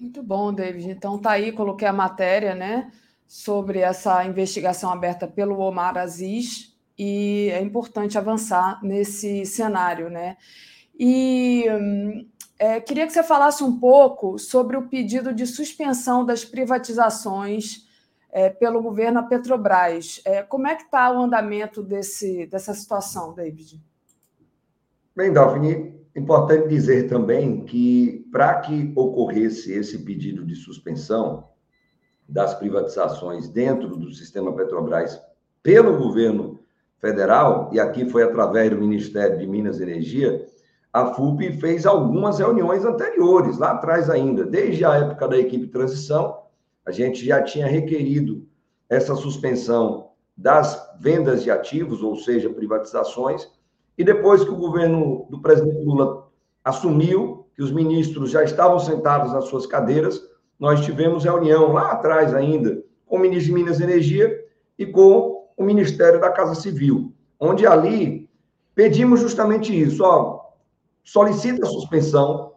Muito 0.00 0.22
bom, 0.22 0.52
David. 0.52 0.90
Então 0.90 1.18
tá 1.18 1.32
aí, 1.32 1.52
coloquei 1.52 1.86
a 1.86 1.92
matéria, 1.92 2.54
né, 2.54 2.90
sobre 3.26 3.80
essa 3.80 4.24
investigação 4.24 4.90
aberta 4.90 5.26
pelo 5.26 5.58
Omar 5.58 5.98
Aziz 5.98 6.74
e 6.98 7.50
é 7.52 7.60
importante 7.60 8.16
avançar 8.16 8.80
nesse 8.82 9.44
cenário, 9.44 10.08
né? 10.08 10.38
E 10.98 11.66
é, 12.58 12.80
queria 12.80 13.06
que 13.06 13.12
você 13.12 13.22
falasse 13.22 13.62
um 13.62 13.78
pouco 13.78 14.38
sobre 14.38 14.76
o 14.78 14.88
pedido 14.88 15.34
de 15.34 15.46
suspensão 15.46 16.24
das 16.24 16.44
privatizações 16.44 17.85
é, 18.36 18.50
pelo 18.50 18.82
governo 18.82 19.20
a 19.20 19.22
Petrobras. 19.22 20.20
É, 20.26 20.42
como 20.42 20.66
é 20.66 20.74
que 20.74 20.82
está 20.82 21.10
o 21.10 21.22
andamento 21.22 21.82
desse, 21.82 22.46
dessa 22.46 22.74
situação, 22.74 23.32
David? 23.32 23.82
Bem, 25.16 25.32
Daphne, 25.32 25.96
Importante 26.16 26.68
dizer 26.68 27.10
também 27.10 27.62
que, 27.66 28.26
para 28.32 28.54
que 28.60 28.90
ocorresse 28.96 29.70
esse 29.70 29.98
pedido 29.98 30.46
de 30.46 30.54
suspensão 30.54 31.48
das 32.26 32.54
privatizações 32.54 33.50
dentro 33.50 33.98
do 33.98 34.10
sistema 34.10 34.50
Petrobras 34.54 35.20
pelo 35.62 35.98
governo 35.98 36.58
federal, 36.98 37.68
e 37.70 37.78
aqui 37.78 38.08
foi 38.08 38.22
através 38.22 38.70
do 38.70 38.78
Ministério 38.78 39.36
de 39.38 39.46
Minas 39.46 39.78
e 39.78 39.82
Energia, 39.82 40.46
a 40.90 41.12
FUP 41.12 41.52
fez 41.60 41.84
algumas 41.84 42.38
reuniões 42.38 42.82
anteriores, 42.86 43.58
lá 43.58 43.72
atrás 43.72 44.08
ainda, 44.08 44.42
desde 44.42 44.86
a 44.86 44.94
época 44.94 45.28
da 45.28 45.36
equipe 45.36 45.66
transição, 45.66 46.45
a 46.86 46.92
gente 46.92 47.24
já 47.24 47.42
tinha 47.42 47.66
requerido 47.66 48.46
essa 48.88 49.14
suspensão 49.16 50.10
das 50.36 50.94
vendas 51.00 51.42
de 51.42 51.50
ativos, 51.50 52.02
ou 52.02 52.16
seja, 52.16 52.48
privatizações, 52.48 53.50
e 53.98 54.04
depois 54.04 54.44
que 54.44 54.50
o 54.50 54.56
governo 54.56 55.26
do 55.28 55.40
presidente 55.40 55.84
Lula 55.84 56.28
assumiu, 56.62 57.46
que 57.54 57.62
os 57.62 57.72
ministros 57.72 58.30
já 58.30 58.44
estavam 58.44 58.78
sentados 58.78 59.32
nas 59.32 59.46
suas 59.46 59.66
cadeiras, 59.66 60.22
nós 60.58 60.84
tivemos 60.84 61.24
reunião 61.24 61.72
lá 61.72 61.92
atrás 61.92 62.34
ainda 62.34 62.82
com 63.06 63.16
o 63.16 63.18
ministro 63.18 63.54
de 63.54 63.54
Minas 63.54 63.80
e 63.80 63.84
Energia 63.84 64.44
e 64.78 64.84
com 64.84 65.48
o 65.56 65.64
Ministério 65.64 66.20
da 66.20 66.30
Casa 66.30 66.54
Civil, 66.54 67.12
onde 67.40 67.66
ali 67.66 68.28
pedimos 68.74 69.20
justamente 69.20 69.78
isso, 69.78 70.04
ó, 70.04 70.50
solicita 71.02 71.64
a 71.64 71.70
suspensão 71.70 72.52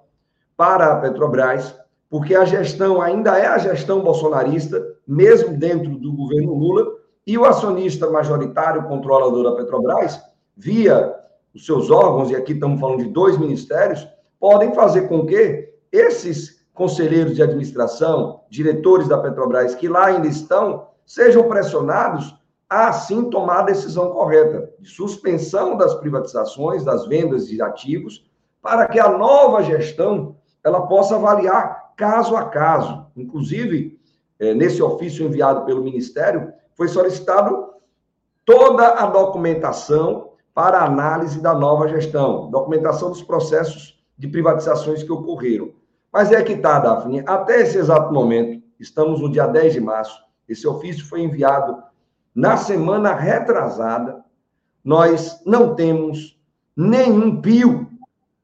para 0.58 0.92
a 0.92 1.00
Petrobras, 1.00 1.74
porque 2.10 2.34
a 2.36 2.44
gestão 2.44 3.02
ainda 3.02 3.38
é 3.38 3.46
a 3.46 3.58
gestão 3.58 4.02
bolsonarista, 4.02 4.84
mesmo 5.08 5.56
dentro 5.56 5.96
do 5.98 6.12
governo 6.12 6.54
Lula, 6.56 6.88
e 7.26 7.38
o 7.38 7.46
acionista 7.46 8.10
majoritário 8.10 8.88
controlador 8.88 9.44
da 9.44 9.56
Petrobras, 9.56 10.20
via 10.58 11.16
os 11.54 11.66
seus 11.66 11.92
órgãos, 11.92 12.32
e 12.32 12.36
aqui 12.36 12.54
estamos 12.54 12.80
falando 12.80 13.04
de 13.04 13.10
dois 13.10 13.38
ministérios, 13.38 14.08
podem 14.40 14.74
fazer 14.74 15.08
com 15.08 15.26
que 15.26 15.70
esses 15.92 16.66
conselheiros 16.74 17.36
de 17.36 17.44
administração, 17.44 18.42
diretores 18.50 19.08
da 19.08 19.18
Petrobras 19.18 19.76
que 19.76 19.88
lá 19.88 20.08
ainda 20.08 20.28
estão, 20.28 20.88
sejam 21.06 21.44
pressionados 21.44 22.36
a 22.70 22.94
sim 22.94 23.30
tomar 23.30 23.60
a 23.60 23.64
decisão 23.64 24.12
correta 24.12 24.72
de 24.80 24.90
suspensão 24.90 25.76
das 25.76 25.96
privatizações, 25.96 26.84
das 26.84 27.06
vendas 27.08 27.48
de 27.48 27.62
ativos, 27.62 28.30
para 28.62 28.88
que 28.88 29.00
a 29.00 29.10
nova 29.10 29.64
gestão 29.64 30.36
ela 30.64 30.88
possa 30.88 31.16
avaliar 31.16 31.79
caso 32.00 32.38
a 32.38 32.46
caso. 32.46 33.08
Inclusive, 33.18 34.00
é, 34.40 34.54
nesse 34.54 34.82
ofício 34.82 35.26
enviado 35.26 35.66
pelo 35.66 35.84
Ministério, 35.84 36.54
foi 36.74 36.88
solicitado 36.88 37.74
toda 38.46 38.88
a 38.88 39.06
documentação 39.06 40.30
para 40.54 40.82
análise 40.82 41.42
da 41.42 41.54
nova 41.54 41.90
gestão, 41.90 42.50
documentação 42.50 43.10
dos 43.10 43.22
processos 43.22 44.02
de 44.18 44.30
privatizações 44.30 45.04
que 45.04 45.12
ocorreram. 45.12 45.74
Mas 46.12 46.32
é 46.32 46.42
que 46.42 46.54
está, 46.54 46.80
Daphne, 46.80 47.22
até 47.28 47.62
esse 47.62 47.78
exato 47.78 48.14
momento, 48.14 48.64
estamos 48.80 49.20
no 49.20 49.30
dia 49.30 49.46
10 49.46 49.74
de 49.74 49.82
março, 49.82 50.24
esse 50.48 50.66
ofício 50.66 51.06
foi 51.06 51.22
enviado 51.22 51.84
na 52.34 52.56
semana 52.56 53.14
retrasada, 53.14 54.24
nós 54.84 55.42
não 55.46 55.76
temos 55.76 56.40
nenhum 56.76 57.42
pio 57.42 57.90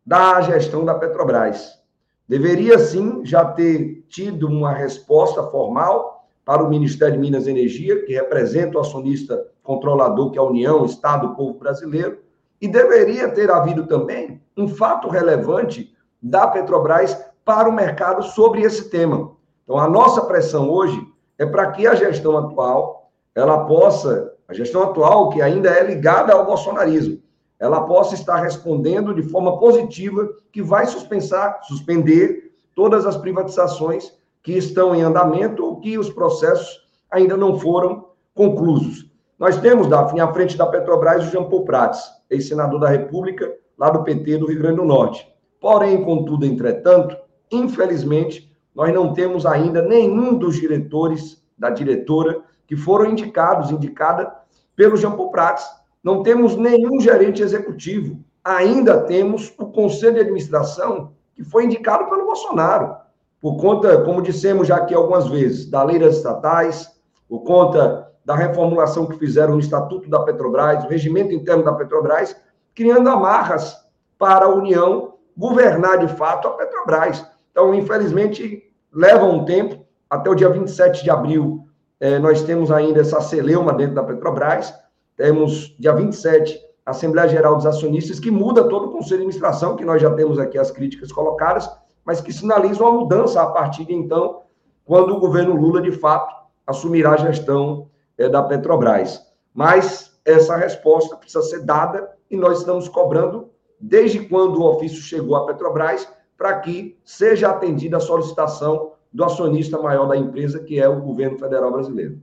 da 0.05 0.41
gestão 0.41 0.83
da 0.83 0.93
Petrobras. 0.93 1.81
Deveria 2.27 2.79
sim 2.79 3.23
já 3.23 3.45
ter 3.45 4.03
tido 4.07 4.47
uma 4.47 4.71
resposta 4.71 5.43
formal 5.43 6.27
para 6.43 6.63
o 6.63 6.69
Ministério 6.69 7.13
de 7.13 7.19
Minas 7.19 7.45
e 7.45 7.51
Energia, 7.51 8.03
que 8.03 8.13
representa 8.13 8.77
o 8.77 8.81
acionista 8.81 9.45
controlador, 9.61 10.31
que 10.31 10.37
é 10.37 10.41
a 10.41 10.45
União, 10.45 10.85
Estado, 10.85 11.35
Povo 11.35 11.59
Brasileiro, 11.59 12.19
e 12.61 12.67
deveria 12.67 13.29
ter 13.29 13.51
havido 13.51 13.85
também 13.87 14.41
um 14.57 14.67
fato 14.67 15.07
relevante 15.07 15.93
da 16.21 16.47
Petrobras 16.47 17.15
para 17.43 17.69
o 17.69 17.73
mercado 17.73 18.23
sobre 18.23 18.61
esse 18.61 18.89
tema. 18.89 19.31
Então, 19.63 19.77
a 19.77 19.87
nossa 19.87 20.21
pressão 20.21 20.69
hoje 20.69 20.99
é 21.37 21.45
para 21.45 21.71
que 21.71 21.85
a 21.85 21.95
gestão 21.95 22.37
atual 22.37 23.11
ela 23.35 23.65
possa, 23.65 24.33
a 24.47 24.53
gestão 24.53 24.83
atual 24.83 25.29
que 25.29 25.41
ainda 25.41 25.69
é 25.69 25.83
ligada 25.83 26.33
ao 26.33 26.45
bolsonarismo, 26.45 27.21
ela 27.59 27.81
possa 27.85 28.15
estar 28.15 28.37
respondendo 28.37 29.13
de 29.13 29.23
forma 29.23 29.57
positiva 29.57 30.29
que 30.51 30.61
vai 30.61 30.85
suspensar, 30.85 31.59
suspender 31.63 32.53
todas 32.75 33.05
as 33.05 33.17
privatizações 33.17 34.13
que 34.43 34.53
estão 34.53 34.93
em 34.93 35.01
andamento 35.01 35.65
ou 35.65 35.79
que 35.79 35.97
os 35.97 36.09
processos 36.09 36.87
ainda 37.09 37.37
não 37.37 37.57
foram 37.57 38.09
conclusos. 38.33 39.09
Nós 39.39 39.57
temos, 39.59 39.87
Daphne, 39.87 40.21
à 40.21 40.31
frente 40.31 40.57
da 40.57 40.65
Petrobras, 40.65 41.27
o 41.27 41.31
Jean 41.31 41.43
Paul 41.45 41.65
Prats, 41.65 42.11
ex-senador 42.29 42.79
da 42.79 42.89
República, 42.89 43.53
lá 43.77 43.89
do 43.89 44.03
PT 44.03 44.37
do 44.37 44.47
Rio 44.47 44.59
Grande 44.59 44.77
do 44.77 44.85
Norte. 44.85 45.27
Porém, 45.59 46.03
contudo, 46.03 46.45
entretanto, 46.45 47.17
infelizmente, 47.51 48.51
nós 48.73 48.93
não 48.93 49.13
temos 49.13 49.45
ainda 49.45 49.81
nenhum 49.81 50.37
dos 50.37 50.55
diretores 50.55 51.43
da 51.57 51.69
diretora 51.69 52.41
que 52.67 52.75
foram 52.75 53.09
indicados, 53.09 53.71
indicada 53.71 54.33
pelo 54.75 54.97
Jean 54.97 55.11
Paul 55.11 55.31
Prats. 55.31 55.65
Não 56.05 56.21
temos 56.21 56.55
nenhum 56.55 56.99
gerente 56.99 57.41
executivo. 57.41 58.23
Ainda 58.43 59.01
temos 59.01 59.51
o 59.57 59.65
conselho 59.65 60.13
de 60.13 60.19
administração 60.19 61.13
que 61.33 61.43
foi 61.43 61.65
indicado 61.65 62.07
pelo 62.07 62.27
Bolsonaro, 62.27 62.95
por 63.41 63.57
conta, 63.57 63.99
como 64.03 64.21
dissemos 64.21 64.67
já 64.67 64.75
aqui 64.75 64.93
algumas 64.93 65.27
vezes, 65.27 65.67
da 65.67 65.81
lei 65.81 65.97
das 65.97 66.17
estatais, 66.17 66.91
por 67.27 67.39
conta 67.39 68.07
da 68.23 68.35
reformulação 68.35 69.07
que 69.07 69.17
fizeram 69.17 69.53
no 69.53 69.59
Estatuto 69.59 70.07
da 70.07 70.19
Petrobras, 70.19 70.83
o 70.83 70.87
regimento 70.87 71.33
interno 71.33 71.63
da 71.63 71.73
Petrobras, 71.73 72.35
criando 72.75 73.09
amarras 73.09 73.75
para 74.19 74.45
a 74.45 74.49
União 74.53 75.15
governar 75.35 75.97
de 75.97 76.07
fato 76.07 76.47
a 76.47 76.51
Petrobras. 76.51 77.25
Então, 77.51 77.73
infelizmente, 77.73 78.71
leva 78.93 79.25
um 79.25 79.43
tempo, 79.43 79.83
até 80.07 80.29
o 80.29 80.35
dia 80.35 80.49
27 80.49 81.03
de 81.03 81.09
abril, 81.09 81.67
eh, 81.99 82.19
nós 82.19 82.43
temos 82.43 82.71
ainda 82.71 83.01
essa 83.01 83.19
celeuma 83.21 83.73
dentro 83.73 83.95
da 83.95 84.03
Petrobras, 84.03 84.71
temos 85.15 85.75
dia 85.79 85.93
27 85.93 86.59
a 86.85 86.91
Assembleia 86.91 87.27
Geral 87.27 87.55
dos 87.55 87.65
Acionistas, 87.65 88.19
que 88.19 88.29
muda 88.29 88.69
todo 88.69 88.87
o 88.87 88.91
Conselho 88.91 89.21
de 89.21 89.23
Administração, 89.23 89.75
que 89.75 89.83
nós 89.83 90.01
já 90.01 90.13
temos 90.13 90.37
aqui 90.37 90.57
as 90.57 90.69
críticas 90.69 91.11
colocadas, 91.11 91.69
mas 92.05 92.21
que 92.21 92.31
sinalizam 92.31 92.87
uma 92.87 92.99
mudança 92.99 93.41
a 93.41 93.47
partir 93.47 93.85
de 93.85 93.93
então, 93.93 94.43
quando 94.83 95.15
o 95.15 95.19
governo 95.19 95.55
Lula, 95.55 95.81
de 95.81 95.91
fato, 95.91 96.35
assumirá 96.67 97.13
a 97.13 97.17
gestão 97.17 97.89
é, 98.17 98.29
da 98.29 98.43
Petrobras. 98.43 99.21
Mas 99.51 100.15
essa 100.23 100.55
resposta 100.55 101.15
precisa 101.15 101.41
ser 101.41 101.61
dada 101.61 102.11
e 102.29 102.37
nós 102.37 102.59
estamos 102.59 102.87
cobrando 102.87 103.49
desde 103.79 104.19
quando 104.27 104.61
o 104.61 104.65
ofício 104.65 105.01
chegou 105.01 105.35
à 105.35 105.45
Petrobras 105.45 106.07
para 106.37 106.59
que 106.59 106.99
seja 107.03 107.49
atendida 107.49 107.97
a 107.97 108.01
solicitação 108.01 108.91
do 109.11 109.23
acionista 109.23 109.81
maior 109.81 110.07
da 110.07 110.17
empresa, 110.17 110.59
que 110.59 110.79
é 110.79 110.87
o 110.87 111.01
governo 111.01 111.39
federal 111.39 111.71
brasileiro. 111.71 112.21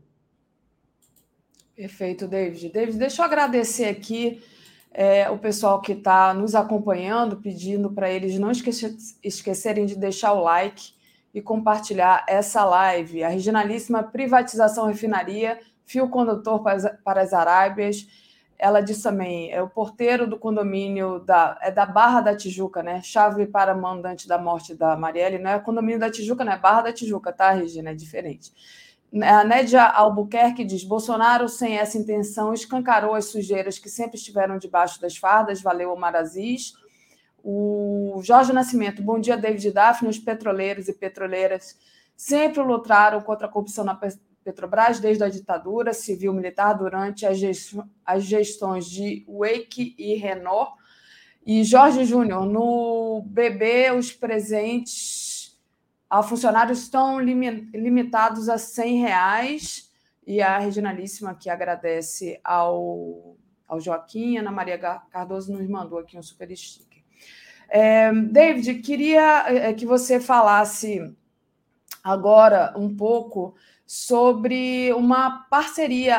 Perfeito, 1.74 2.28
David. 2.28 2.68
David, 2.68 2.98
deixa 2.98 3.22
eu 3.22 3.26
agradecer 3.26 3.86
aqui 3.86 4.42
é, 4.92 5.30
o 5.30 5.38
pessoal 5.38 5.80
que 5.80 5.92
está 5.92 6.34
nos 6.34 6.54
acompanhando, 6.54 7.38
pedindo 7.38 7.90
para 7.90 8.10
eles 8.10 8.38
não 8.38 8.50
esquecer, 8.50 8.94
esquecerem 9.24 9.86
de 9.86 9.96
deixar 9.96 10.34
o 10.34 10.42
like 10.42 10.92
e 11.32 11.40
compartilhar 11.40 12.24
essa 12.28 12.62
live. 12.64 13.24
A 13.24 13.28
regionalíssima 13.28 14.02
privatização 14.02 14.86
refinaria, 14.86 15.58
fio 15.86 16.08
condutor 16.08 16.62
para 16.62 16.76
as, 16.76 17.00
para 17.02 17.22
as 17.22 17.32
Arábias. 17.32 18.06
Ela 18.58 18.80
disse 18.80 19.02
também, 19.02 19.50
é 19.50 19.62
o 19.62 19.68
porteiro 19.68 20.26
do 20.26 20.38
condomínio 20.38 21.20
da, 21.20 21.58
é 21.62 21.70
da 21.70 21.86
Barra 21.86 22.20
da 22.20 22.36
Tijuca, 22.36 22.82
né? 22.82 23.00
Chave 23.02 23.46
para 23.46 23.74
mandante 23.74 24.28
da 24.28 24.36
morte 24.36 24.74
da 24.74 24.94
Marielle. 24.94 25.38
Não 25.38 25.50
é 25.50 25.58
condomínio 25.58 25.98
da 25.98 26.10
Tijuca, 26.10 26.44
não 26.44 26.52
é 26.52 26.58
Barra 26.58 26.82
da 26.82 26.92
Tijuca, 26.92 27.32
tá, 27.32 27.50
Regina? 27.50 27.90
É 27.90 27.94
diferente. 27.94 28.52
A 29.20 29.44
Nédia 29.44 29.84
Albuquerque 29.84 30.64
diz: 30.64 30.84
Bolsonaro, 30.84 31.46
sem 31.48 31.76
essa 31.76 31.98
intenção, 31.98 32.54
escancarou 32.54 33.14
as 33.14 33.26
sujeiras 33.26 33.78
que 33.78 33.90
sempre 33.90 34.16
estiveram 34.16 34.56
debaixo 34.56 34.98
das 35.00 35.16
fardas. 35.16 35.60
Valeu, 35.60 35.92
Omar 35.92 36.16
Aziz. 36.16 36.72
O 37.44 38.20
Jorge 38.22 38.52
Nascimento, 38.52 39.02
bom 39.02 39.18
dia, 39.18 39.36
David 39.36 39.70
Daphne. 39.70 40.08
Os 40.08 40.18
petroleiros 40.18 40.88
e 40.88 40.94
petroleiras 40.94 41.76
sempre 42.16 42.62
lutaram 42.62 43.20
contra 43.20 43.46
a 43.46 43.50
corrupção 43.50 43.84
na 43.84 43.98
Petrobras 44.42 44.98
desde 44.98 45.22
a 45.22 45.28
ditadura 45.28 45.92
civil-militar 45.92 46.76
durante 46.76 47.26
as 47.26 48.24
gestões 48.24 48.86
de 48.86 49.24
Wake 49.28 49.94
e 49.98 50.14
Renault. 50.14 50.72
E 51.44 51.62
Jorge 51.64 52.04
Júnior, 52.04 52.46
no 52.46 53.22
BB, 53.26 53.92
os 53.92 54.10
presentes 54.12 55.21
a 56.12 56.22
funcionários 56.22 56.80
estão 56.80 57.18
limitados 57.18 58.50
a 58.50 58.58
100 58.58 59.00
reais 59.00 59.90
e 60.26 60.42
a 60.42 60.58
Regionalíssima 60.58 61.34
que 61.34 61.48
agradece 61.48 62.38
ao, 62.44 63.34
ao 63.66 63.80
Joaquim, 63.80 64.36
Ana 64.36 64.52
Maria 64.52 64.76
Cardoso 65.10 65.50
nos 65.50 65.66
mandou 65.66 65.98
aqui 65.98 66.18
um 66.18 66.22
super 66.22 66.54
sticker. 66.54 67.02
É, 67.66 68.12
David, 68.12 68.74
queria 68.82 69.46
é, 69.48 69.72
que 69.72 69.86
você 69.86 70.20
falasse 70.20 71.00
agora 72.04 72.74
um 72.76 72.94
pouco 72.94 73.54
sobre 73.86 74.92
uma 74.92 75.46
parceria 75.48 76.16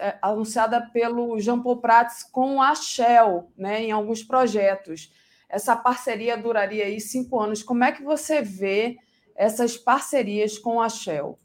é, 0.00 0.18
anunciada 0.22 0.80
pelo 0.94 1.38
Jean 1.38 1.60
Paul 1.60 1.76
Prats 1.76 2.22
com 2.22 2.62
a 2.62 2.74
Shell, 2.74 3.52
né, 3.54 3.82
em 3.82 3.90
alguns 3.90 4.22
projetos. 4.22 5.12
Essa 5.46 5.76
parceria 5.76 6.38
duraria 6.38 6.86
aí 6.86 6.98
cinco 7.02 7.38
anos. 7.38 7.62
Como 7.62 7.84
é 7.84 7.92
que 7.92 8.02
você 8.02 8.40
vê 8.40 8.96
essas 9.36 9.76
parcerias 9.76 10.58
com 10.58 10.80
a 10.80 10.88
Shell? 10.88 11.38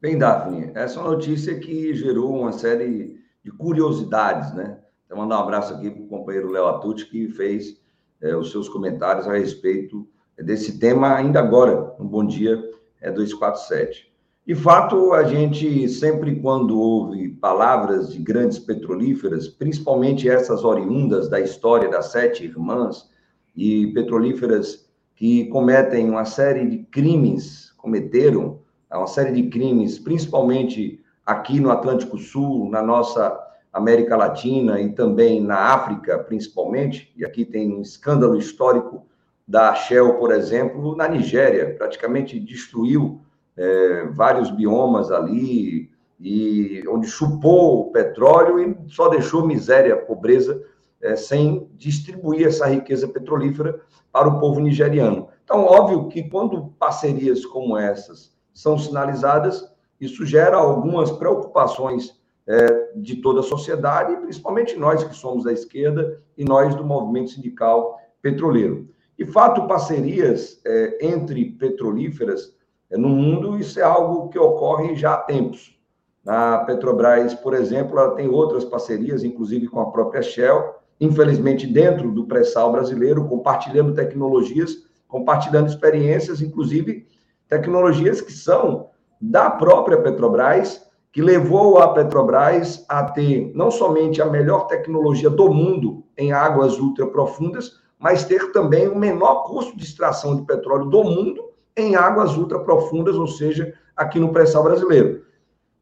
Bem, 0.00 0.18
Daphne, 0.18 0.70
essa 0.74 0.98
é 0.98 1.02
uma 1.02 1.12
notícia 1.12 1.58
que 1.58 1.94
gerou 1.94 2.40
uma 2.40 2.52
série 2.52 3.18
de 3.42 3.50
curiosidades, 3.50 4.52
né? 4.54 4.78
Vou 5.08 5.18
mandar 5.18 5.38
um 5.38 5.42
abraço 5.42 5.72
aqui 5.74 5.90
para 5.90 6.02
o 6.02 6.08
companheiro 6.08 6.50
Léo 6.50 6.66
Atucci, 6.66 7.06
que 7.06 7.28
fez 7.28 7.80
é, 8.20 8.34
os 8.34 8.50
seus 8.50 8.68
comentários 8.68 9.28
a 9.28 9.32
respeito 9.32 10.08
desse 10.36 10.78
tema 10.78 11.14
ainda 11.14 11.38
agora, 11.38 11.94
no 11.98 12.04
Bom 12.04 12.26
Dia 12.26 12.62
é 13.00 13.10
247. 13.10 14.12
De 14.46 14.54
fato, 14.54 15.12
a 15.12 15.24
gente 15.24 15.88
sempre 15.88 16.40
quando 16.40 16.78
ouve 16.78 17.28
palavras 17.28 18.12
de 18.12 18.18
grandes 18.18 18.58
petrolíferas, 18.58 19.48
principalmente 19.48 20.28
essas 20.28 20.64
oriundas 20.64 21.30
da 21.30 21.40
história 21.40 21.88
das 21.88 22.06
sete 22.06 22.44
irmãs 22.44 23.08
e 23.56 23.86
petrolíferas 23.94 24.83
que 25.14 25.46
cometem 25.46 26.10
uma 26.10 26.24
série 26.24 26.66
de 26.66 26.78
crimes, 26.78 27.72
cometeram 27.76 28.60
uma 28.90 29.06
série 29.06 29.32
de 29.32 29.48
crimes, 29.48 29.98
principalmente 29.98 31.00
aqui 31.24 31.58
no 31.60 31.70
Atlântico 31.70 32.18
Sul, 32.18 32.70
na 32.70 32.82
nossa 32.82 33.40
América 33.72 34.16
Latina 34.16 34.80
e 34.80 34.92
também 34.92 35.40
na 35.40 35.74
África, 35.74 36.18
principalmente, 36.18 37.12
e 37.16 37.24
aqui 37.24 37.44
tem 37.44 37.74
um 37.74 37.82
escândalo 37.82 38.36
histórico 38.36 39.04
da 39.46 39.74
Shell, 39.74 40.14
por 40.14 40.30
exemplo, 40.30 40.96
na 40.96 41.08
Nigéria, 41.08 41.74
praticamente 41.76 42.38
destruiu 42.38 43.20
é, 43.56 44.06
vários 44.06 44.50
biomas 44.50 45.10
ali, 45.10 45.90
e 46.20 46.82
onde 46.88 47.06
chupou 47.06 47.80
o 47.80 47.92
petróleo 47.92 48.58
e 48.60 48.76
só 48.88 49.08
deixou 49.08 49.46
miséria, 49.46 49.96
pobreza, 49.96 50.62
é, 51.04 51.14
sem 51.14 51.68
distribuir 51.76 52.46
essa 52.46 52.66
riqueza 52.66 53.06
petrolífera 53.06 53.80
para 54.10 54.28
o 54.28 54.40
povo 54.40 54.58
nigeriano. 54.58 55.28
Então, 55.44 55.64
óbvio 55.64 56.08
que 56.08 56.28
quando 56.28 56.68
parcerias 56.78 57.44
como 57.44 57.76
essas 57.76 58.34
são 58.52 58.78
sinalizadas, 58.78 59.70
isso 60.00 60.24
gera 60.24 60.56
algumas 60.56 61.10
preocupações 61.12 62.18
é, 62.46 62.92
de 62.96 63.16
toda 63.16 63.40
a 63.40 63.42
sociedade, 63.42 64.16
principalmente 64.16 64.76
nós 64.76 65.04
que 65.04 65.14
somos 65.14 65.44
da 65.44 65.52
esquerda 65.52 66.22
e 66.36 66.44
nós 66.44 66.74
do 66.74 66.84
movimento 66.84 67.30
sindical 67.30 67.98
petroleiro. 68.22 68.88
De 69.18 69.26
fato, 69.26 69.66
parcerias 69.66 70.60
é, 70.64 71.06
entre 71.06 71.44
petrolíferas 71.52 72.56
é, 72.90 72.96
no 72.96 73.08
mundo, 73.08 73.58
isso 73.58 73.78
é 73.78 73.82
algo 73.82 74.28
que 74.28 74.38
ocorre 74.38 74.96
já 74.96 75.14
há 75.14 75.18
tempos. 75.18 75.78
A 76.26 76.58
Petrobras, 76.58 77.34
por 77.34 77.52
exemplo, 77.52 77.98
ela 77.98 78.14
tem 78.14 78.28
outras 78.28 78.64
parcerias, 78.64 79.22
inclusive 79.22 79.68
com 79.68 79.80
a 79.80 79.90
própria 79.90 80.22
Shell, 80.22 80.74
infelizmente, 81.00 81.66
dentro 81.66 82.10
do 82.10 82.26
pré-sal 82.26 82.72
brasileiro, 82.72 83.26
compartilhando 83.26 83.94
tecnologias, 83.94 84.84
compartilhando 85.08 85.68
experiências, 85.68 86.40
inclusive 86.40 87.06
tecnologias 87.48 88.20
que 88.20 88.32
são 88.32 88.88
da 89.20 89.50
própria 89.50 90.00
Petrobras, 90.00 90.82
que 91.12 91.22
levou 91.22 91.78
a 91.78 91.92
Petrobras 91.92 92.84
a 92.88 93.04
ter 93.04 93.52
não 93.54 93.70
somente 93.70 94.20
a 94.20 94.26
melhor 94.26 94.66
tecnologia 94.66 95.30
do 95.30 95.48
mundo 95.52 96.04
em 96.18 96.32
águas 96.32 96.78
ultraprofundas, 96.78 97.80
mas 97.98 98.24
ter 98.24 98.52
também 98.52 98.88
o 98.88 98.98
menor 98.98 99.44
custo 99.44 99.76
de 99.76 99.84
extração 99.84 100.36
de 100.36 100.42
petróleo 100.42 100.86
do 100.86 101.04
mundo 101.04 101.42
em 101.76 101.96
águas 101.96 102.36
ultraprofundas, 102.36 103.16
ou 103.16 103.26
seja, 103.26 103.72
aqui 103.96 104.18
no 104.18 104.32
pré-sal 104.32 104.64
brasileiro. 104.64 105.22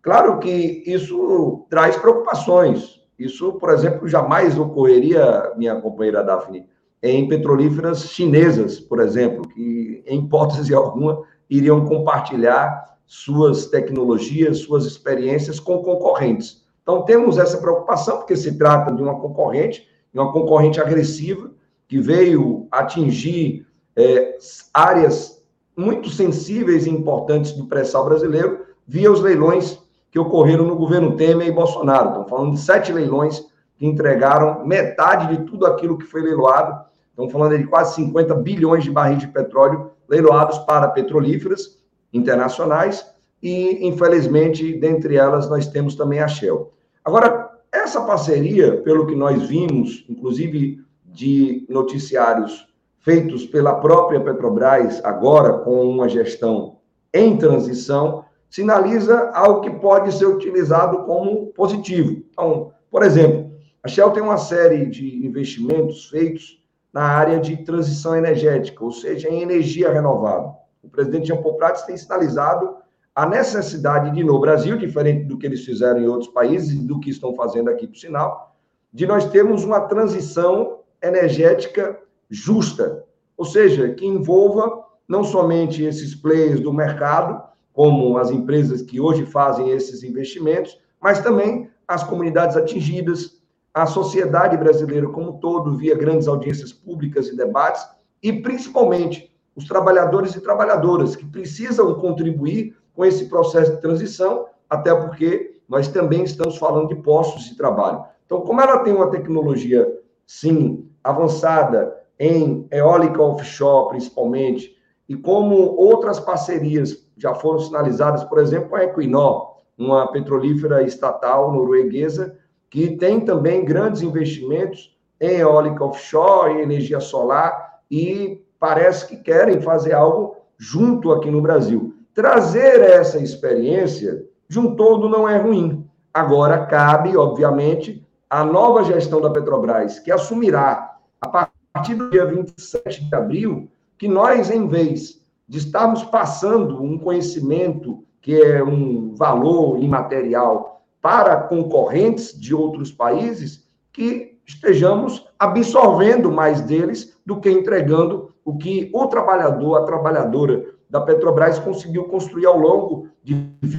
Claro 0.03 0.39
que 0.39 0.83
isso 0.87 1.67
traz 1.71 1.97
preocupações, 1.97 3.01
isso, 3.25 3.53
por 3.55 3.71
exemplo, 3.71 4.09
jamais 4.09 4.59
ocorreria, 4.59 5.53
minha 5.57 5.81
companheira 5.81 6.23
Daphne, 6.23 6.67
em 7.03 7.29
petrolíferas 7.29 8.05
chinesas, 8.11 8.79
por 8.79 9.01
exemplo, 9.01 9.47
que, 9.49 10.03
em 10.07 10.21
hipótese 10.21 10.73
alguma, 10.75 11.23
iriam 11.49 11.85
compartilhar 11.85 12.97
suas 13.07 13.67
tecnologias, 13.67 14.61
suas 14.61 14.87
experiências 14.87 15.61
com 15.61 15.83
concorrentes. 15.83 16.63
Então, 16.83 17.05
temos 17.05 17.39
essa 17.39 17.59
preocupação, 17.59 18.19
porque 18.19 18.37
se 18.37 18.57
trata 18.57 18.93
de 18.93 19.03
uma 19.03 19.21
concorrente, 19.21 19.87
uma 20.13 20.33
concorrente 20.33 20.81
agressiva, 20.81 21.51
que 21.89 21.99
veio 21.99 22.67
atingir 22.71 23.67
é, 23.97 24.39
áreas 24.73 25.43
muito 25.77 26.09
sensíveis 26.09 26.87
e 26.87 26.91
importantes 26.91 27.53
do 27.53 27.67
pré-sal 27.67 28.05
brasileiro 28.05 28.67
via 28.87 29.11
os 29.11 29.21
leilões 29.21 29.79
que 30.13 30.19
ocorreram 30.19 30.67
no 30.67 30.77
governo 30.77 31.17
Temer 31.17 31.49
e 31.49 31.53
Bolsonaro. 31.53 32.11
Estão 32.11 32.29
falando 32.29 32.53
de 32.53 32.61
sete 32.61 32.93
leilões 32.93 33.45
que 33.77 33.87
entregaram 33.87 34.65
metade 34.65 35.35
de 35.35 35.45
tudo 35.45 35.65
aquilo 35.65 35.97
que 35.97 36.05
foi 36.05 36.21
leiloado. 36.21 36.85
Estão 37.11 37.31
falando 37.31 37.57
de 37.57 37.65
quase 37.65 37.95
50 37.95 38.35
bilhões 38.35 38.85
de 38.85 38.91
barris 38.91 39.21
de 39.21 39.29
petróleo 39.29 39.91
leiloados 40.07 40.59
para 40.59 40.89
petrolíferas 40.89 41.79
internacionais 42.13 43.11
e, 43.43 43.89
infelizmente, 43.89 44.75
dentre 44.75 45.17
elas, 45.17 45.49
nós 45.49 45.67
temos 45.67 45.95
também 45.95 46.21
a 46.21 46.29
Shell. 46.29 46.73
Agora, 47.03 47.51
essa 47.73 48.03
parceria, 48.03 48.83
pelo 48.83 49.07
que 49.07 49.17
nós 49.17 49.43
vimos, 49.49 50.05
inclusive 50.11 50.85
de 51.07 51.67
noticiários 51.71 52.69
feitos 52.99 53.47
pela 53.47 53.77
própria 53.77 54.21
Petrobras, 54.21 55.03
agora 55.03 55.55
com 55.55 55.83
uma 55.87 56.07
gestão 56.07 56.77
em 57.13 57.37
transição, 57.37 58.25
sinaliza 58.53 59.31
algo 59.31 59.63
que 59.63 59.71
pode 59.71 60.13
ser 60.13 60.27
utilizado 60.27 61.05
como 61.05 61.47
positivo. 61.47 62.23
Então, 62.31 62.71
por 62.91 63.03
exemplo, 63.03 63.51
a 63.83 63.89
Shell 63.89 64.11
tem 64.11 64.23
uma 64.23 64.37
série 64.37 64.85
de 64.85 65.27
investimentos 65.27 66.11
feitos 66.11 66.63
na 66.93 67.03
área 67.03 67.41
de 67.41 67.57
transição 67.65 68.15
energética, 68.15 68.85
ou 68.85 68.93
seja, 68.93 69.31
em 69.31 69.41
energia 69.41 69.91
renovável. 69.91 70.53
O 70.83 70.89
presidente 70.91 71.29
Jean 71.29 71.41
Paul 71.41 71.55
Prats 71.55 71.85
tem 71.85 71.97
sinalizado 71.97 72.77
a 73.15 73.25
necessidade 73.25 74.15
de, 74.15 74.23
no 74.23 74.39
Brasil, 74.39 74.77
diferente 74.77 75.25
do 75.25 75.39
que 75.39 75.47
eles 75.47 75.65
fizeram 75.65 76.01
em 76.01 76.07
outros 76.07 76.31
países 76.31 76.73
e 76.73 76.87
do 76.87 77.01
que 77.01 77.09
estão 77.09 77.35
fazendo 77.35 77.71
aqui, 77.71 77.87
por 77.87 77.97
sinal, 77.97 78.55
de 78.93 79.07
nós 79.07 79.25
termos 79.31 79.65
uma 79.65 79.81
transição 79.81 80.81
energética 81.03 81.99
justa, 82.29 83.03
ou 83.35 83.47
seja, 83.47 83.95
que 83.95 84.07
envolva 84.07 84.85
não 85.09 85.25
somente 85.25 85.83
esses 85.83 86.15
players 86.15 86.61
do 86.61 86.73
mercado, 86.73 87.52
como 87.73 88.19
as 88.19 88.31
empresas 88.31 88.83
que 88.83 89.01
hoje 89.01 89.25
fazem 89.25 89.71
esses 89.71 90.03
investimentos, 90.03 90.79
mas 91.01 91.21
também 91.21 91.71
as 91.89 92.05
comunidades 92.05 92.57
atingidas, 92.57 93.43
a 93.73 93.87
sociedade 93.87 94.57
brasileira 94.57 95.09
como 95.09 95.31
um 95.31 95.39
todo, 95.39 95.77
via 95.77 95.97
grandes 95.97 96.29
audiências 96.29 96.73
públicas 96.73 97.29
e 97.29 97.37
debates, 97.37 97.87
e 98.23 98.33
principalmente 98.33 99.33
os 99.57 99.67
trabalhadores 99.67 100.35
e 100.35 100.41
trabalhadoras 100.41 101.17
que 101.17 101.27
precisam 101.27 101.95
contribuir 101.95 102.77
com 102.95 103.05
esse 103.05 103.27
processo 103.27 103.73
de 103.73 103.81
transição, 103.81 104.47
até 104.69 104.95
porque 104.95 105.59
nós 105.69 105.89
também 105.89 106.25
estamos 106.25 106.57
falando 106.57 106.89
de 106.89 106.97
postos 106.97 107.45
de 107.45 107.57
trabalho. 107.57 108.05
Então, 108.27 108.43
como 108.43 108.61
ela 108.61 108.79
tem 108.79 108.95
uma 108.95 109.11
tecnologia, 109.11 109.87
sim, 110.27 110.89
avançada 111.03 111.97
em 112.19 112.67
eólica 112.71 113.23
offshore, 113.23 113.91
principalmente, 113.91 114.77
e 115.09 115.17
como 115.17 115.55
outras 115.55 116.21
parcerias 116.21 117.07
já 117.23 117.33
foram 117.35 117.61
sinalizadas, 117.61 118.25
por 118.25 118.41
exemplo, 118.41 118.75
a 118.75 118.83
Equinor, 118.83 119.59
uma 119.79 120.11
petrolífera 120.11 120.83
estatal 120.83 121.53
norueguesa, 121.53 122.37
que 122.69 122.97
tem 122.97 123.21
também 123.21 123.65
grandes 123.65 124.03
investimentos 124.03 124.99
em 125.21 125.37
eólica 125.37 125.85
offshore, 125.85 126.55
em 126.55 126.63
energia 126.63 126.99
solar, 126.99 127.79
e 127.89 128.45
parece 128.59 129.07
que 129.07 129.17
querem 129.19 129.61
fazer 129.61 129.93
algo 129.93 130.37
junto 130.59 131.13
aqui 131.13 131.31
no 131.31 131.41
Brasil. 131.41 131.95
Trazer 132.13 132.81
essa 132.81 133.21
experiência 133.21 134.25
de 134.49 134.59
um 134.59 134.75
todo 134.75 135.09
não 135.09 135.29
é 135.29 135.37
ruim. 135.39 135.89
Agora, 136.13 136.67
cabe, 136.67 137.17
obviamente, 137.17 138.05
à 138.29 138.45
nova 138.45 138.83
gestão 138.83 139.21
da 139.21 139.31
Petrobras, 139.31 140.01
que 140.01 140.11
assumirá 140.11 140.97
a 141.21 141.29
partir 141.29 141.95
do 141.95 142.11
dia 142.11 142.27
27 142.27 143.05
de 143.05 143.15
abril, 143.15 143.71
que 143.97 144.09
nós, 144.09 144.51
em 144.51 144.67
vez 144.67 145.22
de 145.53 145.59
estarmos 145.59 146.03
passando 146.05 146.83
um 146.83 146.97
conhecimento 146.97 148.03
que 148.23 148.41
é 148.41 148.65
um 148.65 149.15
valor 149.15 149.79
imaterial 149.83 150.83
para 150.99 151.37
concorrentes 151.37 152.33
de 152.41 152.55
outros 152.55 152.91
países, 152.91 153.69
que 153.93 154.39
estejamos 154.47 155.29
absorvendo 155.39 156.33
mais 156.33 156.63
deles 156.63 157.19
do 157.27 157.39
que 157.39 157.51
entregando 157.51 158.33
o 158.43 158.57
que 158.57 158.91
o 158.95 159.07
trabalhador, 159.09 159.77
a 159.77 159.85
trabalhadora 159.85 160.73
da 160.89 161.03
Petrobras 161.03 161.59
conseguiu 161.59 162.05
construir 162.05 162.47
ao 162.47 162.57
longo 162.57 163.09
de 163.23 163.37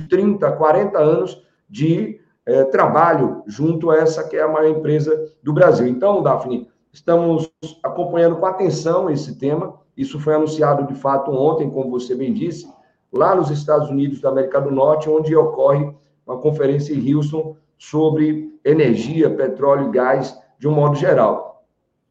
30, 0.07 0.51
40 0.51 0.99
anos 0.99 1.41
de 1.67 2.21
é, 2.45 2.65
trabalho 2.65 3.41
junto 3.47 3.89
a 3.89 3.97
essa 3.97 4.23
que 4.29 4.37
é 4.37 4.43
a 4.43 4.47
maior 4.47 4.69
empresa 4.69 5.27
do 5.41 5.51
Brasil. 5.51 5.87
Então, 5.87 6.21
Daphne, 6.21 6.69
estamos 6.91 7.51
acompanhando 7.81 8.35
com 8.35 8.45
atenção 8.45 9.09
esse 9.09 9.39
tema. 9.39 9.81
Isso 9.95 10.19
foi 10.19 10.35
anunciado 10.35 10.87
de 10.87 10.95
fato 10.95 11.31
ontem, 11.31 11.69
como 11.69 11.91
você 11.91 12.15
bem 12.15 12.33
disse, 12.33 12.67
lá 13.11 13.35
nos 13.35 13.49
Estados 13.51 13.89
Unidos 13.89 14.19
da 14.19 14.29
América 14.29 14.59
do 14.59 14.71
Norte, 14.71 15.09
onde 15.09 15.35
ocorre 15.35 15.93
uma 16.25 16.37
conferência 16.37 16.93
em 16.93 17.13
Houston 17.13 17.55
sobre 17.77 18.57
energia, 18.63 19.29
petróleo 19.29 19.89
e 19.89 19.91
gás 19.91 20.37
de 20.57 20.67
um 20.67 20.71
modo 20.71 20.95
geral. 20.95 21.65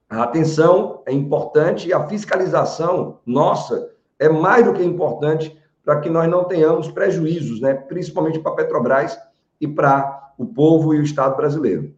A 0.09 0.23
atenção 0.25 1.03
é 1.07 1.13
importante 1.13 1.89
e 1.89 1.93
a 1.93 2.07
fiscalização 2.07 3.19
nossa 3.25 3.91
é 4.19 4.29
mais 4.29 4.65
do 4.65 4.75
que 4.75 4.85
importante 4.85 5.59
para 5.85 6.01
que 6.01 6.11
nós 6.11 6.29
não 6.31 6.45
tenhamos 6.45 6.91
prejuízos, 6.91 7.61
né? 7.61 7.75
principalmente 7.75 8.39
para 8.39 8.53
a 8.53 8.57
Petrobras 8.57 9.19
e 9.61 9.67
para 9.67 10.33
o 10.39 10.47
povo 10.47 10.95
e 10.95 10.99
o 10.99 11.03
Estado 11.03 11.37
brasileiro. 11.37 11.95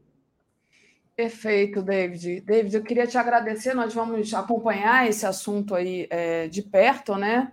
Perfeito, 1.17 1.81
David. 1.81 2.41
David, 2.41 2.77
eu 2.77 2.83
queria 2.83 3.07
te 3.07 3.17
agradecer. 3.17 3.73
Nós 3.75 3.95
vamos 3.95 4.35
acompanhar 4.35 5.09
esse 5.09 5.25
assunto 5.25 5.75
aí 5.75 6.07
é, 6.11 6.49
de 6.49 6.63
perto, 6.63 7.17
né? 7.17 7.53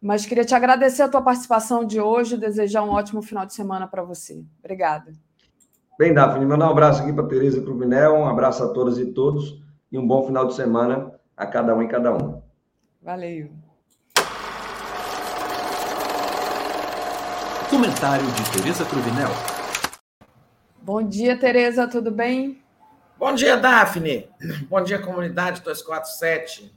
Mas 0.00 0.24
queria 0.24 0.44
te 0.44 0.54
agradecer 0.54 1.02
a 1.02 1.08
tua 1.08 1.20
participação 1.20 1.84
de 1.84 2.00
hoje 2.00 2.36
e 2.36 2.38
desejar 2.38 2.82
um 2.84 2.90
ótimo 2.90 3.20
final 3.20 3.44
de 3.44 3.52
semana 3.52 3.86
para 3.86 4.02
você. 4.02 4.42
Obrigada. 4.60 5.12
Bem, 5.98 6.14
Daphne, 6.14 6.46
mandar 6.46 6.68
um 6.68 6.70
abraço 6.70 7.02
aqui 7.02 7.12
para 7.12 7.26
Tereza 7.26 7.58
e 7.58 7.60
para 7.60 7.72
o 7.72 7.78
Vinel, 7.78 8.14
um 8.14 8.26
abraço 8.26 8.62
a 8.64 8.72
todas 8.72 8.96
e 8.96 9.12
todos 9.12 9.60
e 9.92 9.98
um 9.98 10.06
bom 10.06 10.24
final 10.24 10.46
de 10.46 10.54
semana 10.54 11.12
a 11.36 11.46
cada 11.46 11.74
um 11.74 11.82
e 11.82 11.88
cada 11.88 12.14
um. 12.14 12.40
Valeu. 13.02 13.50
Comentário 17.68 18.26
de 18.26 18.50
Tereza 18.52 18.84
Cruvinel. 18.84 19.30
Bom 20.82 21.02
dia, 21.02 21.38
Tereza, 21.38 21.86
tudo 21.86 22.10
bem? 22.10 22.59
Bom 23.20 23.34
dia, 23.34 23.54
Daphne. 23.54 24.26
Bom 24.66 24.82
dia, 24.82 24.98
comunidade 24.98 25.60
247. 25.60 26.72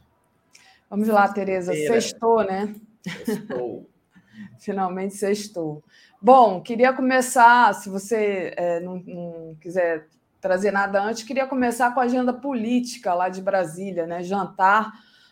Vamos 0.89 1.07
lá, 1.07 1.25
Tereza. 1.29 1.71
Sextou, 1.71 2.43
né? 2.43 2.75
Sextou. 3.23 3.89
Finalmente 4.59 5.15
sextou. 5.15 5.81
Bom, 6.21 6.59
queria 6.59 6.91
começar, 6.91 7.73
se 7.75 7.87
você 7.87 8.53
é, 8.57 8.81
não, 8.81 8.97
não, 9.07 9.55
quiser 9.61 10.09
trazer 10.41 10.71
nada 10.71 11.01
antes, 11.01 11.23
queria 11.23 11.47
começar 11.47 11.93
com 11.93 12.01
a 12.01 12.03
agenda 12.03 12.33
política 12.33 13.13
lá 13.13 13.29
de 13.29 13.41
Brasília, 13.41 14.05
né? 14.05 14.21
Jantar 14.21 14.91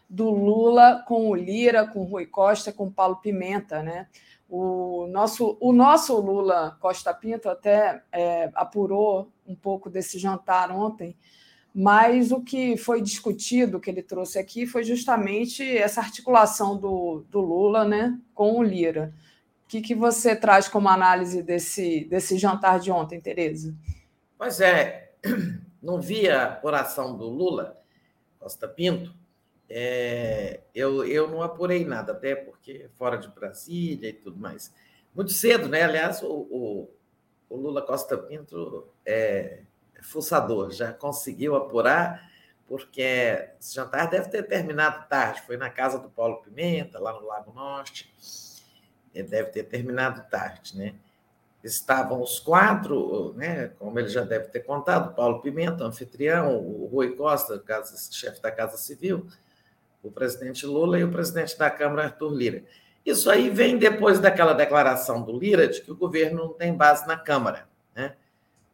do 0.10 0.30
Lula 0.30 1.04
com 1.06 1.30
o 1.30 1.36
Lira, 1.36 1.86
com 1.86 2.00
o 2.00 2.06
Rui 2.06 2.26
Costa, 2.26 2.72
com 2.72 2.86
o 2.86 2.92
Paulo 2.92 3.18
Pimenta, 3.18 3.84
né? 3.84 4.08
O 4.54 5.08
nosso, 5.08 5.58
o 5.62 5.72
nosso 5.72 6.20
Lula 6.20 6.78
Costa 6.82 7.14
Pinto 7.14 7.48
até 7.48 8.04
é, 8.12 8.52
apurou 8.54 9.32
um 9.48 9.56
pouco 9.56 9.90
desse 9.90 10.20
jantar 10.20 10.70
ontem, 10.72 11.16
mas 11.74 12.34
o 12.34 12.42
que 12.42 12.76
foi 12.76 13.02
discutido, 13.02 13.80
que 13.80 13.90
ele 13.90 14.04
trouxe 14.04 14.38
aqui, 14.38 14.68
foi 14.68 14.84
justamente 14.84 15.64
essa 15.78 16.02
articulação 16.02 16.76
do, 16.76 17.24
do 17.30 17.40
Lula 17.40 17.86
né, 17.86 18.20
com 18.34 18.58
o 18.58 18.62
Lira. 18.62 19.14
O 19.64 19.70
que, 19.70 19.80
que 19.80 19.96
você 19.96 20.36
traz 20.36 20.68
como 20.68 20.90
análise 20.90 21.42
desse, 21.42 22.04
desse 22.04 22.38
jantar 22.38 22.78
de 22.78 22.92
ontem, 22.92 23.22
Tereza? 23.22 23.74
Pois 24.38 24.60
é, 24.60 25.14
não 25.82 26.02
vi 26.02 26.30
a 26.30 26.44
apuração 26.44 27.16
do 27.16 27.30
Lula, 27.30 27.82
Costa 28.38 28.68
Pinto, 28.68 29.16
é, 29.74 30.60
eu, 30.76 31.06
eu 31.06 31.30
não 31.30 31.42
apurei 31.42 31.86
nada, 31.86 32.12
até 32.12 32.36
porque 32.36 32.90
fora 32.96 33.18
de 33.18 33.30
Brasília 33.30 34.10
e 34.10 34.14
tudo 34.14 34.38
mais. 34.38 34.74
Muito 35.16 35.32
cedo, 35.32 35.70
né? 35.70 35.84
Aliás, 35.84 36.22
o, 36.22 36.28
o, 36.28 36.90
o 37.50 37.56
Lula 37.56 37.82
Costa 37.82 38.18
Pinto 38.18 38.90
é 39.06 39.64
fuçador, 40.02 40.72
já 40.72 40.92
conseguiu 40.92 41.56
apurar, 41.56 42.30
porque 42.68 43.02
esse 43.60 43.74
jantar 43.74 44.10
deve 44.10 44.30
ter 44.30 44.44
terminado 44.44 45.08
tarde. 45.08 45.42
Foi 45.42 45.56
na 45.56 45.70
casa 45.70 45.98
do 46.00 46.10
Paulo 46.10 46.42
Pimenta, 46.42 47.00
lá 47.00 47.14
no 47.14 47.26
Lago 47.26 47.54
Norte. 47.54 48.14
Ele 49.14 49.28
deve 49.28 49.52
ter 49.52 49.64
terminado 49.64 50.30
tarde, 50.30 50.78
né? 50.78 50.96
Estavam 51.64 52.22
os 52.22 52.40
quatro, 52.40 53.34
né, 53.34 53.68
como 53.78 54.00
ele 54.00 54.10
já 54.10 54.24
deve 54.24 54.48
ter 54.48 54.62
contado, 54.62 55.14
Paulo 55.14 55.42
Pimenta, 55.42 55.84
anfitrião, 55.84 56.58
o 56.58 56.88
Rui 56.88 57.16
Costa, 57.16 57.64
chefe 58.12 58.42
da 58.42 58.52
Casa 58.52 58.78
Civil, 58.78 59.28
o 60.04 60.12
presidente 60.12 60.66
Lula 60.66 61.00
e 61.00 61.04
o 61.04 61.12
presidente 61.12 61.58
da 61.58 61.70
Câmara, 61.70 62.06
Arthur 62.06 62.34
Lira. 62.34 62.64
Isso 63.06 63.30
aí 63.30 63.50
vem 63.50 63.78
depois 63.78 64.20
daquela 64.20 64.54
declaração 64.54 65.22
do 65.22 65.38
Lira 65.38 65.68
de 65.68 65.82
que 65.82 65.92
o 65.92 65.96
governo 65.96 66.44
não 66.44 66.54
tem 66.54 66.74
base 66.74 67.08
na 67.08 67.18
Câmara. 67.18 67.68
Né? 67.96 68.14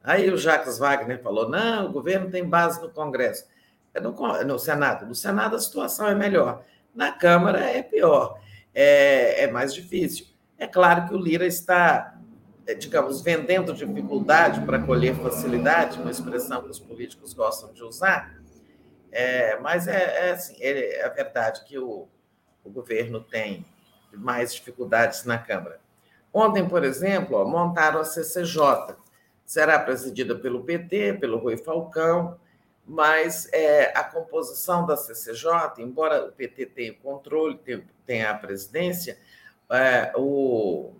Aí 0.03 0.29
o 0.29 0.37
Jacques 0.37 0.77
Wagner 0.77 1.21
falou: 1.21 1.49
não, 1.49 1.87
o 1.87 1.91
governo 1.91 2.29
tem 2.29 2.43
base 2.45 2.81
no 2.81 2.89
Congresso. 2.89 3.45
É 3.93 3.99
no, 3.99 4.11
no 4.43 4.59
Senado. 4.59 5.05
No 5.05 5.15
Senado 5.15 5.55
a 5.55 5.59
situação 5.59 6.07
é 6.07 6.15
melhor. 6.15 6.63
Na 6.93 7.11
Câmara 7.11 7.63
é 7.63 7.81
pior. 7.81 8.39
É, 8.73 9.43
é 9.43 9.51
mais 9.51 9.73
difícil. 9.73 10.27
É 10.57 10.67
claro 10.67 11.07
que 11.07 11.13
o 11.13 11.17
Lira 11.17 11.45
está, 11.45 12.17
é, 12.65 12.73
digamos, 12.73 13.21
vendendo 13.21 13.73
dificuldade 13.73 14.61
para 14.61 14.79
colher 14.79 15.15
facilidade, 15.15 15.99
uma 15.99 16.11
expressão 16.11 16.61
que 16.63 16.69
os 16.69 16.79
políticos 16.79 17.33
gostam 17.33 17.71
de 17.73 17.83
usar, 17.83 18.35
é, 19.11 19.57
mas 19.59 19.87
é, 19.87 20.27
é, 20.27 20.31
assim, 20.31 20.55
é, 20.59 20.99
é 20.99 21.09
verdade 21.09 21.63
que 21.65 21.77
o, 21.77 22.07
o 22.63 22.69
governo 22.69 23.21
tem 23.21 23.65
mais 24.13 24.53
dificuldades 24.53 25.23
na 25.25 25.37
Câmara. 25.37 25.79
Ontem, 26.33 26.67
por 26.67 26.83
exemplo, 26.83 27.37
ó, 27.37 27.45
montaram 27.45 27.99
a 27.99 28.03
CCJ. 28.03 28.95
Será 29.45 29.79
presidida 29.79 30.35
pelo 30.35 30.63
PT, 30.63 31.13
pelo 31.13 31.37
Rui 31.37 31.57
Falcão, 31.57 32.37
mas 32.85 33.49
é, 33.53 33.97
a 33.97 34.03
composição 34.03 34.85
da 34.85 34.97
CCJ, 34.97 35.49
embora 35.79 36.25
o 36.25 36.31
PT 36.31 36.65
tenha 36.67 36.91
o 36.91 36.97
controle, 36.97 37.59
tenha 38.05 38.31
a 38.31 38.33
presidência, 38.33 39.17
é, 39.69 40.11
o, 40.15 40.93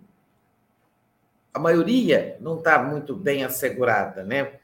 a 1.52 1.58
maioria 1.58 2.36
não 2.40 2.58
está 2.58 2.82
muito 2.82 3.14
bem 3.14 3.44
assegurada, 3.44 4.22
né? 4.22 4.58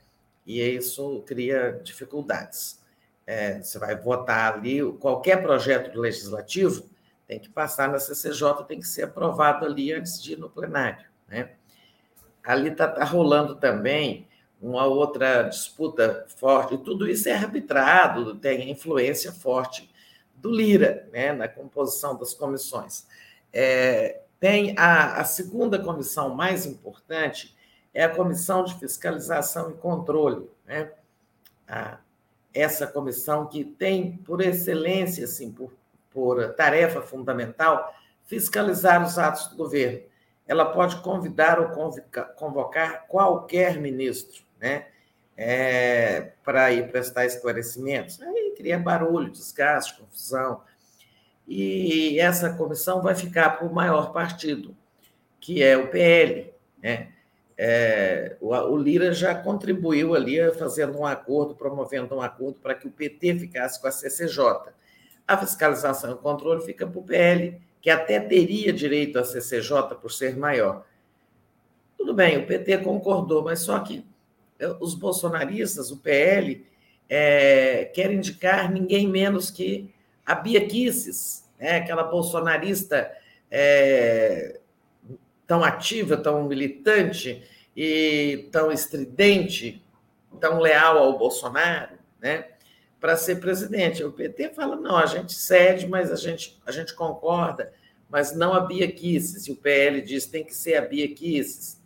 E 0.47 0.61
isso 0.61 1.23
cria 1.27 1.81
dificuldades 1.83 2.84
é, 3.27 3.63
você 3.63 3.79
vai 3.79 3.97
votar 3.97 4.55
ali, 4.55 4.81
qualquer 4.95 5.43
projeto 5.43 5.99
legislativo 5.99 6.89
tem 7.27 7.39
que 7.39 7.49
passar 7.49 7.89
na 7.89 7.99
CCJ, 7.99 8.65
tem 8.69 8.79
que 8.79 8.87
ser 8.87 9.05
aprovado 9.05 9.65
ali 9.65 9.93
antes 9.93 10.23
de 10.23 10.35
ir 10.35 10.39
no 10.39 10.51
plenário. 10.51 11.07
Né? 11.29 11.53
Ali 12.43 12.71
está 12.71 12.87
tá 12.87 13.05
rolando 13.05 13.57
também 13.57 14.29
uma 14.61 14.85
outra 14.85 15.43
disputa 15.43 16.27
forte, 16.37 16.75
e 16.75 16.79
tudo 16.79 17.09
isso 17.09 17.29
é 17.29 17.33
arbitrado, 17.33 18.35
tem 18.37 18.71
influência 18.71 19.33
forte 19.33 19.91
do 20.37 20.51
Lira 20.51 21.09
né, 21.13 21.33
na 21.33 21.49
composição 21.49 22.17
das 22.17 22.35
comissões. 22.35 23.07
É, 23.53 24.21
tem 24.39 24.75
a, 24.79 25.21
a 25.21 25.25
segunda 25.25 25.79
comissão 25.79 26.35
mais 26.35 26.67
importante, 26.67 27.57
é 27.95 28.05
a 28.05 28.15
Comissão 28.15 28.65
de 28.65 28.75
Fiscalização 28.75 29.71
e 29.71 29.75
Controle. 29.75 30.51
Né? 30.67 30.91
A, 31.69 31.99
essa 32.55 32.87
comissão 32.87 33.47
que 33.47 33.65
tem, 33.65 34.17
por 34.19 34.41
excelência, 34.41 35.25
assim, 35.25 35.51
por, 35.51 35.73
por 36.11 36.55
tarefa 36.55 37.03
fundamental 37.03 37.93
fiscalizar 38.25 39.05
os 39.05 39.19
atos 39.19 39.49
do 39.49 39.57
governo. 39.57 40.01
Ela 40.47 40.65
pode 40.65 40.97
convidar 41.01 41.59
ou 41.59 41.69
convocar 42.37 43.07
qualquer 43.09 43.79
ministro, 43.79 44.43
né? 44.61 44.87
É, 45.37 46.33
para 46.45 46.71
ir 46.71 46.91
prestar 46.93 47.27
esclarecimentos. 47.27 48.23
Aí 48.23 48.55
cria 48.57 48.79
barulho, 48.79 49.33
desgaste, 49.33 49.99
confusão. 49.99 50.61
E 51.47 52.21
essa 52.21 52.51
comissão 52.55 53.03
vai 53.03 53.17
ficar 53.17 53.51
para 53.51 53.67
o 53.67 53.75
maior 53.75 54.13
partido, 54.13 54.77
que 55.41 55.63
é 55.63 55.77
o 55.77 55.89
PL. 55.89 56.55
Né? 56.81 57.09
É, 57.57 58.37
o, 58.41 58.49
o, 58.49 58.77
Lira 58.77 59.13
já 59.13 59.35
contribuiu 59.35 60.15
ali 60.15 60.39
fazendo 60.55 60.99
um 60.99 61.07
acordo, 61.07 61.55
promovendo 61.55 62.15
um 62.15 62.21
acordo 62.21 62.59
para 62.61 62.75
que 62.75 62.89
o 62.89 62.91
PT 62.91 63.39
ficasse 63.39 63.81
com 63.81 63.87
a 63.87 63.93
CCJ. 63.93 64.73
A 65.27 65.39
fiscalização 65.39 66.11
e 66.11 66.15
o 66.15 66.19
controle 66.19 66.63
fica 66.63 66.87
para 66.87 66.99
o 66.99 67.03
PL, 67.03 67.61
que 67.81 67.91
até 67.91 68.19
teria 68.19 68.73
direito 68.73 69.19
à 69.19 69.25
CCJ 69.25 69.95
por 70.01 70.11
ser 70.11 70.37
maior. 70.37 70.85
Tudo 71.97 72.13
bem, 72.13 72.39
o 72.39 72.47
PT 72.47 72.79
concordou, 72.79 73.43
mas 73.43 73.61
só 73.61 73.79
que 73.79 74.05
eh, 74.59 74.77
os 74.81 74.95
bolsonaristas, 74.95 75.91
o 75.91 75.99
PL, 75.99 76.67
é, 77.09 77.85
quer 77.95 78.13
indicar 78.13 78.71
ninguém 78.71 79.09
menos 79.09 79.51
que 79.51 79.93
a 80.27 80.35
Bia 80.35 80.67
Kicis, 80.67 81.49
né, 81.59 81.77
aquela 81.77 82.03
bolsonarista 82.03 83.11
é, 83.51 84.61
tão 85.47 85.62
ativa, 85.62 86.16
tão 86.16 86.45
militante 86.45 87.43
e 87.77 88.49
tão 88.51 88.71
estridente, 88.71 89.85
tão 90.41 90.59
leal 90.59 90.99
ao 90.99 91.19
Bolsonaro, 91.19 91.99
né, 92.21 92.49
para 93.01 93.16
ser 93.16 93.41
presidente. 93.41 94.05
O 94.05 94.12
PT 94.12 94.51
fala: 94.51 94.77
não, 94.77 94.97
a 94.97 95.07
gente 95.07 95.35
cede, 95.35 95.87
mas 95.87 96.11
a 96.11 96.16
gente, 96.16 96.61
a 96.66 96.73
gente 96.73 96.95
concorda, 96.95 97.73
mas 98.09 98.35
não 98.35 98.55
a 98.55 98.61
Bia 98.61 98.91
Kicis. 98.91 99.47
E 99.47 99.53
o 99.53 99.57
PL 99.57 100.01
diz: 100.01 100.27
tem 100.27 100.45
que 100.45 100.55
ser 100.55 100.77
a 100.77 100.83
Bia 100.83 101.09
Kicis. 101.15 101.81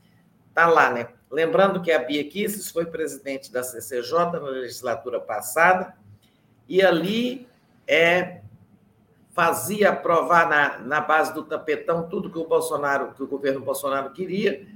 Está 0.49 0.67
lá, 0.67 0.93
né? 0.93 1.09
Lembrando 1.31 1.83
que 1.83 1.93
a 1.93 1.99
Bia 1.99 2.25
Kicis 2.25 2.71
foi 2.71 2.87
presidente 2.87 3.53
da 3.53 3.63
CCJ 3.63 4.13
na 4.33 4.49
legislatura 4.49 5.21
passada, 5.21 5.95
e 6.69 6.83
ali 6.83 7.47
é 7.87 8.41
fazia 9.39 9.91
aprovar 9.91 10.49
na, 10.49 10.79
na 10.81 11.01
base 11.01 11.33
do 11.33 11.45
tapetão 11.45 12.09
tudo 12.09 12.29
que 12.29 12.41
o 12.41 12.49
Bolsonaro, 12.49 13.15
que 13.15 13.23
o 13.23 13.27
governo 13.29 13.61
Bolsonaro 13.61 14.11
queria, 14.11 14.67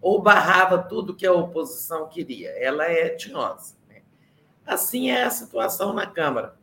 ou 0.00 0.22
barrava 0.22 0.78
tudo 0.78 1.12
que 1.12 1.26
a 1.26 1.32
oposição 1.32 2.08
queria. 2.08 2.50
Ela 2.50 2.86
é 2.86 3.08
tinhosa. 3.08 3.74
Né? 3.88 4.00
Assim 4.64 5.10
é 5.10 5.24
a 5.24 5.30
situação 5.30 5.92
na 5.92 6.06
Câmara. 6.06 6.54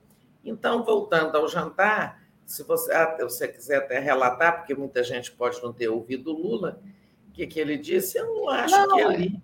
Então, 0.42 0.86
voltando 0.86 1.36
ao 1.36 1.50
jantar, 1.50 2.24
se 2.46 2.64
você, 2.64 2.94
ah, 2.94 3.18
você 3.20 3.46
quiser 3.46 3.80
até 3.80 4.00
relatar, 4.00 4.60
porque 4.60 4.74
muita 4.74 5.04
gente 5.04 5.30
pode 5.30 5.62
não 5.62 5.74
ter 5.74 5.90
ouvido 5.90 6.32
o 6.32 6.42
Lula, 6.42 6.80
o 7.28 7.34
que, 7.34 7.46
que 7.46 7.60
ele 7.60 7.76
disse, 7.76 8.18
eu 8.18 8.26
não 8.26 8.48
acho 8.48 8.74
não, 8.74 8.96
que 8.96 9.02
ele. 9.02 9.42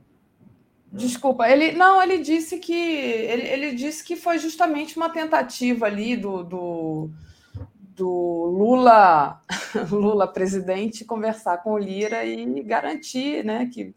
Desculpa, 0.89 1.49
ele 1.49 1.73
não, 1.73 2.01
ele 2.01 2.19
disse 2.19 2.59
que 2.59 2.73
ele, 2.73 3.45
ele 3.45 3.75
disse 3.75 4.05
que 4.05 4.15
foi 4.15 4.39
justamente 4.39 4.95
uma 4.95 5.09
tentativa 5.09 5.87
ali 5.87 6.15
do, 6.15 6.43
do 6.43 7.09
do 7.95 8.45
Lula, 8.45 9.41
Lula 9.89 10.27
presidente, 10.27 11.05
conversar 11.05 11.63
com 11.63 11.73
o 11.73 11.77
Lira 11.77 12.25
e 12.25 12.61
garantir 12.61 13.43
né, 13.43 13.69
que, 13.73 13.95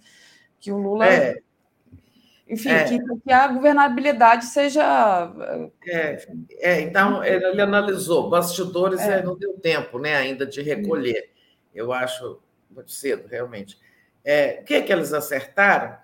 que 0.60 0.70
o 0.70 0.78
Lula. 0.78 1.06
É. 1.06 1.38
Enfim, 2.48 2.70
é. 2.70 2.84
Que, 2.84 2.98
que, 2.98 3.32
a 3.32 3.48
governabilidade 3.48 4.46
seja. 4.46 5.30
É, 5.86 6.26
é 6.60 6.80
então, 6.80 7.22
ele 7.22 7.60
analisou. 7.60 8.30
Bastidores 8.30 9.00
é. 9.00 9.22
não 9.22 9.36
deu 9.36 9.58
tempo 9.58 9.98
né, 9.98 10.16
ainda 10.16 10.46
de 10.46 10.62
recolher. 10.62 11.30
Eu 11.74 11.92
acho 11.92 12.40
muito 12.70 12.90
cedo, 12.90 13.28
realmente. 13.28 13.78
É, 14.24 14.60
o 14.60 14.64
que, 14.64 14.74
é 14.74 14.82
que 14.82 14.92
eles 14.92 15.12
acertaram? 15.12 15.96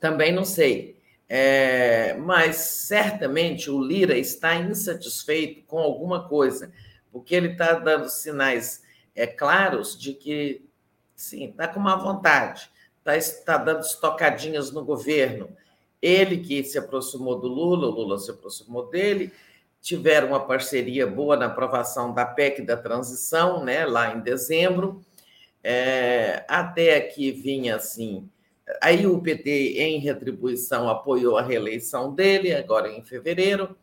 Também 0.00 0.32
não 0.32 0.44
sei. 0.44 0.93
É, 1.36 2.14
mas 2.14 2.54
certamente 2.58 3.68
o 3.68 3.82
Lira 3.82 4.16
está 4.16 4.54
insatisfeito 4.54 5.64
com 5.66 5.80
alguma 5.80 6.28
coisa, 6.28 6.72
porque 7.10 7.34
ele 7.34 7.48
está 7.48 7.72
dando 7.72 8.08
sinais 8.08 8.84
é, 9.16 9.26
claros 9.26 9.98
de 9.98 10.14
que, 10.14 10.64
sim, 11.16 11.46
está 11.46 11.66
com 11.66 11.80
má 11.80 11.96
vontade, 11.96 12.70
está 13.04 13.56
tá 13.56 13.58
dando 13.58 13.80
estocadinhas 13.80 14.70
no 14.70 14.84
governo. 14.84 15.48
Ele 16.00 16.36
que 16.36 16.62
se 16.62 16.78
aproximou 16.78 17.40
do 17.40 17.48
Lula, 17.48 17.88
o 17.88 17.90
Lula 17.90 18.16
se 18.16 18.30
aproximou 18.30 18.88
dele, 18.88 19.32
tiveram 19.82 20.28
uma 20.28 20.46
parceria 20.46 21.04
boa 21.04 21.36
na 21.36 21.46
aprovação 21.46 22.14
da 22.14 22.24
PEC 22.24 22.62
da 22.62 22.76
transição, 22.76 23.64
né, 23.64 23.84
lá 23.84 24.14
em 24.14 24.20
dezembro. 24.20 25.04
É, 25.64 26.44
até 26.46 26.96
aqui 26.96 27.32
vinha 27.32 27.74
assim 27.74 28.30
Aí 28.80 29.06
o 29.06 29.20
PT, 29.20 29.78
em 29.78 29.98
retribuição, 29.98 30.88
apoiou 30.88 31.36
a 31.36 31.42
reeleição 31.42 32.14
dele, 32.14 32.54
agora 32.54 32.90
em 32.90 33.02
fevereiro, 33.02 33.76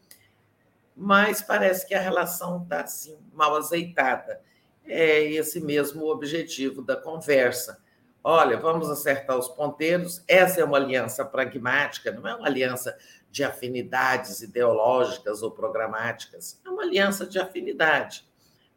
mas 0.96 1.42
parece 1.42 1.88
que 1.88 1.94
a 1.94 2.02
relação 2.02 2.64
está 2.64 2.82
assim, 2.82 3.18
mal 3.34 3.56
azeitada. 3.56 4.42
É 4.86 5.22
esse 5.24 5.62
mesmo 5.62 6.04
o 6.04 6.12
objetivo 6.12 6.82
da 6.82 6.96
conversa. 6.96 7.82
Olha, 8.24 8.58
vamos 8.58 8.90
acertar 8.90 9.38
os 9.38 9.48
ponteiros. 9.48 10.24
Essa 10.28 10.62
é 10.62 10.64
uma 10.64 10.78
aliança 10.78 11.24
pragmática, 11.26 12.12
não 12.12 12.28
é 12.28 12.36
uma 12.36 12.48
aliança 12.48 12.96
de 13.32 13.44
afinidades 13.44 14.42
ideológicas 14.42 15.42
ou 15.42 15.52
programáticas, 15.52 16.60
é 16.66 16.70
uma 16.70 16.84
aliança 16.84 17.26
de 17.26 17.40
afinidade. 17.40 18.28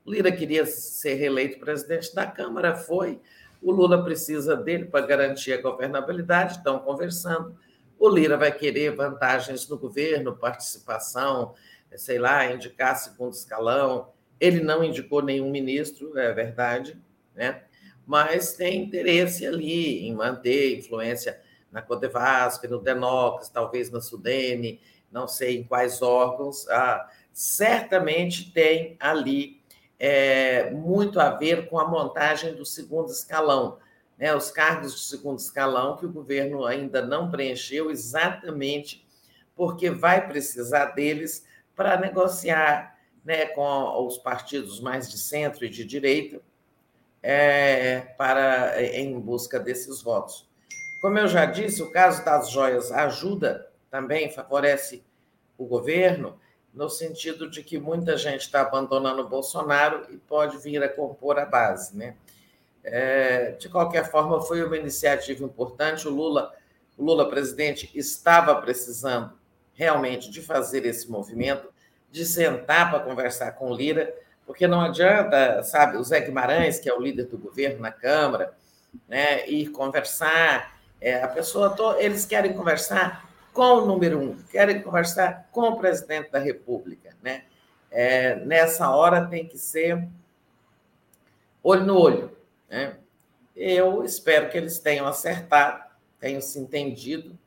Lira 0.06 0.30
queria 0.30 0.64
ser 0.64 1.14
reeleito 1.14 1.58
presidente 1.58 2.14
da 2.14 2.26
Câmara, 2.26 2.76
foi 2.76 3.20
o 3.64 3.72
Lula 3.72 4.04
precisa 4.04 4.54
dele 4.54 4.84
para 4.84 5.06
garantir 5.06 5.52
a 5.52 5.60
governabilidade, 5.60 6.58
estão 6.58 6.78
conversando. 6.78 7.56
O 7.98 8.08
Lira 8.08 8.36
vai 8.36 8.52
querer 8.52 8.94
vantagens 8.94 9.66
no 9.68 9.78
governo, 9.78 10.36
participação, 10.36 11.54
sei 11.96 12.18
lá, 12.18 12.52
indicar 12.52 12.96
segundo 12.96 13.32
escalão. 13.32 14.12
Ele 14.38 14.60
não 14.60 14.84
indicou 14.84 15.22
nenhum 15.22 15.50
ministro, 15.50 16.16
é 16.18 16.32
verdade, 16.32 17.00
né? 17.34 17.62
mas 18.06 18.52
tem 18.52 18.82
interesse 18.82 19.46
ali 19.46 20.06
em 20.06 20.14
manter 20.14 20.78
influência 20.78 21.40
na 21.72 21.82
Codevasf, 21.82 22.66
no 22.68 22.80
Denox, 22.80 23.48
talvez 23.48 23.90
na 23.90 24.00
Sudene, 24.00 24.80
não 25.10 25.26
sei 25.26 25.58
em 25.58 25.64
quais 25.64 26.02
órgãos. 26.02 26.68
Ah, 26.68 27.08
certamente 27.32 28.52
tem 28.52 28.96
ali 29.00 29.60
é, 29.98 30.70
muito 30.70 31.20
a 31.20 31.30
ver 31.30 31.68
com 31.68 31.78
a 31.78 31.88
montagem 31.88 32.54
do 32.54 32.64
segundo 32.64 33.10
escalão, 33.10 33.78
né, 34.18 34.34
os 34.34 34.50
cargos 34.50 34.94
de 34.94 35.00
segundo 35.00 35.38
escalão 35.38 35.96
que 35.96 36.06
o 36.06 36.12
governo 36.12 36.64
ainda 36.64 37.04
não 37.04 37.30
preencheu 37.30 37.90
exatamente 37.90 39.04
porque 39.56 39.90
vai 39.90 40.26
precisar 40.26 40.86
deles 40.86 41.46
para 41.74 41.98
negociar 41.98 42.96
né, 43.24 43.46
com 43.46 44.06
os 44.06 44.18
partidos 44.18 44.80
mais 44.80 45.10
de 45.10 45.18
centro 45.18 45.64
e 45.64 45.68
de 45.68 45.84
direita 45.84 46.40
é, 47.22 48.00
para 48.18 48.82
em 48.82 49.18
busca 49.18 49.58
desses 49.58 50.02
votos. 50.02 50.48
Como 51.00 51.18
eu 51.18 51.26
já 51.26 51.46
disse, 51.46 51.82
o 51.82 51.90
caso 51.90 52.24
das 52.24 52.50
joias 52.50 52.92
ajuda 52.92 53.70
também, 53.90 54.30
favorece 54.30 55.04
o 55.56 55.64
governo, 55.64 56.38
no 56.74 56.90
sentido 56.90 57.48
de 57.48 57.62
que 57.62 57.78
muita 57.78 58.16
gente 58.16 58.42
está 58.42 58.60
abandonando 58.62 59.22
o 59.22 59.28
Bolsonaro 59.28 60.06
e 60.10 60.16
pode 60.16 60.58
vir 60.58 60.82
a 60.82 60.88
compor 60.88 61.38
a 61.38 61.46
base. 61.46 61.96
Né? 61.96 62.16
É, 62.82 63.52
de 63.52 63.68
qualquer 63.68 64.10
forma, 64.10 64.42
foi 64.42 64.62
uma 64.64 64.76
iniciativa 64.76 65.44
importante. 65.44 66.08
O 66.08 66.10
Lula, 66.10 66.52
o 66.98 67.04
Lula 67.04 67.30
presidente, 67.30 67.90
estava 67.94 68.54
precisando 68.56 69.32
realmente 69.72 70.30
de 70.30 70.42
fazer 70.42 70.84
esse 70.84 71.08
movimento, 71.08 71.72
de 72.10 72.26
sentar 72.26 72.90
para 72.90 73.00
conversar 73.00 73.52
com 73.52 73.70
o 73.70 73.74
Lira, 73.74 74.12
porque 74.44 74.66
não 74.66 74.80
adianta, 74.80 75.62
sabe, 75.62 75.96
o 75.96 76.04
Zé 76.04 76.20
Guimarães, 76.20 76.78
que 76.78 76.88
é 76.88 76.94
o 76.94 77.00
líder 77.00 77.26
do 77.26 77.38
governo 77.38 77.80
na 77.80 77.90
Câmara, 77.90 78.52
né, 79.08 79.48
ir 79.48 79.68
conversar. 79.70 80.78
É, 81.00 81.22
a 81.22 81.28
pessoa, 81.28 81.74
eles 81.98 82.24
querem 82.24 82.52
conversar 82.52 83.23
com 83.54 83.62
o 83.62 83.86
número 83.86 84.18
um, 84.18 84.36
querem 84.50 84.82
conversar 84.82 85.48
com 85.52 85.62
o 85.62 85.78
presidente 85.78 86.30
da 86.30 86.40
República. 86.40 87.16
Né? 87.22 87.44
É, 87.88 88.34
nessa 88.44 88.90
hora 88.90 89.26
tem 89.26 89.46
que 89.46 89.56
ser 89.56 90.06
olho 91.62 91.84
no 91.84 91.96
olho. 91.96 92.36
Né? 92.68 92.96
Eu 93.54 94.04
espero 94.04 94.50
que 94.50 94.58
eles 94.58 94.80
tenham 94.80 95.06
acertado, 95.06 95.84
tenham 96.18 96.40
se 96.40 96.58
entendido. 96.58 97.38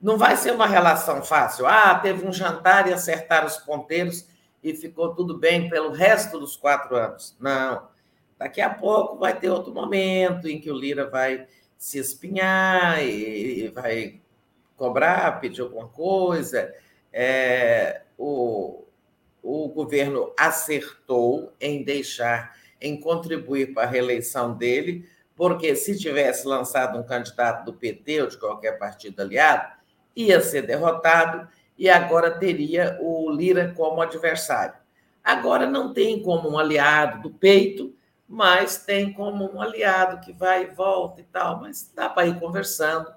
Não 0.00 0.16
vai 0.16 0.36
ser 0.36 0.52
uma 0.52 0.66
relação 0.66 1.22
fácil. 1.22 1.66
Ah, 1.66 1.96
teve 1.96 2.26
um 2.26 2.32
jantar 2.32 2.88
e 2.88 2.92
acertaram 2.92 3.46
os 3.46 3.56
ponteiros 3.56 4.26
e 4.62 4.72
ficou 4.74 5.12
tudo 5.12 5.36
bem 5.36 5.68
pelo 5.68 5.90
resto 5.90 6.38
dos 6.38 6.56
quatro 6.56 6.94
anos. 6.94 7.36
Não. 7.40 7.88
Daqui 8.38 8.60
a 8.60 8.70
pouco 8.70 9.18
vai 9.18 9.36
ter 9.38 9.50
outro 9.50 9.74
momento 9.74 10.48
em 10.48 10.60
que 10.60 10.70
o 10.70 10.76
Lira 10.76 11.10
vai 11.10 11.48
se 11.76 11.98
espinhar 11.98 13.02
e 13.02 13.68
vai 13.68 14.21
cobrar, 14.76 15.40
pedir 15.40 15.60
alguma 15.60 15.88
coisa. 15.88 16.74
É, 17.12 18.02
o, 18.16 18.84
o 19.42 19.68
governo 19.68 20.32
acertou 20.38 21.52
em 21.60 21.82
deixar, 21.82 22.56
em 22.80 22.98
contribuir 22.98 23.74
para 23.74 23.84
a 23.84 23.90
reeleição 23.90 24.54
dele, 24.54 25.08
porque 25.36 25.74
se 25.74 25.98
tivesse 25.98 26.46
lançado 26.46 26.98
um 26.98 27.02
candidato 27.02 27.64
do 27.64 27.72
PT 27.72 28.22
ou 28.22 28.28
de 28.28 28.38
qualquer 28.38 28.78
partido 28.78 29.20
aliado, 29.20 29.72
ia 30.14 30.40
ser 30.40 30.66
derrotado 30.66 31.48
e 31.76 31.88
agora 31.88 32.30
teria 32.30 32.98
o 33.00 33.30
Lira 33.30 33.72
como 33.76 34.00
adversário. 34.00 34.74
Agora 35.24 35.66
não 35.66 35.92
tem 35.92 36.22
como 36.22 36.50
um 36.50 36.58
aliado 36.58 37.22
do 37.22 37.30
peito, 37.30 37.94
mas 38.28 38.78
tem 38.78 39.12
como 39.12 39.52
um 39.52 39.60
aliado 39.60 40.24
que 40.24 40.32
vai 40.32 40.64
e 40.64 40.74
volta 40.74 41.20
e 41.20 41.24
tal, 41.24 41.60
mas 41.60 41.92
dá 41.94 42.08
para 42.08 42.26
ir 42.26 42.38
conversando, 42.40 43.12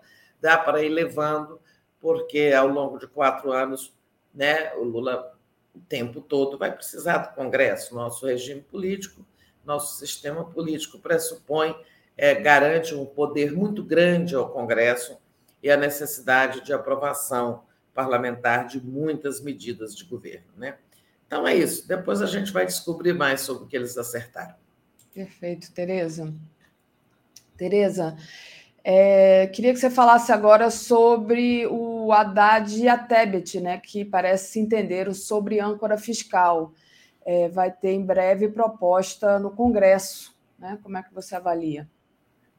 dá 0.46 0.60
para 0.60 0.84
ir 0.84 0.90
levando, 0.90 1.60
porque 2.00 2.54
ao 2.56 2.68
longo 2.68 3.00
de 3.00 3.08
quatro 3.08 3.52
anos, 3.52 3.92
né, 4.32 4.72
o 4.76 4.84
Lula 4.84 5.36
o 5.74 5.80
tempo 5.80 6.22
todo 6.22 6.58
vai 6.58 6.72
precisar 6.72 7.18
do 7.18 7.36
Congresso. 7.36 7.96
Nosso 7.96 8.28
regime 8.28 8.62
político, 8.62 9.26
nosso 9.66 9.98
sistema 9.98 10.46
político 10.46 11.00
pressupõe, 11.00 11.76
é, 12.16 12.36
garante 12.36 12.94
um 12.94 13.06
poder 13.06 13.52
muito 13.52 13.84
grande 13.84 14.36
ao 14.36 14.50
Congresso 14.52 15.18
e 15.62 15.70
a 15.70 15.76
necessidade 15.76 16.64
de 16.64 16.72
aprovação 16.72 17.64
parlamentar 17.94 18.68
de 18.68 18.80
muitas 18.80 19.42
medidas 19.42 19.96
de 19.96 20.06
governo. 20.06 20.46
Né? 20.56 20.78
Então 21.26 21.46
é 21.48 21.56
isso. 21.56 21.88
Depois 21.88 22.22
a 22.22 22.28
gente 22.28 22.54
vai 22.54 22.68
descobrir 22.68 23.14
mais 23.14 23.42
sobre 23.42 23.64
o 23.64 23.68
que 23.68 23.76
eles 23.76 23.98
acertaram. 23.98 24.56
Perfeito, 25.12 25.74
Tereza. 25.74 26.32
Tereza, 27.58 28.16
é, 28.88 29.48
queria 29.48 29.74
que 29.74 29.80
você 29.80 29.90
falasse 29.90 30.32
agora 30.32 30.70
sobre 30.70 31.66
o 31.66 32.14
Haddad 32.14 32.80
e 32.80 32.88
a 32.88 32.96
Tebet, 32.96 33.60
né, 33.60 33.80
que 33.80 34.06
parece 34.06 34.52
se 34.52 34.60
entenderam 34.60 35.12
sobre 35.12 35.60
âncora 35.60 35.98
fiscal. 35.98 36.72
É, 37.26 37.50
vai 37.50 37.72
ter 37.72 37.94
em 37.94 38.06
breve 38.06 38.48
proposta 38.48 39.40
no 39.40 39.50
Congresso. 39.50 40.36
Né? 40.60 40.78
Como 40.84 40.96
é 40.96 41.02
que 41.02 41.12
você 41.12 41.36
avalia? 41.36 41.90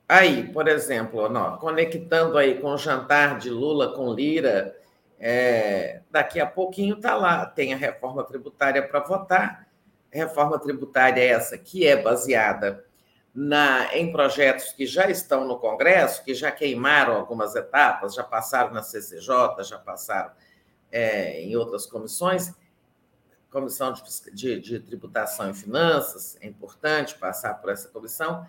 Aí, 0.08 0.42
por 0.48 0.66
exemplo, 0.66 1.28
não, 1.28 1.58
conectando 1.58 2.36
aí 2.36 2.60
com 2.60 2.70
o 2.72 2.76
jantar 2.76 3.38
de 3.38 3.48
Lula 3.48 3.94
com 3.94 4.12
Lira, 4.12 4.74
é, 5.20 6.00
daqui 6.10 6.40
a 6.40 6.46
pouquinho 6.46 6.96
está 6.96 7.14
lá, 7.14 7.46
tem 7.46 7.72
a 7.72 7.76
reforma 7.76 8.24
tributária 8.24 8.82
para 8.82 8.98
votar. 8.98 9.68
Reforma 10.10 10.58
tributária 10.58 11.22
essa 11.22 11.56
que 11.56 11.86
é 11.86 12.02
baseada 12.02 12.84
na, 13.36 13.94
em 13.94 14.10
projetos 14.10 14.73
que 14.73 14.86
já 14.86 15.10
estão 15.10 15.47
no 15.47 15.58
Congresso, 15.58 16.24
que 16.24 16.32
já 16.32 16.50
queimaram 16.50 17.15
algumas 17.15 17.55
etapas, 17.55 18.15
já 18.15 18.24
passaram 18.24 18.73
na 18.73 18.82
CCJ, 18.82 19.62
já 19.62 19.78
passaram 19.78 20.31
é, 20.90 21.42
em 21.42 21.55
outras 21.55 21.84
comissões, 21.84 22.55
comissão 23.50 23.92
de, 23.92 24.02
de, 24.32 24.58
de, 24.58 24.81
tributação 24.81 25.50
e 25.50 25.55
finanças, 25.55 26.39
é 26.40 26.47
importante 26.47 27.15
passar 27.18 27.60
por 27.60 27.70
essa 27.70 27.90
comissão. 27.90 28.47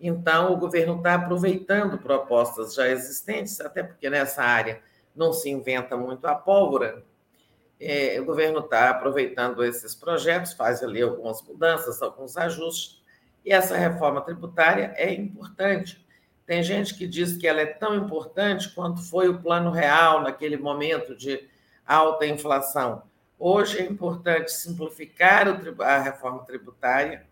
Então, 0.00 0.54
o 0.54 0.56
governo 0.56 0.96
está 0.96 1.16
aproveitando 1.16 1.98
propostas 1.98 2.72
já 2.72 2.88
existentes, 2.88 3.60
até 3.60 3.82
porque 3.82 4.08
nessa 4.08 4.42
área 4.42 4.80
não 5.14 5.34
se 5.34 5.50
inventa 5.50 5.98
muito 5.98 6.24
a 6.24 6.34
pólvora. 6.34 7.04
É, 7.78 8.18
o 8.18 8.24
governo 8.24 8.60
está 8.60 8.88
aproveitando 8.88 9.62
esses 9.62 9.94
projetos, 9.94 10.54
faz 10.54 10.82
ali 10.82 11.02
algumas 11.02 11.42
mudanças, 11.42 12.00
alguns 12.00 12.38
ajustes, 12.38 12.99
e 13.44 13.52
essa 13.52 13.76
reforma 13.76 14.20
tributária 14.20 14.92
é 14.96 15.12
importante. 15.12 16.04
Tem 16.46 16.62
gente 16.62 16.94
que 16.94 17.06
diz 17.06 17.36
que 17.36 17.46
ela 17.46 17.60
é 17.60 17.66
tão 17.66 17.94
importante 17.94 18.74
quanto 18.74 19.02
foi 19.02 19.28
o 19.28 19.40
plano 19.40 19.70
real 19.70 20.22
naquele 20.22 20.56
momento 20.56 21.14
de 21.14 21.48
alta 21.86 22.26
inflação. 22.26 23.02
Hoje 23.38 23.78
é 23.78 23.84
importante 23.84 24.52
simplificar 24.52 25.46
a 25.80 25.98
reforma 25.98 26.44
tributária 26.44 27.26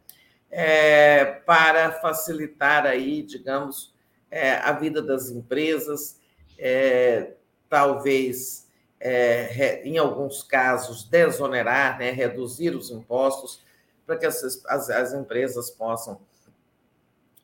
é, 0.51 1.25
para 1.25 1.93
facilitar 1.93 2.87
aí, 2.87 3.23
digamos, 3.23 3.93
é, 4.31 4.53
a 4.53 4.73
vida 4.73 5.03
das 5.03 5.31
empresas, 5.31 6.21
é, 6.59 7.33
talvez 7.69 8.69
é, 9.01 9.83
em 9.85 9.99
alguns 9.99 10.43
casos 10.43 11.05
desonerar, 11.05 11.99
né, 11.99 12.11
reduzir 12.11 12.75
os 12.75 12.91
impostos 12.91 13.63
para 14.09 14.17
que 14.17 14.25
as, 14.25 14.43
as, 14.67 14.89
as 14.89 15.13
empresas 15.13 15.71
possam 15.71 16.19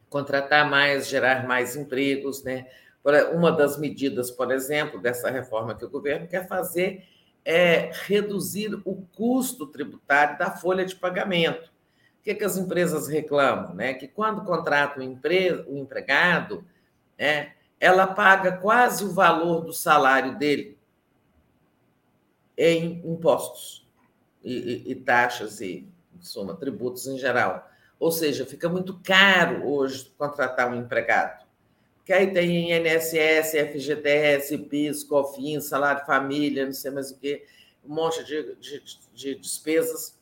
contratar 0.09 0.69
mais, 0.69 1.07
gerar 1.07 1.47
mais 1.47 1.77
empregos, 1.77 2.43
né? 2.43 2.67
Uma 3.35 3.53
das 3.53 3.77
medidas, 3.77 4.31
por 4.31 4.51
exemplo, 4.51 4.99
dessa 4.99 5.31
reforma 5.31 5.75
que 5.75 5.85
o 5.85 5.91
governo 5.91 6.27
quer 6.27 6.49
fazer 6.49 7.07
é 7.45 7.91
reduzir 8.07 8.81
o 8.83 9.07
custo 9.15 9.67
tributário 9.67 10.39
da 10.39 10.53
folha 10.53 10.87
de 10.87 10.97
pagamento. 10.97 11.69
O 12.19 12.23
que, 12.23 12.31
é 12.31 12.35
que 12.35 12.45
as 12.45 12.57
empresas 12.57 13.09
reclamam? 13.09 13.75
Né? 13.75 13.93
Que 13.93 14.09
quando 14.09 14.43
contrata 14.43 15.01
o, 15.01 15.03
empre... 15.03 15.53
o 15.69 15.77
empregado, 15.77 16.65
né, 17.19 17.53
ela 17.79 18.07
paga 18.07 18.53
quase 18.53 19.05
o 19.05 19.13
valor 19.13 19.61
do 19.61 19.73
salário 19.75 20.39
dele 20.39 20.79
em 22.57 23.03
impostos 23.05 23.87
e, 24.43 24.55
e, 24.55 24.93
e 24.93 24.95
taxas 24.95 25.61
e 25.61 25.93
soma, 26.27 26.55
tributos 26.55 27.07
em 27.07 27.19
geral. 27.19 27.69
Ou 27.99 28.11
seja, 28.11 28.45
fica 28.45 28.69
muito 28.69 29.01
caro 29.03 29.67
hoje 29.67 30.13
contratar 30.19 30.71
um 30.71 30.75
empregado. 30.75 31.45
Porque 31.97 32.13
aí 32.13 32.33
tem 32.33 32.71
INSS, 32.71 33.53
FGTS, 33.73 34.59
PIS, 34.59 35.05
COFINS, 35.05 35.65
salário 35.65 36.05
família, 36.05 36.67
não 36.67 36.73
sei 36.73 36.91
mais 36.91 37.11
o 37.11 37.19
quê, 37.19 37.47
um 37.83 37.95
monte 37.95 38.23
de, 38.25 38.55
de, 38.57 38.83
de 39.15 39.35
despesas 39.37 40.19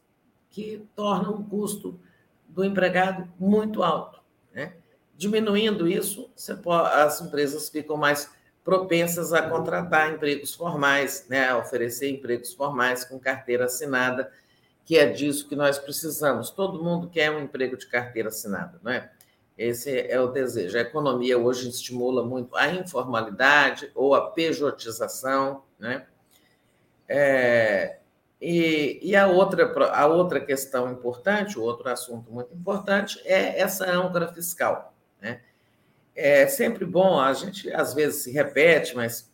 que 0.51 0.87
tornam 0.95 1.35
o 1.35 1.45
custo 1.45 1.99
do 2.47 2.65
empregado 2.65 3.29
muito 3.39 3.83
alto. 3.83 4.21
Né? 4.55 4.75
Diminuindo 5.17 5.89
isso, 5.89 6.31
pode, 6.63 6.95
as 6.95 7.21
empresas 7.21 7.69
ficam 7.69 7.97
mais 7.97 8.31
propensas 8.63 9.33
a 9.33 9.43
contratar 9.43 10.13
empregos 10.13 10.55
formais, 10.55 11.27
né? 11.29 11.49
a 11.49 11.59
oferecer 11.59 12.11
empregos 12.11 12.53
formais 12.53 13.05
com 13.05 13.19
carteira 13.19 13.65
assinada 13.65 14.31
que 14.85 14.99
é 14.99 15.07
disso 15.07 15.49
que 15.49 15.57
nós 15.57 15.79
precisamos. 15.79 16.51
Todo 16.51 16.83
mundo 16.83 17.09
quer 17.09 17.31
um 17.31 17.41
emprego 17.41 17.77
de 17.77 17.87
carteira 17.87 18.29
assinada, 18.29 18.81
não 18.83 18.93
é? 18.93 19.11
Esse 19.57 20.01
é 20.11 20.19
o 20.21 20.29
desejo. 20.29 20.77
A 20.77 20.81
economia 20.81 21.39
hoje 21.39 21.69
estimula 21.69 22.25
muito 22.25 22.57
a 22.57 22.69
informalidade 22.69 23.91
ou 23.95 24.15
a 24.15 24.31
pejotização, 24.31 25.63
né? 25.79 26.07
É, 27.09 27.99
e, 28.41 28.99
e 29.03 29.15
a, 29.15 29.29
outra, 29.29 29.73
a 29.95 30.07
outra 30.07 30.41
questão 30.41 30.91
importante, 30.91 31.57
o 31.57 31.63
outro 31.63 31.89
assunto 31.89 32.33
muito 32.33 32.53
importante, 32.53 33.21
é 33.25 33.61
essa 33.61 33.89
âncora 33.89 34.33
fiscal. 34.33 34.93
Né? 35.21 35.41
É 36.13 36.49
sempre 36.49 36.85
bom, 36.85 37.21
a 37.21 37.33
gente 37.35 37.73
às 37.73 37.95
vezes 37.95 38.25
se 38.25 38.33
repete, 38.33 38.97
mas 38.97 39.33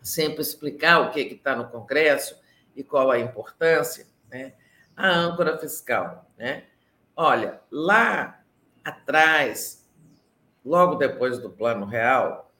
sempre 0.00 0.40
explicar 0.40 1.00
o 1.00 1.10
que 1.10 1.20
está 1.20 1.56
no 1.56 1.68
Congresso 1.68 2.40
e 2.76 2.84
qual 2.84 3.10
a 3.10 3.18
importância. 3.18 4.06
Né? 4.30 4.52
A 4.98 5.16
âncora 5.16 5.56
fiscal. 5.56 6.28
Né? 6.36 6.64
Olha, 7.16 7.60
lá 7.70 8.42
atrás, 8.84 9.88
logo 10.64 10.96
depois 10.96 11.38
do 11.38 11.48
Plano 11.48 11.86
Real, 11.86 12.52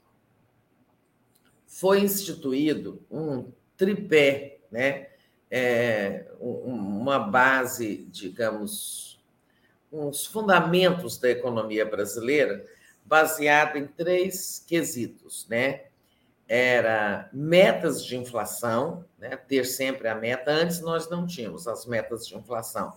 foi 1.67 1.99
instituído 1.99 3.05
um 3.11 3.51
tripé, 3.77 4.59
né? 4.71 5.09
É, 5.51 6.31
uma 6.39 7.17
base, 7.17 8.07
digamos, 8.11 9.19
uns 9.91 10.25
fundamentos 10.25 11.17
da 11.17 11.29
economia 11.29 11.85
brasileira 11.85 12.63
baseado 13.03 13.77
em 13.77 13.87
três 13.87 14.63
quesitos, 14.67 15.47
né? 15.49 15.85
Era 16.49 17.29
metas 17.31 18.03
de 18.03 18.17
inflação, 18.17 19.05
né? 19.19 19.37
ter 19.37 19.63
sempre 19.65 20.07
a 20.07 20.15
meta. 20.15 20.49
Antes 20.49 20.81
nós 20.81 21.07
não 21.07 21.27
tínhamos 21.27 21.67
as 21.67 21.85
metas 21.85 22.27
de 22.27 22.35
inflação. 22.35 22.91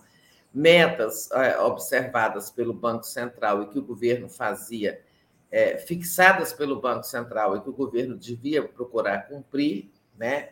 Metas 0.51 1.29
é, 1.31 1.59
observadas 1.59 2.49
pelo 2.49 2.73
Banco 2.73 3.03
Central 3.03 3.61
e 3.61 3.67
que 3.67 3.77
o 3.77 3.85
governo 3.85 4.27
fazia, 4.27 4.99
é, 5.51 5.77
fixadas 5.77 6.51
pelo 6.51 6.81
Banco 6.81 7.03
Central 7.03 7.55
e 7.55 7.61
que 7.61 7.69
o 7.69 7.73
governo 7.73 8.17
devia 8.17 8.63
procurar 8.63 9.27
cumprir, 9.27 9.91
né? 10.17 10.49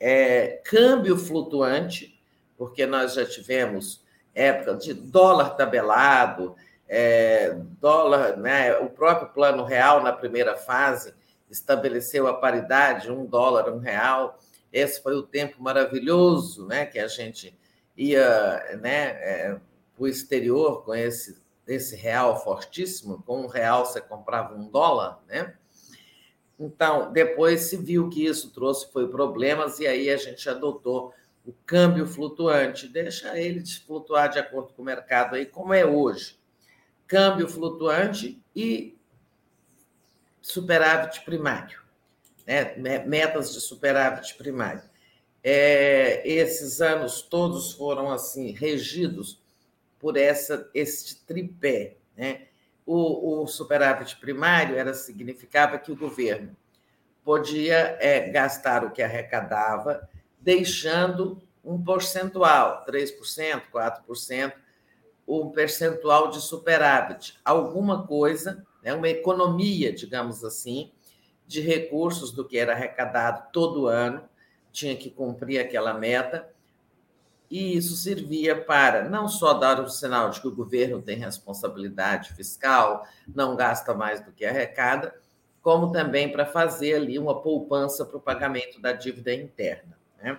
É, 0.00 0.60
câmbio 0.64 1.16
flutuante, 1.16 2.20
porque 2.58 2.84
nós 2.84 3.14
já 3.14 3.24
tivemos 3.24 4.04
época 4.34 4.74
de 4.74 4.92
dólar 4.92 5.50
tabelado, 5.50 6.56
é, 6.88 7.56
dólar, 7.80 8.36
né? 8.36 8.76
o 8.78 8.90
próprio 8.90 9.28
plano 9.28 9.64
real 9.64 10.02
na 10.02 10.12
primeira 10.12 10.56
fase 10.56 11.14
estabeleceu 11.50 12.26
a 12.26 12.34
paridade, 12.34 13.10
um 13.10 13.26
dólar, 13.26 13.72
um 13.72 13.78
real. 13.78 14.38
Esse 14.72 15.02
foi 15.02 15.14
o 15.14 15.22
tempo 15.22 15.62
maravilhoso 15.62 16.66
né, 16.66 16.86
que 16.86 16.98
a 16.98 17.06
gente 17.06 17.56
ia 17.96 18.78
né, 18.80 19.06
é, 19.20 19.60
para 19.94 20.04
o 20.04 20.08
exterior 20.08 20.84
com 20.84 20.94
esse, 20.94 21.40
esse 21.66 21.96
real 21.96 22.42
fortíssimo. 22.42 23.22
Com 23.22 23.42
um 23.42 23.46
real 23.46 23.86
você 23.86 24.00
comprava 24.00 24.54
um 24.54 24.68
dólar, 24.68 25.22
né? 25.28 25.54
Então, 26.58 27.12
depois 27.12 27.62
se 27.62 27.76
viu 27.76 28.08
que 28.08 28.24
isso 28.24 28.52
trouxe 28.52 28.90
foi 28.92 29.08
problemas 29.08 29.80
e 29.80 29.86
aí 29.86 30.08
a 30.08 30.16
gente 30.16 30.48
adotou 30.48 31.12
o 31.44 31.52
câmbio 31.66 32.06
flutuante, 32.06 32.88
deixa 32.88 33.38
ele 33.38 33.62
flutuar 33.86 34.30
de 34.30 34.38
acordo 34.38 34.72
com 34.72 34.82
o 34.82 34.84
mercado 34.84 35.34
aí, 35.34 35.44
como 35.44 35.74
é 35.74 35.84
hoje. 35.84 36.38
Câmbio 37.06 37.48
flutuante 37.48 38.42
e 38.56 38.93
superávit 40.44 41.22
primário, 41.24 41.80
né? 42.46 42.74
metas 43.06 43.54
de 43.54 43.62
superávit 43.62 44.34
primário. 44.34 44.82
É, 45.42 46.22
esses 46.28 46.82
anos 46.82 47.22
todos 47.22 47.72
foram 47.72 48.12
assim 48.12 48.52
regidos 48.52 49.42
por 49.98 50.18
essa 50.18 50.68
este 50.74 51.16
tripé, 51.24 51.96
né? 52.14 52.42
O, 52.84 53.42
o 53.42 53.46
superávit 53.46 54.16
primário 54.16 54.76
era 54.76 54.92
significava 54.92 55.78
que 55.78 55.90
o 55.90 55.96
governo 55.96 56.54
podia 57.24 57.96
é, 57.98 58.28
gastar 58.28 58.84
o 58.84 58.90
que 58.90 59.02
arrecadava, 59.02 60.06
deixando 60.38 61.40
um 61.64 61.82
percentual, 61.82 62.84
3%, 62.86 63.62
4%, 63.72 64.52
um 65.26 65.50
percentual 65.50 66.28
de 66.28 66.42
superávit, 66.42 67.40
alguma 67.42 68.06
coisa, 68.06 68.62
né, 68.84 68.92
uma 68.92 69.08
economia, 69.08 69.92
digamos 69.92 70.44
assim, 70.44 70.92
de 71.46 71.60
recursos 71.60 72.30
do 72.30 72.44
que 72.44 72.58
era 72.58 72.72
arrecadado 72.72 73.50
todo 73.52 73.86
ano, 73.86 74.22
tinha 74.70 74.94
que 74.94 75.10
cumprir 75.10 75.58
aquela 75.58 75.94
meta, 75.94 76.52
e 77.50 77.76
isso 77.76 77.96
servia 77.96 78.60
para 78.60 79.08
não 79.08 79.28
só 79.28 79.54
dar 79.54 79.80
o 79.80 79.88
sinal 79.88 80.30
de 80.30 80.40
que 80.40 80.48
o 80.48 80.54
governo 80.54 81.00
tem 81.00 81.16
responsabilidade 81.16 82.34
fiscal, 82.34 83.06
não 83.34 83.54
gasta 83.54 83.94
mais 83.94 84.20
do 84.20 84.32
que 84.32 84.44
arrecada, 84.44 85.14
como 85.62 85.92
também 85.92 86.30
para 86.30 86.44
fazer 86.44 86.94
ali 86.94 87.18
uma 87.18 87.40
poupança 87.40 88.04
para 88.04 88.16
o 88.16 88.20
pagamento 88.20 88.80
da 88.80 88.92
dívida 88.92 89.32
interna. 89.32 89.96
Né? 90.20 90.38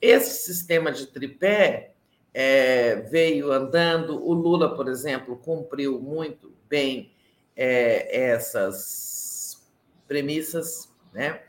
Esse 0.00 0.44
sistema 0.44 0.90
de 0.90 1.06
tripé 1.06 1.94
é, 2.32 2.96
veio 2.96 3.52
andando, 3.52 4.24
o 4.24 4.32
Lula, 4.32 4.74
por 4.74 4.88
exemplo, 4.88 5.36
cumpriu 5.36 6.00
muito 6.00 6.52
bem 6.68 7.12
é, 7.56 8.30
essas 8.30 9.62
premissas, 10.06 10.92
né? 11.12 11.42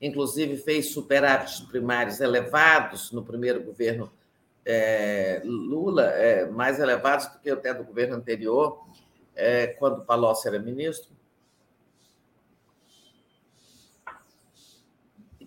inclusive 0.00 0.56
fez 0.56 0.92
superávites 0.92 1.60
primários 1.60 2.20
elevados 2.20 3.12
no 3.12 3.24
primeiro 3.24 3.62
governo 3.62 4.12
é, 4.64 5.40
Lula, 5.44 6.04
é, 6.10 6.46
mais 6.46 6.78
elevados 6.78 7.26
do 7.28 7.38
que 7.38 7.50
até 7.50 7.72
do 7.72 7.84
governo 7.84 8.16
anterior, 8.16 8.84
é, 9.34 9.68
quando 9.68 10.04
Palocci 10.04 10.48
era 10.48 10.58
ministro. 10.58 11.16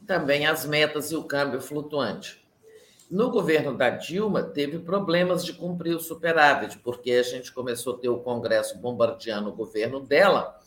também 0.10 0.48
as 0.48 0.66
metas 0.66 1.12
e 1.12 1.16
o 1.16 1.24
câmbio 1.24 1.62
flutuante. 1.62 2.39
No 3.10 3.32
governo 3.32 3.76
da 3.76 3.90
Dilma, 3.90 4.44
teve 4.44 4.78
problemas 4.78 5.44
de 5.44 5.54
cumprir 5.54 5.96
o 5.96 6.00
superávit, 6.00 6.78
porque 6.78 7.12
a 7.12 7.24
gente 7.24 7.52
começou 7.52 7.96
a 7.96 7.98
ter 7.98 8.10
o 8.10 8.20
Congresso 8.20 8.78
bombardeando 8.78 9.50
o 9.50 9.56
governo 9.56 10.00
dela, 10.00 10.60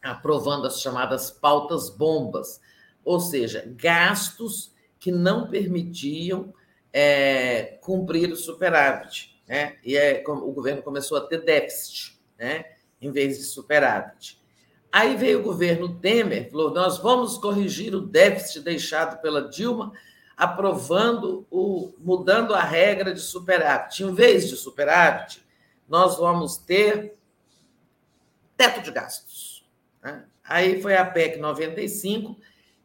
aprovando 0.00 0.68
as 0.68 0.80
chamadas 0.80 1.32
pautas 1.32 1.90
bombas, 1.90 2.60
ou 3.04 3.18
seja, 3.18 3.64
gastos 3.76 4.72
que 5.00 5.10
não 5.10 5.50
permitiam 5.50 6.54
é, 6.92 7.76
cumprir 7.80 8.30
o 8.30 8.36
superávit. 8.36 9.36
Né? 9.48 9.78
E 9.84 9.96
é, 9.96 10.22
o 10.24 10.52
governo 10.52 10.80
começou 10.80 11.18
a 11.18 11.22
ter 11.22 11.44
déficit, 11.44 12.20
né? 12.38 12.66
em 13.00 13.10
vez 13.10 13.38
de 13.38 13.44
superávit. 13.44 14.40
Aí 14.92 15.16
veio 15.16 15.40
o 15.40 15.42
governo 15.42 15.98
Temer, 15.98 16.50
falou: 16.50 16.70
nós 16.70 16.98
vamos 16.98 17.36
corrigir 17.38 17.94
o 17.94 18.00
déficit 18.00 18.60
deixado 18.60 19.20
pela 19.20 19.48
Dilma, 19.48 19.92
aprovando 20.42 21.46
o 21.48 21.94
mudando 21.98 22.52
a 22.52 22.64
regra 22.64 23.14
de 23.14 23.20
superávit. 23.20 24.02
Em 24.02 24.12
vez 24.12 24.48
de 24.48 24.56
superávit, 24.56 25.40
nós 25.88 26.16
vamos 26.18 26.56
ter 26.56 27.16
teto 28.56 28.82
de 28.82 28.90
gastos. 28.90 29.64
Né? 30.02 30.24
Aí 30.42 30.82
foi 30.82 30.96
a 30.96 31.04
PEC 31.04 31.38
95 31.38 32.36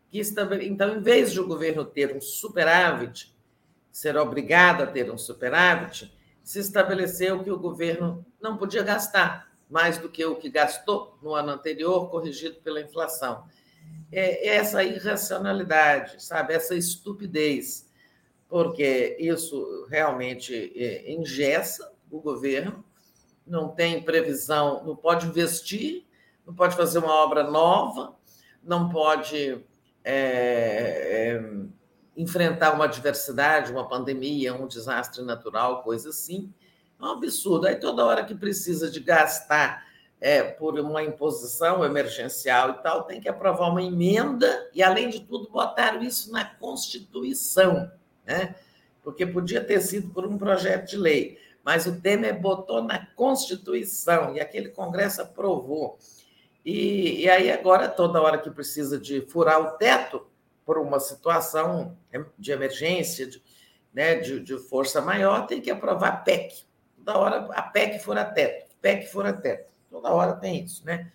que 0.07 0.19
estabeleceu. 0.19 0.71
Então, 0.71 0.95
em 0.95 1.01
vez 1.01 1.31
de 1.31 1.39
o 1.39 1.47
governo 1.47 1.83
ter 1.83 2.15
um 2.15 2.21
superávit, 2.21 3.35
ser 3.91 4.15
obrigado 4.17 4.83
a 4.83 4.87
ter 4.87 5.11
um 5.11 5.17
superávit, 5.17 6.15
se 6.43 6.59
estabeleceu 6.59 7.43
que 7.43 7.49
o 7.49 7.57
governo 7.57 8.23
não 8.39 8.55
podia 8.55 8.83
gastar 8.83 9.51
mais 9.67 9.97
do 9.97 10.09
que 10.09 10.23
o 10.23 10.35
que 10.35 10.47
gastou 10.47 11.17
no 11.23 11.33
ano 11.33 11.49
anterior, 11.49 12.07
corrigido 12.11 12.57
pela 12.61 12.79
inflação. 12.79 13.45
É 14.11 14.47
essa 14.47 14.83
irracionalidade, 14.83 16.23
sabe? 16.23 16.53
Essa 16.53 16.75
estupidez, 16.75 17.89
porque 18.47 19.17
isso 19.19 19.85
realmente 19.89 20.71
é, 20.75 21.11
engessa 21.11 21.91
o 22.09 22.19
governo, 22.19 22.83
não 23.45 23.69
tem 23.69 24.01
previsão, 24.01 24.83
não 24.85 24.95
pode 24.95 25.27
investir, 25.27 26.05
não 26.45 26.53
pode 26.53 26.75
fazer 26.75 26.99
uma 26.99 27.13
obra 27.13 27.43
nova, 27.43 28.15
não 28.63 28.89
pode 28.89 29.63
é, 30.03 30.13
é, 31.33 31.43
enfrentar 32.15 32.73
uma 32.73 32.85
adversidade, 32.85 33.71
uma 33.71 33.87
pandemia, 33.87 34.53
um 34.53 34.67
desastre 34.67 35.23
natural, 35.23 35.83
coisa 35.83 36.09
assim. 36.09 36.53
É 36.99 37.03
um 37.03 37.11
absurdo. 37.11 37.67
Aí 37.67 37.75
toda 37.75 38.05
hora 38.05 38.25
que 38.25 38.33
precisa 38.33 38.89
de 38.89 38.99
gastar 38.99 39.86
é, 40.19 40.41
por 40.43 40.79
uma 40.79 41.03
imposição 41.03 41.85
emergencial 41.85 42.71
e 42.71 42.73
tal, 42.81 43.03
tem 43.03 43.21
que 43.21 43.29
aprovar 43.29 43.69
uma 43.69 43.83
emenda 43.83 44.69
e, 44.73 44.81
além 44.81 45.09
de 45.09 45.19
tudo, 45.19 45.49
botaram 45.49 46.01
isso 46.01 46.31
na 46.31 46.43
Constituição, 46.43 47.91
né? 48.25 48.55
porque 49.03 49.25
podia 49.25 49.63
ter 49.63 49.79
sido 49.81 50.09
por 50.09 50.25
um 50.25 50.37
projeto 50.37 50.89
de 50.89 50.97
lei, 50.97 51.39
mas 51.63 51.85
o 51.85 51.99
Temer 52.01 52.39
botou 52.39 52.81
na 52.81 53.05
Constituição 53.07 54.35
e 54.35 54.39
aquele 54.39 54.69
Congresso 54.69 55.21
aprovou. 55.21 55.97
E, 56.65 57.21
e 57.23 57.29
aí, 57.29 57.51
agora, 57.51 57.87
toda 57.87 58.21
hora 58.21 58.37
que 58.37 58.49
precisa 58.49 58.97
de 58.97 59.21
furar 59.21 59.61
o 59.61 59.77
teto 59.77 60.25
por 60.65 60.77
uma 60.77 60.99
situação 60.99 61.97
de 62.37 62.51
emergência, 62.51 63.25
de, 63.25 63.41
né, 63.93 64.15
de, 64.15 64.41
de 64.41 64.57
força 64.57 64.99
maior, 64.99 65.47
tem 65.47 65.61
que 65.61 65.71
aprovar 65.71 66.25
PEC, 66.25 66.65
toda 66.97 67.17
hora 67.17 67.47
a 67.53 67.61
PEC 67.61 67.99
fora 67.99 68.25
teto, 68.25 68.75
PEC 68.81 69.07
fora 69.07 69.31
teto. 69.31 69.76
Toda 69.97 70.13
hora 70.13 70.33
tem 70.33 70.63
isso, 70.63 70.85
né? 70.85 71.11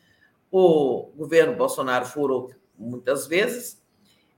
O 0.51 1.13
governo 1.17 1.55
Bolsonaro 1.55 2.05
furou 2.05 2.51
muitas 2.77 3.29
vezes 3.29 3.81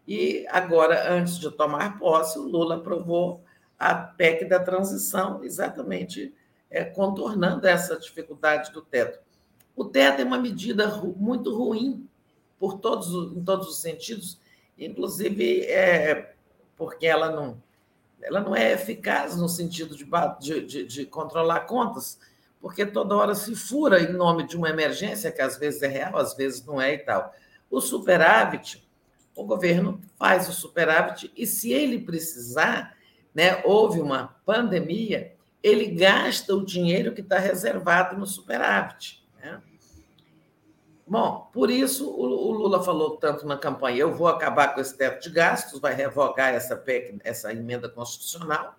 e 0.06 0.46
agora, 0.50 1.10
antes 1.10 1.38
de 1.38 1.50
tomar 1.50 1.98
posse, 1.98 2.38
o 2.38 2.42
Lula 2.42 2.76
aprovou 2.76 3.42
a 3.78 3.94
PEC 3.94 4.44
da 4.44 4.60
transição, 4.60 5.42
exatamente 5.42 6.34
é, 6.70 6.84
contornando 6.84 7.66
essa 7.66 7.98
dificuldade 7.98 8.70
do 8.70 8.82
teto. 8.82 9.18
O 9.74 9.86
teto 9.86 10.20
é 10.20 10.24
uma 10.24 10.38
medida 10.38 10.88
muito 11.16 11.56
ruim 11.56 12.06
por 12.58 12.78
todos, 12.78 13.34
em 13.34 13.42
todos 13.42 13.68
os 13.68 13.80
sentidos, 13.80 14.38
inclusive 14.78 15.62
é, 15.62 16.34
porque 16.76 17.06
ela 17.06 17.30
não 17.30 17.62
ela 18.22 18.40
não 18.40 18.56
é 18.56 18.72
eficaz 18.72 19.36
no 19.36 19.48
sentido 19.50 19.94
de, 19.94 20.06
de, 20.66 20.86
de, 20.86 21.04
controlar 21.04 21.60
contas, 21.60 22.18
porque 22.64 22.86
toda 22.86 23.14
hora 23.14 23.34
se 23.34 23.54
fura 23.54 24.00
em 24.00 24.14
nome 24.14 24.46
de 24.46 24.56
uma 24.56 24.70
emergência, 24.70 25.30
que 25.30 25.42
às 25.42 25.58
vezes 25.58 25.82
é 25.82 25.86
real, 25.86 26.16
às 26.16 26.32
vezes 26.32 26.64
não 26.64 26.80
é 26.80 26.94
e 26.94 26.98
tal. 26.98 27.30
O 27.70 27.78
superávit, 27.78 28.88
o 29.36 29.44
governo 29.44 30.00
faz 30.18 30.48
o 30.48 30.52
superávit 30.54 31.30
e, 31.36 31.46
se 31.46 31.74
ele 31.74 31.98
precisar, 31.98 32.96
né, 33.34 33.60
houve 33.66 34.00
uma 34.00 34.34
pandemia, 34.46 35.34
ele 35.62 35.88
gasta 35.88 36.54
o 36.54 36.64
dinheiro 36.64 37.12
que 37.12 37.20
está 37.20 37.38
reservado 37.38 38.16
no 38.16 38.26
superávit. 38.26 39.22
Né? 39.38 39.60
Bom, 41.06 41.50
por 41.52 41.70
isso 41.70 42.08
o 42.08 42.50
Lula 42.50 42.82
falou 42.82 43.18
tanto 43.18 43.46
na 43.46 43.58
campanha: 43.58 43.98
eu 43.98 44.14
vou 44.14 44.26
acabar 44.26 44.74
com 44.74 44.80
esse 44.80 44.96
teto 44.96 45.22
de 45.22 45.28
gastos, 45.28 45.80
vai 45.80 45.92
revogar 45.92 46.54
essa 46.54 46.74
PEC, 46.74 47.18
essa 47.24 47.52
emenda 47.52 47.90
constitucional, 47.90 48.74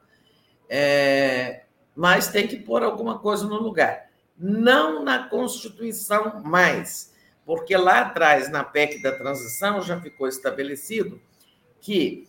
é, 0.67 1.64
mas 1.95 2.27
tem 2.27 2.47
que 2.47 2.57
pôr 2.57 2.83
alguma 2.83 3.19
coisa 3.19 3.45
no 3.45 3.55
lugar. 3.55 4.09
Não 4.37 5.03
na 5.03 5.29
Constituição 5.29 6.41
mais, 6.43 7.13
porque 7.45 7.75
lá 7.77 8.01
atrás, 8.01 8.49
na 8.49 8.63
PEC 8.63 9.01
da 9.01 9.11
transição, 9.11 9.81
já 9.81 9.99
ficou 9.99 10.27
estabelecido 10.27 11.21
que 11.79 12.27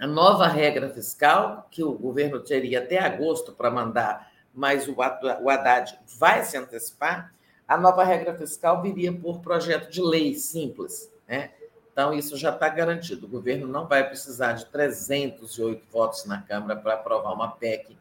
a 0.00 0.06
nova 0.06 0.46
regra 0.46 0.88
fiscal, 0.88 1.68
que 1.70 1.82
o 1.82 1.92
governo 1.92 2.40
teria 2.40 2.80
até 2.80 2.98
agosto 2.98 3.52
para 3.52 3.70
mandar, 3.70 4.32
mas 4.52 4.88
o 4.88 4.96
Haddad 5.00 5.98
vai 6.18 6.44
se 6.44 6.56
antecipar 6.56 7.34
a 7.66 7.78
nova 7.78 8.04
regra 8.04 8.34
fiscal 8.34 8.82
viria 8.82 9.12
por 9.12 9.40
projeto 9.40 9.90
de 9.90 10.02
lei 10.02 10.34
simples, 10.34 11.10
né? 11.26 11.50
Então, 11.90 12.12
isso 12.12 12.36
já 12.36 12.50
está 12.50 12.68
garantido. 12.68 13.26
O 13.26 13.28
governo 13.28 13.66
não 13.66 13.86
vai 13.86 14.06
precisar 14.06 14.52
de 14.54 14.66
308 14.66 15.86
votos 15.90 16.24
na 16.24 16.42
Câmara 16.42 16.76
para 16.76 16.94
aprovar 16.94 17.32
uma 17.32 17.52
PEC, 17.52 17.96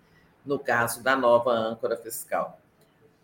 no 0.46 0.60
caso 0.60 1.04
da 1.04 1.16
nova 1.16 1.52
âncora 1.52 1.98
fiscal. 1.98 2.60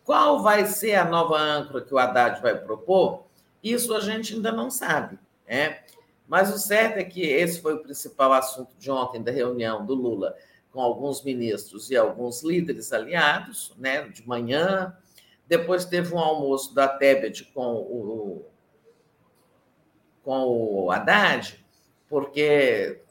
Qual 0.03 0.41
vai 0.41 0.65
ser 0.65 0.95
a 0.95 1.05
nova 1.05 1.37
âncora 1.37 1.83
que 1.83 1.93
o 1.93 1.97
Haddad 1.97 2.41
vai 2.41 2.57
propor? 2.57 3.25
Isso 3.63 3.93
a 3.93 3.99
gente 3.99 4.33
ainda 4.33 4.51
não 4.51 4.71
sabe. 4.71 5.19
Né? 5.47 5.79
Mas 6.27 6.53
o 6.53 6.57
certo 6.57 6.97
é 6.97 7.03
que 7.03 7.21
esse 7.21 7.61
foi 7.61 7.75
o 7.75 7.83
principal 7.83 8.33
assunto 8.33 8.71
de 8.77 8.89
ontem 8.89 9.21
da 9.21 9.31
reunião 9.31 9.85
do 9.85 9.93
Lula 9.93 10.35
com 10.71 10.81
alguns 10.81 11.23
ministros 11.23 11.89
e 11.89 11.97
alguns 11.97 12.43
líderes 12.43 12.93
aliados, 12.93 13.73
né, 13.77 14.07
de 14.07 14.27
manhã. 14.27 14.95
Depois 15.47 15.85
teve 15.85 16.13
um 16.13 16.19
almoço 16.19 16.75
da 16.75 16.87
Tebet 16.87 17.45
com 17.53 17.75
o, 17.75 18.45
com 20.23 20.47
o 20.47 20.91
Haddad, 20.91 21.65
porque 22.07 23.01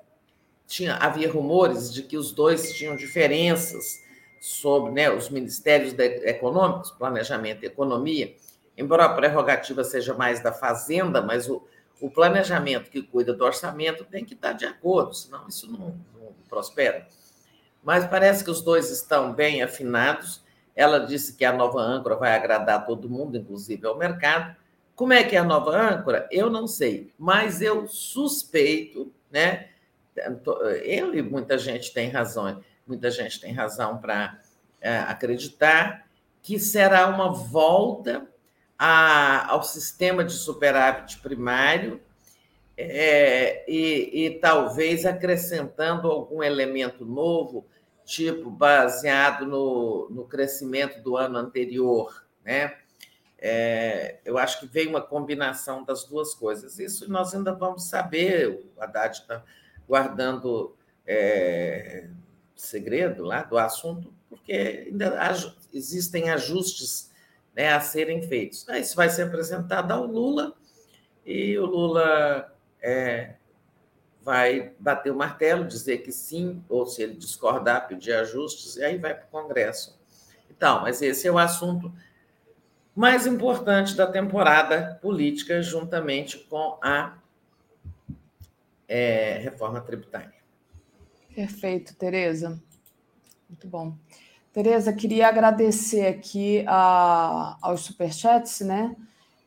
tinha, 0.69 0.97
havia 0.97 1.33
rumores 1.33 1.93
de 1.93 2.03
que 2.03 2.17
os 2.17 2.31
dois 2.31 2.75
tinham 2.75 2.95
diferenças 2.95 4.05
sobre 4.39 4.93
né, 4.93 5.11
os 5.11 5.31
ministérios 5.31 5.95
econômicos, 5.99 6.91
planejamento 6.93 7.65
e 7.65 7.67
economia, 7.67 8.37
embora 8.77 9.07
a 9.07 9.15
prerrogativa 9.15 9.83
seja 9.83 10.15
mais 10.15 10.41
da 10.41 10.53
Fazenda, 10.53 11.23
mas 11.23 11.49
o, 11.49 11.67
o 12.01 12.11
planejamento 12.11 12.91
que 12.91 13.03
cuida 13.03 13.33
do 13.33 13.45
orçamento 13.45 14.05
tem 14.05 14.25
que 14.25 14.35
estar 14.35 14.53
de 14.53 14.67
acordo, 14.67 15.15
senão 15.15 15.49
isso 15.49 15.73
não, 15.73 15.99
não 16.15 16.33
prospera. 16.49 17.09
Mas 17.83 18.07
parece 18.07 18.45
que 18.45 18.51
os 18.51 18.61
dois 18.61 18.91
estão 18.91 19.33
bem 19.33 19.63
afinados. 19.63 20.45
Ela 20.77 20.99
disse 20.99 21.35
que 21.35 21.45
a 21.45 21.53
nova 21.53 21.81
âncora 21.81 22.17
vai 22.17 22.35
agradar 22.35 22.85
todo 22.85 23.09
mundo, 23.09 23.37
inclusive 23.37 23.87
ao 23.87 23.97
mercado. 23.97 24.55
Como 24.95 25.13
é 25.13 25.25
que 25.25 25.35
é 25.35 25.39
a 25.39 25.45
nova 25.45 25.77
âncora? 25.77 26.29
Eu 26.31 26.51
não 26.51 26.67
sei, 26.67 27.13
mas 27.19 27.63
eu 27.63 27.89
suspeito, 27.89 29.11
né? 29.31 29.69
Eu 30.85 31.15
e 31.15 31.23
muita 31.23 31.59
gente 31.59 31.93
tem 31.93 32.09
razão, 32.09 32.63
muita 32.87 33.11
gente 33.11 33.41
tem 33.41 33.53
razão 33.53 33.99
para 33.99 34.41
é, 34.81 34.99
acreditar 34.99 36.07
que 36.43 36.59
será 36.59 37.07
uma 37.09 37.33
volta 37.33 38.27
a, 38.79 39.51
ao 39.51 39.63
sistema 39.63 40.25
de 40.25 40.33
superávit 40.33 41.19
primário 41.19 42.01
é, 42.77 43.65
e, 43.69 44.27
e, 44.27 44.31
talvez 44.39 45.05
acrescentando 45.05 46.09
algum 46.09 46.43
elemento 46.43 47.05
novo, 47.05 47.67
tipo 48.05 48.49
baseado 48.49 49.45
no, 49.45 50.09
no 50.11 50.25
crescimento 50.25 51.03
do 51.03 51.17
ano 51.17 51.37
anterior, 51.39 52.25
né? 52.45 52.77
É, 53.41 54.19
eu 54.25 54.39
acho 54.39 54.61
que 54.61 54.67
veio 54.67 54.91
uma 54.91 55.01
combinação 55.01 55.85
das 55.85 56.05
duas 56.05 56.35
coisas. 56.35 56.79
Isso 56.79 57.11
nós 57.11 57.35
ainda 57.35 57.53
vamos 57.53 57.89
saber. 57.89 58.49
O 58.77 58.83
Haddad 58.83 59.25
guardando 59.89 60.76
é, 61.07 62.08
segredo 62.55 63.25
lá 63.25 63.42
do 63.42 63.57
assunto, 63.57 64.12
porque 64.28 64.84
ainda 64.86 65.18
existem 65.73 66.28
ajustes 66.31 67.10
né, 67.57 67.73
a 67.73 67.81
serem 67.81 68.23
feitos. 68.23 68.67
Isso 68.68 68.94
vai 68.94 69.08
ser 69.08 69.23
apresentado 69.23 69.91
ao 69.91 70.05
Lula 70.07 70.55
e 71.25 71.58
o 71.58 71.65
Lula 71.65 72.55
é, 72.83 73.34
vai 74.23 74.73
bater 74.78 75.10
o 75.10 75.17
martelo, 75.17 75.65
dizer 75.65 75.99
que 75.99 76.12
sim, 76.12 76.62
ou 76.68 76.86
se 76.86 77.02
ele 77.02 77.15
discordar, 77.15 77.89
pedir 77.89 78.12
ajustes, 78.12 78.76
e 78.76 78.84
aí 78.84 78.99
vai 78.99 79.15
para 79.15 79.25
o 79.25 79.42
Congresso. 79.42 79.99
Então, 80.50 80.83
mas 80.83 81.00
esse 81.00 81.26
é 81.26 81.33
o 81.33 81.39
assunto 81.39 81.92
mais 82.94 83.26
importante 83.26 83.94
da 83.94 84.07
temporada 84.07 84.99
política, 85.00 85.62
juntamente 85.62 86.36
com 86.36 86.78
a 86.83 87.17
é, 88.89 89.39
reforma 89.39 89.81
tributária. 89.81 90.33
Perfeito, 91.34 91.94
Tereza. 91.94 92.60
Muito 93.49 93.68
bom. 93.68 93.94
Tereza, 94.52 94.92
queria 94.92 95.28
agradecer 95.28 96.07
aqui 96.07 96.65
a, 96.67 97.57
aos 97.62 97.83
superchats, 97.83 98.60
né? 98.60 98.97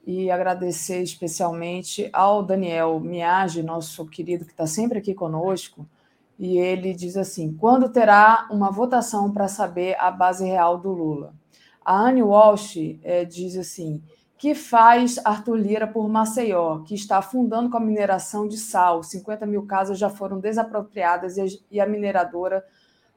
E 0.06 0.32
agradecer 0.32 1.02
especialmente 1.02 2.10
ao 2.14 2.44
Daniel 2.44 3.00
Miage, 3.00 3.62
nosso 3.62 4.06
querido 4.08 4.46
que 4.46 4.52
está 4.52 4.66
sempre 4.66 5.00
aqui 5.00 5.14
conosco. 5.14 5.86
E 6.40 6.58
ele 6.58 6.94
diz 6.94 7.18
assim: 7.18 7.54
quando 7.54 7.90
terá 7.90 8.48
uma 8.50 8.72
votação 8.72 9.32
para 9.32 9.48
saber 9.48 9.96
a 10.00 10.10
base 10.10 10.46
real 10.46 10.78
do 10.78 10.92
Lula? 10.92 11.36
A 11.84 11.94
Anne 11.94 12.24
Walsh 12.24 12.78
é, 13.04 13.26
diz 13.26 13.58
assim: 13.58 14.02
que 14.42 14.56
faz 14.56 15.20
Arthur 15.24 15.56
Lira 15.56 15.86
por 15.86 16.10
Maceió, 16.10 16.80
que 16.80 16.96
está 16.96 17.20
afundando 17.20 17.70
com 17.70 17.78
a 17.78 17.80
mineração 17.80 18.48
de 18.48 18.58
sal. 18.58 19.04
50 19.04 19.46
mil 19.46 19.68
casas 19.68 20.00
já 20.00 20.10
foram 20.10 20.40
desapropriadas 20.40 21.36
e 21.70 21.80
a 21.80 21.86
mineradora 21.86 22.66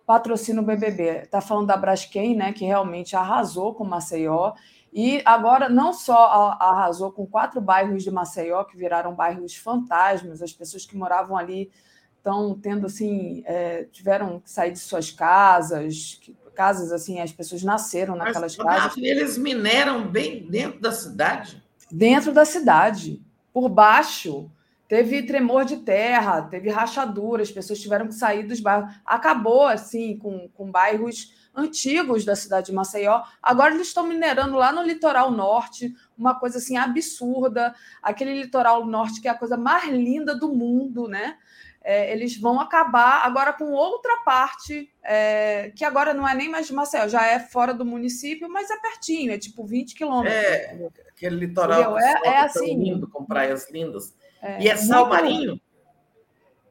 patrocina 0.05 0.61
o 0.61 0.65
BBB. 0.65 1.23
Está 1.23 1.41
falando 1.41 1.69
da 1.69 1.79
Braskem, 1.79 2.37
né, 2.37 2.53
que 2.53 2.67
realmente 2.67 3.17
arrasou 3.17 3.73
com 3.75 3.85
Maceió. 3.85 4.53
E 4.93 5.23
agora 5.25 5.67
não 5.71 5.95
só 5.95 6.59
arrasou 6.61 7.11
com 7.11 7.25
quatro 7.25 7.59
bairros 7.59 8.05
de 8.05 8.11
Maceió, 8.11 8.63
que 8.63 8.77
viraram 8.77 9.15
bairros 9.15 9.57
fantasmas, 9.57 10.43
as 10.43 10.53
pessoas 10.53 10.85
que 10.85 10.95
moravam 10.95 11.39
ali 11.39 11.73
estão 12.19 12.55
tendo 12.61 12.85
assim, 12.85 13.43
é, 13.47 13.85
tiveram 13.85 14.41
que 14.41 14.51
sair 14.51 14.73
de 14.73 14.79
suas 14.79 15.11
casas, 15.11 16.19
que, 16.21 16.37
casas 16.55 16.93
assim, 16.93 17.21
as 17.21 17.33
pessoas 17.33 17.63
nasceram 17.63 18.17
naquelas 18.17 18.57
Mas, 18.57 18.67
casas. 18.67 18.97
Eles 18.97 19.37
mineram 19.37 20.09
bem 20.09 20.47
dentro 20.49 20.81
da 20.81 20.93
cidade? 20.93 21.63
Dentro 21.91 22.33
da 22.33 22.45
cidade, 22.45 23.23
por 23.53 23.69
baixo. 23.69 24.51
Teve 24.87 25.23
tremor 25.23 25.65
de 25.65 25.79
terra, 25.79 26.43
teve 26.43 26.69
rachadura, 26.71 27.43
as 27.43 27.51
pessoas 27.51 27.81
tiveram 27.81 28.07
que 28.07 28.15
sair 28.15 28.43
dos 28.43 28.61
bairros. 28.61 28.95
Acabou 29.05 29.67
assim 29.67 30.17
com, 30.19 30.49
com 30.55 30.71
bairros 30.71 31.33
antigos 31.55 32.25
da 32.25 32.37
cidade 32.37 32.67
de 32.67 32.73
Maceió. 32.73 33.23
Agora 33.43 33.75
eles 33.75 33.89
estão 33.89 34.07
minerando 34.07 34.57
lá 34.57 34.73
no 34.73 34.83
litoral 34.83 35.31
norte, 35.31 35.95
uma 36.19 36.39
coisa 36.39 36.59
assim 36.59 36.77
absurda. 36.77 37.75
Aquele 38.03 38.43
litoral 38.43 38.85
norte 38.85 39.21
que 39.21 39.29
é 39.29 39.31
a 39.31 39.39
coisa 39.39 39.57
mais 39.57 39.89
linda 39.91 40.35
do 40.35 40.53
mundo, 40.53 41.09
né? 41.09 41.39
É, 41.85 42.11
eles 42.11 42.41
vão 42.41 42.59
acabar 42.59 43.27
agora 43.27 43.53
com 43.53 43.71
outra 43.71 44.17
parte, 44.25 44.91
é, 45.03 45.71
que 45.77 45.85
agora 45.85 46.15
não 46.15 46.27
é 46.27 46.35
nem 46.35 46.49
mais 46.49 46.67
de 46.67 46.73
Maceió, 46.73 47.07
já 47.07 47.27
é 47.27 47.39
fora 47.39 47.75
do 47.75 47.85
município, 47.85 48.49
mas 48.49 48.71
é 48.71 48.77
pertinho, 48.79 49.33
é 49.33 49.39
tipo 49.39 49.67
20 49.67 49.95
quilômetros. 49.95 50.35
É, 50.35 50.89
aquele 51.11 51.37
litoral 51.37 51.99
é, 51.99 52.15
é 52.25 52.39
assim, 52.39 52.75
lindo, 52.75 53.07
com 53.07 53.27
praias 53.27 53.71
lindas. 53.71 54.15
É, 54.41 54.63
e 54.63 54.69
é 54.69 54.77
sal 54.77 55.11
marinho? 55.11 55.61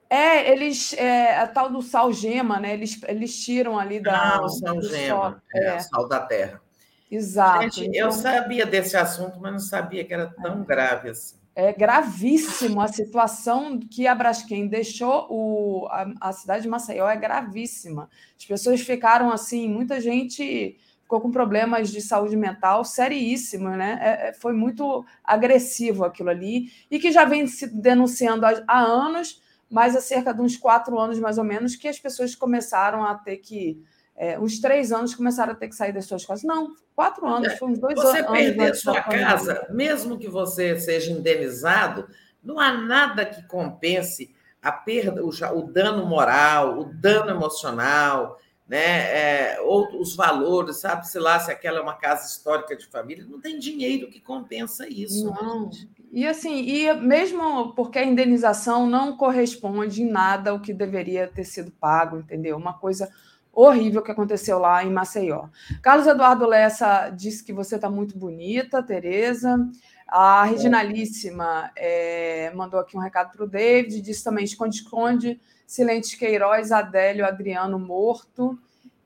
É, 0.09 0.51
eles. 0.51 0.93
É, 0.93 1.37
a 1.37 1.47
tal 1.47 1.71
do 1.71 1.81
sal 1.81 2.11
gema, 2.11 2.59
né? 2.59 2.73
Eles, 2.73 2.99
eles 3.07 3.43
tiram 3.43 3.79
ali 3.79 3.99
da. 3.99 4.35
Ah, 4.35 4.41
o 4.43 4.49
sal 4.49 4.81
gema, 4.81 5.43
é, 5.53 5.65
é, 5.65 5.79
sal 5.79 6.07
da 6.07 6.19
terra. 6.19 6.61
Exato. 7.09 7.63
Gente, 7.63 7.85
então... 7.85 7.99
eu 8.01 8.11
sabia 8.11 8.65
desse 8.65 8.97
assunto, 8.97 9.39
mas 9.39 9.51
não 9.51 9.59
sabia 9.59 10.03
que 10.03 10.13
era 10.13 10.27
tão 10.41 10.63
grave 10.63 11.09
assim 11.09 11.42
é 11.55 11.71
gravíssimo 11.71 12.81
a 12.81 12.87
situação 12.87 13.79
que 13.79 14.07
a 14.07 14.15
Braskem 14.15 14.67
deixou 14.67 15.27
o, 15.29 15.87
a, 15.87 16.29
a, 16.29 16.31
cidade 16.31 16.63
de 16.63 16.69
Maceió 16.69 17.07
é 17.07 17.15
gravíssima. 17.15 18.09
As 18.37 18.45
pessoas 18.45 18.81
ficaram 18.81 19.31
assim, 19.31 19.69
muita 19.69 20.01
gente 20.01 20.77
ficou 21.03 21.21
com 21.21 21.29
problemas 21.29 21.91
de 21.91 22.01
saúde 22.01 22.35
mental 22.35 22.83
seríssimos, 22.83 23.77
né? 23.77 23.99
É, 24.01 24.29
é, 24.29 24.33
foi 24.33 24.53
muito 24.53 25.05
agressivo 25.23 26.03
aquilo 26.03 26.29
ali 26.29 26.71
e 26.89 26.97
que 26.97 27.11
já 27.11 27.23
vem 27.23 27.45
se 27.45 27.67
denunciando 27.67 28.45
há, 28.45 28.63
há 28.67 28.79
anos, 28.79 29.39
mas 29.69 29.95
há 29.95 30.01
cerca 30.01 30.33
de 30.33 30.41
uns 30.41 30.57
quatro 30.57 30.97
anos 30.97 31.19
mais 31.19 31.37
ou 31.37 31.43
menos 31.43 31.75
que 31.75 31.87
as 31.87 31.99
pessoas 31.99 32.33
começaram 32.33 33.03
a 33.03 33.13
ter 33.13 33.37
que 33.37 33.79
é, 34.15 34.39
uns 34.39 34.59
três 34.59 34.91
anos 34.91 35.15
começaram 35.15 35.53
a 35.53 35.55
ter 35.55 35.67
que 35.67 35.75
sair 35.75 35.91
das 35.91 36.05
suas 36.05 36.25
casas. 36.25 36.43
Não, 36.43 36.75
quatro 36.95 37.25
anos, 37.25 37.53
foi 37.53 37.71
uns 37.71 37.79
dois 37.79 37.95
você 37.95 38.19
anos. 38.19 38.29
Você 38.29 38.31
perder 38.31 38.75
sua 38.75 39.01
casa, 39.01 39.67
mesmo 39.71 40.17
que 40.17 40.27
você 40.27 40.79
seja 40.79 41.11
indenizado, 41.11 42.07
não 42.43 42.59
há 42.59 42.73
nada 42.73 43.25
que 43.25 43.41
compense 43.47 44.33
a 44.61 44.71
perda, 44.71 45.23
o, 45.23 45.29
o 45.29 45.61
dano 45.63 46.05
moral, 46.05 46.79
o 46.79 46.85
dano 46.85 47.31
emocional, 47.31 48.39
né? 48.67 49.55
É, 49.55 49.61
ou 49.61 49.99
os 49.99 50.15
valores, 50.15 50.77
sabe-se 50.77 51.19
lá 51.19 51.37
se 51.39 51.51
aquela 51.51 51.79
é 51.79 51.81
uma 51.81 51.95
casa 51.95 52.25
histórica 52.25 52.75
de 52.75 52.85
família, 52.87 53.25
não 53.27 53.41
tem 53.41 53.59
dinheiro 53.59 54.09
que 54.09 54.21
compensa 54.21 54.87
isso. 54.87 55.25
Não. 55.25 55.69
E 56.11 56.25
assim, 56.25 56.61
e 56.61 56.93
mesmo 56.93 57.73
porque 57.73 57.99
a 57.99 58.05
indenização 58.05 58.87
não 58.87 59.17
corresponde 59.17 60.03
em 60.03 60.09
nada 60.09 60.51
ao 60.51 60.59
que 60.59 60.73
deveria 60.73 61.27
ter 61.27 61.43
sido 61.43 61.71
pago, 61.71 62.17
entendeu? 62.17 62.55
Uma 62.55 62.73
coisa 62.73 63.11
horrível 63.53 64.01
que 64.01 64.11
aconteceu 64.11 64.57
lá 64.57 64.83
em 64.83 64.91
Maceió. 64.91 65.45
Carlos 65.81 66.07
Eduardo 66.07 66.47
Lessa 66.47 67.09
disse 67.09 67.43
que 67.43 67.53
você 67.53 67.75
está 67.75 67.89
muito 67.89 68.17
bonita, 68.17 68.81
Tereza. 68.81 69.69
A 70.07 70.43
Reginalíssima 70.43 71.71
é, 71.75 72.51
mandou 72.55 72.79
aqui 72.79 72.97
um 72.97 72.99
recado 72.99 73.31
para 73.31 73.43
o 73.43 73.47
David, 73.47 74.01
disse 74.01 74.23
também 74.23 74.43
esconde-esconde, 74.43 75.39
Silente 75.67 76.17
Queiroz, 76.17 76.71
Adélio, 76.71 77.25
Adriano 77.25 77.77
morto. 77.77 78.57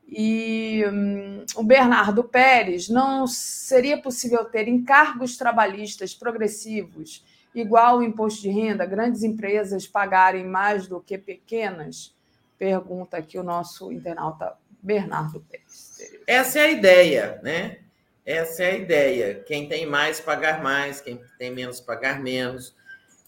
E 0.09 0.85
hum, 0.89 1.45
o 1.55 1.63
Bernardo 1.63 2.23
Pérez, 2.23 2.87
não 2.87 3.27
seria 3.27 4.01
possível 4.01 4.45
ter 4.45 4.67
encargos 4.67 5.35
trabalhistas 5.35 6.15
progressivos, 6.15 7.25
igual 7.53 7.97
o 7.97 8.03
imposto 8.03 8.41
de 8.41 8.49
renda, 8.49 8.85
grandes 8.85 9.23
empresas 9.23 9.85
pagarem 9.85 10.45
mais 10.45 10.87
do 10.87 11.01
que 11.01 11.17
pequenas? 11.17 12.16
Pergunta 12.57 13.17
aqui 13.17 13.37
o 13.37 13.43
nosso 13.43 13.91
internauta 13.91 14.55
Bernardo 14.81 15.39
Pérez. 15.41 15.97
Essa 16.25 16.59
é 16.59 16.61
a 16.63 16.71
ideia, 16.71 17.39
né? 17.43 17.79
Essa 18.25 18.63
é 18.63 18.71
a 18.71 18.77
ideia. 18.77 19.43
Quem 19.45 19.69
tem 19.69 19.85
mais, 19.85 20.19
pagar 20.19 20.61
mais, 20.61 20.99
quem 20.99 21.21
tem 21.37 21.51
menos, 21.51 21.79
pagar 21.79 22.19
menos. 22.19 22.75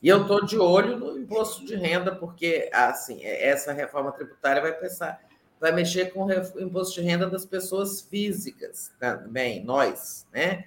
E 0.01 0.07
eu 0.07 0.21
estou 0.21 0.45
de 0.45 0.57
olho 0.57 0.97
no 0.97 1.17
imposto 1.17 1.65
de 1.65 1.75
renda, 1.75 2.15
porque 2.15 2.69
assim, 2.73 3.23
essa 3.23 3.71
reforma 3.71 4.11
tributária 4.11 4.61
vai 4.61 4.73
pensar, 4.73 5.21
vai 5.59 5.73
mexer 5.73 6.11
com 6.13 6.25
o 6.25 6.61
imposto 6.61 7.01
de 7.01 7.07
renda 7.07 7.29
das 7.29 7.45
pessoas 7.45 8.01
físicas 8.01 8.91
também, 8.99 9.63
nós, 9.63 10.25
né? 10.33 10.65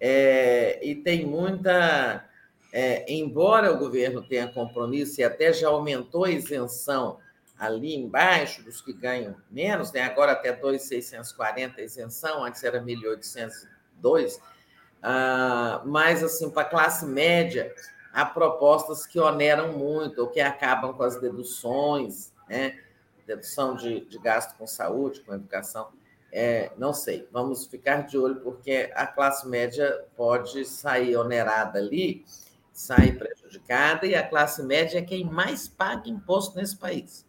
É, 0.00 0.80
e 0.86 0.96
tem 0.96 1.24
muita. 1.24 2.28
É, 2.72 3.04
embora 3.12 3.72
o 3.72 3.78
governo 3.78 4.26
tenha 4.26 4.48
compromisso 4.48 5.20
e 5.20 5.24
até 5.24 5.52
já 5.52 5.68
aumentou 5.68 6.24
a 6.24 6.30
isenção 6.30 7.18
ali 7.66 7.94
embaixo 7.94 8.62
dos 8.62 8.80
que 8.80 8.92
ganham 8.92 9.36
menos, 9.50 9.92
né? 9.92 10.02
agora 10.02 10.32
até 10.32 10.54
2.640 10.54 11.78
isenção, 11.78 12.44
antes 12.44 12.62
era 12.64 12.82
1.802, 12.82 14.40
ah, 15.02 15.82
mas 15.84 16.22
assim, 16.22 16.50
para 16.50 16.62
a 16.62 16.70
classe 16.70 17.04
média, 17.04 17.74
há 18.12 18.24
propostas 18.24 19.06
que 19.06 19.18
oneram 19.18 19.76
muito, 19.76 20.20
ou 20.22 20.28
que 20.28 20.40
acabam 20.40 20.94
com 20.94 21.02
as 21.02 21.20
deduções, 21.20 22.32
né? 22.48 22.78
dedução 23.26 23.74
de, 23.74 24.00
de 24.06 24.18
gasto 24.18 24.56
com 24.56 24.66
saúde, 24.66 25.20
com 25.20 25.34
educação. 25.34 25.88
É, 26.32 26.72
não 26.76 26.92
sei, 26.92 27.28
vamos 27.30 27.66
ficar 27.66 28.06
de 28.06 28.18
olho, 28.18 28.40
porque 28.40 28.90
a 28.94 29.06
classe 29.06 29.46
média 29.48 30.04
pode 30.16 30.64
sair 30.64 31.16
onerada 31.16 31.78
ali, 31.78 32.24
sair 32.72 33.16
prejudicada, 33.16 34.04
e 34.06 34.14
a 34.14 34.26
classe 34.26 34.62
média 34.62 34.98
é 34.98 35.02
quem 35.02 35.24
mais 35.24 35.68
paga 35.68 36.08
imposto 36.08 36.56
nesse 36.56 36.76
país. 36.76 37.23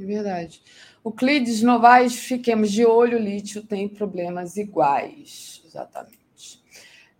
É 0.00 0.04
verdade. 0.04 0.62
O 1.04 1.12
Clides 1.12 1.62
Novaes, 1.62 2.14
fiquemos 2.14 2.72
de 2.72 2.86
olho, 2.86 3.18
o 3.18 3.20
lítio 3.20 3.62
tem 3.62 3.86
problemas 3.86 4.56
iguais. 4.56 5.62
Exatamente. 5.66 6.18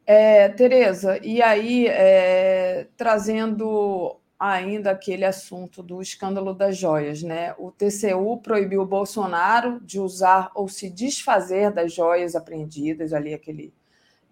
É, 0.06 0.48
Tereza, 0.48 1.18
e 1.22 1.42
aí, 1.42 1.86
é, 1.86 2.86
trazendo 2.96 4.16
ainda 4.38 4.92
aquele 4.92 5.26
assunto 5.26 5.82
do 5.82 6.00
escândalo 6.00 6.54
das 6.54 6.78
joias, 6.78 7.22
né? 7.22 7.54
O 7.58 7.70
TCU 7.70 8.38
proibiu 8.38 8.80
o 8.80 8.86
Bolsonaro 8.86 9.78
de 9.80 10.00
usar 10.00 10.50
ou 10.54 10.66
se 10.66 10.88
desfazer 10.88 11.70
das 11.70 11.92
joias 11.92 12.34
apreendidas, 12.34 13.12
ali 13.12 13.34
aquele 13.34 13.74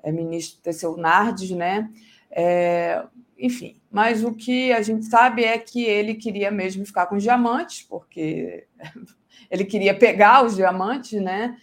é, 0.02 0.10
ministro 0.10 0.62
TCU 0.62 0.96
Nardes, 0.96 1.50
né? 1.50 1.90
É, 2.30 3.02
enfim, 3.38 3.80
mas 3.90 4.24
o 4.24 4.34
que 4.34 4.72
a 4.72 4.82
gente 4.82 5.06
sabe 5.06 5.44
é 5.44 5.56
que 5.58 5.84
ele 5.84 6.14
queria 6.14 6.50
mesmo 6.50 6.84
ficar 6.84 7.06
com 7.06 7.16
os 7.16 7.22
diamantes, 7.22 7.82
porque 7.82 8.66
ele 9.50 9.64
queria 9.64 9.94
pegar 9.94 10.44
os 10.44 10.56
diamantes, 10.56 11.20
né? 11.22 11.56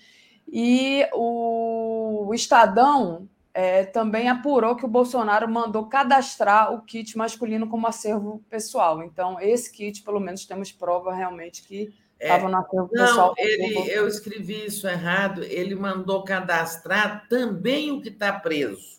E 0.48 1.06
o, 1.14 2.32
Estadão 2.34 3.28
é, 3.54 3.84
também 3.86 4.30
apurou 4.30 4.76
que 4.76 4.86
o 4.86 4.90
Bolsonaro 4.90 5.50
mandou 5.50 5.88
cadastrar 5.88 6.74
o 6.74 6.82
kit 6.82 7.18
masculino 7.18 7.68
como 7.68 7.88
acervo 7.88 8.44
pessoal. 8.50 9.04
Então, 9.04 9.40
esse 9.40 9.72
kit, 9.72 10.04
pelo 10.04 10.20
menos, 10.20 10.46
temos 10.46 10.72
prova 10.72 11.14
realmente 11.14 11.64
que 11.64 11.94
estava 12.20 12.48
é, 12.48 12.52
no 12.52 12.58
acervo 12.58 12.90
não, 12.94 13.06
pessoal. 13.06 13.34
Ele, 13.38 13.92
eu 13.92 14.08
escrevi 14.08 14.66
isso 14.66 14.88
errado. 14.88 15.44
Ele 15.44 15.76
mandou 15.76 16.24
cadastrar 16.24 17.28
também 17.28 17.92
o 17.92 18.02
que 18.02 18.10
está 18.10 18.32
preso. 18.34 18.96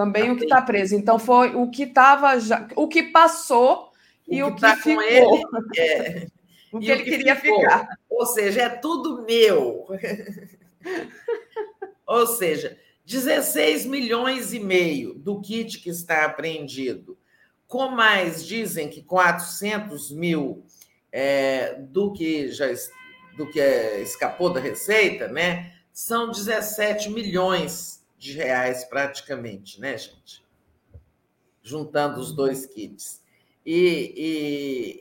Também 0.00 0.28
tá 0.28 0.32
o 0.32 0.36
que 0.36 0.44
está 0.44 0.62
preso. 0.62 0.94
Então 0.94 1.18
foi 1.18 1.54
o 1.54 1.70
que 1.70 1.82
estava 1.82 2.40
já, 2.40 2.66
o 2.74 2.88
que 2.88 3.02
passou 3.02 3.92
o 4.26 4.34
e 4.34 4.42
o 4.42 4.54
que, 4.54 4.60
tá 4.62 4.74
ficou. 4.76 5.02
Ele, 5.02 5.42
é, 5.76 6.26
o 6.72 6.80
que 6.80 6.90
ele 6.90 7.02
que 7.02 7.10
queria 7.10 7.36
ficou. 7.36 7.60
ficar. 7.60 7.86
Ou 8.08 8.24
seja, 8.24 8.62
é 8.62 8.68
tudo 8.70 9.26
meu. 9.26 9.86
Ou 12.06 12.26
seja, 12.26 12.78
16 13.04 13.84
milhões 13.84 14.54
e 14.54 14.58
meio 14.58 15.12
do 15.12 15.38
kit 15.42 15.78
que 15.78 15.90
está 15.90 16.24
apreendido, 16.24 17.18
com 17.66 17.90
mais, 17.90 18.44
dizem 18.46 18.88
que 18.88 19.02
400 19.02 20.10
mil 20.12 20.64
é, 21.12 21.74
do 21.78 22.10
que 22.10 22.50
já 22.50 22.66
do 23.36 23.50
que 23.50 23.60
escapou 24.02 24.50
da 24.50 24.60
receita, 24.60 25.28
né? 25.28 25.74
São 25.92 26.30
17 26.30 27.10
milhões 27.10 27.99
de 28.20 28.32
reais 28.32 28.84
praticamente, 28.84 29.80
né, 29.80 29.96
gente? 29.96 30.44
Juntando 31.62 32.20
os 32.20 32.32
dois 32.32 32.66
kits. 32.66 33.22
E, 33.64 34.14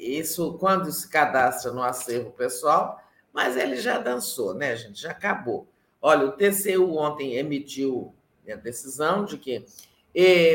e, 0.08 0.18
isso 0.18 0.58
quando 0.58 0.90
se 0.90 1.10
cadastra 1.10 1.74
no 1.74 1.84
acervo 1.84 2.32
pessoal, 2.32 2.98
mas 3.34 3.58
ele 3.58 3.76
já 3.76 3.98
dançou, 3.98 4.54
né, 4.54 4.74
gente? 4.78 5.02
Já 5.02 5.12
acabou. 5.12 5.68
Olha, 6.02 6.28
o 6.28 6.32
TCU 6.32 6.96
ontem 6.96 7.36
emitiu 7.36 8.16
a 8.50 8.56
decisão 8.56 9.26
de 9.26 9.38
que 9.38 9.66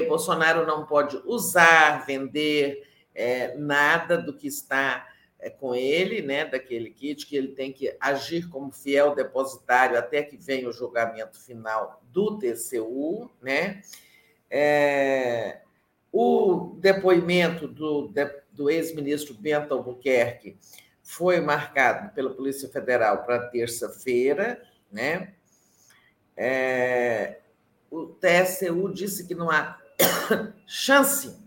Bolsonaro 0.09 0.67
não 0.67 0.87
pode 0.87 1.21
usar, 1.27 2.07
vender 2.07 2.89
é, 3.15 3.55
nada 3.59 4.17
do 4.17 4.33
que 4.33 4.49
está 4.49 5.07
com 5.51 5.75
ele, 5.75 6.23
né, 6.23 6.45
daquele 6.45 6.91
kit, 6.91 7.27
que 7.27 7.37
ele 7.37 7.49
tem 7.49 7.73
que 7.73 7.95
agir 8.01 8.49
como 8.49 8.73
fiel 8.73 9.15
depositário 9.15 9.99
até 9.99 10.23
que 10.23 10.37
venha 10.37 10.69
o 10.69 10.73
julgamento 10.73 11.41
final 11.41 12.03
do 12.11 12.39
TCU, 12.39 13.31
né? 13.43 13.83
É, 14.51 15.61
o 16.13 16.77
depoimento 16.79 17.67
do, 17.67 18.13
do 18.53 18.71
ex-ministro 18.71 19.35
Bento 19.35 19.75
Albuquerque 19.75 20.57
foi 21.03 21.41
marcado 21.41 22.15
pela 22.15 22.31
Polícia 22.31 22.69
Federal 22.69 23.25
para 23.25 23.49
terça-feira, 23.49 24.63
né? 24.91 25.35
É, 26.37 27.41
o 27.91 28.07
TCU 28.07 28.93
disse 28.93 29.27
que 29.27 29.35
não 29.35 29.51
há 29.51 29.79
chance 30.67 31.44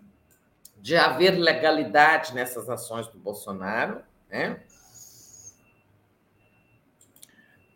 de 0.88 0.96
haver 0.96 1.32
legalidade 1.32 2.34
nessas 2.34 2.70
ações 2.70 3.10
do 3.10 3.20
Bolsonaro, 3.20 4.02
né? 4.30 4.62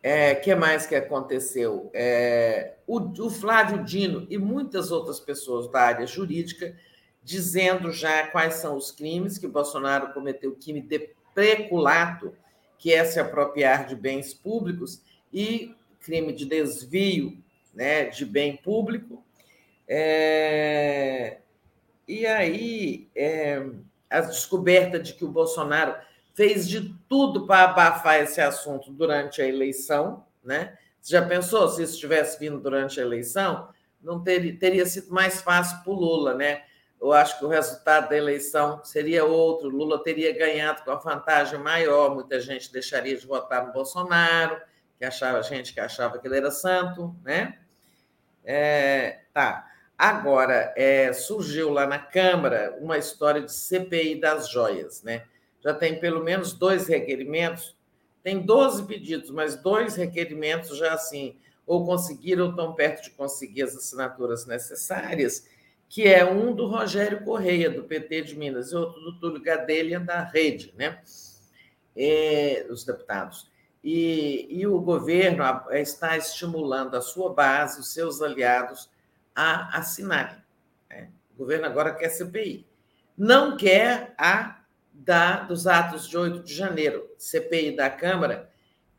É, 0.02 0.34
que 0.34 0.54
mais 0.54 0.86
que 0.86 0.94
aconteceu? 0.94 1.90
É, 1.92 2.76
o, 2.86 2.98
o, 2.98 3.28
Flávio 3.28 3.84
Dino 3.84 4.26
e 4.30 4.38
muitas 4.38 4.90
outras 4.90 5.20
pessoas 5.20 5.70
da 5.70 5.82
área 5.82 6.06
jurídica 6.06 6.74
dizendo 7.22 7.92
já 7.92 8.28
quais 8.28 8.54
são 8.54 8.78
os 8.78 8.90
crimes 8.90 9.36
que 9.36 9.46
o 9.46 9.52
Bolsonaro 9.52 10.14
cometeu, 10.14 10.56
crime 10.56 10.80
de 10.80 11.10
preculato, 11.34 12.34
que 12.78 12.94
é 12.94 13.04
se 13.04 13.20
apropriar 13.20 13.84
de 13.84 13.94
bens 13.94 14.32
públicos, 14.32 15.02
e 15.30 15.76
crime 16.00 16.32
de 16.32 16.46
desvio 16.46 17.36
né, 17.74 18.06
de 18.06 18.24
bem 18.24 18.56
público. 18.56 19.22
É, 19.86 21.41
e 22.06 22.26
aí, 22.26 23.10
é, 23.14 23.64
a 24.10 24.20
descoberta 24.20 24.98
de 24.98 25.14
que 25.14 25.24
o 25.24 25.30
Bolsonaro 25.30 25.94
fez 26.34 26.68
de 26.68 26.94
tudo 27.08 27.46
para 27.46 27.70
abafar 27.70 28.20
esse 28.20 28.40
assunto 28.40 28.90
durante 28.90 29.40
a 29.40 29.46
eleição, 29.46 30.24
né? 30.42 30.76
Você 31.00 31.12
já 31.12 31.26
pensou 31.26 31.68
se 31.68 31.82
isso 31.82 31.98
tivesse 31.98 32.38
vindo 32.38 32.60
durante 32.60 33.00
a 33.00 33.02
eleição? 33.02 33.68
Não 34.00 34.22
teria, 34.22 34.56
teria 34.56 34.86
sido 34.86 35.12
mais 35.12 35.40
fácil 35.42 35.82
para 35.82 35.92
o 35.92 35.96
Lula, 35.96 36.34
né? 36.34 36.62
Eu 37.00 37.12
acho 37.12 37.38
que 37.38 37.44
o 37.44 37.48
resultado 37.48 38.08
da 38.08 38.16
eleição 38.16 38.84
seria 38.84 39.24
outro. 39.24 39.68
Lula 39.68 40.02
teria 40.04 40.32
ganhado 40.32 40.84
com 40.84 40.92
a 40.92 40.96
vantagem 40.96 41.58
maior. 41.58 42.14
Muita 42.14 42.40
gente 42.40 42.72
deixaria 42.72 43.16
de 43.16 43.26
votar 43.26 43.66
no 43.66 43.72
Bolsonaro, 43.72 44.60
que 44.96 45.04
achava 45.04 45.42
gente 45.42 45.74
que 45.74 45.80
achava 45.80 46.18
que 46.20 46.28
ele 46.28 46.36
era 46.36 46.52
santo, 46.52 47.14
né? 47.24 47.58
É, 48.44 49.22
tá. 49.34 49.71
Agora, 49.96 50.72
é, 50.76 51.12
surgiu 51.12 51.70
lá 51.70 51.86
na 51.86 51.98
Câmara 51.98 52.76
uma 52.80 52.98
história 52.98 53.40
de 53.42 53.52
CPI 53.52 54.20
das 54.20 54.50
joias, 54.50 55.02
né? 55.02 55.24
Já 55.60 55.72
tem 55.72 56.00
pelo 56.00 56.24
menos 56.24 56.52
dois 56.52 56.88
requerimentos, 56.88 57.76
tem 58.22 58.40
12 58.40 58.84
pedidos, 58.86 59.30
mas 59.30 59.56
dois 59.56 59.96
requerimentos 59.96 60.76
já 60.76 60.92
assim, 60.92 61.36
ou 61.66 61.86
conseguiram 61.86 62.46
ou 62.46 62.50
estão 62.50 62.74
perto 62.74 63.04
de 63.04 63.10
conseguir 63.10 63.62
as 63.62 63.76
assinaturas 63.76 64.46
necessárias, 64.46 65.46
que 65.88 66.08
é 66.08 66.24
um 66.24 66.54
do 66.54 66.66
Rogério 66.66 67.22
Correia, 67.24 67.70
do 67.70 67.84
PT 67.84 68.22
de 68.22 68.36
Minas, 68.36 68.72
e 68.72 68.76
outro 68.76 69.00
do 69.00 69.18
Túlio 69.18 69.42
Gadelha, 69.42 70.00
da 70.00 70.24
Rede, 70.24 70.74
né? 70.76 71.00
É, 71.94 72.66
os 72.70 72.84
deputados. 72.84 73.50
E, 73.84 74.46
e 74.48 74.66
o 74.66 74.80
governo 74.80 75.44
está 75.72 76.16
estimulando 76.16 76.96
a 76.96 77.00
sua 77.00 77.32
base, 77.34 77.80
os 77.80 77.92
seus 77.92 78.22
aliados, 78.22 78.88
a 79.34 79.78
assinarem. 79.78 80.42
Né? 80.88 81.10
O 81.34 81.38
governo 81.38 81.66
agora 81.66 81.94
quer 81.94 82.10
CPI. 82.10 82.66
Não 83.16 83.56
quer 83.56 84.14
a 84.18 84.62
da, 84.92 85.40
dos 85.40 85.66
atos 85.66 86.08
de 86.08 86.16
8 86.16 86.42
de 86.42 86.54
janeiro, 86.54 87.08
CPI 87.18 87.74
da 87.74 87.90
Câmara, 87.90 88.50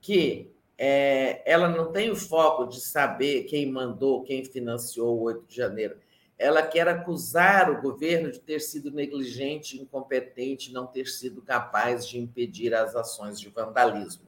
que 0.02 0.52
é, 0.78 1.42
ela 1.50 1.70
não 1.70 1.92
tem 1.92 2.12
o 2.12 2.16
foco 2.16 2.66
de 2.66 2.82
saber 2.82 3.44
quem 3.44 3.72
mandou, 3.72 4.24
quem 4.24 4.44
financiou 4.44 5.18
o 5.18 5.24
8 5.24 5.46
de 5.48 5.56
janeiro. 5.56 5.98
Ela 6.38 6.64
quer 6.64 6.88
acusar 6.88 7.72
o 7.72 7.82
governo 7.82 8.32
de 8.32 8.40
ter 8.40 8.60
sido 8.60 8.92
negligente, 8.92 9.80
incompetente, 9.80 10.74
não 10.74 10.88
ter 10.88 11.08
sido 11.08 11.42
capaz 11.42 12.08
de 12.08 12.20
impedir 12.20 12.74
as 12.74 12.96
ações 12.96 13.40
de 13.40 13.50
vandalismo. 13.50 14.26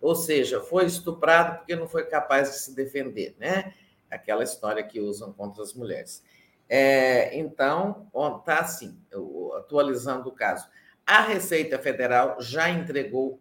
Ou 0.00 0.14
seja, 0.14 0.60
foi 0.60 0.84
estuprado 0.84 1.58
porque 1.58 1.74
não 1.74 1.88
foi 1.88 2.04
capaz 2.04 2.50
de 2.50 2.58
se 2.58 2.74
defender, 2.74 3.34
né? 3.38 3.72
Aquela 4.14 4.42
história 4.42 4.82
que 4.82 5.00
usam 5.00 5.32
contra 5.32 5.62
as 5.62 5.74
mulheres. 5.74 6.22
É, 6.68 7.36
então, 7.38 8.08
está 8.38 8.60
assim, 8.60 8.98
atualizando 9.56 10.28
o 10.28 10.32
caso. 10.32 10.68
A 11.06 11.20
Receita 11.20 11.78
Federal 11.78 12.40
já 12.40 12.70
entregou 12.70 13.40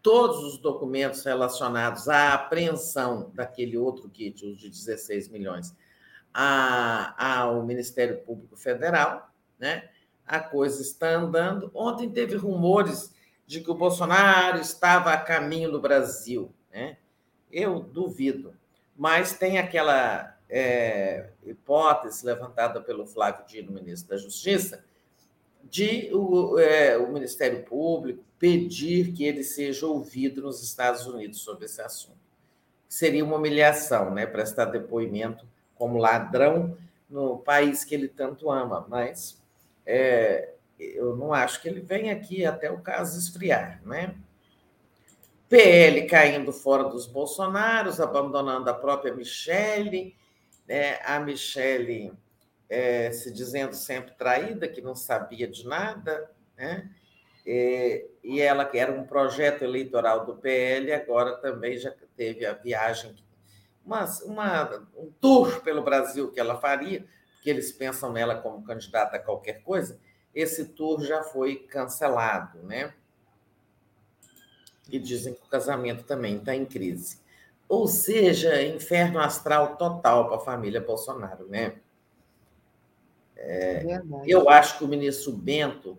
todos 0.00 0.44
os 0.44 0.58
documentos 0.58 1.24
relacionados 1.24 2.08
à 2.08 2.34
apreensão 2.34 3.30
daquele 3.34 3.76
outro 3.76 4.08
kit, 4.08 4.44
os 4.44 4.58
de 4.58 4.68
16 4.68 5.28
milhões, 5.28 5.76
a, 6.34 7.40
ao 7.40 7.64
Ministério 7.64 8.18
Público 8.22 8.56
Federal, 8.56 9.30
né? 9.58 9.88
A 10.26 10.40
coisa 10.40 10.82
está 10.82 11.10
andando. 11.10 11.70
Ontem 11.74 12.10
teve 12.10 12.36
rumores 12.36 13.14
de 13.46 13.60
que 13.60 13.70
o 13.70 13.74
Bolsonaro 13.74 14.60
estava 14.60 15.12
a 15.12 15.20
caminho 15.20 15.70
do 15.70 15.80
Brasil, 15.80 16.52
né? 16.72 16.96
Eu 17.50 17.80
duvido, 17.80 18.56
mas 18.96 19.34
tem 19.34 19.58
aquela 19.58 20.36
é, 20.48 21.30
hipótese 21.44 22.24
levantada 22.26 22.80
pelo 22.80 23.06
Flávio 23.06 23.44
Dino, 23.46 23.72
ministro 23.72 24.10
da 24.10 24.16
Justiça, 24.16 24.84
de 25.64 26.10
o, 26.12 26.58
é, 26.58 26.98
o 26.98 27.10
Ministério 27.12 27.62
Público 27.62 28.22
pedir 28.38 29.12
que 29.12 29.24
ele 29.24 29.42
seja 29.44 29.86
ouvido 29.86 30.42
nos 30.42 30.62
Estados 30.62 31.06
Unidos 31.06 31.40
sobre 31.40 31.64
esse 31.64 31.80
assunto. 31.80 32.18
Seria 32.88 33.24
uma 33.24 33.36
humilhação, 33.36 34.10
né? 34.10 34.26
Prestar 34.26 34.66
depoimento 34.66 35.46
como 35.74 35.96
ladrão 35.96 36.76
no 37.08 37.38
país 37.38 37.84
que 37.84 37.94
ele 37.94 38.08
tanto 38.08 38.50
ama, 38.50 38.84
mas 38.88 39.40
é, 39.86 40.50
eu 40.78 41.16
não 41.16 41.32
acho 41.32 41.62
que 41.62 41.68
ele 41.68 41.80
venha 41.80 42.12
aqui 42.12 42.44
até 42.44 42.70
o 42.70 42.80
caso 42.80 43.18
esfriar, 43.18 43.80
né? 43.84 44.14
PL 45.52 46.06
caindo 46.06 46.50
fora 46.50 46.84
dos 46.84 47.06
Bolsonaros, 47.06 48.00
abandonando 48.00 48.70
a 48.70 48.74
própria 48.74 49.12
Michele, 49.12 50.16
né? 50.66 50.98
a 51.04 51.20
Michele 51.20 52.10
é, 52.70 53.12
se 53.12 53.30
dizendo 53.30 53.74
sempre 53.74 54.14
traída, 54.14 54.66
que 54.66 54.80
não 54.80 54.94
sabia 54.94 55.46
de 55.46 55.68
nada, 55.68 56.30
né? 56.56 56.88
É, 57.46 58.06
e 58.24 58.40
ela, 58.40 58.64
que 58.64 58.78
era 58.78 58.90
um 58.90 59.04
projeto 59.04 59.60
eleitoral 59.60 60.24
do 60.24 60.36
PL, 60.36 60.90
agora 60.94 61.36
também 61.36 61.76
já 61.76 61.92
teve 62.16 62.46
a 62.46 62.54
viagem 62.54 63.14
uma, 63.84 64.06
uma, 64.24 64.88
um 64.96 65.12
tour 65.20 65.60
pelo 65.60 65.82
Brasil 65.82 66.32
que 66.32 66.40
ela 66.40 66.58
faria, 66.58 67.04
que 67.42 67.50
eles 67.50 67.70
pensam 67.70 68.10
nela 68.10 68.36
como 68.36 68.64
candidata 68.64 69.18
a 69.18 69.22
qualquer 69.22 69.62
coisa, 69.62 70.00
esse 70.34 70.64
tour 70.64 71.02
já 71.02 71.22
foi 71.22 71.56
cancelado, 71.56 72.62
né? 72.62 72.94
E 74.90 74.98
dizem 74.98 75.34
que 75.34 75.42
o 75.42 75.48
casamento 75.48 76.04
também 76.04 76.36
está 76.36 76.54
em 76.54 76.64
crise. 76.64 77.18
Ou 77.68 77.86
seja, 77.86 78.62
inferno 78.62 79.18
astral 79.18 79.76
total 79.76 80.26
para 80.26 80.36
a 80.36 80.40
família 80.40 80.80
Bolsonaro, 80.80 81.46
né? 81.48 81.76
É, 83.36 84.00
eu 84.26 84.48
acho 84.48 84.78
que 84.78 84.84
o 84.84 84.88
ministro 84.88 85.32
Bento 85.32 85.98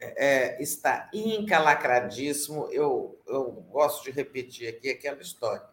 é, 0.00 0.60
está 0.62 1.10
encalacradíssimo. 1.12 2.68
Eu, 2.72 3.18
eu 3.26 3.52
gosto 3.70 4.04
de 4.04 4.10
repetir 4.10 4.68
aqui 4.68 4.90
aquela 4.90 5.20
história 5.20 5.72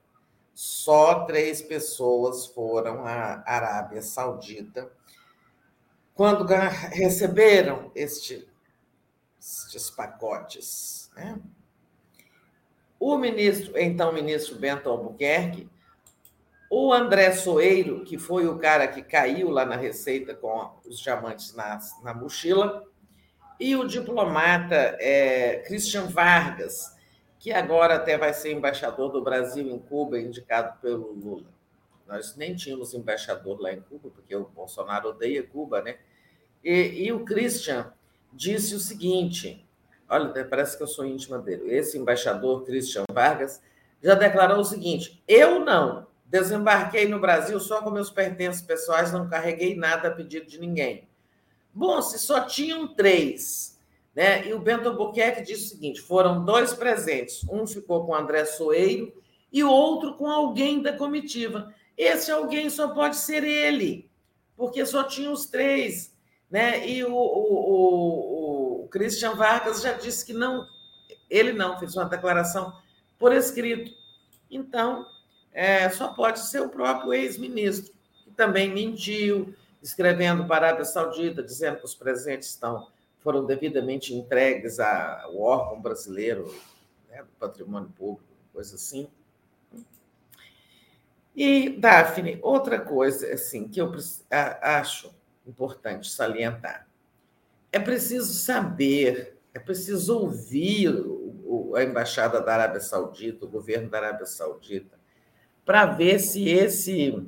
só 0.61 1.23
três 1.23 1.61
pessoas 1.61 2.47
foram 2.47 3.05
à 3.05 3.41
Arábia 3.45 4.01
Saudita 4.01 4.91
quando 6.13 6.43
receberam 6.43 7.89
este, 7.95 8.45
estes 9.39 9.89
pacotes. 9.89 11.09
Né? 11.15 11.39
O 12.99 13.17
ministro, 13.17 13.77
então 13.77 14.11
ministro 14.11 14.57
Bento 14.57 14.89
Albuquerque, 14.89 15.69
o 16.69 16.93
André 16.93 17.31
Soeiro, 17.31 18.03
que 18.03 18.17
foi 18.17 18.47
o 18.47 18.59
cara 18.59 18.87
que 18.87 19.01
caiu 19.01 19.49
lá 19.49 19.65
na 19.65 19.75
Receita 19.75 20.35
com 20.35 20.71
os 20.85 20.99
diamantes 20.99 21.55
na, 21.55 21.79
na 22.03 22.13
mochila, 22.13 22.83
e 23.59 23.75
o 23.75 23.87
diplomata 23.87 24.95
é, 24.99 25.63
Christian 25.65 26.05
Vargas, 26.05 26.95
que 27.39 27.51
agora 27.51 27.95
até 27.95 28.17
vai 28.17 28.33
ser 28.33 28.51
embaixador 28.51 29.11
do 29.11 29.23
Brasil 29.23 29.67
em 29.67 29.79
Cuba, 29.79 30.19
indicado 30.19 30.79
pelo 30.79 31.11
Lula. 31.13 31.47
Nós 32.07 32.35
nem 32.35 32.55
tínhamos 32.55 32.93
embaixador 32.93 33.59
lá 33.59 33.71
em 33.71 33.81
Cuba, 33.81 34.09
porque 34.09 34.35
o 34.35 34.45
Bolsonaro 34.45 35.09
odeia 35.09 35.43
Cuba, 35.43 35.81
né? 35.81 35.97
E, 36.63 37.05
e 37.05 37.11
o 37.11 37.23
Christian 37.23 37.93
disse 38.33 38.75
o 38.75 38.79
seguinte: 38.79 39.65
olha, 40.09 40.45
parece 40.45 40.77
que 40.77 40.83
eu 40.83 40.87
sou 40.87 41.05
íntima 41.05 41.39
dele. 41.39 41.73
Esse 41.73 41.97
embaixador, 41.97 42.65
Christian 42.65 43.03
Vargas, 43.11 43.61
já 44.01 44.15
declarou 44.15 44.59
o 44.59 44.65
seguinte: 44.65 45.21
eu 45.27 45.59
não 45.59 46.07
desembarquei 46.25 47.07
no 47.07 47.19
Brasil 47.19 47.59
só 47.59 47.81
com 47.81 47.89
meus 47.89 48.09
pertences 48.09 48.61
pessoais, 48.61 49.11
não 49.11 49.29
carreguei 49.29 49.75
nada 49.75 50.07
a 50.07 50.11
pedido 50.11 50.47
de 50.47 50.59
ninguém. 50.59 51.07
Bom, 51.73 52.01
se 52.01 52.19
só 52.19 52.41
tinham 52.41 52.87
três 52.87 53.79
né? 54.19 54.47
E 54.47 54.53
o 54.53 54.59
Bento 54.59 54.89
Albuquerque 54.89 55.43
disse 55.43 55.65
o 55.65 55.69
seguinte: 55.69 56.01
foram 56.01 56.43
dois 56.43 56.73
presentes. 56.73 57.43
Um 57.49 57.65
ficou 57.65 58.05
com 58.05 58.13
André 58.13 58.43
Soeiro 58.43 59.13
e 59.49 59.63
o 59.63 59.69
outro 59.71 60.15
com 60.15 60.27
alguém 60.27 60.81
da 60.81 60.91
comitiva. 60.91 61.73
Esse 61.97 62.31
alguém 62.31 62.69
só 62.69 62.89
pode 62.89 63.15
ser 63.15 63.43
ele, 63.43 64.09
porque 64.55 64.85
só 64.85 65.03
tinha 65.03 65.31
os 65.31 65.45
três. 65.45 66.13
Né? 66.49 66.85
E 66.85 67.03
o, 67.03 67.13
o, 67.13 68.38
o 68.38 68.38
Christian 68.89 69.35
Vargas 69.35 69.81
já 69.81 69.93
disse 69.93 70.25
que 70.25 70.33
não, 70.33 70.67
ele 71.29 71.53
não 71.53 71.77
fez 71.79 71.95
uma 71.95 72.05
declaração 72.05 72.73
por 73.17 73.31
escrito. 73.33 73.91
Então, 74.49 75.05
é, 75.51 75.89
só 75.89 76.09
pode 76.09 76.39
ser 76.39 76.61
o 76.61 76.69
próprio 76.69 77.13
ex-ministro, 77.13 77.93
que 78.23 78.31
também 78.31 78.73
mentiu, 78.73 79.53
escrevendo 79.81 80.45
para 80.45 80.65
a 80.65 80.69
Arábia 80.69 80.85
Saudita, 80.85 81.43
dizendo 81.43 81.77
que 81.77 81.85
os 81.85 81.95
presentes 81.95 82.49
estão 82.49 82.87
foram 83.19 83.45
devidamente 83.45 84.13
entregues 84.13 84.79
ao 84.79 85.37
órgão 85.37 85.81
brasileiro 85.81 86.55
né, 87.09 87.21
do 87.21 87.29
patrimônio 87.39 87.89
público, 87.89 88.23
coisa 88.53 88.75
assim. 88.75 89.09
E, 91.35 91.69
Daphne, 91.69 92.39
outra 92.41 92.79
coisa 92.79 93.31
assim, 93.33 93.67
que 93.67 93.79
eu 93.79 93.91
acho 94.61 95.13
importante 95.45 96.09
salientar. 96.09 96.88
É 97.71 97.79
preciso 97.79 98.33
saber, 98.33 99.37
é 99.53 99.59
preciso 99.59 100.17
ouvir 100.19 100.93
a 101.75 101.83
Embaixada 101.83 102.41
da 102.41 102.53
Arábia 102.53 102.81
Saudita, 102.81 103.45
o 103.45 103.49
governo 103.49 103.89
da 103.89 103.97
Arábia 103.97 104.25
Saudita, 104.25 104.97
para 105.65 105.85
ver 105.85 106.19
se 106.19 106.49
esse 106.49 107.27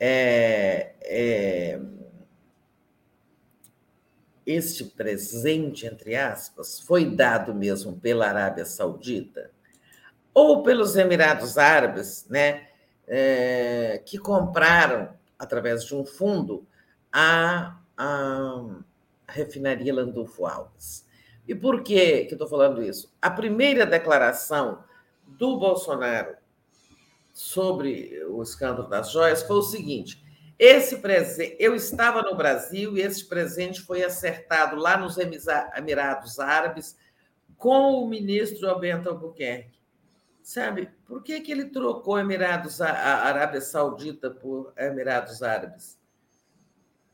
é, 0.00 0.94
é, 1.02 1.80
este 4.46 4.84
presente, 4.84 5.86
entre 5.86 6.16
aspas, 6.16 6.80
foi 6.80 7.14
dado 7.14 7.54
mesmo 7.54 7.98
pela 7.98 8.26
Arábia 8.26 8.64
Saudita? 8.64 9.50
Ou 10.32 10.62
pelos 10.62 10.96
Emirados 10.96 11.56
Árabes, 11.56 12.26
né, 12.28 12.68
é, 13.06 14.02
que 14.04 14.18
compraram, 14.18 15.14
através 15.38 15.84
de 15.84 15.94
um 15.94 16.04
fundo, 16.04 16.66
a, 17.12 17.78
a 17.96 18.64
refinaria 19.34 19.92
Landulfo 19.92 20.46
Alves. 20.46 21.06
E 21.46 21.54
por 21.54 21.82
que, 21.82 22.24
que 22.24 22.34
estou 22.34 22.48
falando 22.48 22.82
isso? 22.82 23.12
A 23.20 23.30
primeira 23.30 23.84
declaração 23.84 24.82
do 25.26 25.58
Bolsonaro 25.58 26.36
sobre 27.32 28.24
o 28.28 28.42
escândalo 28.42 28.88
das 28.88 29.10
joias 29.10 29.42
foi 29.42 29.56
o 29.56 29.62
seguinte: 29.62 30.24
esse 30.58 30.98
presente, 30.98 31.56
eu 31.58 31.74
estava 31.74 32.22
no 32.22 32.36
Brasil 32.36 32.96
e 32.96 33.00
esse 33.00 33.26
presente 33.26 33.82
foi 33.82 34.02
acertado 34.02 34.76
lá 34.76 34.96
nos 34.96 35.18
Emirados 35.18 36.38
Árabes 36.38 36.96
com 37.56 38.02
o 38.02 38.08
ministro 38.08 38.68
Albento 38.68 39.08
Albuquerque. 39.08 39.74
Sabe, 40.42 40.90
por 41.06 41.22
que, 41.22 41.40
que 41.40 41.50
ele 41.50 41.70
trocou 41.70 42.18
Emirados, 42.18 42.80
a 42.80 42.90
Arábia 42.90 43.62
Saudita 43.62 44.30
por 44.30 44.72
Emirados 44.76 45.42
Árabes? 45.42 45.98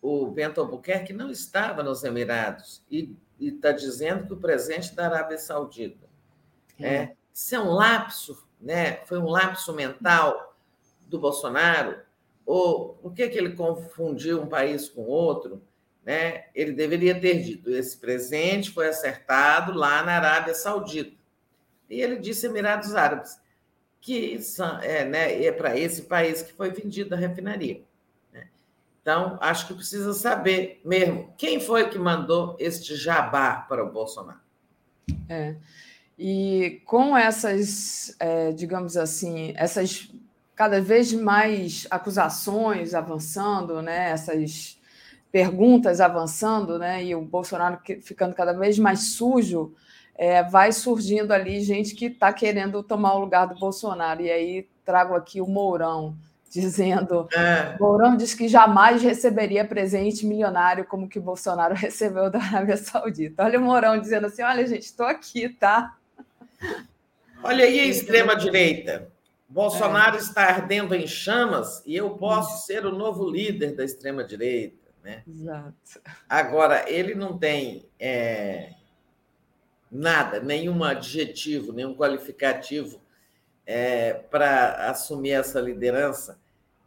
O 0.01 0.27
Bento 0.27 0.61
Albuquerque 0.61 1.13
não 1.13 1.31
estava 1.31 1.83
nos 1.83 2.03
Emirados 2.05 2.83
e 2.91 3.15
está 3.39 3.73
dizendo 3.73 4.27
que 4.27 4.33
o 4.33 4.39
presente 4.39 4.95
da 4.95 5.07
Arábia 5.07 5.39
Saudita. 5.39 6.09
É. 6.79 6.95
É, 6.95 7.17
isso 7.33 7.55
é 7.55 7.61
um 7.61 7.71
lapso, 7.71 8.47
né? 8.61 9.05
foi 9.05 9.19
um 9.19 9.29
lapso 9.29 9.75
mental 9.75 10.57
do 11.07 11.19
Bolsonaro 11.19 12.01
ou 12.47 12.95
por 12.95 13.15
que, 13.15 13.29
que 13.29 13.39
ele 13.39 13.55
confundiu 13.55 14.43
um 14.43 14.47
país 14.49 14.89
com 14.89 15.03
outro? 15.03 15.63
Né? 16.05 16.47
Ele 16.53 16.73
deveria 16.73 17.21
ter 17.21 17.41
dito: 17.43 17.71
esse 17.71 17.97
presente 17.97 18.73
foi 18.73 18.89
acertado 18.89 19.73
lá 19.73 20.03
na 20.03 20.17
Arábia 20.17 20.53
Saudita. 20.53 21.17
E 21.89 22.01
ele 22.01 22.17
disse 22.17 22.47
Emirados 22.47 22.95
Árabes, 22.95 23.39
que 24.01 24.41
são, 24.41 24.81
é, 24.81 25.05
né, 25.05 25.45
é 25.45 25.53
para 25.53 25.79
esse 25.79 26.03
país 26.03 26.43
que 26.43 26.53
foi 26.53 26.71
vendida 26.71 27.15
a 27.15 27.19
refinaria. 27.19 27.85
Então, 29.01 29.39
acho 29.41 29.67
que 29.67 29.75
precisa 29.75 30.13
saber 30.13 30.81
mesmo 30.85 31.33
quem 31.39 31.59
foi 31.59 31.89
que 31.89 31.99
mandou 31.99 32.57
este 32.59 32.95
jabá 32.97 33.57
para 33.69 33.85
o 33.85 33.91
Bolsonaro. 33.91 34.41
É. 35.29 35.57
E 36.19 36.83
com 36.85 37.17
essas, 37.17 38.15
é, 38.21 38.53
digamos 38.53 38.97
assim, 38.97 39.55
essas 39.57 40.11
cada 40.55 40.81
vez 40.83 41.13
mais 41.15 41.87
acusações 41.91 42.93
avançando, 42.93 43.81
né? 43.81 44.11
Essas 44.11 44.79
perguntas 45.33 46.01
avançando, 46.01 46.79
né, 46.79 47.05
e 47.05 47.15
o 47.15 47.23
Bolsonaro 47.23 47.79
ficando 48.03 48.35
cada 48.35 48.53
vez 48.53 48.79
mais 48.79 49.13
sujo, 49.13 49.73
é, 50.15 50.43
vai 50.43 50.73
surgindo 50.73 51.33
ali 51.33 51.61
gente 51.61 51.95
que 51.95 52.07
está 52.07 52.33
querendo 52.33 52.83
tomar 52.83 53.15
o 53.15 53.21
lugar 53.21 53.47
do 53.47 53.59
Bolsonaro. 53.59 54.21
E 54.21 54.31
aí 54.31 54.69
trago 54.85 55.15
aqui 55.15 55.41
o 55.41 55.47
Mourão, 55.47 56.17
dizendo. 56.51 57.29
É. 57.33 57.77
Mourão 57.79 58.17
diz 58.17 58.35
que 58.35 58.49
jamais 58.49 59.03
receberia 59.03 59.65
presente 59.65 60.27
milionário 60.27 60.85
como 60.85 61.09
que 61.09 61.19
o 61.19 61.23
Bolsonaro 61.23 61.75
recebeu 61.77 62.29
da 62.29 62.41
Arábia 62.41 62.77
Saudita. 62.77 63.45
Olha 63.45 63.59
o 63.59 63.63
Mourão 63.63 63.99
dizendo 63.99 64.27
assim: 64.27 64.43
olha, 64.43 64.67
gente, 64.67 64.83
estou 64.83 65.07
aqui, 65.07 65.49
tá? 65.49 65.97
Olha 67.43 67.65
aí 67.65 67.81
a 67.81 67.87
extrema-direita. 67.87 69.11
Bolsonaro 69.49 70.17
é. 70.17 70.21
está 70.21 70.43
ardendo 70.43 70.95
em 70.95 71.07
chamas 71.07 71.83
e 71.87 71.97
eu 71.97 72.11
posso 72.11 72.67
ser 72.67 72.85
o 72.85 72.93
novo 72.93 73.29
líder 73.29 73.75
da 73.75 73.85
extrema-direita. 73.85 74.77
Né? 75.03 75.23
Exato. 75.27 76.01
Agora, 76.29 76.85
ele 76.89 77.15
não 77.15 77.39
tem 77.39 77.89
é, 77.99 78.75
nada, 79.91 80.41
nenhum 80.41 80.85
adjetivo, 80.85 81.73
nenhum 81.73 81.95
qualificativo 81.95 83.01
é, 83.65 84.15
para 84.15 84.91
assumir 84.91 85.31
essa 85.31 85.61
liderança. 85.61 86.40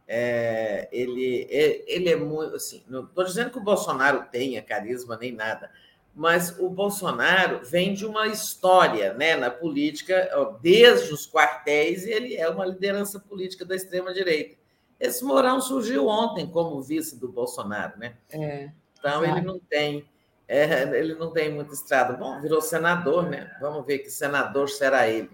É, 0.06 0.88
ele, 0.92 1.46
é, 1.50 1.84
ele 1.86 2.10
é 2.10 2.16
muito 2.16 2.56
assim. 2.56 2.82
Não 2.88 3.04
estou 3.04 3.24
dizendo 3.24 3.50
que 3.50 3.58
o 3.58 3.64
Bolsonaro 3.64 4.26
tenha 4.30 4.62
carisma 4.62 5.16
nem 5.16 5.32
nada, 5.32 5.70
mas 6.14 6.58
o 6.58 6.68
Bolsonaro 6.68 7.64
vem 7.64 7.94
de 7.94 8.06
uma 8.06 8.26
história 8.28 9.14
né, 9.14 9.34
na 9.36 9.50
política, 9.50 10.30
desde 10.60 11.12
os 11.12 11.28
quartéis, 11.30 12.06
ele 12.06 12.36
é 12.36 12.48
uma 12.48 12.66
liderança 12.66 13.18
política 13.18 13.64
da 13.64 13.74
extrema-direita. 13.74 14.56
Esse 15.00 15.24
Mourão 15.24 15.60
surgiu 15.60 16.06
ontem 16.06 16.46
como 16.46 16.80
vice 16.82 17.18
do 17.18 17.28
Bolsonaro, 17.28 17.98
né? 17.98 18.14
É, 18.30 18.70
então 18.98 19.24
ele 19.24 19.40
não 19.40 19.58
tem 19.58 20.06
é, 20.46 20.98
ele 20.98 21.14
não 21.14 21.32
tem 21.32 21.50
muita 21.50 21.72
estrada. 21.72 22.12
Bom, 22.14 22.40
virou 22.40 22.60
senador, 22.60 23.28
né? 23.28 23.56
Vamos 23.60 23.84
ver 23.86 23.98
que 24.00 24.10
senador 24.10 24.68
será 24.68 25.08
ele. 25.08 25.30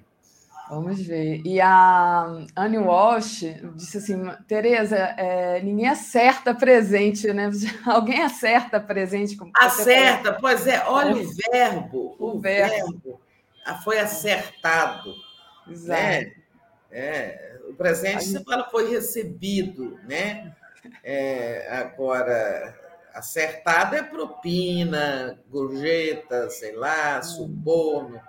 Vamos 0.71 1.03
ver. 1.03 1.43
E 1.45 1.61
a 1.61 2.47
Anne 2.55 2.79
Walsh 2.79 3.41
disse 3.75 3.99
assim: 3.99 4.23
Tereza, 4.47 4.97
é, 4.97 5.61
ninguém 5.61 5.89
acerta 5.89 6.55
presente, 6.55 7.33
né? 7.33 7.51
Alguém 7.85 8.23
acerta 8.23 8.79
presente? 8.79 9.37
Como 9.37 9.51
acerta, 9.57 10.33
pois 10.35 10.69
é. 10.69 10.81
Olha 10.87 11.17
o 11.17 11.29
verbo. 11.53 12.17
O, 12.21 12.37
o 12.37 12.41
verbo. 12.41 12.71
verbo. 12.73 13.21
foi 13.83 13.99
acertado. 13.99 15.13
Exato. 15.69 16.01
Né? 16.01 16.33
É, 16.93 17.59
o 17.69 17.75
presente 17.75 18.25
você 18.25 18.45
fala 18.45 18.69
foi 18.71 18.93
recebido, 18.93 19.99
né? 20.05 20.55
É, 21.03 21.67
agora, 21.69 22.79
acertado 23.13 23.97
é 23.97 24.05
propina, 24.05 25.37
gorjeta, 25.51 26.49
sei 26.49 26.77
lá, 26.77 27.19
hum. 27.19 27.23
suborno. 27.25 28.21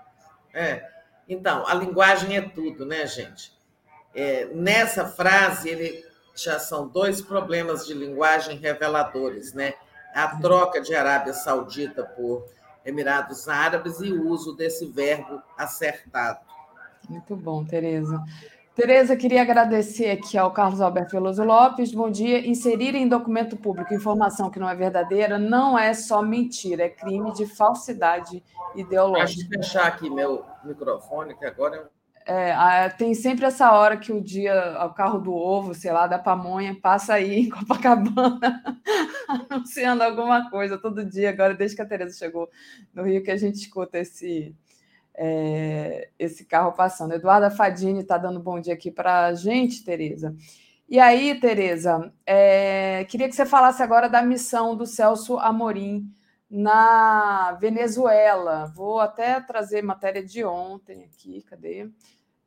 É. 0.52 1.01
Então, 1.28 1.66
a 1.68 1.74
linguagem 1.74 2.36
é 2.36 2.42
tudo, 2.42 2.86
né, 2.86 3.06
gente? 3.08 3.54
É, 4.14 4.46
nessa 4.54 5.06
frase, 5.06 5.70
ele 5.70 6.06
já 6.36 6.60
são 6.60 6.88
dois 6.88 7.22
problemas 7.22 7.86
de 7.86 7.94
linguagem 7.94 8.58
reveladores, 8.58 9.54
né? 9.54 9.74
A 10.14 10.36
troca 10.40 10.82
de 10.82 10.94
Arábia 10.94 11.34
Saudita 11.34 12.04
por 12.04 12.46
Emirados 12.86 13.48
Árabes 13.48 14.02
e 14.02 14.12
o 14.12 14.28
uso 14.28 14.54
desse 14.56 14.86
verbo 14.86 15.42
acertado. 15.58 16.40
Muito 17.10 17.36
bom, 17.36 17.64
Tereza. 17.64 18.22
Tereza, 18.76 19.16
queria 19.16 19.42
agradecer 19.42 20.10
aqui 20.12 20.38
ao 20.38 20.52
Carlos 20.52 20.82
Alberto 20.82 21.12
Veloso 21.12 21.44
Lopes. 21.44 21.94
Bom 21.94 22.10
dia. 22.10 22.46
Inserir 22.48 22.96
em 22.96 23.08
documento 23.08 23.58
público 23.58 23.94
informação 23.94 24.50
que 24.50 24.60
não 24.60 24.70
é 24.70 24.76
verdadeira 24.76 25.38
não 25.38 25.78
é 25.78 25.94
só 25.94 26.22
mentira, 26.22 26.84
é 26.84 26.90
crime 26.90 27.34
de 27.34 27.46
falsidade 27.46 28.42
ideológica. 28.76 29.50
Deixa 29.50 29.56
eu 29.56 29.64
fechar 29.64 29.88
aqui 29.88 30.10
meu 30.10 30.46
microfone, 30.64 31.36
que 31.38 31.46
agora 31.46 31.90
é, 32.26 32.90
tem 32.90 33.14
sempre 33.16 33.46
essa 33.46 33.72
hora 33.72 33.98
que 33.98 34.14
o 34.14 34.22
dia, 34.22 34.78
o 34.86 34.94
carro 34.94 35.20
do 35.20 35.34
ovo, 35.34 35.74
sei 35.74 35.92
lá, 35.92 36.06
da 36.06 36.20
pamonha, 36.20 36.78
passa 36.80 37.16
aí 37.16 37.42
em 37.42 37.50
Copacabana 37.52 38.64
anunciando 39.28 40.04
alguma 40.04 40.50
coisa 40.50 40.78
todo 40.78 41.06
dia, 41.06 41.30
agora 41.30 41.54
desde 41.54 41.76
que 41.76 41.82
a 41.82 41.86
Tereza 41.86 42.18
chegou 42.18 42.50
no 42.94 43.04
Rio, 43.04 43.24
que 43.24 43.32
a 43.32 43.38
gente 43.38 43.56
escuta 43.56 43.98
esse, 43.98 44.56
é, 45.16 46.10
esse 46.20 46.46
carro 46.46 46.74
passando. 46.74 47.14
Eduarda 47.14 47.50
Fadini 47.50 48.02
está 48.02 48.18
dando 48.18 48.40
bom 48.40 48.60
dia 48.60 48.74
aqui 48.74 48.92
para 48.92 49.26
a 49.26 49.34
gente, 49.34 49.84
Tereza. 49.84 50.36
E 50.88 51.00
aí, 51.00 51.40
Tereza, 51.40 52.14
é, 52.26 53.06
queria 53.06 53.30
que 53.30 53.36
você 53.36 53.46
falasse 53.46 53.82
agora 53.82 54.08
da 54.08 54.22
missão 54.22 54.76
do 54.76 54.86
Celso 54.86 55.38
Amorim 55.40 56.14
na 56.52 57.54
Venezuela. 57.54 58.66
Vou 58.76 59.00
até 59.00 59.40
trazer 59.40 59.82
matéria 59.82 60.22
de 60.22 60.44
ontem 60.44 61.06
aqui, 61.06 61.42
cadê? 61.44 61.90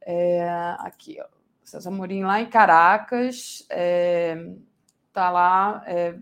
É, 0.02 0.47
aqui, 0.78 1.16
ó. 1.18 1.26
Celso 1.65 1.89
Amorim 1.89 2.23
lá 2.23 2.42
em 2.42 2.47
Caracas, 2.47 3.66
é, 3.70 4.36
lá, 5.16 5.83
é, 5.86 6.18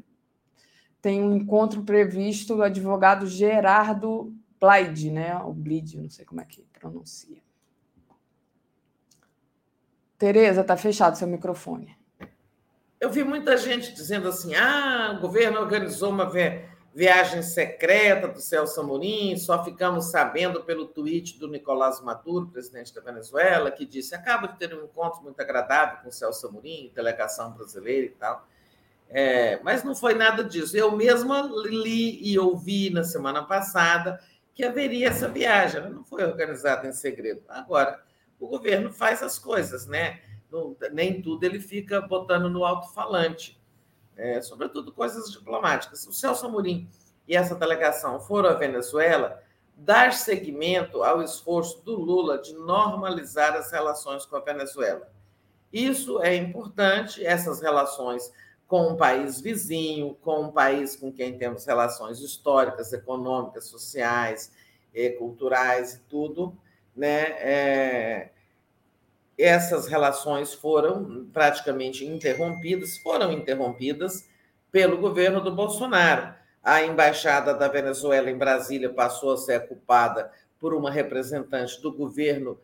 tem 1.00 1.20
um 1.20 1.34
encontro 1.34 1.82
previsto 1.82 2.54
do 2.54 2.62
advogado 2.62 3.26
Gerardo 3.26 4.32
Blide, 4.60 5.10
né? 5.10 5.36
O 5.38 5.52
Blide, 5.52 5.98
não 5.98 6.08
sei 6.08 6.24
como 6.24 6.40
é 6.40 6.44
que 6.44 6.64
pronuncia. 6.72 7.42
Tereza, 10.16 10.62
tá 10.62 10.76
fechado 10.76 11.18
seu 11.18 11.26
microfone. 11.26 11.96
Eu 13.00 13.10
vi 13.10 13.24
muita 13.24 13.56
gente 13.56 13.92
dizendo 13.92 14.28
assim: 14.28 14.54
ah, 14.54 15.16
o 15.18 15.20
governo 15.20 15.58
organizou 15.58 16.10
uma 16.10 16.30
viagem 16.94 17.42
secreta 17.42 18.28
do 18.28 18.40
Celso 18.40 18.80
Amorim, 18.80 19.36
só 19.36 19.64
ficamos 19.64 20.10
sabendo 20.10 20.62
pelo 20.62 20.86
tweet 20.86 21.38
do 21.38 21.48
Nicolás 21.48 22.00
Maduro, 22.00 22.48
presidente 22.48 22.94
da 22.94 23.00
Venezuela, 23.00 23.70
que 23.70 23.86
disse: 23.86 24.14
acaba 24.14 24.48
de 24.48 24.58
ter 24.58 24.74
um 24.74 24.84
encontro 24.84 25.22
muito 25.22 25.40
agradável 25.40 25.98
com 26.02 26.08
o 26.08 26.12
Celso 26.12 26.46
Amorim, 26.46 26.92
delegação 26.94 27.52
brasileira 27.52 28.06
e 28.06 28.10
tal. 28.10 28.46
É, 29.08 29.60
mas 29.62 29.84
não 29.84 29.94
foi 29.94 30.14
nada 30.14 30.42
disso. 30.42 30.76
Eu 30.76 30.96
mesma 30.96 31.42
li 31.64 32.18
e 32.26 32.38
ouvi 32.38 32.88
na 32.88 33.04
semana 33.04 33.42
passada 33.42 34.18
que 34.54 34.64
haveria 34.64 35.08
essa 35.08 35.28
viagem. 35.28 35.80
Ela 35.80 35.90
não 35.90 36.04
foi 36.04 36.24
organizada 36.24 36.88
em 36.88 36.92
segredo. 36.92 37.42
Agora, 37.48 38.02
o 38.40 38.46
governo 38.46 38.90
faz 38.92 39.22
as 39.22 39.38
coisas, 39.38 39.86
né? 39.86 40.20
Não, 40.50 40.76
nem 40.92 41.20
tudo 41.20 41.44
ele 41.44 41.60
fica 41.60 42.00
botando 42.00 42.48
no 42.48 42.64
alto-falante, 42.64 43.58
é, 44.16 44.40
sobretudo 44.40 44.92
coisas 44.92 45.30
diplomáticas. 45.30 46.06
O 46.06 46.12
Celso 46.12 46.46
Amorim 46.46 46.88
e 47.26 47.36
essa 47.36 47.54
delegação 47.54 48.20
foram 48.20 48.50
à 48.50 48.54
Venezuela 48.54 49.42
dar 49.76 50.12
seguimento 50.12 51.02
ao 51.02 51.22
esforço 51.22 51.82
do 51.82 51.94
Lula 51.94 52.38
de 52.38 52.54
normalizar 52.54 53.54
as 53.54 53.72
relações 53.72 54.24
com 54.24 54.36
a 54.36 54.40
Venezuela. 54.40 55.10
Isso 55.72 56.22
é 56.22 56.36
importante, 56.36 57.24
essas 57.24 57.60
relações 57.60 58.30
com 58.68 58.88
um 58.88 58.96
país 58.96 59.40
vizinho, 59.40 60.16
com 60.22 60.42
um 60.42 60.52
país 60.52 60.96
com 60.96 61.12
quem 61.12 61.36
temos 61.36 61.64
relações 61.64 62.20
históricas, 62.20 62.92
econômicas, 62.92 63.66
sociais, 63.66 64.52
e 64.94 65.10
culturais 65.10 65.94
e 65.94 66.00
tudo, 66.08 66.56
né? 66.94 67.22
É, 67.38 68.30
essas 69.38 69.86
relações 69.86 70.52
foram 70.52 71.26
praticamente 71.32 72.04
interrompidas, 72.04 72.98
foram 72.98 73.32
interrompidas 73.32 74.28
pelo 74.70 74.98
governo 74.98 75.40
do 75.40 75.54
Bolsonaro. 75.54 76.34
A 76.62 76.82
embaixada 76.82 77.54
da 77.54 77.68
Venezuela 77.68 78.30
em 78.30 78.38
Brasília 78.38 78.90
passou 78.90 79.32
a 79.32 79.36
ser 79.36 79.62
ocupada 79.62 80.30
por 80.58 80.72
uma 80.74 80.90
representante 80.90 81.80
do 81.82 81.92
governo 81.92 82.58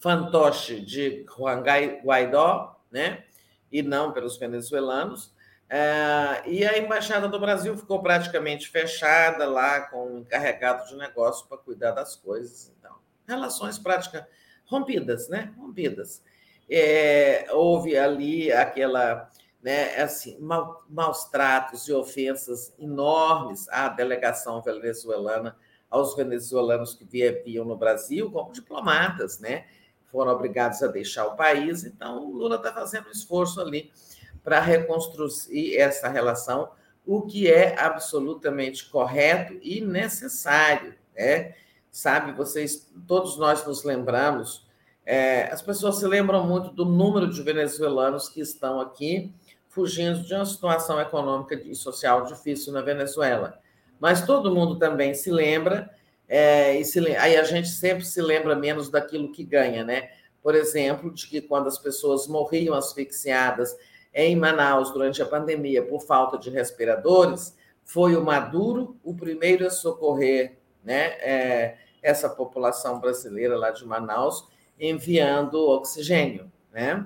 fantoche 0.00 0.80
de 0.80 1.24
Juan 1.36 1.62
Guaidó, 1.62 2.80
né? 2.90 3.24
E 3.70 3.80
não 3.82 4.12
pelos 4.12 4.36
venezuelanos. 4.36 5.32
É, 5.68 6.42
e 6.46 6.64
a 6.64 6.78
Embaixada 6.78 7.26
do 7.26 7.40
Brasil 7.40 7.76
ficou 7.76 8.02
praticamente 8.02 8.68
fechada 8.68 9.48
lá 9.48 9.80
com 9.80 10.14
um 10.14 10.18
encarregado 10.18 10.86
de 10.86 10.94
negócio 10.96 11.46
para 11.46 11.58
cuidar 11.58 11.92
das 11.92 12.16
coisas. 12.16 12.72
Então, 12.78 12.94
relações 13.26 13.78
práticas 13.78 14.24
rompidas, 14.66 15.28
né? 15.28 15.52
Rompidas. 15.58 16.22
É, 16.68 17.46
houve 17.50 17.96
ali 17.96 18.50
aquela, 18.50 19.30
né, 19.62 19.96
assim, 20.00 20.38
mal, 20.40 20.84
maus 20.88 21.26
tratos 21.26 21.86
e 21.88 21.92
ofensas 21.92 22.72
enormes 22.78 23.68
à 23.68 23.88
delegação 23.88 24.62
venezuelana, 24.62 25.56
aos 25.90 26.16
venezuelanos 26.16 26.94
que 26.94 27.04
viviam 27.04 27.64
no 27.64 27.76
Brasil 27.76 28.30
como 28.30 28.52
diplomatas, 28.52 29.38
né? 29.38 29.66
Foram 30.06 30.32
obrigados 30.32 30.82
a 30.82 30.88
deixar 30.88 31.26
o 31.26 31.36
país. 31.36 31.84
Então, 31.84 32.24
o 32.24 32.32
Lula 32.32 32.56
está 32.56 32.72
fazendo 32.72 33.08
um 33.08 33.12
esforço 33.12 33.60
ali 33.60 33.92
para 34.42 34.60
reconstruir 34.60 35.76
essa 35.76 36.08
relação, 36.08 36.70
o 37.06 37.22
que 37.22 37.50
é 37.50 37.78
absolutamente 37.78 38.88
correto 38.90 39.58
e 39.62 39.80
necessário, 39.80 40.94
né? 41.14 41.54
Sabe, 41.94 42.32
vocês, 42.32 42.90
todos 43.06 43.38
nós 43.38 43.64
nos 43.64 43.84
lembramos, 43.84 44.66
é, 45.06 45.44
as 45.44 45.62
pessoas 45.62 45.94
se 45.94 46.06
lembram 46.08 46.44
muito 46.44 46.70
do 46.70 46.84
número 46.84 47.30
de 47.30 47.40
venezuelanos 47.40 48.28
que 48.28 48.40
estão 48.40 48.80
aqui, 48.80 49.32
fugindo 49.68 50.20
de 50.24 50.34
uma 50.34 50.44
situação 50.44 51.00
econômica 51.00 51.54
e 51.54 51.72
social 51.72 52.24
difícil 52.24 52.72
na 52.72 52.82
Venezuela. 52.82 53.60
Mas 54.00 54.26
todo 54.26 54.52
mundo 54.52 54.76
também 54.76 55.14
se 55.14 55.30
lembra, 55.30 55.88
é, 56.28 56.76
e 56.80 56.84
se, 56.84 56.98
aí 57.16 57.36
a 57.36 57.44
gente 57.44 57.68
sempre 57.68 58.04
se 58.04 58.20
lembra 58.20 58.56
menos 58.56 58.90
daquilo 58.90 59.30
que 59.30 59.44
ganha, 59.44 59.84
né? 59.84 60.10
Por 60.42 60.56
exemplo, 60.56 61.14
de 61.14 61.28
que 61.28 61.40
quando 61.40 61.68
as 61.68 61.78
pessoas 61.78 62.26
morriam 62.26 62.74
asfixiadas 62.74 63.72
em 64.12 64.34
Manaus 64.34 64.90
durante 64.90 65.22
a 65.22 65.26
pandemia 65.26 65.86
por 65.86 66.02
falta 66.02 66.38
de 66.38 66.50
respiradores, 66.50 67.56
foi 67.84 68.16
o 68.16 68.24
Maduro 68.24 68.96
o 69.04 69.14
primeiro 69.14 69.64
a 69.64 69.70
socorrer 69.70 70.58
né, 70.84 71.16
é, 71.20 71.76
essa 72.04 72.28
população 72.28 73.00
brasileira 73.00 73.56
lá 73.56 73.70
de 73.70 73.84
Manaus, 73.86 74.46
enviando 74.78 75.54
oxigênio. 75.54 76.52
Né? 76.70 77.04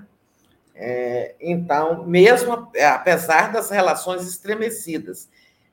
É, 0.74 1.36
então, 1.40 2.04
mesmo 2.04 2.68
apesar 2.92 3.52
das 3.52 3.70
relações 3.70 4.26
estremecidas, 4.28 5.28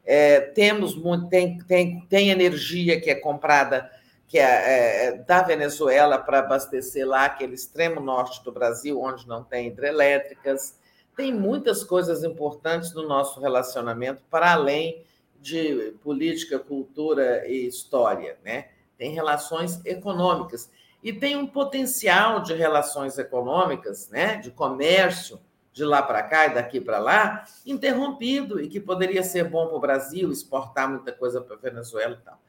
é, 0.06 0.40
temos 0.40 0.95
muito, 0.95 1.28
tem, 1.28 1.58
tem, 1.58 2.06
tem 2.08 2.30
energia 2.30 3.02
que 3.02 3.10
é 3.10 3.16
comprada 3.16 3.90
que 4.28 4.38
é, 4.38 5.08
é 5.08 5.18
da 5.18 5.42
Venezuela 5.42 6.20
para 6.20 6.40
abastecer 6.40 7.08
lá 7.08 7.26
aquele 7.26 7.56
extremo 7.56 8.00
norte 8.00 8.44
do 8.44 8.52
Brasil, 8.52 9.02
onde 9.02 9.28
não 9.28 9.44
tem 9.44 9.68
hidrelétricas. 9.68 10.78
Tem 11.16 11.34
muitas 11.34 11.84
coisas 11.84 12.24
importantes 12.24 12.94
no 12.94 13.08
nosso 13.08 13.40
relacionamento 13.40 14.22
para 14.30 14.54
além 14.54 15.04
de 15.40 15.94
política, 16.04 16.60
cultura 16.60 17.48
e 17.48 17.68
história, 17.68 18.38
né? 18.44 18.66
Tem 18.98 19.11
relações 19.14 19.83
econômicas 19.85 20.69
e 21.03 21.14
tem 21.14 21.35
um 21.35 21.45
potencial 21.45 22.41
de 22.41 22.53
relações 22.53 23.17
econômicas, 23.17 24.09
né, 24.09 24.38
de 24.38 24.49
comércio 24.49 25.40
de 25.72 25.83
lá 25.83 26.01
para 26.01 26.24
cá 26.24 26.48
e 26.48 26.53
daqui 26.53 26.80
para 26.80 26.98
lá, 26.99 27.43
interrompido 27.65 28.61
e 28.61 28.67
que 28.69 28.80
poderia 28.80 29.22
ser 29.22 29.43
bom 29.43 29.67
para 29.67 29.75
o 29.75 29.80
Brasil 29.80 30.32
exportar 30.32 30.90
muita 30.90 31.11
coisa 31.11 31.41
para 31.41 31.56
a 31.56 31.59
Venezuela 31.59 32.17
e 32.19 32.24
tal. 32.24 32.40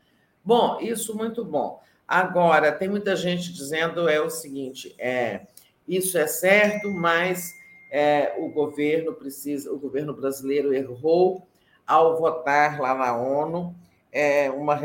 Bom, 0.45 0.79
isso 0.81 1.15
muito 1.17 1.45
bom. 1.45 1.83
Agora 2.07 2.71
tem 2.71 2.89
muita 2.89 3.17
gente 3.17 3.53
dizendo 3.53 4.09
é 4.09 4.21
o 4.21 4.31
seguinte, 4.31 4.95
é 4.97 5.49
isso 5.89 6.17
é 6.17 6.27
certo, 6.27 6.89
mas 6.91 7.53
é, 7.91 8.37
o 8.39 8.49
governo 8.49 9.13
precisa, 9.13 9.73
o 9.73 9.79
governo 9.79 10.15
brasileiro 10.15 10.73
errou 10.73 11.47
ao 11.87 12.17
votar 12.17 12.81
lá 12.81 12.95
na 12.95 13.17
ONU 13.17 13.75
é, 14.13 14.51
uma 14.51 14.79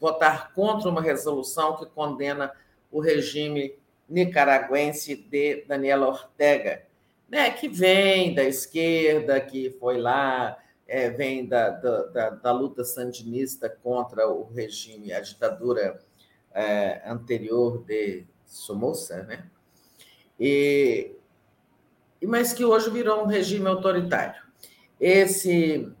votar 0.00 0.52
contra 0.52 0.88
uma 0.88 1.02
resolução 1.02 1.76
que 1.76 1.86
condena 1.86 2.52
o 2.90 3.00
regime 3.00 3.74
nicaragüense 4.08 5.14
de 5.14 5.64
Daniel 5.66 6.02
Ortega, 6.02 6.82
né, 7.28 7.50
que 7.50 7.68
vem 7.68 8.34
da 8.34 8.44
esquerda, 8.44 9.38
que 9.40 9.70
foi 9.78 9.98
lá, 9.98 10.56
é, 10.86 11.10
vem 11.10 11.46
da, 11.46 11.68
da, 11.68 12.30
da, 12.30 12.52
luta 12.52 12.82
sandinista 12.82 13.68
contra 13.68 14.26
o 14.26 14.44
regime, 14.44 15.12
a 15.12 15.20
ditadura 15.20 16.00
é, 16.54 17.02
anterior 17.04 17.84
de 17.84 18.24
Somoza, 18.46 19.22
né? 19.24 19.46
E, 20.40 21.12
mas 22.22 22.54
que 22.54 22.64
hoje 22.64 22.88
virou 22.88 23.22
um 23.22 23.26
regime 23.26 23.68
autoritário. 23.68 24.42
Esse 24.98 25.92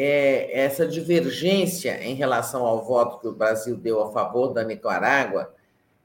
é, 0.00 0.60
essa 0.60 0.86
divergência 0.86 2.00
em 2.04 2.14
relação 2.14 2.64
ao 2.64 2.84
voto 2.84 3.18
que 3.18 3.26
o 3.26 3.32
Brasil 3.32 3.76
deu 3.76 4.00
a 4.00 4.12
favor 4.12 4.52
da 4.52 4.62
Nicarágua, 4.62 5.52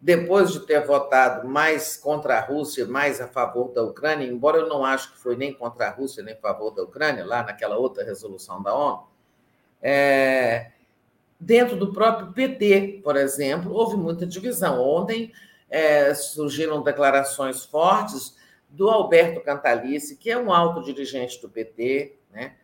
depois 0.01 0.51
de 0.51 0.61
ter 0.61 0.83
votado 0.83 1.47
mais 1.47 1.95
contra 1.95 2.39
a 2.39 2.41
Rússia, 2.41 2.87
mais 2.87 3.21
a 3.21 3.27
favor 3.27 3.71
da 3.71 3.83
Ucrânia, 3.83 4.25
embora 4.25 4.57
eu 4.57 4.67
não 4.67 4.83
acho 4.83 5.11
que 5.11 5.19
foi 5.19 5.35
nem 5.37 5.53
contra 5.53 5.89
a 5.89 5.91
Rússia 5.91 6.23
nem 6.23 6.33
a 6.33 6.37
favor 6.37 6.71
da 6.71 6.81
Ucrânia, 6.81 7.23
lá 7.23 7.43
naquela 7.43 7.77
outra 7.77 8.03
resolução 8.03 8.63
da 8.63 8.73
ONU, 8.73 9.03
é, 9.79 10.71
dentro 11.39 11.77
do 11.77 11.93
próprio 11.93 12.33
PT, 12.33 13.01
por 13.03 13.15
exemplo, 13.15 13.71
houve 13.71 13.95
muita 13.95 14.25
divisão. 14.25 14.81
Ontem 14.81 15.31
é, 15.69 16.15
surgiram 16.15 16.81
declarações 16.81 17.63
fortes 17.63 18.35
do 18.67 18.89
Alberto 18.89 19.39
Cantalice, 19.41 20.17
que 20.17 20.31
é 20.31 20.37
um 20.37 20.51
alto 20.51 20.81
dirigente 20.81 21.39
do 21.39 21.47
PT, 21.47 22.15
né? 22.31 22.55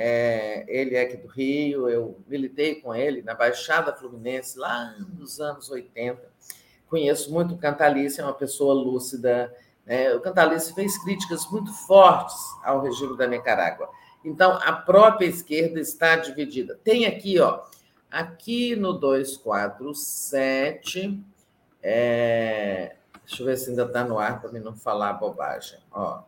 É, 0.00 0.64
ele 0.68 0.94
é 0.94 1.00
aqui 1.00 1.16
do 1.16 1.26
Rio, 1.26 1.88
eu 1.88 2.20
militei 2.28 2.76
com 2.76 2.94
ele 2.94 3.20
na 3.20 3.34
Baixada 3.34 3.92
Fluminense 3.92 4.56
lá 4.56 4.94
nos 5.18 5.40
anos 5.40 5.68
80. 5.68 6.22
Conheço 6.88 7.32
muito 7.32 7.56
o 7.56 7.58
Cantalice, 7.58 8.20
é 8.20 8.24
uma 8.24 8.32
pessoa 8.32 8.72
lúcida. 8.72 9.52
Né? 9.84 10.14
O 10.14 10.20
Cantalice 10.20 10.72
fez 10.72 10.96
críticas 11.02 11.50
muito 11.50 11.72
fortes 11.72 12.36
ao 12.62 12.80
regime 12.80 13.16
da 13.16 13.26
Nicarágua. 13.26 13.90
Então, 14.24 14.52
a 14.62 14.72
própria 14.72 15.26
esquerda 15.26 15.80
está 15.80 16.14
dividida. 16.14 16.78
Tem 16.84 17.04
aqui, 17.04 17.40
ó, 17.40 17.64
aqui 18.08 18.76
no 18.76 18.92
247, 18.92 21.20
é, 21.82 22.94
deixa 23.26 23.42
eu 23.42 23.46
ver 23.46 23.56
se 23.56 23.70
ainda 23.70 23.82
está 23.82 24.04
no 24.04 24.16
ar 24.16 24.40
para 24.40 24.52
mim 24.52 24.60
não 24.60 24.76
falar 24.76 25.14
bobagem. 25.14 25.80
Ó, 25.90 26.22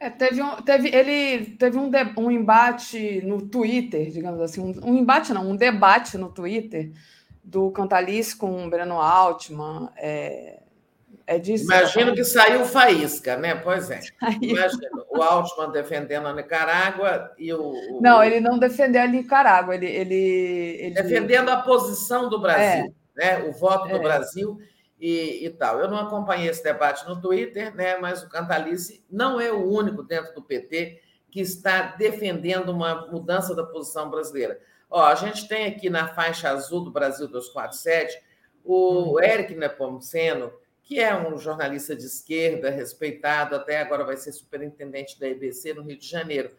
é, 0.00 0.10
teve 0.10 0.40
um, 0.40 0.56
teve, 0.62 0.94
ele 0.94 1.46
teve 1.56 1.76
um, 1.76 1.90
de, 1.90 1.98
um 2.16 2.30
embate 2.30 3.20
no 3.24 3.42
Twitter, 3.42 4.10
digamos 4.10 4.40
assim, 4.40 4.60
um, 4.60 4.90
um, 4.90 4.96
embate 4.96 5.32
não, 5.32 5.50
um 5.50 5.56
debate 5.56 6.16
no 6.16 6.28
Twitter 6.28 6.92
do 7.42 7.70
Cantalice 7.70 8.36
com 8.36 8.66
o 8.66 8.70
Breno 8.70 9.00
Altman. 9.00 9.88
É, 9.96 10.60
é 11.26 11.38
disso. 11.38 11.64
Imagino 11.64 12.14
que 12.14 12.24
saiu 12.24 12.64
faísca, 12.64 13.36
né? 13.36 13.54
Pois 13.56 13.90
é. 13.90 14.00
Imagino 14.40 15.04
o 15.10 15.20
Altman 15.20 15.70
defendendo 15.72 16.26
a 16.28 16.32
Nicarágua 16.32 17.32
e 17.36 17.52
o. 17.52 18.00
Não, 18.00 18.22
ele 18.22 18.40
não 18.40 18.58
defendeu 18.58 19.02
a 19.02 19.06
Nicarágua, 19.06 19.74
ele. 19.74 19.86
ele, 19.86 20.14
ele... 20.80 20.94
Defendendo 20.94 21.48
a 21.48 21.56
posição 21.58 22.28
do 22.28 22.40
Brasil, 22.40 22.94
é. 23.18 23.40
né? 23.40 23.48
o 23.48 23.52
voto 23.52 23.88
do 23.88 23.96
é. 23.96 24.00
Brasil 24.00 24.58
e, 25.00 25.46
e, 25.46 25.50
tal. 25.50 25.78
Eu 25.78 25.88
não 25.88 25.98
acompanhei 25.98 26.48
esse 26.48 26.62
debate 26.62 27.06
no 27.08 27.20
Twitter, 27.20 27.74
né, 27.74 27.96
mas 27.98 28.22
o 28.22 28.28
Cantalice 28.28 29.04
não 29.10 29.40
é 29.40 29.52
o 29.52 29.70
único 29.70 30.02
dentro 30.02 30.34
do 30.34 30.42
PT 30.42 31.00
que 31.30 31.40
está 31.40 31.94
defendendo 31.96 32.70
uma 32.70 33.06
mudança 33.06 33.54
da 33.54 33.64
posição 33.64 34.10
brasileira. 34.10 34.60
Ó, 34.90 35.04
a 35.04 35.14
gente 35.14 35.46
tem 35.46 35.66
aqui 35.66 35.90
na 35.90 36.08
faixa 36.08 36.50
azul 36.50 36.82
do 36.82 36.90
Brasil 36.90 37.28
247 37.28 38.28
o 38.64 39.12
uhum. 39.12 39.22
Eric 39.22 39.54
Nepomuceno, 39.54 40.52
que 40.82 41.00
é 41.00 41.14
um 41.14 41.38
jornalista 41.38 41.94
de 41.94 42.04
esquerda, 42.04 42.70
respeitado, 42.70 43.54
até 43.54 43.80
agora 43.80 44.04
vai 44.04 44.16
ser 44.16 44.32
superintendente 44.32 45.18
da 45.18 45.28
IBC 45.28 45.74
no 45.74 45.82
Rio 45.82 45.98
de 45.98 46.06
Janeiro. 46.06 46.50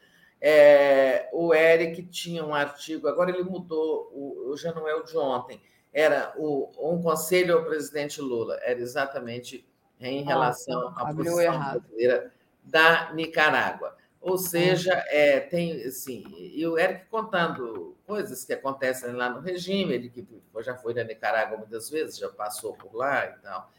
É, 0.41 1.29
o 1.33 1.53
Eric 1.53 2.03
tinha 2.03 2.43
um 2.45 2.53
artigo, 2.53 3.07
agora 3.07 3.29
ele 3.29 3.43
mudou, 3.43 4.09
o, 4.13 4.55
já 4.55 4.73
não 4.73 4.87
é 4.87 4.95
o 4.95 5.03
de 5.03 5.17
ontem, 5.17 5.61
era 5.93 6.33
o, 6.37 6.69
um 6.79 7.01
conselho 7.01 7.57
ao 7.57 7.65
presidente 7.65 8.21
Lula, 8.21 8.59
era 8.63 8.79
exatamente 8.79 9.67
em 9.99 10.23
relação 10.23 10.93
ah, 10.95 11.01
à 11.01 11.13
posição 11.13 11.41
errado. 11.41 11.81
brasileira 11.81 12.31
da 12.63 13.11
Nicarágua. 13.13 13.97
Ou 14.21 14.37
seja, 14.37 14.93
é, 15.07 15.39
tem 15.39 15.81
assim, 15.83 16.25
e 16.37 16.65
o 16.67 16.77
Eric 16.77 17.05
contando 17.05 17.95
coisas 18.05 18.43
que 18.43 18.51
acontecem 18.51 19.13
lá 19.13 19.29
no 19.29 19.39
regime, 19.39 19.93
ele 19.93 20.09
que 20.09 20.27
já 20.59 20.75
foi 20.75 20.93
da 20.93 21.03
Nicarágua 21.03 21.57
muitas 21.57 21.89
vezes, 21.89 22.17
já 22.17 22.27
passou 22.27 22.73
por 22.73 22.93
lá 22.93 23.25
e 23.25 23.41
tal. 23.41 23.71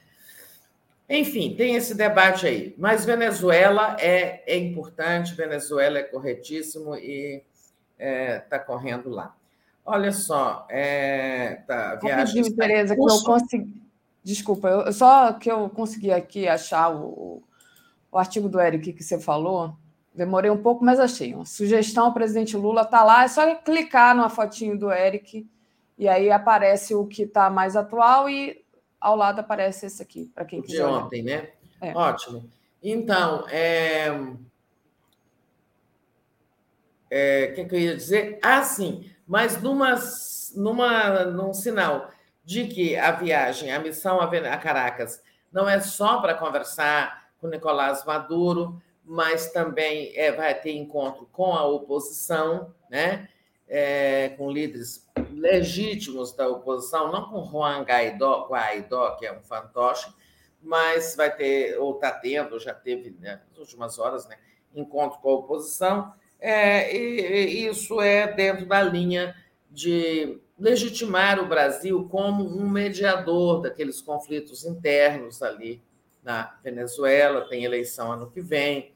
Enfim, 1.08 1.55
tem 1.56 1.74
esse 1.74 1.94
debate 1.94 2.47
aí. 2.47 2.74
Mas 2.78 3.05
Venezuela 3.05 3.97
é, 3.98 4.42
é 4.47 4.56
importante, 4.56 5.34
Venezuela 5.34 5.98
é 5.98 6.05
corretíssimo 6.05 6.94
e 6.94 7.44
está 7.98 8.06
é, 8.06 8.39
tá 8.39 8.58
correndo 8.58 9.10
lá. 9.10 9.36
Olha 9.84 10.12
só, 10.12 10.67
é, 10.68 11.62
tá, 11.67 11.97
viagem. 11.97 12.42
Rapidinho, 12.42 12.57
Tereza, 12.57 12.94
que 12.94 13.00
eu 13.00 13.23
consegui. 13.25 13.83
Desculpa, 14.23 14.68
eu, 14.68 14.92
só 14.92 15.33
que 15.33 15.50
eu 15.50 15.68
consegui 15.70 16.12
aqui 16.12 16.47
achar 16.47 16.94
o, 16.94 17.42
o 18.12 18.18
artigo 18.18 18.49
do 18.49 18.60
Eric 18.60 18.92
que 18.92 19.02
você 19.02 19.18
falou. 19.18 19.75
Demorei 20.15 20.50
um 20.50 20.62
pouco, 20.62 20.84
mas 20.84 21.00
achei. 21.00 21.34
Uma 21.34 21.47
sugestão 21.47 22.07
ao 22.07 22.15
presidente 22.15 22.57
Lula 22.57 22.83
está 22.83 23.02
lá, 23.02 23.25
é 23.25 23.28
só 23.28 23.55
clicar 23.57 24.15
numa 24.15 24.28
fotinho 24.28 24.78
do 24.78 24.92
Eric 24.92 25.49
e 25.97 26.09
aí 26.09 26.31
aparece 26.31 26.94
o 26.94 27.07
que 27.07 27.23
está 27.23 27.49
mais 27.49 27.75
atual 27.76 28.28
e 28.28 28.62
ao 29.00 29.17
lado 29.17 29.41
aparece 29.41 29.86
esse 29.86 30.02
aqui, 30.02 30.31
para 30.34 30.44
quem 30.44 30.60
quiser. 30.60 30.76
De 30.76 30.83
ontem, 30.83 31.23
né? 31.23 31.50
É. 31.81 31.97
Ótimo. 31.97 32.49
Então, 32.83 33.47
é... 33.49 34.09
É, 37.12 37.49
o 37.50 37.55
que, 37.57 37.65
que 37.65 37.75
eu 37.75 37.81
ia 37.81 37.97
dizer? 37.97 38.39
Ah, 38.42 38.62
sim 38.62 39.10
mas 39.31 39.62
numa, 39.62 39.94
numa, 40.57 41.25
num 41.26 41.55
sinal 41.55 42.10
de 42.44 42.67
que 42.67 42.97
a 42.97 43.12
viagem, 43.12 43.70
a 43.70 43.78
missão 43.78 44.20
a 44.20 44.57
Caracas, 44.57 45.23
não 45.52 45.68
é 45.68 45.78
só 45.78 46.20
para 46.20 46.34
conversar 46.34 47.31
com 47.41 47.47
Nicolás 47.47 48.05
Maduro, 48.05 48.83
mas 49.05 49.52
também 49.52 50.10
é, 50.17 50.33
vai 50.33 50.52
ter 50.60 50.73
encontro 50.73 51.28
com 51.31 51.52
a 51.55 51.65
oposição, 51.65 52.75
né? 52.91 53.28
É, 53.68 54.31
com 54.31 54.50
líderes 54.50 55.09
legítimos 55.31 56.33
da 56.33 56.49
oposição, 56.49 57.12
não 57.12 57.31
com 57.31 57.44
Juan 57.44 57.83
Guaidó, 57.83 58.49
Guaidó 58.49 59.12
que 59.12 59.26
é 59.26 59.33
um 59.33 59.42
fantoche, 59.42 60.12
mas 60.60 61.15
vai 61.15 61.33
ter, 61.33 61.78
ou 61.78 61.94
está 61.94 62.10
tendo, 62.10 62.59
já 62.59 62.75
teve 62.75 63.17
né, 63.20 63.41
nas 63.49 63.59
últimas 63.59 63.97
horas, 63.97 64.26
né, 64.26 64.36
encontro 64.75 65.20
com 65.20 65.28
a 65.31 65.34
oposição, 65.34 66.12
é, 66.41 66.97
e, 66.97 67.67
isso 67.67 68.01
é 68.01 68.33
dentro 68.33 68.67
da 68.67 68.83
linha 68.83 69.35
de 69.70 70.41
legitimar 70.59 71.39
o 71.39 71.49
Brasil 71.49 72.09
como 72.10 72.44
um 72.44 72.69
mediador 72.69 73.62
daqueles 73.62 74.01
conflitos 74.01 74.65
internos 74.65 75.43
ali 75.43 75.83
na 76.23 76.55
Venezuela, 76.62 77.49
tem 77.49 77.65
eleição 77.65 78.12
ano 78.12 78.31
que 78.31 78.41
vem, 78.41 78.93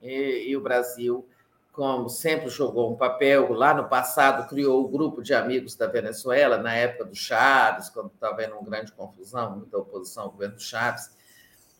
e, 0.00 0.48
e 0.48 0.56
o 0.56 0.60
Brasil, 0.60 1.26
como 1.70 2.08
sempre 2.08 2.48
jogou 2.48 2.90
um 2.90 2.96
papel, 2.96 3.52
lá 3.52 3.74
no 3.74 3.88
passado 3.88 4.48
criou 4.48 4.84
o 4.84 4.88
grupo 4.88 5.22
de 5.22 5.34
amigos 5.34 5.74
da 5.74 5.86
Venezuela, 5.86 6.56
na 6.56 6.74
época 6.74 7.04
do 7.04 7.14
Chaves, 7.14 7.90
quando 7.90 8.10
estava 8.12 8.34
havendo 8.34 8.54
uma 8.54 8.64
grande 8.64 8.92
confusão, 8.92 9.56
muita 9.56 9.78
oposição 9.78 10.24
ao 10.24 10.30
governo 10.30 10.58
Chaves. 10.58 11.10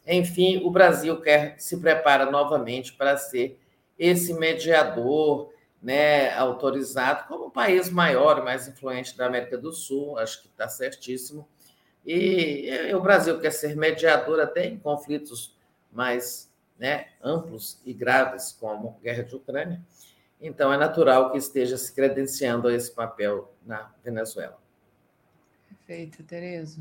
Enfim, 0.07 0.63
o 0.65 0.71
Brasil 0.71 1.21
quer 1.21 1.59
se 1.59 1.79
prepara 1.79 2.31
novamente 2.31 2.93
para 2.93 3.17
ser 3.17 3.62
esse 4.03 4.35
mediador 4.35 5.53
né, 5.81 6.35
autorizado 6.35 7.29
como 7.29 7.47
o 7.47 7.51
país 7.51 7.89
maior 7.89 8.43
mais 8.43 8.67
influente 8.67 9.17
da 9.17 9.27
América 9.27 9.57
do 9.57 9.73
Sul, 9.73 10.19
acho 10.19 10.43
que 10.43 10.49
está 10.49 10.69
certíssimo. 10.69 11.49
E, 12.05 12.69
e, 12.69 12.95
o 12.95 13.01
Brasil 13.01 13.39
quer 13.39 13.53
ser 13.53 13.77
mediador 13.77 14.41
até 14.41 14.67
em 14.67 14.77
conflitos 14.77 15.57
mais 15.93 16.53
né, 16.77 17.07
amplos 17.23 17.81
e 17.87 17.93
graves, 17.93 18.57
como 18.59 18.97
a 18.99 19.05
guerra 19.05 19.23
de 19.23 19.37
Ucrânia. 19.37 19.81
Então, 20.41 20.73
é 20.73 20.77
natural 20.77 21.31
que 21.31 21.39
esteja 21.39 21.79
se 21.79 21.95
credenciando 21.95 22.67
a 22.67 22.75
esse 22.75 22.91
papel 22.91 23.55
na 23.65 23.93
Venezuela. 24.03 24.59
Perfeito, 25.69 26.25
Tereza. 26.25 26.81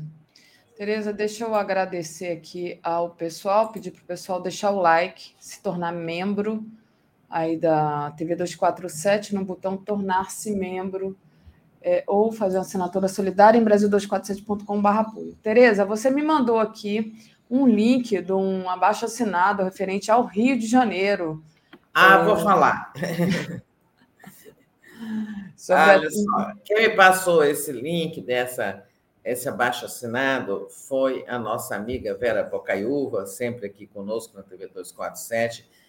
Tereza, 0.76 1.12
deixa 1.12 1.44
eu 1.44 1.54
agradecer 1.54 2.32
aqui 2.32 2.80
ao 2.82 3.10
pessoal, 3.10 3.70
pedir 3.70 3.92
para 3.92 4.02
o 4.02 4.06
pessoal 4.06 4.40
deixar 4.40 4.72
o 4.72 4.80
like, 4.80 5.34
se 5.38 5.62
tornar 5.62 5.92
membro 5.92 6.66
aí 7.32 7.56
da 7.56 8.10
TV 8.12 8.36
247 8.36 9.34
no 9.34 9.44
botão 9.44 9.76
tornar-se 9.76 10.54
membro 10.54 11.16
é, 11.80 12.04
ou 12.06 12.30
fazer 12.30 12.58
uma 12.58 12.62
assinatura 12.62 13.08
solidária 13.08 13.58
em 13.58 13.64
brasil247.com.br 13.64 14.88
apoio. 14.88 15.34
Tereza, 15.42 15.84
você 15.84 16.10
me 16.10 16.22
mandou 16.22 16.58
aqui 16.58 17.12
um 17.50 17.66
link 17.66 18.20
de 18.20 18.32
um 18.32 18.68
abaixo 18.68 19.06
assinado 19.06 19.64
referente 19.64 20.10
ao 20.10 20.24
Rio 20.24 20.58
de 20.58 20.66
Janeiro. 20.66 21.42
Ah, 21.92 22.20
é... 22.20 22.24
vou 22.24 22.36
falar. 22.36 22.92
Olha 25.68 26.06
a... 26.06 26.10
só, 26.10 26.52
quem 26.64 26.88
me 26.88 26.94
passou 26.94 27.42
esse 27.42 27.72
link 27.72 28.20
dessa 28.20 28.84
esse 29.24 29.48
abaixo 29.48 29.84
assinado 29.84 30.66
foi 30.88 31.24
a 31.28 31.38
nossa 31.38 31.76
amiga 31.76 32.16
Vera 32.16 32.42
Bocaiúva, 32.42 33.24
sempre 33.24 33.66
aqui 33.66 33.86
conosco 33.86 34.36
na 34.36 34.42
TV 34.42 34.66
247, 34.66 35.60
e 35.62 35.81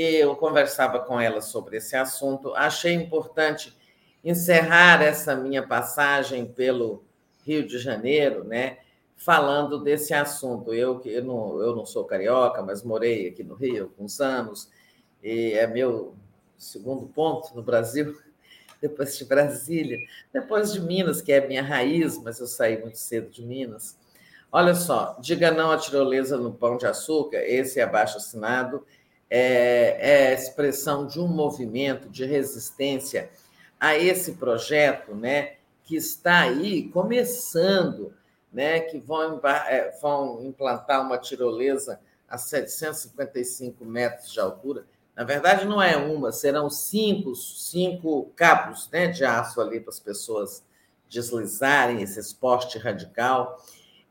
eu 0.00 0.36
conversava 0.36 1.00
com 1.00 1.20
ela 1.20 1.40
sobre 1.40 1.78
esse 1.78 1.96
assunto. 1.96 2.54
Achei 2.54 2.92
importante 2.94 3.76
encerrar 4.24 5.02
essa 5.02 5.34
minha 5.34 5.66
passagem 5.66 6.46
pelo 6.46 7.04
Rio 7.44 7.66
de 7.66 7.78
Janeiro, 7.78 8.44
né, 8.44 8.78
falando 9.16 9.82
desse 9.82 10.12
assunto. 10.12 10.74
Eu 10.74 11.00
eu 11.04 11.24
não, 11.24 11.60
eu 11.60 11.74
não 11.74 11.86
sou 11.86 12.04
carioca, 12.04 12.62
mas 12.62 12.82
morei 12.82 13.28
aqui 13.28 13.42
no 13.42 13.54
Rio 13.54 13.84
alguns 13.84 14.20
anos, 14.20 14.70
e 15.22 15.52
é 15.52 15.66
meu 15.66 16.14
segundo 16.56 17.06
ponto 17.06 17.54
no 17.54 17.62
Brasil 17.62 18.16
depois 18.80 19.16
de 19.16 19.24
Brasília, 19.24 19.98
depois 20.32 20.72
de 20.72 20.80
Minas, 20.80 21.20
que 21.20 21.32
é 21.32 21.46
minha 21.46 21.62
raiz, 21.62 22.16
mas 22.22 22.38
eu 22.38 22.46
saí 22.46 22.80
muito 22.80 22.98
cedo 22.98 23.30
de 23.30 23.42
Minas. 23.42 23.96
Olha 24.50 24.74
só, 24.74 25.16
diga 25.20 25.50
não 25.50 25.70
à 25.70 25.76
tirolesa 25.76 26.38
no 26.38 26.52
pão 26.52 26.76
de 26.76 26.86
açúcar, 26.86 27.38
esse 27.38 27.80
é 27.80 27.82
abaixo 27.82 28.16
assinado, 28.16 28.86
é, 29.30 30.30
é 30.30 30.34
expressão 30.34 31.06
de 31.06 31.20
um 31.20 31.28
movimento 31.28 32.08
de 32.08 32.24
resistência 32.24 33.30
a 33.78 33.96
esse 33.96 34.32
projeto, 34.32 35.14
né, 35.14 35.54
que 35.84 35.96
está 35.96 36.40
aí 36.40 36.88
começando, 36.90 38.12
né, 38.52 38.80
que 38.80 38.98
vão, 38.98 39.40
é, 39.44 39.96
vão 40.00 40.44
implantar 40.44 41.04
uma 41.04 41.18
tirolesa 41.18 42.00
a 42.28 42.36
755 42.36 43.84
metros 43.84 44.32
de 44.32 44.40
altura, 44.40 44.84
na 45.18 45.24
verdade, 45.24 45.66
não 45.66 45.82
é 45.82 45.96
uma, 45.96 46.30
serão 46.30 46.70
cinco, 46.70 47.34
cinco 47.34 48.30
cabos 48.36 48.88
né, 48.92 49.08
de 49.08 49.24
aço 49.24 49.60
ali 49.60 49.80
para 49.80 49.90
as 49.90 49.98
pessoas 49.98 50.62
deslizarem, 51.08 52.00
esse 52.00 52.20
esporte 52.20 52.78
radical. 52.78 53.60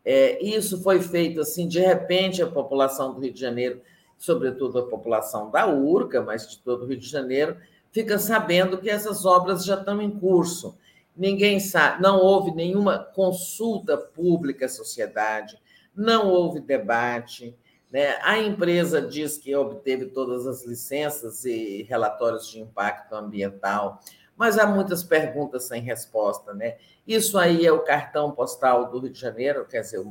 É, 0.03 0.43
isso 0.43 0.83
foi 0.83 1.01
feito 1.01 1.39
assim, 1.39 1.65
de 1.65 1.79
repente, 1.79 2.41
a 2.41 2.47
população 2.47 3.13
do 3.13 3.21
Rio 3.21 3.31
de 3.31 3.39
Janeiro, 3.39 3.81
sobretudo 4.17 4.79
a 4.79 4.87
população 4.87 5.51
da 5.51 5.67
URCA, 5.67 6.21
mas 6.21 6.49
de 6.49 6.59
todo 6.59 6.83
o 6.83 6.87
Rio 6.87 6.97
de 6.97 7.07
Janeiro, 7.07 7.57
fica 7.91 8.17
sabendo 8.17 8.77
que 8.77 8.89
essas 8.89 9.25
obras 9.25 9.63
já 9.63 9.75
estão 9.75 10.01
em 10.01 10.11
curso. 10.11 10.77
Ninguém 11.15 11.59
sabe, 11.59 12.01
não 12.01 12.19
houve 12.19 12.51
nenhuma 12.51 12.99
consulta 12.99 13.97
pública 13.97 14.65
à 14.65 14.69
sociedade, 14.69 15.57
não 15.95 16.27
houve 16.27 16.59
debate. 16.59 17.55
Né? 17.91 18.19
A 18.21 18.37
empresa 18.37 19.01
diz 19.01 19.37
que 19.37 19.55
obteve 19.55 20.05
todas 20.05 20.45
as 20.45 20.63
licenças 20.65 21.43
e 21.45 21.83
relatórios 21.89 22.47
de 22.47 22.59
impacto 22.59 23.13
ambiental, 23.15 23.99
mas 24.35 24.59
há 24.59 24.67
muitas 24.67 25.03
perguntas 25.03 25.63
sem 25.63 25.81
resposta. 25.81 26.53
Né? 26.53 26.77
Isso 27.07 27.37
aí 27.37 27.65
é 27.65 27.71
o 27.71 27.79
cartão 27.79 28.31
postal 28.31 28.91
do 28.91 28.99
Rio 28.99 29.09
de 29.09 29.19
Janeiro, 29.19 29.65
quer 29.65 29.81
dizer, 29.81 30.05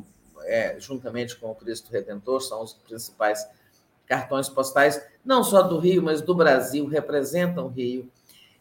é, 0.44 0.76
juntamente 0.80 1.36
com 1.36 1.50
o 1.50 1.54
Cristo 1.54 1.92
Redentor, 1.92 2.40
são 2.40 2.62
os 2.62 2.72
principais 2.72 3.46
cartões 4.06 4.48
postais, 4.48 5.02
não 5.24 5.42
só 5.42 5.62
do 5.62 5.78
Rio, 5.78 6.02
mas 6.02 6.22
do 6.22 6.34
Brasil, 6.34 6.86
representam 6.86 7.66
o 7.66 7.68
Rio. 7.68 8.08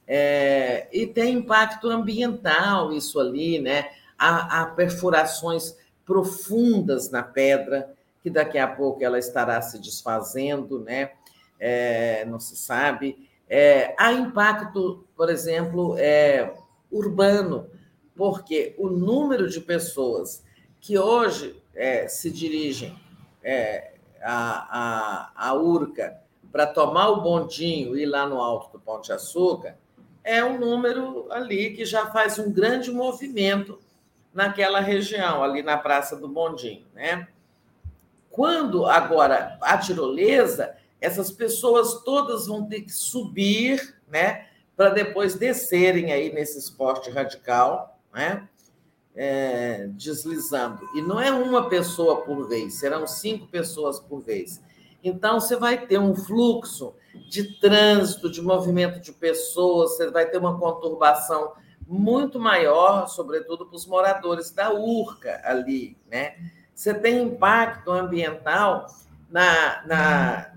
É, 0.08 0.88
e 0.92 1.08
tem 1.08 1.36
impacto 1.36 1.90
ambiental 1.90 2.92
isso 2.92 3.20
ali, 3.20 3.60
né? 3.60 3.90
Há, 4.18 4.62
há 4.62 4.66
perfurações 4.68 5.76
profundas 6.06 7.10
na 7.10 7.24
pedra, 7.24 7.94
que 8.22 8.30
daqui 8.30 8.58
a 8.58 8.68
pouco 8.68 9.04
ela 9.04 9.20
estará 9.20 9.62
se 9.62 9.80
desfazendo, 9.80 10.80
né? 10.80 11.12
É, 11.60 12.26
não 12.26 12.40
se 12.40 12.56
sabe. 12.56 13.30
É, 13.50 13.96
há 13.98 14.12
impacto, 14.14 15.06
por 15.16 15.30
exemplo, 15.30 15.96
é, 15.98 16.54
urbano, 16.92 17.68
porque 18.16 18.76
o 18.78 18.90
número 18.90 19.50
de 19.50 19.60
pessoas 19.60 20.44
que 20.80 20.98
hoje 20.98 21.62
é, 21.76 22.08
se 22.08 22.32
dirigem 22.32 22.96
é, 23.44 23.95
a, 24.26 25.32
a, 25.36 25.50
a 25.50 25.54
Urca 25.54 26.18
para 26.52 26.66
tomar 26.66 27.10
o 27.10 27.22
bondinho 27.22 27.96
e 27.96 28.02
ir 28.04 28.06
lá 28.06 28.26
no 28.26 28.42
alto 28.42 28.72
do 28.72 28.80
Pão 28.80 29.00
de 29.00 29.12
Açúcar 29.12 29.78
é 30.24 30.44
um 30.44 30.58
número 30.58 31.28
ali 31.32 31.76
que 31.76 31.86
já 31.86 32.08
faz 32.08 32.40
um 32.40 32.52
grande 32.52 32.92
movimento 32.92 33.80
naquela 34.34 34.80
região, 34.80 35.44
ali 35.44 35.62
na 35.62 35.78
Praça 35.78 36.16
do 36.16 36.28
Bondinho, 36.28 36.86
né? 36.94 37.28
Quando 38.32 38.86
agora 38.86 39.58
a 39.62 39.78
tirolesa, 39.78 40.76
essas 41.00 41.32
pessoas 41.32 42.02
todas 42.04 42.48
vão 42.48 42.66
ter 42.66 42.82
que 42.82 42.92
subir, 42.92 43.98
né, 44.10 44.48
para 44.76 44.90
depois 44.90 45.36
descerem 45.36 46.12
aí 46.12 46.34
nesse 46.34 46.58
esporte 46.58 47.10
radical, 47.10 47.98
né, 48.14 48.50
é, 49.16 49.88
deslizando. 49.92 50.88
E 50.94 51.02
não 51.02 51.20
é 51.20 51.32
uma 51.32 51.70
pessoa 51.70 52.22
por 52.22 52.48
vez, 52.48 52.76
serão 52.76 53.08
cinco 53.08 53.48
pessoas 53.48 54.00
por 54.00 54.22
vez. 54.22 54.62
Então, 55.04 55.40
você 55.40 55.56
vai 55.56 55.86
ter 55.86 56.00
um 56.00 56.16
fluxo 56.16 56.94
de 57.30 57.60
trânsito, 57.60 58.30
de 58.30 58.42
movimento 58.42 59.00
de 59.00 59.12
pessoas, 59.12 59.92
você 59.92 60.10
vai 60.10 60.26
ter 60.26 60.38
uma 60.38 60.60
conturbação 60.60 61.54
muito 61.88 62.40
maior, 62.40 63.08
sobretudo 63.08 63.66
para 63.68 63.76
os 63.76 63.86
moradores 63.86 64.52
da 64.52 64.74
Urca 64.74 65.40
ali, 65.46 65.96
né? 66.10 66.34
você 66.76 66.94
tem 66.94 67.24
impacto 67.24 67.90
ambiental 67.90 68.88
na, 69.30 69.84
na, 69.86 70.52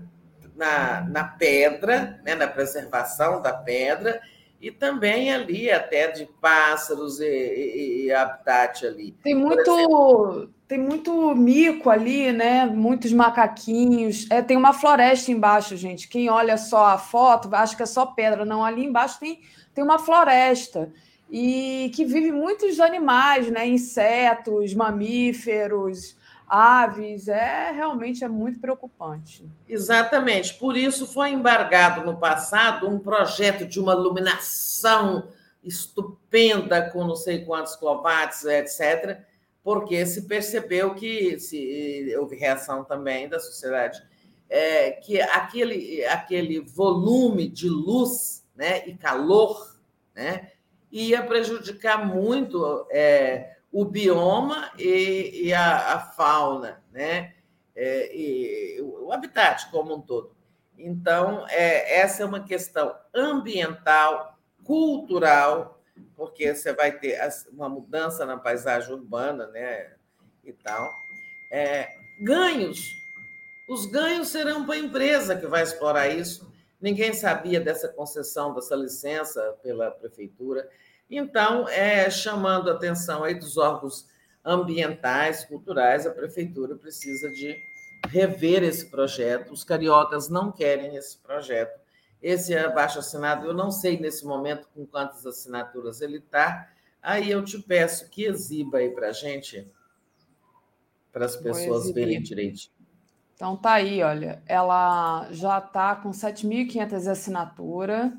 na, 0.55 1.01
na 1.01 1.23
pedra, 1.23 2.19
né, 2.23 2.35
na 2.35 2.47
preservação 2.47 3.41
da 3.41 3.53
pedra, 3.53 4.21
e 4.61 4.69
também 4.71 5.33
ali 5.33 5.71
até 5.71 6.11
de 6.11 6.25
pássaros 6.41 7.19
e, 7.19 7.25
e, 7.25 8.05
e 8.05 8.11
habitat 8.11 8.85
ali. 8.85 9.15
Tem 9.23 9.33
muito, 9.33 10.49
tem 10.67 10.77
muito 10.77 11.33
mico 11.33 11.89
ali, 11.89 12.31
né? 12.33 12.65
Muitos 12.65 13.13
macaquinhos. 13.13 14.27
É, 14.29 14.41
tem 14.41 14.57
uma 14.57 14.73
floresta 14.73 15.31
embaixo, 15.31 15.77
gente. 15.77 16.09
Quem 16.09 16.29
olha 16.29 16.57
só 16.57 16.87
a 16.87 16.97
foto 16.97 17.49
acha 17.53 17.75
que 17.75 17.83
é 17.83 17.85
só 17.85 18.05
pedra. 18.05 18.43
Não, 18.43 18.63
ali 18.63 18.83
embaixo 18.83 19.19
tem, 19.19 19.39
tem 19.73 19.83
uma 19.83 19.97
floresta 19.97 20.91
e 21.31 21.91
que 21.93 22.03
vive 22.03 22.31
muitos 22.31 22.79
animais, 22.79 23.49
né? 23.49 23.65
Insetos, 23.65 24.73
mamíferos, 24.73 26.17
aves, 26.49 27.27
é 27.27 27.71
realmente 27.71 28.23
é 28.23 28.27
muito 28.27 28.59
preocupante. 28.59 29.47
Exatamente. 29.67 30.55
Por 30.55 30.75
isso 30.75 31.05
foi 31.05 31.29
embargado 31.29 32.03
no 32.03 32.17
passado 32.17 32.89
um 32.89 32.97
projeto 32.97 33.65
de 33.65 33.79
uma 33.79 33.93
iluminação 33.93 35.29
estupenda 35.63 36.89
com 36.89 37.05
não 37.05 37.15
sei 37.15 37.45
quantos 37.45 37.75
quilowatts, 37.75 38.45
etc., 38.45 39.19
porque 39.61 40.05
se 40.05 40.23
percebeu 40.23 40.95
que 40.95 41.39
se 41.39 42.15
houve 42.17 42.35
reação 42.35 42.83
também 42.83 43.29
da 43.29 43.39
sociedade 43.39 44.01
é, 44.49 44.91
que 44.91 45.21
aquele, 45.21 46.03
aquele 46.05 46.59
volume 46.59 47.47
de 47.47 47.69
luz 47.69 48.43
né, 48.55 48.87
e 48.87 48.95
calor 48.95 49.77
né, 50.15 50.51
ia 50.91 51.21
prejudicar 51.21 52.05
muito 52.05 52.87
é, 52.89 53.57
o 53.71 53.85
bioma 53.85 54.71
e, 54.77 55.47
e 55.47 55.53
a, 55.53 55.95
a, 55.95 55.99
fauna, 55.99 56.83
né, 56.91 57.35
é, 57.75 58.15
e 58.15 58.81
o 58.81 59.11
habitat 59.11 59.69
como 59.71 59.95
um 59.95 60.01
todo. 60.01 60.35
Então, 60.77 61.45
é, 61.49 61.99
essa 61.99 62.23
é 62.23 62.25
uma 62.25 62.43
questão 62.43 62.95
ambiental, 63.13 64.37
cultural, 64.63 65.81
porque 66.15 66.53
você 66.55 66.73
vai 66.73 66.91
ter 66.91 67.19
uma 67.51 67.69
mudança 67.69 68.25
na 68.25 68.37
paisagem 68.37 68.93
urbana 68.93 69.47
né, 69.47 69.93
e 70.43 70.53
tal. 70.53 70.89
É, 71.51 71.89
ganhos 72.23 72.99
os 73.69 73.85
ganhos 73.85 74.29
serão 74.29 74.65
para 74.65 74.73
a 74.73 74.79
empresa 74.79 75.35
que 75.35 75.45
vai 75.45 75.61
explorar 75.61 76.07
isso. 76.07 76.51
Ninguém 76.81 77.13
sabia 77.13 77.61
dessa 77.61 77.87
concessão, 77.87 78.51
dessa 78.51 78.75
licença 78.75 79.55
pela 79.61 79.91
prefeitura. 79.91 80.67
Então, 81.09 81.67
é, 81.67 82.09
chamando 82.09 82.69
a 82.69 82.73
atenção 82.73 83.23
aí 83.23 83.33
dos 83.33 83.57
órgãos 83.57 84.07
ambientais, 84.45 85.43
culturais, 85.45 86.05
a 86.05 86.11
prefeitura 86.11 86.75
precisa 86.75 87.29
de 87.29 87.57
rever 88.07 88.63
esse 88.63 88.85
projeto. 88.89 89.51
Os 89.51 89.63
cariocas 89.63 90.29
não 90.29 90.51
querem 90.51 90.95
esse 90.95 91.17
projeto. 91.17 91.79
Esse 92.21 92.55
abaixo 92.55 92.99
assinado, 92.99 93.47
eu 93.47 93.53
não 93.53 93.71
sei 93.71 93.99
nesse 93.99 94.25
momento 94.25 94.67
com 94.73 94.85
quantas 94.85 95.25
assinaturas 95.25 96.01
ele 96.01 96.17
está. 96.17 96.69
Aí 97.01 97.31
eu 97.31 97.43
te 97.43 97.57
peço 97.59 98.09
que 98.09 98.25
exiba 98.25 98.79
aí 98.79 98.89
para 98.89 99.09
a 99.09 99.13
gente, 99.13 99.71
para 101.11 101.25
as 101.25 101.37
pessoas 101.37 101.89
verem 101.91 102.21
direitinho. 102.21 102.73
Então 103.33 103.55
tá 103.55 103.73
aí, 103.73 104.03
olha, 104.03 104.43
ela 104.45 105.29
já 105.31 105.59
está 105.59 105.95
com 105.95 106.11
7.500 106.11 107.09
assinaturas 107.09 108.11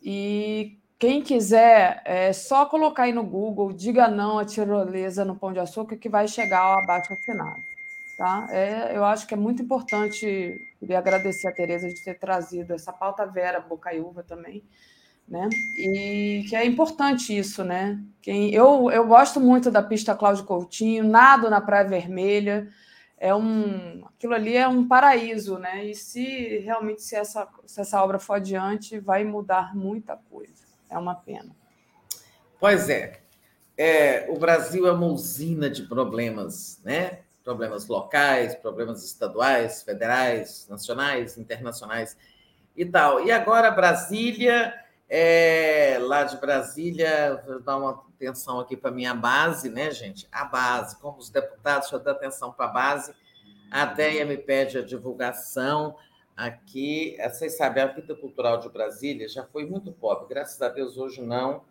e 0.00 0.78
quem 0.98 1.22
quiser 1.22 2.00
é 2.04 2.32
só 2.32 2.64
colocar 2.66 3.04
aí 3.04 3.12
no 3.12 3.24
Google, 3.24 3.72
diga 3.72 4.08
não 4.08 4.38
à 4.38 4.44
tirolesa 4.44 5.24
no 5.24 5.36
Pão 5.36 5.52
de 5.52 5.58
Açúcar 5.58 5.96
que 5.96 6.08
vai 6.08 6.26
chegar 6.26 6.60
ao 6.60 6.78
abaixo 6.78 7.12
assinado. 7.12 7.60
Tá? 8.16 8.46
É, 8.50 8.96
eu 8.96 9.04
acho 9.04 9.26
que 9.26 9.34
é 9.34 9.36
muito 9.36 9.62
importante, 9.62 10.58
queria 10.80 10.98
agradecer 10.98 11.48
a 11.48 11.52
Tereza 11.52 11.86
de 11.86 12.02
ter 12.02 12.18
trazido 12.18 12.72
essa 12.72 12.90
pauta 12.90 13.26
Vera 13.26 13.60
Bocaiúva 13.60 14.22
também, 14.22 14.64
né? 15.28 15.50
E 15.76 16.46
que 16.48 16.56
é 16.56 16.64
importante 16.64 17.36
isso, 17.36 17.62
né? 17.62 18.02
Quem, 18.22 18.54
eu, 18.54 18.90
eu 18.90 19.06
gosto 19.06 19.38
muito 19.38 19.70
da 19.70 19.82
pista 19.82 20.14
Cláudio 20.14 20.46
Coutinho, 20.46 21.04
nado 21.04 21.50
na 21.50 21.60
Praia 21.60 21.86
Vermelha, 21.86 22.68
é 23.18 23.34
um 23.34 24.02
aquilo 24.06 24.34
ali 24.34 24.56
é 24.56 24.66
um 24.66 24.88
paraíso, 24.88 25.58
né? 25.58 25.84
E 25.84 25.94
se 25.94 26.58
realmente 26.60 27.02
se 27.02 27.16
essa, 27.16 27.46
se 27.66 27.82
essa 27.82 28.02
obra 28.02 28.18
for 28.18 28.34
adiante, 28.34 28.98
vai 28.98 29.24
mudar 29.24 29.76
muita 29.76 30.16
coisa. 30.16 30.65
É 30.96 30.98
uma 30.98 31.14
pena. 31.14 31.54
Pois 32.58 32.88
é. 32.88 33.20
é 33.76 34.26
o 34.30 34.38
Brasil 34.38 34.86
é 34.86 34.92
uma 34.92 35.06
usina 35.08 35.68
de 35.68 35.82
problemas, 35.82 36.80
né? 36.82 37.20
Problemas 37.44 37.86
locais, 37.86 38.54
problemas 38.54 39.04
estaduais, 39.04 39.82
federais, 39.82 40.66
nacionais, 40.70 41.36
internacionais 41.36 42.16
e 42.74 42.86
tal. 42.86 43.22
E 43.26 43.30
agora 43.30 43.70
Brasília, 43.70 44.72
é, 45.06 45.98
lá 46.00 46.24
de 46.24 46.38
Brasília, 46.38 47.42
vou 47.46 47.60
dar 47.60 47.76
uma 47.76 48.02
atenção 48.14 48.58
aqui 48.58 48.74
para 48.74 48.90
minha 48.90 49.12
base, 49.12 49.68
né, 49.68 49.90
gente? 49.90 50.26
A 50.32 50.46
base, 50.46 50.98
como 50.98 51.18
os 51.18 51.28
deputados, 51.28 51.92
eu 51.92 51.98
dar 51.98 52.12
atenção 52.12 52.52
para 52.52 52.64
a 52.64 52.72
base. 52.72 53.14
A 53.70 53.84
DEA 53.84 54.24
me 54.24 54.38
pede 54.38 54.78
a 54.78 54.82
divulgação 54.82 55.94
aqui. 56.36 57.16
Vocês 57.22 57.56
sabem, 57.56 57.82
a 57.82 57.86
vida 57.86 58.14
cultural 58.14 58.58
de 58.58 58.68
Brasília 58.68 59.28
já 59.28 59.44
foi 59.44 59.64
muito 59.64 59.90
pobre, 59.92 60.28
graças 60.28 60.60
a 60.60 60.68
Deus 60.68 60.98
hoje 60.98 61.22
não. 61.22 61.64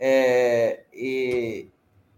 É, 0.00 0.84
e, 0.92 1.68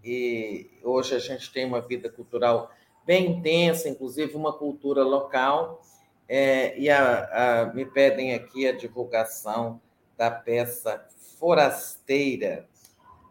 e 0.02 0.70
hoje 0.82 1.14
a 1.14 1.18
gente 1.18 1.52
tem 1.52 1.64
uma 1.64 1.80
vida 1.80 2.08
cultural 2.08 2.70
bem 3.04 3.32
intensa, 3.32 3.88
inclusive 3.88 4.34
uma 4.34 4.52
cultura 4.52 5.02
local. 5.02 5.82
É, 6.28 6.78
e 6.78 6.88
a, 6.88 7.62
a, 7.62 7.74
me 7.74 7.84
pedem 7.84 8.34
aqui 8.34 8.66
a 8.66 8.72
divulgação 8.72 9.80
da 10.16 10.30
peça 10.30 11.06
Forasteira, 11.38 12.68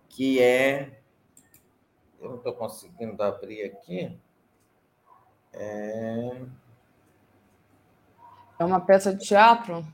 que 0.09 0.41
é. 0.41 0.99
Eu 2.19 2.29
não 2.29 2.37
estou 2.37 2.53
conseguindo 2.53 3.21
abrir 3.23 3.63
aqui. 3.63 4.19
É... 5.53 6.41
é 8.59 8.65
uma 8.65 8.81
peça 8.81 9.13
de 9.13 9.25
teatro? 9.25 9.85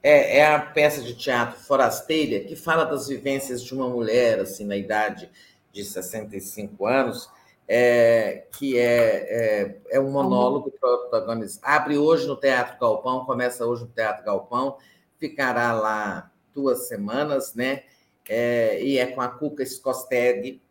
É, 0.00 0.38
é 0.38 0.46
a 0.46 0.60
peça 0.60 1.02
de 1.02 1.14
teatro 1.14 1.58
Forasteira, 1.58 2.44
que 2.44 2.54
fala 2.54 2.84
das 2.84 3.08
vivências 3.08 3.62
de 3.62 3.74
uma 3.74 3.88
mulher, 3.88 4.38
assim, 4.38 4.64
na 4.64 4.76
idade 4.76 5.28
de 5.72 5.84
65 5.84 6.86
anos, 6.86 7.28
é, 7.66 8.46
que 8.56 8.78
é, 8.78 8.86
é, 8.86 9.80
é 9.90 10.00
um 10.00 10.10
monólogo 10.10 10.70
protagonista. 10.70 11.66
Abre 11.66 11.98
hoje 11.98 12.26
no 12.26 12.36
Teatro 12.36 12.78
Galpão, 12.78 13.24
começa 13.26 13.66
hoje 13.66 13.82
no 13.82 13.90
Teatro 13.90 14.24
Galpão, 14.24 14.78
ficará 15.18 15.72
lá 15.72 16.30
duas 16.54 16.86
semanas, 16.86 17.54
né? 17.54 17.82
É, 18.28 18.82
e 18.82 18.98
é 18.98 19.06
com 19.06 19.20
a 19.20 19.28
Cuca 19.28 19.62
Skosteg, 19.62 20.62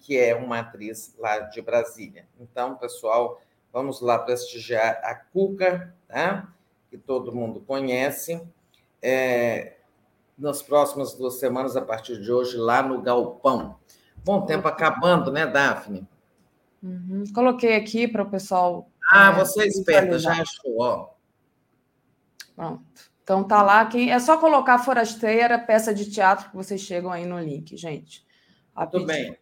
que 0.00 0.18
é 0.18 0.34
uma 0.34 0.58
atriz 0.58 1.14
lá 1.16 1.38
de 1.38 1.62
Brasília. 1.62 2.26
Então, 2.38 2.74
pessoal, 2.74 3.40
vamos 3.72 4.00
lá 4.00 4.18
prestigiar 4.18 5.00
a 5.04 5.14
Cuca, 5.14 5.94
tá? 6.08 6.52
que 6.90 6.98
todo 6.98 7.34
mundo 7.34 7.60
conhece. 7.60 8.42
É, 9.00 9.76
nas 10.36 10.60
próximas 10.60 11.14
duas 11.14 11.38
semanas, 11.38 11.76
a 11.76 11.82
partir 11.82 12.20
de 12.20 12.32
hoje, 12.32 12.56
lá 12.56 12.82
no 12.82 13.00
Galpão. 13.00 13.78
Bom 14.24 14.44
tempo 14.44 14.66
acabando, 14.66 15.30
né, 15.30 15.46
Daphne? 15.46 16.06
Uhum. 16.82 17.24
Coloquei 17.34 17.76
aqui 17.76 18.08
para 18.08 18.22
o 18.22 18.30
pessoal. 18.30 18.90
Ah, 19.10 19.30
é, 19.30 19.44
você 19.44 19.62
é 19.62 19.66
esperta, 19.66 20.18
já 20.18 20.32
achou, 20.32 20.80
ó. 20.80 21.10
Pronto. 22.56 23.10
Então 23.22 23.44
tá 23.44 23.62
lá, 23.62 23.86
quem 23.86 24.10
é 24.10 24.18
só 24.18 24.38
colocar 24.38 24.78
forasteira, 24.78 25.58
peça 25.58 25.94
de 25.94 26.10
teatro 26.10 26.50
que 26.50 26.56
vocês 26.56 26.80
chegam 26.80 27.12
aí 27.12 27.24
no 27.24 27.38
link, 27.38 27.76
gente. 27.76 28.26
Tudo 28.90 29.06
bem. 29.06 29.38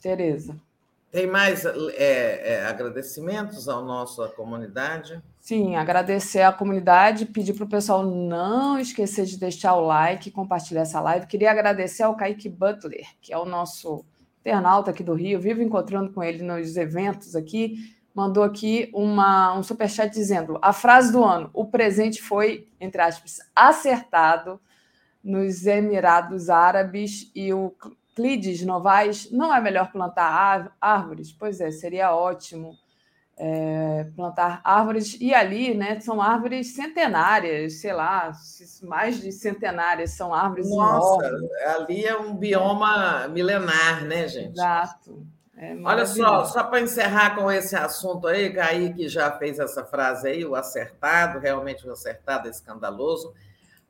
Tereza. 0.00 0.60
Tem 1.14 1.28
mais 1.28 1.64
é, 1.64 2.54
é, 2.54 2.66
agradecimentos 2.66 3.68
à 3.68 3.80
nossa 3.80 4.26
comunidade? 4.30 5.22
Sim, 5.38 5.76
agradecer 5.76 6.42
à 6.42 6.52
comunidade, 6.52 7.26
pedir 7.26 7.52
para 7.52 7.62
o 7.62 7.68
pessoal 7.68 8.02
não 8.02 8.80
esquecer 8.80 9.24
de 9.24 9.38
deixar 9.38 9.76
o 9.76 9.86
like, 9.86 10.32
compartilhar 10.32 10.80
essa 10.80 11.00
live. 11.00 11.28
Queria 11.28 11.52
agradecer 11.52 12.02
ao 12.02 12.16
Kaique 12.16 12.48
Butler, 12.48 13.06
que 13.22 13.32
é 13.32 13.38
o 13.38 13.44
nosso 13.44 14.04
internauta 14.40 14.90
aqui 14.90 15.04
do 15.04 15.14
Rio, 15.14 15.40
vivo 15.40 15.62
encontrando 15.62 16.12
com 16.12 16.20
ele 16.20 16.42
nos 16.42 16.76
eventos 16.76 17.36
aqui 17.36 17.94
mandou 18.12 18.42
aqui 18.42 18.90
uma, 18.92 19.56
um 19.56 19.62
superchat 19.62 20.12
dizendo: 20.12 20.58
a 20.60 20.72
frase 20.72 21.12
do 21.12 21.22
ano, 21.22 21.48
o 21.52 21.64
presente 21.64 22.20
foi, 22.20 22.66
entre 22.80 23.00
aspas, 23.00 23.38
acertado 23.54 24.60
nos 25.22 25.64
Emirados 25.64 26.50
Árabes 26.50 27.30
e 27.34 27.52
o 27.52 27.72
Clides 28.14 28.64
Novaes, 28.64 29.30
não 29.30 29.54
é 29.54 29.60
melhor 29.60 29.90
plantar 29.90 30.72
árvores? 30.80 31.32
Pois 31.32 31.60
é, 31.60 31.70
seria 31.70 32.14
ótimo 32.14 32.76
é, 33.36 34.06
plantar 34.14 34.60
árvores. 34.62 35.16
E 35.20 35.34
ali, 35.34 35.74
né, 35.74 36.00
são 36.00 36.20
árvores 36.20 36.74
centenárias, 36.74 37.80
sei 37.80 37.92
lá, 37.92 38.32
mais 38.82 39.20
de 39.20 39.32
centenárias, 39.32 40.12
são 40.12 40.32
árvores 40.32 40.70
Nossa, 40.70 41.26
enormes. 41.26 41.50
ali 41.76 42.04
é 42.04 42.16
um 42.16 42.36
bioma 42.36 43.28
milenar, 43.28 44.04
né, 44.04 44.28
gente? 44.28 44.52
Exato. 44.52 45.26
É 45.56 45.76
Olha 45.84 46.04
só, 46.04 46.44
só 46.44 46.64
para 46.64 46.80
encerrar 46.80 47.36
com 47.36 47.50
esse 47.50 47.76
assunto 47.76 48.26
aí, 48.26 48.52
Kaique 48.52 49.08
já 49.08 49.30
fez 49.38 49.60
essa 49.60 49.84
frase 49.84 50.28
aí, 50.28 50.44
o 50.44 50.56
acertado, 50.56 51.38
realmente 51.38 51.86
o 51.86 51.92
acertado 51.92 52.48
é 52.48 52.50
escandaloso. 52.50 53.32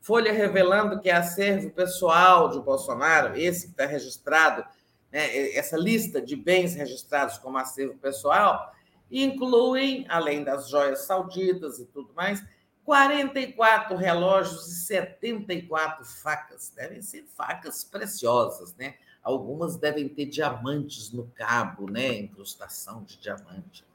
Folha 0.05 0.35
revelando 0.35 1.01
que 1.01 1.11
acervo 1.11 1.71
pessoal 1.71 2.51
de 2.51 2.61
Bolsonaro, 2.61 3.39
esse 3.39 3.69
que 3.69 3.71
está 3.71 3.87
registrado, 3.87 4.63
né, 5.11 5.57
essa 5.57 5.79
lista 5.79 6.21
de 6.21 6.37
bens 6.37 6.75
registrados 6.75 7.39
como 7.39 7.57
acervo 7.57 7.97
pessoal, 7.97 8.71
incluem, 9.11 10.05
além 10.11 10.45
das 10.45 10.69
joias 10.69 11.07
sauditas 11.07 11.79
e 11.79 11.87
tudo 11.87 12.13
mais, 12.13 12.45
44 12.85 13.97
relógios 13.97 14.69
e 14.69 14.75
74 14.85 16.05
facas. 16.05 16.71
Devem 16.77 17.01
ser 17.01 17.25
facas 17.35 17.83
preciosas, 17.83 18.75
né? 18.75 18.97
Algumas 19.23 19.79
devem 19.79 20.07
ter 20.07 20.27
diamantes 20.27 21.13
no 21.13 21.29
cabo, 21.29 21.91
né? 21.91 22.13
Incrustação 22.19 23.03
de 23.05 23.17
diamante. 23.17 23.87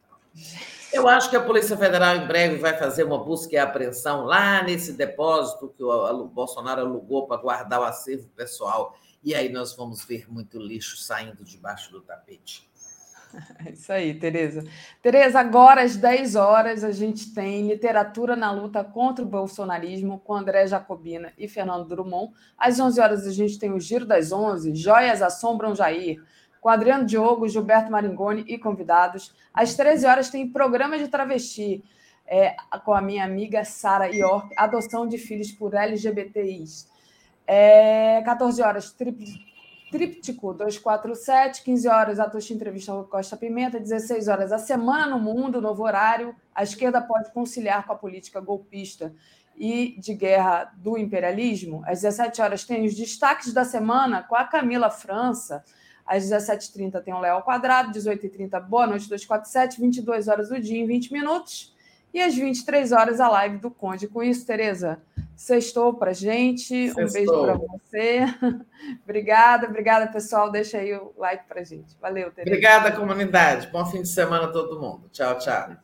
Eu 0.91 1.07
acho 1.07 1.29
que 1.29 1.35
a 1.35 1.43
Polícia 1.43 1.77
Federal 1.77 2.15
em 2.15 2.25
breve 2.25 2.57
vai 2.57 2.75
fazer 2.75 3.03
uma 3.03 3.23
busca 3.23 3.53
e 3.53 3.57
apreensão 3.57 4.25
lá 4.25 4.63
nesse 4.63 4.93
depósito 4.93 5.73
que 5.77 5.83
o 5.83 6.25
Bolsonaro 6.25 6.81
alugou 6.81 7.27
para 7.27 7.41
guardar 7.41 7.79
o 7.79 7.83
acervo 7.83 8.27
pessoal. 8.29 8.97
E 9.23 9.35
aí 9.35 9.49
nós 9.49 9.75
vamos 9.75 10.03
ver 10.03 10.31
muito 10.31 10.57
lixo 10.57 10.97
saindo 10.97 11.43
debaixo 11.43 11.91
do 11.91 12.01
tapete. 12.01 12.67
É 13.63 13.71
isso 13.71 13.91
aí, 13.93 14.13
Tereza. 14.15 14.63
Tereza, 15.03 15.39
agora 15.39 15.83
às 15.83 15.95
10 15.95 16.35
horas 16.35 16.83
a 16.83 16.91
gente 16.91 17.31
tem 17.33 17.67
literatura 17.67 18.35
na 18.35 18.51
luta 18.51 18.83
contra 18.83 19.23
o 19.23 19.27
bolsonarismo 19.27 20.19
com 20.19 20.33
André 20.33 20.65
Jacobina 20.65 21.31
e 21.37 21.47
Fernando 21.47 21.87
Drummond. 21.87 22.33
Às 22.57 22.79
11 22.79 22.99
horas 22.99 23.27
a 23.27 23.31
gente 23.31 23.59
tem 23.59 23.71
o 23.71 23.79
Giro 23.79 24.05
das 24.05 24.31
11, 24.31 24.73
Joias 24.73 25.21
Assombram 25.21 25.75
Jair, 25.75 26.23
com 26.61 26.69
Adriano 26.69 27.05
Diogo, 27.05 27.47
Gilberto 27.47 27.91
Maringoni 27.91 28.43
e 28.47 28.57
convidados. 28.57 29.35
Às 29.53 29.75
13 29.75 30.05
horas 30.05 30.29
tem 30.29 30.49
programa 30.49 30.97
de 30.97 31.07
travesti 31.07 31.83
é, 32.27 32.55
com 32.85 32.93
a 32.93 33.01
minha 33.01 33.23
amiga 33.23 33.63
Sara 33.63 34.07
York, 34.07 34.53
adoção 34.55 35.07
de 35.07 35.17
filhos 35.17 35.51
por 35.51 35.73
LGBTIs. 35.73 36.87
É, 37.47 38.21
14 38.23 38.61
horas, 38.61 38.95
Tríptico 39.91 40.53
247, 40.53 41.63
15 41.63 41.87
horas 41.87 42.19
a 42.19 42.29
Tocha 42.29 42.53
Entrevista 42.53 42.91
com 42.91 43.03
Costa 43.05 43.35
Pimenta, 43.35 43.79
16 43.79 44.27
horas 44.27 44.51
a 44.51 44.59
Semana 44.59 45.07
no 45.07 45.19
Mundo, 45.19 45.59
novo 45.59 45.83
horário. 45.83 46.35
A 46.53 46.61
esquerda 46.61 47.01
pode 47.01 47.31
conciliar 47.31 47.87
com 47.87 47.93
a 47.93 47.95
política 47.95 48.39
golpista 48.39 49.11
e 49.57 49.95
de 49.99 50.13
guerra 50.13 50.71
do 50.77 50.95
imperialismo. 50.95 51.81
Às 51.85 52.01
17 52.01 52.39
horas 52.39 52.63
tem 52.63 52.85
os 52.85 52.93
destaques 52.93 53.51
da 53.51 53.65
semana 53.65 54.21
com 54.21 54.35
a 54.35 54.45
Camila 54.45 54.91
França. 54.91 55.65
Às 56.09 56.23
17h30 56.23 57.03
tem 57.03 57.13
o 57.13 57.19
Léo 57.19 57.43
Quadrado, 57.43 57.91
18h30 57.91 58.59
Boa 58.61 58.87
Noite 58.87 59.07
247, 59.07 59.79
22 59.79 60.27
horas 60.27 60.49
do 60.49 60.59
dia 60.59 60.79
em 60.79 60.87
20 60.87 61.13
minutos. 61.13 61.75
E 62.11 62.19
às 62.19 62.33
23 62.33 62.91
horas 62.91 63.19
a 63.19 63.29
live 63.29 63.57
do 63.57 63.69
Conde. 63.69 64.07
Com 64.07 64.23
isso, 64.23 64.43
Tereza, 64.43 64.99
Sextou 65.39 65.93
para 65.93 66.11
gente. 66.11 66.91
Sextou. 66.91 67.03
Um 67.05 67.11
beijo 67.13 67.41
para 67.43 67.53
você. 67.53 68.25
obrigada, 69.05 69.67
obrigada, 69.67 70.07
pessoal. 70.07 70.51
Deixa 70.51 70.79
aí 70.79 70.93
o 70.93 71.13
like 71.17 71.47
para 71.47 71.63
gente. 71.63 71.95
Valeu, 72.01 72.29
Tereza. 72.29 72.49
Obrigada, 72.49 72.91
comunidade. 72.91 73.67
Bom 73.67 73.85
fim 73.85 74.01
de 74.01 74.09
semana 74.09 74.45
a 74.45 74.51
todo 74.51 74.81
mundo. 74.81 75.07
Tchau, 75.13 75.37
tchau. 75.37 75.77